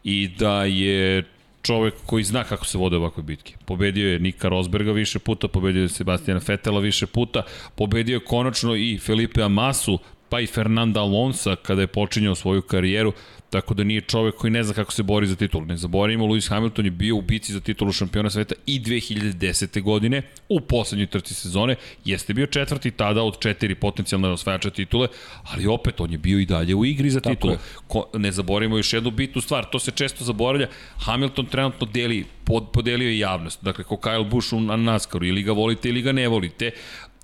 i 0.03 0.27
da 0.27 0.63
je 0.63 1.23
čovek 1.61 1.93
koji 2.05 2.23
zna 2.23 2.43
kako 2.43 2.65
se 2.65 2.77
vode 2.77 2.97
ovakve 2.97 3.23
bitke. 3.23 3.55
Pobedio 3.65 4.11
je 4.11 4.19
Nika 4.19 4.49
Rosberga 4.49 4.91
više 4.91 5.19
puta, 5.19 5.47
pobedio 5.47 5.81
je 5.81 5.89
Sebastijana 5.89 6.39
Fetela 6.39 6.79
više 6.79 7.07
puta, 7.07 7.43
pobedio 7.75 8.13
je 8.13 8.25
konačno 8.25 8.75
i 8.75 8.97
Felipe 8.97 9.41
Amasu, 9.41 9.99
pa 10.29 10.39
i 10.39 10.47
Fernanda 10.47 11.01
Alonso 11.01 11.55
kada 11.55 11.81
je 11.81 11.87
počinjao 11.87 12.35
svoju 12.35 12.61
karijeru. 12.61 13.13
Tako 13.49 13.73
da 13.73 13.83
nije 13.83 14.01
čovek 14.01 14.35
koji 14.35 14.51
ne 14.51 14.63
zna 14.63 14.73
kako 14.73 14.91
se 14.91 15.03
bori 15.03 15.27
za 15.27 15.35
titulu. 15.35 15.65
Ne 15.65 15.77
zaboravimo, 15.77 16.25
Lewis 16.25 16.49
Hamilton 16.49 16.85
je 16.85 16.91
bio 16.91 17.15
u 17.15 17.21
bici 17.21 17.53
za 17.53 17.59
titulu 17.59 17.91
šampiona 17.91 18.29
sveta 18.29 18.55
i 18.65 18.79
2010. 18.79 19.81
godine 19.81 20.21
u 20.49 20.61
poslednjoj 20.61 21.07
trci 21.07 21.33
sezone. 21.33 21.75
Jeste 22.05 22.33
bio 22.33 22.45
četvrti 22.45 22.91
tada 22.91 23.23
od 23.23 23.39
četiri 23.39 23.75
potencijalne 23.75 24.29
osvajača 24.29 24.69
titule, 24.69 25.07
ali 25.43 25.67
opet 25.67 26.01
on 26.01 26.11
je 26.11 26.17
bio 26.17 26.39
i 26.39 26.45
dalje 26.45 26.75
u 26.75 26.85
igri 26.85 27.09
za 27.09 27.19
titulu. 27.19 27.57
Ko, 27.87 28.05
ne 28.13 28.31
zaboravimo 28.31 28.77
još 28.77 28.93
jednu 28.93 29.11
bitnu 29.11 29.41
stvar, 29.41 29.65
to 29.71 29.79
se 29.79 29.91
često 29.91 30.23
zaboravlja. 30.23 30.67
Hamilton 30.97 31.45
trenutno 31.45 31.87
deli 31.87 32.25
pod, 32.43 32.71
podelio 32.73 33.09
je 33.09 33.19
javnost. 33.19 33.63
Dakle, 33.63 33.83
ko 33.83 33.95
Kyle 33.95 34.29
Busch 34.29 34.53
u 34.53 34.59
NASCAR-u, 34.59 35.25
ili 35.25 35.43
ga 35.43 35.51
volite 35.51 35.89
ili 35.89 36.01
ga 36.01 36.11
ne 36.11 36.27
volite, 36.27 36.71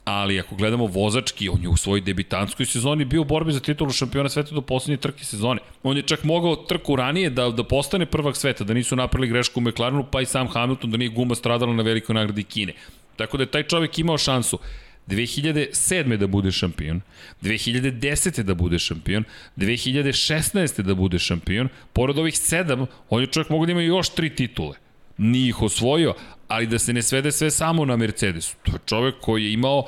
ali 0.05 0.39
ako 0.39 0.55
gledamo 0.55 0.85
vozački, 0.85 1.49
on 1.49 1.61
je 1.61 1.69
u 1.69 1.77
svojoj 1.77 2.01
debitanskoj 2.01 2.65
sezoni 2.65 3.05
bio 3.05 3.21
u 3.21 3.25
borbi 3.25 3.53
za 3.53 3.59
titulu 3.59 3.91
šampiona 3.91 4.29
sveta 4.29 4.55
do 4.55 4.61
poslednje 4.61 4.97
trke 4.97 5.25
sezone. 5.25 5.61
On 5.83 5.97
je 5.97 6.03
čak 6.03 6.23
mogao 6.23 6.55
trku 6.55 6.95
ranije 6.95 7.29
da, 7.29 7.49
da 7.49 7.63
postane 7.63 8.05
prvak 8.05 8.35
sveta, 8.35 8.63
da 8.63 8.73
nisu 8.73 8.95
napravili 8.95 9.29
grešku 9.29 9.59
u 9.59 9.63
McLarenu, 9.63 10.05
pa 10.11 10.21
i 10.21 10.25
sam 10.25 10.47
Hamilton, 10.47 10.91
da 10.91 10.97
nije 10.97 11.09
guma 11.09 11.35
stradala 11.35 11.73
na 11.73 11.83
velikoj 11.83 12.13
nagradi 12.13 12.43
Kine. 12.43 12.73
Tako 13.15 13.37
da 13.37 13.43
je 13.43 13.51
taj 13.51 13.63
čovjek 13.63 13.99
imao 13.99 14.17
šansu 14.17 14.59
2007. 15.07 16.17
da 16.17 16.27
bude 16.27 16.51
šampion, 16.51 17.01
2010. 17.41 18.43
da 18.43 18.53
bude 18.53 18.79
šampion, 18.79 19.23
2016. 19.57 20.81
da 20.81 20.95
bude 20.95 21.19
šampion, 21.19 21.69
pored 21.93 22.17
ovih 22.17 22.37
sedam, 22.37 22.85
on 23.09 23.21
je 23.21 23.27
čovjek 23.27 23.49
mogo 23.49 23.65
da 23.65 23.71
ima 23.71 23.81
još 23.81 24.09
tri 24.09 24.35
titule. 24.35 24.84
Nije 25.17 25.49
ih 25.49 25.61
osvojio, 25.61 26.13
ali 26.47 26.67
da 26.67 26.79
se 26.79 26.93
ne 26.93 27.01
svede 27.01 27.31
sve 27.31 27.51
samo 27.51 27.85
na 27.85 27.95
Mercedesu. 27.95 28.55
To 28.63 28.71
je 28.71 28.79
čovek 28.85 29.15
koji 29.21 29.45
je 29.45 29.53
imao 29.53 29.85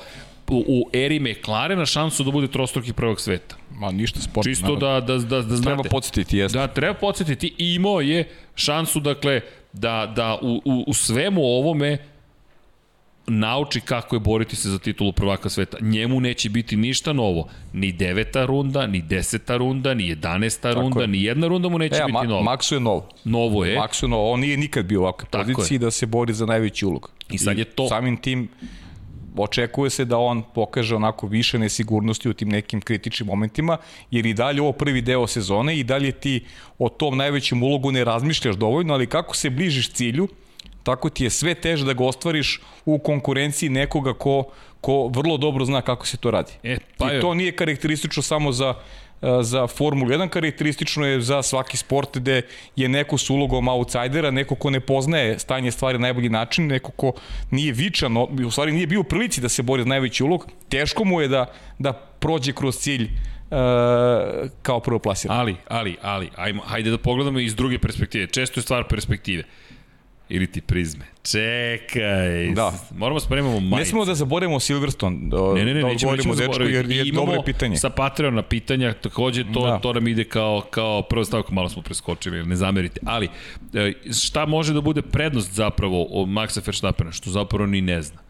u, 0.48 0.64
u 0.68 0.90
eri 0.92 1.20
McLarena 1.20 1.86
šansu 1.86 2.24
da 2.24 2.30
bude 2.30 2.48
trostruki 2.48 2.92
prvog 2.92 3.20
sveta. 3.20 3.56
Ma 3.74 3.90
ništa 3.90 4.20
sport. 4.20 4.44
Čisto 4.46 4.76
da, 4.76 5.00
da, 5.00 5.18
da, 5.18 5.42
da 5.42 5.56
znate. 5.56 5.62
Treba 5.62 5.82
podsjetiti, 5.82 6.38
jeste. 6.38 6.58
Da, 6.58 6.66
treba 6.66 6.94
podsjetiti 6.94 7.54
i 7.58 7.74
imao 7.74 8.00
je 8.00 8.28
šansu, 8.54 9.00
dakle, 9.00 9.40
da, 9.72 10.12
da 10.16 10.38
u, 10.42 10.62
u, 10.64 10.84
u 10.86 10.94
svemu 10.94 11.42
ovome 11.42 11.98
nauči 13.28 13.80
kako 13.80 14.16
je 14.16 14.20
boriti 14.20 14.56
se 14.56 14.68
za 14.68 14.78
titulu 14.78 15.12
prvaka 15.12 15.48
sveta. 15.48 15.76
Njemu 15.80 16.20
neće 16.20 16.50
biti 16.50 16.76
ništa 16.76 17.12
novo. 17.12 17.48
Ni 17.72 17.92
deveta 17.92 18.44
runda, 18.44 18.86
ni 18.86 19.02
deseta 19.02 19.56
runda, 19.56 19.94
ni 19.94 20.08
jedanesta 20.08 20.72
runda, 20.72 21.00
je. 21.00 21.06
ni 21.06 21.22
jedna 21.22 21.48
runda 21.48 21.68
mu 21.68 21.78
neće 21.78 21.96
e, 21.96 22.04
biti 22.06 22.12
Ma 22.12 22.22
novo. 22.22 22.42
Maxu 22.42 22.74
je 22.74 22.80
novo. 22.80 23.08
Novo 23.24 23.64
je. 23.64 23.78
Maxu 23.78 24.04
je 24.04 24.08
novo. 24.08 24.32
On 24.32 24.40
nije 24.40 24.56
nikad 24.56 24.86
bio 24.86 25.00
u 25.00 25.02
ovakvoj 25.02 25.28
poziciji 25.30 25.74
je. 25.76 25.78
da 25.78 25.90
se 25.90 26.06
bori 26.06 26.32
za 26.32 26.46
najveći 26.46 26.86
ulog. 26.86 27.10
I 27.30 27.38
sad 27.38 27.58
je 27.58 27.64
to. 27.64 27.84
I 27.84 27.88
samim 27.88 28.16
tim 28.16 28.48
očekuje 29.36 29.90
se 29.90 30.04
da 30.04 30.18
on 30.18 30.42
pokaže 30.54 30.96
onako 30.96 31.26
više 31.26 31.58
nesigurnosti 31.58 32.28
u 32.28 32.32
tim 32.32 32.48
nekim 32.48 32.80
kritičnim 32.80 33.26
momentima, 33.26 33.76
jer 34.10 34.26
i 34.26 34.34
dalje 34.34 34.62
ovo 34.62 34.72
prvi 34.72 35.00
deo 35.02 35.26
sezone 35.26 35.78
i 35.78 35.84
dalje 35.84 36.12
ti 36.12 36.44
o 36.78 36.88
tom 36.88 37.16
najvećem 37.16 37.62
ulogu 37.62 37.92
ne 37.92 38.04
razmišljaš 38.04 38.56
dovoljno, 38.56 38.94
ali 38.94 39.06
kako 39.06 39.36
se 39.36 39.50
bližiš 39.50 39.92
cilju, 39.92 40.28
tako 40.82 41.10
ti 41.10 41.24
je 41.24 41.30
sve 41.30 41.54
teže 41.54 41.84
da 41.84 41.92
ga 41.92 42.04
ostvariš 42.04 42.60
u 42.84 42.98
konkurenciji 42.98 43.68
nekoga 43.68 44.14
ko, 44.14 44.44
ko 44.80 45.08
vrlo 45.08 45.36
dobro 45.36 45.64
zna 45.64 45.82
kako 45.82 46.06
se 46.06 46.16
to 46.16 46.30
radi. 46.30 46.52
E, 46.62 46.78
pa 46.98 47.12
I 47.12 47.20
to 47.20 47.34
nije 47.34 47.56
karakteristično 47.56 48.22
samo 48.22 48.52
za 48.52 48.74
za 49.40 49.66
Formulu 49.66 50.10
1 50.10 50.28
karakteristično 50.28 51.06
je 51.06 51.20
za 51.20 51.42
svaki 51.42 51.76
sport 51.76 52.18
gde 52.18 52.42
je 52.76 52.88
neko 52.88 53.18
s 53.18 53.30
ulogom 53.30 53.68
outsidera, 53.68 54.30
neko 54.30 54.54
ko 54.54 54.70
ne 54.70 54.80
poznaje 54.80 55.38
stanje 55.38 55.70
stvari 55.70 55.98
na 55.98 56.02
najbolji 56.02 56.28
način, 56.28 56.66
neko 56.66 56.90
ko 56.90 57.12
nije 57.50 57.72
vičan, 57.72 58.16
u 58.16 58.50
stvari 58.50 58.72
nije 58.72 58.86
bio 58.86 59.00
u 59.00 59.04
prilici 59.04 59.40
da 59.40 59.48
se 59.48 59.62
bori 59.62 59.82
za 59.82 59.88
najveći 59.88 60.24
ulog, 60.24 60.46
teško 60.68 61.04
mu 61.04 61.20
je 61.20 61.28
da, 61.28 61.46
da 61.78 61.92
prođe 61.92 62.52
kroz 62.52 62.76
cilj 62.76 63.02
uh, 63.04 63.58
kao 64.62 64.80
prvo 64.80 64.98
plasiran. 64.98 65.38
Ali, 65.38 65.56
ali, 65.68 65.96
ali, 66.02 66.30
ajmo, 66.36 66.62
hajde 66.62 66.90
da 66.90 66.98
pogledamo 66.98 67.38
iz 67.38 67.54
druge 67.54 67.78
perspektive. 67.78 68.26
Često 68.26 68.60
je 68.60 68.62
stvar 68.62 68.84
perspektive. 68.88 69.42
Uh, 69.42 69.67
ili 70.28 70.46
ti 70.46 70.60
prizme. 70.60 71.04
Čekaj. 71.22 72.52
Da. 72.54 72.72
Moramo 72.96 73.20
da 73.20 73.24
spremamo 73.24 73.60
majice. 73.60 73.76
Ne 73.76 73.84
smemo 73.84 74.04
da 74.04 74.14
zaboravimo 74.14 74.60
Silverstone. 74.60 75.16
Ne, 75.54 75.64
ne, 75.64 75.74
ne, 75.74 75.82
da 75.82 75.88
nećemo, 75.88 76.12
nećemo 76.12 76.34
dečko, 76.34 76.62
jer 76.62 76.90
je 76.90 77.12
dobro 77.12 77.42
pitanje. 77.42 77.76
sa 77.76 77.90
Patreona 77.90 78.42
pitanja, 78.42 78.92
takođe 78.92 79.44
to, 79.52 79.66
da. 79.66 79.78
to 79.78 79.92
nam 79.92 80.08
ide 80.08 80.24
kao, 80.24 80.62
kao 80.70 81.02
prvo 81.02 81.24
stavku, 81.24 81.54
malo 81.54 81.68
smo 81.68 81.82
preskočili, 81.82 82.46
ne 82.46 82.56
zamerite. 82.56 83.00
Ali, 83.04 83.28
e, 83.74 83.92
šta 84.12 84.46
može 84.46 84.72
da 84.72 84.80
bude 84.80 85.02
prednost 85.02 85.52
zapravo 85.52 86.02
od 86.02 86.28
Maxa 86.28 86.66
Verstappena, 86.66 87.12
što 87.12 87.30
zapravo 87.30 87.66
ni 87.66 87.80
ne 87.80 88.02
zna? 88.02 88.27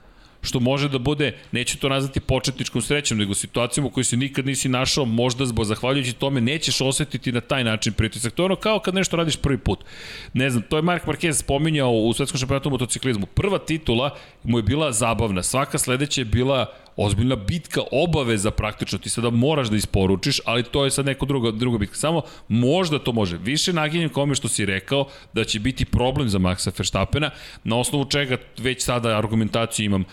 Što 0.49 0.61
može 0.61 0.89
da 0.89 0.99
bude, 0.99 1.37
neću 1.53 1.79
to 1.79 1.89
nazvati 1.89 2.21
početničkom 2.21 2.83
srećom, 2.83 3.19
nego 3.19 3.35
situacijom 3.35 3.87
u 3.87 3.91
kojoj 3.91 4.05
se 4.05 4.17
nikad 4.17 4.47
nisi 4.47 4.69
našao, 4.69 5.05
možda 5.05 5.47
zbog 5.47 5.65
zahvaljujući 5.65 6.13
tome 6.13 6.41
nećeš 6.41 6.81
osetiti 6.81 7.33
na 7.33 7.41
taj 7.41 7.65
način 7.65 7.93
pritisak. 7.93 8.35
To 8.35 8.43
je 8.43 8.45
ono 8.45 8.57
kao 8.57 8.79
kad 8.79 8.95
nešto 8.95 9.17
radiš 9.17 9.37
prvi 9.37 9.59
put. 9.59 9.85
Ne 10.33 10.51
znam, 10.51 10.63
to 10.63 10.77
je 10.77 10.83
Mark 10.83 11.07
Marquez 11.07 11.33
spominjao 11.33 11.93
u 11.93 12.13
svetskom 12.13 12.39
šampionatu 12.39 12.71
motociklizmu. 12.71 13.27
Prva 13.27 13.59
titula 13.59 14.17
mu 14.45 14.59
je 14.59 14.63
bila 14.63 14.93
zabavna, 14.93 15.43
svaka 15.43 15.79
sledeća 15.79 16.21
je 16.21 16.25
bila 16.25 16.67
ozbiljna 16.97 17.37
bitka 17.37 17.81
obaveza 17.93 18.51
praktično, 18.51 18.99
ti 18.99 19.11
sada 19.11 19.31
moraš 19.31 19.69
da 19.69 19.77
isporučiš, 19.77 20.41
ali 20.45 20.63
to 20.63 20.85
je 20.85 20.91
sad 20.91 21.07
neko 21.07 21.27
druga, 21.27 21.51
druga 21.51 21.79
bitka. 21.79 21.97
Samo 21.97 22.23
možda 22.49 22.99
to 22.99 23.13
može. 23.13 23.37
Više 23.37 23.73
naginjem 23.73 24.09
kome 24.09 24.35
što 24.35 24.49
si 24.49 24.67
rekao 24.67 25.07
da 25.33 25.45
će 25.45 25.61
biti 25.61 25.85
problem 25.85 26.29
za 26.29 26.39
Maxa 26.39 26.79
Verstappena, 26.79 27.31
na 27.65 27.77
osnovu 27.77 28.05
čega 28.05 28.37
već 28.59 28.83
sada 28.83 29.19
argumentaciju 29.19 29.87
imam 29.87 30.05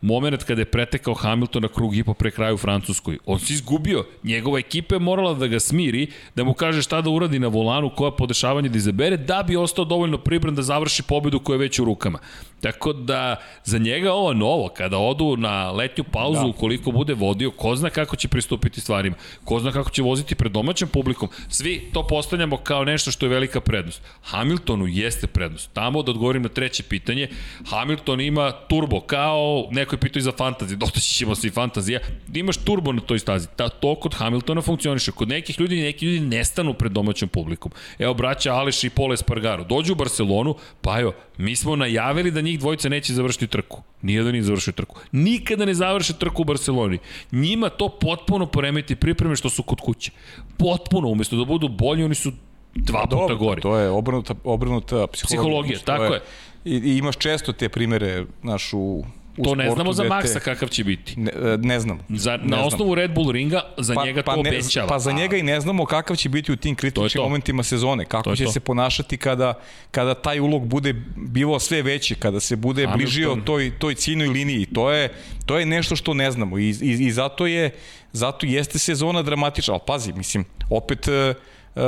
moment 0.00 0.44
kada 0.44 0.60
je 0.60 0.64
pretekao 0.64 1.14
Hamilton 1.14 1.62
na 1.62 1.68
krug 1.68 1.96
i 1.96 2.04
po 2.04 2.14
pre 2.14 2.30
kraju 2.30 2.54
u 2.54 2.58
Francuskoj. 2.58 3.18
On 3.26 3.38
se 3.38 3.54
izgubio. 3.54 4.04
Njegova 4.22 4.58
ekipa 4.58 4.94
je 4.94 4.98
morala 4.98 5.34
da 5.34 5.46
ga 5.46 5.60
smiri, 5.60 6.06
da 6.34 6.44
mu 6.44 6.54
kaže 6.54 6.82
šta 6.82 7.00
da 7.00 7.10
uradi 7.10 7.38
na 7.38 7.48
volanu, 7.48 7.90
koja 7.96 8.10
podešavanje 8.10 8.68
da 8.68 8.78
izabere, 8.78 9.16
da 9.16 9.42
bi 9.42 9.56
ostao 9.56 9.84
dovoljno 9.84 10.18
pribran 10.18 10.54
da 10.54 10.62
završi 10.62 11.02
pobedu 11.02 11.40
koja 11.40 11.54
je 11.54 11.58
već 11.58 11.78
u 11.78 11.84
rukama. 11.84 12.18
Tako 12.60 12.92
da, 12.92 13.36
za 13.64 13.78
njega 13.78 14.12
ovo 14.12 14.34
novo, 14.34 14.68
kada 14.68 14.98
odu 14.98 15.36
na 15.36 15.70
letnju 15.70 16.04
pauzu, 16.04 16.40
da. 16.40 16.46
ukoliko 16.46 16.90
bude 16.90 17.14
vodio, 17.14 17.50
ko 17.50 17.76
zna 17.76 17.90
kako 17.90 18.16
će 18.16 18.28
pristupiti 18.28 18.80
stvarima, 18.80 19.16
ko 19.44 19.60
zna 19.60 19.72
kako 19.72 19.90
će 19.90 20.02
voziti 20.02 20.34
pred 20.34 20.52
domaćem 20.52 20.88
publikom, 20.88 21.28
svi 21.48 21.90
to 21.92 22.06
postavljamo 22.06 22.56
kao 22.56 22.84
nešto 22.84 23.10
što 23.10 23.26
je 23.26 23.30
velika 23.30 23.60
prednost. 23.60 24.02
Hamiltonu 24.22 24.86
jeste 24.86 25.26
prednost. 25.26 25.70
Tamo 25.72 26.02
da 26.02 26.10
odgovorim 26.10 26.42
na 26.42 26.48
treće 26.48 26.82
pitanje, 26.82 27.28
Hamilton 27.66 28.20
ima 28.20 28.52
turbo, 28.52 29.00
kao 29.00 29.68
neko 29.70 29.94
je 29.94 30.00
pitao 30.00 30.18
i 30.18 30.22
za 30.22 30.32
fantaziju, 30.32 30.76
dotaći 30.84 31.14
ćemo 31.14 31.34
se 31.34 31.46
i 31.46 31.50
fantazija, 31.50 32.00
imaš 32.34 32.56
turbo 32.56 32.92
na 32.92 33.00
toj 33.00 33.18
stazi. 33.18 33.48
Ta, 33.56 33.68
to 33.68 33.94
kod 33.94 34.14
Hamiltona 34.14 34.62
funkcioniše. 34.62 35.12
Kod 35.12 35.28
nekih 35.28 35.60
ljudi, 35.60 35.82
neki 35.82 36.06
ljudi 36.06 36.20
nestanu 36.20 36.74
pred 36.74 36.92
domaćem 36.92 37.28
publikom. 37.28 37.72
Evo, 37.98 38.14
braća 38.14 38.54
Aleš 38.54 38.84
i 38.84 38.90
Pole 38.90 39.16
Spargaro, 39.16 39.64
dođu 39.64 39.92
u 39.92 39.96
Barcelonu, 39.96 40.54
pa 40.80 41.00
evo, 41.00 41.12
mi 41.38 41.56
smo 41.56 41.76
najavili 41.76 42.30
da 42.30 42.42
njih 42.48 42.58
dvojica 42.60 42.88
neće 42.88 43.12
završiti 43.12 43.46
trku. 43.46 43.82
Nije 44.02 44.22
da 44.22 44.32
nije 44.32 44.42
završio 44.42 44.72
trku. 44.72 44.96
Nikada 45.12 45.64
ne 45.64 45.74
završe 45.74 46.12
trku 46.12 46.42
u 46.42 46.44
Barceloni. 46.44 46.98
Njima 47.32 47.68
to 47.68 47.88
potpuno 47.88 48.46
poremeti 48.46 48.96
pripreme 48.96 49.36
što 49.36 49.50
su 49.50 49.62
kod 49.62 49.80
kuće. 49.80 50.10
Potpuno, 50.56 51.08
umesto 51.08 51.36
da 51.36 51.44
budu 51.44 51.68
bolji, 51.68 52.04
oni 52.04 52.14
su 52.14 52.32
dva 52.74 53.02
puta 53.02 53.16
Dobro, 53.16 53.36
gori. 53.36 53.62
To 53.62 53.76
je 53.78 53.88
obrnuta, 53.90 54.34
obrnuta 54.44 55.06
psihologija. 55.06 55.78
Psihologija, 55.78 55.78
tako 55.78 56.14
je. 56.14 56.22
I, 56.64 56.74
I 56.74 56.96
imaš 56.98 57.16
često 57.16 57.52
te 57.52 57.68
primere, 57.68 58.24
naš, 58.42 58.72
u, 58.72 58.78
u 58.78 59.04
To 59.44 59.54
ne 59.54 59.70
znamo 59.70 59.92
za 59.92 60.04
Maxa 60.04 60.40
kakav 60.40 60.68
će 60.68 60.84
biti. 60.84 61.20
Ne, 61.20 61.30
e, 61.30 61.56
ne 61.58 61.80
znam. 61.80 61.98
Za, 62.08 62.36
ne 62.36 62.44
na 62.44 62.56
znam. 62.56 62.66
osnovu 62.66 62.94
Red 62.94 63.14
Bull 63.14 63.30
ringa, 63.30 63.60
za 63.78 63.94
njega 64.04 64.22
to 64.22 64.42
ne, 64.42 64.50
obećava. 64.50 64.88
Pa 64.88 64.98
za 64.98 65.12
njega 65.12 65.36
i 65.36 65.42
ne 65.42 65.60
znamo 65.60 65.84
kakav 65.84 66.16
će 66.16 66.28
biti 66.28 66.52
u 66.52 66.56
tim 66.56 66.74
kritičnim 66.74 67.22
momentima 67.22 67.62
sezone, 67.62 68.04
kako 68.04 68.36
će 68.36 68.44
to. 68.44 68.52
se 68.52 68.60
ponašati 68.60 69.16
kada, 69.16 69.54
kada 69.90 70.14
taj 70.14 70.40
ulog 70.40 70.66
bude 70.66 70.94
bivao 71.16 71.58
sve 71.58 71.82
veći, 71.82 72.14
kada 72.14 72.40
se 72.40 72.56
bude 72.56 72.86
Hamilton. 72.86 72.98
bližio 72.98 73.36
toj, 73.44 73.78
toj 73.78 73.94
ciljnoj 73.94 74.28
liniji. 74.28 74.66
To 74.66 74.90
je, 74.90 75.12
to 75.46 75.58
je 75.58 75.66
nešto 75.66 75.96
što 75.96 76.14
ne 76.14 76.30
znamo 76.30 76.58
i, 76.58 76.68
i, 76.68 77.06
i 77.06 77.12
zato 77.12 77.46
je 77.46 77.70
zato 78.12 78.46
jeste 78.46 78.78
sezona 78.78 79.22
dramatična, 79.22 79.74
ali 79.74 79.82
pazi, 79.86 80.12
mislim, 80.12 80.44
opet 80.70 81.08
uh, 81.08 81.36
uh, 81.74 81.82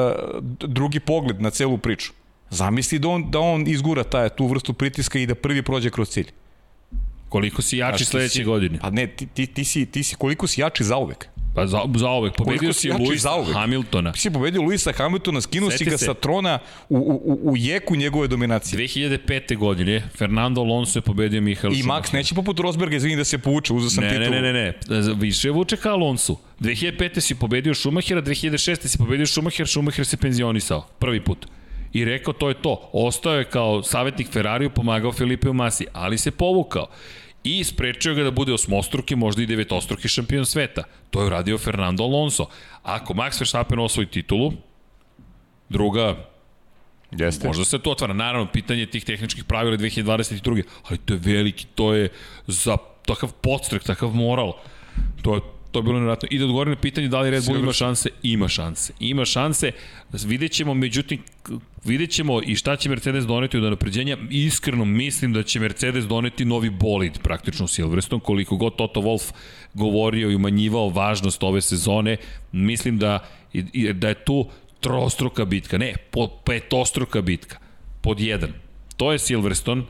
drugi 0.60 1.00
pogled 1.00 1.42
na 1.42 1.50
celu 1.50 1.78
priču. 1.78 2.12
Zamisli 2.50 2.98
da 2.98 3.08
on, 3.08 3.30
da 3.30 3.38
on 3.38 3.68
izgura 3.68 4.04
taj, 4.04 4.28
tu 4.28 4.46
vrstu 4.46 4.72
pritiska 4.72 5.18
i 5.18 5.26
da 5.26 5.34
prvi 5.34 5.62
prođe 5.62 5.90
kroz 5.90 6.08
cilj. 6.08 6.30
Koliko 7.30 7.62
si 7.62 7.76
jači 7.76 7.96
Znaš, 7.98 8.08
sledeće 8.08 8.32
si- 8.32 8.44
godine. 8.44 8.78
Pa 8.78 8.90
ne, 8.90 9.06
ti, 9.06 9.26
ti, 9.26 9.46
ti, 9.46 9.64
si, 9.64 9.86
ti 9.86 10.02
si, 10.02 10.14
koliko 10.16 10.46
si 10.46 10.60
jači 10.60 10.84
zauvek. 10.84 11.26
Pa 11.54 11.66
za, 11.66 11.80
za 11.96 12.08
ovek. 12.08 12.34
Pobedio 12.34 12.72
si 12.72 12.90
Luisa. 12.90 13.30
Hamiltona. 13.52 14.12
Ti 14.12 14.20
si 14.20 14.30
pobedio 14.30 14.62
Luisa 14.62 14.92
Hamiltona, 14.92 15.40
skinuo 15.40 15.70
si 15.70 15.84
ga 15.84 15.98
se. 15.98 16.04
sa 16.04 16.14
trona 16.14 16.58
u, 16.88 16.96
u, 16.96 17.50
u, 17.50 17.56
jeku 17.56 17.96
njegove 17.96 18.28
dominacije. 18.28 18.78
2005. 18.80 19.56
godine 19.56 20.02
Fernando 20.14 20.60
Alonso 20.60 20.98
je 20.98 21.02
pobedio 21.02 21.40
Mihael 21.40 21.72
I 21.72 21.82
Max 21.82 22.14
neće 22.14 22.34
poput 22.34 22.60
Rosberga, 22.60 22.96
izvini 22.96 23.16
da 23.16 23.24
se 23.24 23.38
povuče, 23.38 23.72
uzeo 23.72 23.90
sam 23.90 24.04
Ne, 24.04 24.10
titulu. 24.10 24.30
ne, 24.30 24.42
ne, 24.42 24.52
ne, 24.52 24.74
ne, 24.90 25.14
više 25.14 25.50
vuče 25.50 25.76
ka 25.76 25.90
Alonsu. 25.90 26.36
2005. 26.60 27.20
si 27.20 27.34
pobedio 27.34 27.74
Schumachera, 27.74 28.22
2006. 28.22 28.86
si 28.86 28.98
pobedio 28.98 29.26
Schumacher, 29.26 29.68
Schumacher 29.68 30.06
se 30.06 30.16
penzionisao, 30.16 30.86
prvi 30.98 31.20
put. 31.20 31.46
I 31.92 32.04
rekao 32.04 32.32
to 32.32 32.48
je 32.48 32.54
to. 32.54 32.90
Ostao 32.92 33.34
je 33.34 33.44
kao 33.44 33.82
savjetnik 33.82 34.32
Ferrariju, 34.32 34.70
pomagao 34.70 35.12
Filipeu 35.12 35.52
Masi, 35.52 35.86
ali 35.92 36.18
se 36.18 36.30
povukao. 36.30 36.86
I 37.44 37.64
sprečio 37.64 38.14
ga 38.14 38.22
da 38.22 38.30
bude 38.30 38.52
osmostruki, 38.52 39.16
možda 39.16 39.42
i 39.42 39.46
devetostruki 39.46 40.08
šampion 40.08 40.46
sveta. 40.46 40.82
To 41.10 41.20
je 41.20 41.26
uradio 41.26 41.58
Fernando 41.58 42.04
Alonso. 42.04 42.46
Ako 42.82 43.14
Max 43.14 43.40
Verstappen 43.40 43.78
osvoji 43.78 44.06
titulu, 44.06 44.52
druga 45.68 46.16
Jeste. 47.10 47.46
Možda 47.46 47.64
se 47.64 47.78
to 47.78 47.90
otvara. 47.90 48.14
Naravno, 48.14 48.52
pitanje 48.52 48.86
tih 48.86 49.04
tehničkih 49.04 49.44
pravila 49.44 49.76
2022. 49.76 50.62
Ali 50.88 50.98
to 50.98 51.14
je 51.14 51.20
veliki, 51.22 51.66
to 51.74 51.94
je 51.94 52.08
za 52.46 52.76
takav 53.06 53.32
podstrek, 53.32 53.82
takav 53.82 54.14
moral. 54.14 54.52
To 55.22 55.34
je 55.34 55.40
to 55.72 55.78
je 55.78 55.82
bilo 55.82 55.94
nevjerojatno. 55.94 56.28
I 56.30 56.38
da 56.38 56.44
odgovorim 56.44 56.74
na 56.74 56.80
pitanje 56.80 57.08
da 57.08 57.20
li 57.20 57.30
Red 57.30 57.44
Bull 57.46 57.58
ima 57.58 57.72
šanse, 57.72 58.10
ima 58.22 58.48
šanse. 58.48 58.92
Ima 59.00 59.24
šanse, 59.24 59.72
vidjet 60.12 60.52
ćemo, 60.52 60.74
međutim, 60.74 61.22
vidjet 61.84 62.10
ćemo 62.10 62.40
i 62.42 62.54
šta 62.56 62.76
će 62.76 62.88
Mercedes 62.88 63.26
doneti 63.26 63.56
od 63.56 63.62
napređenja. 63.62 64.16
Iskreno 64.30 64.84
mislim 64.84 65.32
da 65.32 65.42
će 65.42 65.60
Mercedes 65.60 66.04
doneti 66.04 66.44
novi 66.44 66.70
bolid, 66.70 67.18
praktično 67.18 67.66
Silverstone, 67.66 68.22
koliko 68.22 68.56
god 68.56 68.76
Toto 68.76 69.00
Wolff 69.00 69.32
govorio 69.74 70.30
i 70.30 70.34
umanjivao 70.34 70.88
važnost 70.88 71.42
ove 71.42 71.60
sezone, 71.60 72.16
mislim 72.52 72.98
da, 72.98 73.28
da 73.94 74.08
je 74.08 74.24
tu 74.24 74.46
trostruka 74.80 75.44
bitka, 75.44 75.78
ne, 75.78 75.94
po, 76.10 76.28
petostruka 76.44 77.22
bitka. 77.22 77.58
Pod 78.00 78.20
jedan, 78.20 78.52
to 78.96 79.12
je 79.12 79.18
Silverstone, 79.18 79.82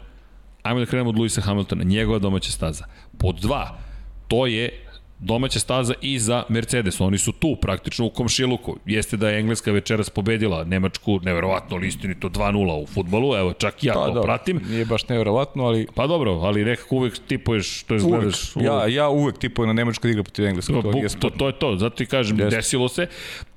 ajmo 0.62 0.81
da 0.81 0.86
krenemo 0.86 1.11
od 1.11 1.19
Luisa 1.19 1.40
Hamiltona, 1.40 1.85
njegova 1.85 2.19
domaća 2.19 2.51
staza. 2.51 2.85
Pod 3.19 3.36
dva, 3.40 3.78
to 4.28 4.47
je 4.47 4.90
domaća 5.21 5.59
staza 5.59 5.95
i 6.03 6.19
za 6.19 6.43
Mercedes. 6.49 7.01
Oni 7.01 7.19
su 7.19 7.33
tu 7.33 7.57
praktično 7.63 8.07
u 8.07 8.11
komšiluku. 8.11 8.77
Jeste 8.87 9.17
da 9.17 9.29
je 9.31 9.41
Engleska 9.41 9.73
večeras 9.73 10.11
pobedila 10.11 10.65
Nemačku, 10.65 11.21
neverovatno 11.23 11.77
ali 11.77 11.89
istinito 11.89 12.29
2-0 12.29 12.83
u 12.83 12.87
futbolu, 12.87 13.37
evo 13.37 13.53
čak 13.53 13.85
i 13.85 13.87
ja 13.87 13.95
Pa, 13.95 14.01
to 14.01 14.07
dobro, 14.07 14.23
pratim. 14.23 14.61
Nije 14.69 14.85
baš 14.85 15.09
nevjerovatno, 15.09 15.65
ali 15.65 15.87
Pa 15.95 16.07
dobro, 16.07 16.33
ali 16.33 16.65
nekako 16.65 16.97
uvek 16.97 17.19
tipuješ, 17.29 17.83
to 17.83 17.95
je 17.95 18.03
uvek, 18.03 18.21
gledaš. 18.21 18.57
ja, 18.57 18.87
ja 18.87 19.09
uvek 19.09 19.39
tipujem 19.39 19.67
na 19.67 19.73
Nemačka 19.73 20.09
da 20.09 20.13
igra 20.13 20.23
protiv 20.23 20.47
Engleska, 20.47 20.73
to, 20.73 20.83
To, 20.83 20.93
nije 20.93 21.09
to, 21.09 21.31
to 21.31 21.47
je 21.47 21.59
to, 21.59 21.77
zato 21.77 21.97
ti 21.97 22.07
kažem, 22.07 22.41
Jeste. 22.41 22.57
desilo 22.57 22.89
se. 22.89 23.07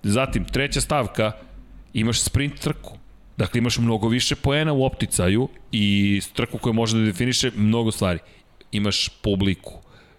Zatim, 0.04 0.46
treća 0.46 0.82
stavka, 0.82 1.32
imaš 1.94 2.22
sprint 2.22 2.60
trku. 2.60 2.98
Dakle, 3.38 3.58
imaš 3.58 3.78
mnogo 3.78 4.08
više 4.08 4.36
poena 4.36 4.74
u 4.74 4.86
opticaju 4.86 5.50
i 5.72 6.22
trku 6.34 6.58
koja 6.58 6.74
može 6.74 6.98
da 6.98 7.06
definiše 7.06 7.52
mnogo 7.56 7.92
stvari. 7.92 8.20
Imaš 8.72 9.10
publiku 9.22 9.74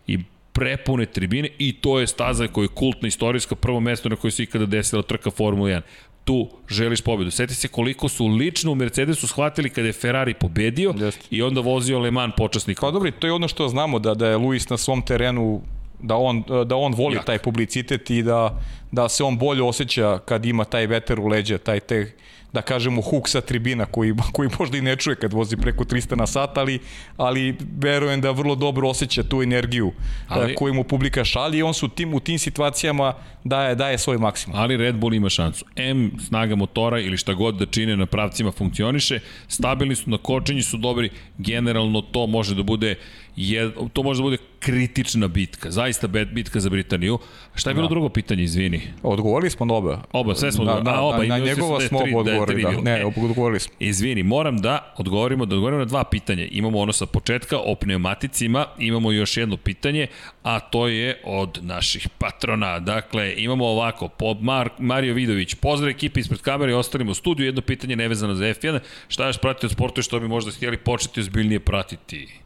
i 0.06 0.18
prepune 0.54 1.06
tribine 1.06 1.48
i 1.58 1.72
to 1.72 2.00
je 2.00 2.06
staza 2.06 2.48
koja 2.48 2.64
je 2.64 2.68
kultna, 2.68 3.08
istorijska, 3.08 3.54
prvo 3.54 3.80
mesto 3.80 4.08
na 4.08 4.16
kojoj 4.16 4.30
se 4.30 4.42
ikada 4.42 4.66
desila 4.66 5.02
trka 5.02 5.30
Formula 5.30 5.68
1 5.68 5.80
tu 6.24 6.48
želiš 6.68 7.00
pobedu. 7.00 7.30
Seti 7.30 7.54
se 7.54 7.68
koliko 7.68 8.08
su 8.08 8.26
lično 8.26 8.72
u 8.72 8.74
Mercedesu 8.74 9.26
shvatili 9.26 9.70
kada 9.70 9.86
je 9.86 9.92
Ferrari 9.92 10.34
pobedio 10.34 10.94
Jeste. 10.98 11.26
i 11.30 11.42
onda 11.42 11.60
vozio 11.60 11.98
Le 11.98 12.10
Mans 12.10 12.34
počasnik. 12.36 12.80
Pa 12.80 12.90
dobro, 12.90 13.10
to 13.10 13.26
je 13.26 13.32
ono 13.32 13.48
što 13.48 13.68
znamo, 13.68 13.98
da, 13.98 14.14
da 14.14 14.28
je 14.28 14.36
Luis 14.36 14.68
na 14.68 14.76
svom 14.76 15.02
terenu 15.02 15.62
da 16.02 16.16
on, 16.16 16.44
da 16.66 16.76
on 16.76 16.94
voli 16.94 17.14
Jak. 17.14 17.24
taj 17.24 17.38
publicitet 17.38 18.10
i 18.10 18.22
da, 18.22 18.60
da 18.92 19.08
se 19.08 19.24
on 19.24 19.38
bolje 19.38 19.62
osjeća 19.62 20.18
kad 20.18 20.46
ima 20.46 20.64
taj 20.64 20.86
veter 20.86 21.20
u 21.20 21.26
leđa, 21.26 21.58
taj 21.58 21.80
te, 21.80 22.12
da 22.54 22.62
kažemo, 22.62 23.02
huk 23.02 23.28
sa 23.28 23.40
tribina 23.40 23.84
koji, 23.86 24.14
koji 24.34 24.48
možda 24.58 24.78
i 24.78 24.82
ne 24.82 24.96
čuje 24.96 25.16
kad 25.16 25.32
vozi 25.32 25.56
preko 25.56 25.84
300 25.84 26.16
na 26.16 26.26
sat, 26.26 26.58
ali, 26.58 26.78
ali 27.16 27.56
verujem 27.78 28.20
da 28.20 28.30
vrlo 28.30 28.54
dobro 28.54 28.88
osjeća 28.88 29.22
tu 29.22 29.42
energiju 29.42 29.92
Ali- 30.28 30.42
ali, 30.42 30.54
koju 30.54 30.74
mu 30.74 30.84
publika 30.84 31.24
šalje 31.24 31.58
i 31.58 31.62
on 31.62 31.74
su 31.74 31.88
tim, 31.88 32.14
u 32.14 32.20
tim 32.20 32.38
situacijama 32.38 33.14
daje, 33.44 33.74
daje 33.74 33.98
svoj 33.98 34.18
maksimum. 34.18 34.58
ali 34.58 34.76
Red 34.76 34.94
Bull 34.94 35.14
ima 35.14 35.28
šansu. 35.28 35.64
M, 35.76 36.12
snaga 36.28 36.54
motora 36.54 37.00
ili 37.00 37.16
šta 37.16 37.34
god 37.34 37.54
da 37.54 37.66
čine 37.66 37.96
na 37.96 38.06
pravcima 38.06 38.52
funkcioniše, 38.52 39.20
stabilni 39.48 39.94
su, 39.94 40.10
na 40.10 40.18
kočenju 40.18 40.62
su 40.62 40.76
dobri, 40.76 41.10
generalno 41.38 42.00
to 42.00 42.26
može 42.26 42.54
da 42.54 42.62
bude 42.62 42.94
je, 43.36 43.70
to 43.92 44.02
može 44.02 44.18
da 44.18 44.22
bude 44.22 44.36
kritična 44.58 45.28
bitka, 45.28 45.70
zaista 45.70 46.06
bitka 46.08 46.60
za 46.60 46.70
Britaniju. 46.70 47.18
Šta 47.54 47.70
je 47.70 47.74
bilo 47.74 47.88
drugo 47.88 48.08
pitanje, 48.08 48.42
izvini? 48.42 48.80
Odgovorili 49.02 49.50
smo 49.50 49.66
na 49.66 49.74
oba. 49.74 50.02
Oba, 50.12 50.34
sve 50.34 50.52
smo 50.52 50.64
na, 50.64 50.72
odgovorili. 50.76 50.96
na, 50.96 51.02
A, 51.02 51.04
oba, 51.04 51.24
na, 51.24 51.26
na 51.28 51.36
ste 51.36 51.44
njegova 51.46 51.78
da 51.78 51.82
je 51.82 51.88
smo 51.88 51.98
oba 51.98 52.10
da 52.10 52.18
odgovorili. 52.18 52.62
Da, 52.62 52.80
ne, 52.80 53.00
E. 53.00 53.04
odgovorili 53.04 53.60
smo. 53.60 53.74
Izvini, 53.78 54.22
moram 54.22 54.58
da 54.58 54.94
odgovorimo, 54.98 55.46
da 55.46 55.54
odgovorimo 55.54 55.78
na 55.78 55.84
dva 55.84 56.04
pitanja. 56.04 56.46
Imamo 56.50 56.78
ono 56.78 56.92
sa 56.92 57.06
početka 57.06 57.58
o 57.58 57.74
pneumaticima, 57.74 58.66
imamo 58.78 59.12
još 59.12 59.36
jedno 59.36 59.56
pitanje, 59.56 60.06
a 60.42 60.60
to 60.60 60.88
je 60.88 61.20
od 61.24 61.58
naših 61.62 62.08
patrona. 62.18 62.78
Dakle, 62.80 63.34
imamo 63.36 63.66
ovako, 63.66 64.08
po 64.08 64.34
Mar 64.34 64.68
Mario 64.78 65.14
Vidović, 65.14 65.54
pozdrav 65.54 65.90
ekipi 65.90 66.20
ispred 66.20 66.40
kamere 66.40 66.72
i 66.72 66.74
ostalima 66.74 67.10
u 67.10 67.14
studiju, 67.14 67.46
jedno 67.46 67.60
pitanje 67.60 67.96
nevezano 67.96 68.34
za 68.34 68.44
F1. 68.44 68.78
Šta 69.08 69.26
još 69.26 69.38
pratite 69.38 69.66
od 69.66 69.72
sporta 69.72 70.00
i 70.00 70.04
što 70.04 70.20
bi 70.20 70.28
možda 70.28 70.50
htjeli 70.50 70.76
početi 70.76 71.20
ozbiljnije 71.20 71.60
pratiti? 71.60 72.43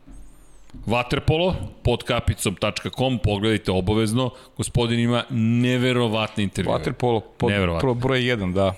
Vaterpolo, 0.86 1.55
pod 1.82 2.03
kapicom.com, 2.05 3.19
pogledajte 3.19 3.73
obavezno, 3.73 4.31
gospodin 4.57 5.01
ima 5.01 5.24
neverovatne 5.31 6.45
intervjue. 6.45 6.74
Waterpolo 6.74 7.20
pod, 7.39 7.53
pro, 7.81 7.95
broj 7.95 8.20
1, 8.20 8.53
da. 8.55 8.74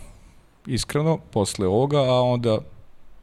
Iskreno, 0.66 1.18
posle 1.18 1.66
ovoga, 1.66 1.98
a 1.98 2.22
onda 2.22 2.58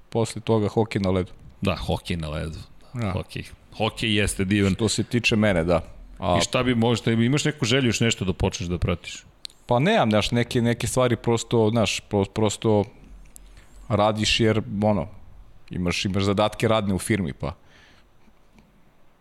posle 0.10 0.42
toga 0.42 0.68
hokej 0.68 1.02
na 1.02 1.10
ledu. 1.12 1.32
Da, 1.62 1.76
hokej 1.76 2.18
na 2.18 2.30
ledu. 2.30 2.60
Da, 2.94 3.06
Ja. 3.06 3.12
Hokej. 3.12 3.44
Hokej 3.78 4.16
jeste 4.16 4.46
divan. 4.46 4.76
To 4.76 4.90
se 4.90 5.04
tiče 5.04 5.36
mene, 5.36 5.64
da. 5.64 5.82
A, 6.20 6.38
I 6.38 6.42
šta 6.42 6.64
bi 6.64 6.76
možda, 6.76 7.12
imaš 7.12 7.46
neku 7.46 7.66
želju 7.66 7.90
još 7.90 8.00
nešto 8.00 8.26
da 8.26 8.34
počneš 8.34 8.70
da 8.70 8.78
pratiš? 8.78 9.26
pa 9.68 9.80
nemam, 9.80 10.10
znaš, 10.10 10.32
neke, 10.32 10.62
neke 10.62 10.88
stvari 10.88 11.16
prosto, 11.16 11.70
znaš, 11.70 12.00
pro, 12.00 12.26
prosto 12.26 12.84
radiš 13.90 14.40
jer, 14.40 14.62
ono, 14.84 15.08
imaš, 15.70 16.06
imaš 16.06 16.24
zadatke 16.24 16.68
radne 16.68 16.94
u 16.94 17.00
firmi, 17.00 17.34
pa 17.34 17.54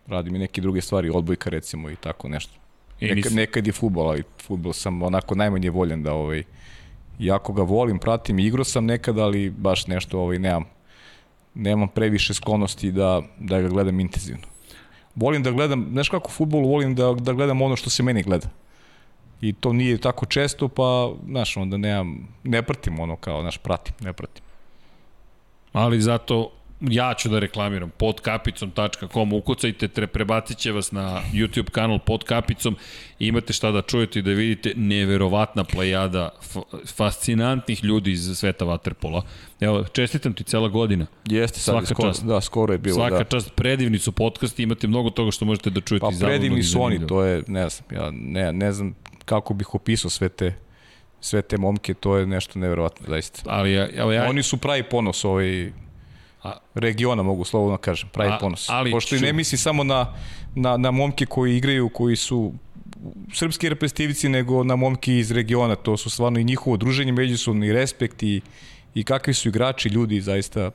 radim 0.07 0.37
i 0.37 0.39
neke 0.39 0.61
druge 0.61 0.81
stvari, 0.81 1.11
odbojka 1.11 1.51
recimo 1.51 1.91
i 1.91 1.97
tako 1.97 2.29
nešto. 2.29 2.53
I 3.01 3.07
Nekad, 3.07 3.33
nis- 3.33 3.37
nekad 3.37 3.67
i 3.67 3.73
futbol, 3.73 4.09
ali 4.09 4.23
futbol 4.43 4.73
sam 4.73 5.03
onako 5.03 5.35
najmanje 5.35 5.71
voljen 5.71 6.03
da 6.03 6.13
ovaj, 6.13 6.43
jako 7.19 7.53
ga 7.53 7.63
volim, 7.63 7.99
pratim, 7.99 8.39
igrao 8.39 8.65
sam 8.65 8.85
nekad, 8.85 9.19
ali 9.19 9.51
baš 9.51 9.87
nešto 9.87 10.21
ovaj, 10.21 10.39
nemam 10.39 10.65
nemam 11.57 11.89
previše 11.89 12.35
sklonosti 12.35 12.93
da, 12.93 13.23
da 13.39 13.61
ga 13.61 13.69
gledam 13.69 14.01
intenzivno. 14.01 14.47
Volim 15.15 15.43
da 15.43 15.51
gledam, 15.51 15.89
znaš 15.93 16.09
kako 16.09 16.29
u 16.29 16.33
futbolu, 16.33 16.69
volim 16.69 16.95
da, 16.95 17.13
da 17.13 17.33
gledam 17.33 17.63
ono 17.63 17.77
što 17.77 17.91
se 17.91 18.03
meni 18.03 18.23
gleda. 18.23 18.49
I 19.41 19.53
to 19.53 19.73
nije 19.73 19.99
tako 19.99 20.27
često, 20.27 20.69
pa, 20.69 21.13
znaš, 21.29 21.57
onda 21.57 21.77
nemam, 21.77 22.29
ne 22.45 22.63
pratim 22.63 23.01
ono 23.01 23.17
kao, 23.17 23.41
znaš, 23.41 23.59
pratim, 23.59 23.95
ne 24.01 24.13
pratim. 24.13 24.45
Ali 25.73 26.01
zato 26.01 26.51
ja 26.81 27.15
ću 27.15 27.29
da 27.29 27.39
reklamiram 27.39 27.91
podkapicom.com, 27.99 29.33
ukucajte, 29.33 29.89
tre, 29.89 30.07
prebacit 30.07 30.59
će 30.59 30.73
vas 30.73 30.93
na 30.93 31.23
YouTube 31.33 31.71
kanal 31.71 31.99
pod 31.99 32.25
kapicom 32.25 32.77
i 33.19 33.27
imate 33.27 33.53
šta 33.53 33.71
da 33.71 33.83
čujete 33.83 34.19
i 34.19 34.23
da 34.23 34.31
vidite 34.31 34.73
neverovatna 34.77 35.65
plejada 35.65 36.31
fascinantnih 36.97 37.85
ljudi 37.85 38.13
iz 38.13 38.39
sveta 38.39 38.65
Waterpola. 38.65 39.23
Evo, 39.61 39.85
čestitam 39.85 40.33
ti 40.33 40.45
cela 40.45 40.69
godina. 40.69 41.07
Jeste, 41.25 41.61
sad 41.61 41.73
Svaka 41.73 41.87
skoro, 41.87 42.09
čast. 42.09 42.25
da, 42.25 42.41
skoro 42.41 42.75
je 42.75 42.79
bilo. 42.79 42.95
Svaka 42.95 43.19
da. 43.19 43.25
čast, 43.25 43.55
predivni 43.55 43.99
su 43.99 44.13
podcasti, 44.13 44.63
imate 44.63 44.87
mnogo 44.87 45.11
toga 45.11 45.31
što 45.31 45.45
možete 45.45 45.71
da 45.71 45.81
čujete 45.81 46.07
Pa 46.21 46.27
predivni 46.27 46.63
su 46.63 46.83
oni, 46.83 47.07
to 47.07 47.25
je, 47.25 47.43
ne 47.47 47.69
znam, 47.69 48.03
ja 48.03 48.11
ne, 48.11 48.53
ne 48.53 48.73
znam 48.73 48.95
kako 49.25 49.55
bih 49.55 49.75
opisao 49.75 50.11
sve 50.11 50.29
te 50.29 50.55
sve 51.21 51.43
te 51.43 51.59
momke, 51.59 51.95
to 51.95 52.17
je 52.17 52.27
nešto 52.27 52.59
neverovatno, 52.59 53.07
zaista. 53.09 53.43
Ali 53.47 53.73
ja, 53.73 53.89
evo 53.95 54.13
ja, 54.13 54.29
Oni 54.29 54.43
su 54.43 54.57
pravi 54.57 54.83
ponos 54.83 55.25
ovaj 55.25 55.73
A- 56.47 56.59
regiona, 56.75 57.23
mogu 57.23 57.45
slobodno 57.45 57.77
kažem, 57.77 58.09
pravi 58.13 58.33
A- 58.33 58.39
ponos. 58.39 58.69
ali 58.69 58.91
Pošto 58.91 59.17
ču- 59.17 59.23
ne 59.23 59.33
misli 59.33 59.59
samo 59.59 59.85
na, 59.85 60.15
na, 60.55 60.77
na 60.77 60.91
momke 60.91 61.27
koji 61.27 61.57
igraju, 61.57 61.89
koji 61.89 62.17
su 62.17 62.53
srpski 63.35 63.69
reprezentativci, 63.69 64.29
nego 64.29 64.65
na 64.65 64.77
momke 64.77 65.19
iz 65.19 65.31
regiona. 65.31 65.75
To 65.75 65.97
su 65.97 66.11
stvarno 66.11 66.39
i 66.39 66.45
njihovo 66.45 66.77
druženje 66.77 67.13
međusobno 67.13 67.67
i 67.67 67.73
respekt 67.73 68.23
i, 68.23 68.41
i 68.95 69.05
kakvi 69.05 69.35
su 69.35 69.49
igrači, 69.49 69.89
ljudi, 69.89 70.21
zaista 70.21 70.71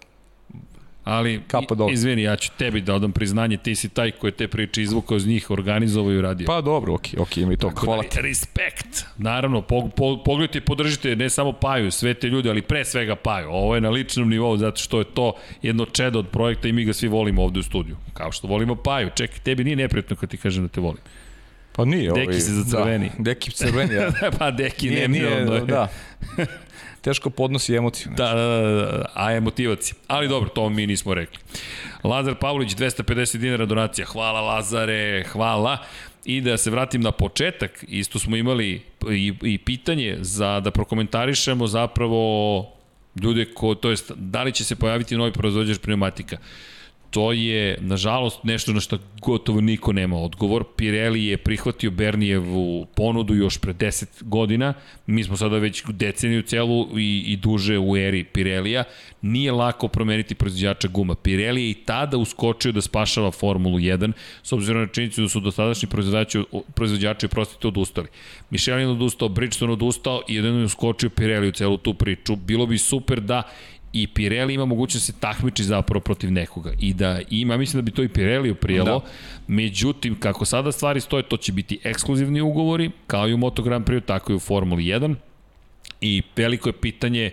Ali, 1.03 1.41
Kapa 1.47 1.75
dole. 1.75 1.93
izvini, 1.93 2.21
ja 2.21 2.35
ću 2.35 2.51
tebi 2.57 2.81
da 2.81 2.95
odam 2.95 3.11
priznanje, 3.11 3.57
ti 3.57 3.75
si 3.75 3.89
taj 3.89 4.11
koji 4.11 4.31
te 4.31 4.47
priče 4.47 4.81
izvukao 4.81 5.17
iz 5.17 5.27
njih, 5.27 5.51
organizovao 5.51 6.11
i 6.11 6.17
uradio. 6.17 6.47
Pa 6.47 6.61
dobro, 6.61 6.93
okej, 6.93 7.19
okej, 7.19 7.43
ima 7.43 7.53
i 7.53 7.57
to. 7.57 7.69
Tako 7.69 7.85
Hvala 7.85 8.03
da, 8.03 8.09
ti. 8.09 8.21
Respekt. 8.21 9.05
Naravno, 9.17 9.61
po, 9.61 9.89
po, 9.95 10.23
pogledajte 10.25 10.57
i 10.57 10.61
podržite 10.61 11.15
ne 11.15 11.29
samo 11.29 11.51
Paju, 11.53 11.91
sve 11.91 12.13
te 12.13 12.27
ljude, 12.27 12.49
ali 12.49 12.61
pre 12.61 12.85
svega 12.85 13.15
Paju. 13.15 13.47
Ovo 13.49 13.75
je 13.75 13.81
na 13.81 13.89
ličnom 13.89 14.29
nivou, 14.29 14.57
zato 14.57 14.77
što 14.77 14.99
je 14.99 15.05
to 15.05 15.33
jedno 15.61 15.85
čedo 15.85 16.19
od 16.19 16.27
projekta 16.27 16.67
i 16.67 16.71
mi 16.71 16.85
ga 16.85 16.93
svi 16.93 17.07
volimo 17.07 17.43
ovde 17.43 17.59
u 17.59 17.63
studiju. 17.63 17.97
Kao 18.13 18.31
što 18.31 18.47
volimo 18.47 18.75
Paju. 18.75 19.09
Čekaj, 19.15 19.39
tebi 19.39 19.63
nije 19.63 19.75
neprijatno 19.75 20.15
kad 20.15 20.29
ti 20.29 20.37
kažem 20.37 20.63
da 20.63 20.69
te 20.69 20.81
volim. 20.81 21.01
Pa 21.75 21.85
nije. 21.85 22.11
Deki 22.11 22.21
ovaj, 22.21 22.39
se 22.39 22.51
zacrveni. 22.51 23.11
Da, 23.17 23.23
deki 23.23 23.51
crveni, 23.51 23.93
ja. 23.93 24.11
pa, 24.39 24.51
deki, 24.51 24.89
nije, 24.89 25.07
nije, 25.07 25.41
ono 25.43 25.55
je- 25.55 25.61
da. 25.65 25.87
Teško 27.01 27.29
podnosi 27.29 27.75
emociju. 27.75 28.11
Da, 28.17 28.33
da, 28.33 28.47
da, 28.47 28.85
da, 28.85 29.05
a 29.13 29.31
emotivac 29.33 29.91
je. 29.91 29.95
Ali 30.07 30.27
dobro, 30.27 30.49
to 30.49 30.69
mi 30.69 30.87
nismo 30.87 31.13
rekli. 31.13 31.37
Lazar 32.03 32.35
Pavlović, 32.35 32.71
250 32.71 33.37
dinara 33.37 33.65
donacija. 33.65 34.05
Hvala 34.05 34.41
Lazare, 34.41 35.23
hvala. 35.23 35.77
I 36.25 36.41
da 36.41 36.57
se 36.57 36.69
vratim 36.69 37.01
na 37.01 37.11
početak, 37.11 37.85
isto 37.87 38.19
smo 38.19 38.35
imali 38.35 38.81
i, 39.11 39.33
i 39.41 39.57
pitanje 39.57 40.17
za 40.19 40.59
da 40.59 40.71
prokomentarišemo 40.71 41.67
zapravo 41.67 42.67
ljude 43.23 43.45
ko, 43.45 43.75
to 43.75 43.89
jest, 43.89 44.11
da 44.15 44.43
li 44.43 44.51
će 44.51 44.63
se 44.63 44.75
pojaviti 44.75 45.17
novi 45.17 45.31
proizvođač 45.31 45.77
pneumatika. 45.77 46.37
To 47.11 47.31
je, 47.31 47.77
nažalost, 47.81 48.43
nešto 48.43 48.73
na 48.73 48.79
što 48.79 48.97
gotovo 49.21 49.61
niko 49.61 49.93
nema 49.93 50.17
odgovor. 50.17 50.63
Pirelli 50.75 51.25
je 51.25 51.37
prihvatio 51.37 51.91
Bernijevu 51.91 52.85
ponudu 52.95 53.35
još 53.35 53.57
pre 53.57 53.73
10 53.73 54.23
godina. 54.23 54.73
Mi 55.05 55.23
smo 55.23 55.37
sada 55.37 55.57
već 55.57 55.83
deceniju 55.87 56.41
celu 56.41 56.99
i, 56.99 57.23
i 57.27 57.35
duže 57.37 57.79
u 57.79 57.97
eri 57.97 58.23
Pirellija. 58.23 58.83
Nije 59.21 59.51
lako 59.51 59.87
promeniti 59.87 60.35
proizvođača 60.35 60.87
guma. 60.87 61.15
Pirelli 61.15 61.63
je 61.63 61.69
i 61.69 61.73
tada 61.73 62.17
uskočio 62.17 62.71
da 62.71 62.81
spašava 62.81 63.31
Formulu 63.31 63.79
1, 63.79 64.11
s 64.43 64.53
obzirom 64.53 64.81
na 64.81 64.87
činjenicu 64.87 65.21
da 65.21 65.29
su 65.29 65.39
dosadašnji 65.39 65.89
proizvođači, 65.89 66.43
proizvođači 66.75 67.27
prostite 67.27 67.67
odustali. 67.67 68.07
Michelin 68.49 68.87
odustao, 68.87 69.29
Bridgestone 69.29 69.73
odustao 69.73 70.21
i 70.27 70.35
jedan 70.35 70.59
je 70.59 70.65
uskočio 70.65 71.09
Pirelli 71.09 71.47
u 71.47 71.51
celu 71.51 71.77
tu 71.77 71.93
priču. 71.93 72.35
Bilo 72.35 72.65
bi 72.65 72.77
super 72.77 73.21
da 73.21 73.43
i 73.93 74.07
Pirelli 74.07 74.53
ima 74.53 74.65
mogućnost 74.65 75.07
da 75.07 75.13
se 75.13 75.19
takmiči 75.19 75.63
zapravo 75.63 75.99
protiv 75.99 76.31
nekoga 76.31 76.73
i 76.79 76.93
da 76.93 77.19
ima, 77.29 77.57
mislim 77.57 77.81
da 77.81 77.85
bi 77.85 77.91
to 77.91 78.03
i 78.03 78.09
Pirelli 78.09 78.53
prijelo, 78.53 78.99
da. 78.99 79.05
međutim, 79.47 80.19
kako 80.19 80.45
sada 80.45 80.71
stvari 80.71 81.01
stoje, 81.01 81.23
to 81.23 81.37
će 81.37 81.51
biti 81.51 81.79
ekskluzivni 81.83 82.41
ugovori, 82.41 82.91
kao 83.07 83.27
i 83.27 83.33
u 83.33 83.37
Moto 83.37 83.63
Grand 83.63 83.85
Prix, 83.85 84.05
tako 84.05 84.31
i 84.31 84.35
u 84.35 84.39
Formuli 84.39 84.83
1 84.83 85.15
i 86.01 86.21
veliko 86.35 86.69
je 86.69 86.73
pitanje 86.73 87.31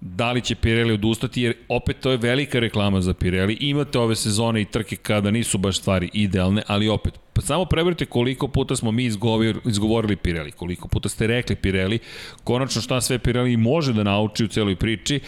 da 0.00 0.32
li 0.32 0.40
će 0.40 0.54
Pirelli 0.54 0.92
odustati, 0.92 1.42
jer 1.42 1.54
opet 1.68 1.96
to 2.00 2.10
je 2.10 2.16
velika 2.16 2.58
reklama 2.58 3.00
za 3.00 3.14
Pirelli. 3.14 3.56
Imate 3.60 3.98
ove 3.98 4.16
sezone 4.16 4.62
i 4.62 4.64
trke 4.64 4.96
kada 4.96 5.30
nisu 5.30 5.58
baš 5.58 5.78
stvari 5.78 6.10
idealne, 6.12 6.62
ali 6.66 6.88
opet, 6.88 7.14
pa 7.32 7.40
samo 7.40 7.64
prebrite 7.64 8.06
koliko 8.06 8.48
puta 8.48 8.76
smo 8.76 8.92
mi 8.92 9.04
izgovor, 9.04 9.60
izgovorili 9.66 10.16
Pirelli, 10.16 10.52
koliko 10.52 10.88
puta 10.88 11.08
ste 11.08 11.26
rekli 11.26 11.56
Pirelli, 11.56 11.98
konačno 12.44 12.82
šta 12.82 13.00
sve 13.00 13.18
Pirelli 13.18 13.56
može 13.56 13.92
da 13.92 14.02
nauči 14.02 14.44
u 14.44 14.48
celoj 14.48 14.76
priči, 14.76 15.20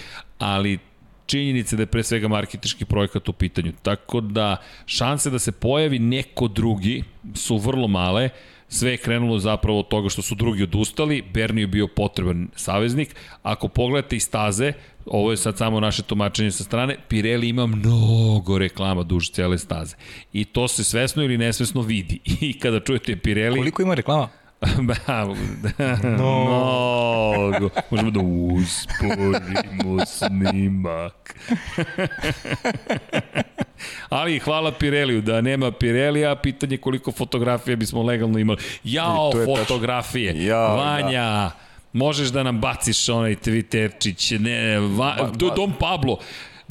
ali 0.43 0.78
činjenice 1.27 1.77
da 1.77 1.82
je 1.82 1.86
pre 1.86 2.02
svega 2.02 2.28
marketički 2.28 2.85
projekat 2.85 3.28
u 3.28 3.32
pitanju. 3.32 3.73
Tako 3.82 4.20
da 4.20 4.56
šanse 4.86 5.31
da 5.31 5.39
se 5.39 5.52
pojavi 5.52 5.98
neko 5.98 6.48
drugi 6.48 7.05
su 7.35 7.59
vrlo 7.59 7.89
male, 7.89 8.28
sve 8.69 8.90
je 8.90 8.97
krenulo 8.97 9.39
zapravo 9.39 9.78
od 9.78 9.89
toga 9.89 10.09
što 10.09 10.23
su 10.23 10.35
drugi 10.35 10.62
odustali, 10.62 11.23
Bernie 11.35 11.62
je 11.62 11.66
bio 11.66 11.86
potreban 11.86 12.48
saveznik. 12.56 13.14
Ako 13.43 13.69
pogledate 13.69 14.16
i 14.16 14.20
staze, 14.20 14.73
ovo 15.06 15.31
je 15.31 15.36
sad 15.36 15.59
samo 15.59 15.81
naše 15.81 16.02
tumačenje 16.02 16.51
sa 16.51 16.64
strane, 16.64 16.97
Pirelli 17.09 17.48
ima 17.48 17.66
mnogo 17.66 18.59
reklama 18.59 19.02
duž 19.02 19.31
cele 19.31 19.59
staze. 19.59 19.97
I 20.32 20.44
to 20.44 20.69
se 20.69 20.85
svesno 20.85 21.23
ili 21.23 21.39
nesvesno 21.39 21.81
vidi. 21.81 22.20
I 22.48 22.59
kada 22.59 22.81
čujete 22.81 23.16
Pirelli... 23.16 23.59
Koliko 23.59 23.82
ima 23.82 23.94
reklama? 23.94 24.28
No. 26.18 26.44
Mnogo. 27.39 27.70
Možemo 27.90 28.10
da 28.10 28.20
usporimo 28.20 30.06
snimak. 30.06 31.34
Ali 34.09 34.39
hvala 34.39 34.72
Pireliju, 34.72 35.20
da 35.20 35.40
nema 35.40 35.70
Pirelija, 35.72 36.36
pitanje 36.36 36.76
koliko 36.76 37.12
fotografija 37.12 37.76
bismo 37.76 38.02
legalno 38.02 38.39
imali. 38.39 38.59
Jao, 38.84 39.30
tačno. 39.32 39.56
fotografije. 39.56 40.47
Jao, 40.47 40.76
Vanja, 40.76 41.10
da. 41.12 41.51
možeš 41.93 42.28
da 42.28 42.43
nam 42.43 42.60
baciš 42.60 43.09
onaj 43.09 43.34
Twitterčić, 43.34 44.39
ne, 44.39 44.78
va, 44.78 44.86
Ba- 45.18 45.32
to 45.39 45.44
je 45.44 45.51
ba- 45.51 45.56
Dom 45.56 45.72
Pablo. 45.80 46.18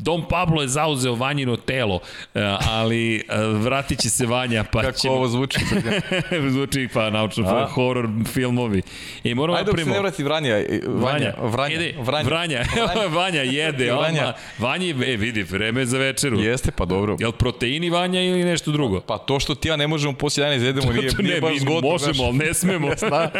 Dom 0.02 0.24
Pablo 0.30 0.62
je 0.62 0.68
zauzeo 0.68 1.16
Vanjino 1.16 1.56
telo, 1.56 2.00
e, 2.36 2.42
ali 2.70 3.16
e, 3.16 3.22
vratit 3.54 4.00
će 4.00 4.10
se 4.10 4.26
Vanja, 4.26 4.64
pa 4.64 4.82
Kako 4.82 5.00
ćemo... 5.00 5.14
ovo 5.14 5.28
zvuči? 5.28 5.60
Zvuči 6.54 6.88
pa 6.94 7.10
naučno, 7.10 7.48
A? 7.48 7.68
horor 7.68 8.10
filmovi. 8.34 8.82
I 9.24 9.36
moramo 9.36 9.58
Ajde 9.58 9.66
da 9.66 9.72
dok 9.72 9.80
se 9.80 9.90
ne 9.90 10.00
vrati 10.00 10.24
Vranja. 10.24 10.50
e, 10.50 10.82
Vanja, 10.88 11.34
Vranja, 11.42 11.76
Ide, 11.76 11.94
Vranja. 12.00 12.26
Vranja, 12.26 12.60
Vranja, 12.76 13.08
Vanja 13.08 13.42
jede, 13.42 13.92
Vranja. 13.94 14.34
Vanja, 14.58 14.88
e, 14.88 15.18
vidi, 15.18 15.44
vreme 15.44 15.82
je 15.82 15.86
za 15.86 15.98
večeru. 15.98 16.40
Jeste, 16.40 16.72
pa 16.72 16.86
dobro. 16.86 17.16
Jel 17.20 17.32
proteini 17.32 17.90
Vanja 17.90 18.22
ili 18.22 18.44
nešto 18.44 18.72
drugo? 18.72 19.00
Pa 19.02 19.18
to 19.18 19.40
što 19.40 19.56
ti 19.56 19.68
ja 19.68 19.76
ne 19.76 19.88
možemo 19.88 20.14
posle 20.14 20.46
11 20.46 20.62
jedemo 20.64 20.92
nije, 20.94 21.12
nije 21.20 21.36
ne, 21.36 21.42
baš 21.42 21.58
zgodno. 21.60 21.90
možemo, 21.90 22.24
ali 22.24 22.38
ne 22.38 22.54
smemo. 22.54 22.90
Da. 23.12 23.32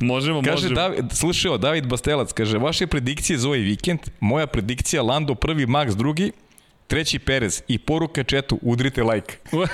možemo, 0.00 0.42
Kaže, 0.42 0.54
možemo. 0.54 0.74
David, 0.74 1.04
slušaj, 1.12 1.48
ovo, 1.48 1.58
David 1.58 1.86
Bastelac, 1.86 2.32
kaže, 2.32 2.58
vaše 2.58 2.86
predikcije 2.86 3.38
za 3.38 3.48
ovaj 3.48 3.58
vikend, 3.58 3.98
moja 4.20 4.46
predikcija 4.46 5.02
Lando 5.02 5.34
prvi, 5.34 5.66
Max 5.88 5.96
drugi, 5.96 6.32
treći 6.86 7.18
Perez 7.18 7.62
i 7.68 7.78
poruka 7.78 8.24
četu, 8.24 8.58
udrite 8.62 9.02
like. 9.02 9.36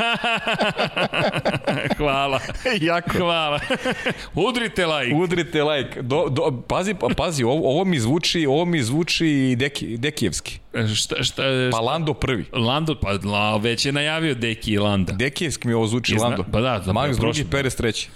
Hvala. 1.97 2.41
jako. 2.81 3.19
Hvala. 3.19 3.61
Udrite 4.49 4.86
like. 4.86 5.15
Udrite 5.15 5.62
like. 5.62 6.03
Do, 6.03 6.28
do, 6.28 6.62
pazi, 6.69 6.95
pa, 6.95 7.09
pazi, 7.16 7.45
ovo, 7.45 7.70
ovo 7.70 7.85
mi 7.85 8.01
zvuči, 8.01 8.47
ovo 8.47 8.65
mi 8.65 8.82
zvuči 8.82 9.57
Deki, 9.59 9.97
Dekijevski. 9.97 10.59
Šta, 10.97 11.23
šta, 11.23 11.43
Pa 11.70 11.81
Lando 11.81 12.15
prvi. 12.15 12.45
Lando, 12.53 12.95
pa 13.01 13.19
la, 13.24 13.57
već 13.57 13.86
je 13.86 13.93
najavio 13.93 14.35
Deki 14.35 14.73
i 14.73 14.78
Landa. 14.78 15.12
Dekijevski 15.12 15.69
mi 15.69 15.74
ovo 15.74 15.86
zvuči 15.86 16.15
Lando. 16.15 16.45
pa 16.53 16.61
da, 16.61 16.82
zapravo, 16.85 17.09
Max 17.09 17.20
drugi. 17.20 17.45
Perez 17.51 17.77
treći. 17.77 18.09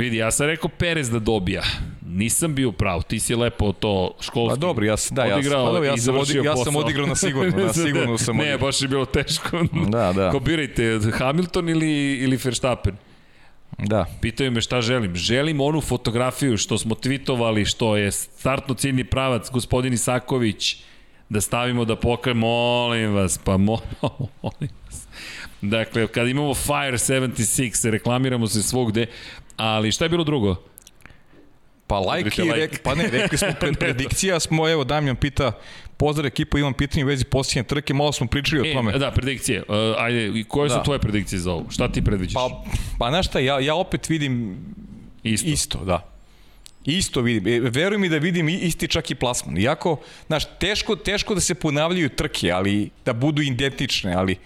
Vidi, 0.00 0.16
ja 0.16 0.30
sam 0.30 0.46
rekao 0.46 0.70
Perez 0.78 1.10
da 1.10 1.18
dobija. 1.18 1.62
Nisam 2.06 2.54
bio 2.54 2.72
prav, 2.72 3.02
ti 3.02 3.20
si 3.20 3.34
lepo 3.34 3.72
to 3.72 4.14
školski 4.20 4.60
Pa 4.60 4.66
dobro, 4.66 4.86
ja 4.86 4.96
sam, 4.96 5.14
da, 5.14 5.24
ja, 5.24 5.28
sam, 5.28 5.38
odigrao 5.38 5.72
pa 5.72 5.84
ja, 5.86 5.96
sam, 5.96 6.16
odi, 6.16 6.40
ja 6.44 6.56
sam 6.56 6.76
odigrao 6.76 7.06
na 7.06 7.14
sigurno, 7.14 7.64
na 7.64 7.72
sigurno 7.84 8.18
sam 8.18 8.36
Ne, 8.36 8.42
odigrao. 8.42 8.58
baš 8.58 8.82
je 8.82 8.88
bilo 8.88 9.04
teško. 9.04 9.62
Da, 9.88 10.12
da. 10.12 10.30
Ko 10.32 10.40
birajte, 10.40 11.00
Hamilton 11.18 11.68
ili, 11.68 12.14
ili 12.14 12.38
Verstappen? 12.44 12.96
Da. 13.78 14.06
Pitaju 14.20 14.50
me 14.50 14.60
šta 14.60 14.80
želim. 14.80 15.16
Želim 15.16 15.60
onu 15.60 15.80
fotografiju 15.80 16.56
što 16.56 16.78
smo 16.78 16.94
tweetovali, 16.94 17.64
što 17.64 17.96
je 17.96 18.10
startno 18.10 18.74
ciljni 18.74 19.04
pravac, 19.04 19.50
gospodin 19.50 19.92
Isaković, 19.92 20.76
da 21.28 21.40
stavimo 21.40 21.84
da 21.84 21.96
pokaj, 21.96 22.34
molim 22.34 23.14
vas, 23.14 23.38
pa 23.44 23.56
mo, 23.56 23.78
molim 24.42 24.70
vas. 24.86 25.06
Dakle, 25.60 26.06
kad 26.06 26.28
imamo 26.28 26.54
Fire 26.54 26.98
76, 26.98 27.90
reklamiramo 27.90 28.46
se 28.46 28.62
svugde, 28.62 29.06
ali 29.56 29.92
šta 29.92 30.04
je 30.04 30.08
bilo 30.08 30.24
drugo? 30.24 30.56
Pa 31.86 31.98
like 31.98 32.18
Udrite 32.20 32.42
i 32.42 32.44
like. 32.44 32.56
rek, 32.56 32.82
pa 32.82 32.94
ne, 32.94 33.08
rekli 33.08 33.38
smo 33.38 33.48
pred 33.60 33.78
predikcija 33.78 34.40
smo, 34.40 34.68
evo 34.68 34.84
Damjan 34.84 35.16
pita 35.16 35.52
Pozdrav 35.96 36.26
ekipa, 36.26 36.58
imam 36.58 36.74
pitanje 36.74 37.04
u 37.04 37.08
vezi 37.08 37.24
posljednje 37.24 37.62
trke, 37.62 37.94
malo 37.94 38.12
smo 38.12 38.26
pričali 38.26 38.68
E, 38.68 38.70
o 38.70 38.74
tome. 38.74 38.92
da, 38.92 39.10
predikcije. 39.10 39.62
Uh, 39.62 39.74
ajde, 39.98 40.26
i 40.30 40.44
koje 40.44 40.70
su 40.70 40.76
Da. 40.76 40.82
tvoje 40.82 40.98
predikcije 40.98 41.38
za 41.38 41.52
ovo? 41.52 41.66
Šta 41.70 41.88
ti 41.88 42.02
predviđaš? 42.02 42.34
Pa, 42.34 42.64
pa 42.98 43.08
znaš 43.08 43.26
šta, 43.26 43.38
ja, 43.38 43.60
ja 43.60 43.74
opet 43.74 44.08
vidim 44.08 44.56
Isto. 45.22 45.48
isto, 45.48 45.78
da. 45.78 46.06
Isto 46.84 47.20
vidim. 47.20 47.46
E, 47.56 47.70
veruj 47.70 47.98
mi 47.98 48.08
da 48.08 48.16
vidim 48.18 48.48
isti 48.48 48.88
čak 48.88 49.10
i 49.10 49.14
plasman. 49.14 49.58
Iako, 49.58 50.00
znaš, 50.26 50.44
teško, 50.58 50.96
teško 50.96 51.34
da 51.34 51.40
se 51.40 51.54
ponavljaju 51.54 52.08
trke, 52.08 52.50
ali 52.50 52.90
da 53.04 53.12
budu 53.12 53.42
identične, 53.42 54.14
ali 54.14 54.36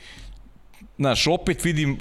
Znaš, 0.98 1.26
opet 1.26 1.64
vidim 1.64 1.90
uh, 1.92 1.98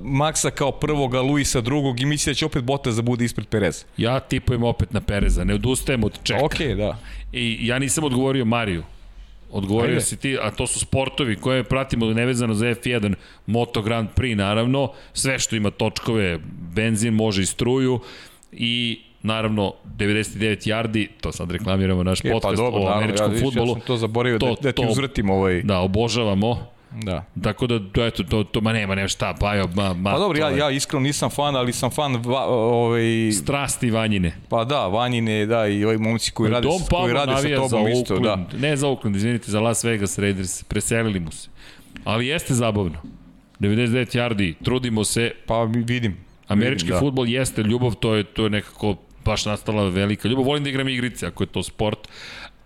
Maxa 0.00 0.50
kao 0.50 0.72
prvoga, 0.72 1.20
Luisa 1.20 1.60
drugog 1.60 2.00
i 2.00 2.04
mislim 2.06 2.30
da 2.30 2.34
će 2.34 2.46
opet 2.46 2.64
Bottas 2.64 2.96
da 2.96 3.02
bude 3.02 3.24
ispred 3.24 3.46
Pereza. 3.48 3.84
Ja 3.96 4.20
tipujem 4.20 4.62
opet 4.62 4.92
na 4.92 5.00
Pereza, 5.00 5.44
ne 5.44 5.54
odustajem 5.54 6.04
od 6.04 6.18
čeka. 6.22 6.44
Ok, 6.44 6.58
da. 6.76 6.98
I 7.32 7.66
ja 7.66 7.78
nisam 7.78 8.04
odgovorio 8.04 8.44
Mariju. 8.44 8.82
Odgovorio 9.52 9.90
Ajde. 9.90 10.00
si 10.00 10.16
ti, 10.16 10.38
a 10.42 10.50
to 10.50 10.66
su 10.66 10.78
sportovi 10.80 11.36
koje 11.36 11.64
pratimo 11.64 12.06
nevezano 12.06 12.54
za 12.54 12.66
F1, 12.66 13.14
Moto 13.46 13.82
Grand 13.82 14.08
Prix 14.16 14.34
naravno, 14.34 14.92
sve 15.12 15.38
što 15.38 15.56
ima 15.56 15.70
točkove, 15.70 16.38
benzin 16.74 17.14
može 17.14 17.42
i 17.42 17.46
struju 17.46 18.00
i 18.52 19.00
naravno 19.22 19.74
99 19.96 20.68
yardi, 20.68 21.08
to 21.20 21.32
sad 21.32 21.50
reklamiramo 21.50 22.02
naš 22.02 22.24
E, 22.24 22.30
podcast 22.32 22.60
o 22.60 22.64
naravno, 22.64 22.88
američkom 22.88 23.34
ja, 23.34 23.40
futbolu. 23.40 23.68
Ja 23.68 23.72
sam 23.72 23.80
to 23.80 23.96
zaboravio 23.96 24.38
To- 24.38 24.46
da, 24.46 24.60
da 24.62 24.72
ti 24.72 24.86
uzvratim 24.90 25.30
ovaj... 25.30 25.62
Da, 25.62 25.78
obožavamo. 25.78 26.66
Da. 26.92 27.24
Tako 27.42 27.66
da, 27.66 27.78
da, 27.78 28.06
eto, 28.06 28.22
to, 28.22 28.44
to, 28.44 28.60
ma 28.60 28.72
nema, 28.72 28.94
nema 28.94 29.08
šta, 29.08 29.34
pa 29.40 29.54
jo, 29.54 29.68
ma, 29.74 29.94
ma, 29.94 30.12
Pa 30.12 30.18
dobro, 30.18 30.38
to 30.38 30.48
ja, 30.48 30.56
ja 30.56 30.70
iskreno 30.70 31.02
nisam 31.02 31.30
fan, 31.30 31.56
ali 31.56 31.72
sam 31.72 31.90
fan 31.90 32.16
va, 32.16 32.44
ovaj, 32.46 33.32
Strasti 33.32 33.90
vanjine. 33.90 34.32
pa 34.48 34.64
da, 34.64 34.86
Vanjine, 34.86 35.46
da, 35.46 35.66
i 35.66 35.84
ovi 35.84 35.98
momci 35.98 36.30
koji 36.30 36.50
rade, 36.50 36.68
Dom 36.68 36.80
Pablo 36.90 37.00
koji 37.00 37.14
rade 37.14 37.32
sa 37.32 37.40
za 37.42 37.68
tobom 37.68 37.88
isto, 37.88 38.18
da. 38.18 38.46
Ne 38.58 38.76
za 38.76 38.88
Oakland, 38.88 39.16
izvinite, 39.16 39.50
za 39.50 39.60
Las 39.60 39.84
Vegas 39.84 40.18
Raiders, 40.18 40.62
preselili 40.62 41.20
mu 41.20 41.30
se. 41.30 41.48
Ali 42.04 42.26
jeste 42.26 42.54
zabavno. 42.54 42.98
99 43.60 44.16
yardi, 44.16 44.54
trudimo 44.64 45.04
se, 45.04 45.30
Pa 45.46 45.62
vidim. 45.64 46.16
Američki 46.48 46.84
vidim, 46.84 46.94
da. 46.94 47.00
futbol 47.00 47.28
jeste 47.28 47.62
ljubav, 47.62 47.94
to 47.94 48.14
je, 48.14 48.24
to 48.24 48.44
je 48.44 48.50
nekako 48.50 48.96
baš 49.24 49.44
nastala 49.46 49.88
velika 49.88 50.28
ljubav. 50.28 50.44
Volim 50.44 50.64
da 50.64 50.70
igram 50.70 50.88
igrice, 50.88 51.26
ako 51.26 51.42
je 51.42 51.46
to 51.46 51.62
sport, 51.62 52.08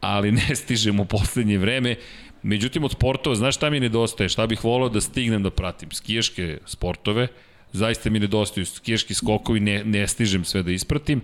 ali 0.01 0.33
ne 0.49 0.55
stižem 0.55 1.01
u 1.01 1.05
poslednje 1.05 1.59
vreme. 1.59 1.97
Međutim, 2.45 2.85
od 2.85 2.93
sportova, 2.93 3.37
znaš 3.37 3.57
šta 3.57 3.71
mi 3.71 3.81
nedostaje? 3.81 4.29
Šta 4.29 4.47
bih 4.47 4.65
volao 4.65 4.89
da 4.89 5.01
stignem 5.01 5.43
da 5.43 5.51
pratim? 5.51 5.91
Skijaške 5.91 6.59
sportove, 6.67 7.29
zaista 7.73 8.11
mi 8.11 8.21
nedostaju 8.21 8.67
skijaški 8.67 9.15
skokovi, 9.15 9.61
ne, 9.61 9.85
ne 9.85 10.09
stižem 10.09 10.45
sve 10.45 10.63
da 10.63 10.73
ispratim. 10.73 11.23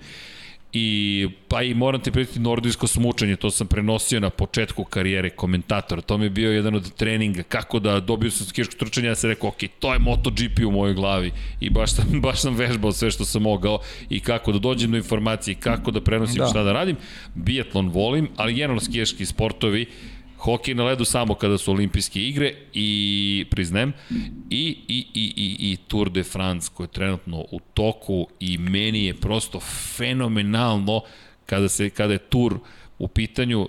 I 0.72 1.28
pa 1.48 1.62
i 1.62 1.74
moram 1.74 2.00
ti 2.00 2.10
prijeti 2.10 2.40
nordijsko 2.40 2.86
smučanje, 2.86 3.36
to 3.36 3.50
sam 3.50 3.66
prenosio 3.66 4.20
na 4.20 4.30
početku 4.30 4.84
karijere 4.84 5.30
komentatora, 5.30 6.02
to 6.02 6.18
mi 6.18 6.24
je 6.24 6.30
bio 6.30 6.52
jedan 6.52 6.74
od 6.74 6.94
treninga, 6.94 7.42
kako 7.42 7.78
da 7.78 8.00
dobio 8.00 8.30
sam 8.30 8.46
skijaško 8.46 8.74
trčanje, 8.78 9.08
ja 9.08 9.14
sam 9.14 9.30
rekao, 9.30 9.48
ok, 9.48 9.58
to 9.78 9.92
je 9.92 9.98
MotoGP 9.98 10.58
u 10.66 10.70
mojoj 10.70 10.94
glavi 10.94 11.32
i 11.60 11.70
baš 11.70 11.94
sam, 11.94 12.04
baš 12.26 12.40
sam 12.40 12.54
vežbao 12.54 12.92
sve 12.92 13.10
što 13.10 13.24
sam 13.24 13.42
mogao 13.42 13.80
i 14.10 14.20
kako 14.20 14.52
da 14.52 14.58
dođem 14.58 14.90
do 14.90 14.96
informacije, 14.96 15.54
kako 15.54 15.90
da 15.90 16.00
prenosim 16.00 16.38
da. 16.38 16.44
Da. 16.44 16.50
šta 16.50 16.62
da 16.62 16.72
radim. 16.72 16.96
Biatlon 17.34 17.88
volim, 17.88 18.28
ali 18.36 18.54
generalno 18.54 18.80
skijaški 18.80 19.26
sportovi, 19.26 19.86
hokej 20.40 20.74
na 20.74 20.84
ledu 20.84 21.04
samo 21.04 21.34
kada 21.34 21.58
su 21.58 21.70
olimpijske 21.70 22.20
igre 22.20 22.54
i 22.72 23.46
priznajem 23.50 23.92
i, 24.50 24.76
i, 24.88 25.06
i, 25.14 25.32
i, 25.36 25.72
i 25.72 25.76
Tour 25.88 26.10
de 26.10 26.24
France 26.24 26.70
koji 26.74 26.84
je 26.84 26.90
trenutno 26.90 27.44
u 27.50 27.60
toku 27.74 28.26
i 28.40 28.58
meni 28.58 29.04
je 29.04 29.14
prosto 29.14 29.60
fenomenalno 29.96 31.02
kada 31.46 31.68
se 31.68 31.90
kada 31.90 32.12
je 32.12 32.18
Tour 32.18 32.58
u 32.98 33.08
pitanju 33.08 33.68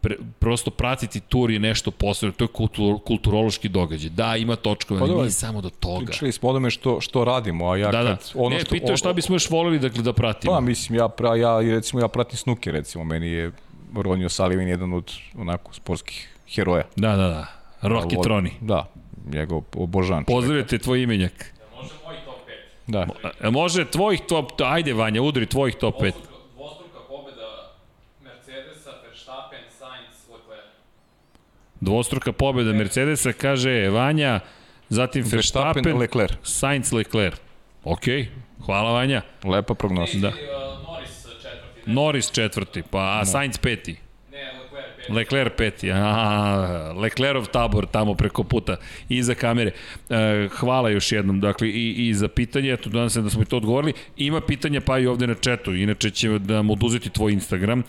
pre, 0.00 0.16
prosto 0.38 0.70
pratiti 0.70 1.20
Tour 1.20 1.50
je 1.50 1.58
nešto 1.58 1.90
posebno, 1.90 2.32
to 2.32 2.44
je 2.44 2.48
kultur, 2.48 2.98
kulturološki 3.06 3.68
događaj. 3.68 4.10
Da, 4.10 4.36
ima 4.36 4.56
točkove, 4.56 4.98
Pa 4.98 5.04
ali 5.04 5.10
dobro, 5.10 5.22
nije 5.22 5.32
samo 5.32 5.60
do 5.60 5.70
toga. 5.70 6.06
Pričali 6.06 6.32
smo 6.32 6.48
o 6.48 6.52
tome 6.52 6.70
što, 6.70 7.00
što 7.00 7.24
radimo, 7.24 7.70
a 7.70 7.76
ja 7.76 7.90
Da, 7.90 8.02
da. 8.02 8.16
kad... 8.16 8.30
Ono 8.34 8.56
ne, 8.56 8.60
što, 8.60 8.70
pitao 8.70 8.90
je 8.90 8.96
šta 8.96 9.12
bismo 9.12 9.34
još 9.34 9.50
volili 9.50 9.78
da, 9.78 9.88
da 9.88 10.12
pratimo. 10.12 10.52
Pa, 10.52 10.60
mislim, 10.60 10.98
ja, 10.98 11.08
pra, 11.08 11.36
ja, 11.36 11.60
recimo, 11.60 12.00
ja 12.00 12.08
pratim 12.08 12.36
snuke, 12.36 12.72
recimo, 12.72 13.04
meni 13.04 13.26
je 13.26 13.52
Ronio 13.94 14.28
Sullivan 14.28 14.68
jedan 14.68 14.92
od, 14.92 15.12
onako, 15.38 15.72
sportskih 15.74 16.28
heroja. 16.54 16.84
Da, 16.96 17.16
da, 17.16 17.28
da. 17.28 17.46
Rocky 17.88 18.16
Vol- 18.16 18.22
Troni. 18.22 18.52
Da, 18.60 18.86
njegov 19.32 19.62
obožavan. 19.76 20.24
čovjek. 20.24 20.36
Pozdravljate 20.36 20.78
tvoj 20.78 21.02
imenjak. 21.02 21.54
Da. 22.86 23.06
E, 23.40 23.50
može 23.50 23.84
tvojih 23.84 24.20
top, 24.28 24.56
to, 24.56 24.64
ajde 24.64 24.92
Vanja, 24.92 25.22
udri 25.22 25.46
tvojih 25.46 25.74
top 25.74 25.94
5. 26.00 26.12
Dvostruka 26.54 26.98
pobjeda 27.08 27.72
Mercedesa, 28.22 28.90
Verstappen, 29.08 29.60
Sainz, 29.78 30.16
Leclerc. 30.32 30.64
Dvostruka 31.80 32.32
pobjeda 32.32 32.72
Mercedesa, 32.72 33.32
kaže 33.32 33.88
Vanja, 33.88 34.40
zatim 34.88 35.22
Verstappen, 35.22 35.66
Verstappen, 35.66 35.98
Leclerc. 35.98 36.32
Sainz, 36.42 36.92
Leclerc. 36.92 37.40
Ok, 37.84 38.04
hvala 38.66 38.92
Vanja. 38.92 39.22
Lepa 39.44 39.74
prognoza. 39.74 40.18
Da. 40.18 40.32
Norris 41.86 42.30
četvrti, 42.32 42.82
pa 42.90 43.18
a 43.20 43.24
Sainz 43.24 43.58
peti. 43.58 43.96
Ne, 44.32 44.52
Leclerc 45.08 45.52
peti. 45.56 45.90
A, 45.92 46.92
Leclerov 46.96 47.46
tabor 47.46 47.86
tamo 47.86 48.14
preko 48.14 48.44
puta 48.44 48.76
iza 49.08 49.34
kamere. 49.34 49.70
E, 50.10 50.48
hvala 50.52 50.90
još 50.90 51.12
jednom, 51.12 51.40
dakle, 51.40 51.68
i, 51.68 52.08
i 52.08 52.14
za 52.14 52.28
pitanje, 52.28 52.72
eto, 52.72 52.90
danas 52.90 53.16
da 53.16 53.30
smo 53.30 53.42
i 53.42 53.44
to 53.44 53.56
odgovorili. 53.56 53.92
Ima 54.16 54.40
pitanja 54.40 54.80
pa 54.80 54.98
i 54.98 55.06
ovde 55.06 55.26
na 55.26 55.34
četu, 55.34 55.74
inače 55.74 56.10
će 56.10 56.38
da 56.38 56.54
nam 56.54 56.70
oduzeti 56.70 57.10
tvoj 57.10 57.32
Instagram. 57.32 57.82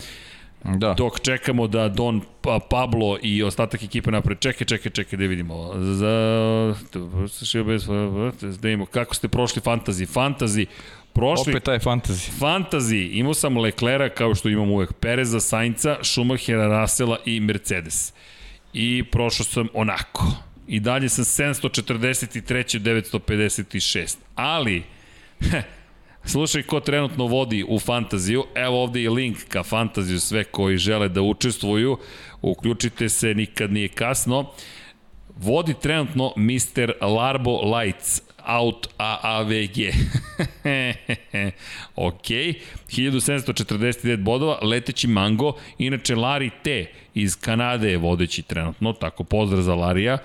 Da. 0.64 0.94
Dok 0.94 1.20
čekamo 1.20 1.68
da 1.68 1.90
Don 1.90 2.22
pa, 2.42 2.60
Pablo 2.70 3.18
i 3.22 3.44
ostatak 3.44 3.84
ekipe 3.84 4.12
naprave. 4.12 4.40
Čekaj, 4.40 4.68
čekaj, 4.68 4.92
čekaj, 4.92 5.20
da 5.20 5.26
vidimo. 5.26 5.72
Za... 5.76 6.76
Da 8.42 8.68
vidimo 8.68 8.86
kako 8.86 9.16
ste 9.16 9.28
prošli 9.28 9.62
fantazi. 9.62 10.06
Fantazi, 10.06 10.66
prošli 11.14 11.52
Opet 11.52 11.64
taj 11.64 11.80
fantasy. 11.80 12.40
Fantazi, 12.40 12.98
imao 12.98 13.34
sam 13.34 13.58
Leclera 13.58 14.10
kao 14.10 14.36
što 14.36 14.50
imam 14.50 14.72
uvek, 14.72 14.94
Pereza, 14.94 15.40
Sainca, 15.40 15.98
Schumachera, 16.02 16.82
Russella 16.82 17.18
i 17.26 17.40
Mercedes. 17.40 18.14
I 18.74 19.04
prošao 19.12 19.46
sam 19.46 19.68
onako. 19.74 20.26
I 20.68 20.80
dalje 20.80 21.10
sam 21.10 21.24
743. 21.24 22.80
956. 22.80 24.18
Ali, 24.36 24.84
slušaj 26.32 26.64
ko 26.64 26.80
trenutno 26.80 27.26
vodi 27.26 27.66
u 27.68 27.80
fantaziju. 27.80 28.44
Evo 28.56 28.84
ovde 28.84 29.02
je 29.02 29.10
link 29.10 29.38
ka 29.48 29.64
fantaziju 29.64 30.20
sve 30.20 30.44
koji 30.44 30.78
žele 30.78 31.10
da 31.10 31.22
učestvuju. 31.22 31.98
Uključite 32.42 33.10
se, 33.10 33.34
nikad 33.34 33.72
nije 33.72 33.88
kasno. 33.88 34.52
Vodi 35.38 35.74
trenutno 35.82 36.34
Mr. 36.38 36.94
Larbo 37.02 37.62
Lights 37.78 38.22
out 38.48 38.88
AAVG. 38.98 39.78
ok, 41.96 42.28
1749 42.88 44.18
bodova, 44.18 44.60
leteći 44.62 45.08
mango, 45.08 45.54
inače 45.78 46.16
Larry 46.16 46.50
T 46.64 46.86
iz 47.14 47.36
Kanade 47.36 47.92
je 47.92 47.98
vodeći 47.98 48.42
trenutno, 48.42 48.94
tako 48.94 49.24
pozdrav 49.24 49.62
za 49.62 49.76
Larija, 49.76 50.18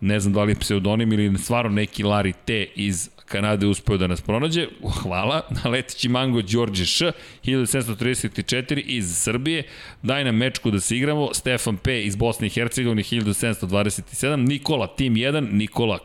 ne 0.00 0.20
znam 0.20 0.32
da 0.32 0.42
li 0.42 0.52
je 0.52 0.58
pseudonim 0.58 1.12
ili 1.12 1.38
stvarno 1.38 1.70
neki 1.70 2.02
Larry 2.02 2.32
T 2.44 2.66
iz 2.74 3.10
Kanade 3.26 3.66
uspeo 3.66 3.96
da 3.96 4.06
nas 4.06 4.20
pronađe, 4.20 4.66
hvala, 5.02 5.42
leteći 5.72 6.08
mango 6.08 6.42
Đorđe 6.42 6.84
Š, 6.84 7.12
1734 7.44 8.82
iz 8.86 9.16
Srbije, 9.16 9.62
daj 10.02 10.24
nam 10.24 10.36
mečku 10.36 10.70
da 10.70 10.80
se 10.80 10.96
igramo, 10.96 11.34
Stefan 11.34 11.76
P 11.76 12.02
iz 12.02 12.16
Bosne 12.16 12.46
i 12.46 12.50
Hercegovine, 12.50 13.02
1727, 13.02 14.36
Nikola 14.36 14.86
Tim 14.86 15.14
1, 15.14 15.52
Nikola, 15.52 15.98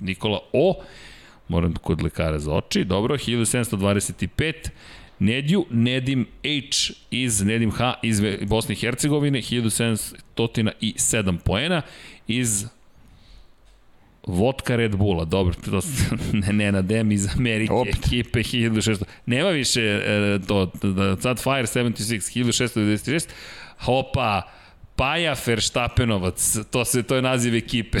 Nikola 0.00 0.40
O, 0.52 0.74
moram 1.48 1.74
kod 1.74 2.02
lekara 2.02 2.38
za 2.38 2.52
oči, 2.52 2.84
dobro, 2.84 3.16
1725, 3.16 4.52
Nedju, 5.18 5.66
Nedim 5.70 6.26
H. 6.42 6.92
Iz 7.10 7.42
Nedim 7.42 7.70
H. 7.70 7.94
Iz 8.02 8.20
Bosne 8.46 8.72
i 8.72 8.76
Hercegovine, 8.76 9.38
1707 9.42 11.38
poena, 11.38 11.82
iz 12.28 12.66
Vodka 14.26 14.76
Red 14.76 14.96
Bulla, 14.96 15.24
dobro, 15.24 15.54
to 15.64 15.80
ne, 16.32 16.52
ne 16.52 16.72
na 16.72 16.82
dem 16.82 17.12
iz 17.12 17.28
Amerike, 17.36 17.72
Opet. 17.72 17.94
ekipe 18.06 18.38
1600. 18.38 19.04
Nema 19.26 19.48
više 19.48 19.80
e, 19.80 20.38
to, 20.48 20.70
da, 20.82 21.16
sad 21.20 21.42
Fire 21.42 21.66
76, 21.66 22.42
1696, 22.42 23.28
hopa, 23.78 24.42
Paja 24.96 25.34
Verstappenovac, 25.46 26.56
to, 26.70 26.84
se, 26.84 27.02
to 27.02 27.16
je 27.16 27.22
naziv 27.22 27.54
ekipe. 27.54 27.98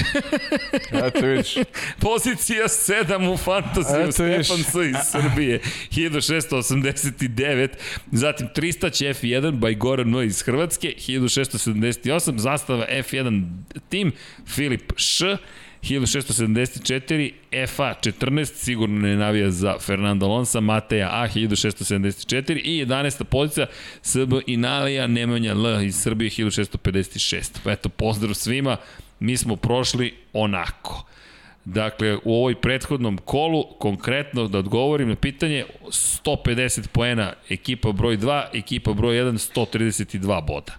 Eto 1.06 1.26
vidiš. 1.26 1.54
Pozicija 2.00 2.64
7 2.64 3.32
u 3.32 3.36
fantaziju, 3.36 4.28
vidiš. 4.28 4.46
Stefan 4.46 4.64
S. 4.64 4.74
iz 4.74 4.96
Srbije, 5.10 5.60
1689. 5.90 7.68
Zatim 8.12 8.48
300 8.56 9.14
F1 9.14 9.58
by 9.58 9.78
Goran 9.78 10.24
iz 10.24 10.42
Hrvatske, 10.42 10.94
1678. 10.98 12.38
Zastava 12.38 12.86
F1 12.90 13.48
tim, 13.88 14.12
Filip 14.46 14.92
Š. 14.96 15.36
1674, 15.84 17.32
FA 17.66 17.94
14, 18.02 18.54
sigurno 18.54 19.00
ne 19.00 19.16
navija 19.16 19.50
za 19.50 19.78
Fernando 19.78 20.26
Alonso, 20.26 20.60
Mateja 20.60 21.08
A 21.12 21.28
1674 21.28 22.60
i 22.64 22.84
11. 22.86 23.24
pozicija 23.24 23.66
SB 24.02 24.32
Inalija 24.46 25.06
Nemanja 25.06 25.52
L 25.52 25.82
iz 25.82 25.96
Srbije 26.02 26.30
1656. 26.30 27.58
Pa 27.64 27.72
eto, 27.72 27.88
pozdrav 27.88 28.34
svima, 28.34 28.76
mi 29.20 29.36
smo 29.36 29.56
prošli 29.56 30.14
onako. 30.32 31.04
Dakle, 31.64 32.16
u 32.24 32.34
ovoj 32.34 32.60
prethodnom 32.60 33.18
kolu, 33.18 33.64
konkretno 33.78 34.48
da 34.48 34.58
odgovorim 34.58 35.08
na 35.08 35.16
pitanje, 35.16 35.64
150 35.88 36.88
poena 36.88 37.32
ekipa 37.48 37.92
broj 37.92 38.18
2, 38.18 38.44
ekipa 38.52 38.92
broj 38.92 39.16
1, 39.16 39.52
132 39.54 40.46
boda. 40.46 40.72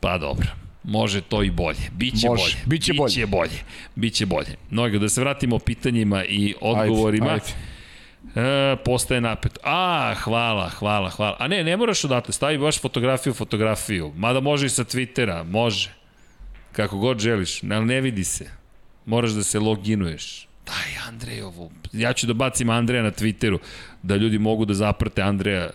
Pa 0.00 0.18
dobro. 0.18 0.63
Može 0.84 1.20
to 1.20 1.42
i 1.42 1.50
bolje. 1.50 1.90
Biće 1.92 2.28
Može, 2.28 2.42
bolje. 2.42 2.56
biće 2.66 2.92
bolje. 2.92 3.08
Biće 3.14 3.26
bolje. 3.26 3.58
Biće 3.94 4.26
bolje. 4.26 4.56
Mnogo, 4.70 4.98
da 4.98 5.08
se 5.08 5.20
vratimo 5.20 5.58
pitanjima 5.58 6.24
i 6.24 6.54
odgovorima. 6.60 7.26
Ajde, 7.26 7.44
ajde. 7.44 7.74
E, 8.72 8.76
postaje 8.84 9.20
napet. 9.20 9.58
A, 9.62 10.14
hvala, 10.14 10.68
hvala, 10.68 11.10
hvala. 11.10 11.36
A 11.40 11.48
ne, 11.48 11.64
ne 11.64 11.76
moraš 11.76 12.04
odatle, 12.04 12.32
stavi 12.32 12.58
baš 12.58 12.80
fotografiju, 12.80 13.34
fotografiju. 13.34 14.12
Mada 14.16 14.40
može 14.40 14.66
i 14.66 14.68
sa 14.68 14.84
Twittera, 14.84 15.44
može. 15.44 15.90
Kako 16.72 16.98
god 16.98 17.18
želiš, 17.18 17.62
ali 17.62 17.86
ne 17.86 18.00
vidi 18.00 18.24
se. 18.24 18.50
Moraš 19.06 19.30
da 19.30 19.42
se 19.42 19.58
loginuješ. 19.58 20.48
Daj 20.66 21.08
Andrejovu. 21.08 21.70
Ja 21.92 22.12
ću 22.12 22.26
da 22.26 22.32
bacim 22.32 22.70
Andreja 22.70 23.02
na 23.02 23.10
Twitteru, 23.10 23.58
da 24.02 24.16
ljudi 24.16 24.38
mogu 24.38 24.64
da 24.64 24.74
zaprate 24.74 25.22
Andreja 25.22 25.70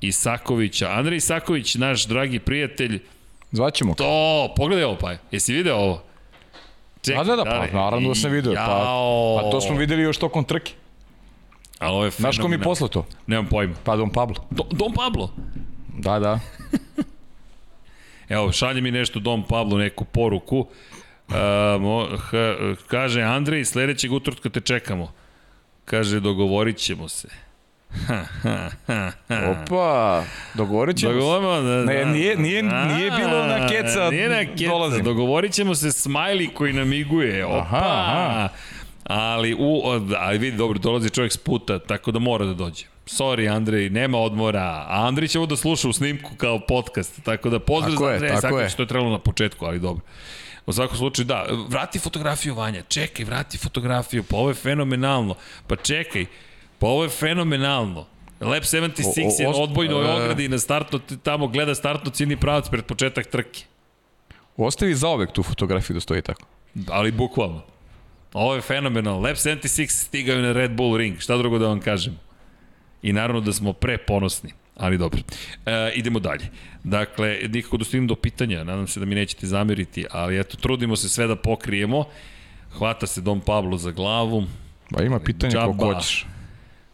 Isakovića. 0.00 0.90
Andrej 0.90 1.16
Isaković, 1.16 1.74
naš 1.74 2.06
dragi 2.06 2.38
prijatelj, 2.38 3.00
Zvaćemo. 3.52 3.94
to, 3.94 4.52
pogledaj 4.56 4.84
ovo 4.84 4.96
pa, 5.00 5.14
jesi 5.30 5.52
video 5.52 5.76
ovo? 5.76 6.02
Da, 7.06 7.24
da, 7.24 7.36
da, 7.36 7.44
pa 7.44 7.58
li- 7.58 7.70
naravno 7.72 8.08
da 8.08 8.14
sam 8.14 8.30
video. 8.30 8.54
Pa, 8.54 8.60
Jao. 8.60 9.38
a 9.38 9.50
to 9.50 9.60
smo 9.60 9.76
videli 9.76 10.02
još 10.02 10.18
tokom 10.18 10.44
trke. 10.44 10.72
Ali 11.78 11.92
ovo 11.94 12.04
je 12.04 12.10
Znaš 12.10 12.38
ko 12.38 12.48
mi 12.48 12.62
posla 12.62 12.88
to? 12.88 13.06
Nemam 13.26 13.46
pojma. 13.46 13.74
Pa 13.84 13.96
Don 13.96 14.10
Pablo. 14.10 14.36
Do, 14.50 14.62
Dom 14.70 14.92
Pablo. 14.94 15.30
Da, 15.98 16.18
da. 16.18 16.40
Evo, 18.28 18.52
šalje 18.52 18.80
mi 18.80 18.90
nešto 18.90 19.20
Dom 19.20 19.42
Pablo, 19.48 19.78
neku 19.78 20.04
poruku. 20.04 20.66
Mo, 21.80 22.06
h, 22.18 22.36
kaže, 22.86 23.22
Andrej, 23.22 23.64
sledećeg 23.64 24.12
utorka 24.12 24.48
te 24.50 24.60
čekamo. 24.60 25.12
Kaže, 25.84 26.20
dogovorit 26.20 26.76
ćemo 26.76 27.08
se. 27.08 27.28
Opa, 29.52 30.22
dogovorit 30.54 30.96
ćemo 30.96 31.12
se. 31.12 31.16
Dogovorimo 31.16 31.50
da, 31.52 31.84
Ne, 31.84 31.94
da, 31.96 32.04
nije- 32.04 32.36
nije- 32.36 32.62
nije 32.62 33.10
bilo 33.10 33.46
na 33.46 33.68
keca, 33.68 34.10
Nije 34.10 34.28
na 34.28 34.44
keca, 34.46 34.68
dolazim. 34.68 35.04
dogovorit 35.04 35.52
ćemo 35.52 35.74
se 35.74 35.92
smajli 35.92 36.48
koji 36.48 36.72
namiguje. 36.72 37.46
Opa! 37.46 37.58
Aha, 37.58 37.78
aha. 38.20 38.48
Ali, 39.04 39.54
u, 39.54 39.82
ali 40.18 40.38
vidi, 40.38 40.56
dobro, 40.56 40.78
dolazi 40.78 41.10
čovjek 41.10 41.32
s 41.32 41.36
puta, 41.36 41.78
tako 41.78 42.10
da 42.10 42.18
mora 42.18 42.44
da 42.44 42.54
dođe. 42.54 42.84
Sorry, 43.06 43.54
Andrej, 43.54 43.90
nema 43.90 44.18
odmora. 44.18 44.60
A 44.88 45.06
Andrej 45.06 45.28
će 45.28 45.38
ovo 45.38 45.46
da 45.46 45.56
sluša 45.56 45.88
u 45.88 45.92
snimku 45.92 46.30
kao 46.36 46.60
podcast, 46.60 47.22
tako 47.22 47.50
da 47.50 47.58
pozdrav 47.58 47.92
Tako 47.92 48.04
za 48.04 48.12
Andreja 48.12 48.40
tako 48.40 48.58
je. 48.58 48.68
to 48.68 48.82
je 48.82 48.88
trebalo 48.88 49.10
na 49.10 49.18
početku, 49.18 49.64
ali 49.66 49.78
dobro. 49.78 50.04
U 50.66 50.72
svakom 50.72 50.96
slučaju, 50.96 51.26
da, 51.26 51.46
vrati 51.68 51.98
fotografiju 51.98 52.54
Vanja, 52.54 52.82
čekaj, 52.82 53.24
vrati 53.24 53.58
fotografiju, 53.58 54.22
pa 54.22 54.36
ovo 54.36 54.48
je 54.48 54.54
fenomenalno. 54.54 55.34
Pa 55.66 55.76
čekaj, 55.76 56.26
pa 56.82 56.88
ovo 56.88 57.02
je 57.02 57.10
fenomenalno. 57.10 58.06
Lab 58.40 58.62
76 58.62 59.02
je 59.40 59.46
O- 59.46 59.50
o- 59.50 59.52
na 59.52 59.58
odbojnoj 59.58 60.04
e. 60.04 60.12
ogradi 60.12 60.48
na 60.48 60.58
startno, 60.58 60.98
tamo 61.22 61.46
gleda 61.48 61.74
startno 61.74 62.10
ciljni 62.10 62.36
pravac 62.36 62.68
pred 62.68 62.84
početak 62.84 63.26
trke. 63.26 63.64
Ostavi 64.56 64.94
zaovek 64.94 65.32
tu 65.32 65.42
fotografiju 65.42 65.94
da 65.94 66.00
stoji 66.00 66.22
tako. 66.22 66.42
Ali 66.88 67.12
bukvalno. 67.12 67.62
Ovo 68.32 68.54
je 68.54 68.60
fenomenalno. 68.60 69.20
Lab 69.20 69.36
76 69.36 69.86
stigao 69.88 70.36
je 70.36 70.42
na 70.42 70.52
Red 70.52 70.70
Bull 70.72 70.96
ring. 70.96 71.18
Šta 71.18 71.36
drugo 71.36 71.58
da 71.58 71.68
vam 71.68 71.80
kažem? 71.80 72.18
I 73.02 73.12
naravno 73.12 73.40
da 73.40 73.52
smo 73.52 73.72
preponosni. 73.72 74.50
Ali 74.76 74.98
dobro. 74.98 75.20
E, 75.66 75.92
idemo 75.94 76.18
dalje. 76.18 76.48
Dakle, 76.84 77.38
nikako 77.48 77.76
da 77.76 77.84
stignem 77.84 78.06
do 78.06 78.14
pitanja. 78.14 78.64
Nadam 78.64 78.86
se 78.86 79.00
da 79.00 79.06
mi 79.06 79.14
nećete 79.14 79.46
zameriti, 79.46 80.06
ali 80.10 80.40
eto, 80.40 80.56
trudimo 80.56 80.96
se 80.96 81.08
sve 81.08 81.26
da 81.26 81.36
pokrijemo. 81.36 82.04
Hvata 82.72 83.06
se 83.06 83.20
Dom 83.20 83.40
Pablo 83.40 83.76
za 83.78 83.90
glavu. 83.90 84.44
Pa 84.90 85.02
ima 85.02 85.20
pitanje 85.20 85.52
Džaba. 85.52 85.66
koliko 85.66 85.94
hoćeš. 85.94 86.26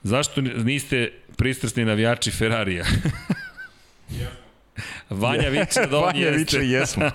Zašto 0.09 0.41
niste 0.41 1.13
pristrasni 1.37 1.85
navijači 1.85 2.31
Ferrarija? 2.31 2.85
Vanja 5.11 5.49
viče 5.49 5.87
da 5.91 5.99
on 5.99 6.05
Vanja 6.05 6.27
jeste. 6.27 6.39
viče 6.39 6.71
jesmo. 6.71 7.11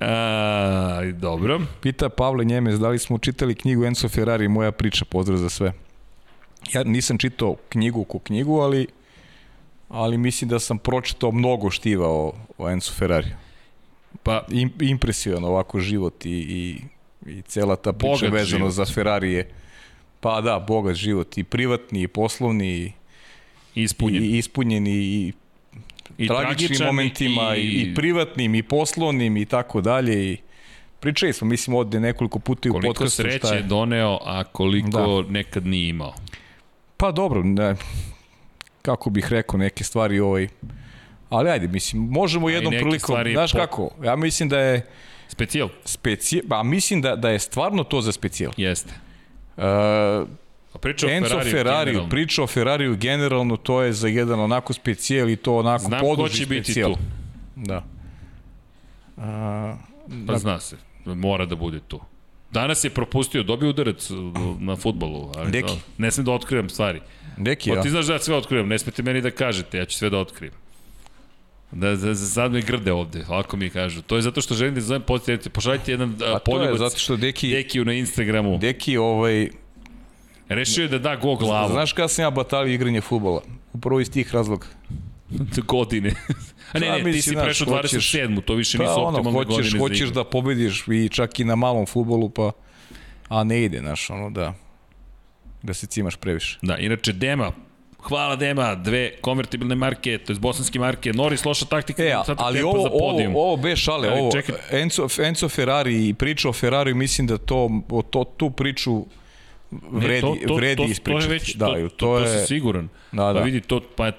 A, 0.00 1.12
dobro. 1.14 1.60
Pita 1.80 2.08
Pavle 2.08 2.44
Njemec 2.44 2.74
da 2.74 2.88
li 2.88 2.98
smo 2.98 3.18
čitali 3.18 3.54
knjigu 3.54 3.84
Enzo 3.84 4.08
Ferrari, 4.08 4.48
moja 4.48 4.72
priča, 4.72 5.04
pozdrav 5.04 5.38
za 5.38 5.48
sve. 5.48 5.72
Ja 6.72 6.84
nisam 6.84 7.18
čitao 7.18 7.56
knjigu 7.68 8.04
ko 8.04 8.18
knjigu, 8.18 8.58
ali 8.58 8.86
ali 9.88 10.18
mislim 10.18 10.50
da 10.50 10.58
sam 10.58 10.78
pročitao 10.78 11.32
mnogo 11.32 11.70
štiva 11.70 12.08
o, 12.08 12.32
o 12.58 12.70
Enzo 12.70 12.92
Ferrari. 12.92 13.28
Pa, 14.22 14.44
Im, 14.48 14.72
impresivan 14.80 15.44
ovako 15.44 15.80
život 15.80 16.26
i, 16.26 16.30
i, 16.30 16.80
i 17.30 17.42
cela 17.42 17.76
ta 17.76 17.92
priča 17.92 18.26
vezano 18.26 18.44
život. 18.44 18.72
za 18.72 18.84
Ferrari 18.84 19.32
je 19.32 19.50
pa 20.24 20.40
da, 20.40 20.58
bogat 20.58 20.94
život 20.96 21.38
i 21.38 21.44
privatni 21.44 22.02
i 22.02 22.08
poslovni 22.08 22.68
i, 22.74 22.92
ispunjen. 23.74 24.24
i 24.24 24.38
ispunjen 24.38 24.86
i, 24.86 24.90
i 24.90 25.32
I 26.18 26.28
tragičnim 26.28 26.86
momentima 26.86 27.56
i, 27.56 27.60
i 27.60 27.94
privatnim 27.94 28.54
i 28.54 28.62
poslovnim 28.62 29.36
i 29.36 29.44
tako 29.44 29.80
dalje 29.80 30.32
i 30.32 30.36
pričali 31.00 31.32
smo 31.32 31.48
mislim 31.48 31.76
ovde 31.76 32.00
nekoliko 32.00 32.38
puta 32.38 32.68
i 32.68 32.70
u 32.70 32.72
koliko 32.72 32.88
podcastu 32.88 33.22
sreće 33.22 33.38
šta 33.38 33.54
je 33.54 33.60
je. 33.60 33.62
doneo, 33.62 34.18
a 34.24 34.44
koliko 34.44 35.22
da. 35.22 35.32
nekad 35.32 35.66
nije 35.66 35.88
imao. 35.88 36.14
Pa 36.96 37.12
dobro, 37.12 37.42
ne, 37.42 37.74
kako 38.82 39.10
bih 39.10 39.26
rekao 39.30 39.58
neke 39.58 39.84
stvari 39.84 40.20
ovaj 40.20 40.48
ali 41.30 41.50
ajde, 41.50 41.68
mislim, 41.68 42.02
možemo 42.02 42.48
jednom 42.48 42.72
prilikom, 42.72 43.16
znaš 43.32 43.52
po- 43.52 43.58
kako, 43.58 43.90
ja 44.04 44.16
mislim 44.16 44.48
da 44.48 44.58
je 44.58 44.86
Specijal? 45.28 45.68
specijal, 45.84 46.42
pa 46.48 46.62
mislim 46.62 47.02
da, 47.02 47.16
da 47.16 47.30
je 47.30 47.38
stvarno 47.38 47.84
to 47.84 48.00
za 48.00 48.12
specijal. 48.12 48.52
Jeste. 48.56 49.03
Uh, 49.56 49.64
priča 50.80 51.06
Enzo 51.08 51.28
Ferrariju 51.28 51.52
Ferrari, 51.52 51.84
generalno. 51.86 52.10
priča 52.10 52.42
o 52.42 52.46
Ferrariju 52.46 52.96
generalno, 52.96 53.56
to 53.56 53.82
je 53.82 53.92
za 53.92 54.08
jedan 54.08 54.40
onako 54.40 54.72
specijal 54.72 55.30
i 55.30 55.36
to 55.36 55.56
onako 55.56 55.84
Znam 55.84 56.00
ko 56.00 56.06
poduži 56.06 56.34
će 56.34 56.46
biti 56.46 56.64
specijal. 56.64 56.92
tu. 56.92 56.98
Da. 57.56 57.84
A, 59.16 59.76
Pa 60.26 60.38
zna 60.38 60.60
se. 60.60 60.76
Mora 61.06 61.46
da 61.46 61.56
bude 61.56 61.80
tu. 61.80 62.00
Danas 62.50 62.84
je 62.84 62.90
propustio, 62.90 63.42
dobio 63.42 63.70
udarac 63.70 64.10
na 64.58 64.76
futbolu. 64.76 65.32
Ali 65.36 65.50
Deki. 65.50 65.66
da, 65.66 65.74
ne 65.98 66.10
smem 66.10 66.24
da 66.24 66.32
otkrivam 66.32 66.68
stvari. 66.68 67.00
neki, 67.36 67.70
Pa 67.70 67.76
ja. 67.76 67.82
ti 67.82 67.90
znaš 67.90 68.06
da 68.06 68.12
ja 68.12 68.18
sve 68.18 68.36
otkrivam, 68.36 68.68
ne 68.68 68.78
smete 68.78 69.02
meni 69.02 69.20
da 69.20 69.30
kažete, 69.30 69.78
ja 69.78 69.84
ću 69.84 69.98
sve 69.98 70.10
da 70.10 70.18
otkrijem. 70.18 70.54
Da, 71.72 71.90
da, 71.90 71.96
da 71.96 72.14
sad 72.14 72.52
me 72.52 72.60
grde 72.60 72.92
ovde, 72.92 73.24
ovako 73.28 73.56
mi 73.56 73.70
kažu. 73.70 74.02
To 74.02 74.16
je 74.16 74.22
zato 74.22 74.40
što 74.40 74.54
želim 74.54 74.74
da 74.74 74.80
zovem 74.80 75.02
postavljate, 75.02 75.50
pošaljite 75.50 75.90
jedan 75.90 76.10
a, 76.10 76.14
A 76.14 76.38
to 76.38 76.52
je 76.52 76.58
poljubac 76.58 76.78
zato 76.78 76.98
što 76.98 77.16
Deki, 77.16 77.50
Dekiju 77.50 77.84
na 77.84 77.92
Instagramu. 77.92 78.58
Deki 78.58 78.96
ovaj, 78.96 79.48
Rešio 80.48 80.82
je 80.82 80.88
da 80.88 80.98
da 80.98 81.16
go 81.16 81.34
glavu. 81.36 81.72
znaš 81.72 81.92
kada 81.92 82.08
sam 82.08 82.22
ja 82.22 82.30
batalio 82.30 82.74
igranje 82.74 83.00
futbola? 83.00 83.42
Upravo 83.72 84.00
iz 84.00 84.10
tih 84.10 84.34
razloga. 84.34 84.66
godine. 85.66 86.14
A 86.72 86.78
ne, 86.78 86.88
Pa, 86.88 86.98
ne, 86.98 87.12
ti 87.12 87.22
si 87.22 87.34
prešao 87.34 87.66
hoćeš- 87.68 88.12
27. 88.12 88.44
To 88.44 88.54
više 88.54 88.78
Pa 88.78 88.84
nisu 88.84 88.94
ono, 88.96 89.08
optimalne 89.08 89.32
godine 89.36 89.56
hoćeš, 89.56 89.72
za 89.72 89.78
hoćeš 89.78 90.08
da 90.08 90.24
pobediš 90.24 90.84
i 90.88 91.08
čak 91.08 91.40
i 91.40 91.44
na 91.44 91.56
malom 91.56 91.86
futbolu, 91.86 92.30
pa 92.30 92.50
a 93.28 93.44
ne 93.44 93.62
ide, 93.64 93.78
znaš, 93.78 94.10
ono 94.10 94.30
da 94.30 94.54
da 95.62 95.74
se 95.74 95.86
cimaš 95.86 96.16
previše. 96.16 96.58
Da, 96.62 96.76
inače 96.76 97.12
Dema, 97.12 97.52
hvala 98.04 98.36
Dema, 98.36 98.74
dve 98.74 99.10
konvertibilne 99.20 99.74
marke, 99.74 100.18
to 100.18 100.32
je 100.32 100.38
bosanske 100.38 100.78
marke, 100.78 101.12
Norris 101.12 101.44
loša 101.44 101.64
taktika, 101.66 102.02
E, 102.02 102.16
sad 102.26 102.36
ali 102.40 102.58
tempo 102.58 102.68
ovo, 102.68 102.82
za 102.82 102.90
podijum. 102.90 103.36
ovo, 103.36 103.46
ovo 103.46 103.56
bez 103.56 103.78
šale, 103.78 104.08
Ali 104.08 104.20
ovo, 104.20 104.30
čekaj. 104.32 104.54
Enzo, 104.70 105.08
Enzo 105.20 105.48
Ferrari 105.48 106.08
i 106.08 106.14
priča 106.14 106.48
o 106.48 106.52
Ferrari, 106.52 106.94
mislim 106.94 107.26
da 107.26 107.38
to, 107.38 107.70
o 107.90 108.02
to 108.02 108.24
tu 108.24 108.50
priču 108.50 109.04
vredi, 109.92 110.20
to, 110.20 110.36
to, 110.48 110.54
vredi 110.54 110.76
to, 110.76 110.84
to, 110.84 110.90
ispričati. 110.90 111.24
je 111.24 111.28
već, 111.28 111.54
da, 111.54 111.66
to, 111.66 111.72
to, 111.74 111.88
to, 111.88 112.18
to 112.18 112.26
si 112.26 112.46
siguran. 112.46 112.88
Da, 113.12 113.22
Pa 113.22 113.32
da. 113.32 113.40
vidi, 113.40 113.60
to, 113.60 113.80
pa, 113.96 114.12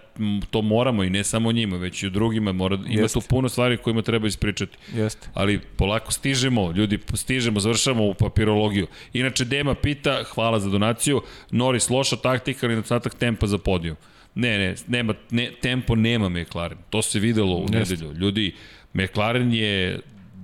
to 0.50 0.62
moramo 0.62 1.04
i 1.04 1.10
ne 1.10 1.24
samo 1.24 1.52
njima, 1.52 1.78
već 1.78 2.04
i 2.04 2.08
u 2.08 2.10
drugima. 2.10 2.52
Mora, 2.52 2.76
ima 2.76 3.02
Jeste. 3.02 3.20
tu 3.20 3.26
puno 3.30 3.50
stvari 3.50 3.78
kojima 3.78 4.02
treba 4.02 4.28
ispričati. 4.28 4.78
Jeste. 4.94 5.28
Ali 5.34 5.60
polako 5.60 6.12
stižemo, 6.12 6.72
ljudi, 6.72 7.00
stižemo, 7.14 7.60
završamo 7.60 8.06
u 8.06 8.14
papirologiju. 8.14 8.88
Inače, 9.14 9.46
Dema 9.46 9.76
pita, 9.76 10.24
hvala 10.24 10.60
za 10.60 10.70
donaciju, 10.70 11.22
Norris 11.52 11.90
loša 11.90 12.16
taktika 12.16 12.66
ili 12.66 12.76
nedostatak 12.76 13.16
tempa 13.16 13.48
za 13.48 13.58
podijum. 13.58 13.96
Ne, 14.36 14.58
ne, 14.58 14.76
nema, 14.88 15.14
ne, 15.32 15.52
tempo 15.62 15.96
nema 15.96 16.30
McLaren. 16.30 16.78
To 16.90 17.02
se 17.02 17.20
videlo 17.20 17.56
u 17.56 17.66
nedelju. 17.70 18.14
Ljudi, 18.14 18.56
McLaren 18.94 19.54
je 19.54 20.00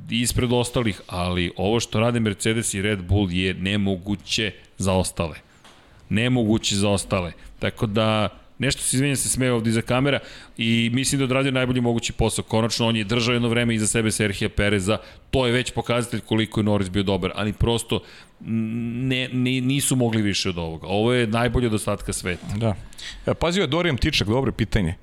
ispred 0.10 0.54
ostalih, 0.54 1.02
ali 1.08 1.52
ovo 1.58 1.80
što 1.80 2.00
rade 2.00 2.20
Mercedes 2.20 2.74
i 2.74 2.82
Red 2.82 3.04
Bull 3.04 3.32
je 3.32 3.54
nemoguće 3.54 4.52
za 4.82 4.94
ostale. 4.94 5.36
Nemoguće 6.10 6.76
za 6.76 6.90
ostale. 6.90 7.32
Tako 7.60 7.86
da 7.86 8.30
Nešto 8.62 8.82
se 8.82 8.98
izvinja 8.98 9.16
se 9.16 9.30
smeje 9.30 9.54
ovde 9.54 9.70
iza 9.70 9.82
kamera 9.82 10.20
i 10.58 10.90
mislim 10.94 11.20
da 11.20 11.26
odradio 11.26 11.52
najbolji 11.52 11.82
mogući 11.82 12.14
posao. 12.14 12.44
Konačno 12.44 12.88
on 12.88 12.96
je 12.96 13.04
držao 13.04 13.34
jedno 13.34 13.50
vreme 13.50 13.76
iza 13.76 13.88
sebe 13.88 14.12
Serhija 14.12 14.50
Pereza, 14.50 14.98
to 15.32 15.46
je 15.46 15.52
već 15.52 15.72
pokazatelj 15.72 16.20
koliko 16.20 16.60
je 16.60 16.64
Norris 16.64 16.90
bio 16.90 17.04
dobar, 17.04 17.32
ali 17.36 17.54
prosto 17.54 18.04
ne, 18.40 19.30
ne, 19.34 19.62
nisu 19.62 19.96
mogli 19.96 20.22
više 20.22 20.50
od 20.50 20.58
ovoga. 20.58 20.88
Ovo 20.88 21.14
je 21.14 21.28
najbolje 21.28 21.68
od 21.68 21.74
ostatka 21.74 22.14
sveta. 22.14 22.48
Da. 22.58 22.76
E, 23.26 23.34
pazio 23.34 23.62
je 23.62 23.68
Dorijan 23.68 23.98
Tičak, 23.98 24.28
dobro 24.28 24.52
pitanje. 24.52 24.96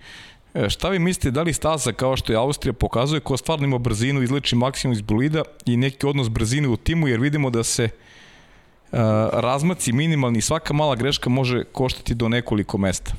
E, 0.55 0.71
šta 0.71 0.89
vi 0.89 0.99
mislite, 0.99 1.31
da 1.31 1.43
li 1.43 1.53
staza 1.53 1.93
kao 1.93 2.17
što 2.17 2.33
je 2.33 2.37
Austrija 2.37 2.73
pokazuje 2.73 3.21
ko 3.21 3.37
stvarno 3.37 3.67
ima 3.67 3.79
brzinu, 3.79 4.23
izleči 4.23 4.57
maksimum 4.57 4.93
iz 4.93 5.01
bolida 5.01 5.43
i 5.67 5.77
neki 5.77 6.07
odnos 6.07 6.29
brzine 6.29 6.69
u 6.69 6.77
timu, 6.77 7.09
jer 7.09 7.21
vidimo 7.21 7.51
da 7.51 7.65
se 7.65 7.85
uh, 7.85 7.91
razmaci 9.33 9.93
minimalni, 9.93 10.41
svaka 10.41 10.75
mala 10.75 10.97
greška 10.97 11.31
može 11.31 11.65
koštati 11.65 12.15
do 12.15 12.29
nekoliko 12.29 12.79
mesta. 12.79 13.13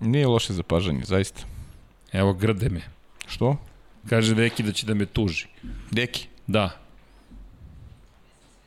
Nije 0.00 0.26
loše 0.26 0.52
zapažanje, 0.52 1.00
zaista. 1.04 1.44
Evo, 2.12 2.32
grde 2.32 2.68
me. 2.68 2.80
Što? 3.26 3.56
Kaže 4.08 4.34
Deki 4.34 4.62
da 4.62 4.72
će 4.72 4.86
da 4.86 4.94
me 4.94 5.06
tuži. 5.06 5.46
Deki. 5.90 6.26
Da. 6.46 6.70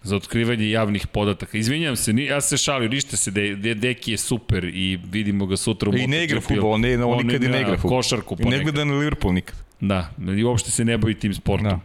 Za 0.03 0.15
otkrivanje 0.15 0.69
javnih 0.69 1.07
podataka. 1.07 1.57
Izvinjam 1.57 1.95
se, 1.95 2.13
ni, 2.13 2.25
ja 2.25 2.41
se 2.41 2.57
šalio, 2.57 2.89
ništa 2.89 3.17
se, 3.17 3.31
de, 3.31 3.55
de, 3.55 3.73
Deki 3.73 4.11
je 4.11 4.17
super 4.17 4.63
i 4.63 4.99
vidimo 5.11 5.45
ga 5.45 5.57
sutra 5.57 5.89
u 5.89 5.95
I 5.95 6.07
ne 6.07 6.23
igra 6.23 6.41
futbol, 6.41 6.71
on, 6.71 6.81
ne, 6.81 7.05
on, 7.05 7.25
nikad 7.25 7.43
i 7.43 7.47
ne 7.47 7.61
igra 7.61 7.77
futbol. 7.77 7.97
Košarku 7.97 8.37
I 8.39 8.45
ne 8.45 8.63
gleda 8.63 8.85
na 8.85 8.93
Liverpool 8.93 9.33
nikad. 9.33 9.55
Da, 9.79 10.09
i 10.37 10.43
uopšte 10.43 10.71
se 10.71 10.85
ne 10.85 10.97
bavi 10.97 11.13
tim 11.13 11.33
sportom. 11.33 11.69
Da. 11.69 11.79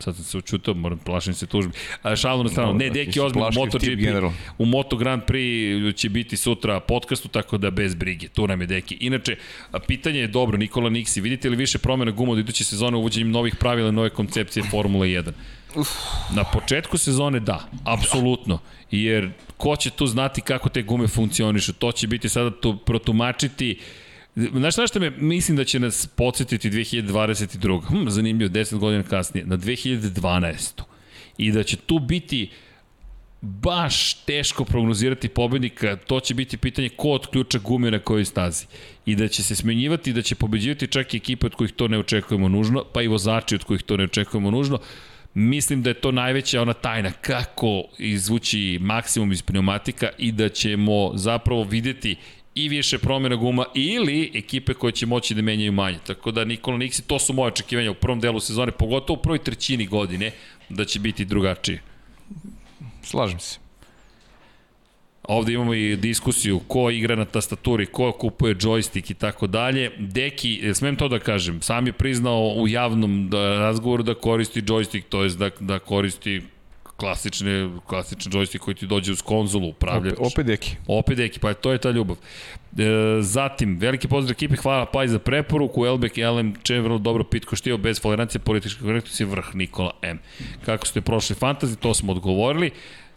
Sad 0.00 0.16
sam 0.16 0.24
se 0.24 0.38
učutao, 0.38 0.74
moram 0.74 0.98
plašim 0.98 1.34
se 1.34 1.46
tužbi. 1.46 1.72
A, 2.02 2.16
šalno 2.16 2.42
na 2.42 2.50
stranu, 2.50 2.74
ne, 2.74 2.90
ti 2.90 2.90
Deki 2.90 3.20
ozbiljno, 3.20 3.50
plašljiv 3.50 3.64
MotoGP, 3.64 4.34
u 4.58 4.64
Moto 4.64 4.96
Grand 4.96 5.22
Prix 5.22 5.96
će 5.96 6.08
biti 6.08 6.36
sutra 6.36 6.80
podcastu, 6.80 7.28
tako 7.28 7.58
da 7.58 7.70
bez 7.70 7.94
brige, 7.94 8.28
tu 8.28 8.46
nam 8.46 8.60
je 8.60 8.66
Deki. 8.66 8.96
Inače, 9.00 9.36
pitanje 9.86 10.20
je 10.20 10.26
dobro, 10.26 10.58
Nikola 10.58 10.90
Niksi, 10.90 11.20
vidite 11.20 11.50
li 11.50 11.56
više 11.56 11.78
promjena 11.78 12.10
guma 12.10 12.32
od 12.32 12.38
iduće 12.38 12.64
sezone 12.64 12.96
uvođenjem 12.96 13.30
novih 13.30 13.56
pravila, 13.56 13.90
nove 13.90 14.10
koncepcije 14.10 14.64
Formula 14.70 15.06
1? 15.06 15.32
Na 16.34 16.44
početku 16.44 16.98
sezone 16.98 17.40
da, 17.40 17.68
apsolutno. 17.84 18.58
Jer 18.90 19.30
ko 19.56 19.76
će 19.76 19.90
tu 19.90 20.06
znati 20.06 20.40
kako 20.40 20.68
te 20.68 20.82
gume 20.82 21.08
funkcionišu? 21.08 21.72
To 21.72 21.92
će 21.92 22.06
biti 22.06 22.28
sada 22.28 22.50
tu 22.50 22.76
protumačiti 22.76 23.78
Znaš 24.36 24.74
šta 24.74 24.86
što 24.86 25.00
me, 25.00 25.10
mislim 25.10 25.56
da 25.56 25.64
će 25.64 25.80
nas 25.80 26.06
podsjetiti 26.06 26.70
2022. 26.70 27.82
Hm, 27.88 28.08
zanimljivo, 28.08 28.50
10 28.50 28.78
godina 28.78 29.02
kasnije, 29.02 29.46
na 29.46 29.56
2012. 29.56 30.82
I 31.38 31.52
da 31.52 31.62
će 31.62 31.76
tu 31.76 31.98
biti 31.98 32.50
baš 33.40 34.14
teško 34.24 34.64
prognozirati 34.64 35.28
pobednika, 35.28 35.96
to 35.96 36.20
će 36.20 36.34
biti 36.34 36.56
pitanje 36.56 36.88
ko 36.88 37.10
otključa 37.10 37.58
gume 37.58 37.90
na 37.90 37.98
kojoj 37.98 38.24
stazi. 38.24 38.66
I 39.06 39.16
da 39.16 39.28
će 39.28 39.42
se 39.42 39.56
smenjivati, 39.56 40.12
da 40.12 40.22
će 40.22 40.34
pobeđivati 40.34 40.86
čak 40.86 41.14
i 41.14 41.16
ekipe 41.16 41.46
od 41.46 41.54
kojih 41.54 41.72
to 41.72 41.88
ne 41.88 41.98
očekujemo 41.98 42.48
nužno, 42.48 42.84
pa 42.92 43.02
i 43.02 43.08
vozači 43.08 43.54
od 43.54 43.64
kojih 43.64 43.82
to 43.82 43.96
ne 43.96 44.04
očekujemo 44.04 44.50
nužno. 44.50 44.78
Mislim 45.34 45.82
da 45.82 45.90
je 45.90 45.94
to 45.94 46.12
najveća 46.12 46.62
ona 46.62 46.72
tajna 46.72 47.10
kako 47.10 47.84
izvući 47.98 48.78
maksimum 48.80 49.32
iz 49.32 49.42
pneumatika 49.42 50.08
i 50.18 50.32
da 50.32 50.48
ćemo 50.48 51.10
zapravo 51.14 51.64
videti 51.64 52.16
i 52.54 52.68
više 52.68 52.98
promjena 52.98 53.36
guma 53.36 53.64
ili 53.74 54.30
ekipe 54.34 54.74
koje 54.74 54.92
će 54.92 55.06
moći 55.06 55.34
da 55.34 55.42
menjaju 55.42 55.72
manje. 55.72 55.98
Tako 56.06 56.30
da 56.30 56.44
Nikola 56.44 56.76
Niksi, 56.76 57.02
to 57.02 57.18
su 57.18 57.32
moje 57.32 57.48
očekivanja 57.48 57.90
u 57.90 57.94
prvom 57.94 58.20
delu 58.20 58.40
sezone, 58.40 58.72
pogotovo 58.72 59.18
u 59.18 59.22
prvoj 59.22 59.38
trećini 59.38 59.86
godine, 59.86 60.32
da 60.68 60.84
će 60.84 60.98
biti 60.98 61.24
drugačije. 61.24 61.82
Slažem 63.02 63.40
se. 63.40 63.58
Ovde 65.22 65.52
imamo 65.52 65.74
i 65.74 65.96
diskusiju 65.96 66.60
ko 66.68 66.90
igra 66.90 67.16
na 67.16 67.24
tastaturi, 67.24 67.86
ko 67.86 68.12
kupuje 68.12 68.54
joystick 68.54 69.10
i 69.10 69.14
tako 69.14 69.46
dalje. 69.46 69.90
Deki, 69.98 70.60
e, 70.62 70.74
smem 70.74 70.96
to 70.96 71.08
da 71.08 71.18
kažem, 71.18 71.62
sam 71.62 71.86
je 71.86 71.92
priznao 71.92 72.54
u 72.56 72.68
javnom 72.68 73.28
da, 73.30 73.58
razgovoru 73.58 74.02
da 74.02 74.14
koristi 74.14 74.62
joystick, 74.62 75.02
to 75.08 75.22
je 75.22 75.28
da, 75.30 75.50
da 75.60 75.78
koristi 75.78 76.42
klasične, 77.00 77.70
klasične 77.86 78.32
joystick 78.32 78.58
koji 78.58 78.74
ti 78.74 78.86
dođe 78.86 79.12
uz 79.12 79.22
konzolu, 79.22 79.68
upravljač. 79.68 80.12
Opet, 80.18 80.32
opet 80.32 80.46
Deki. 80.46 80.76
Opet 80.86 81.16
Deki, 81.16 81.40
pa 81.40 81.54
to 81.54 81.72
je 81.72 81.78
ta 81.78 81.90
ljubav. 81.90 82.16
E, 82.16 82.84
zatim, 83.20 83.78
veliki 83.80 84.08
pozdrav 84.08 84.36
ekipi, 84.36 84.56
hvala 84.56 84.86
Paj 84.86 85.08
za 85.08 85.18
preporuku, 85.18 85.86
Elbek 85.86 86.18
i 86.18 86.24
LMČ 86.24 86.70
vrlo 86.70 86.98
dobro 86.98 87.24
pitko 87.24 87.56
štio, 87.56 87.78
bez 87.78 88.00
tolerancije 88.00 88.40
političke 88.40 88.84
korektnosti, 88.84 89.24
vrh 89.24 89.54
Nikola 89.54 89.92
M. 90.02 90.18
Kako 90.64 90.86
ste 90.86 91.00
prošli 91.00 91.36
fantazi, 91.36 91.76
to 91.76 91.94
smo 91.94 92.12
odgovorili. 92.12 92.70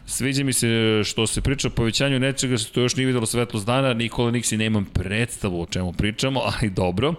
Sviđa 0.06 0.44
mi 0.44 0.52
se 0.52 1.00
što 1.04 1.26
se 1.26 1.40
priča 1.40 1.68
o 1.68 1.70
povećanju 1.70 2.18
nečega 2.18 2.56
što 2.56 2.80
još 2.80 2.96
nije 2.96 3.06
videlo 3.06 3.26
svetlost 3.26 3.66
dana, 3.66 3.94
Nikola 3.94 4.30
Niksi 4.30 4.56
nemam 4.56 4.84
predstavu 4.84 5.62
o 5.62 5.66
čemu 5.66 5.92
pričamo, 5.92 6.40
ali 6.40 6.70
dobro. 6.70 7.14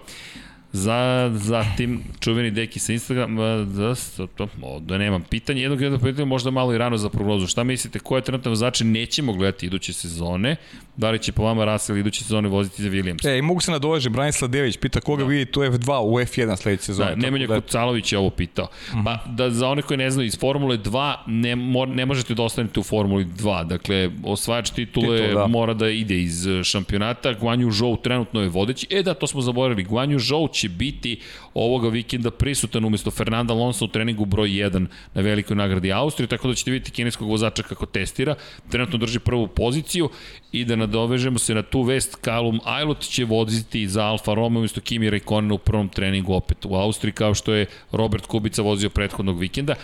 Za, 0.72 1.30
zatim, 1.34 2.02
čuveni 2.20 2.50
deki 2.50 2.78
sa 2.78 2.92
Instagrama, 2.92 3.56
da, 3.56 3.94
to, 4.36 4.48
da 4.80 4.98
nemam 4.98 5.22
pitanje. 5.30 5.62
Jednog 5.62 5.80
jednog 5.80 6.00
pitanja, 6.02 6.24
možda 6.24 6.50
malo 6.50 6.74
i 6.74 6.78
rano 6.78 6.96
za 6.96 7.08
prognozu. 7.08 7.46
Šta 7.46 7.64
mislite, 7.64 7.98
koje 7.98 8.22
trenutne 8.22 8.48
vozače 8.48 8.84
nećemo 8.84 9.32
gledati 9.32 9.66
iduće 9.66 9.92
sezone? 9.92 10.56
Da 10.96 11.10
li 11.10 11.18
će 11.18 11.32
po 11.32 11.42
vama 11.42 11.64
Russell 11.64 11.98
iduće 11.98 12.24
sezone 12.24 12.48
voziti 12.48 12.82
za 12.82 12.88
Williams? 12.88 13.28
E, 13.28 13.38
i 13.38 13.42
mogu 13.42 13.60
se 13.60 13.70
nadovežem, 13.70 14.12
Branislav 14.12 14.50
Dević 14.50 14.76
pita 14.76 15.00
koga 15.00 15.22
da. 15.22 15.28
vidite 15.28 15.60
u 15.60 15.62
F2 15.62 16.00
u 16.00 16.12
F1 16.12 16.56
sledeće 16.56 16.82
sezone. 16.82 17.10
Da, 17.10 17.16
Nemanja 17.16 17.46
da... 17.46 17.60
Kucalović 17.60 18.12
je 18.12 18.18
ovo 18.18 18.30
pitao. 18.30 18.64
Uh 18.64 18.94
-huh. 18.94 19.04
Pa, 19.04 19.18
da 19.32 19.50
za 19.50 19.68
one 19.68 19.82
koji 19.82 19.98
ne 19.98 20.10
znaju, 20.10 20.26
iz 20.26 20.38
Formule 20.38 20.78
2 20.78 21.14
ne, 21.26 21.56
mor, 21.56 21.88
ne 21.88 22.06
možete 22.06 22.34
da 22.34 22.42
ostanete 22.42 22.80
u 22.80 22.82
Formuli 22.82 23.24
2. 23.24 23.66
Dakle, 23.66 24.10
osvajač 24.24 24.70
titule 24.70 25.18
Titul, 25.18 25.40
da. 25.40 25.46
mora 25.46 25.74
da 25.74 25.88
ide 25.88 26.20
iz 26.22 26.46
šampionata. 26.64 27.32
Guanju 27.32 27.70
Zhou 27.70 27.96
trenutno 27.96 28.40
je 28.40 28.48
vodeći. 28.48 28.86
E 28.90 29.02
da, 29.02 29.14
to 29.14 29.26
smo 29.26 29.40
zaboravili. 29.40 29.84
Guanju 29.84 30.18
Zhou 30.18 30.48
će 30.56 30.68
biti 30.68 31.20
ovoga 31.54 31.88
vikenda 31.88 32.30
prisutan 32.30 32.84
umesto 32.84 33.10
Fernanda 33.10 33.54
Alonso 33.54 33.84
u 33.84 33.88
treningu 33.88 34.24
broj 34.24 34.48
1 34.48 34.86
na 35.14 35.22
velikoj 35.22 35.56
nagradi 35.56 35.92
Austrije, 35.92 36.28
tako 36.28 36.48
da 36.48 36.54
ćete 36.54 36.70
vidjeti 36.70 36.90
kineskog 36.90 37.28
vozača 37.28 37.62
kako 37.62 37.86
testira. 37.86 38.34
Trenutno 38.70 38.98
drži 38.98 39.18
prvu 39.18 39.48
poziciju 39.48 40.10
i 40.52 40.64
da 40.64 40.76
nadovežemo 40.76 41.38
se 41.38 41.54
na 41.54 41.62
tu 41.62 41.82
vest, 41.82 42.18
Callum 42.24 42.60
Aylot 42.64 43.08
će 43.08 43.24
voziti 43.24 43.88
za 43.88 44.04
Alfa 44.04 44.34
Romeo 44.34 44.58
umesto 44.58 44.80
Kimi 44.80 45.10
Raikkonena 45.10 45.54
u 45.54 45.58
prvom 45.58 45.88
treningu 45.88 46.32
opet 46.34 46.64
u 46.64 46.74
Austriji, 46.74 47.12
kao 47.12 47.34
što 47.34 47.54
je 47.54 47.66
Robert 47.92 48.26
Kubica 48.26 48.62
vozio 48.62 48.90
prethodnog 48.90 49.38
vikenda. 49.38 49.74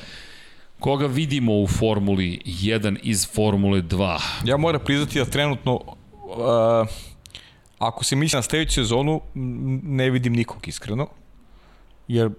Koga 0.80 1.06
vidimo 1.06 1.52
u 1.60 1.66
Formuli 1.66 2.40
1 2.44 2.96
iz 3.02 3.28
Formule 3.34 3.82
2? 3.82 4.18
Ja 4.44 4.56
moram 4.56 4.80
priznati 4.84 5.18
da 5.18 5.24
trenutno 5.24 5.74
uh, 5.74 6.88
Ako 7.82 8.04
se 8.04 8.16
misli 8.16 8.36
na 8.36 8.42
sledeću 8.42 8.74
sezonu, 8.74 9.20
ne 9.82 10.10
vidim 10.10 10.32
nikog 10.32 10.68
iskreno, 10.68 11.06
jer 12.08 12.30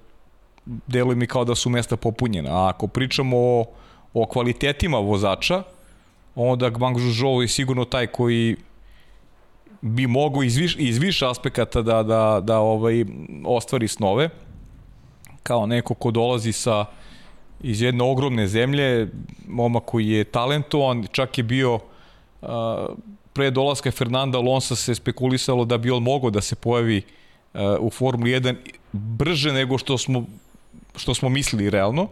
deluje 0.65 1.15
mi 1.15 1.27
kao 1.27 1.45
da 1.45 1.55
su 1.55 1.69
mesta 1.69 1.97
popunjena. 1.97 2.49
A 2.51 2.69
ako 2.69 2.87
pričamo 2.87 3.37
o, 3.37 3.65
o 4.13 4.25
kvalitetima 4.25 4.97
vozača, 4.97 5.63
onda 6.35 6.69
Gbang 6.69 6.99
Zhuzhou 6.99 7.41
je 7.41 7.47
sigurno 7.47 7.85
taj 7.85 8.07
koji 8.07 8.55
bi 9.81 10.07
mogao 10.07 10.43
iz, 10.43 10.55
viš, 10.55 10.75
iz 10.79 10.97
više 10.97 11.27
aspekata 11.27 11.81
da, 11.81 12.03
da, 12.03 12.39
da 12.43 12.59
ovaj, 12.59 13.05
ostvari 13.45 13.87
snove, 13.87 14.29
kao 15.43 15.65
neko 15.65 15.93
ko 15.93 16.11
dolazi 16.11 16.51
sa 16.51 16.85
iz 17.61 17.81
jedne 17.81 18.03
ogromne 18.03 18.47
zemlje, 18.47 19.11
moma 19.47 19.79
koji 19.79 20.07
je 20.07 20.23
talentovan, 20.23 21.07
čak 21.11 21.37
je 21.37 21.43
bio 21.43 21.75
uh, 21.75 22.49
pre 23.33 23.51
dolaska 23.51 23.91
Fernanda 23.91 24.37
Alonso 24.37 24.75
se 24.75 24.95
spekulisalo 24.95 25.65
da 25.65 25.77
bi 25.77 25.91
on 25.91 26.03
mogao 26.03 26.29
da 26.29 26.41
se 26.41 26.55
pojavi 26.55 27.01
uh, 27.53 27.61
u 27.79 27.89
Formuli 27.89 28.31
1 28.31 28.55
brže 28.91 29.53
nego 29.53 29.77
što 29.77 29.97
smo 29.97 30.25
što 30.95 31.13
smo 31.13 31.29
mislili 31.29 31.69
realno. 31.69 32.07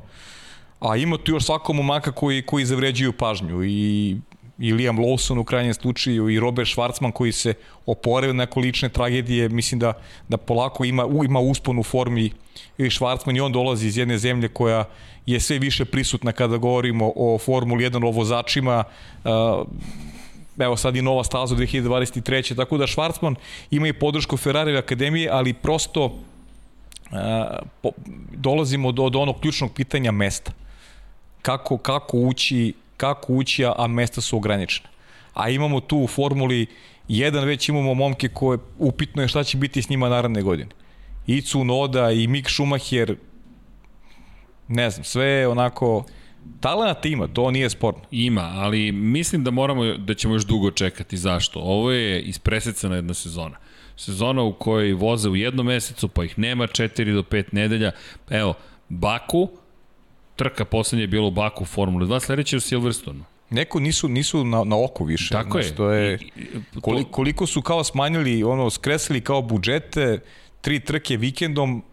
A 0.80 0.98
ima 0.98 1.18
tu 1.18 1.31
još 1.31 1.45
svako 1.45 1.73
momaka 1.73 2.11
koji, 2.11 2.41
koji 2.41 2.65
zavređuju 2.65 3.14
pažnju 3.14 3.64
i 3.64 4.18
i 4.61 4.73
Liam 4.73 4.98
Lawson 4.98 5.39
u 5.39 5.43
krajnjem 5.43 5.73
slučaju 5.73 6.30
i 6.30 6.39
Robert 6.39 6.69
Schwarzman 6.69 7.11
koji 7.11 7.31
se 7.31 7.53
oporeo 7.85 8.34
neko 8.34 8.60
lične 8.60 8.89
tragedije, 8.89 9.49
mislim 9.49 9.80
da, 9.80 9.93
da 10.30 10.38
polako 10.38 10.85
ima, 10.85 11.06
ima 11.26 11.39
uspon 11.39 11.80
u 11.80 11.84
formi 11.84 12.31
i 12.77 12.84
Schwarzman 12.84 13.38
i 13.38 13.41
on 13.41 13.52
dolazi 13.52 13.88
iz 13.88 13.98
jedne 13.98 14.18
zemlje 14.18 14.48
koja 14.48 14.85
je 15.26 15.39
sve 15.39 15.60
više 15.60 15.85
prisutna 15.85 16.31
kada 16.31 16.57
govorimo 16.57 17.11
o 17.15 17.38
Formuli 17.38 17.89
1, 17.89 18.07
o 18.07 18.11
vozačima, 18.11 18.84
uh, 19.23 19.31
evo 20.61 20.77
sad 20.77 20.95
i 20.95 21.01
nova 21.01 21.23
staza 21.23 21.55
2023. 21.55 22.55
Tako 22.55 22.77
da 22.77 22.88
Schwarzman 22.88 23.35
ima 23.71 23.88
i 23.88 23.93
podršku 23.93 24.38
Ferrari 24.38 24.77
akademije, 24.77 25.29
ali 25.31 25.53
prosto 25.53 26.05
uh, 26.05 26.11
po, 27.81 27.89
dolazimo 28.31 28.91
do, 28.91 29.09
do 29.09 29.19
onog 29.19 29.39
ključnog 29.41 29.73
pitanja 29.73 30.11
mesta. 30.11 30.51
Kako, 31.41 31.77
kako 31.77 32.17
ući, 32.17 32.73
kako 32.97 33.33
ući, 33.33 33.65
a 33.65 33.88
mesta 33.88 34.21
su 34.21 34.38
ograničene. 34.38 34.89
A 35.33 35.49
imamo 35.49 35.79
tu 35.79 35.97
u 35.97 36.07
formuli 36.07 36.67
jedan 37.07 37.43
već 37.43 37.69
imamo 37.69 37.93
momke 37.93 38.27
koje 38.27 38.57
upitno 38.77 39.21
je 39.21 39.27
šta 39.27 39.43
će 39.43 39.57
biti 39.57 39.81
s 39.81 39.89
njima 39.89 40.09
naredne 40.09 40.41
godine. 40.41 40.69
I 41.27 41.41
Cunoda 41.41 42.11
i 42.11 42.27
Mick 42.27 42.49
Schumacher, 42.49 43.15
ne 44.67 44.89
znam, 44.89 45.03
sve 45.03 45.47
onako 45.47 46.03
Talenata 46.59 47.07
ima, 47.07 47.27
to 47.27 47.51
nije 47.51 47.69
sporno. 47.69 48.01
Ima, 48.11 48.51
ali 48.55 48.91
mislim 48.91 49.43
da 49.43 49.51
moramo, 49.51 49.97
da 49.97 50.13
ćemo 50.13 50.34
još 50.34 50.45
dugo 50.45 50.72
čekati. 50.72 51.18
Zašto? 51.18 51.59
Ovo 51.59 51.91
je 51.91 52.22
ispresecana 52.22 52.95
jedna 52.95 53.13
sezona. 53.13 53.57
Sezona 53.95 54.41
u 54.41 54.53
kojoj 54.53 54.93
voze 54.93 55.30
u 55.30 55.35
jednom 55.35 55.65
mesecu, 55.65 56.07
pa 56.07 56.23
ih 56.23 56.39
nema 56.39 56.68
4 56.68 57.13
do 57.13 57.23
5 57.23 57.43
nedelja. 57.51 57.91
Evo, 58.30 58.53
Baku, 58.89 59.49
trka 60.35 60.65
poslednje 60.65 61.03
je 61.03 61.07
bilo 61.07 61.27
u 61.27 61.31
Baku 61.31 61.63
u 61.63 61.65
Formuli 61.68 62.05
2, 62.05 62.19
sledeće 62.19 62.55
je 62.55 62.57
u 62.57 62.61
Silverstonu. 62.61 63.23
Neko 63.49 63.80
nisu 63.80 64.07
nisu 64.07 64.45
na, 64.45 64.63
na 64.63 64.84
oko 64.84 65.03
više. 65.03 65.30
Tako 65.31 65.57
je. 65.57 65.63
Znaš, 65.63 65.77
To 65.77 65.91
je 65.91 66.19
koliko, 66.81 67.11
koliko 67.11 67.47
su 67.47 67.61
kao 67.61 67.84
smanjili, 67.84 68.43
ono, 68.43 68.69
skresili 68.69 69.22
kao 69.22 69.41
budžete, 69.41 70.19
tri 70.61 70.80
trke 70.80 71.18
vikendom, 71.18 71.84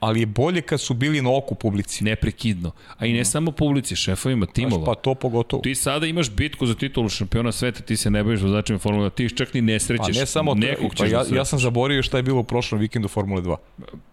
ali 0.00 0.20
je 0.20 0.26
bolje 0.26 0.62
kad 0.62 0.80
su 0.80 0.94
bili 0.94 1.22
na 1.22 1.30
oku 1.32 1.54
publici. 1.54 2.04
neprekidno. 2.04 2.70
A 2.98 3.06
i 3.06 3.12
ne 3.12 3.24
samo 3.24 3.50
publici, 3.52 3.96
šefovima 3.96 4.46
timova. 4.46 4.84
pa 4.84 4.94
to 4.94 5.14
pogotovo. 5.16 5.62
Ti 5.62 5.74
sada 5.74 6.06
imaš 6.06 6.30
bitku 6.30 6.66
za 6.66 6.74
titulu 6.74 7.08
šampiona 7.08 7.52
sveta, 7.52 7.80
ti 7.80 7.96
se 7.96 8.10
ne 8.10 8.24
baviš 8.24 8.40
vozačima 8.40 8.78
Formule 8.78 9.06
1, 9.06 9.14
ti 9.14 9.24
ih 9.24 9.34
čak 9.34 9.54
ni 9.54 9.60
ne 9.62 9.74
Pa 9.74 9.78
srećeš. 9.80 10.16
ne 10.16 10.26
samo 10.26 10.54
to, 10.54 10.60
pa 10.98 11.06
ja, 11.06 11.24
da 11.24 11.36
ja 11.36 11.44
sam 11.44 11.58
zaboravio 11.58 12.02
šta 12.02 12.16
je 12.16 12.22
bilo 12.22 12.40
u 12.40 12.44
prošlom 12.44 12.80
vikendu 12.80 13.08
Formule 13.08 13.42
2. 13.42 13.56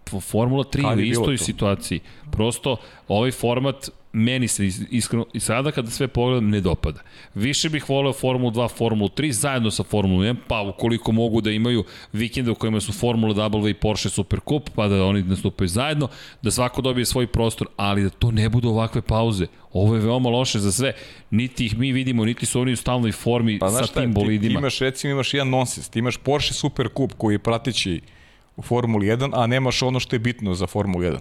F- 0.08 0.20
Formula 0.22 0.64
3 0.64 0.82
Kad 0.82 0.98
u 0.98 1.02
istoj 1.02 1.36
to? 1.36 1.44
situaciji. 1.44 2.00
Prosto 2.30 2.76
ovaj 3.08 3.30
format 3.30 3.88
meni 4.14 4.48
se 4.48 4.66
is- 4.66 4.82
iskreno 4.90 5.26
i 5.32 5.40
sada 5.40 5.70
kada 5.70 5.90
sve 5.90 6.08
pogledam 6.08 6.50
ne 6.50 6.60
dopada. 6.60 7.00
Više 7.34 7.68
bih 7.68 7.88
voleo 7.88 8.12
Formulu 8.12 8.50
2, 8.50 8.68
Formulu 8.68 9.08
3 9.08 9.30
zajedno 9.32 9.70
sa 9.70 9.82
Formulom 9.82 10.22
1, 10.22 10.36
pa 10.48 10.62
ukoliko 10.62 11.12
mogu 11.12 11.40
da 11.40 11.50
imaju 11.50 11.84
vikende 12.12 12.50
u 12.50 12.54
kojima 12.54 12.80
su 12.80 12.92
Formula 12.92 13.34
W 13.34 13.70
i 13.70 13.74
Porsche 13.74 14.08
Super 14.08 14.40
Cup, 14.40 14.70
pa 14.70 14.88
da 14.88 15.04
oni 15.04 15.22
nastupaju 15.22 15.68
zajedno, 15.68 16.08
da 16.42 16.50
svako 16.50 16.82
dobije 16.82 17.04
svoj 17.04 17.26
prostor, 17.26 17.66
ali 17.76 18.02
da 18.02 18.10
to 18.10 18.30
ne 18.30 18.48
budu 18.48 18.68
ovakve 18.68 19.02
pauze. 19.02 19.46
Ovo 19.72 19.94
je 19.94 20.00
veoma 20.00 20.28
loše 20.30 20.58
za 20.58 20.72
sve. 20.72 20.92
Niti 21.30 21.66
ih 21.66 21.78
mi 21.78 21.92
vidimo, 21.92 22.24
niti 22.24 22.46
su 22.46 22.60
oni 22.60 22.72
u 22.72 22.76
stalnoj 22.76 23.12
formi 23.12 23.58
Pa 23.58 23.70
sa 23.70 23.84
šta, 23.84 24.00
tim 24.00 24.02
ti, 24.04 24.08
ti 24.10 24.14
bolidima. 24.14 24.58
imaš 24.58 24.78
recimo 24.78 25.12
imaš 25.12 25.34
jedan 25.34 25.48
nonsens, 25.50 25.88
ti 25.88 25.98
imaš 25.98 26.16
Porsche 26.16 26.54
Super 26.54 26.88
Cup 26.96 27.12
koji 27.12 27.34
je 27.34 27.38
prateći 27.38 28.00
u 28.56 28.62
Formuli 28.62 29.06
1, 29.06 29.30
a 29.32 29.46
nemaš 29.46 29.82
ono 29.82 30.00
što 30.00 30.16
je 30.16 30.20
bitno 30.20 30.54
za 30.54 30.66
Formulu 30.66 31.04
1. 31.04 31.18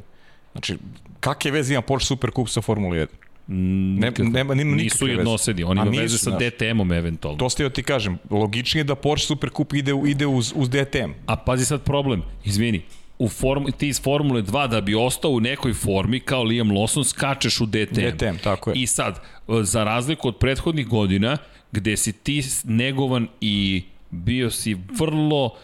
Znači, 0.54 0.78
kakve 1.20 1.52
veze 1.52 1.74
ima 1.74 1.82
Porsche 1.82 2.08
Super 2.08 2.32
Cup 2.36 2.50
sa 2.50 2.62
Formulu 2.62 2.96
1? 2.96 3.08
Ne, 3.48 4.08
Nikakve. 4.08 4.26
nema, 4.26 4.54
nema 4.54 4.76
Nisu 4.76 5.08
jednosedi, 5.08 5.64
oni 5.64 5.82
imaju 5.82 6.02
veze 6.02 6.18
sa. 6.18 6.38
DTM-om 6.38 6.92
eventualno. 6.92 7.38
To 7.38 7.50
ste 7.50 7.70
ti 7.70 7.84
kažem, 7.84 8.18
logičnije 8.30 8.80
je 8.80 8.84
da 8.84 8.96
Porsche 8.96 9.28
Super 9.28 9.50
Cup 9.58 9.74
ide, 9.74 9.94
ide 10.06 10.26
uz, 10.26 10.54
uz 10.56 10.70
DTM. 10.70 11.12
A 11.26 11.36
pazi 11.36 11.66
sad 11.66 11.84
problem, 11.84 12.24
izvini, 12.46 12.82
u 13.20 13.30
form, 13.30 13.66
ti 13.78 13.88
iz 13.88 14.02
Formule 14.02 14.42
2 14.42 14.68
da 14.68 14.82
bi 14.82 14.96
ostao 14.96 15.32
u 15.32 15.40
nekoj 15.40 15.74
formi 15.74 16.20
kao 16.20 16.44
Liam 16.44 16.70
Lawson 16.70 17.04
skačeš 17.04 17.62
u 17.62 17.66
DTM. 17.66 18.16
DTM, 18.16 18.38
tako 18.44 18.70
je. 18.70 18.76
I 18.76 18.88
sad, 18.88 19.20
za 19.62 19.84
razliku 19.84 20.28
od 20.28 20.38
prethodnih 20.38 20.88
godina, 20.88 21.38
gde 21.72 21.98
si 21.98 22.14
ti 22.14 22.44
negovan 22.64 23.28
i 23.42 23.84
bio 24.10 24.52
si 24.52 24.78
vrlo 25.00 25.56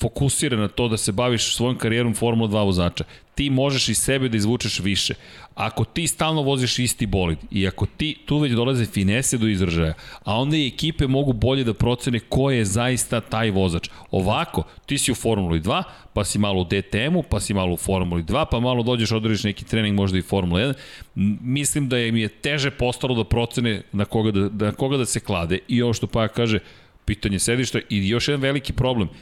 fokusiran 0.00 0.60
na 0.60 0.68
to 0.68 0.88
da 0.88 0.96
se 0.96 1.12
baviš 1.12 1.56
svojom 1.56 1.78
karijerom 1.78 2.14
Formula 2.14 2.48
2 2.48 2.64
vozača. 2.64 3.04
Ti 3.38 3.50
možeš 3.50 3.88
iz 3.88 3.98
sebe 3.98 4.28
da 4.28 4.36
izvučeš 4.36 4.80
više. 4.80 5.14
Ako 5.54 5.84
ti 5.84 6.06
stalno 6.06 6.42
voziš 6.42 6.78
isti 6.78 7.06
bolid 7.06 7.38
i 7.50 7.68
ako 7.68 7.86
ti, 7.86 8.16
tu 8.26 8.38
već 8.38 8.52
dolaze 8.52 8.86
finese 8.86 9.38
do 9.38 9.48
izražaja, 9.48 9.94
a 10.24 10.34
onda 10.34 10.56
i 10.56 10.66
ekipe 10.66 11.06
mogu 11.06 11.32
bolje 11.32 11.64
da 11.64 11.74
procene 11.74 12.20
ko 12.20 12.50
je 12.50 12.64
zaista 12.64 13.20
taj 13.20 13.50
vozač. 13.50 13.88
Ovako, 14.10 14.62
ti 14.86 14.98
si 14.98 15.12
u 15.12 15.14
Formuli 15.14 15.60
2, 15.60 15.82
pa 16.12 16.24
si 16.24 16.38
malo 16.38 16.60
u 16.60 16.64
DTM-u, 16.64 17.22
pa 17.22 17.40
si 17.40 17.54
malo 17.54 17.72
u 17.72 17.76
Formuli 17.76 18.22
2, 18.22 18.44
pa 18.50 18.60
malo 18.60 18.82
dođeš, 18.82 19.12
odradiš 19.12 19.44
neki 19.44 19.64
trening, 19.64 19.96
možda 19.96 20.18
i 20.18 20.22
Formula 20.22 20.60
1. 20.60 20.74
M, 21.16 21.38
Mislim 21.42 21.88
da 21.88 21.96
mi 21.96 22.20
je 22.20 22.28
teže 22.28 22.70
postalo 22.70 23.14
da 23.14 23.24
procene 23.24 23.82
na 23.92 24.04
koga 24.04 24.30
da, 24.30 24.66
na 24.66 24.72
koga 24.72 24.96
da 24.96 25.06
se 25.06 25.20
klade. 25.20 25.58
I 25.68 25.82
ovo 25.82 25.92
što 25.92 26.06
pa 26.06 26.28
kaže, 26.28 26.58
pitanje 27.04 27.38
sedišta 27.38 27.78
i 27.90 28.08
još 28.08 28.28
jedan 28.28 28.40
veliki 28.40 28.72
problem– 28.72 29.08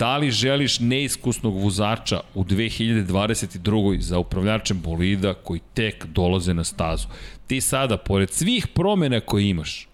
da 0.00 0.16
li 0.16 0.30
želiš 0.30 0.78
neiskusnog 0.80 1.62
vozača 1.62 2.20
u 2.34 2.44
2022. 2.44 4.00
za 4.00 4.18
upravljačem 4.18 4.80
bolida 4.80 5.34
koji 5.34 5.60
tek 5.74 6.04
dolaze 6.04 6.54
na 6.54 6.64
stazu. 6.64 7.08
Ti 7.46 7.60
sada, 7.60 7.96
pored 7.96 8.30
svih 8.30 8.66
promena 8.66 9.20
koje 9.20 9.48
imaš, 9.48 9.88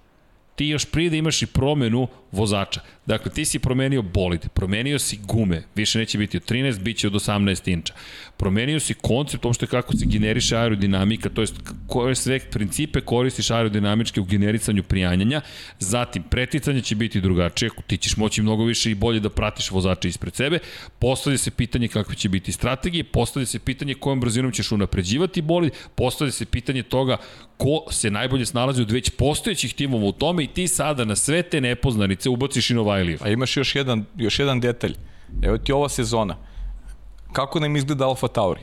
ti 0.55 0.67
još 0.67 0.85
prije 0.85 1.11
da 1.11 1.17
imaš 1.17 1.43
i 1.43 1.47
promenu 1.47 2.09
vozača. 2.33 2.81
Dakle, 3.07 3.33
ti 3.33 3.45
si 3.45 3.59
promenio 3.59 4.03
bolid, 4.03 4.49
promenio 4.55 4.99
si 4.99 5.19
gume, 5.27 5.63
više 5.75 5.99
neće 5.99 6.19
biti 6.19 6.37
od 6.37 6.45
13, 6.45 6.81
bit 6.81 6.97
će 6.97 7.07
od 7.07 7.13
18 7.13 7.73
inča. 7.73 7.95
Promenio 8.37 8.81
si 8.81 8.95
koncept, 8.95 9.45
uopšte 9.45 9.67
kako 9.67 9.97
se 9.97 10.07
generiše 10.07 10.57
aerodinamika, 10.57 11.29
to 11.29 11.41
jest 11.41 11.55
koje 11.87 12.15
sve 12.15 12.41
principe 12.41 13.01
koristiš 13.01 13.51
aerodinamičke 13.51 14.21
u 14.21 14.25
generisanju 14.25 14.83
prijanjanja, 14.83 15.41
zatim 15.79 16.23
preticanje 16.23 16.81
će 16.81 16.95
biti 16.95 17.21
drugačije, 17.21 17.71
ti 17.87 17.97
ćeš 17.97 18.17
moći 18.17 18.43
mnogo 18.43 18.65
više 18.65 18.91
i 18.91 18.95
bolje 18.95 19.21
da 19.21 19.31
pratiš 19.31 19.71
vozača 19.71 20.09
ispred 20.09 20.35
sebe, 20.35 20.59
postavlja 20.99 21.39
se 21.39 21.51
pitanje 21.51 21.89
kakve 21.89 22.15
će 22.15 22.29
biti 22.29 22.53
strategije, 22.53 23.05
postavlja 23.05 23.47
se 23.47 23.59
pitanje 23.59 23.95
kojom 23.95 24.21
brzinom 24.21 24.53
ćeš 24.53 24.73
unapređivati 24.73 25.43
bolid, 25.43 25.73
postavlja 25.95 26.33
se 26.33 26.45
pitanje 26.47 26.83
toga 26.83 27.17
ko 27.57 27.85
se 27.91 28.11
najbolje 28.11 28.47
snalazi 28.47 28.83
od 28.83 28.91
već 28.91 29.11
postojećih 29.11 29.75
timova 29.75 30.07
u 30.07 30.13
tome 30.13 30.45
i 30.45 30.47
ti 30.47 30.69
sada 30.69 31.05
na 31.05 31.17
sve 31.17 31.43
te 31.43 31.61
nepoznanice 31.61 32.29
ubaciš 32.29 32.71
i 32.71 32.75
Novajliju. 32.97 33.19
A 33.23 33.29
imaš 33.29 33.57
još 33.57 33.75
jedan, 33.75 34.05
još 34.17 34.39
jedan 34.39 34.61
detalj. 34.61 34.95
Evo 35.43 35.59
ti 35.59 35.73
ova 35.73 35.89
sezona. 35.89 36.37
Kako 37.33 37.61
nam 37.61 37.77
izgleda 37.77 38.07
Alfa 38.07 38.29
Tauri? 38.29 38.61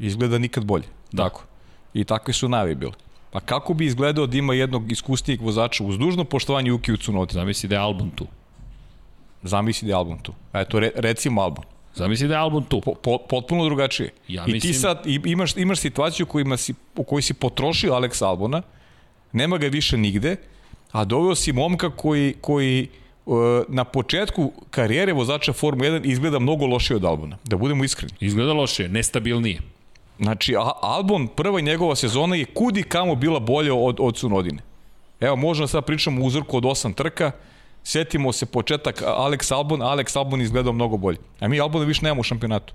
Izgleda 0.00 0.38
nikad 0.38 0.64
bolje. 0.64 0.84
Da. 1.12 1.22
Tako. 1.22 1.44
I 1.94 2.04
takve 2.04 2.34
su 2.34 2.48
navi 2.48 2.74
bile. 2.74 2.92
Pa 3.30 3.40
kako 3.40 3.74
bi 3.74 3.86
izgledao 3.86 4.26
da 4.26 4.36
ima 4.36 4.54
jednog 4.54 4.92
iskusnijeg 4.92 5.40
vozača 5.42 5.84
uz 5.84 5.98
dužno 5.98 6.24
poštovanje 6.24 6.68
Juki 6.68 6.96
Tsunoda? 6.96 7.32
Zamisli 7.32 7.68
da 7.68 7.74
je 7.74 7.80
Albon 7.80 8.10
tu. 8.10 8.26
Zamisli 9.42 9.86
da 9.86 9.92
je 9.92 9.96
Albon 9.96 10.18
tu. 10.18 10.32
Eto, 10.52 10.80
re, 10.80 10.90
recimo 10.94 11.42
Albon. 11.42 11.64
Zamisli 11.94 12.28
da 12.28 12.34
je 12.34 12.40
Albon 12.40 12.64
tu. 12.64 12.80
Po, 12.80 12.94
po, 12.94 13.18
potpuno 13.28 13.64
drugačije. 13.64 14.10
Ja 14.28 14.42
I 14.42 14.46
ti 14.46 14.52
mislim- 14.52 14.74
sad 14.74 15.02
imaš, 15.24 15.56
imaš 15.56 15.78
situaciju 15.78 16.26
kojima 16.26 16.56
si, 16.56 16.74
u 16.96 17.04
kojoj 17.04 17.22
si 17.22 17.34
potrošio 17.34 17.92
Alex 17.92 18.24
Albona, 18.24 18.62
nema 19.32 19.58
ga 19.58 19.66
više 19.66 19.96
nigde, 19.96 20.36
a 20.92 21.04
doveo 21.04 21.34
si 21.34 21.52
momka 21.52 21.90
koji, 21.90 22.34
koji 22.40 22.88
na 23.68 23.84
početku 23.84 24.52
karijere 24.70 25.12
vozača 25.12 25.52
Formule 25.52 25.90
1 25.90 26.00
izgleda 26.04 26.38
mnogo 26.38 26.66
lošije 26.66 26.96
od 26.96 27.04
Albona, 27.04 27.38
da 27.44 27.56
budemo 27.56 27.84
iskreni. 27.84 28.12
Izgleda 28.20 28.52
loše, 28.52 28.88
nestabilnije. 28.88 29.60
Znači, 30.18 30.56
a- 30.56 30.72
Albon, 30.82 31.28
prva 31.28 31.60
njegova 31.60 31.96
sezona 31.96 32.36
je 32.36 32.44
kudi 32.44 32.82
kamo 32.82 33.14
bila 33.14 33.40
bolja 33.40 33.74
od, 33.74 33.96
od 34.00 34.18
Sunodine. 34.18 34.62
Evo, 35.20 35.36
možemo 35.36 35.66
sad 35.66 35.84
pričamo 35.84 36.22
o 36.22 36.26
uzorku 36.26 36.56
od 36.56 36.64
osam 36.66 36.92
trka, 36.92 37.30
setimo 37.84 38.32
se 38.32 38.46
početak 38.46 39.02
Alex 39.06 39.54
Albon, 39.54 39.80
Alex 39.80 40.18
Albon 40.18 40.40
izgledao 40.40 40.72
mnogo 40.72 40.96
bolje. 40.96 41.18
A 41.40 41.48
mi 41.48 41.60
Albona 41.60 41.84
više 41.84 42.00
nemamo 42.02 42.20
u 42.20 42.24
šampionatu. 42.24 42.74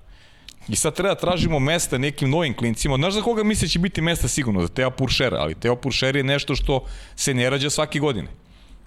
I 0.68 0.76
sad 0.76 0.94
treba 0.94 1.14
da 1.14 1.20
tražimo 1.20 1.58
mesta 1.58 1.98
nekim 1.98 2.30
novim 2.30 2.56
klincima. 2.56 2.96
Znaš 2.96 3.14
za 3.14 3.22
koga 3.22 3.42
misle 3.44 3.68
će 3.68 3.78
biti 3.78 4.00
mesta 4.00 4.28
sigurno? 4.28 4.60
Za 4.60 4.68
Teo 4.68 4.90
Puršera, 4.90 5.36
ali 5.40 5.54
Teo 5.54 5.76
Puršer 5.76 6.16
je 6.16 6.22
nešto 6.22 6.54
što 6.54 6.84
se 7.16 7.34
ne 7.34 7.50
rađa 7.50 7.70
svake 7.70 7.98
godine. 7.98 8.28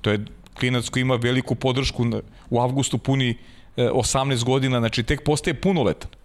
To 0.01 0.11
je 0.11 0.25
klinac 0.61 0.89
koji 0.89 1.01
ima 1.01 1.15
veliku 1.15 1.55
podršku, 1.55 2.05
u 2.49 2.61
avgustu 2.61 2.97
puni 2.97 3.29
e, 3.77 3.89
18 3.89 4.45
godina, 4.45 4.79
znači 4.79 5.03
tek 5.03 5.23
postaje 5.25 5.61
punoletan 5.61 6.21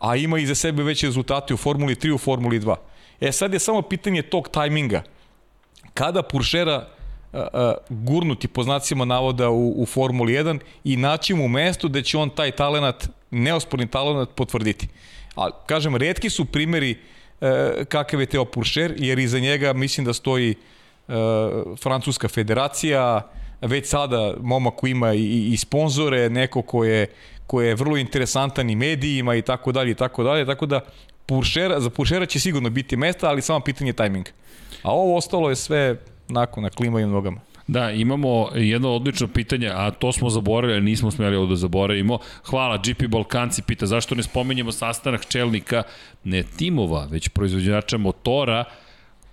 a 0.00 0.16
ima 0.16 0.38
iza 0.38 0.54
sebe 0.54 0.82
već 0.82 1.04
rezultate 1.04 1.54
u 1.54 1.56
Formuli 1.56 1.94
3, 1.94 2.14
u 2.14 2.18
Formuli 2.18 2.60
2. 2.60 2.76
E 3.20 3.32
sad 3.32 3.52
je 3.52 3.58
samo 3.58 3.82
pitanje 3.82 4.22
tog 4.22 4.48
tajminga. 4.48 5.02
Kada 5.94 6.22
Puršera 6.22 6.88
a, 7.32 7.46
a, 7.52 7.74
gurnuti 7.88 8.48
po 8.48 8.62
znacima 8.62 9.04
navoda 9.04 9.50
u, 9.50 9.82
u 9.82 9.86
Formuli 9.86 10.32
1 10.32 10.58
i 10.84 10.96
naći 10.96 11.34
mu 11.34 11.48
mesto 11.48 11.88
da 11.88 12.02
će 12.02 12.18
on 12.18 12.30
taj 12.30 12.50
talenat, 12.50 13.08
neosporni 13.30 13.86
talenat 13.86 14.28
potvrditi. 14.34 14.88
A 15.36 15.50
kažem, 15.66 15.96
redki 15.96 16.30
su 16.30 16.44
primeri 16.44 16.98
e, 17.40 17.84
kakav 17.88 18.20
je 18.20 18.26
Teo 18.26 18.44
Puršer, 18.44 18.94
jer 18.98 19.18
iza 19.18 19.38
njega 19.38 19.72
mislim 19.72 20.06
da 20.06 20.12
stoji 20.12 20.50
e, 20.50 21.12
Francuska 21.82 22.28
federacija, 22.28 23.30
već 23.60 23.88
sada 23.88 24.34
momak 24.40 24.74
koji 24.74 24.90
ima 24.90 25.14
i, 25.14 25.48
i 25.52 25.56
sponzore, 25.56 26.30
neko 26.30 26.62
ko 26.62 26.84
je, 26.84 27.06
ko 27.46 27.62
je 27.62 27.74
vrlo 27.74 27.96
interesantan 27.96 28.70
i 28.70 28.76
medijima 28.76 29.34
i 29.34 29.42
tako 29.42 29.72
dalje 29.72 29.90
i 29.90 29.94
tako 29.94 30.22
dalje, 30.22 30.46
tako 30.46 30.66
da 30.66 30.80
Puršera, 31.26 31.80
za 31.80 31.90
Puršera 31.90 32.26
će 32.26 32.40
sigurno 32.40 32.70
biti 32.70 32.96
mesta, 32.96 33.28
ali 33.28 33.42
samo 33.42 33.60
pitanje 33.60 33.92
tajminga. 33.92 34.30
A 34.82 34.92
ovo 34.92 35.16
ostalo 35.16 35.50
je 35.50 35.56
sve 35.56 35.96
nakon 36.28 36.62
na 36.62 36.70
klima 36.70 37.00
i 37.00 37.06
nogama. 37.06 37.40
Da, 37.66 37.90
imamo 37.90 38.48
jedno 38.54 38.94
odlično 38.94 39.28
pitanje, 39.28 39.70
a 39.74 39.90
to 39.90 40.12
smo 40.12 40.30
zaboravili, 40.30 40.80
nismo 40.80 41.10
smeli 41.10 41.36
ovo 41.36 41.46
da 41.46 41.56
zaboravimo. 41.56 42.18
Hvala, 42.44 42.76
GP 42.76 43.06
Balkanci 43.08 43.62
pita 43.62 43.86
zašto 43.86 44.14
ne 44.14 44.22
spomenjemo 44.22 44.72
sastanak 44.72 45.26
čelnika 45.28 45.82
ne 46.24 46.42
timova, 46.42 47.06
već 47.10 47.28
proizvođača 47.28 47.98
motora 47.98 48.64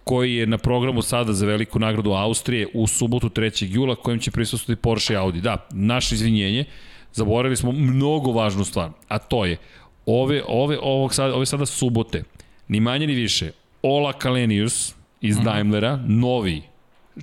koji 0.07 0.35
je 0.35 0.47
na 0.47 0.57
programu 0.57 1.01
sada 1.01 1.33
za 1.33 1.45
veliku 1.45 1.79
nagradu 1.79 2.11
Austrije 2.11 2.67
u 2.73 2.87
subotu 2.87 3.29
3. 3.29 3.67
jula 3.69 3.95
kojim 3.95 4.19
će 4.19 4.31
prisustvovati 4.31 4.81
Porsche 4.81 5.13
i 5.13 5.17
Audi. 5.17 5.41
Da, 5.41 5.67
naše 5.71 6.15
izvinjenje, 6.15 6.65
zaboravili 7.13 7.55
smo 7.55 7.71
mnogo 7.71 8.31
važnu 8.31 8.63
stvar, 8.63 8.89
a 9.07 9.17
to 9.17 9.45
je 9.45 9.57
ove, 10.05 10.43
ove, 10.47 10.77
ovog 10.81 11.13
sada, 11.13 11.35
ove 11.35 11.45
sada 11.45 11.65
subote, 11.65 12.23
ni 12.67 12.79
manje 12.79 13.07
ni 13.07 13.13
više, 13.13 13.51
Ola 13.81 14.13
Kalenius, 14.13 14.95
iz 15.21 15.37
Daimlera, 15.39 15.99
novi 16.07 16.61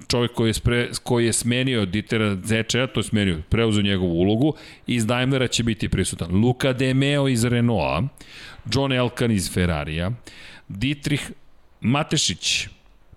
čovjek 0.08 0.32
koji 0.32 0.48
je, 0.48 0.54
spre, 0.54 0.88
koji 1.02 1.26
je 1.26 1.32
smenio 1.32 1.86
Dietera 1.86 2.36
Zečeja, 2.44 2.86
to 2.86 3.00
je 3.00 3.04
smenio, 3.04 3.42
preuzeo 3.48 3.82
njegovu 3.82 4.12
ulogu, 4.12 4.54
iz 4.86 5.06
Daimlera 5.06 5.48
će 5.48 5.62
biti 5.62 5.88
prisutan. 5.88 6.34
Luka 6.34 6.72
De 6.72 6.94
Meo 6.94 7.28
iz 7.28 7.44
Renaulta, 7.44 8.08
John 8.72 8.92
Elkan 8.92 9.30
iz 9.30 9.52
Ferrarija, 9.52 10.10
Dietrich 10.68 11.30
Matešić, 11.80 12.68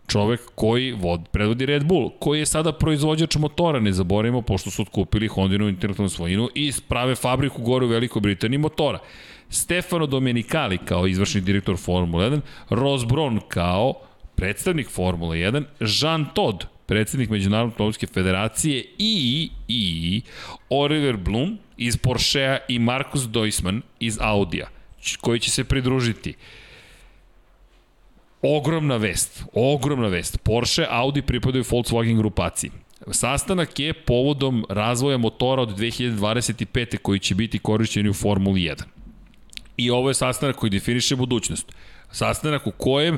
čovek 0.08 0.42
koji 0.56 0.92
vod, 0.92 1.28
predvodi 1.32 1.66
Red 1.66 1.86
Bull, 1.86 2.10
koji 2.20 2.40
je 2.40 2.46
sada 2.46 2.72
proizvođač 2.72 3.36
motora, 3.36 3.80
ne 3.80 3.92
zaboravimo, 3.94 4.42
pošto 4.42 4.72
su 4.72 4.82
otkupili 4.82 5.28
Hondinu 5.28 5.70
intelektualnu 5.70 6.10
svojinu 6.10 6.50
i 6.56 6.72
sprave 6.72 7.16
fabriku 7.16 7.62
gore 7.62 7.86
u 7.86 7.90
Velikoj 7.90 8.22
Britaniji 8.22 8.58
motora. 8.58 9.00
Stefano 9.50 10.06
Domenicali 10.06 10.78
kao 10.78 11.08
izvršni 11.08 11.42
direktor 11.42 11.78
Formule 11.78 12.30
1, 12.30 12.42
Ross 12.70 13.06
Brown 13.06 13.40
kao 13.48 13.94
predstavnik 14.36 14.90
Formule 14.90 15.38
1, 15.38 15.64
Jean 15.80 16.26
Todt, 16.34 16.66
predsednik 16.86 17.30
Međunarodne 17.30 17.72
automobilske 17.72 18.08
federacije 18.08 18.86
i, 18.98 19.50
i 19.68 20.22
Oliver 20.70 21.18
Blum 21.18 21.58
iz 21.78 21.98
Porschea 21.98 22.58
i 22.68 22.80
Markus 22.80 23.22
Doisman 23.22 23.82
iz 24.00 24.18
Audija, 24.22 24.68
koji 25.22 25.40
će 25.40 25.52
se 25.52 25.64
pridružiti. 25.64 26.34
Ogromna 28.42 28.98
vest, 28.98 29.44
ogromna 29.54 30.08
vest. 30.08 30.38
Porsche, 30.44 30.86
Audi 30.90 31.22
pripadaju 31.22 31.64
Volkswagen 31.64 32.18
grupaciji. 32.18 32.72
Sastanak 33.12 33.80
je 33.80 33.94
povodom 33.94 34.66
razvoja 34.70 35.18
motora 35.18 35.62
od 35.62 35.78
2025. 35.78 36.98
koji 36.98 37.20
će 37.20 37.36
biti 37.36 37.60
korišćeni 37.60 38.10
u 38.10 38.14
Formuli 38.14 38.62
1. 38.62 38.84
I 39.78 39.90
ovo 39.90 40.10
je 40.10 40.14
sastanak 40.14 40.56
koji 40.56 40.70
definiše 40.70 41.16
budućnost. 41.16 41.72
Sastanak 42.12 42.68
u 42.68 42.72
kojem 42.72 43.18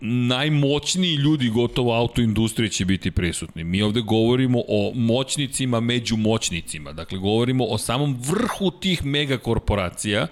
najmoćniji 0.00 1.14
ljudi 1.14 1.48
gotovo 1.48 1.92
autoindustrije 1.92 2.68
će 2.68 2.84
biti 2.84 3.10
prisutni. 3.10 3.64
Mi 3.64 3.82
ovde 3.82 4.00
govorimo 4.00 4.62
o 4.68 4.92
moćnicima 4.94 5.80
među 5.80 6.16
moćnicima. 6.16 6.92
Dakle, 6.92 7.18
govorimo 7.18 7.64
o 7.64 7.78
samom 7.78 8.18
vrhu 8.22 8.70
tih 8.70 9.04
megakorporacija 9.04 10.26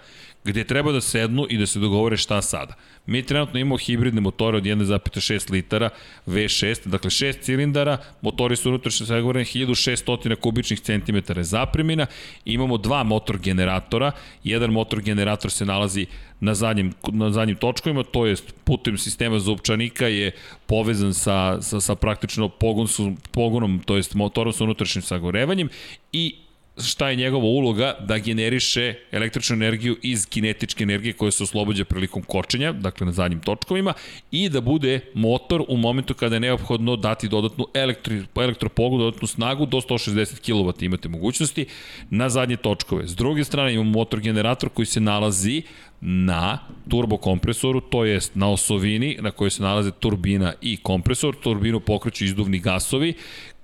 gde 0.45 0.65
treba 0.65 0.93
da 0.93 1.01
sednu 1.01 1.47
i 1.51 1.59
da 1.59 1.67
se 1.67 1.79
dogovore 1.79 2.17
šta 2.17 2.43
sada. 2.43 2.75
Mi 3.07 3.23
trenutno 3.23 3.61
imamo 3.61 3.77
hibridne 3.77 4.21
motore 4.21 4.57
od 4.57 4.65
1,6 4.65 5.51
litara 5.53 5.91
V6, 6.27 6.87
dakle 6.87 7.11
6 7.11 7.41
cilindara, 7.41 7.99
motori 8.21 8.57
su 8.57 8.69
unutrašnje 8.69 9.07
sagorene 9.07 9.45
1600 9.45 10.37
kubičnih 10.37 10.81
centimetara 10.81 11.43
zapremina, 11.43 12.07
imamo 12.45 12.79
dva 12.79 13.03
motor 13.03 13.39
generatora, 13.39 14.13
jedan 14.45 14.71
motor 14.71 15.01
generator 15.03 15.51
se 15.51 15.65
nalazi 15.65 16.07
na 16.41 16.55
zadnjim, 16.55 16.93
na 17.13 17.31
zadnjim 17.31 17.57
točkovima, 17.57 18.03
to 18.03 18.27
jest 18.27 18.55
putem 18.65 18.99
sistema 18.99 19.39
zupčanika 19.39 20.07
je 20.07 20.31
povezan 20.67 21.15
sa, 21.15 21.63
sa, 21.63 21.81
sa 21.81 21.95
praktično 21.95 22.49
pogon 22.49 22.87
pogonom, 23.31 23.81
to 23.85 23.97
jest 23.97 24.15
motorom 24.15 24.53
sa 24.53 24.65
unutrašnjim 24.65 25.03
sagorevanjem 25.03 25.69
i 26.13 26.35
šta 26.81 27.09
je 27.09 27.17
njegova 27.17 27.45
uloga 27.45 27.97
da 28.01 28.19
generiše 28.19 28.95
električnu 29.13 29.55
energiju 29.55 29.97
iz 30.03 30.27
kinetičke 30.27 30.83
energije 30.83 31.13
koja 31.13 31.31
se 31.31 31.43
oslobođa 31.43 31.85
prilikom 31.85 32.23
kočenja, 32.23 32.73
dakle 32.73 33.07
na 33.07 33.13
zadnjim 33.13 33.41
točkovima, 33.41 33.93
i 34.31 34.49
da 34.49 34.61
bude 34.61 35.01
motor 35.15 35.65
u 35.69 35.77
momentu 35.77 36.15
kada 36.15 36.37
je 36.37 36.41
neophodno 36.41 36.97
dati 36.97 37.29
dodatnu 37.29 37.67
elektri, 37.75 38.23
elektropogu, 38.37 38.99
dodatnu 38.99 39.27
snagu, 39.27 39.67
do 39.67 39.77
160 39.77 40.53
kW 40.53 40.85
imate 40.85 41.09
mogućnosti 41.09 41.67
na 42.11 42.29
zadnje 42.29 42.57
točkove. 42.57 43.09
S 43.09 43.17
druge 43.17 43.45
strane 43.45 43.75
imamo 43.75 43.91
motor 43.91 44.21
generator 44.21 44.69
koji 44.69 44.87
se 44.87 45.01
nalazi 45.01 45.63
na 46.01 46.59
turbokompresoru, 46.89 47.81
to 47.81 48.05
jest 48.05 48.35
na 48.35 48.51
osovini 48.51 49.19
na 49.21 49.31
kojoj 49.31 49.51
se 49.51 49.63
nalaze 49.63 49.91
turbina 49.91 50.53
i 50.61 50.77
kompresor. 50.77 51.37
Turbinu 51.43 51.81
pokreću 51.81 52.25
izduvni 52.25 52.59
gasovi 52.59 53.15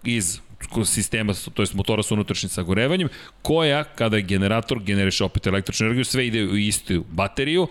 iz 0.05 0.41
sistema, 0.85 1.35
to 1.55 1.63
jest 1.63 1.75
motora 1.75 2.03
sa 2.03 2.15
unutrašnjim 2.15 2.51
sagorevanjem, 2.51 3.09
koja, 3.43 3.85
kada 3.85 4.17
je 4.17 4.23
generator, 4.23 4.81
generiše 4.83 5.25
opet 5.25 5.47
električnu 5.47 5.87
energiju, 5.87 6.05
sve 6.05 6.27
ide 6.27 6.45
u 6.45 6.57
istu 6.57 7.05
bateriju, 7.11 7.69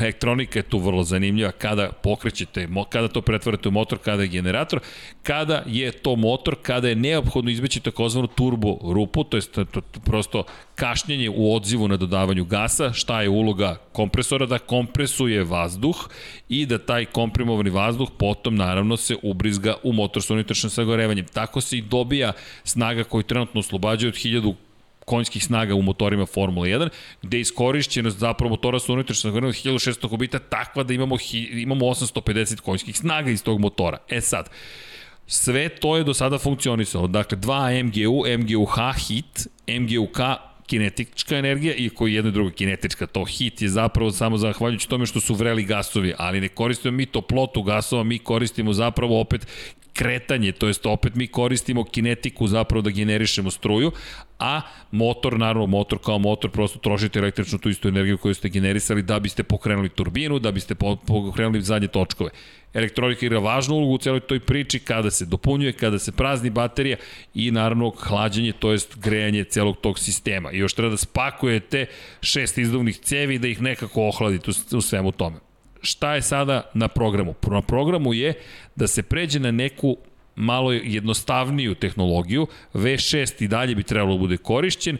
elektronika 0.00 0.58
je 0.58 0.62
tu 0.62 0.78
vrlo 0.78 1.04
zanimljiva, 1.04 1.50
kada 1.50 1.90
pokrećete, 2.02 2.68
kada 2.90 3.08
to 3.08 3.20
pretvarate 3.20 3.68
u 3.68 3.72
motor, 3.72 3.98
kada 3.98 4.22
je 4.22 4.28
generator, 4.28 4.80
kada 5.22 5.62
je 5.66 5.92
to 5.92 6.16
motor, 6.16 6.56
kada 6.62 6.88
je 6.88 6.94
neophodno 6.94 7.50
izbeći 7.50 7.80
takozvanu 7.80 8.26
turbo 8.26 8.78
rupu, 8.82 9.24
to 9.24 9.36
je 9.36 9.42
to, 9.42 9.64
to, 9.64 9.80
prosto 10.04 10.44
kašnjenje 10.74 11.30
u 11.30 11.54
odzivu 11.54 11.88
na 11.88 11.96
dodavanju 11.96 12.44
gasa, 12.44 12.92
šta 12.92 13.22
je 13.22 13.28
uloga 13.28 13.76
kompresora, 13.92 14.46
da 14.46 14.58
kompresuje 14.58 15.44
vazduh 15.44 16.08
i 16.48 16.66
da 16.66 16.78
taj 16.78 17.04
komprimovani 17.04 17.70
vazduh 17.70 18.08
potom 18.18 18.56
naravno 18.56 18.96
se 18.96 19.16
ubrizga 19.22 19.74
u 19.82 19.92
motor 19.92 20.22
sa 20.22 20.34
unutrašnjim 20.34 20.70
sagorevanjem. 20.70 21.26
Tako 21.26 21.60
se 21.60 21.78
i 21.78 21.82
dobija 21.82 22.32
snaga 22.64 23.04
koju 23.04 23.22
trenutno 23.22 23.60
oslobađaju 23.60 24.08
od 24.08 24.14
1000 24.14 24.54
konjskih 25.04 25.44
snaga 25.44 25.74
u 25.74 25.82
motorima 25.82 26.26
Formula 26.26 26.66
1, 26.66 26.88
gde 27.22 27.36
je 27.36 27.40
iskorišćenost 27.40 28.18
zapravo 28.18 28.50
motora 28.50 28.78
sa 28.78 28.92
unutrašnjim 28.92 29.30
sagorima 29.30 29.48
od 29.48 29.54
1600 29.54 30.08
kubita 30.08 30.38
takva 30.38 30.82
da 30.82 30.94
imamo, 30.94 31.16
imamo 31.50 31.86
850 31.86 32.60
konjskih 32.60 32.98
snaga 32.98 33.30
iz 33.30 33.42
tog 33.42 33.60
motora. 33.60 33.98
E 34.08 34.20
sad, 34.20 34.50
sve 35.26 35.68
to 35.68 35.96
je 35.96 36.04
do 36.04 36.14
sada 36.14 36.38
funkcionisalo. 36.38 37.06
Dakle, 37.06 37.38
2 37.38 37.82
MGU, 37.82 38.24
MGU-H 38.26 38.92
hit, 39.06 39.46
MGU-K 39.66 40.36
kinetička 40.66 41.36
energija 41.36 41.74
i 41.74 41.88
koji 41.88 42.12
je 42.12 42.16
jedna 42.16 42.30
druga 42.30 42.50
kinetička. 42.50 43.06
To 43.06 43.24
hit 43.24 43.62
je 43.62 43.68
zapravo 43.68 44.10
samo 44.10 44.38
zahvaljujući 44.38 44.88
tome 44.88 45.06
što 45.06 45.20
su 45.20 45.34
vreli 45.34 45.64
gasovi, 45.64 46.14
ali 46.18 46.40
ne 46.40 46.48
koristimo 46.48 46.96
mi 46.96 47.06
toplotu 47.06 47.62
gasova, 47.62 48.02
mi 48.02 48.18
koristimo 48.18 48.72
zapravo 48.72 49.20
opet 49.20 49.46
kretanje, 49.92 50.52
to 50.52 50.66
jest 50.66 50.86
opet 50.86 51.14
mi 51.14 51.26
koristimo 51.26 51.84
kinetiku 51.84 52.46
zapravo 52.46 52.82
da 52.82 52.90
generišemo 52.90 53.50
struju, 53.50 53.92
a 54.38 54.60
motor, 54.90 55.38
naravno 55.38 55.66
motor 55.66 55.98
kao 56.04 56.18
motor, 56.18 56.50
prosto 56.50 56.78
trošite 56.78 57.18
električnu 57.18 57.58
tu 57.58 57.68
istu 57.68 57.88
energiju 57.88 58.18
koju 58.18 58.34
ste 58.34 58.48
generisali 58.48 59.02
da 59.02 59.20
biste 59.20 59.42
pokrenuli 59.42 59.88
turbinu, 59.88 60.38
da 60.38 60.52
biste 60.52 60.74
pokrenuli 61.06 61.62
zadnje 61.62 61.88
točkove. 61.88 62.30
Elektronika 62.74 63.26
igra 63.26 63.38
važnu 63.38 63.74
ulogu 63.74 63.94
u 63.94 63.98
celoj 63.98 64.20
toj 64.20 64.40
priči 64.40 64.78
kada 64.78 65.10
se 65.10 65.26
dopunjuje, 65.26 65.72
kada 65.72 65.98
se 65.98 66.12
prazni 66.12 66.50
baterija 66.50 66.96
i 67.34 67.50
naravno 67.50 67.90
hlađenje, 67.90 68.52
to 68.52 68.72
jest 68.72 68.98
grejanje 68.98 69.44
celog 69.44 69.76
tog 69.80 69.98
sistema. 69.98 70.52
I 70.52 70.58
još 70.58 70.74
treba 70.74 70.90
da 70.90 70.96
spakujete 70.96 71.86
šest 72.20 72.58
izduvnih 72.58 72.98
cevi 72.98 73.38
da 73.38 73.48
ih 73.48 73.62
nekako 73.62 74.08
ohladite 74.08 74.50
u 74.76 74.80
svemu 74.80 75.12
tome 75.12 75.51
šta 75.82 76.14
je 76.14 76.22
sada 76.22 76.70
na 76.74 76.88
programu? 76.88 77.34
Na 77.46 77.62
programu 77.62 78.14
je 78.14 78.34
da 78.76 78.86
se 78.86 79.02
pređe 79.02 79.40
na 79.40 79.50
neku 79.50 79.96
malo 80.36 80.72
jednostavniju 80.72 81.74
tehnologiju, 81.74 82.46
V6 82.74 83.44
i 83.44 83.48
dalje 83.48 83.74
bi 83.74 83.82
trebalo 83.82 84.14
da 84.14 84.18
bude 84.18 84.36
korišćen, 84.36 84.98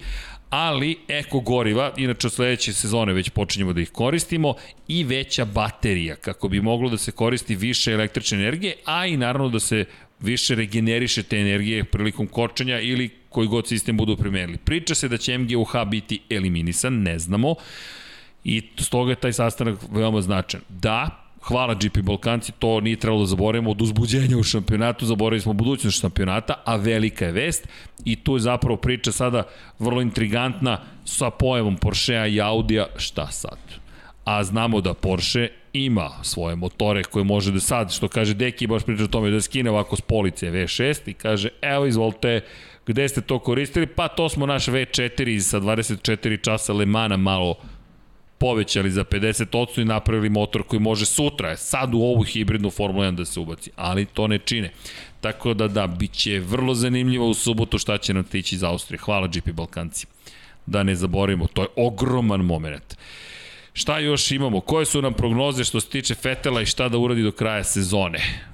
ali 0.50 0.98
eko 1.08 1.40
goriva, 1.40 1.92
inače 1.96 2.26
od 2.26 2.32
sledeće 2.32 2.72
sezone 2.72 3.12
već 3.12 3.30
počinjemo 3.30 3.72
da 3.72 3.80
ih 3.80 3.90
koristimo, 3.90 4.54
i 4.88 5.04
veća 5.04 5.44
baterija, 5.44 6.16
kako 6.16 6.48
bi 6.48 6.60
moglo 6.60 6.90
da 6.90 6.98
se 6.98 7.12
koristi 7.12 7.56
više 7.56 7.92
električne 7.92 8.38
energije, 8.38 8.74
a 8.84 9.06
i 9.06 9.16
naravno 9.16 9.48
da 9.48 9.60
se 9.60 9.84
više 10.20 10.54
regeneriše 10.54 11.22
te 11.22 11.38
energije 11.38 11.84
prilikom 11.84 12.26
kočenja 12.26 12.80
ili 12.80 13.10
koji 13.28 13.48
god 13.48 13.68
sistem 13.68 13.96
budu 13.96 14.16
primenili. 14.16 14.58
Priča 14.58 14.94
se 14.94 15.08
da 15.08 15.16
će 15.16 15.38
MGUH 15.38 15.72
biti 15.86 16.20
eliminisan, 16.30 17.02
ne 17.02 17.18
znamo, 17.18 17.54
I 18.44 18.62
stoga 18.78 19.12
je 19.12 19.16
taj 19.16 19.32
sastanak 19.32 19.78
veoma 19.90 20.20
značan. 20.20 20.60
Da, 20.68 21.22
hvala 21.42 21.74
GP 21.74 21.98
Balkanci, 22.02 22.52
to 22.58 22.80
nije 22.80 22.96
trebalo 22.96 23.22
da 23.22 23.26
zaboravimo 23.26 23.70
od 23.70 23.82
uzbuđenja 23.82 24.38
u 24.38 24.42
šampionatu, 24.42 25.06
zaboravili 25.06 25.40
smo 25.40 25.52
budućnost 25.52 26.00
šampionata, 26.00 26.54
a 26.64 26.76
velika 26.76 27.24
je 27.24 27.32
vest 27.32 27.68
i 28.04 28.16
tu 28.16 28.34
je 28.36 28.40
zapravo 28.40 28.76
priča 28.76 29.12
sada 29.12 29.42
vrlo 29.78 30.02
intrigantna 30.02 30.78
sa 31.04 31.30
pojavom 31.30 31.76
Porschea 31.76 32.26
i 32.26 32.40
Audija, 32.40 32.86
šta 32.96 33.26
sad? 33.26 33.58
A 34.24 34.44
znamo 34.44 34.80
da 34.80 34.94
Porsche 34.94 35.48
ima 35.72 36.10
svoje 36.22 36.56
motore 36.56 37.02
koje 37.02 37.24
može 37.24 37.52
da 37.52 37.60
sad, 37.60 37.92
što 37.92 38.08
kaže 38.08 38.34
Deki, 38.34 38.66
baš 38.66 38.82
priča 38.82 39.04
o 39.04 39.06
tome 39.06 39.30
da 39.30 39.40
skine 39.40 39.70
ovako 39.70 39.96
s 39.96 40.00
police 40.00 40.50
V6 40.50 41.10
i 41.10 41.14
kaže, 41.14 41.48
evo 41.62 41.86
izvolite, 41.86 42.40
gde 42.86 43.08
ste 43.08 43.20
to 43.20 43.38
koristili? 43.38 43.86
Pa 43.86 44.08
to 44.08 44.28
smo 44.28 44.46
naš 44.46 44.66
V4 44.66 45.40
sa 45.40 45.60
24 45.60 46.44
časa 46.44 46.72
Lemana 46.72 47.16
malo 47.16 47.54
povećali 48.42 48.90
za 48.90 49.04
50% 49.04 49.82
i 49.82 49.84
napravili 49.84 50.28
motor 50.28 50.62
koji 50.62 50.80
može 50.80 51.06
sutra, 51.06 51.56
sad 51.56 51.94
u 51.94 51.98
ovu 51.98 52.22
hibridnu 52.22 52.70
Formulu 52.70 53.04
1 53.04 53.14
da 53.14 53.24
se 53.24 53.40
ubaci, 53.40 53.70
ali 53.76 54.06
to 54.06 54.26
ne 54.26 54.38
čine. 54.38 54.72
Tako 55.20 55.54
da 55.54 55.68
da, 55.68 55.86
bit 55.86 56.12
će 56.12 56.40
vrlo 56.40 56.74
zanimljivo 56.74 57.28
u 57.28 57.34
subotu 57.34 57.78
šta 57.78 57.98
će 57.98 58.14
nam 58.14 58.24
tići 58.24 58.54
iz 58.54 58.62
Austrije. 58.62 58.98
Hvala 58.98 59.26
GP 59.26 59.52
Balkanci. 59.52 60.06
Da 60.66 60.82
ne 60.82 60.94
zaboravimo, 60.94 61.46
to 61.46 61.62
je 61.62 61.68
ogroman 61.76 62.40
moment. 62.40 62.96
Šta 63.72 63.98
još 63.98 64.30
imamo? 64.30 64.60
Koje 64.60 64.86
su 64.86 65.02
nam 65.02 65.14
prognoze 65.14 65.64
što 65.64 65.80
se 65.80 65.88
tiče 65.88 66.14
Fetela 66.14 66.62
i 66.62 66.66
šta 66.66 66.88
da 66.88 66.98
uradi 66.98 67.22
do 67.22 67.32
kraja 67.32 67.64
sezone? 67.64 68.51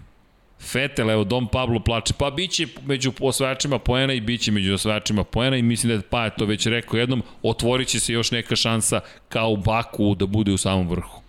Fetel, 0.69 1.11
evo 1.11 1.25
Dom 1.25 1.49
Pablo 1.49 1.81
plače, 1.81 2.15
pa 2.19 2.31
biće 2.31 2.67
među 2.85 3.13
osvajačima 3.21 3.79
poena 3.79 4.13
i 4.13 4.21
biće 4.21 4.53
među 4.53 4.75
osvajačima 4.75 5.25
poena 5.25 5.57
i 5.57 5.63
mislim 5.63 5.89
da 5.89 5.95
je 5.95 6.03
pa 6.11 6.25
je 6.25 6.31
to 6.39 6.45
već 6.45 6.67
rekao 6.67 6.99
jednom, 6.99 7.23
otvorit 7.43 7.89
će 7.89 8.01
se 8.01 8.13
još 8.13 8.31
neka 8.31 8.57
šansa 8.57 9.01
kao 9.29 9.51
u 9.51 9.57
Baku 9.57 10.15
da 10.15 10.27
bude 10.27 10.53
u 10.53 10.59
samom 10.59 10.89
vrhu. 10.89 11.21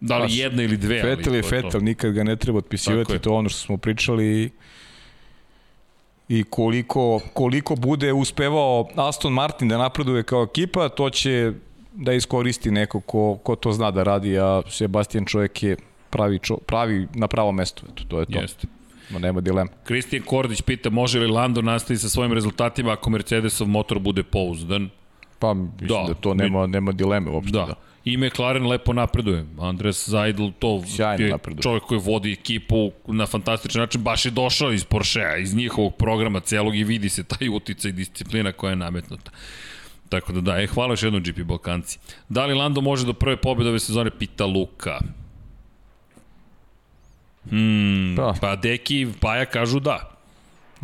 Da 0.00 0.16
li 0.16 0.22
Baš. 0.22 0.36
jedna 0.36 0.62
ili 0.62 0.76
dve, 0.76 1.02
Fetel 1.02 1.34
je 1.34 1.38
je 1.38 1.42
to. 1.42 1.48
Fetel, 1.48 1.80
nikad 1.80 2.12
ga 2.12 2.24
ne 2.24 2.36
treba 2.36 2.58
otpisivati, 2.58 3.12
je. 3.12 3.18
to 3.18 3.30
je 3.30 3.36
ono 3.36 3.48
što 3.48 3.58
smo 3.58 3.76
pričali 3.76 4.42
i, 4.42 4.50
i 6.28 6.44
koliko, 6.44 7.20
koliko 7.32 7.76
bude 7.76 8.12
uspevao 8.12 8.88
Aston 8.96 9.32
Martin 9.32 9.68
da 9.68 9.78
napreduje 9.78 10.22
kao 10.22 10.42
ekipa, 10.42 10.88
to 10.88 11.10
će 11.10 11.52
da 11.92 12.12
iskoristi 12.12 12.70
neko 12.70 13.00
ko, 13.00 13.38
ko 13.42 13.56
to 13.56 13.72
zna 13.72 13.90
da 13.90 14.02
radi, 14.02 14.38
a 14.38 14.62
Sebastian 14.68 15.24
čovjek 15.24 15.62
je 15.62 15.76
pravi, 16.10 16.38
čo, 16.38 16.56
pravi 16.56 17.08
na 17.14 17.28
pravo 17.28 17.52
mesto, 17.52 17.82
eto, 17.92 18.04
to 18.08 18.20
je 18.20 18.26
to. 18.26 18.38
Jeste. 18.38 18.75
Ma 19.10 19.18
nema 19.18 19.40
dilema. 19.40 19.70
Kristijan 19.84 20.22
Kordić 20.24 20.62
pita 20.62 20.90
može 20.90 21.18
li 21.18 21.26
Lando 21.26 21.62
nastaviti 21.62 22.02
sa 22.02 22.08
svojim 22.08 22.32
rezultatima 22.32 22.92
ako 22.92 23.10
Mercedesov 23.10 23.68
motor 23.68 23.98
bude 23.98 24.22
pouzdan. 24.22 24.88
Pa 25.38 25.54
mislim 25.54 25.88
Da, 25.88 26.04
da, 26.08 26.14
to 26.14 26.34
nema, 26.34 26.66
nema 26.66 26.92
dileme 26.92 27.30
uopšte. 27.30 27.52
Da. 27.52 27.66
Da. 27.66 27.74
I 28.04 28.16
McLaren 28.16 28.66
lepo 28.66 28.92
napreduje. 28.92 29.44
Andres 29.60 30.08
Zajdl 30.08 30.48
to 30.58 30.82
Sjajno 30.86 31.24
je 31.24 31.30
napreduje. 31.30 31.62
čovjek 31.62 31.82
koji 31.82 32.00
vodi 32.00 32.32
ekipu 32.32 32.90
na 33.06 33.26
fantastičan 33.26 33.80
način. 33.80 34.02
Baš 34.02 34.24
je 34.24 34.30
došao 34.30 34.72
iz 34.72 34.84
Porschea, 34.84 35.36
iz 35.36 35.54
njihovog 35.54 35.94
programa 35.96 36.40
celog 36.40 36.76
i 36.76 36.84
vidi 36.84 37.08
se 37.08 37.24
taj 37.24 37.48
utica 37.48 37.88
i 37.88 37.92
disciplina 37.92 38.52
koja 38.52 38.70
je 38.70 38.76
nametnuta. 38.76 39.30
Tako 40.08 40.32
da 40.32 40.40
da, 40.40 40.62
e, 40.62 40.66
hvala 40.66 40.92
još 40.92 41.02
jednom 41.02 41.22
GP 41.22 41.38
Balkanci. 41.42 41.98
Da 42.28 42.46
li 42.46 42.54
Lando 42.54 42.80
može 42.80 43.06
do 43.06 43.12
prve 43.12 43.36
pobjede 43.36 43.70
ove 43.70 43.78
sezone, 43.78 44.10
pita 44.10 44.46
Luka. 44.46 44.98
Hmm, 47.48 48.14
Pa. 48.16 48.34
pa 48.40 48.56
Deki 48.56 49.00
i 49.00 49.08
Paja 49.20 49.44
kažu 49.44 49.80
da. 49.80 50.10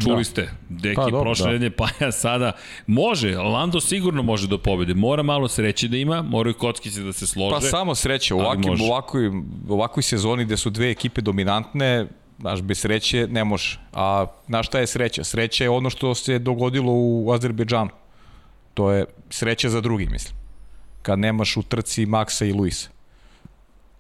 Čuli 0.03 0.17
Da. 0.17 0.25
ste, 0.25 0.49
Deki 0.69 0.95
Pa, 0.97 1.05
dobro, 1.05 1.21
prošle 1.21 1.59
da. 1.59 1.71
Paja 1.71 2.13
sada 2.13 2.53
može, 2.87 3.37
Lando 3.37 3.81
sigurno 3.81 4.23
može 4.23 4.49
do 4.49 4.59
pobjede. 4.59 4.95
Mora 4.95 5.23
malo 5.23 5.49
sreće 5.49 5.89
da 5.89 5.97
ima, 5.97 6.23
moraju 6.23 6.55
kockice 6.55 7.01
da 7.01 7.13
se 7.13 7.27
slože. 7.27 7.55
Pa 7.55 7.61
samo 7.61 7.95
sreće, 7.95 8.35
u 8.35 8.39
može. 8.39 8.85
ovakvoj, 8.85 9.31
ovakvoj 9.69 10.03
sezoni 10.03 10.45
gde 10.45 10.57
su 10.57 10.71
dve 10.71 10.91
ekipe 10.91 11.21
dominantne, 11.21 12.07
znaš, 12.41 12.63
bez 12.63 12.79
sreće 12.79 13.27
ne 13.31 13.45
može. 13.45 13.79
A 13.93 14.27
znaš 14.47 14.67
šta 14.67 14.79
je 14.79 14.87
sreća? 14.87 15.25
Sreća 15.25 15.65
je 15.65 15.71
ono 15.71 15.91
što 15.91 16.15
se 16.15 16.39
dogodilo 16.39 16.93
u 16.93 17.33
Azerbejdžanu. 17.33 17.91
To 18.75 18.91
je 18.91 19.05
sreća 19.31 19.69
za 19.69 19.81
drugi, 19.81 20.07
mislim. 20.07 20.37
Kad 21.03 21.19
nemaš 21.19 21.57
u 21.57 21.63
trci 21.63 22.07
Maksa 22.07 22.45
i 22.45 22.53
Luisa. 22.53 22.89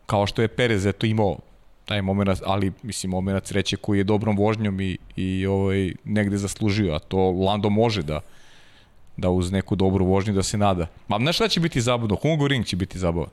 Kao 0.06 0.26
što 0.26 0.42
je 0.42 0.48
Perez 0.48 0.86
eto 0.86 1.06
imao 1.06 1.38
taj 1.92 2.02
moment, 2.02 2.40
ali 2.44 2.72
mislim 2.82 3.10
moment 3.10 3.46
sreće 3.46 3.76
koji 3.76 3.98
je 3.98 4.04
dobrom 4.04 4.36
vožnjom 4.36 4.80
i, 4.80 4.98
i 5.16 5.46
ovaj, 5.46 5.92
negde 6.04 6.36
zaslužio, 6.36 6.94
a 6.94 6.98
to 6.98 7.30
Lando 7.30 7.70
može 7.70 8.02
da 8.02 8.20
da 9.16 9.30
uz 9.30 9.50
neku 9.52 9.76
dobru 9.76 10.06
vožnju 10.06 10.32
da 10.32 10.42
se 10.42 10.58
nada. 10.58 10.86
Ma 11.08 11.18
znaš 11.18 11.36
šta 11.36 11.48
će 11.48 11.60
biti 11.60 11.80
zabavno? 11.80 12.16
Hungaroring 12.16 12.64
će 12.64 12.76
biti 12.76 12.98
zabavan. 12.98 13.28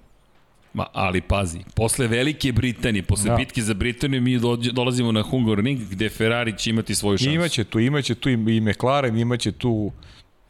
Ma, 0.73 0.85
ali 0.93 1.21
pazi, 1.21 1.59
posle 1.75 2.07
Velike 2.07 2.51
Britanije, 2.51 3.03
posle 3.03 3.29
Da. 3.29 3.35
bitke 3.35 3.61
za 3.61 3.73
Britaniju, 3.73 4.21
mi 4.21 4.37
dođe, 4.39 4.71
dolazimo 4.71 5.11
na 5.11 5.21
Hungaroring 5.21 5.79
gde 5.79 6.09
Ferrari 6.09 6.57
će 6.57 6.69
imati 6.69 6.95
svoju 6.95 7.17
šansu. 7.17 7.31
Imaće 7.31 7.63
tu, 7.63 7.79
imaće 7.79 8.15
tu 8.15 8.29
i 8.29 8.33
i 8.33 8.61
McLaren, 8.61 9.17
imaće 9.17 9.51
tu, 9.51 9.91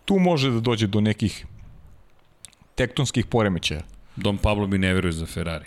tu 0.05 0.19
može 0.19 0.51
da 0.51 0.59
dođe 0.59 0.87
do 0.87 1.01
nekih 1.01 1.45
tektonskih 2.75 3.25
poremećaja. 3.25 3.81
Dom 4.15 4.37
Pablo 4.37 4.67
mi 4.67 4.77
ne 4.77 4.93
veruje 4.93 5.11
za 5.11 5.25
Ferrari. 5.25 5.65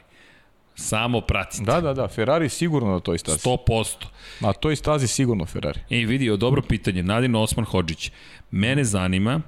Samo 0.75 1.21
pratite. 1.21 1.65
Da, 1.65 1.81
da, 1.81 1.95
da, 1.95 2.09
Ferrari 2.09 2.49
sigurno 2.49 2.91
na 2.91 3.01
toj 3.01 3.19
stazi. 3.19 3.39
100%. 3.39 3.95
Na 4.41 4.53
toj 4.53 4.77
stazi 4.77 5.09
sigurno 5.09 5.47
Ferrari. 5.47 5.81
Ej, 5.91 6.05
vidi, 6.05 6.37
dobro 6.37 6.63
pitanje. 6.63 7.03
Nadin 7.03 7.35
Osman 7.37 7.65
Hodžić. 7.67 8.11
Mene 8.51 8.85
zanima, 8.85 9.41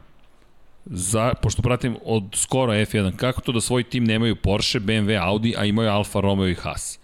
za, 0.87 1.35
pošto 1.43 1.63
pratim 1.63 1.97
od 2.05 2.25
skoro 2.35 2.73
F1, 2.73 3.17
kako 3.17 3.41
to 3.41 3.53
da 3.53 3.61
svoj 3.61 3.83
tim 3.83 4.05
nemaju 4.05 4.37
Porsche, 4.37 4.81
BMW, 4.81 5.21
Audi, 5.21 5.55
a 5.59 5.65
imaju 5.65 5.91
Alfa 5.91 6.21
Romeo 6.21 6.49
i 6.49 6.55
Haas? 6.55 6.99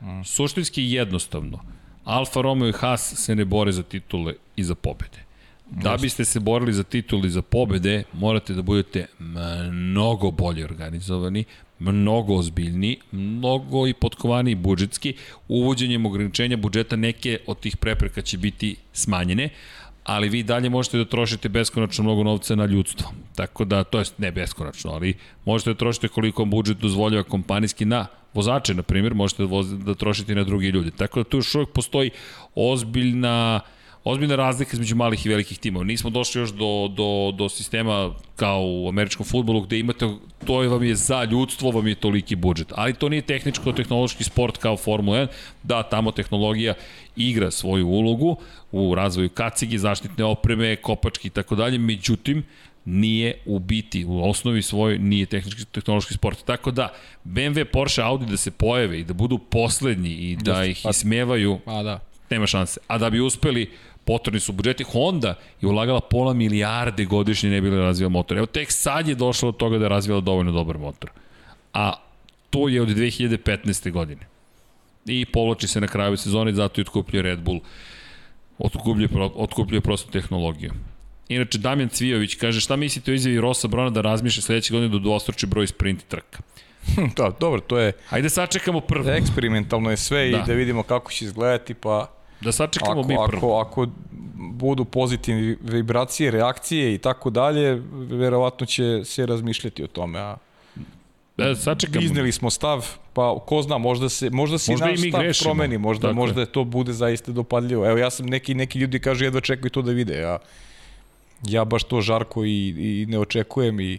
Mm. 0.00 0.24
Suštinski 0.24 0.82
jednostavno. 0.82 1.58
Alfa 2.04 2.40
Romeo 2.40 2.68
i 2.68 2.72
Haas 2.72 3.14
se 3.14 3.34
ne 3.34 3.44
bore 3.44 3.72
za 3.72 3.82
titule 3.82 4.34
i 4.56 4.64
za 4.64 4.74
pobede. 4.74 5.28
Da 5.70 5.96
biste 5.96 6.24
se 6.24 6.40
borili 6.40 6.72
za 6.72 6.82
titul 6.82 7.26
i 7.26 7.30
za 7.30 7.42
pobede, 7.42 8.02
morate 8.12 8.54
da 8.54 8.62
budete 8.62 9.06
mnogo 9.70 10.30
bolje 10.30 10.64
organizovani, 10.64 11.44
mnogo 11.78 12.34
ozbiljni, 12.34 12.96
mnogo 13.12 13.86
i 13.86 13.94
potkovaniji 13.94 14.54
budžetski. 14.54 15.14
Uvođenjem 15.48 16.06
ograničenja 16.06 16.56
budžeta 16.56 16.96
neke 16.96 17.38
od 17.46 17.60
tih 17.60 17.76
prepreka 17.76 18.22
će 18.22 18.38
biti 18.38 18.76
smanjene, 18.92 19.48
ali 20.04 20.28
vi 20.28 20.42
dalje 20.42 20.70
možete 20.70 20.98
da 20.98 21.04
trošite 21.04 21.48
beskonačno 21.48 22.04
mnogo 22.04 22.22
novca 22.22 22.54
na 22.54 22.64
ljudstvo. 22.64 23.12
Tako 23.36 23.64
da, 23.64 23.84
to 23.84 23.98
jest 23.98 24.18
ne 24.18 24.32
beskonačno, 24.32 24.90
ali 24.90 25.14
možete 25.44 25.70
da 25.70 25.78
trošite 25.78 26.08
koliko 26.08 26.42
vam 26.42 26.50
budžet 26.50 26.78
dozvoljava 26.78 27.22
kompanijski 27.22 27.84
na 27.84 28.06
vozače, 28.34 28.74
na 28.74 28.82
primjer, 28.82 29.14
možete 29.14 29.42
da, 29.42 29.48
voz, 29.48 29.78
da 29.78 29.94
trošite 29.94 30.34
na 30.34 30.44
drugi 30.44 30.68
ljudi. 30.68 30.90
Tako 30.90 31.20
da 31.20 31.24
tu 31.24 31.36
još 31.36 31.54
uvijek 31.54 31.68
postoji 31.68 32.10
ozbiljna 32.54 33.60
ozbiljna 34.04 34.36
razlika 34.36 34.70
između 34.72 34.96
malih 34.96 35.26
i 35.26 35.28
velikih 35.28 35.58
timova. 35.58 35.84
Nismo 35.84 36.10
došli 36.10 36.40
još 36.40 36.50
do, 36.50 36.88
do, 36.96 37.32
do 37.38 37.48
sistema 37.48 38.14
kao 38.36 38.62
u 38.62 38.88
američkom 38.88 39.26
futbolu 39.26 39.60
gde 39.60 39.78
imate, 39.78 40.08
to 40.46 40.62
je 40.62 40.68
vam 40.68 40.82
je 40.82 40.94
za 40.94 41.24
ljudstvo, 41.24 41.70
vam 41.70 41.86
je 41.86 41.94
toliki 41.94 42.36
budžet. 42.36 42.72
Ali 42.74 42.94
to 42.94 43.08
nije 43.08 43.22
tehničko-tehnološki 43.22 44.24
sport 44.24 44.56
kao 44.56 44.76
Formula 44.76 45.18
1. 45.18 45.26
Da, 45.62 45.82
tamo 45.82 46.12
tehnologija 46.12 46.74
igra 47.16 47.50
svoju 47.50 47.88
ulogu 47.88 48.36
u 48.72 48.94
razvoju 48.94 49.28
kacigi, 49.28 49.78
zaštitne 49.78 50.24
opreme, 50.24 50.76
kopački 50.76 51.28
i 51.28 51.30
tako 51.30 51.54
dalje. 51.54 51.78
Međutim, 51.78 52.44
nije 52.84 53.38
u 53.46 53.58
biti, 53.58 54.04
u 54.04 54.30
osnovi 54.30 54.62
svoj 54.62 54.98
nije 54.98 55.26
tehnički 55.26 55.64
tehnološki 55.64 56.14
sport. 56.14 56.44
Tako 56.44 56.70
da, 56.70 56.92
BMW, 57.24 57.64
Porsche, 57.64 58.02
Audi 58.02 58.26
da 58.26 58.36
se 58.36 58.50
pojave 58.50 59.00
i 59.00 59.04
da 59.04 59.12
budu 59.12 59.38
poslednji 59.38 60.10
i 60.10 60.36
da 60.36 60.64
ih 60.64 60.86
ismevaju, 60.90 61.58
Pa 61.64 61.82
da. 61.82 62.00
Nema 62.30 62.46
šanse. 62.46 62.80
A 62.86 62.98
da 62.98 63.10
bi 63.10 63.20
uspeli, 63.20 63.70
potrebni 64.04 64.40
su 64.40 64.52
budžeti. 64.52 64.84
Honda 64.84 65.34
je 65.60 65.68
ulagala 65.68 66.00
pola 66.00 66.32
milijarde 66.34 67.04
godišnje 67.04 67.50
ne 67.50 67.60
bi 67.60 67.70
li 67.70 67.76
razvijala 67.78 68.12
motor. 68.12 68.36
Evo 68.38 68.46
tek 68.46 68.72
sad 68.72 69.08
je 69.08 69.14
došlo 69.14 69.48
od 69.48 69.56
toga 69.56 69.78
da 69.78 69.84
je 69.84 69.88
razvijala 69.88 70.20
dovoljno 70.20 70.52
dobar 70.52 70.78
motor. 70.78 71.10
A 71.74 71.92
to 72.50 72.68
je 72.68 72.82
od 72.82 72.88
2015. 72.88 73.90
godine. 73.90 74.20
I 75.06 75.24
povlači 75.26 75.68
se 75.68 75.80
na 75.80 75.86
kraju 75.86 76.16
sezone, 76.16 76.52
zato 76.52 76.80
i 76.80 76.82
otkupljuje 76.82 77.22
Red 77.22 77.38
Bull. 77.38 77.60
Otkupljuje, 78.58 79.08
otkupljuje 79.34 79.80
prostu 79.80 80.10
tehnologiju. 80.10 80.72
Inače, 81.28 81.58
Damjan 81.58 81.88
Cvijović 81.88 82.34
kaže 82.34 82.60
šta 82.60 82.76
mislite 82.76 83.10
o 83.10 83.14
izjavi 83.14 83.40
Rosa 83.40 83.68
Brona 83.68 83.90
da 83.90 84.00
razmišlja 84.00 84.42
sledeće 84.42 84.72
godine 84.74 84.88
da 84.88 84.98
dvostruči 84.98 85.46
broj 85.46 85.66
sprint 85.66 86.04
trka? 86.08 86.38
da, 87.16 87.32
dobro, 87.40 87.60
to 87.60 87.78
je 87.78 87.92
Ajde 88.10 88.30
sačekamo 88.30 88.80
prvo. 88.80 89.10
eksperimentalno 89.10 89.90
je 89.90 89.96
sve 89.96 90.30
Da. 90.30 90.38
i 90.38 90.40
da 90.46 90.52
vidimo 90.52 90.82
kako 90.82 91.12
će 91.12 91.24
izgledati, 91.24 91.74
pa 91.74 92.10
Da 92.40 92.52
sačekamo 92.52 92.90
ako, 92.92 93.02
mi 93.02 93.16
prvo. 93.28 93.58
ako, 93.58 93.80
ako 93.80 93.86
budu 94.34 94.84
pozitivne 94.84 95.56
vibracije, 95.62 96.30
reakcije 96.30 96.94
i 96.94 96.98
tako 96.98 97.30
dalje, 97.30 97.74
verovatno 97.92 98.66
će 98.66 99.00
se 99.04 99.26
razmišljati 99.26 99.84
o 99.84 99.88
tome, 99.88 100.18
a 100.20 100.36
Da, 101.36 101.54
sačekamo. 101.56 102.00
izneli 102.00 102.32
smo 102.32 102.50
stav, 102.50 102.82
pa 103.12 103.38
ko 103.40 103.62
zna, 103.62 103.78
možda 103.78 104.08
se 104.08 104.30
možda 104.30 104.58
se 104.58 104.72
Možda 104.72 104.86
i 104.86 104.90
naš 104.90 105.00
stav 105.00 105.20
grešimo. 105.20 105.44
promeni, 105.46 105.78
možda 105.78 106.02
Tako 106.02 106.10
je. 106.10 106.14
možda 106.16 106.46
to 106.46 106.64
bude 106.64 106.92
zaista 106.92 107.32
dopadljivo. 107.32 107.86
Evo 107.86 107.98
ja 107.98 108.10
sam 108.10 108.26
neki 108.26 108.54
neki 108.54 108.78
ljudi 108.78 109.00
kažu 109.00 109.24
jedva 109.24 109.40
čekaju 109.40 109.70
to 109.70 109.82
da 109.82 109.92
vide. 109.92 110.18
Ja 110.18 110.38
ja 111.44 111.64
baš 111.64 111.84
to 111.84 112.00
žarko 112.00 112.44
i, 112.44 112.68
i 112.68 113.06
ne 113.08 113.18
očekujem 113.18 113.80
i 113.80 113.98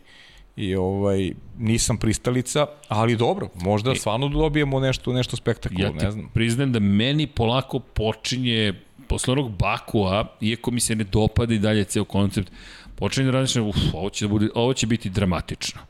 i 0.59 0.75
ovaj 0.75 1.31
nisam 1.59 1.97
pristalica, 1.97 2.65
ali 2.87 3.15
dobro, 3.15 3.49
možda 3.55 3.95
stvarno 3.95 4.27
dobijemo 4.27 4.79
nešto 4.79 5.13
nešto 5.13 5.35
spektakularno, 5.35 6.01
Ja 6.01 6.05
ne 6.05 6.11
znam. 6.11 6.29
priznajem 6.33 6.71
da 6.71 6.79
meni 6.79 7.27
polako 7.27 7.79
počinje, 7.79 8.73
posle 9.07 9.31
onog 9.31 9.51
Bakua, 9.51 10.35
iako 10.41 10.71
mi 10.71 10.79
se 10.79 10.95
ne 10.95 11.03
dopada 11.03 11.53
i 11.53 11.59
dalje 11.59 11.83
ceo 11.83 12.03
koncept, 12.03 12.51
počinje 12.95 13.25
da 13.25 13.31
razmišljam, 13.31 13.67
uf, 13.67 13.77
ovo 13.93 14.09
će, 14.09 14.25
da 14.25 14.29
bude, 14.29 14.49
ovo 14.55 14.73
će 14.73 14.87
biti 14.87 15.09
dramatično. 15.09 15.81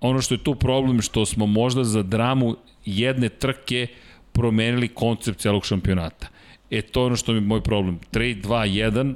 Ono 0.00 0.20
što 0.20 0.34
je 0.34 0.44
tu 0.44 0.54
problem, 0.54 1.02
što 1.02 1.26
smo 1.26 1.46
možda 1.46 1.84
za 1.84 2.02
dramu 2.02 2.56
jedne 2.84 3.28
trke 3.28 3.86
promenili 4.32 4.88
koncept 4.88 5.40
celog 5.40 5.66
šampionata. 5.66 6.28
E, 6.70 6.82
to 6.82 7.00
je 7.00 7.06
ono 7.06 7.16
što 7.16 7.32
mi 7.32 7.36
je 7.38 7.42
moj 7.42 7.60
problem. 7.60 7.98
3, 8.12 8.42
2, 8.42 8.90
1, 8.90 9.14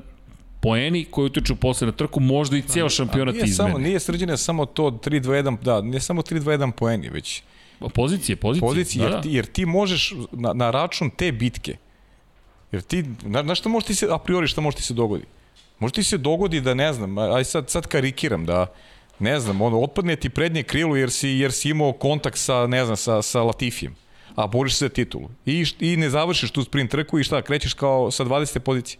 poeni 0.60 1.05
koji 1.05 1.26
utiču 1.26 1.57
posle 1.57 1.86
na 1.86 1.93
trku, 1.93 2.20
možda 2.20 2.57
i 2.57 2.62
ceo 2.62 2.89
šampionat 2.89 3.35
Nije 3.35 3.44
izmeni. 3.44 3.70
samo 3.70 3.78
nije 3.78 4.01
srđene 4.01 4.36
samo 4.36 4.67
to 4.67 4.83
3 4.91 5.20
2 5.20 5.43
1, 5.43 5.59
da, 5.62 5.81
nije 5.81 6.01
samo 6.01 6.23
3 6.23 6.41
2 6.41 6.59
1 6.59 6.70
poeni, 6.70 7.09
već 7.09 7.43
Pozicije, 7.94 8.36
pozicije. 8.36 8.68
pozicije, 8.68 9.01
da, 9.01 9.05
jer, 9.05 9.15
da. 9.17 9.20
ti, 9.23 9.31
jer 9.31 9.47
ti 9.47 9.67
možeš 9.67 10.15
na, 10.33 10.52
na 10.52 10.70
račun 10.70 11.10
te 11.10 11.33
bitke, 11.33 11.76
jer 12.73 12.83
ti, 12.83 13.05
na, 13.23 13.43
na 13.43 13.55
šta 13.55 13.68
može 13.68 13.86
ti 13.86 13.94
se, 13.94 14.09
a 14.10 14.18
priori 14.18 14.49
šta 14.49 14.60
može 14.60 14.76
ti 14.76 14.83
se 14.83 14.94
dogodi? 14.94 15.25
Može 15.78 15.94
ti 15.94 16.02
se 16.02 16.18
dogodi 16.18 16.60
da, 16.60 16.75
ne 16.75 16.93
znam, 16.93 17.18
aj 17.18 17.44
sad, 17.44 17.70
sad 17.70 17.86
karikiram, 17.86 18.47
da, 18.47 18.67
ne 19.18 19.41
znam, 19.41 19.60
ono, 19.60 19.81
otpadne 19.81 20.17
ti 20.17 20.31
prednje 20.31 20.62
krilo 20.62 20.97
jer 20.97 21.10
si, 21.10 21.28
jer 21.28 21.52
si 21.52 21.68
imao 21.70 21.93
kontakt 21.93 22.39
sa, 22.39 22.67
ne 22.67 22.85
znam, 22.85 22.97
sa, 22.97 23.23
sa 23.23 23.43
Latifijem, 23.43 23.94
a 24.35 24.47
boriš 24.47 24.75
se 24.75 24.85
za 24.85 24.89
titulu. 24.89 25.28
I, 25.47 25.65
I 25.81 25.97
ne 25.97 26.10
završiš 26.10 26.51
tu 26.51 26.65
sprint 26.65 26.91
trku 26.91 27.18
i 27.18 27.25
šta, 27.25 27.43
krećeš 27.43 27.75
kao 27.75 28.10
sa 28.10 28.25
20. 28.25 28.59
pozicije. 28.59 28.99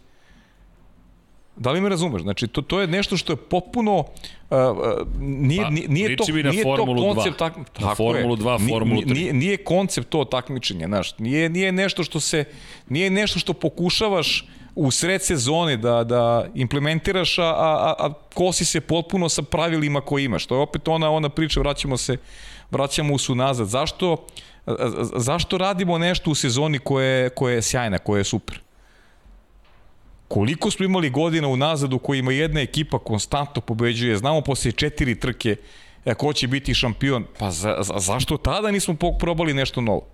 Da 1.57 1.71
li 1.71 1.81
me 1.81 1.89
razumeš? 1.89 2.21
Znači, 2.21 2.47
to, 2.47 2.61
to 2.61 2.81
je 2.81 2.87
nešto 2.87 3.17
što 3.17 3.33
je 3.33 3.37
potpuno... 3.37 3.97
Uh, 3.97 4.05
uh, 4.49 4.77
nije, 5.19 5.63
Pa, 5.63 5.69
nije, 5.69 5.87
nije 5.87 6.15
to, 6.17 6.23
na 6.33 6.49
nije 6.51 6.63
to 6.63 6.69
Formulu 6.69 7.01
koncept 7.05 7.35
2. 7.35 7.39
tak, 7.39 7.57
Na 7.57 7.63
tako 7.75 7.95
Formulu 7.95 8.33
je. 8.33 8.37
2, 8.37 8.59
Ni- 8.59 8.69
Formulu 8.69 8.95
ni- 8.97 9.05
3. 9.05 9.13
Nije, 9.13 9.33
nije 9.33 9.57
koncept 9.57 10.09
to 10.09 10.25
takmičenje, 10.25 10.85
znaš. 10.85 11.17
Nije, 11.17 11.49
nije 11.49 11.71
nešto 11.71 12.03
što 12.03 12.19
se... 12.19 12.43
Nije 12.89 13.09
nešto 13.09 13.39
što 13.39 13.53
pokušavaš 13.53 14.45
u 14.75 14.91
sred 14.91 15.23
sezone 15.23 15.77
da, 15.77 16.03
da 16.03 16.21
implementiraš, 16.55 17.37
a, 17.37 17.43
a, 17.43 17.95
a 17.99 18.13
kosi 18.33 18.65
se 18.65 18.81
potpuno 18.81 19.29
sa 19.29 19.41
pravilima 19.41 20.01
koje 20.01 20.23
imaš. 20.23 20.45
To 20.45 20.55
je 20.55 20.61
opet 20.61 20.87
ona, 20.87 21.11
ona 21.11 21.29
priča, 21.29 21.59
vraćamo 21.59 21.97
se, 21.97 22.17
vraćamo 22.71 23.17
se 23.17 23.31
unazad. 23.31 23.67
Zašto, 23.67 24.25
zašto 25.15 25.57
radimo 25.57 25.97
nešto 25.97 26.31
u 26.31 26.35
sezoni 26.35 26.79
koje, 26.79 27.21
je- 27.21 27.29
koje 27.29 27.55
je 27.55 27.61
sjajna, 27.61 27.97
koje 27.97 28.19
je 28.19 28.23
super? 28.23 28.59
Koliko 30.27 30.71
smo 30.71 30.85
imali 30.85 31.09
godina 31.09 31.47
unazad 31.47 31.93
u 31.93 31.99
kojima 31.99 32.31
jedna 32.31 32.61
ekipa 32.61 32.99
konstantno 32.99 33.61
pobeđuje, 33.61 34.17
znamo 34.17 34.41
posle 34.41 34.71
četiri 34.71 35.19
trke 35.19 35.55
e, 36.05 36.13
ko 36.13 36.33
će 36.33 36.47
biti 36.47 36.73
šampion, 36.73 37.25
pa 37.39 37.51
za, 37.51 37.77
za, 37.81 37.93
zašto 37.99 38.37
tada 38.37 38.71
nismo 38.71 38.95
probali 39.19 39.53
nešto 39.53 39.81
novo? 39.81 40.07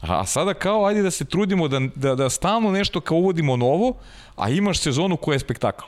A 0.00 0.26
sada 0.26 0.54
kao, 0.54 0.86
ajde 0.86 1.02
da 1.02 1.10
se 1.10 1.24
trudimo 1.24 1.68
da, 1.68 1.80
da, 1.94 2.14
da 2.14 2.30
stalno 2.30 2.70
nešto 2.70 3.00
kao 3.00 3.16
uvodimo 3.16 3.56
novo, 3.56 3.94
a 4.36 4.50
imaš 4.50 4.78
sezonu 4.78 5.16
koja 5.16 5.34
je 5.34 5.38
spektakl. 5.38 5.84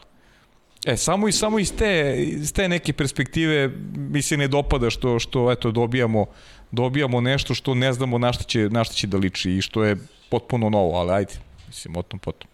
E, 0.86 0.96
samo 0.96 1.28
i 1.28 1.32
samo 1.32 1.58
iz 1.58 1.72
te, 1.76 2.16
iz 2.18 2.52
te 2.52 2.68
neke 2.68 2.92
perspektive 2.92 3.70
mi 3.96 4.22
se 4.22 4.36
ne 4.36 4.48
dopada 4.48 4.90
što, 4.90 5.18
što 5.18 5.52
eto, 5.52 5.70
dobijamo, 5.70 6.26
dobijamo 6.70 7.20
nešto 7.20 7.54
što 7.54 7.74
ne 7.74 7.92
znamo 7.92 8.18
na 8.18 8.32
šta, 8.32 8.44
će, 8.44 8.68
na 8.70 8.84
će 8.84 9.06
da 9.06 9.16
liči 9.16 9.56
i 9.56 9.62
što 9.62 9.84
je 9.84 9.96
potpuno 10.30 10.70
novo, 10.70 10.98
ali 10.98 11.12
ajde, 11.12 11.34
mislim, 11.68 11.96
o 11.96 12.02
tom 12.02 12.20
potom. 12.20 12.51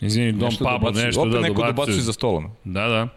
Izvini, 0.00 0.32
Dom 0.32 0.40
Nešto 0.48 0.64
Pablo, 0.64 0.78
dobacuje. 0.78 1.06
nešto 1.06 1.20
Opet 1.20 1.32
da 1.32 1.40
neko 1.40 1.62
dobacuje. 1.66 2.00
za 2.00 2.12
stolom. 2.12 2.50
Da, 2.64 2.88
da. 2.88 3.08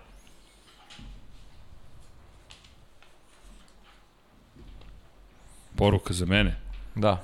Poruka 5.75 6.13
za 6.13 6.25
mene. 6.25 6.59
Da. 6.95 7.23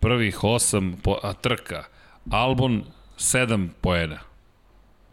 Prvih 0.00 0.44
osam 0.44 0.96
po, 1.02 1.18
a, 1.22 1.32
trka. 1.32 1.84
Albon 2.30 2.84
7 3.18 3.68
poena. 3.80 4.18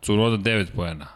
Cunoda 0.02 0.38
9 0.38 0.68
poena. 0.76 1.08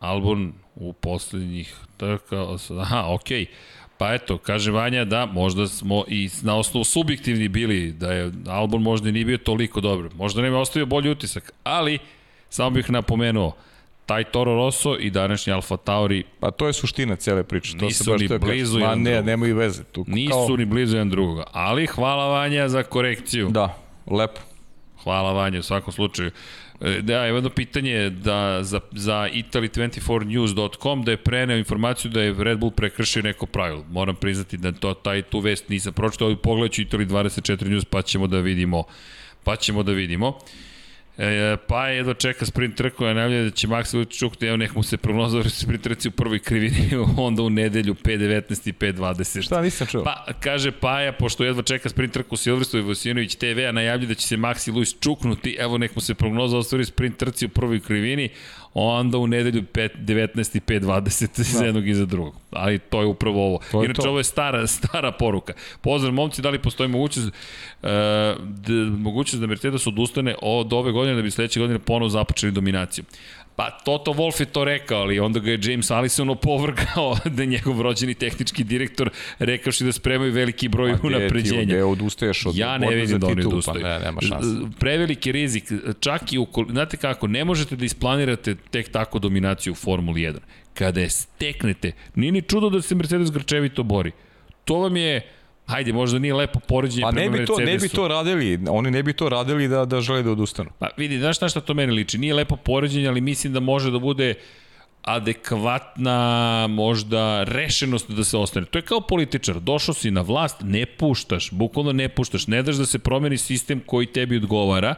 Albon 0.00 0.52
u 0.74 0.92
poslednjih 0.92 1.76
trka... 1.96 2.46
Aha, 2.80 3.04
okej. 3.08 3.46
Pa 4.00 4.14
eto, 4.14 4.38
kaže 4.38 4.70
Vanja 4.72 5.04
da 5.04 5.26
možda 5.26 5.68
smo 5.68 6.04
i 6.08 6.30
na 6.42 6.56
osnovu 6.56 6.84
subjektivni 6.84 7.48
bili, 7.48 7.92
da 7.92 8.12
je 8.12 8.32
Albon 8.48 8.82
možda 8.82 9.08
i 9.08 9.12
nije 9.12 9.24
bio 9.24 9.38
toliko 9.38 9.80
dobro. 9.80 10.10
Možda 10.16 10.42
nema 10.42 10.58
ostavio 10.58 10.86
bolji 10.86 11.10
utisak, 11.10 11.52
ali 11.64 11.98
samo 12.50 12.70
bih 12.70 12.90
napomenuo, 12.90 13.56
taj 14.06 14.24
Toro 14.24 14.54
Rosso 14.54 14.96
i 14.96 15.10
današnji 15.10 15.52
Alfa 15.52 15.76
Tauri 15.76 16.24
Pa 16.40 16.50
to 16.50 16.66
je 16.66 16.72
suština 16.72 17.16
cele 17.16 17.42
priče. 17.42 17.78
To 17.78 17.84
Nisu 17.84 18.04
se 18.04 18.10
baš 18.10 18.20
ni 18.20 18.38
blizu 18.38 18.78
Ma 18.78 18.84
jedan 18.84 19.02
ne, 19.02 19.10
drugog. 19.10 19.26
nemaju 19.26 19.56
veze. 19.56 19.84
Tu 19.84 20.04
nisu 20.08 20.30
kao, 20.30 20.56
ni 20.56 20.64
blizu 20.64 20.96
jedan 20.96 21.10
drugoga. 21.10 21.44
Ali 21.52 21.86
hvala 21.86 22.28
Vanja 22.28 22.68
za 22.68 22.82
korekciju. 22.82 23.48
Da, 23.50 23.76
lepo. 24.06 24.40
Hvala 25.02 25.32
Vanja 25.32 25.58
u 25.58 25.62
svakom 25.62 25.92
slučaju. 25.92 26.30
Da, 27.02 27.26
evo 27.26 27.36
jedno 27.36 27.50
pitanje 27.50 28.10
da, 28.10 28.58
za, 28.62 28.80
za 28.92 29.28
italy24news.com 29.34 31.02
da 31.02 31.10
je 31.10 31.16
preneo 31.16 31.56
informaciju 31.56 32.10
da 32.10 32.22
je 32.22 32.34
Red 32.38 32.58
Bull 32.58 32.70
prekršio 32.72 33.22
neko 33.22 33.46
pravilo. 33.46 33.84
Moram 33.90 34.16
priznati 34.16 34.56
da 34.56 34.72
to, 34.72 34.94
taj, 34.94 35.22
tu 35.22 35.40
vest 35.40 35.68
nisam 35.68 35.92
pročitao, 35.92 36.26
ali 36.26 36.36
pogledat 36.36 36.72
ću 36.72 36.82
Italy24 36.82 37.68
News 37.68 37.84
pa 37.84 38.02
ćemo 38.02 38.26
da 38.26 38.38
vidimo 38.38 38.84
pa 39.44 39.56
ćemo 39.56 39.82
da 39.82 39.92
vidimo. 39.92 40.38
E, 41.22 41.56
pa 41.66 41.88
je 41.88 41.96
jedva 41.96 42.14
čeka 42.14 42.46
sprint 42.46 42.76
trku, 42.76 43.04
a 43.04 43.14
najavlja 43.14 43.42
da 43.42 43.50
će 43.50 43.68
Max 43.68 43.96
Vučić 43.96 44.18
čukti, 44.18 44.46
evo 44.46 44.56
nek 44.56 44.74
mu 44.74 44.82
se 44.82 44.96
prognozovali 44.96 45.50
sprint 45.50 45.82
trci 45.82 46.08
u 46.08 46.10
prvoj 46.10 46.38
krivini, 46.38 46.90
onda 47.16 47.42
u 47.42 47.50
nedelju 47.50 47.94
5.19 47.94 48.68
i 48.68 48.72
5.20. 48.72 49.42
Šta 49.42 49.62
nisam 49.62 49.86
čuo? 49.86 50.04
Pa, 50.04 50.26
kaže 50.40 50.72
Paja, 50.72 51.12
pošto 51.12 51.44
jedva 51.44 51.62
čeka 51.62 51.88
sprint 51.88 52.12
trku 52.12 52.36
Silverstove 52.36 52.82
Vosinović 52.82 53.34
TV, 53.34 53.68
a 53.68 53.72
najavlja 53.72 54.06
da 54.06 54.14
će 54.14 54.26
se 54.26 54.36
Maxi 54.36 54.72
Luis 54.74 54.96
čuknuti, 55.00 55.56
evo 55.58 55.78
nek 55.78 55.94
mu 55.94 56.00
se 56.00 56.14
prognoza 56.14 56.58
ostvari 56.58 56.84
sprint 56.84 57.16
trci 57.16 57.46
u 57.46 57.48
prvoj 57.48 57.80
krivini, 57.80 58.28
onda 58.74 59.18
u 59.18 59.26
nedelju 59.26 59.62
5, 59.72 59.88
19 59.96 60.56
i 60.56 60.60
5.20 60.60 61.42
za 61.42 61.64
jednog 61.64 61.88
i 61.88 61.94
za 61.94 62.06
drugog. 62.06 62.34
Ali 62.50 62.78
to 62.78 63.00
je 63.00 63.06
upravo 63.06 63.46
ovo. 63.46 63.60
To 63.70 63.82
je 63.82 63.84
Inače, 63.84 64.02
to. 64.02 64.08
ovo 64.08 64.18
je 64.18 64.24
stara, 64.24 64.66
stara 64.76 65.12
poruka. 65.12 65.52
Pozdrav, 65.80 66.12
momci, 66.12 66.42
da 66.42 66.50
li 66.50 66.58
postoji 66.58 66.88
mogućnost, 66.88 67.28
uh, 67.28 67.88
d, 68.40 68.72
mogućnost 68.98 69.40
da 69.40 69.46
Mercedes 69.46 69.86
odustane 69.86 70.34
od 70.42 70.72
ove 70.72 70.92
godine 70.92 71.16
da 71.16 71.22
bi 71.22 71.30
sledeće 71.30 71.60
godine 71.60 71.78
ponovo 71.78 72.08
započeli 72.08 72.52
dominaciju? 72.52 73.04
Pa 73.60 73.70
Toto 73.84 74.12
Wolff 74.12 74.40
je 74.40 74.46
to 74.46 74.64
rekao, 74.64 75.00
ali 75.00 75.20
onda 75.20 75.40
ga 75.40 75.50
je 75.50 75.58
James 75.62 75.90
Allison 75.90 76.30
opovrgao 76.30 77.16
da 77.36 77.42
je 77.42 77.46
njegov 77.46 77.80
rođeni 77.80 78.14
tehnički 78.14 78.64
direktor 78.64 79.10
rekavši 79.38 79.84
da 79.84 79.92
spremaju 79.92 80.32
veliki 80.32 80.68
broj 80.68 80.92
ti- 80.92 81.06
unapređenja. 81.06 81.64
gde 81.64 81.84
odustaješ 81.84 82.46
od 82.46 82.56
Ja 82.56 82.78
ne 82.78 82.94
vidim 82.94 83.18
da 83.18 83.26
oni 83.26 83.36
titulu, 83.36 83.52
odustaju. 83.54 83.82
Pa 83.82 83.88
ne, 83.88 83.98
nema 83.98 84.20
šanse. 84.20 84.48
Preveliki 84.78 85.32
rizik, 85.32 85.64
čak 86.00 86.32
i 86.32 86.38
u, 86.38 86.46
znate 86.70 86.96
kako, 86.96 87.26
ne 87.26 87.44
možete 87.44 87.76
da 87.76 87.84
isplanirate 87.84 88.54
tek 88.70 88.88
tako 88.88 89.18
dominaciju 89.18 89.72
u 89.72 89.76
Formuli 89.76 90.20
1. 90.20 90.38
Kada 90.74 91.00
je 91.00 91.10
steknete, 91.10 91.92
nije 92.14 92.32
ni 92.32 92.42
čudo 92.42 92.70
da 92.70 92.82
se 92.82 92.94
Mercedes 92.94 93.30
grčevito 93.30 93.82
bori. 93.82 94.12
To 94.64 94.78
vam 94.78 94.96
je, 94.96 95.20
hajde, 95.70 95.92
možda 95.92 96.18
nije 96.18 96.34
lepo 96.34 96.60
poređenje 96.60 97.02
Pa 97.02 97.10
prema 97.10 97.32
ne 97.32 97.38
bi, 97.38 97.46
to, 97.46 97.56
Mercedesu. 97.56 97.84
ne 97.84 97.88
bi 97.88 97.94
to 97.94 98.08
radili, 98.08 98.58
oni 98.68 98.90
ne 98.90 99.02
bi 99.02 99.12
to 99.12 99.28
radili 99.28 99.68
da, 99.68 99.84
da 99.84 100.00
žele 100.00 100.22
da 100.22 100.30
odustanu. 100.30 100.70
Pa 100.78 100.88
vidi, 100.96 101.18
znaš 101.18 101.40
na 101.40 101.48
šta 101.48 101.60
to 101.60 101.74
meni 101.74 101.92
liči? 101.92 102.18
Nije 102.18 102.34
lepo 102.34 102.56
poređenje, 102.56 103.08
ali 103.08 103.20
mislim 103.20 103.52
da 103.52 103.60
može 103.60 103.90
da 103.90 103.98
bude 103.98 104.34
adekvatna 105.02 106.66
možda 106.66 107.44
rešenost 107.44 108.10
da 108.10 108.24
se 108.24 108.36
ostane. 108.36 108.66
To 108.66 108.78
je 108.78 108.82
kao 108.82 109.00
političar, 109.00 109.60
došao 109.60 109.94
si 109.94 110.10
na 110.10 110.20
vlast, 110.20 110.56
ne 110.62 110.86
puštaš, 110.86 111.50
bukvalno 111.50 111.92
ne 111.92 112.08
puštaš, 112.08 112.46
ne 112.46 112.62
daš 112.62 112.76
da 112.76 112.86
se 112.86 112.98
promeni 112.98 113.38
sistem 113.38 113.80
koji 113.86 114.06
tebi 114.06 114.36
odgovara 114.36 114.94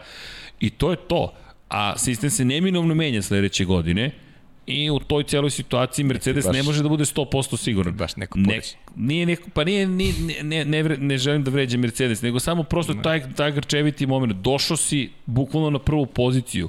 i 0.60 0.70
to 0.70 0.91
je 0.91 0.97
to. 0.97 1.34
A 1.68 1.99
sistem 1.99 2.31
se 2.31 2.44
neminovno 2.44 2.94
menja 2.94 3.23
sledeće 3.23 3.65
godine 3.65 4.10
i 4.66 4.91
u 4.91 4.99
toj 4.99 5.24
celoj 5.24 5.50
situaciji 5.50 6.05
Mercedes 6.05 6.44
baš- 6.44 6.52
ne 6.52 6.62
može 6.62 6.82
da 6.82 6.89
bude 6.89 7.05
100% 7.05 7.57
siguran. 7.57 7.94
baš 7.94 8.16
neko 8.16 8.39
ne, 8.39 8.60
nije 8.97 9.26
neko, 9.26 9.50
pa 9.50 9.65
nije, 9.65 9.86
nije 9.86 10.15
ne, 10.42 10.65
ne, 10.65 10.82
ne, 10.82 10.97
ne 10.97 11.18
želim 11.18 11.44
da 11.44 11.50
vređam 11.50 11.81
Mercedes, 11.81 12.23
nego 12.23 12.41
samo 12.41 12.62
prosto 12.62 12.94
taj, 12.94 13.32
taj 13.32 13.52
grčeviti 13.52 14.07
moment. 14.07 14.32
Došao 14.32 14.76
si 14.76 15.10
bukvalno 15.26 15.70
na 15.70 15.78
prvu 15.78 16.07
poziciju 16.07 16.68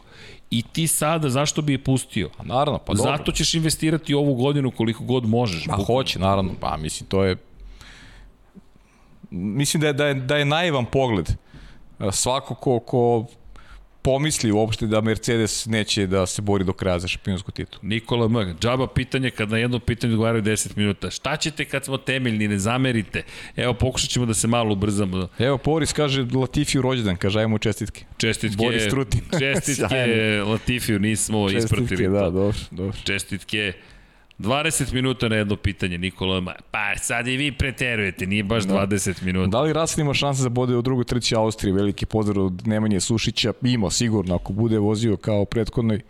i 0.50 0.62
ti 0.64 0.88
sada, 0.88 1.30
zašto 1.30 1.62
bi 1.62 1.72
je 1.72 1.84
pustio? 1.84 2.30
Pa 2.38 2.44
naravno, 2.44 2.80
pa 2.80 2.94
dobro. 2.94 3.12
Zato 3.12 3.32
ćeš 3.32 3.54
investirati 3.54 4.14
ovu 4.14 4.36
godinu 4.36 4.72
koliko 4.72 5.04
god 5.04 5.26
možeš. 5.26 5.66
Pa 5.66 5.74
Buk- 5.74 5.86
hoće, 5.86 6.20
naravno. 6.20 6.52
Pa 6.60 6.78
mislim, 6.78 7.10
to 7.10 7.24
je... 7.24 7.36
Mislim 9.32 9.82
da 9.82 9.88
je, 9.88 9.94
da 9.94 10.06
je, 10.06 10.14
da 10.14 10.38
je 10.38 10.46
naivan 10.46 10.86
pogled. 10.86 11.30
Svako 12.12 12.56
ko, 12.56 12.80
ko 12.80 13.26
pomisli 14.04 14.52
uopšte 14.52 14.88
da 14.88 15.02
Mercedes 15.02 15.66
neće 15.66 16.08
da 16.08 16.26
se 16.26 16.42
bori 16.42 16.64
do 16.64 16.74
kraja 16.74 17.00
za 17.00 17.08
šampionsku 17.08 17.52
titulu. 17.52 17.80
Nikola 17.82 18.26
M. 18.26 18.56
Džaba 18.60 18.88
pitanje 18.88 19.30
kad 19.32 19.50
na 19.50 19.58
jedno 19.58 19.80
pitanje 19.80 20.14
odgovaraju 20.14 20.44
10 20.44 20.78
minuta. 20.78 21.10
Šta 21.10 21.36
ćete 21.36 21.66
kad 21.66 21.86
smo 21.86 21.98
temeljni, 21.98 22.48
ne 22.48 22.60
zamerite? 22.60 23.24
Evo, 23.56 23.74
pokušat 23.74 24.10
ćemo 24.10 24.26
da 24.26 24.34
se 24.34 24.48
malo 24.48 24.74
ubrzamo. 24.74 25.28
Evo, 25.40 25.60
Boris 25.66 25.94
kaže 25.94 26.26
Latifiju 26.34 26.82
rođendan, 26.82 27.16
kaže 27.16 27.40
ajmo 27.40 27.58
čestitke. 27.58 28.06
Čestitke, 28.18 28.58
Boris 28.58 28.88
Trutin. 28.90 29.22
čestitke 29.40 29.88
Sjajno. 29.90 30.46
Latifiju, 30.52 31.00
nismo 31.00 31.50
Čestitke, 31.50 31.84
ispratili 31.84 32.10
da, 32.14 32.20
to. 32.20 32.32
dobro, 32.32 32.58
dobro. 32.72 32.94
Čestitke. 33.04 33.74
20 34.44 34.94
minuta 34.94 35.30
na 35.30 35.36
jedno 35.36 35.56
pitanje, 35.56 35.98
Nikola 35.98 36.40
Ma. 36.40 36.54
Pa 36.72 36.96
sad 36.98 37.28
i 37.28 37.38
vi 37.38 37.52
preterujete, 37.52 38.26
nije 38.26 38.44
baš 38.44 38.64
20 38.64 39.24
minuta. 39.24 39.48
Da 39.48 39.62
li 39.62 39.74
Russell 39.74 40.02
ima 40.02 40.14
šanse 40.14 40.44
da 40.44 40.50
bude 40.50 40.76
u 40.76 40.82
drugoj 40.82 41.06
trci 41.06 41.36
Austriji? 41.36 41.74
Veliki 41.74 42.06
pozdrav 42.06 42.46
od 42.46 42.68
Nemanje 42.68 43.00
Sušića. 43.00 43.54
Ima, 43.62 43.90
sigurno. 43.92 44.36
Ako 44.36 44.54
bude 44.54 44.80
vozio 44.80 45.18
kao 45.18 45.46
prethodnoj, 45.46 46.02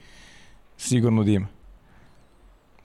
sigurno 0.77 1.23
da 1.23 1.31
ima. 1.31 1.47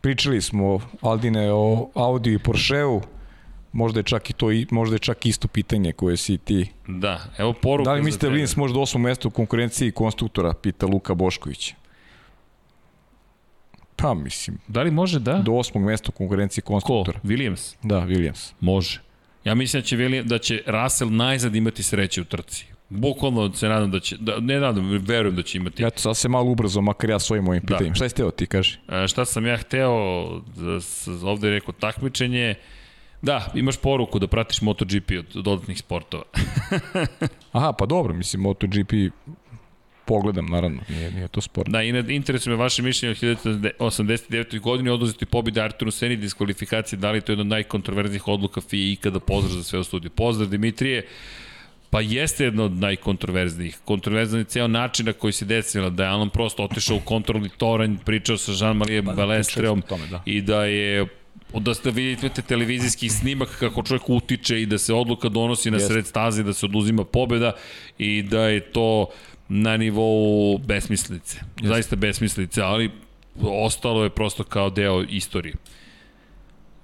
Pričali 0.00 0.42
smo, 0.42 0.80
Aldine, 1.00 1.52
o 1.52 1.90
Audi 1.94 2.34
i 2.34 2.38
Porscheu. 2.38 3.00
Možda 3.72 4.00
je 4.00 4.04
čak 4.04 4.30
i 4.30 4.32
to 4.32 4.46
možda 4.70 4.94
je 4.94 4.98
čak 4.98 5.26
isto 5.26 5.48
pitanje 5.48 5.92
koje 5.92 6.16
si 6.16 6.38
ti. 6.38 6.66
Da, 6.86 7.20
evo 7.38 7.52
poruka 7.52 7.90
Da 7.90 7.94
li 7.94 8.00
za 8.00 8.04
mislite 8.04 8.26
da. 8.26 8.32
Linz 8.32 8.56
može 8.56 8.74
do 8.74 8.80
osmog 8.80 9.02
mesta 9.02 9.28
u 9.28 9.30
konkurenciji 9.30 9.92
konstruktora, 9.92 10.52
pita 10.52 10.86
Luka 10.86 11.14
Bošković. 11.14 11.74
Pa 14.02 14.14
mislim, 14.14 14.58
Da 14.68 14.82
li 14.82 14.90
može 14.90 15.18
da? 15.18 15.32
do 15.34 15.52
osmog 15.52 15.84
mesta 15.84 16.08
u 16.08 16.12
konkurenciji 16.12 16.62
Ko? 16.62 16.72
konstruktora. 16.72 17.20
Williams? 17.24 17.76
Da, 17.82 18.00
Williams. 18.00 18.52
Može. 18.60 19.00
Ja 19.44 19.54
mislim 19.54 19.82
da 19.82 19.86
će, 19.86 19.96
William, 19.96 20.22
da 20.22 20.38
će 20.38 20.62
Russell 20.66 21.10
najzad 21.10 21.54
imati 21.54 21.82
sreće 21.82 22.20
u 22.20 22.24
trci. 22.24 22.66
Bukvalno 22.88 23.52
se 23.52 23.68
nadam 23.68 23.90
da 23.90 24.00
će, 24.00 24.16
da, 24.20 24.40
ne 24.40 24.60
nadam, 24.60 24.90
verujem 24.90 25.36
da 25.36 25.42
će 25.42 25.58
imati. 25.58 25.82
Ja 25.82 25.90
to 25.90 25.98
sad 26.00 26.16
se 26.16 26.28
malo 26.28 26.50
ubrzo, 26.50 26.80
makar 26.80 27.10
ja 27.10 27.18
svojim 27.18 27.48
ovim 27.48 27.62
pitanjem. 27.66 27.94
Šta 27.94 28.04
je 28.04 28.08
steo 28.08 28.30
ti, 28.30 28.46
kaži? 28.46 28.78
E, 28.88 29.08
šta 29.08 29.24
sam 29.24 29.46
ja 29.46 29.56
hteo, 29.56 29.92
da, 30.56 30.78
ovde 31.28 31.48
je 31.48 31.54
neko 31.54 31.72
takmičenje, 31.72 32.54
Da, 33.22 33.52
imaš 33.54 33.76
poruku 33.76 34.18
da 34.18 34.26
pratiš 34.26 34.60
MotoGP 34.62 35.10
od 35.18 35.42
dodatnih 35.42 35.78
sportova. 35.78 36.24
Aha, 37.52 37.72
pa 37.72 37.86
dobro, 37.86 38.14
mislim, 38.14 38.42
MotoGP 38.42 38.92
pogledam, 40.08 40.46
naravno, 40.46 40.80
nije, 40.88 41.10
nije 41.10 41.28
to 41.28 41.40
sporno. 41.40 41.72
Da, 41.72 41.82
i 41.82 41.92
na, 41.92 41.98
interesuje 41.98 42.56
me 42.56 42.62
vaše 42.62 42.82
mišljenje 42.82 43.12
o 43.12 43.34
1989. 43.44 44.60
godini 44.60 44.90
oduzeti 44.90 45.26
pobjede 45.26 45.60
Arturu 45.62 45.90
Seni 45.90 46.16
diskvalifikacije, 46.16 46.98
da 46.98 47.10
li 47.10 47.18
je 47.18 47.20
to 47.20 47.32
jedna 47.32 47.42
od 47.42 47.46
najkontroverznih 47.46 48.28
odluka 48.28 48.60
FIA 48.60 48.92
ikada 48.92 49.20
pozdrav 49.20 49.56
za 49.56 49.64
sve 49.64 49.78
u 49.78 49.84
studiju. 49.84 50.10
Pozdrav 50.10 50.48
Dimitrije, 50.48 51.06
Pa 51.90 52.00
jeste 52.00 52.44
jedno 52.44 52.64
od 52.64 52.72
najkontroverznijih. 52.72 53.78
Kontroverzan 53.84 54.40
je 54.40 54.44
ceo 54.44 54.66
način 54.68 55.06
na 55.06 55.12
koji 55.12 55.32
se 55.32 55.44
desila, 55.44 55.90
da 55.90 56.04
je 56.04 56.08
Alan 56.08 56.30
Prost 56.30 56.60
otišao 56.60 56.96
u 56.96 57.00
kontrolni 57.00 57.48
toranj, 57.48 57.96
pričao 58.04 58.36
sa 58.36 58.52
Jean-Marie 58.52 59.04
Pa 59.04 59.12
da, 59.12 59.16
Balestreom 59.16 59.82
tome, 59.82 60.06
da. 60.06 60.22
i 60.26 60.42
da 60.42 60.64
je 60.64 61.06
da 61.52 61.74
ste 61.74 61.90
vidite 61.90 62.42
televizijski 62.42 63.08
snimak 63.08 63.48
kako 63.58 63.82
čovjek 63.82 64.10
utiče 64.10 64.62
i 64.62 64.66
da 64.66 64.78
se 64.78 64.94
odluka 64.94 65.28
donosi 65.28 65.70
na 65.70 65.80
sred 65.80 66.06
staze, 66.06 66.42
da 66.42 66.52
se 66.52 66.66
oduzima 66.66 67.04
pobeda 67.04 67.52
i 67.98 68.22
da 68.22 68.42
je 68.42 68.60
to 68.60 69.06
na 69.48 69.76
nivou 69.76 70.58
besmislice. 70.58 71.40
Zaista 71.62 71.96
besmislice, 71.96 72.62
ali 72.62 72.90
ostalo 73.42 74.04
je 74.04 74.10
prosto 74.10 74.44
kao 74.44 74.70
deo 74.70 75.02
istorije. 75.02 75.54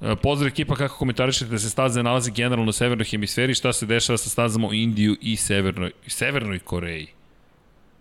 E, 0.00 0.16
Pozdrav 0.16 0.48
ekipa, 0.48 0.74
kako 0.74 0.96
komentarišete 0.96 1.50
da 1.50 1.58
se 1.58 1.70
staze 1.70 2.02
nalazi 2.02 2.30
generalno 2.30 2.70
u 2.70 2.72
severnoj 2.72 3.04
hemisferi, 3.04 3.54
šta 3.54 3.72
se 3.72 3.86
dešava 3.86 4.16
sa 4.16 4.28
stazama 4.28 4.68
u 4.68 4.74
Indiju 4.74 5.16
i 5.20 5.36
severnoj, 5.36 5.92
severnoj 6.06 6.58
Koreji? 6.58 7.06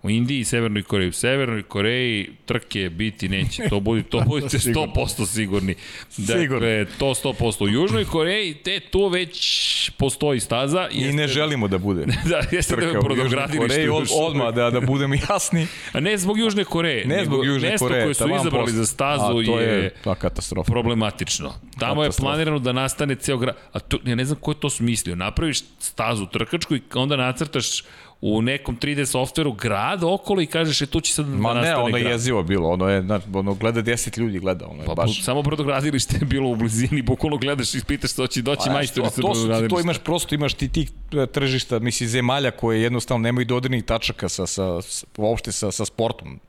U 0.04 0.10
Indiji 0.10 0.40
i 0.40 0.46
Severnoj 0.46 0.84
Koreji. 0.84 1.10
U 1.10 1.14
Severnoj 1.14 1.64
Koreji 1.64 2.30
trke 2.46 2.90
biti 2.90 3.30
neće. 3.30 3.70
To, 3.70 3.80
budi, 3.80 4.04
to 4.04 4.22
budite 4.28 4.58
100% 4.58 5.26
sigurni. 5.26 5.76
Dakle, 6.18 6.86
to 6.98 7.06
100%. 7.06 7.64
U 7.64 7.70
Južnoj 7.70 8.06
Koreji 8.06 8.54
te 8.54 8.80
tu 8.80 9.08
već 9.08 9.90
postoji 9.98 10.40
staza. 10.40 10.88
I 10.92 11.14
ne 11.14 11.28
želimo 11.28 11.68
da 11.68 11.78
bude. 11.78 12.06
Da, 12.30 12.42
jeste 12.52 12.76
da 12.76 12.82
Trka 12.82 12.98
je 12.98 13.00
u 13.00 13.24
Južnoj. 13.24 13.48
Koreji, 13.58 13.90
od, 13.90 14.08
odmah 14.20 14.54
da, 14.54 14.70
da 14.70 14.82
budemo 14.82 15.16
jasni. 15.30 15.68
A 15.94 16.00
ne 16.00 16.18
zbog 16.18 16.40
Južne 16.40 16.64
Koreje. 16.64 17.06
Ne 17.06 17.26
zbog 17.26 17.46
Južne 17.46 17.70
mesto 17.70 17.86
Koreje. 17.86 18.04
koje 18.04 18.14
su 18.14 18.30
izabrali 18.42 18.72
za 18.72 18.86
stazu 18.86 19.24
A 19.24 19.46
to 19.46 19.60
je, 19.60 19.84
je 19.84 19.96
pa, 20.04 20.16
katastrofa. 20.16 20.72
problematično. 20.72 21.54
Tamo 21.80 22.04
je 22.04 22.08
Katastrofa. 22.08 22.30
planirano 22.30 22.60
da 22.60 22.72
nastane 22.72 23.16
ceo 23.16 23.38
grad. 23.38 23.56
A 23.74 23.80
to, 23.80 23.98
ja 24.06 24.16
ne 24.16 24.26
znam 24.26 24.38
ko 24.40 24.52
je 24.52 24.60
to 24.60 24.70
smislio. 24.70 25.16
Napraviš 25.16 25.60
stazu 25.80 26.26
trkačku 26.26 26.76
i 26.76 26.82
onda 26.94 27.16
nacrtaš 27.16 27.82
u 28.26 28.42
nekom 28.42 28.78
3D 28.78 29.06
softveru 29.06 29.52
grad 29.52 30.04
okolo 30.04 30.42
i 30.42 30.46
kažeš 30.46 30.82
e 30.82 30.86
tu 30.86 31.02
će 31.02 31.14
sad 31.14 31.26
da 31.26 31.36
Ma 31.36 31.50
ne, 31.50 31.56
nastane 31.56 31.78
ono 31.78 31.98
je 31.98 32.04
jezivo 32.04 32.44
bilo, 32.44 32.70
ono 32.70 32.90
je, 32.90 33.02
znači, 33.02 33.26
ono 33.34 33.54
gleda 33.54 33.84
10 33.84 34.20
ljudi 34.20 34.40
gleda, 34.40 34.68
ono 34.68 34.82
je 34.82 34.86
Pa, 34.86 34.94
baš... 34.94 35.24
samo 35.24 35.42
brodogradilište 35.42 36.18
je 36.18 36.26
bilo 36.26 36.50
u 36.50 36.56
blizini, 36.56 37.02
bukvalno 37.02 37.38
gledaš 37.38 37.76
i 37.76 37.82
pitaš 37.88 38.12
što 38.12 38.28
će 38.28 38.42
doći 38.42 38.64
Pa, 38.66 38.74
majstori 38.74 39.06
to, 39.06 39.10
sa 39.10 39.16
ti- 39.16 39.22
to 39.22 39.28
brodogradilišta. 39.28 39.82
imaš 39.82 40.00
prosto, 40.00 40.36
imaš 40.36 40.54
ti 40.54 40.70
tih 40.70 40.92
e, 41.14 41.26
tržišta, 41.26 41.80
misli, 41.80 42.08
zemalja 42.08 42.52
koje 42.52 42.82
jednostavno 42.82 43.24
nemaju 43.24 43.46
dodirnih 43.46 43.84
tačaka 43.84 44.30
sa, 44.30 44.48
sa, 44.48 44.82
sa, 44.82 45.06
uopšte 45.18 45.52
sa, 45.52 45.72
sa 45.72 45.86
sportom. 45.86 46.40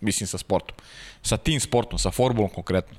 Mislim 0.00 0.26
sa 0.26 0.38
sportom. 0.38 0.76
Sa 1.22 1.36
tim 1.36 1.60
sportom, 1.60 1.98
sa 1.98 2.10
formulom 2.10 2.50
konkretno. 2.50 2.96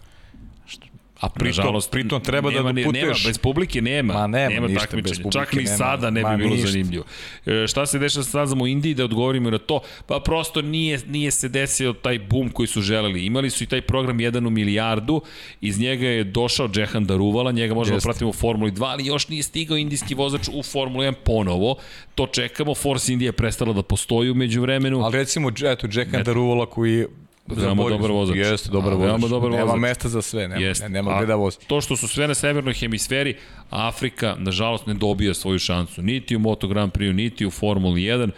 A 1.19 1.29
pritom, 1.29 1.47
Nažalost, 1.57 1.91
pritom 1.91 2.21
treba 2.21 2.49
nema, 2.51 2.71
da 2.71 2.81
doputuješ... 2.81 3.03
Nema, 3.23 3.29
bez 3.29 3.37
publike 3.37 3.81
nema. 3.81 4.13
Ma 4.13 4.27
nema 4.27 4.49
nema 4.49 4.67
ništa, 4.67 4.79
bez 4.81 4.89
takmičenja. 4.89 5.23
publike 5.23 5.45
Čak 5.45 5.53
ni 5.53 5.63
nema. 5.63 5.77
sada 5.77 6.09
ne 6.09 6.19
bi 6.19 6.29
Ma 6.29 6.37
bilo 6.37 6.49
ništa. 6.49 6.67
zanimljivo. 6.67 7.03
E, 7.45 7.67
šta 7.67 7.85
se 7.85 7.99
dešava 7.99 8.23
sa 8.23 8.29
stazama 8.29 8.63
u 8.63 8.67
Indiji, 8.67 8.93
da 8.93 9.03
odgovorimo 9.03 9.49
na 9.49 9.57
to? 9.57 9.79
Pa 10.05 10.19
prosto 10.19 10.61
nije, 10.61 10.99
nije 11.07 11.31
se 11.31 11.49
desio 11.49 11.93
taj 11.93 12.19
boom 12.19 12.49
koji 12.49 12.67
su 12.67 12.81
želeli. 12.81 13.25
Imali 13.25 13.49
su 13.49 13.63
i 13.63 13.67
taj 13.67 13.81
program 13.81 14.17
1 14.17 14.47
u 14.47 14.49
milijardu, 14.49 15.21
iz 15.61 15.79
njega 15.79 16.07
je 16.07 16.23
došao 16.23 16.67
Džehan 16.67 17.05
Daruvala, 17.05 17.51
njega 17.51 17.73
možemo 17.73 17.95
Jeste. 17.95 18.07
da 18.07 18.11
pratimo 18.11 18.29
u 18.29 18.33
Formuli 18.33 18.71
2, 18.71 18.85
ali 18.85 19.05
još 19.05 19.27
nije 19.27 19.43
stigao 19.43 19.77
indijski 19.77 20.15
vozač 20.15 20.47
u 20.53 20.63
Formuli 20.63 21.07
1 21.07 21.13
ponovo. 21.25 21.75
To 22.15 22.27
čekamo, 22.27 22.75
Force 22.75 23.13
India 23.13 23.27
je 23.27 23.31
prestala 23.31 23.73
da 23.73 23.83
postoji 23.83 24.29
umeđu 24.29 24.61
vremenu. 24.61 25.01
Ali 25.01 25.17
recimo, 25.17 25.51
eto, 25.65 25.87
Jack 25.93 26.13
Andaruvala 26.13 26.65
koji 26.65 27.05
Veoma 27.47 27.61
zaboravio 27.61 27.97
dobar 27.97 28.11
vozač. 28.11 28.37
Jeste, 28.37 28.69
dobar 28.69 28.93
vozač. 28.93 29.07
veoma 29.07 29.27
dobar 29.27 29.51
nema 29.51 29.63
vozač. 29.63 29.79
mesta 29.79 30.09
za 30.09 30.21
sve, 30.21 30.47
nema, 30.47 30.61
Jeste. 30.61 30.83
ne, 30.83 30.89
nema 30.91 31.17
gde 31.17 31.25
da 31.25 31.35
vozi. 31.35 31.57
To 31.67 31.81
što 31.81 31.95
su 31.95 32.07
sve 32.07 32.27
na 32.27 32.33
severnoj 32.33 32.73
hemisferi, 32.73 33.35
Afrika, 33.69 34.35
nažalost, 34.39 34.87
ne 34.87 34.93
dobija 34.93 35.33
svoju 35.33 35.59
šansu. 35.59 36.01
Niti 36.01 36.35
u 36.35 36.39
Moto 36.39 36.67
Grand 36.67 36.91
Prix, 36.91 37.13
niti 37.13 37.45
u 37.45 37.51
Formuli 37.51 38.01
1 38.01 38.29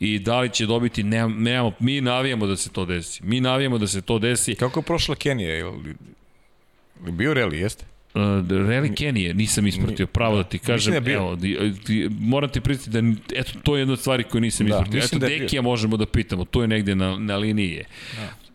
i 0.00 0.18
da 0.18 0.40
li 0.40 0.50
će 0.50 0.66
dobiti, 0.66 1.02
nemamo, 1.02 1.34
nemamo, 1.36 1.72
mi 1.80 2.00
navijamo 2.00 2.46
da 2.46 2.56
se 2.56 2.70
to 2.70 2.84
desi. 2.84 3.20
Mi 3.24 3.40
navijamo 3.40 3.78
da 3.78 3.86
se 3.86 4.00
to 4.02 4.18
desi. 4.18 4.54
Kako 4.54 4.80
je 4.80 4.84
prošla 4.84 5.14
Kenija? 5.14 5.54
Je 5.54 5.64
li, 5.64 5.94
je 7.06 7.12
bio 7.12 7.34
reli, 7.34 7.58
jeste? 7.58 7.84
Uh, 8.14 8.20
Rally 8.48 8.94
Kenije 8.94 9.34
nisam 9.34 9.66
ispratio, 9.66 10.06
pravo 10.06 10.36
da 10.36 10.44
ti 10.44 10.58
kažem, 10.58 10.90
da 10.90 10.96
je 10.96 11.00
bio. 11.00 11.16
evo, 11.16 11.36
di, 11.36 11.72
di, 11.86 12.08
moram 12.20 12.50
ti 12.50 12.60
priznati 12.60 12.90
da, 12.90 13.38
eto, 13.40 13.50
to 13.62 13.76
je 13.76 13.80
jedna 13.80 13.92
od 13.92 14.00
stvari 14.00 14.24
koju 14.24 14.40
nisam 14.40 14.66
Da, 14.66 14.74
ispratio. 14.74 15.00
Eto, 15.04 15.18
da. 15.18 15.26
Dekija 15.26 15.62
možemo 15.62 15.96
da 15.96 16.06
pitamo, 16.06 16.44
to 16.44 16.62
je 16.62 16.68
negde 16.68 16.94
na, 16.94 17.16
na 17.16 17.36
liniji 17.36 17.70
je. 17.70 17.84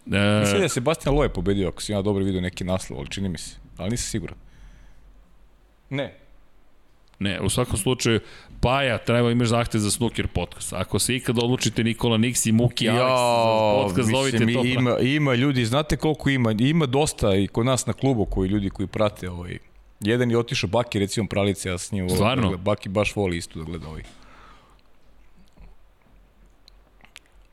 Da. 0.07 0.39
Mislim 0.39 0.57
da 0.57 0.63
je 0.63 0.69
Sebastian 0.69 1.15
Loje 1.15 1.29
pobedio, 1.29 1.67
ako 1.67 1.81
si 1.81 1.91
ja 1.91 2.01
dobro 2.01 2.23
vidio 2.25 2.41
neki 2.41 2.63
naslov, 2.63 2.99
ali 2.99 3.09
čini 3.09 3.29
mi 3.29 3.37
se. 3.37 3.55
Ali 3.77 3.89
nisam 3.89 4.09
siguran. 4.09 4.37
Ne. 5.89 6.13
Ne, 7.19 7.41
u 7.41 7.49
svakom 7.49 7.77
slučaju, 7.77 8.19
Paja, 8.61 8.97
treba 8.97 9.31
imaš 9.31 9.47
zahtev 9.47 9.79
za 9.79 9.91
Snooker 9.91 10.27
podcast. 10.27 10.73
Ako 10.73 10.99
se 10.99 11.15
ikad 11.15 11.37
odlučite 11.37 11.83
Nikola 11.83 12.17
Nix 12.17 12.49
i 12.49 12.51
Muki 12.51 12.87
Alex 12.87 13.17
za 13.17 13.83
podcast, 13.83 14.09
zovite 14.09 14.45
mislim, 14.45 14.63
to. 14.63 14.79
Ima, 14.79 14.99
ima 14.99 15.35
ljudi, 15.35 15.65
znate 15.65 15.97
koliko 15.97 16.29
ima? 16.29 16.51
Ima 16.59 16.85
dosta 16.85 17.35
i 17.35 17.47
kod 17.47 17.65
nas 17.65 17.85
na 17.85 17.93
klubu 17.93 18.25
koji 18.25 18.49
ljudi 18.49 18.69
koji 18.69 18.87
prate 18.87 19.29
ovaj. 19.29 19.57
Jedan 19.99 20.31
je 20.31 20.37
otišao 20.37 20.69
Baki, 20.69 20.99
recimo 20.99 21.27
Pralice, 21.27 21.69
ja 21.69 21.77
s 21.77 21.91
njim 21.91 22.03
volim 22.03 22.15
Stvarno? 22.15 22.47
gleda. 22.47 22.63
Baki 22.63 22.89
baš 22.89 23.15
voli 23.15 23.37
isto 23.37 23.59
da 23.59 23.65
gleda 23.65 23.87
ovaj. 23.87 24.03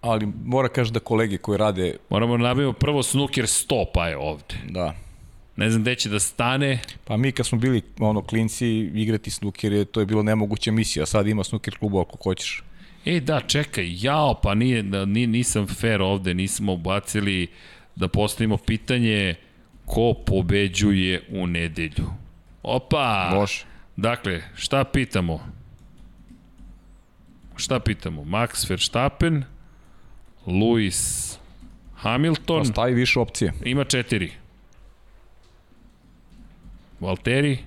Ali 0.04 0.28
mora 0.44 0.68
kaže 0.68 0.92
da 0.92 1.00
kolege 1.00 1.38
koji 1.38 1.58
rade, 1.58 1.96
Moramo 2.10 2.36
da 2.36 2.42
nabavimo 2.42 2.72
prvo 2.72 3.02
Snooker 3.02 3.44
100 3.44 3.84
Paja 3.94 4.18
ovde. 4.18 4.54
da, 4.68 4.94
Ne 5.56 5.70
znam 5.70 5.82
gde 5.82 5.94
će 5.94 6.08
da 6.08 6.18
stane. 6.20 6.80
Pa 7.04 7.16
mi 7.16 7.32
kad 7.32 7.46
smo 7.46 7.58
bili 7.58 7.82
ono 7.98 8.22
klinci 8.22 8.66
igrati 8.94 9.30
snooker 9.30 9.72
je 9.72 9.84
to 9.84 10.00
je 10.00 10.06
bilo 10.06 10.22
nemoguća 10.22 10.72
misija. 10.72 11.06
Sad 11.06 11.26
ima 11.26 11.44
snooker 11.44 11.78
kluba 11.78 12.00
ako 12.00 12.18
hoćeš. 12.22 12.62
E, 13.04 13.20
da, 13.20 13.40
čekaj, 13.40 13.86
jao, 14.00 14.40
pa 14.42 14.54
nije, 14.54 14.82
da, 14.82 15.04
ni, 15.04 15.26
nisam 15.26 15.66
fair 15.66 16.02
ovde, 16.02 16.34
nismo 16.34 16.72
ubacili 16.72 17.46
da 17.96 18.08
postavimo 18.08 18.56
pitanje 18.56 19.34
ko 19.86 20.14
pobeđuje 20.26 21.22
u 21.30 21.46
nedelju. 21.46 22.06
Opa! 22.62 23.30
Može. 23.34 23.64
Dakle, 23.96 24.42
šta 24.54 24.84
pitamo? 24.84 25.40
Šta 27.56 27.80
pitamo? 27.80 28.24
Max 28.24 28.70
Verstappen, 28.70 29.44
Lewis 30.46 31.30
Hamilton, 31.94 32.58
Pa 32.58 32.64
stavi 32.64 32.94
više 32.94 33.20
opcije. 33.20 33.52
ima 33.64 33.84
četiri. 33.84 34.32
Valtteri, 37.00 37.58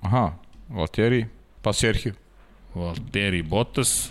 Aha, 0.00 0.32
Valtteri, 0.68 1.26
pa 1.62 1.72
Sergio. 1.72 2.12
Valtteri 2.74 3.42
Bottas, 3.42 4.10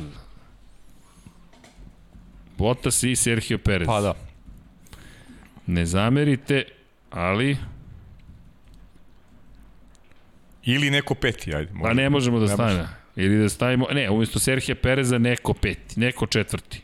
Bottas 2.57 3.03
i 3.03 3.15
Sergio 3.15 3.57
Perez. 3.57 3.85
Pa 3.87 4.01
da. 4.01 4.13
Ne 5.67 5.85
zamerite, 5.85 6.63
ali 7.11 7.57
Ili 10.63 10.89
neko 10.89 11.15
peti, 11.15 11.55
ajde. 11.55 11.71
pa 11.81 11.93
ne 11.93 12.09
možemo 12.09 12.39
da 12.39 12.47
stane. 12.47 12.87
Ili 13.17 13.37
da 13.37 13.49
stavimo, 13.49 13.87
ne, 13.91 14.09
umjesto 14.09 14.39
Serhija 14.39 14.75
Pereza 14.75 15.17
neko 15.17 15.53
peti, 15.53 15.99
neko 15.99 16.25
četvrti. 16.25 16.81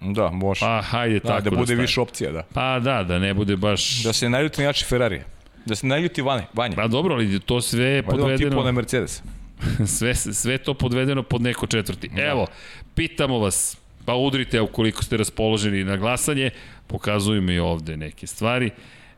Da, 0.00 0.30
može. 0.30 0.60
Pa 0.60 0.82
hajde 0.82 1.18
da, 1.18 1.28
tako 1.28 1.40
da 1.40 1.50
da, 1.50 1.56
bude 1.56 1.74
više 1.74 2.00
opcija, 2.00 2.32
da. 2.32 2.42
Pa 2.54 2.80
da, 2.80 3.02
da 3.02 3.18
ne 3.18 3.34
bude 3.34 3.56
baš... 3.56 4.02
Da 4.02 4.12
se 4.12 4.28
naljuti 4.28 4.60
na 4.60 4.66
jači 4.66 4.84
Ferrari. 4.84 5.20
Da 5.66 5.74
se 5.74 5.86
naljuti 5.86 6.22
Vane, 6.22 6.46
Vanja. 6.52 6.76
Pa 6.76 6.88
dobro, 6.88 7.14
ali 7.14 7.40
to 7.40 7.60
sve 7.60 7.84
je 7.84 8.02
Valjda 8.02 8.24
on 8.24 8.30
tipu 8.30 8.50
podvedeno, 8.50 8.62
na 8.64 8.72
Mercedes. 8.72 9.22
sve, 9.98 10.14
sve 10.14 10.58
to 10.58 10.74
podvedeno 10.74 11.22
pod 11.22 11.42
neko 11.42 11.66
četvrti. 11.66 12.10
Evo, 12.16 12.46
pitamo 12.94 13.38
vas, 13.38 13.78
pa 14.04 14.14
udrite 14.14 14.60
ukoliko 14.60 15.04
ste 15.04 15.16
raspoloženi 15.16 15.84
na 15.84 15.96
glasanje, 15.96 16.50
pokazujemo 16.86 17.52
i 17.52 17.58
ovde 17.58 17.96
neke 17.96 18.26
stvari. 18.26 18.70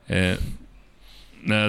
E, 0.09 0.37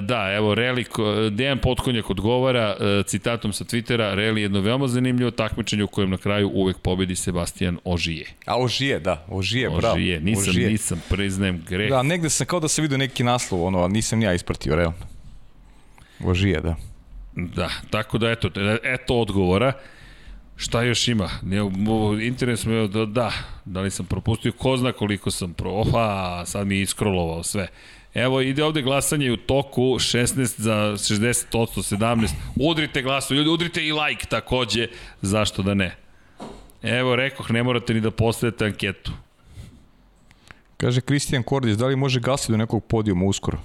Da, 0.02 0.34
evo, 0.34 0.56
Reli, 0.56 0.86
Dejan 1.32 1.60
Potkonjak 1.60 2.10
odgovara 2.10 2.76
e, 2.80 3.04
citatom 3.04 3.54
sa 3.54 3.64
Twittera, 3.64 4.16
Reli 4.16 4.42
je 4.42 4.44
jedno 4.44 4.62
veoma 4.62 4.88
zanimljivo 4.88 5.32
takmičenje 5.32 5.84
u 5.84 5.88
kojem 5.88 6.10
na 6.10 6.18
kraju 6.18 6.50
uvek 6.54 6.78
pobedi 6.78 7.16
Sebastian 7.16 7.78
Ožije. 7.84 8.26
A 8.46 8.60
Ožije, 8.60 9.00
da, 9.00 9.26
Ožije, 9.30 9.70
bravo. 9.70 9.96
Ožije, 9.96 10.20
nisam, 10.20 10.50
Ožije. 10.50 10.70
nisam, 10.70 11.02
priznajem 11.10 11.64
greh. 11.68 11.90
Da, 11.90 12.04
negde 12.04 12.30
sam 12.30 12.48
kao 12.48 12.60
da 12.60 12.68
sam 12.68 12.82
vidio 12.82 12.98
neki 12.98 13.24
naslov, 13.24 13.64
ono, 13.64 13.84
a 13.84 13.88
nisam 13.88 14.20
ni 14.20 14.26
ja 14.26 14.34
ispratio, 14.34 14.76
realno. 14.76 14.98
Ožije, 16.26 16.62
da. 16.62 16.76
Da, 17.36 17.70
tako 17.90 18.18
da 18.18 18.32
eto, 18.32 18.50
eto 18.84 19.20
odgovora. 19.20 19.74
Šta 20.56 20.82
još 20.82 21.08
ima? 21.08 21.30
Ne, 21.44 21.58
interes 22.28 22.66
me 22.66 22.74
je 22.74 22.88
da, 22.88 23.06
da, 23.06 23.32
da 23.66 23.82
li 23.82 23.92
sam 23.92 24.06
propustio, 24.06 24.52
ko 24.52 24.78
zna 24.78 24.92
koliko 24.92 25.32
sam 25.32 25.54
pro... 25.54 25.72
Oha, 25.72 26.46
sad 26.46 26.68
mi 26.68 26.76
je 26.76 26.82
iskrolovao 26.82 27.44
sve. 27.44 27.68
Evo, 28.18 28.42
ide 28.42 28.64
ovde 28.64 28.82
glasanje 28.82 29.32
u 29.32 29.38
toku, 29.38 29.82
16 29.82 30.62
za 30.62 30.74
60%, 30.98 31.46
17. 31.52 32.30
Udrite 32.56 33.02
glasu, 33.02 33.36
ljudi, 33.36 33.50
udrite 33.50 33.86
i 33.86 33.92
like 33.92 34.26
takođe, 34.26 34.88
zašto 35.22 35.64
da 35.64 35.74
ne? 35.74 35.96
Evo, 36.82 37.16
rekoh, 37.16 37.52
ne 37.52 37.64
morate 37.64 37.94
ni 37.94 38.02
da 38.02 38.12
postavite 38.12 38.66
anketu. 38.66 39.12
Kaže 40.78 41.02
Kristijan 41.02 41.44
Kordić, 41.44 41.78
da 41.78 41.86
li 41.86 41.96
može 41.96 42.20
Gasli 42.20 42.54
do 42.54 42.58
nekog 42.58 42.86
podijuma 42.86 43.26
uskoro? 43.26 43.58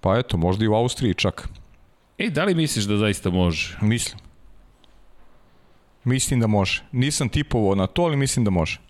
Pa 0.00 0.18
eto, 0.18 0.36
možda 0.36 0.64
i 0.64 0.68
u 0.68 0.74
Austriji 0.74 1.14
čak. 1.14 1.48
Ej, 2.18 2.30
da 2.30 2.44
li 2.44 2.54
misliš 2.54 2.84
da 2.84 2.96
zaista 2.96 3.30
može? 3.30 3.76
Mislim. 3.80 4.18
Mislim 6.04 6.40
da 6.40 6.46
može. 6.46 6.82
Nisam 6.92 7.28
tipovao 7.28 7.74
na 7.74 7.86
to, 7.86 8.02
ali 8.02 8.16
mislim 8.16 8.44
da 8.44 8.50
može. 8.50 8.85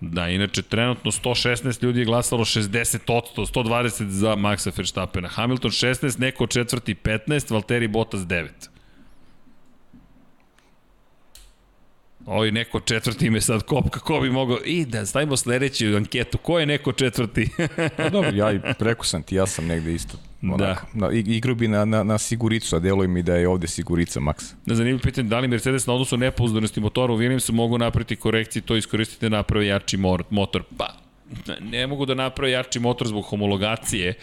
Da, 0.00 0.28
inače, 0.28 0.62
trenutno 0.62 1.10
116 1.10 1.82
ljudi 1.82 1.98
je 2.00 2.04
glasalo 2.04 2.44
60 2.44 3.12
od 3.12 3.24
100, 3.36 3.52
120 3.54 4.08
za 4.08 4.36
Maxa 4.36 4.70
Verstappena. 4.76 5.28
Hamilton 5.28 5.70
16, 5.70 6.20
neko 6.20 6.46
četvrti 6.46 6.94
15, 6.94 7.50
Valtteri 7.50 7.88
Bottas 7.88 8.20
9. 8.20 8.48
Oj, 12.26 12.52
neko 12.52 12.80
četvrti 12.80 13.30
me 13.30 13.40
sad 13.40 13.62
kopka, 13.62 14.00
ko 14.00 14.20
bi 14.20 14.30
mogao... 14.30 14.58
I 14.64 14.84
da 14.84 15.06
stavimo 15.06 15.36
sledeću 15.36 15.96
anketu, 15.96 16.38
ko 16.38 16.58
je 16.58 16.66
neko 16.66 16.92
četvrti? 16.92 17.48
Pa 17.96 18.08
dobro, 18.08 18.30
ja 18.30 18.52
i 18.52 18.60
preko 18.78 19.06
sam 19.06 19.22
ti, 19.22 19.34
ja 19.34 19.46
sam 19.46 19.66
negde 19.66 19.94
isto. 19.94 20.18
Da. 20.40 20.76
Na, 20.94 21.10
igru 21.12 21.54
bi 21.54 21.68
na, 21.68 21.84
na, 21.84 22.02
na 22.02 22.18
siguricu, 22.18 22.76
a 22.76 22.78
deluje 22.78 23.08
mi 23.08 23.22
da 23.22 23.34
je 23.34 23.48
ovde 23.48 23.66
sigurica 23.66 24.20
Max. 24.20 24.54
Na 24.66 24.74
zanimljivo 24.74 25.02
pitanje, 25.02 25.28
da 25.28 25.38
li 25.38 25.48
Mercedes 25.48 25.86
na 25.86 25.92
odnosu 25.92 26.16
nepouzdanosti 26.16 26.80
motora 26.80 27.12
u 27.12 27.18
Williamsu 27.18 27.52
mogu 27.52 27.78
napraviti 27.78 28.16
korekcije, 28.16 28.62
to 28.62 28.76
iskoristiti 28.76 29.28
da 29.28 29.36
naprave 29.36 29.66
jači 29.66 29.96
motor? 30.30 30.62
Pa, 30.76 30.94
ne 31.60 31.86
mogu 31.86 32.06
da 32.06 32.14
naprave 32.14 32.52
jači 32.52 32.80
motor 32.80 33.08
zbog 33.08 33.24
homologacije, 33.24 34.14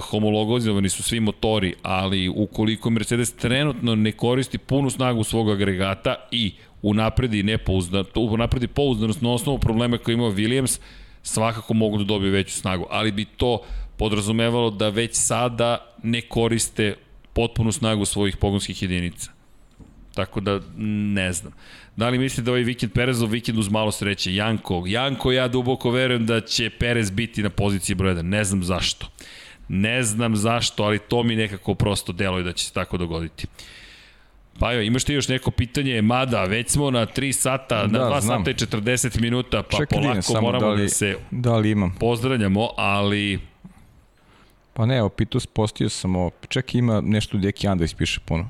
homologozovani 0.00 0.88
su 0.88 1.02
svi 1.02 1.20
motori, 1.20 1.74
ali 1.82 2.28
ukoliko 2.28 2.90
Mercedes 2.90 3.32
trenutno 3.32 3.94
ne 3.94 4.12
koristi 4.12 4.58
punu 4.58 4.90
snagu 4.90 5.24
svog 5.24 5.50
agregata 5.50 6.14
i 6.30 6.54
unapredi, 6.82 7.42
nepouzdan, 7.42 8.04
unapredi 8.14 8.66
pouzdanost 8.66 9.22
na 9.22 9.32
osnovu 9.32 9.58
problema 9.58 9.98
koje 9.98 10.12
imao 10.12 10.30
Williams, 10.30 10.80
svakako 11.22 11.74
mogu 11.74 11.98
da 11.98 12.04
dobiju 12.04 12.32
veću 12.32 12.52
snagu, 12.52 12.86
ali 12.90 13.12
bi 13.12 13.24
to 13.24 13.62
podrazumevalo 13.96 14.70
da 14.70 14.88
već 14.88 15.10
sada 15.12 15.94
ne 16.02 16.20
koriste 16.20 16.94
potpunu 17.32 17.72
snagu 17.72 18.04
svojih 18.04 18.36
pogonskih 18.36 18.82
jedinica. 18.82 19.30
Tako 20.14 20.40
da, 20.40 20.60
ne 21.16 21.32
znam. 21.32 21.52
Da 21.96 22.08
li 22.08 22.18
mislite 22.18 22.42
da 22.42 22.50
ovaj 22.50 22.62
vikend 22.62 22.92
Perezov 22.92 23.28
vikend 23.28 23.58
uz 23.58 23.68
malo 23.68 23.92
sreće? 23.92 24.34
Janko, 24.34 24.84
Janko, 24.86 25.32
ja 25.32 25.48
duboko 25.48 25.90
verujem 25.90 26.26
da 26.26 26.40
će 26.40 26.70
Perez 26.70 27.10
biti 27.10 27.42
na 27.42 27.50
poziciji 27.50 27.96
broja 27.96 28.14
1. 28.14 28.22
Ne 28.22 28.44
znam 28.44 28.64
zašto. 28.64 29.06
Ne 29.68 30.02
znam 30.02 30.36
zašto, 30.36 30.84
ali 30.84 30.98
to 30.98 31.22
mi 31.22 31.36
nekako 31.36 31.74
prosto 31.74 32.12
deluje 32.12 32.44
da 32.44 32.52
će 32.52 32.64
se 32.64 32.72
tako 32.72 32.96
dogoditi. 32.98 33.46
Pa 34.58 34.72
jo, 34.72 34.82
imaš 34.82 35.04
ti 35.04 35.12
još 35.12 35.28
neko 35.28 35.50
pitanje? 35.50 36.02
Mada, 36.02 36.44
već 36.44 36.70
smo 36.70 36.90
na 36.90 37.06
3 37.06 37.32
sata, 37.32 37.86
na 37.86 37.98
Da, 37.98 38.04
2 38.04 38.20
znam. 38.20 38.38
sata 38.38 38.50
i 38.50 38.54
40 38.54 39.20
minuta, 39.20 39.62
pa 39.62 39.76
Čekaj, 39.76 40.02
polako 40.02 40.22
samo 40.22 40.40
moramo 40.40 40.66
da 40.66 40.72
li, 40.72 40.82
da 40.82 40.88
se 40.88 41.16
Da 41.30 41.56
li 41.56 41.70
imam? 41.70 41.94
pozdravljamo, 42.00 42.68
ali 42.76 43.40
Pa 44.72 44.86
ne, 44.86 44.96
evo, 44.96 45.08
pitao, 45.08 45.40
postio 45.52 45.88
sam 45.88 46.16
ovo. 46.16 46.30
Čekaj, 46.48 46.78
ima 46.78 47.00
nešto 47.00 47.38
Deki 47.38 47.68
Andres 47.68 47.94
piše 47.94 48.20
puno. 48.24 48.48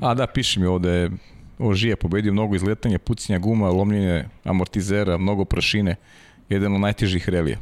A 0.00 0.14
da, 0.14 0.26
piše 0.26 0.60
mi 0.60 0.66
ovde, 0.66 1.10
Ožije 1.58 1.96
pobedio 1.96 2.32
mnogo 2.32 2.56
izletanja, 2.56 2.98
pucnja 2.98 3.38
guma, 3.38 3.68
lomljenje 3.68 4.24
amortizera, 4.44 5.18
mnogo 5.18 5.44
prašine, 5.44 5.96
jedan 6.48 6.74
od 6.74 6.80
najtežih 6.80 7.28
relija. 7.28 7.58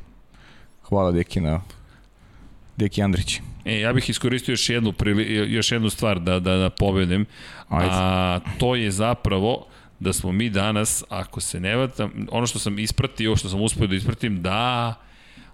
Hvala 0.83 1.13
Deki 1.13 1.41
na 1.41 1.61
Deki 2.77 3.03
Andrić. 3.03 3.41
E, 3.67 3.81
ja 3.81 3.93
bih 3.93 4.11
iskoristio 4.11 4.53
još 4.53 4.71
jednu, 4.71 4.93
prili, 4.93 5.53
još 5.53 5.73
jednu 5.73 5.91
stvar 5.91 6.21
da, 6.21 6.41
da, 6.41 6.57
da 6.57 6.71
povedem, 6.71 7.27
Ajde. 7.69 7.91
a 7.93 8.41
to 8.59 8.75
je 8.75 8.91
zapravo 8.91 9.67
da 9.99 10.13
smo 10.13 10.33
mi 10.33 10.51
danas, 10.51 11.05
ako 11.09 11.41
se 11.41 11.61
ne 11.61 11.77
vatam, 11.77 12.27
ono 12.31 12.47
što 12.47 12.59
sam 12.59 12.79
ispratio, 12.79 13.37
što 13.37 13.49
sam 13.49 13.63
uspio 13.63 13.87
da 13.87 13.97
ispratim, 13.97 14.43
da 14.43 14.95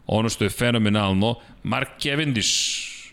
ono 0.06 0.28
što 0.28 0.44
je 0.44 0.50
fenomenalno, 0.50 1.34
Mark 1.62 1.88
Cavendish, 2.02 2.50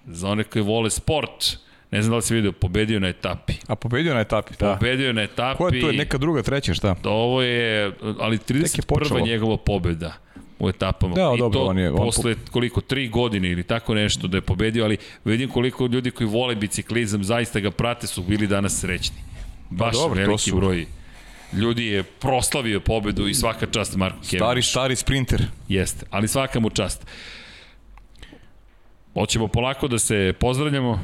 za 0.06 0.30
one 0.30 0.44
koji 0.44 0.64
vole 0.64 0.90
sport, 0.90 1.58
ne 1.92 2.02
znam 2.02 2.12
da 2.12 2.16
li 2.16 2.22
si 2.22 2.34
vidio, 2.34 2.52
pobedio 2.52 3.00
na 3.00 3.08
etapi. 3.08 3.54
A 3.68 3.76
pobedio 3.76 4.14
na 4.14 4.20
etapi, 4.20 4.54
da. 4.60 4.74
Pobedio 4.74 5.14
na 5.14 5.22
etapi. 5.22 5.58
Ko 5.58 5.68
je 5.68 5.82
to? 5.82 5.90
Je 5.90 5.98
neka 5.98 6.18
druga, 6.18 6.42
treća, 6.42 6.74
šta? 6.74 6.96
Ovo 7.04 7.42
je, 7.42 7.92
ali 8.20 8.38
Tek 8.38 8.50
je 8.50 8.56
31. 8.56 8.86
počelo. 8.86 9.20
njegova 9.20 9.58
pobeda 9.58 10.14
u 10.60 10.70
etapama. 10.70 11.16
Da, 11.16 11.32
I 11.36 11.40
dobro, 11.40 11.60
to 11.60 11.66
on 11.66 11.78
je- 11.78 11.92
on 11.92 11.98
posle 11.98 12.36
koliko, 12.52 12.82
tri 12.82 13.08
godine 13.10 13.52
ili 13.52 13.64
tako 13.64 13.94
nešto 13.94 14.28
da 14.28 14.38
je 14.38 14.42
pobedio, 14.42 14.84
ali 14.84 14.98
vidim 15.26 15.50
koliko 15.50 15.86
ljudi 15.86 16.12
koji 16.12 16.28
vole 16.28 16.56
biciklizam, 16.56 17.24
zaista 17.24 17.60
ga 17.60 17.72
prate, 17.72 18.08
su 18.08 18.24
bili 18.24 18.48
danas 18.48 18.74
srećni. 18.76 19.18
Baš 19.70 19.94
dobro, 19.96 20.16
to 20.16 20.22
veliki 20.22 20.50
su- 20.50 20.56
broj 20.56 20.86
ljudi 21.54 21.86
je 21.86 22.04
proslavio 22.04 22.80
pobedu 22.80 23.28
i 23.28 23.34
svaka 23.34 23.66
čast 23.68 23.96
Marku 23.96 24.18
Stari, 24.24 24.40
Cavendish. 24.40 24.70
stari 24.70 24.96
sprinter. 24.96 25.46
Jeste, 25.68 26.06
ali 26.10 26.28
svaka 26.28 26.60
mu 26.60 26.70
čast. 26.70 27.06
Hoćemo 29.14 29.48
polako 29.48 29.88
da 29.88 30.00
se 30.00 30.34
pozdravljamo. 30.40 31.00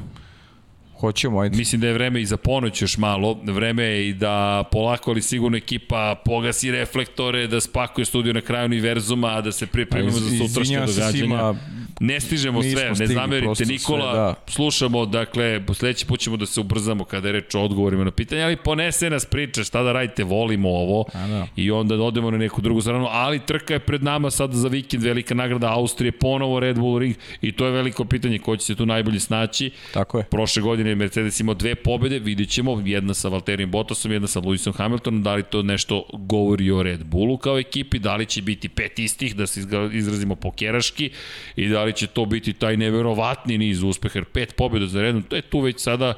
Hoćemo, 0.99 1.39
ajde. 1.39 1.57
Mislim 1.57 1.81
da 1.81 1.87
je 1.87 1.93
vreme 1.93 2.21
i 2.21 2.25
za 2.25 2.37
ponoć 2.37 2.81
još 2.81 2.97
malo. 2.97 3.39
Vreme 3.43 3.83
je 3.83 4.09
i 4.09 4.13
da 4.13 4.63
polako, 4.71 5.11
ali 5.11 5.21
sigurno 5.21 5.57
ekipa 5.57 6.15
pogasi 6.25 6.71
reflektore, 6.71 7.47
da 7.47 7.61
spakuje 7.61 8.05
studio 8.05 8.33
na 8.33 8.41
kraju 8.41 8.65
univerzuma, 8.65 9.41
da 9.41 9.51
se 9.51 9.67
pripremimo 9.67 10.11
za 10.11 10.29
sutrašnje 10.29 10.61
Izvinjavam 10.61 10.87
se 10.87 11.11
svima, 11.11 11.55
Ne 11.99 12.19
stižemo 12.19 12.61
Nismo 12.61 12.79
sve, 12.79 12.89
ne 12.89 13.13
zamerite 13.13 13.45
prosto 13.45 13.65
sve, 13.65 13.73
Nikola, 13.73 14.13
da. 14.13 14.35
slušamo, 14.47 15.05
dakle, 15.05 15.61
sledeći 15.73 16.05
put 16.05 16.19
ćemo 16.19 16.37
da 16.37 16.45
se 16.45 16.59
ubrzamo 16.59 17.03
kada 17.03 17.27
je 17.27 17.31
reč 17.31 17.55
o 17.55 17.61
odgovorima 17.61 18.03
na 18.03 18.11
pitanja, 18.11 18.45
ali 18.45 18.55
ponese 18.55 19.09
nas 19.09 19.25
priča, 19.25 19.63
šta 19.63 19.83
da 19.83 19.91
radite, 19.91 20.23
volimo 20.23 20.69
ovo 20.69 21.05
A 21.13 21.27
da. 21.27 21.47
i 21.55 21.71
onda 21.71 21.95
odemo 21.95 22.31
na 22.31 22.37
neku 22.37 22.61
drugu 22.61 22.81
stranu, 22.81 23.07
ali 23.09 23.39
trka 23.39 23.73
je 23.73 23.79
pred 23.79 24.03
nama 24.03 24.31
sad 24.31 24.53
za 24.53 24.67
vikend, 24.67 25.03
velika 25.03 25.35
nagrada 25.35 25.71
Austrije, 25.71 26.11
ponovo 26.11 26.59
Red 26.59 26.79
Bull 26.79 26.99
Ring 26.99 27.15
i 27.41 27.51
to 27.51 27.65
je 27.65 27.71
veliko 27.71 28.05
pitanje 28.05 28.39
ko 28.39 28.57
će 28.57 28.65
se 28.65 28.75
tu 28.75 28.85
najbolje 28.85 29.19
snaći. 29.19 29.71
tako 29.93 30.17
je. 30.17 30.23
Prošle 30.23 30.61
godine 30.61 30.89
je 30.89 30.95
Mercedes 30.95 31.39
imao 31.39 31.55
dve 31.55 31.75
pobede, 31.75 32.19
vidit 32.19 32.49
ćemo, 32.49 32.81
jedna 32.85 33.13
sa 33.13 33.29
Valtterijem 33.29 33.71
Bottasom, 33.71 34.11
jedna 34.11 34.27
sa 34.27 34.39
Lewisom 34.39 34.73
Hamiltonom, 34.73 35.23
da 35.23 35.35
li 35.35 35.43
to 35.43 35.61
nešto 35.61 36.05
govori 36.13 36.71
o 36.71 36.83
Red 36.83 37.03
Bullu 37.03 37.37
kao 37.37 37.59
ekipi, 37.59 37.99
da 37.99 38.15
li 38.15 38.25
će 38.25 38.41
biti 38.41 38.69
pet 38.69 38.99
istih, 38.99 39.35
da 39.35 39.47
se 39.47 39.61
izrazimo 39.91 40.35
pokeraški, 40.35 41.11
i 41.55 41.67
da 41.67 41.84
li 41.85 41.93
će 41.93 42.07
to 42.07 42.25
biti 42.25 42.53
taj 42.53 42.77
neverovatni 42.77 43.57
niz 43.57 43.83
uspeha, 43.83 44.19
jer 44.19 44.25
pet 44.25 44.55
pobjeda 44.55 44.87
za 44.87 45.01
redom, 45.01 45.23
to 45.23 45.35
je 45.35 45.41
tu 45.41 45.59
već 45.59 45.79
sada 45.79 46.13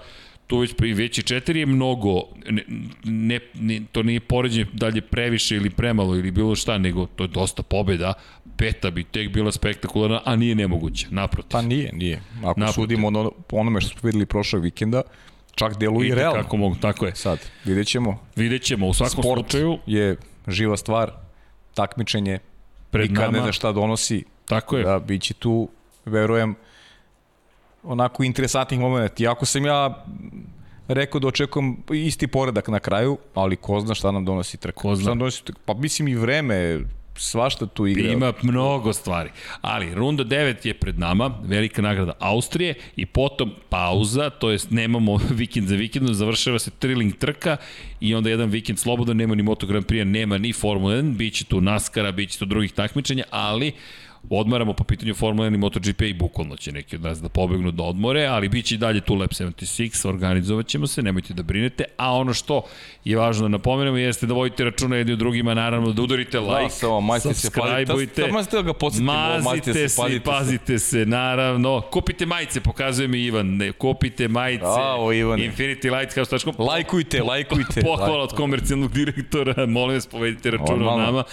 tu 0.47 0.57
već 0.57 0.73
već 0.79 1.17
i 1.17 1.23
četiri 1.23 1.59
je 1.59 1.65
mnogo, 1.65 2.21
ne, 2.45 2.63
ne, 3.03 3.39
ne, 3.53 3.81
to 3.91 4.03
nije 4.03 4.19
poređenje 4.19 4.67
dalje 4.73 5.01
previše 5.01 5.55
ili 5.55 5.69
premalo 5.69 6.15
ili 6.15 6.31
bilo 6.31 6.55
šta, 6.55 6.77
nego 6.77 7.05
to 7.05 7.23
je 7.23 7.27
dosta 7.27 7.63
pobjeda, 7.63 8.13
peta 8.57 8.91
bi 8.91 9.03
tek 9.03 9.33
bila 9.33 9.51
spektakularna, 9.51 10.21
a 10.25 10.35
nije 10.35 10.55
nemoguće, 10.55 11.07
naprotiv. 11.09 11.51
Pa 11.51 11.61
nije, 11.61 11.91
nije. 11.93 12.21
Ako 12.43 12.59
Naprotiv. 12.59 12.73
sudimo 12.73 13.07
ono, 13.07 13.31
po 13.47 13.57
onome 13.57 13.81
što 13.81 13.89
smo 13.89 14.07
videli 14.07 14.25
prošlog 14.25 14.63
vikenda, 14.63 15.01
čak 15.55 15.77
deluje 15.77 16.09
i 16.09 16.15
realno. 16.15 16.41
Kako 16.41 16.57
mogu, 16.57 16.75
tako 16.75 17.05
je. 17.05 17.15
Sad, 17.15 17.39
vidjet 17.65 17.87
ćemo. 17.87 18.19
Vidjet 18.35 18.61
ćemo, 18.61 18.87
u 18.87 18.93
svakom 18.93 19.23
Sport 19.23 19.41
slučaju, 19.41 19.77
je 19.85 20.15
živa 20.47 20.77
stvar, 20.77 21.11
takmičenje, 21.73 22.39
pred 22.91 23.11
nikad 23.11 23.25
ne 23.25 23.31
nama, 23.31 23.43
zna 23.43 23.51
šta 23.51 23.71
donosi, 23.71 24.23
tako 24.47 24.77
je, 24.77 24.83
da 24.83 24.99
bit 24.99 25.21
će 25.21 25.33
tu, 25.33 25.69
verujem, 26.05 26.55
onako 27.83 28.23
interesantnih 28.23 28.79
momenta. 28.79 29.23
Iako 29.23 29.45
sam 29.45 29.65
ja 29.65 30.05
rekao 30.87 31.19
da 31.19 31.27
očekujem 31.27 31.77
isti 31.91 32.27
poredak 32.27 32.67
na 32.67 32.79
kraju, 32.79 33.17
ali 33.33 33.55
ko 33.55 33.79
zna 33.79 33.95
šta 33.95 34.11
nam 34.11 34.25
donosi 34.25 34.57
trka. 34.57 34.81
Ko 34.81 34.95
zna. 34.95 35.01
Šta 35.01 35.09
nam 35.09 35.19
donosi 35.19 35.43
trka? 35.43 35.59
Pa 35.65 35.73
mislim 35.73 36.07
i 36.07 36.15
vreme, 36.15 36.79
svašta 37.17 37.65
tu 37.65 37.87
igra. 37.87 38.11
Ima 38.11 38.33
mnogo 38.41 38.93
stvari. 38.93 39.29
Ali, 39.61 39.93
runda 39.95 40.23
9 40.23 40.67
je 40.67 40.73
pred 40.73 40.99
nama, 40.99 41.31
velika 41.43 41.81
nagrada 41.81 42.13
Austrije 42.19 42.73
i 42.95 43.05
potom 43.05 43.51
pauza, 43.69 44.29
to 44.29 44.51
jest 44.51 44.71
nemamo 44.71 45.19
vikend 45.39 45.67
za 45.67 45.75
vikendom, 45.75 46.13
završava 46.13 46.59
se 46.59 46.71
triling 46.71 47.15
trka 47.17 47.57
i 47.99 48.15
onda 48.15 48.29
jedan 48.29 48.49
vikend 48.49 48.79
slobodan, 48.79 49.17
nema 49.17 49.35
ni 49.35 49.43
Moto 49.43 49.67
Grand 49.67 49.85
Prix, 49.85 50.03
nema 50.03 50.37
ni 50.37 50.53
Formula 50.53 50.95
1, 50.95 51.15
bit 51.15 51.33
će 51.33 51.45
tu 51.45 51.61
NASCAR-a, 51.61 52.11
bit 52.11 52.29
će 52.29 52.39
tu 52.39 52.45
drugih 52.45 52.71
takmičenja, 52.71 53.23
ali 53.29 53.71
odmaramo 54.29 54.73
po 54.73 54.83
pitanju 54.83 55.13
Formula 55.15 55.47
1 55.49 55.53
i 55.53 55.57
MotoGP 55.57 56.01
i 56.01 56.13
bukvalno 56.13 56.55
će 56.55 56.71
neki 56.71 56.95
od 56.95 57.01
nas 57.01 57.21
da 57.21 57.29
pobegnu 57.29 57.71
do 57.71 57.83
odmore, 57.83 58.25
ali 58.25 58.49
bit 58.49 58.65
će 58.65 58.75
i 58.75 58.77
dalje 58.77 59.01
tu 59.01 59.15
Lab 59.15 59.29
76, 59.29 60.07
organizovat 60.07 60.67
ćemo 60.67 60.87
se, 60.87 61.01
nemojte 61.01 61.33
da 61.33 61.43
brinete, 61.43 61.83
a 61.97 62.13
ono 62.13 62.33
što 62.33 62.61
je 63.05 63.17
važno 63.17 63.41
da 63.41 63.47
napomenemo 63.47 63.97
jeste 63.97 64.25
da 64.25 64.33
vodite 64.33 64.63
računa 64.63 64.95
jedni 64.95 65.13
od 65.13 65.19
drugima, 65.19 65.53
naravno 65.53 65.93
da 65.93 66.01
udarite 66.01 66.39
like, 66.39 66.63
Da, 66.63 66.69
samo 66.69 67.01
mazite 67.01 67.33
se, 67.33 67.41
subscribeujte, 67.41 68.27
mazite 68.31 68.61
da 68.61 68.73
mazite 69.43 69.73
se, 69.73 69.89
se, 69.89 70.19
pazite 70.25 70.79
se. 70.79 71.05
naravno, 71.05 71.81
kupite 71.91 72.25
majice, 72.25 72.61
pokazuje 72.61 73.07
mi 73.07 73.19
Ivan, 73.19 73.47
ne, 73.47 73.71
kupite 73.71 74.27
majice, 74.27 74.61
Bravo, 74.61 75.13
Ivane. 75.13 75.45
infinitylighthouse.com, 75.45 76.53
Lajkujte, 76.57 77.23
lajkujte. 77.23 77.81
Pohvala 77.81 78.23
od 78.23 78.33
komercijalnog 78.33 78.91
direktora, 78.93 79.65
molim 79.65 79.95
vas 79.95 80.07
povedite 80.07 80.51
računa 80.51 80.89
o 80.89 80.97
nama. 80.97 81.23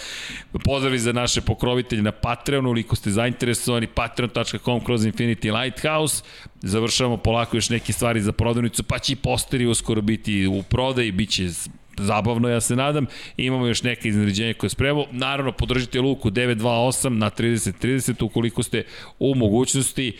Pozdravi 0.63 0.99
za 0.99 1.11
naše 1.11 1.41
pokrovitelje 1.41 2.01
na 2.01 2.11
Patreonu, 2.11 2.73
ukoliko 2.85 2.95
ste 2.95 3.11
zainteresovani, 3.11 3.87
patreon.com 3.87 4.83
kroz 4.83 5.05
Infinity 5.05 5.51
Lighthouse. 5.51 6.23
Završavamo 6.61 7.17
polako 7.17 7.57
još 7.57 7.69
neke 7.69 7.93
stvari 7.93 8.21
za 8.21 8.31
prodavnicu, 8.31 8.83
pa 8.83 8.99
će 8.99 9.13
i 9.13 9.15
posteri 9.15 9.65
uskoro 9.65 10.01
biti 10.01 10.47
u 10.47 10.63
prodaji, 10.63 11.11
bit 11.11 11.29
će 11.29 11.49
zabavno, 11.97 12.49
ja 12.49 12.61
se 12.61 12.75
nadam. 12.75 13.05
Imamo 13.37 13.67
još 13.67 13.83
neke 13.83 14.09
iznenađenja 14.09 14.53
koje 14.53 14.69
spremamo. 14.69 15.05
Naravno, 15.11 15.51
podržite 15.51 16.01
Luku 16.01 16.29
928 16.29 17.09
na 17.09 17.29
30-30 17.29 18.23
ukoliko 18.23 18.63
ste 18.63 18.83
u 19.19 19.35
mogućnosti 19.35 20.17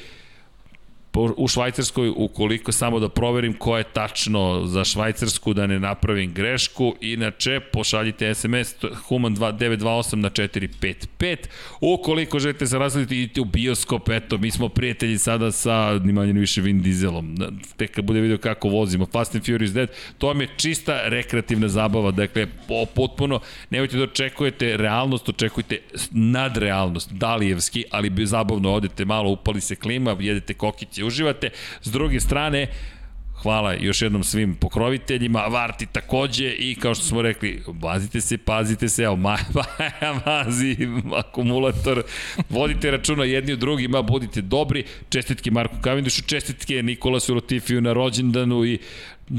u 1.37 1.47
Švajcarskoj, 1.47 2.13
ukoliko 2.15 2.71
samo 2.71 2.99
da 2.99 3.09
proverim 3.09 3.53
ko 3.53 3.77
je 3.77 3.83
tačno 3.83 4.65
za 4.65 4.83
Švajcarsku, 4.83 5.53
da 5.53 5.67
ne 5.67 5.79
napravim 5.79 6.33
grešku, 6.33 6.95
inače 7.01 7.59
pošaljite 7.59 8.33
SMS 8.33 8.75
Human 9.07 9.35
2928 9.35 10.15
na 10.15 10.29
455. 10.29 11.37
Ukoliko 11.81 12.39
želite 12.39 12.67
se 12.67 12.79
razgledati, 12.79 13.17
idite 13.17 13.41
u 13.41 13.45
bioskop, 13.45 14.09
eto, 14.09 14.37
mi 14.37 14.51
smo 14.51 14.69
prijatelji 14.69 15.17
sada 15.17 15.51
sa 15.51 15.99
ni 16.03 16.13
manje 16.13 16.33
ni 16.33 16.39
više 16.39 16.61
Vin 16.61 16.81
Dieselom. 16.81 17.35
Tek 17.77 17.91
kad 17.91 18.05
bude 18.05 18.21
video 18.21 18.37
kako 18.37 18.69
vozimo, 18.69 19.05
Fast 19.05 19.35
and 19.35 19.45
Furious 19.45 19.71
Dead, 19.71 19.89
to 20.17 20.27
vam 20.27 20.41
je 20.41 20.47
čista 20.57 21.01
rekreativna 21.09 21.67
zabava, 21.67 22.11
dakle, 22.11 22.47
po- 22.67 22.85
potpuno, 22.85 23.39
nemojte 23.69 23.97
da 23.97 24.03
očekujete 24.03 24.77
realnost, 24.77 25.29
očekujte 25.29 25.79
nadrealnost, 26.11 27.11
dalijevski, 27.11 27.83
ali 27.91 28.25
zabavno 28.25 28.73
odete 28.73 29.05
malo, 29.05 29.29
upali 29.29 29.61
se 29.61 29.75
klima, 29.75 30.15
jedete 30.19 30.53
kokiće, 30.53 31.04
uživate. 31.05 31.49
S 31.81 31.91
druge 31.91 32.19
strane, 32.19 32.67
Hvala 33.35 33.73
još 33.73 34.01
jednom 34.01 34.23
svim 34.23 34.55
pokroviteljima, 34.55 35.39
Varti 35.39 35.85
takođe 35.85 36.51
i 36.51 36.75
kao 36.75 36.95
što 36.95 37.03
smo 37.03 37.21
rekli, 37.21 37.63
bazite 37.67 38.21
se, 38.21 38.37
pazite 38.37 38.89
se, 38.89 39.03
evo, 39.03 39.15
Maja, 39.15 39.45
mazi 40.25 40.77
akumulator, 41.15 42.03
vodite 42.49 42.91
računa 42.91 43.23
jedni 43.23 43.53
od 43.53 43.59
drugima, 43.59 44.01
budite 44.01 44.41
dobri, 44.41 44.83
čestitke 45.09 45.51
Marku 45.51 45.75
Kavindušu, 45.81 46.21
čestitke 46.21 46.83
Nikolasu 46.83 47.35
Latifiju 47.35 47.81
na 47.81 47.93
rođendanu 47.93 48.65
i 48.65 48.79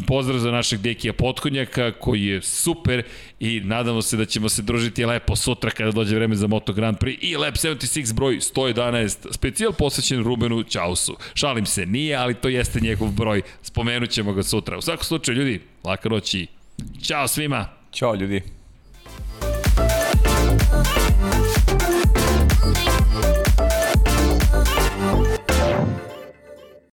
pozdrav 0.06 0.38
za 0.38 0.50
našeg 0.50 0.80
dekija 0.80 1.12
Potkonjaka 1.12 1.92
koji 1.92 2.24
je 2.24 2.42
super 2.42 3.02
i 3.40 3.60
nadamo 3.60 4.02
se 4.02 4.16
da 4.16 4.24
ćemo 4.24 4.48
se 4.48 4.62
družiti 4.62 5.04
lepo 5.04 5.36
sutra 5.36 5.70
kada 5.70 5.90
dođe 5.90 6.16
vreme 6.16 6.36
za 6.36 6.46
Moto 6.46 6.72
Grand 6.72 6.98
Prix 6.98 7.18
i 7.20 7.36
Lab 7.36 7.54
76 7.54 8.14
broj 8.14 8.36
111 8.36 9.26
specijal 9.30 9.72
posvećen 9.72 10.24
Rubenu 10.24 10.62
Ćausu. 10.62 11.16
Šalim 11.34 11.66
se, 11.66 11.86
nije, 11.86 12.16
ali 12.16 12.34
to 12.34 12.48
jeste 12.48 12.80
njegov 12.80 13.10
broj. 13.10 13.42
Spomenut 13.62 14.10
ćemo 14.10 14.32
ga 14.32 14.42
sutra. 14.42 14.78
U 14.78 14.82
svakom 14.82 15.04
slučaju, 15.04 15.38
ljudi, 15.38 15.60
laka 15.84 16.08
noć 16.08 16.34
i 16.34 16.46
Ćao 17.02 17.28
svima! 17.28 17.66
Ćao 17.92 18.14
ljudi. 18.14 18.42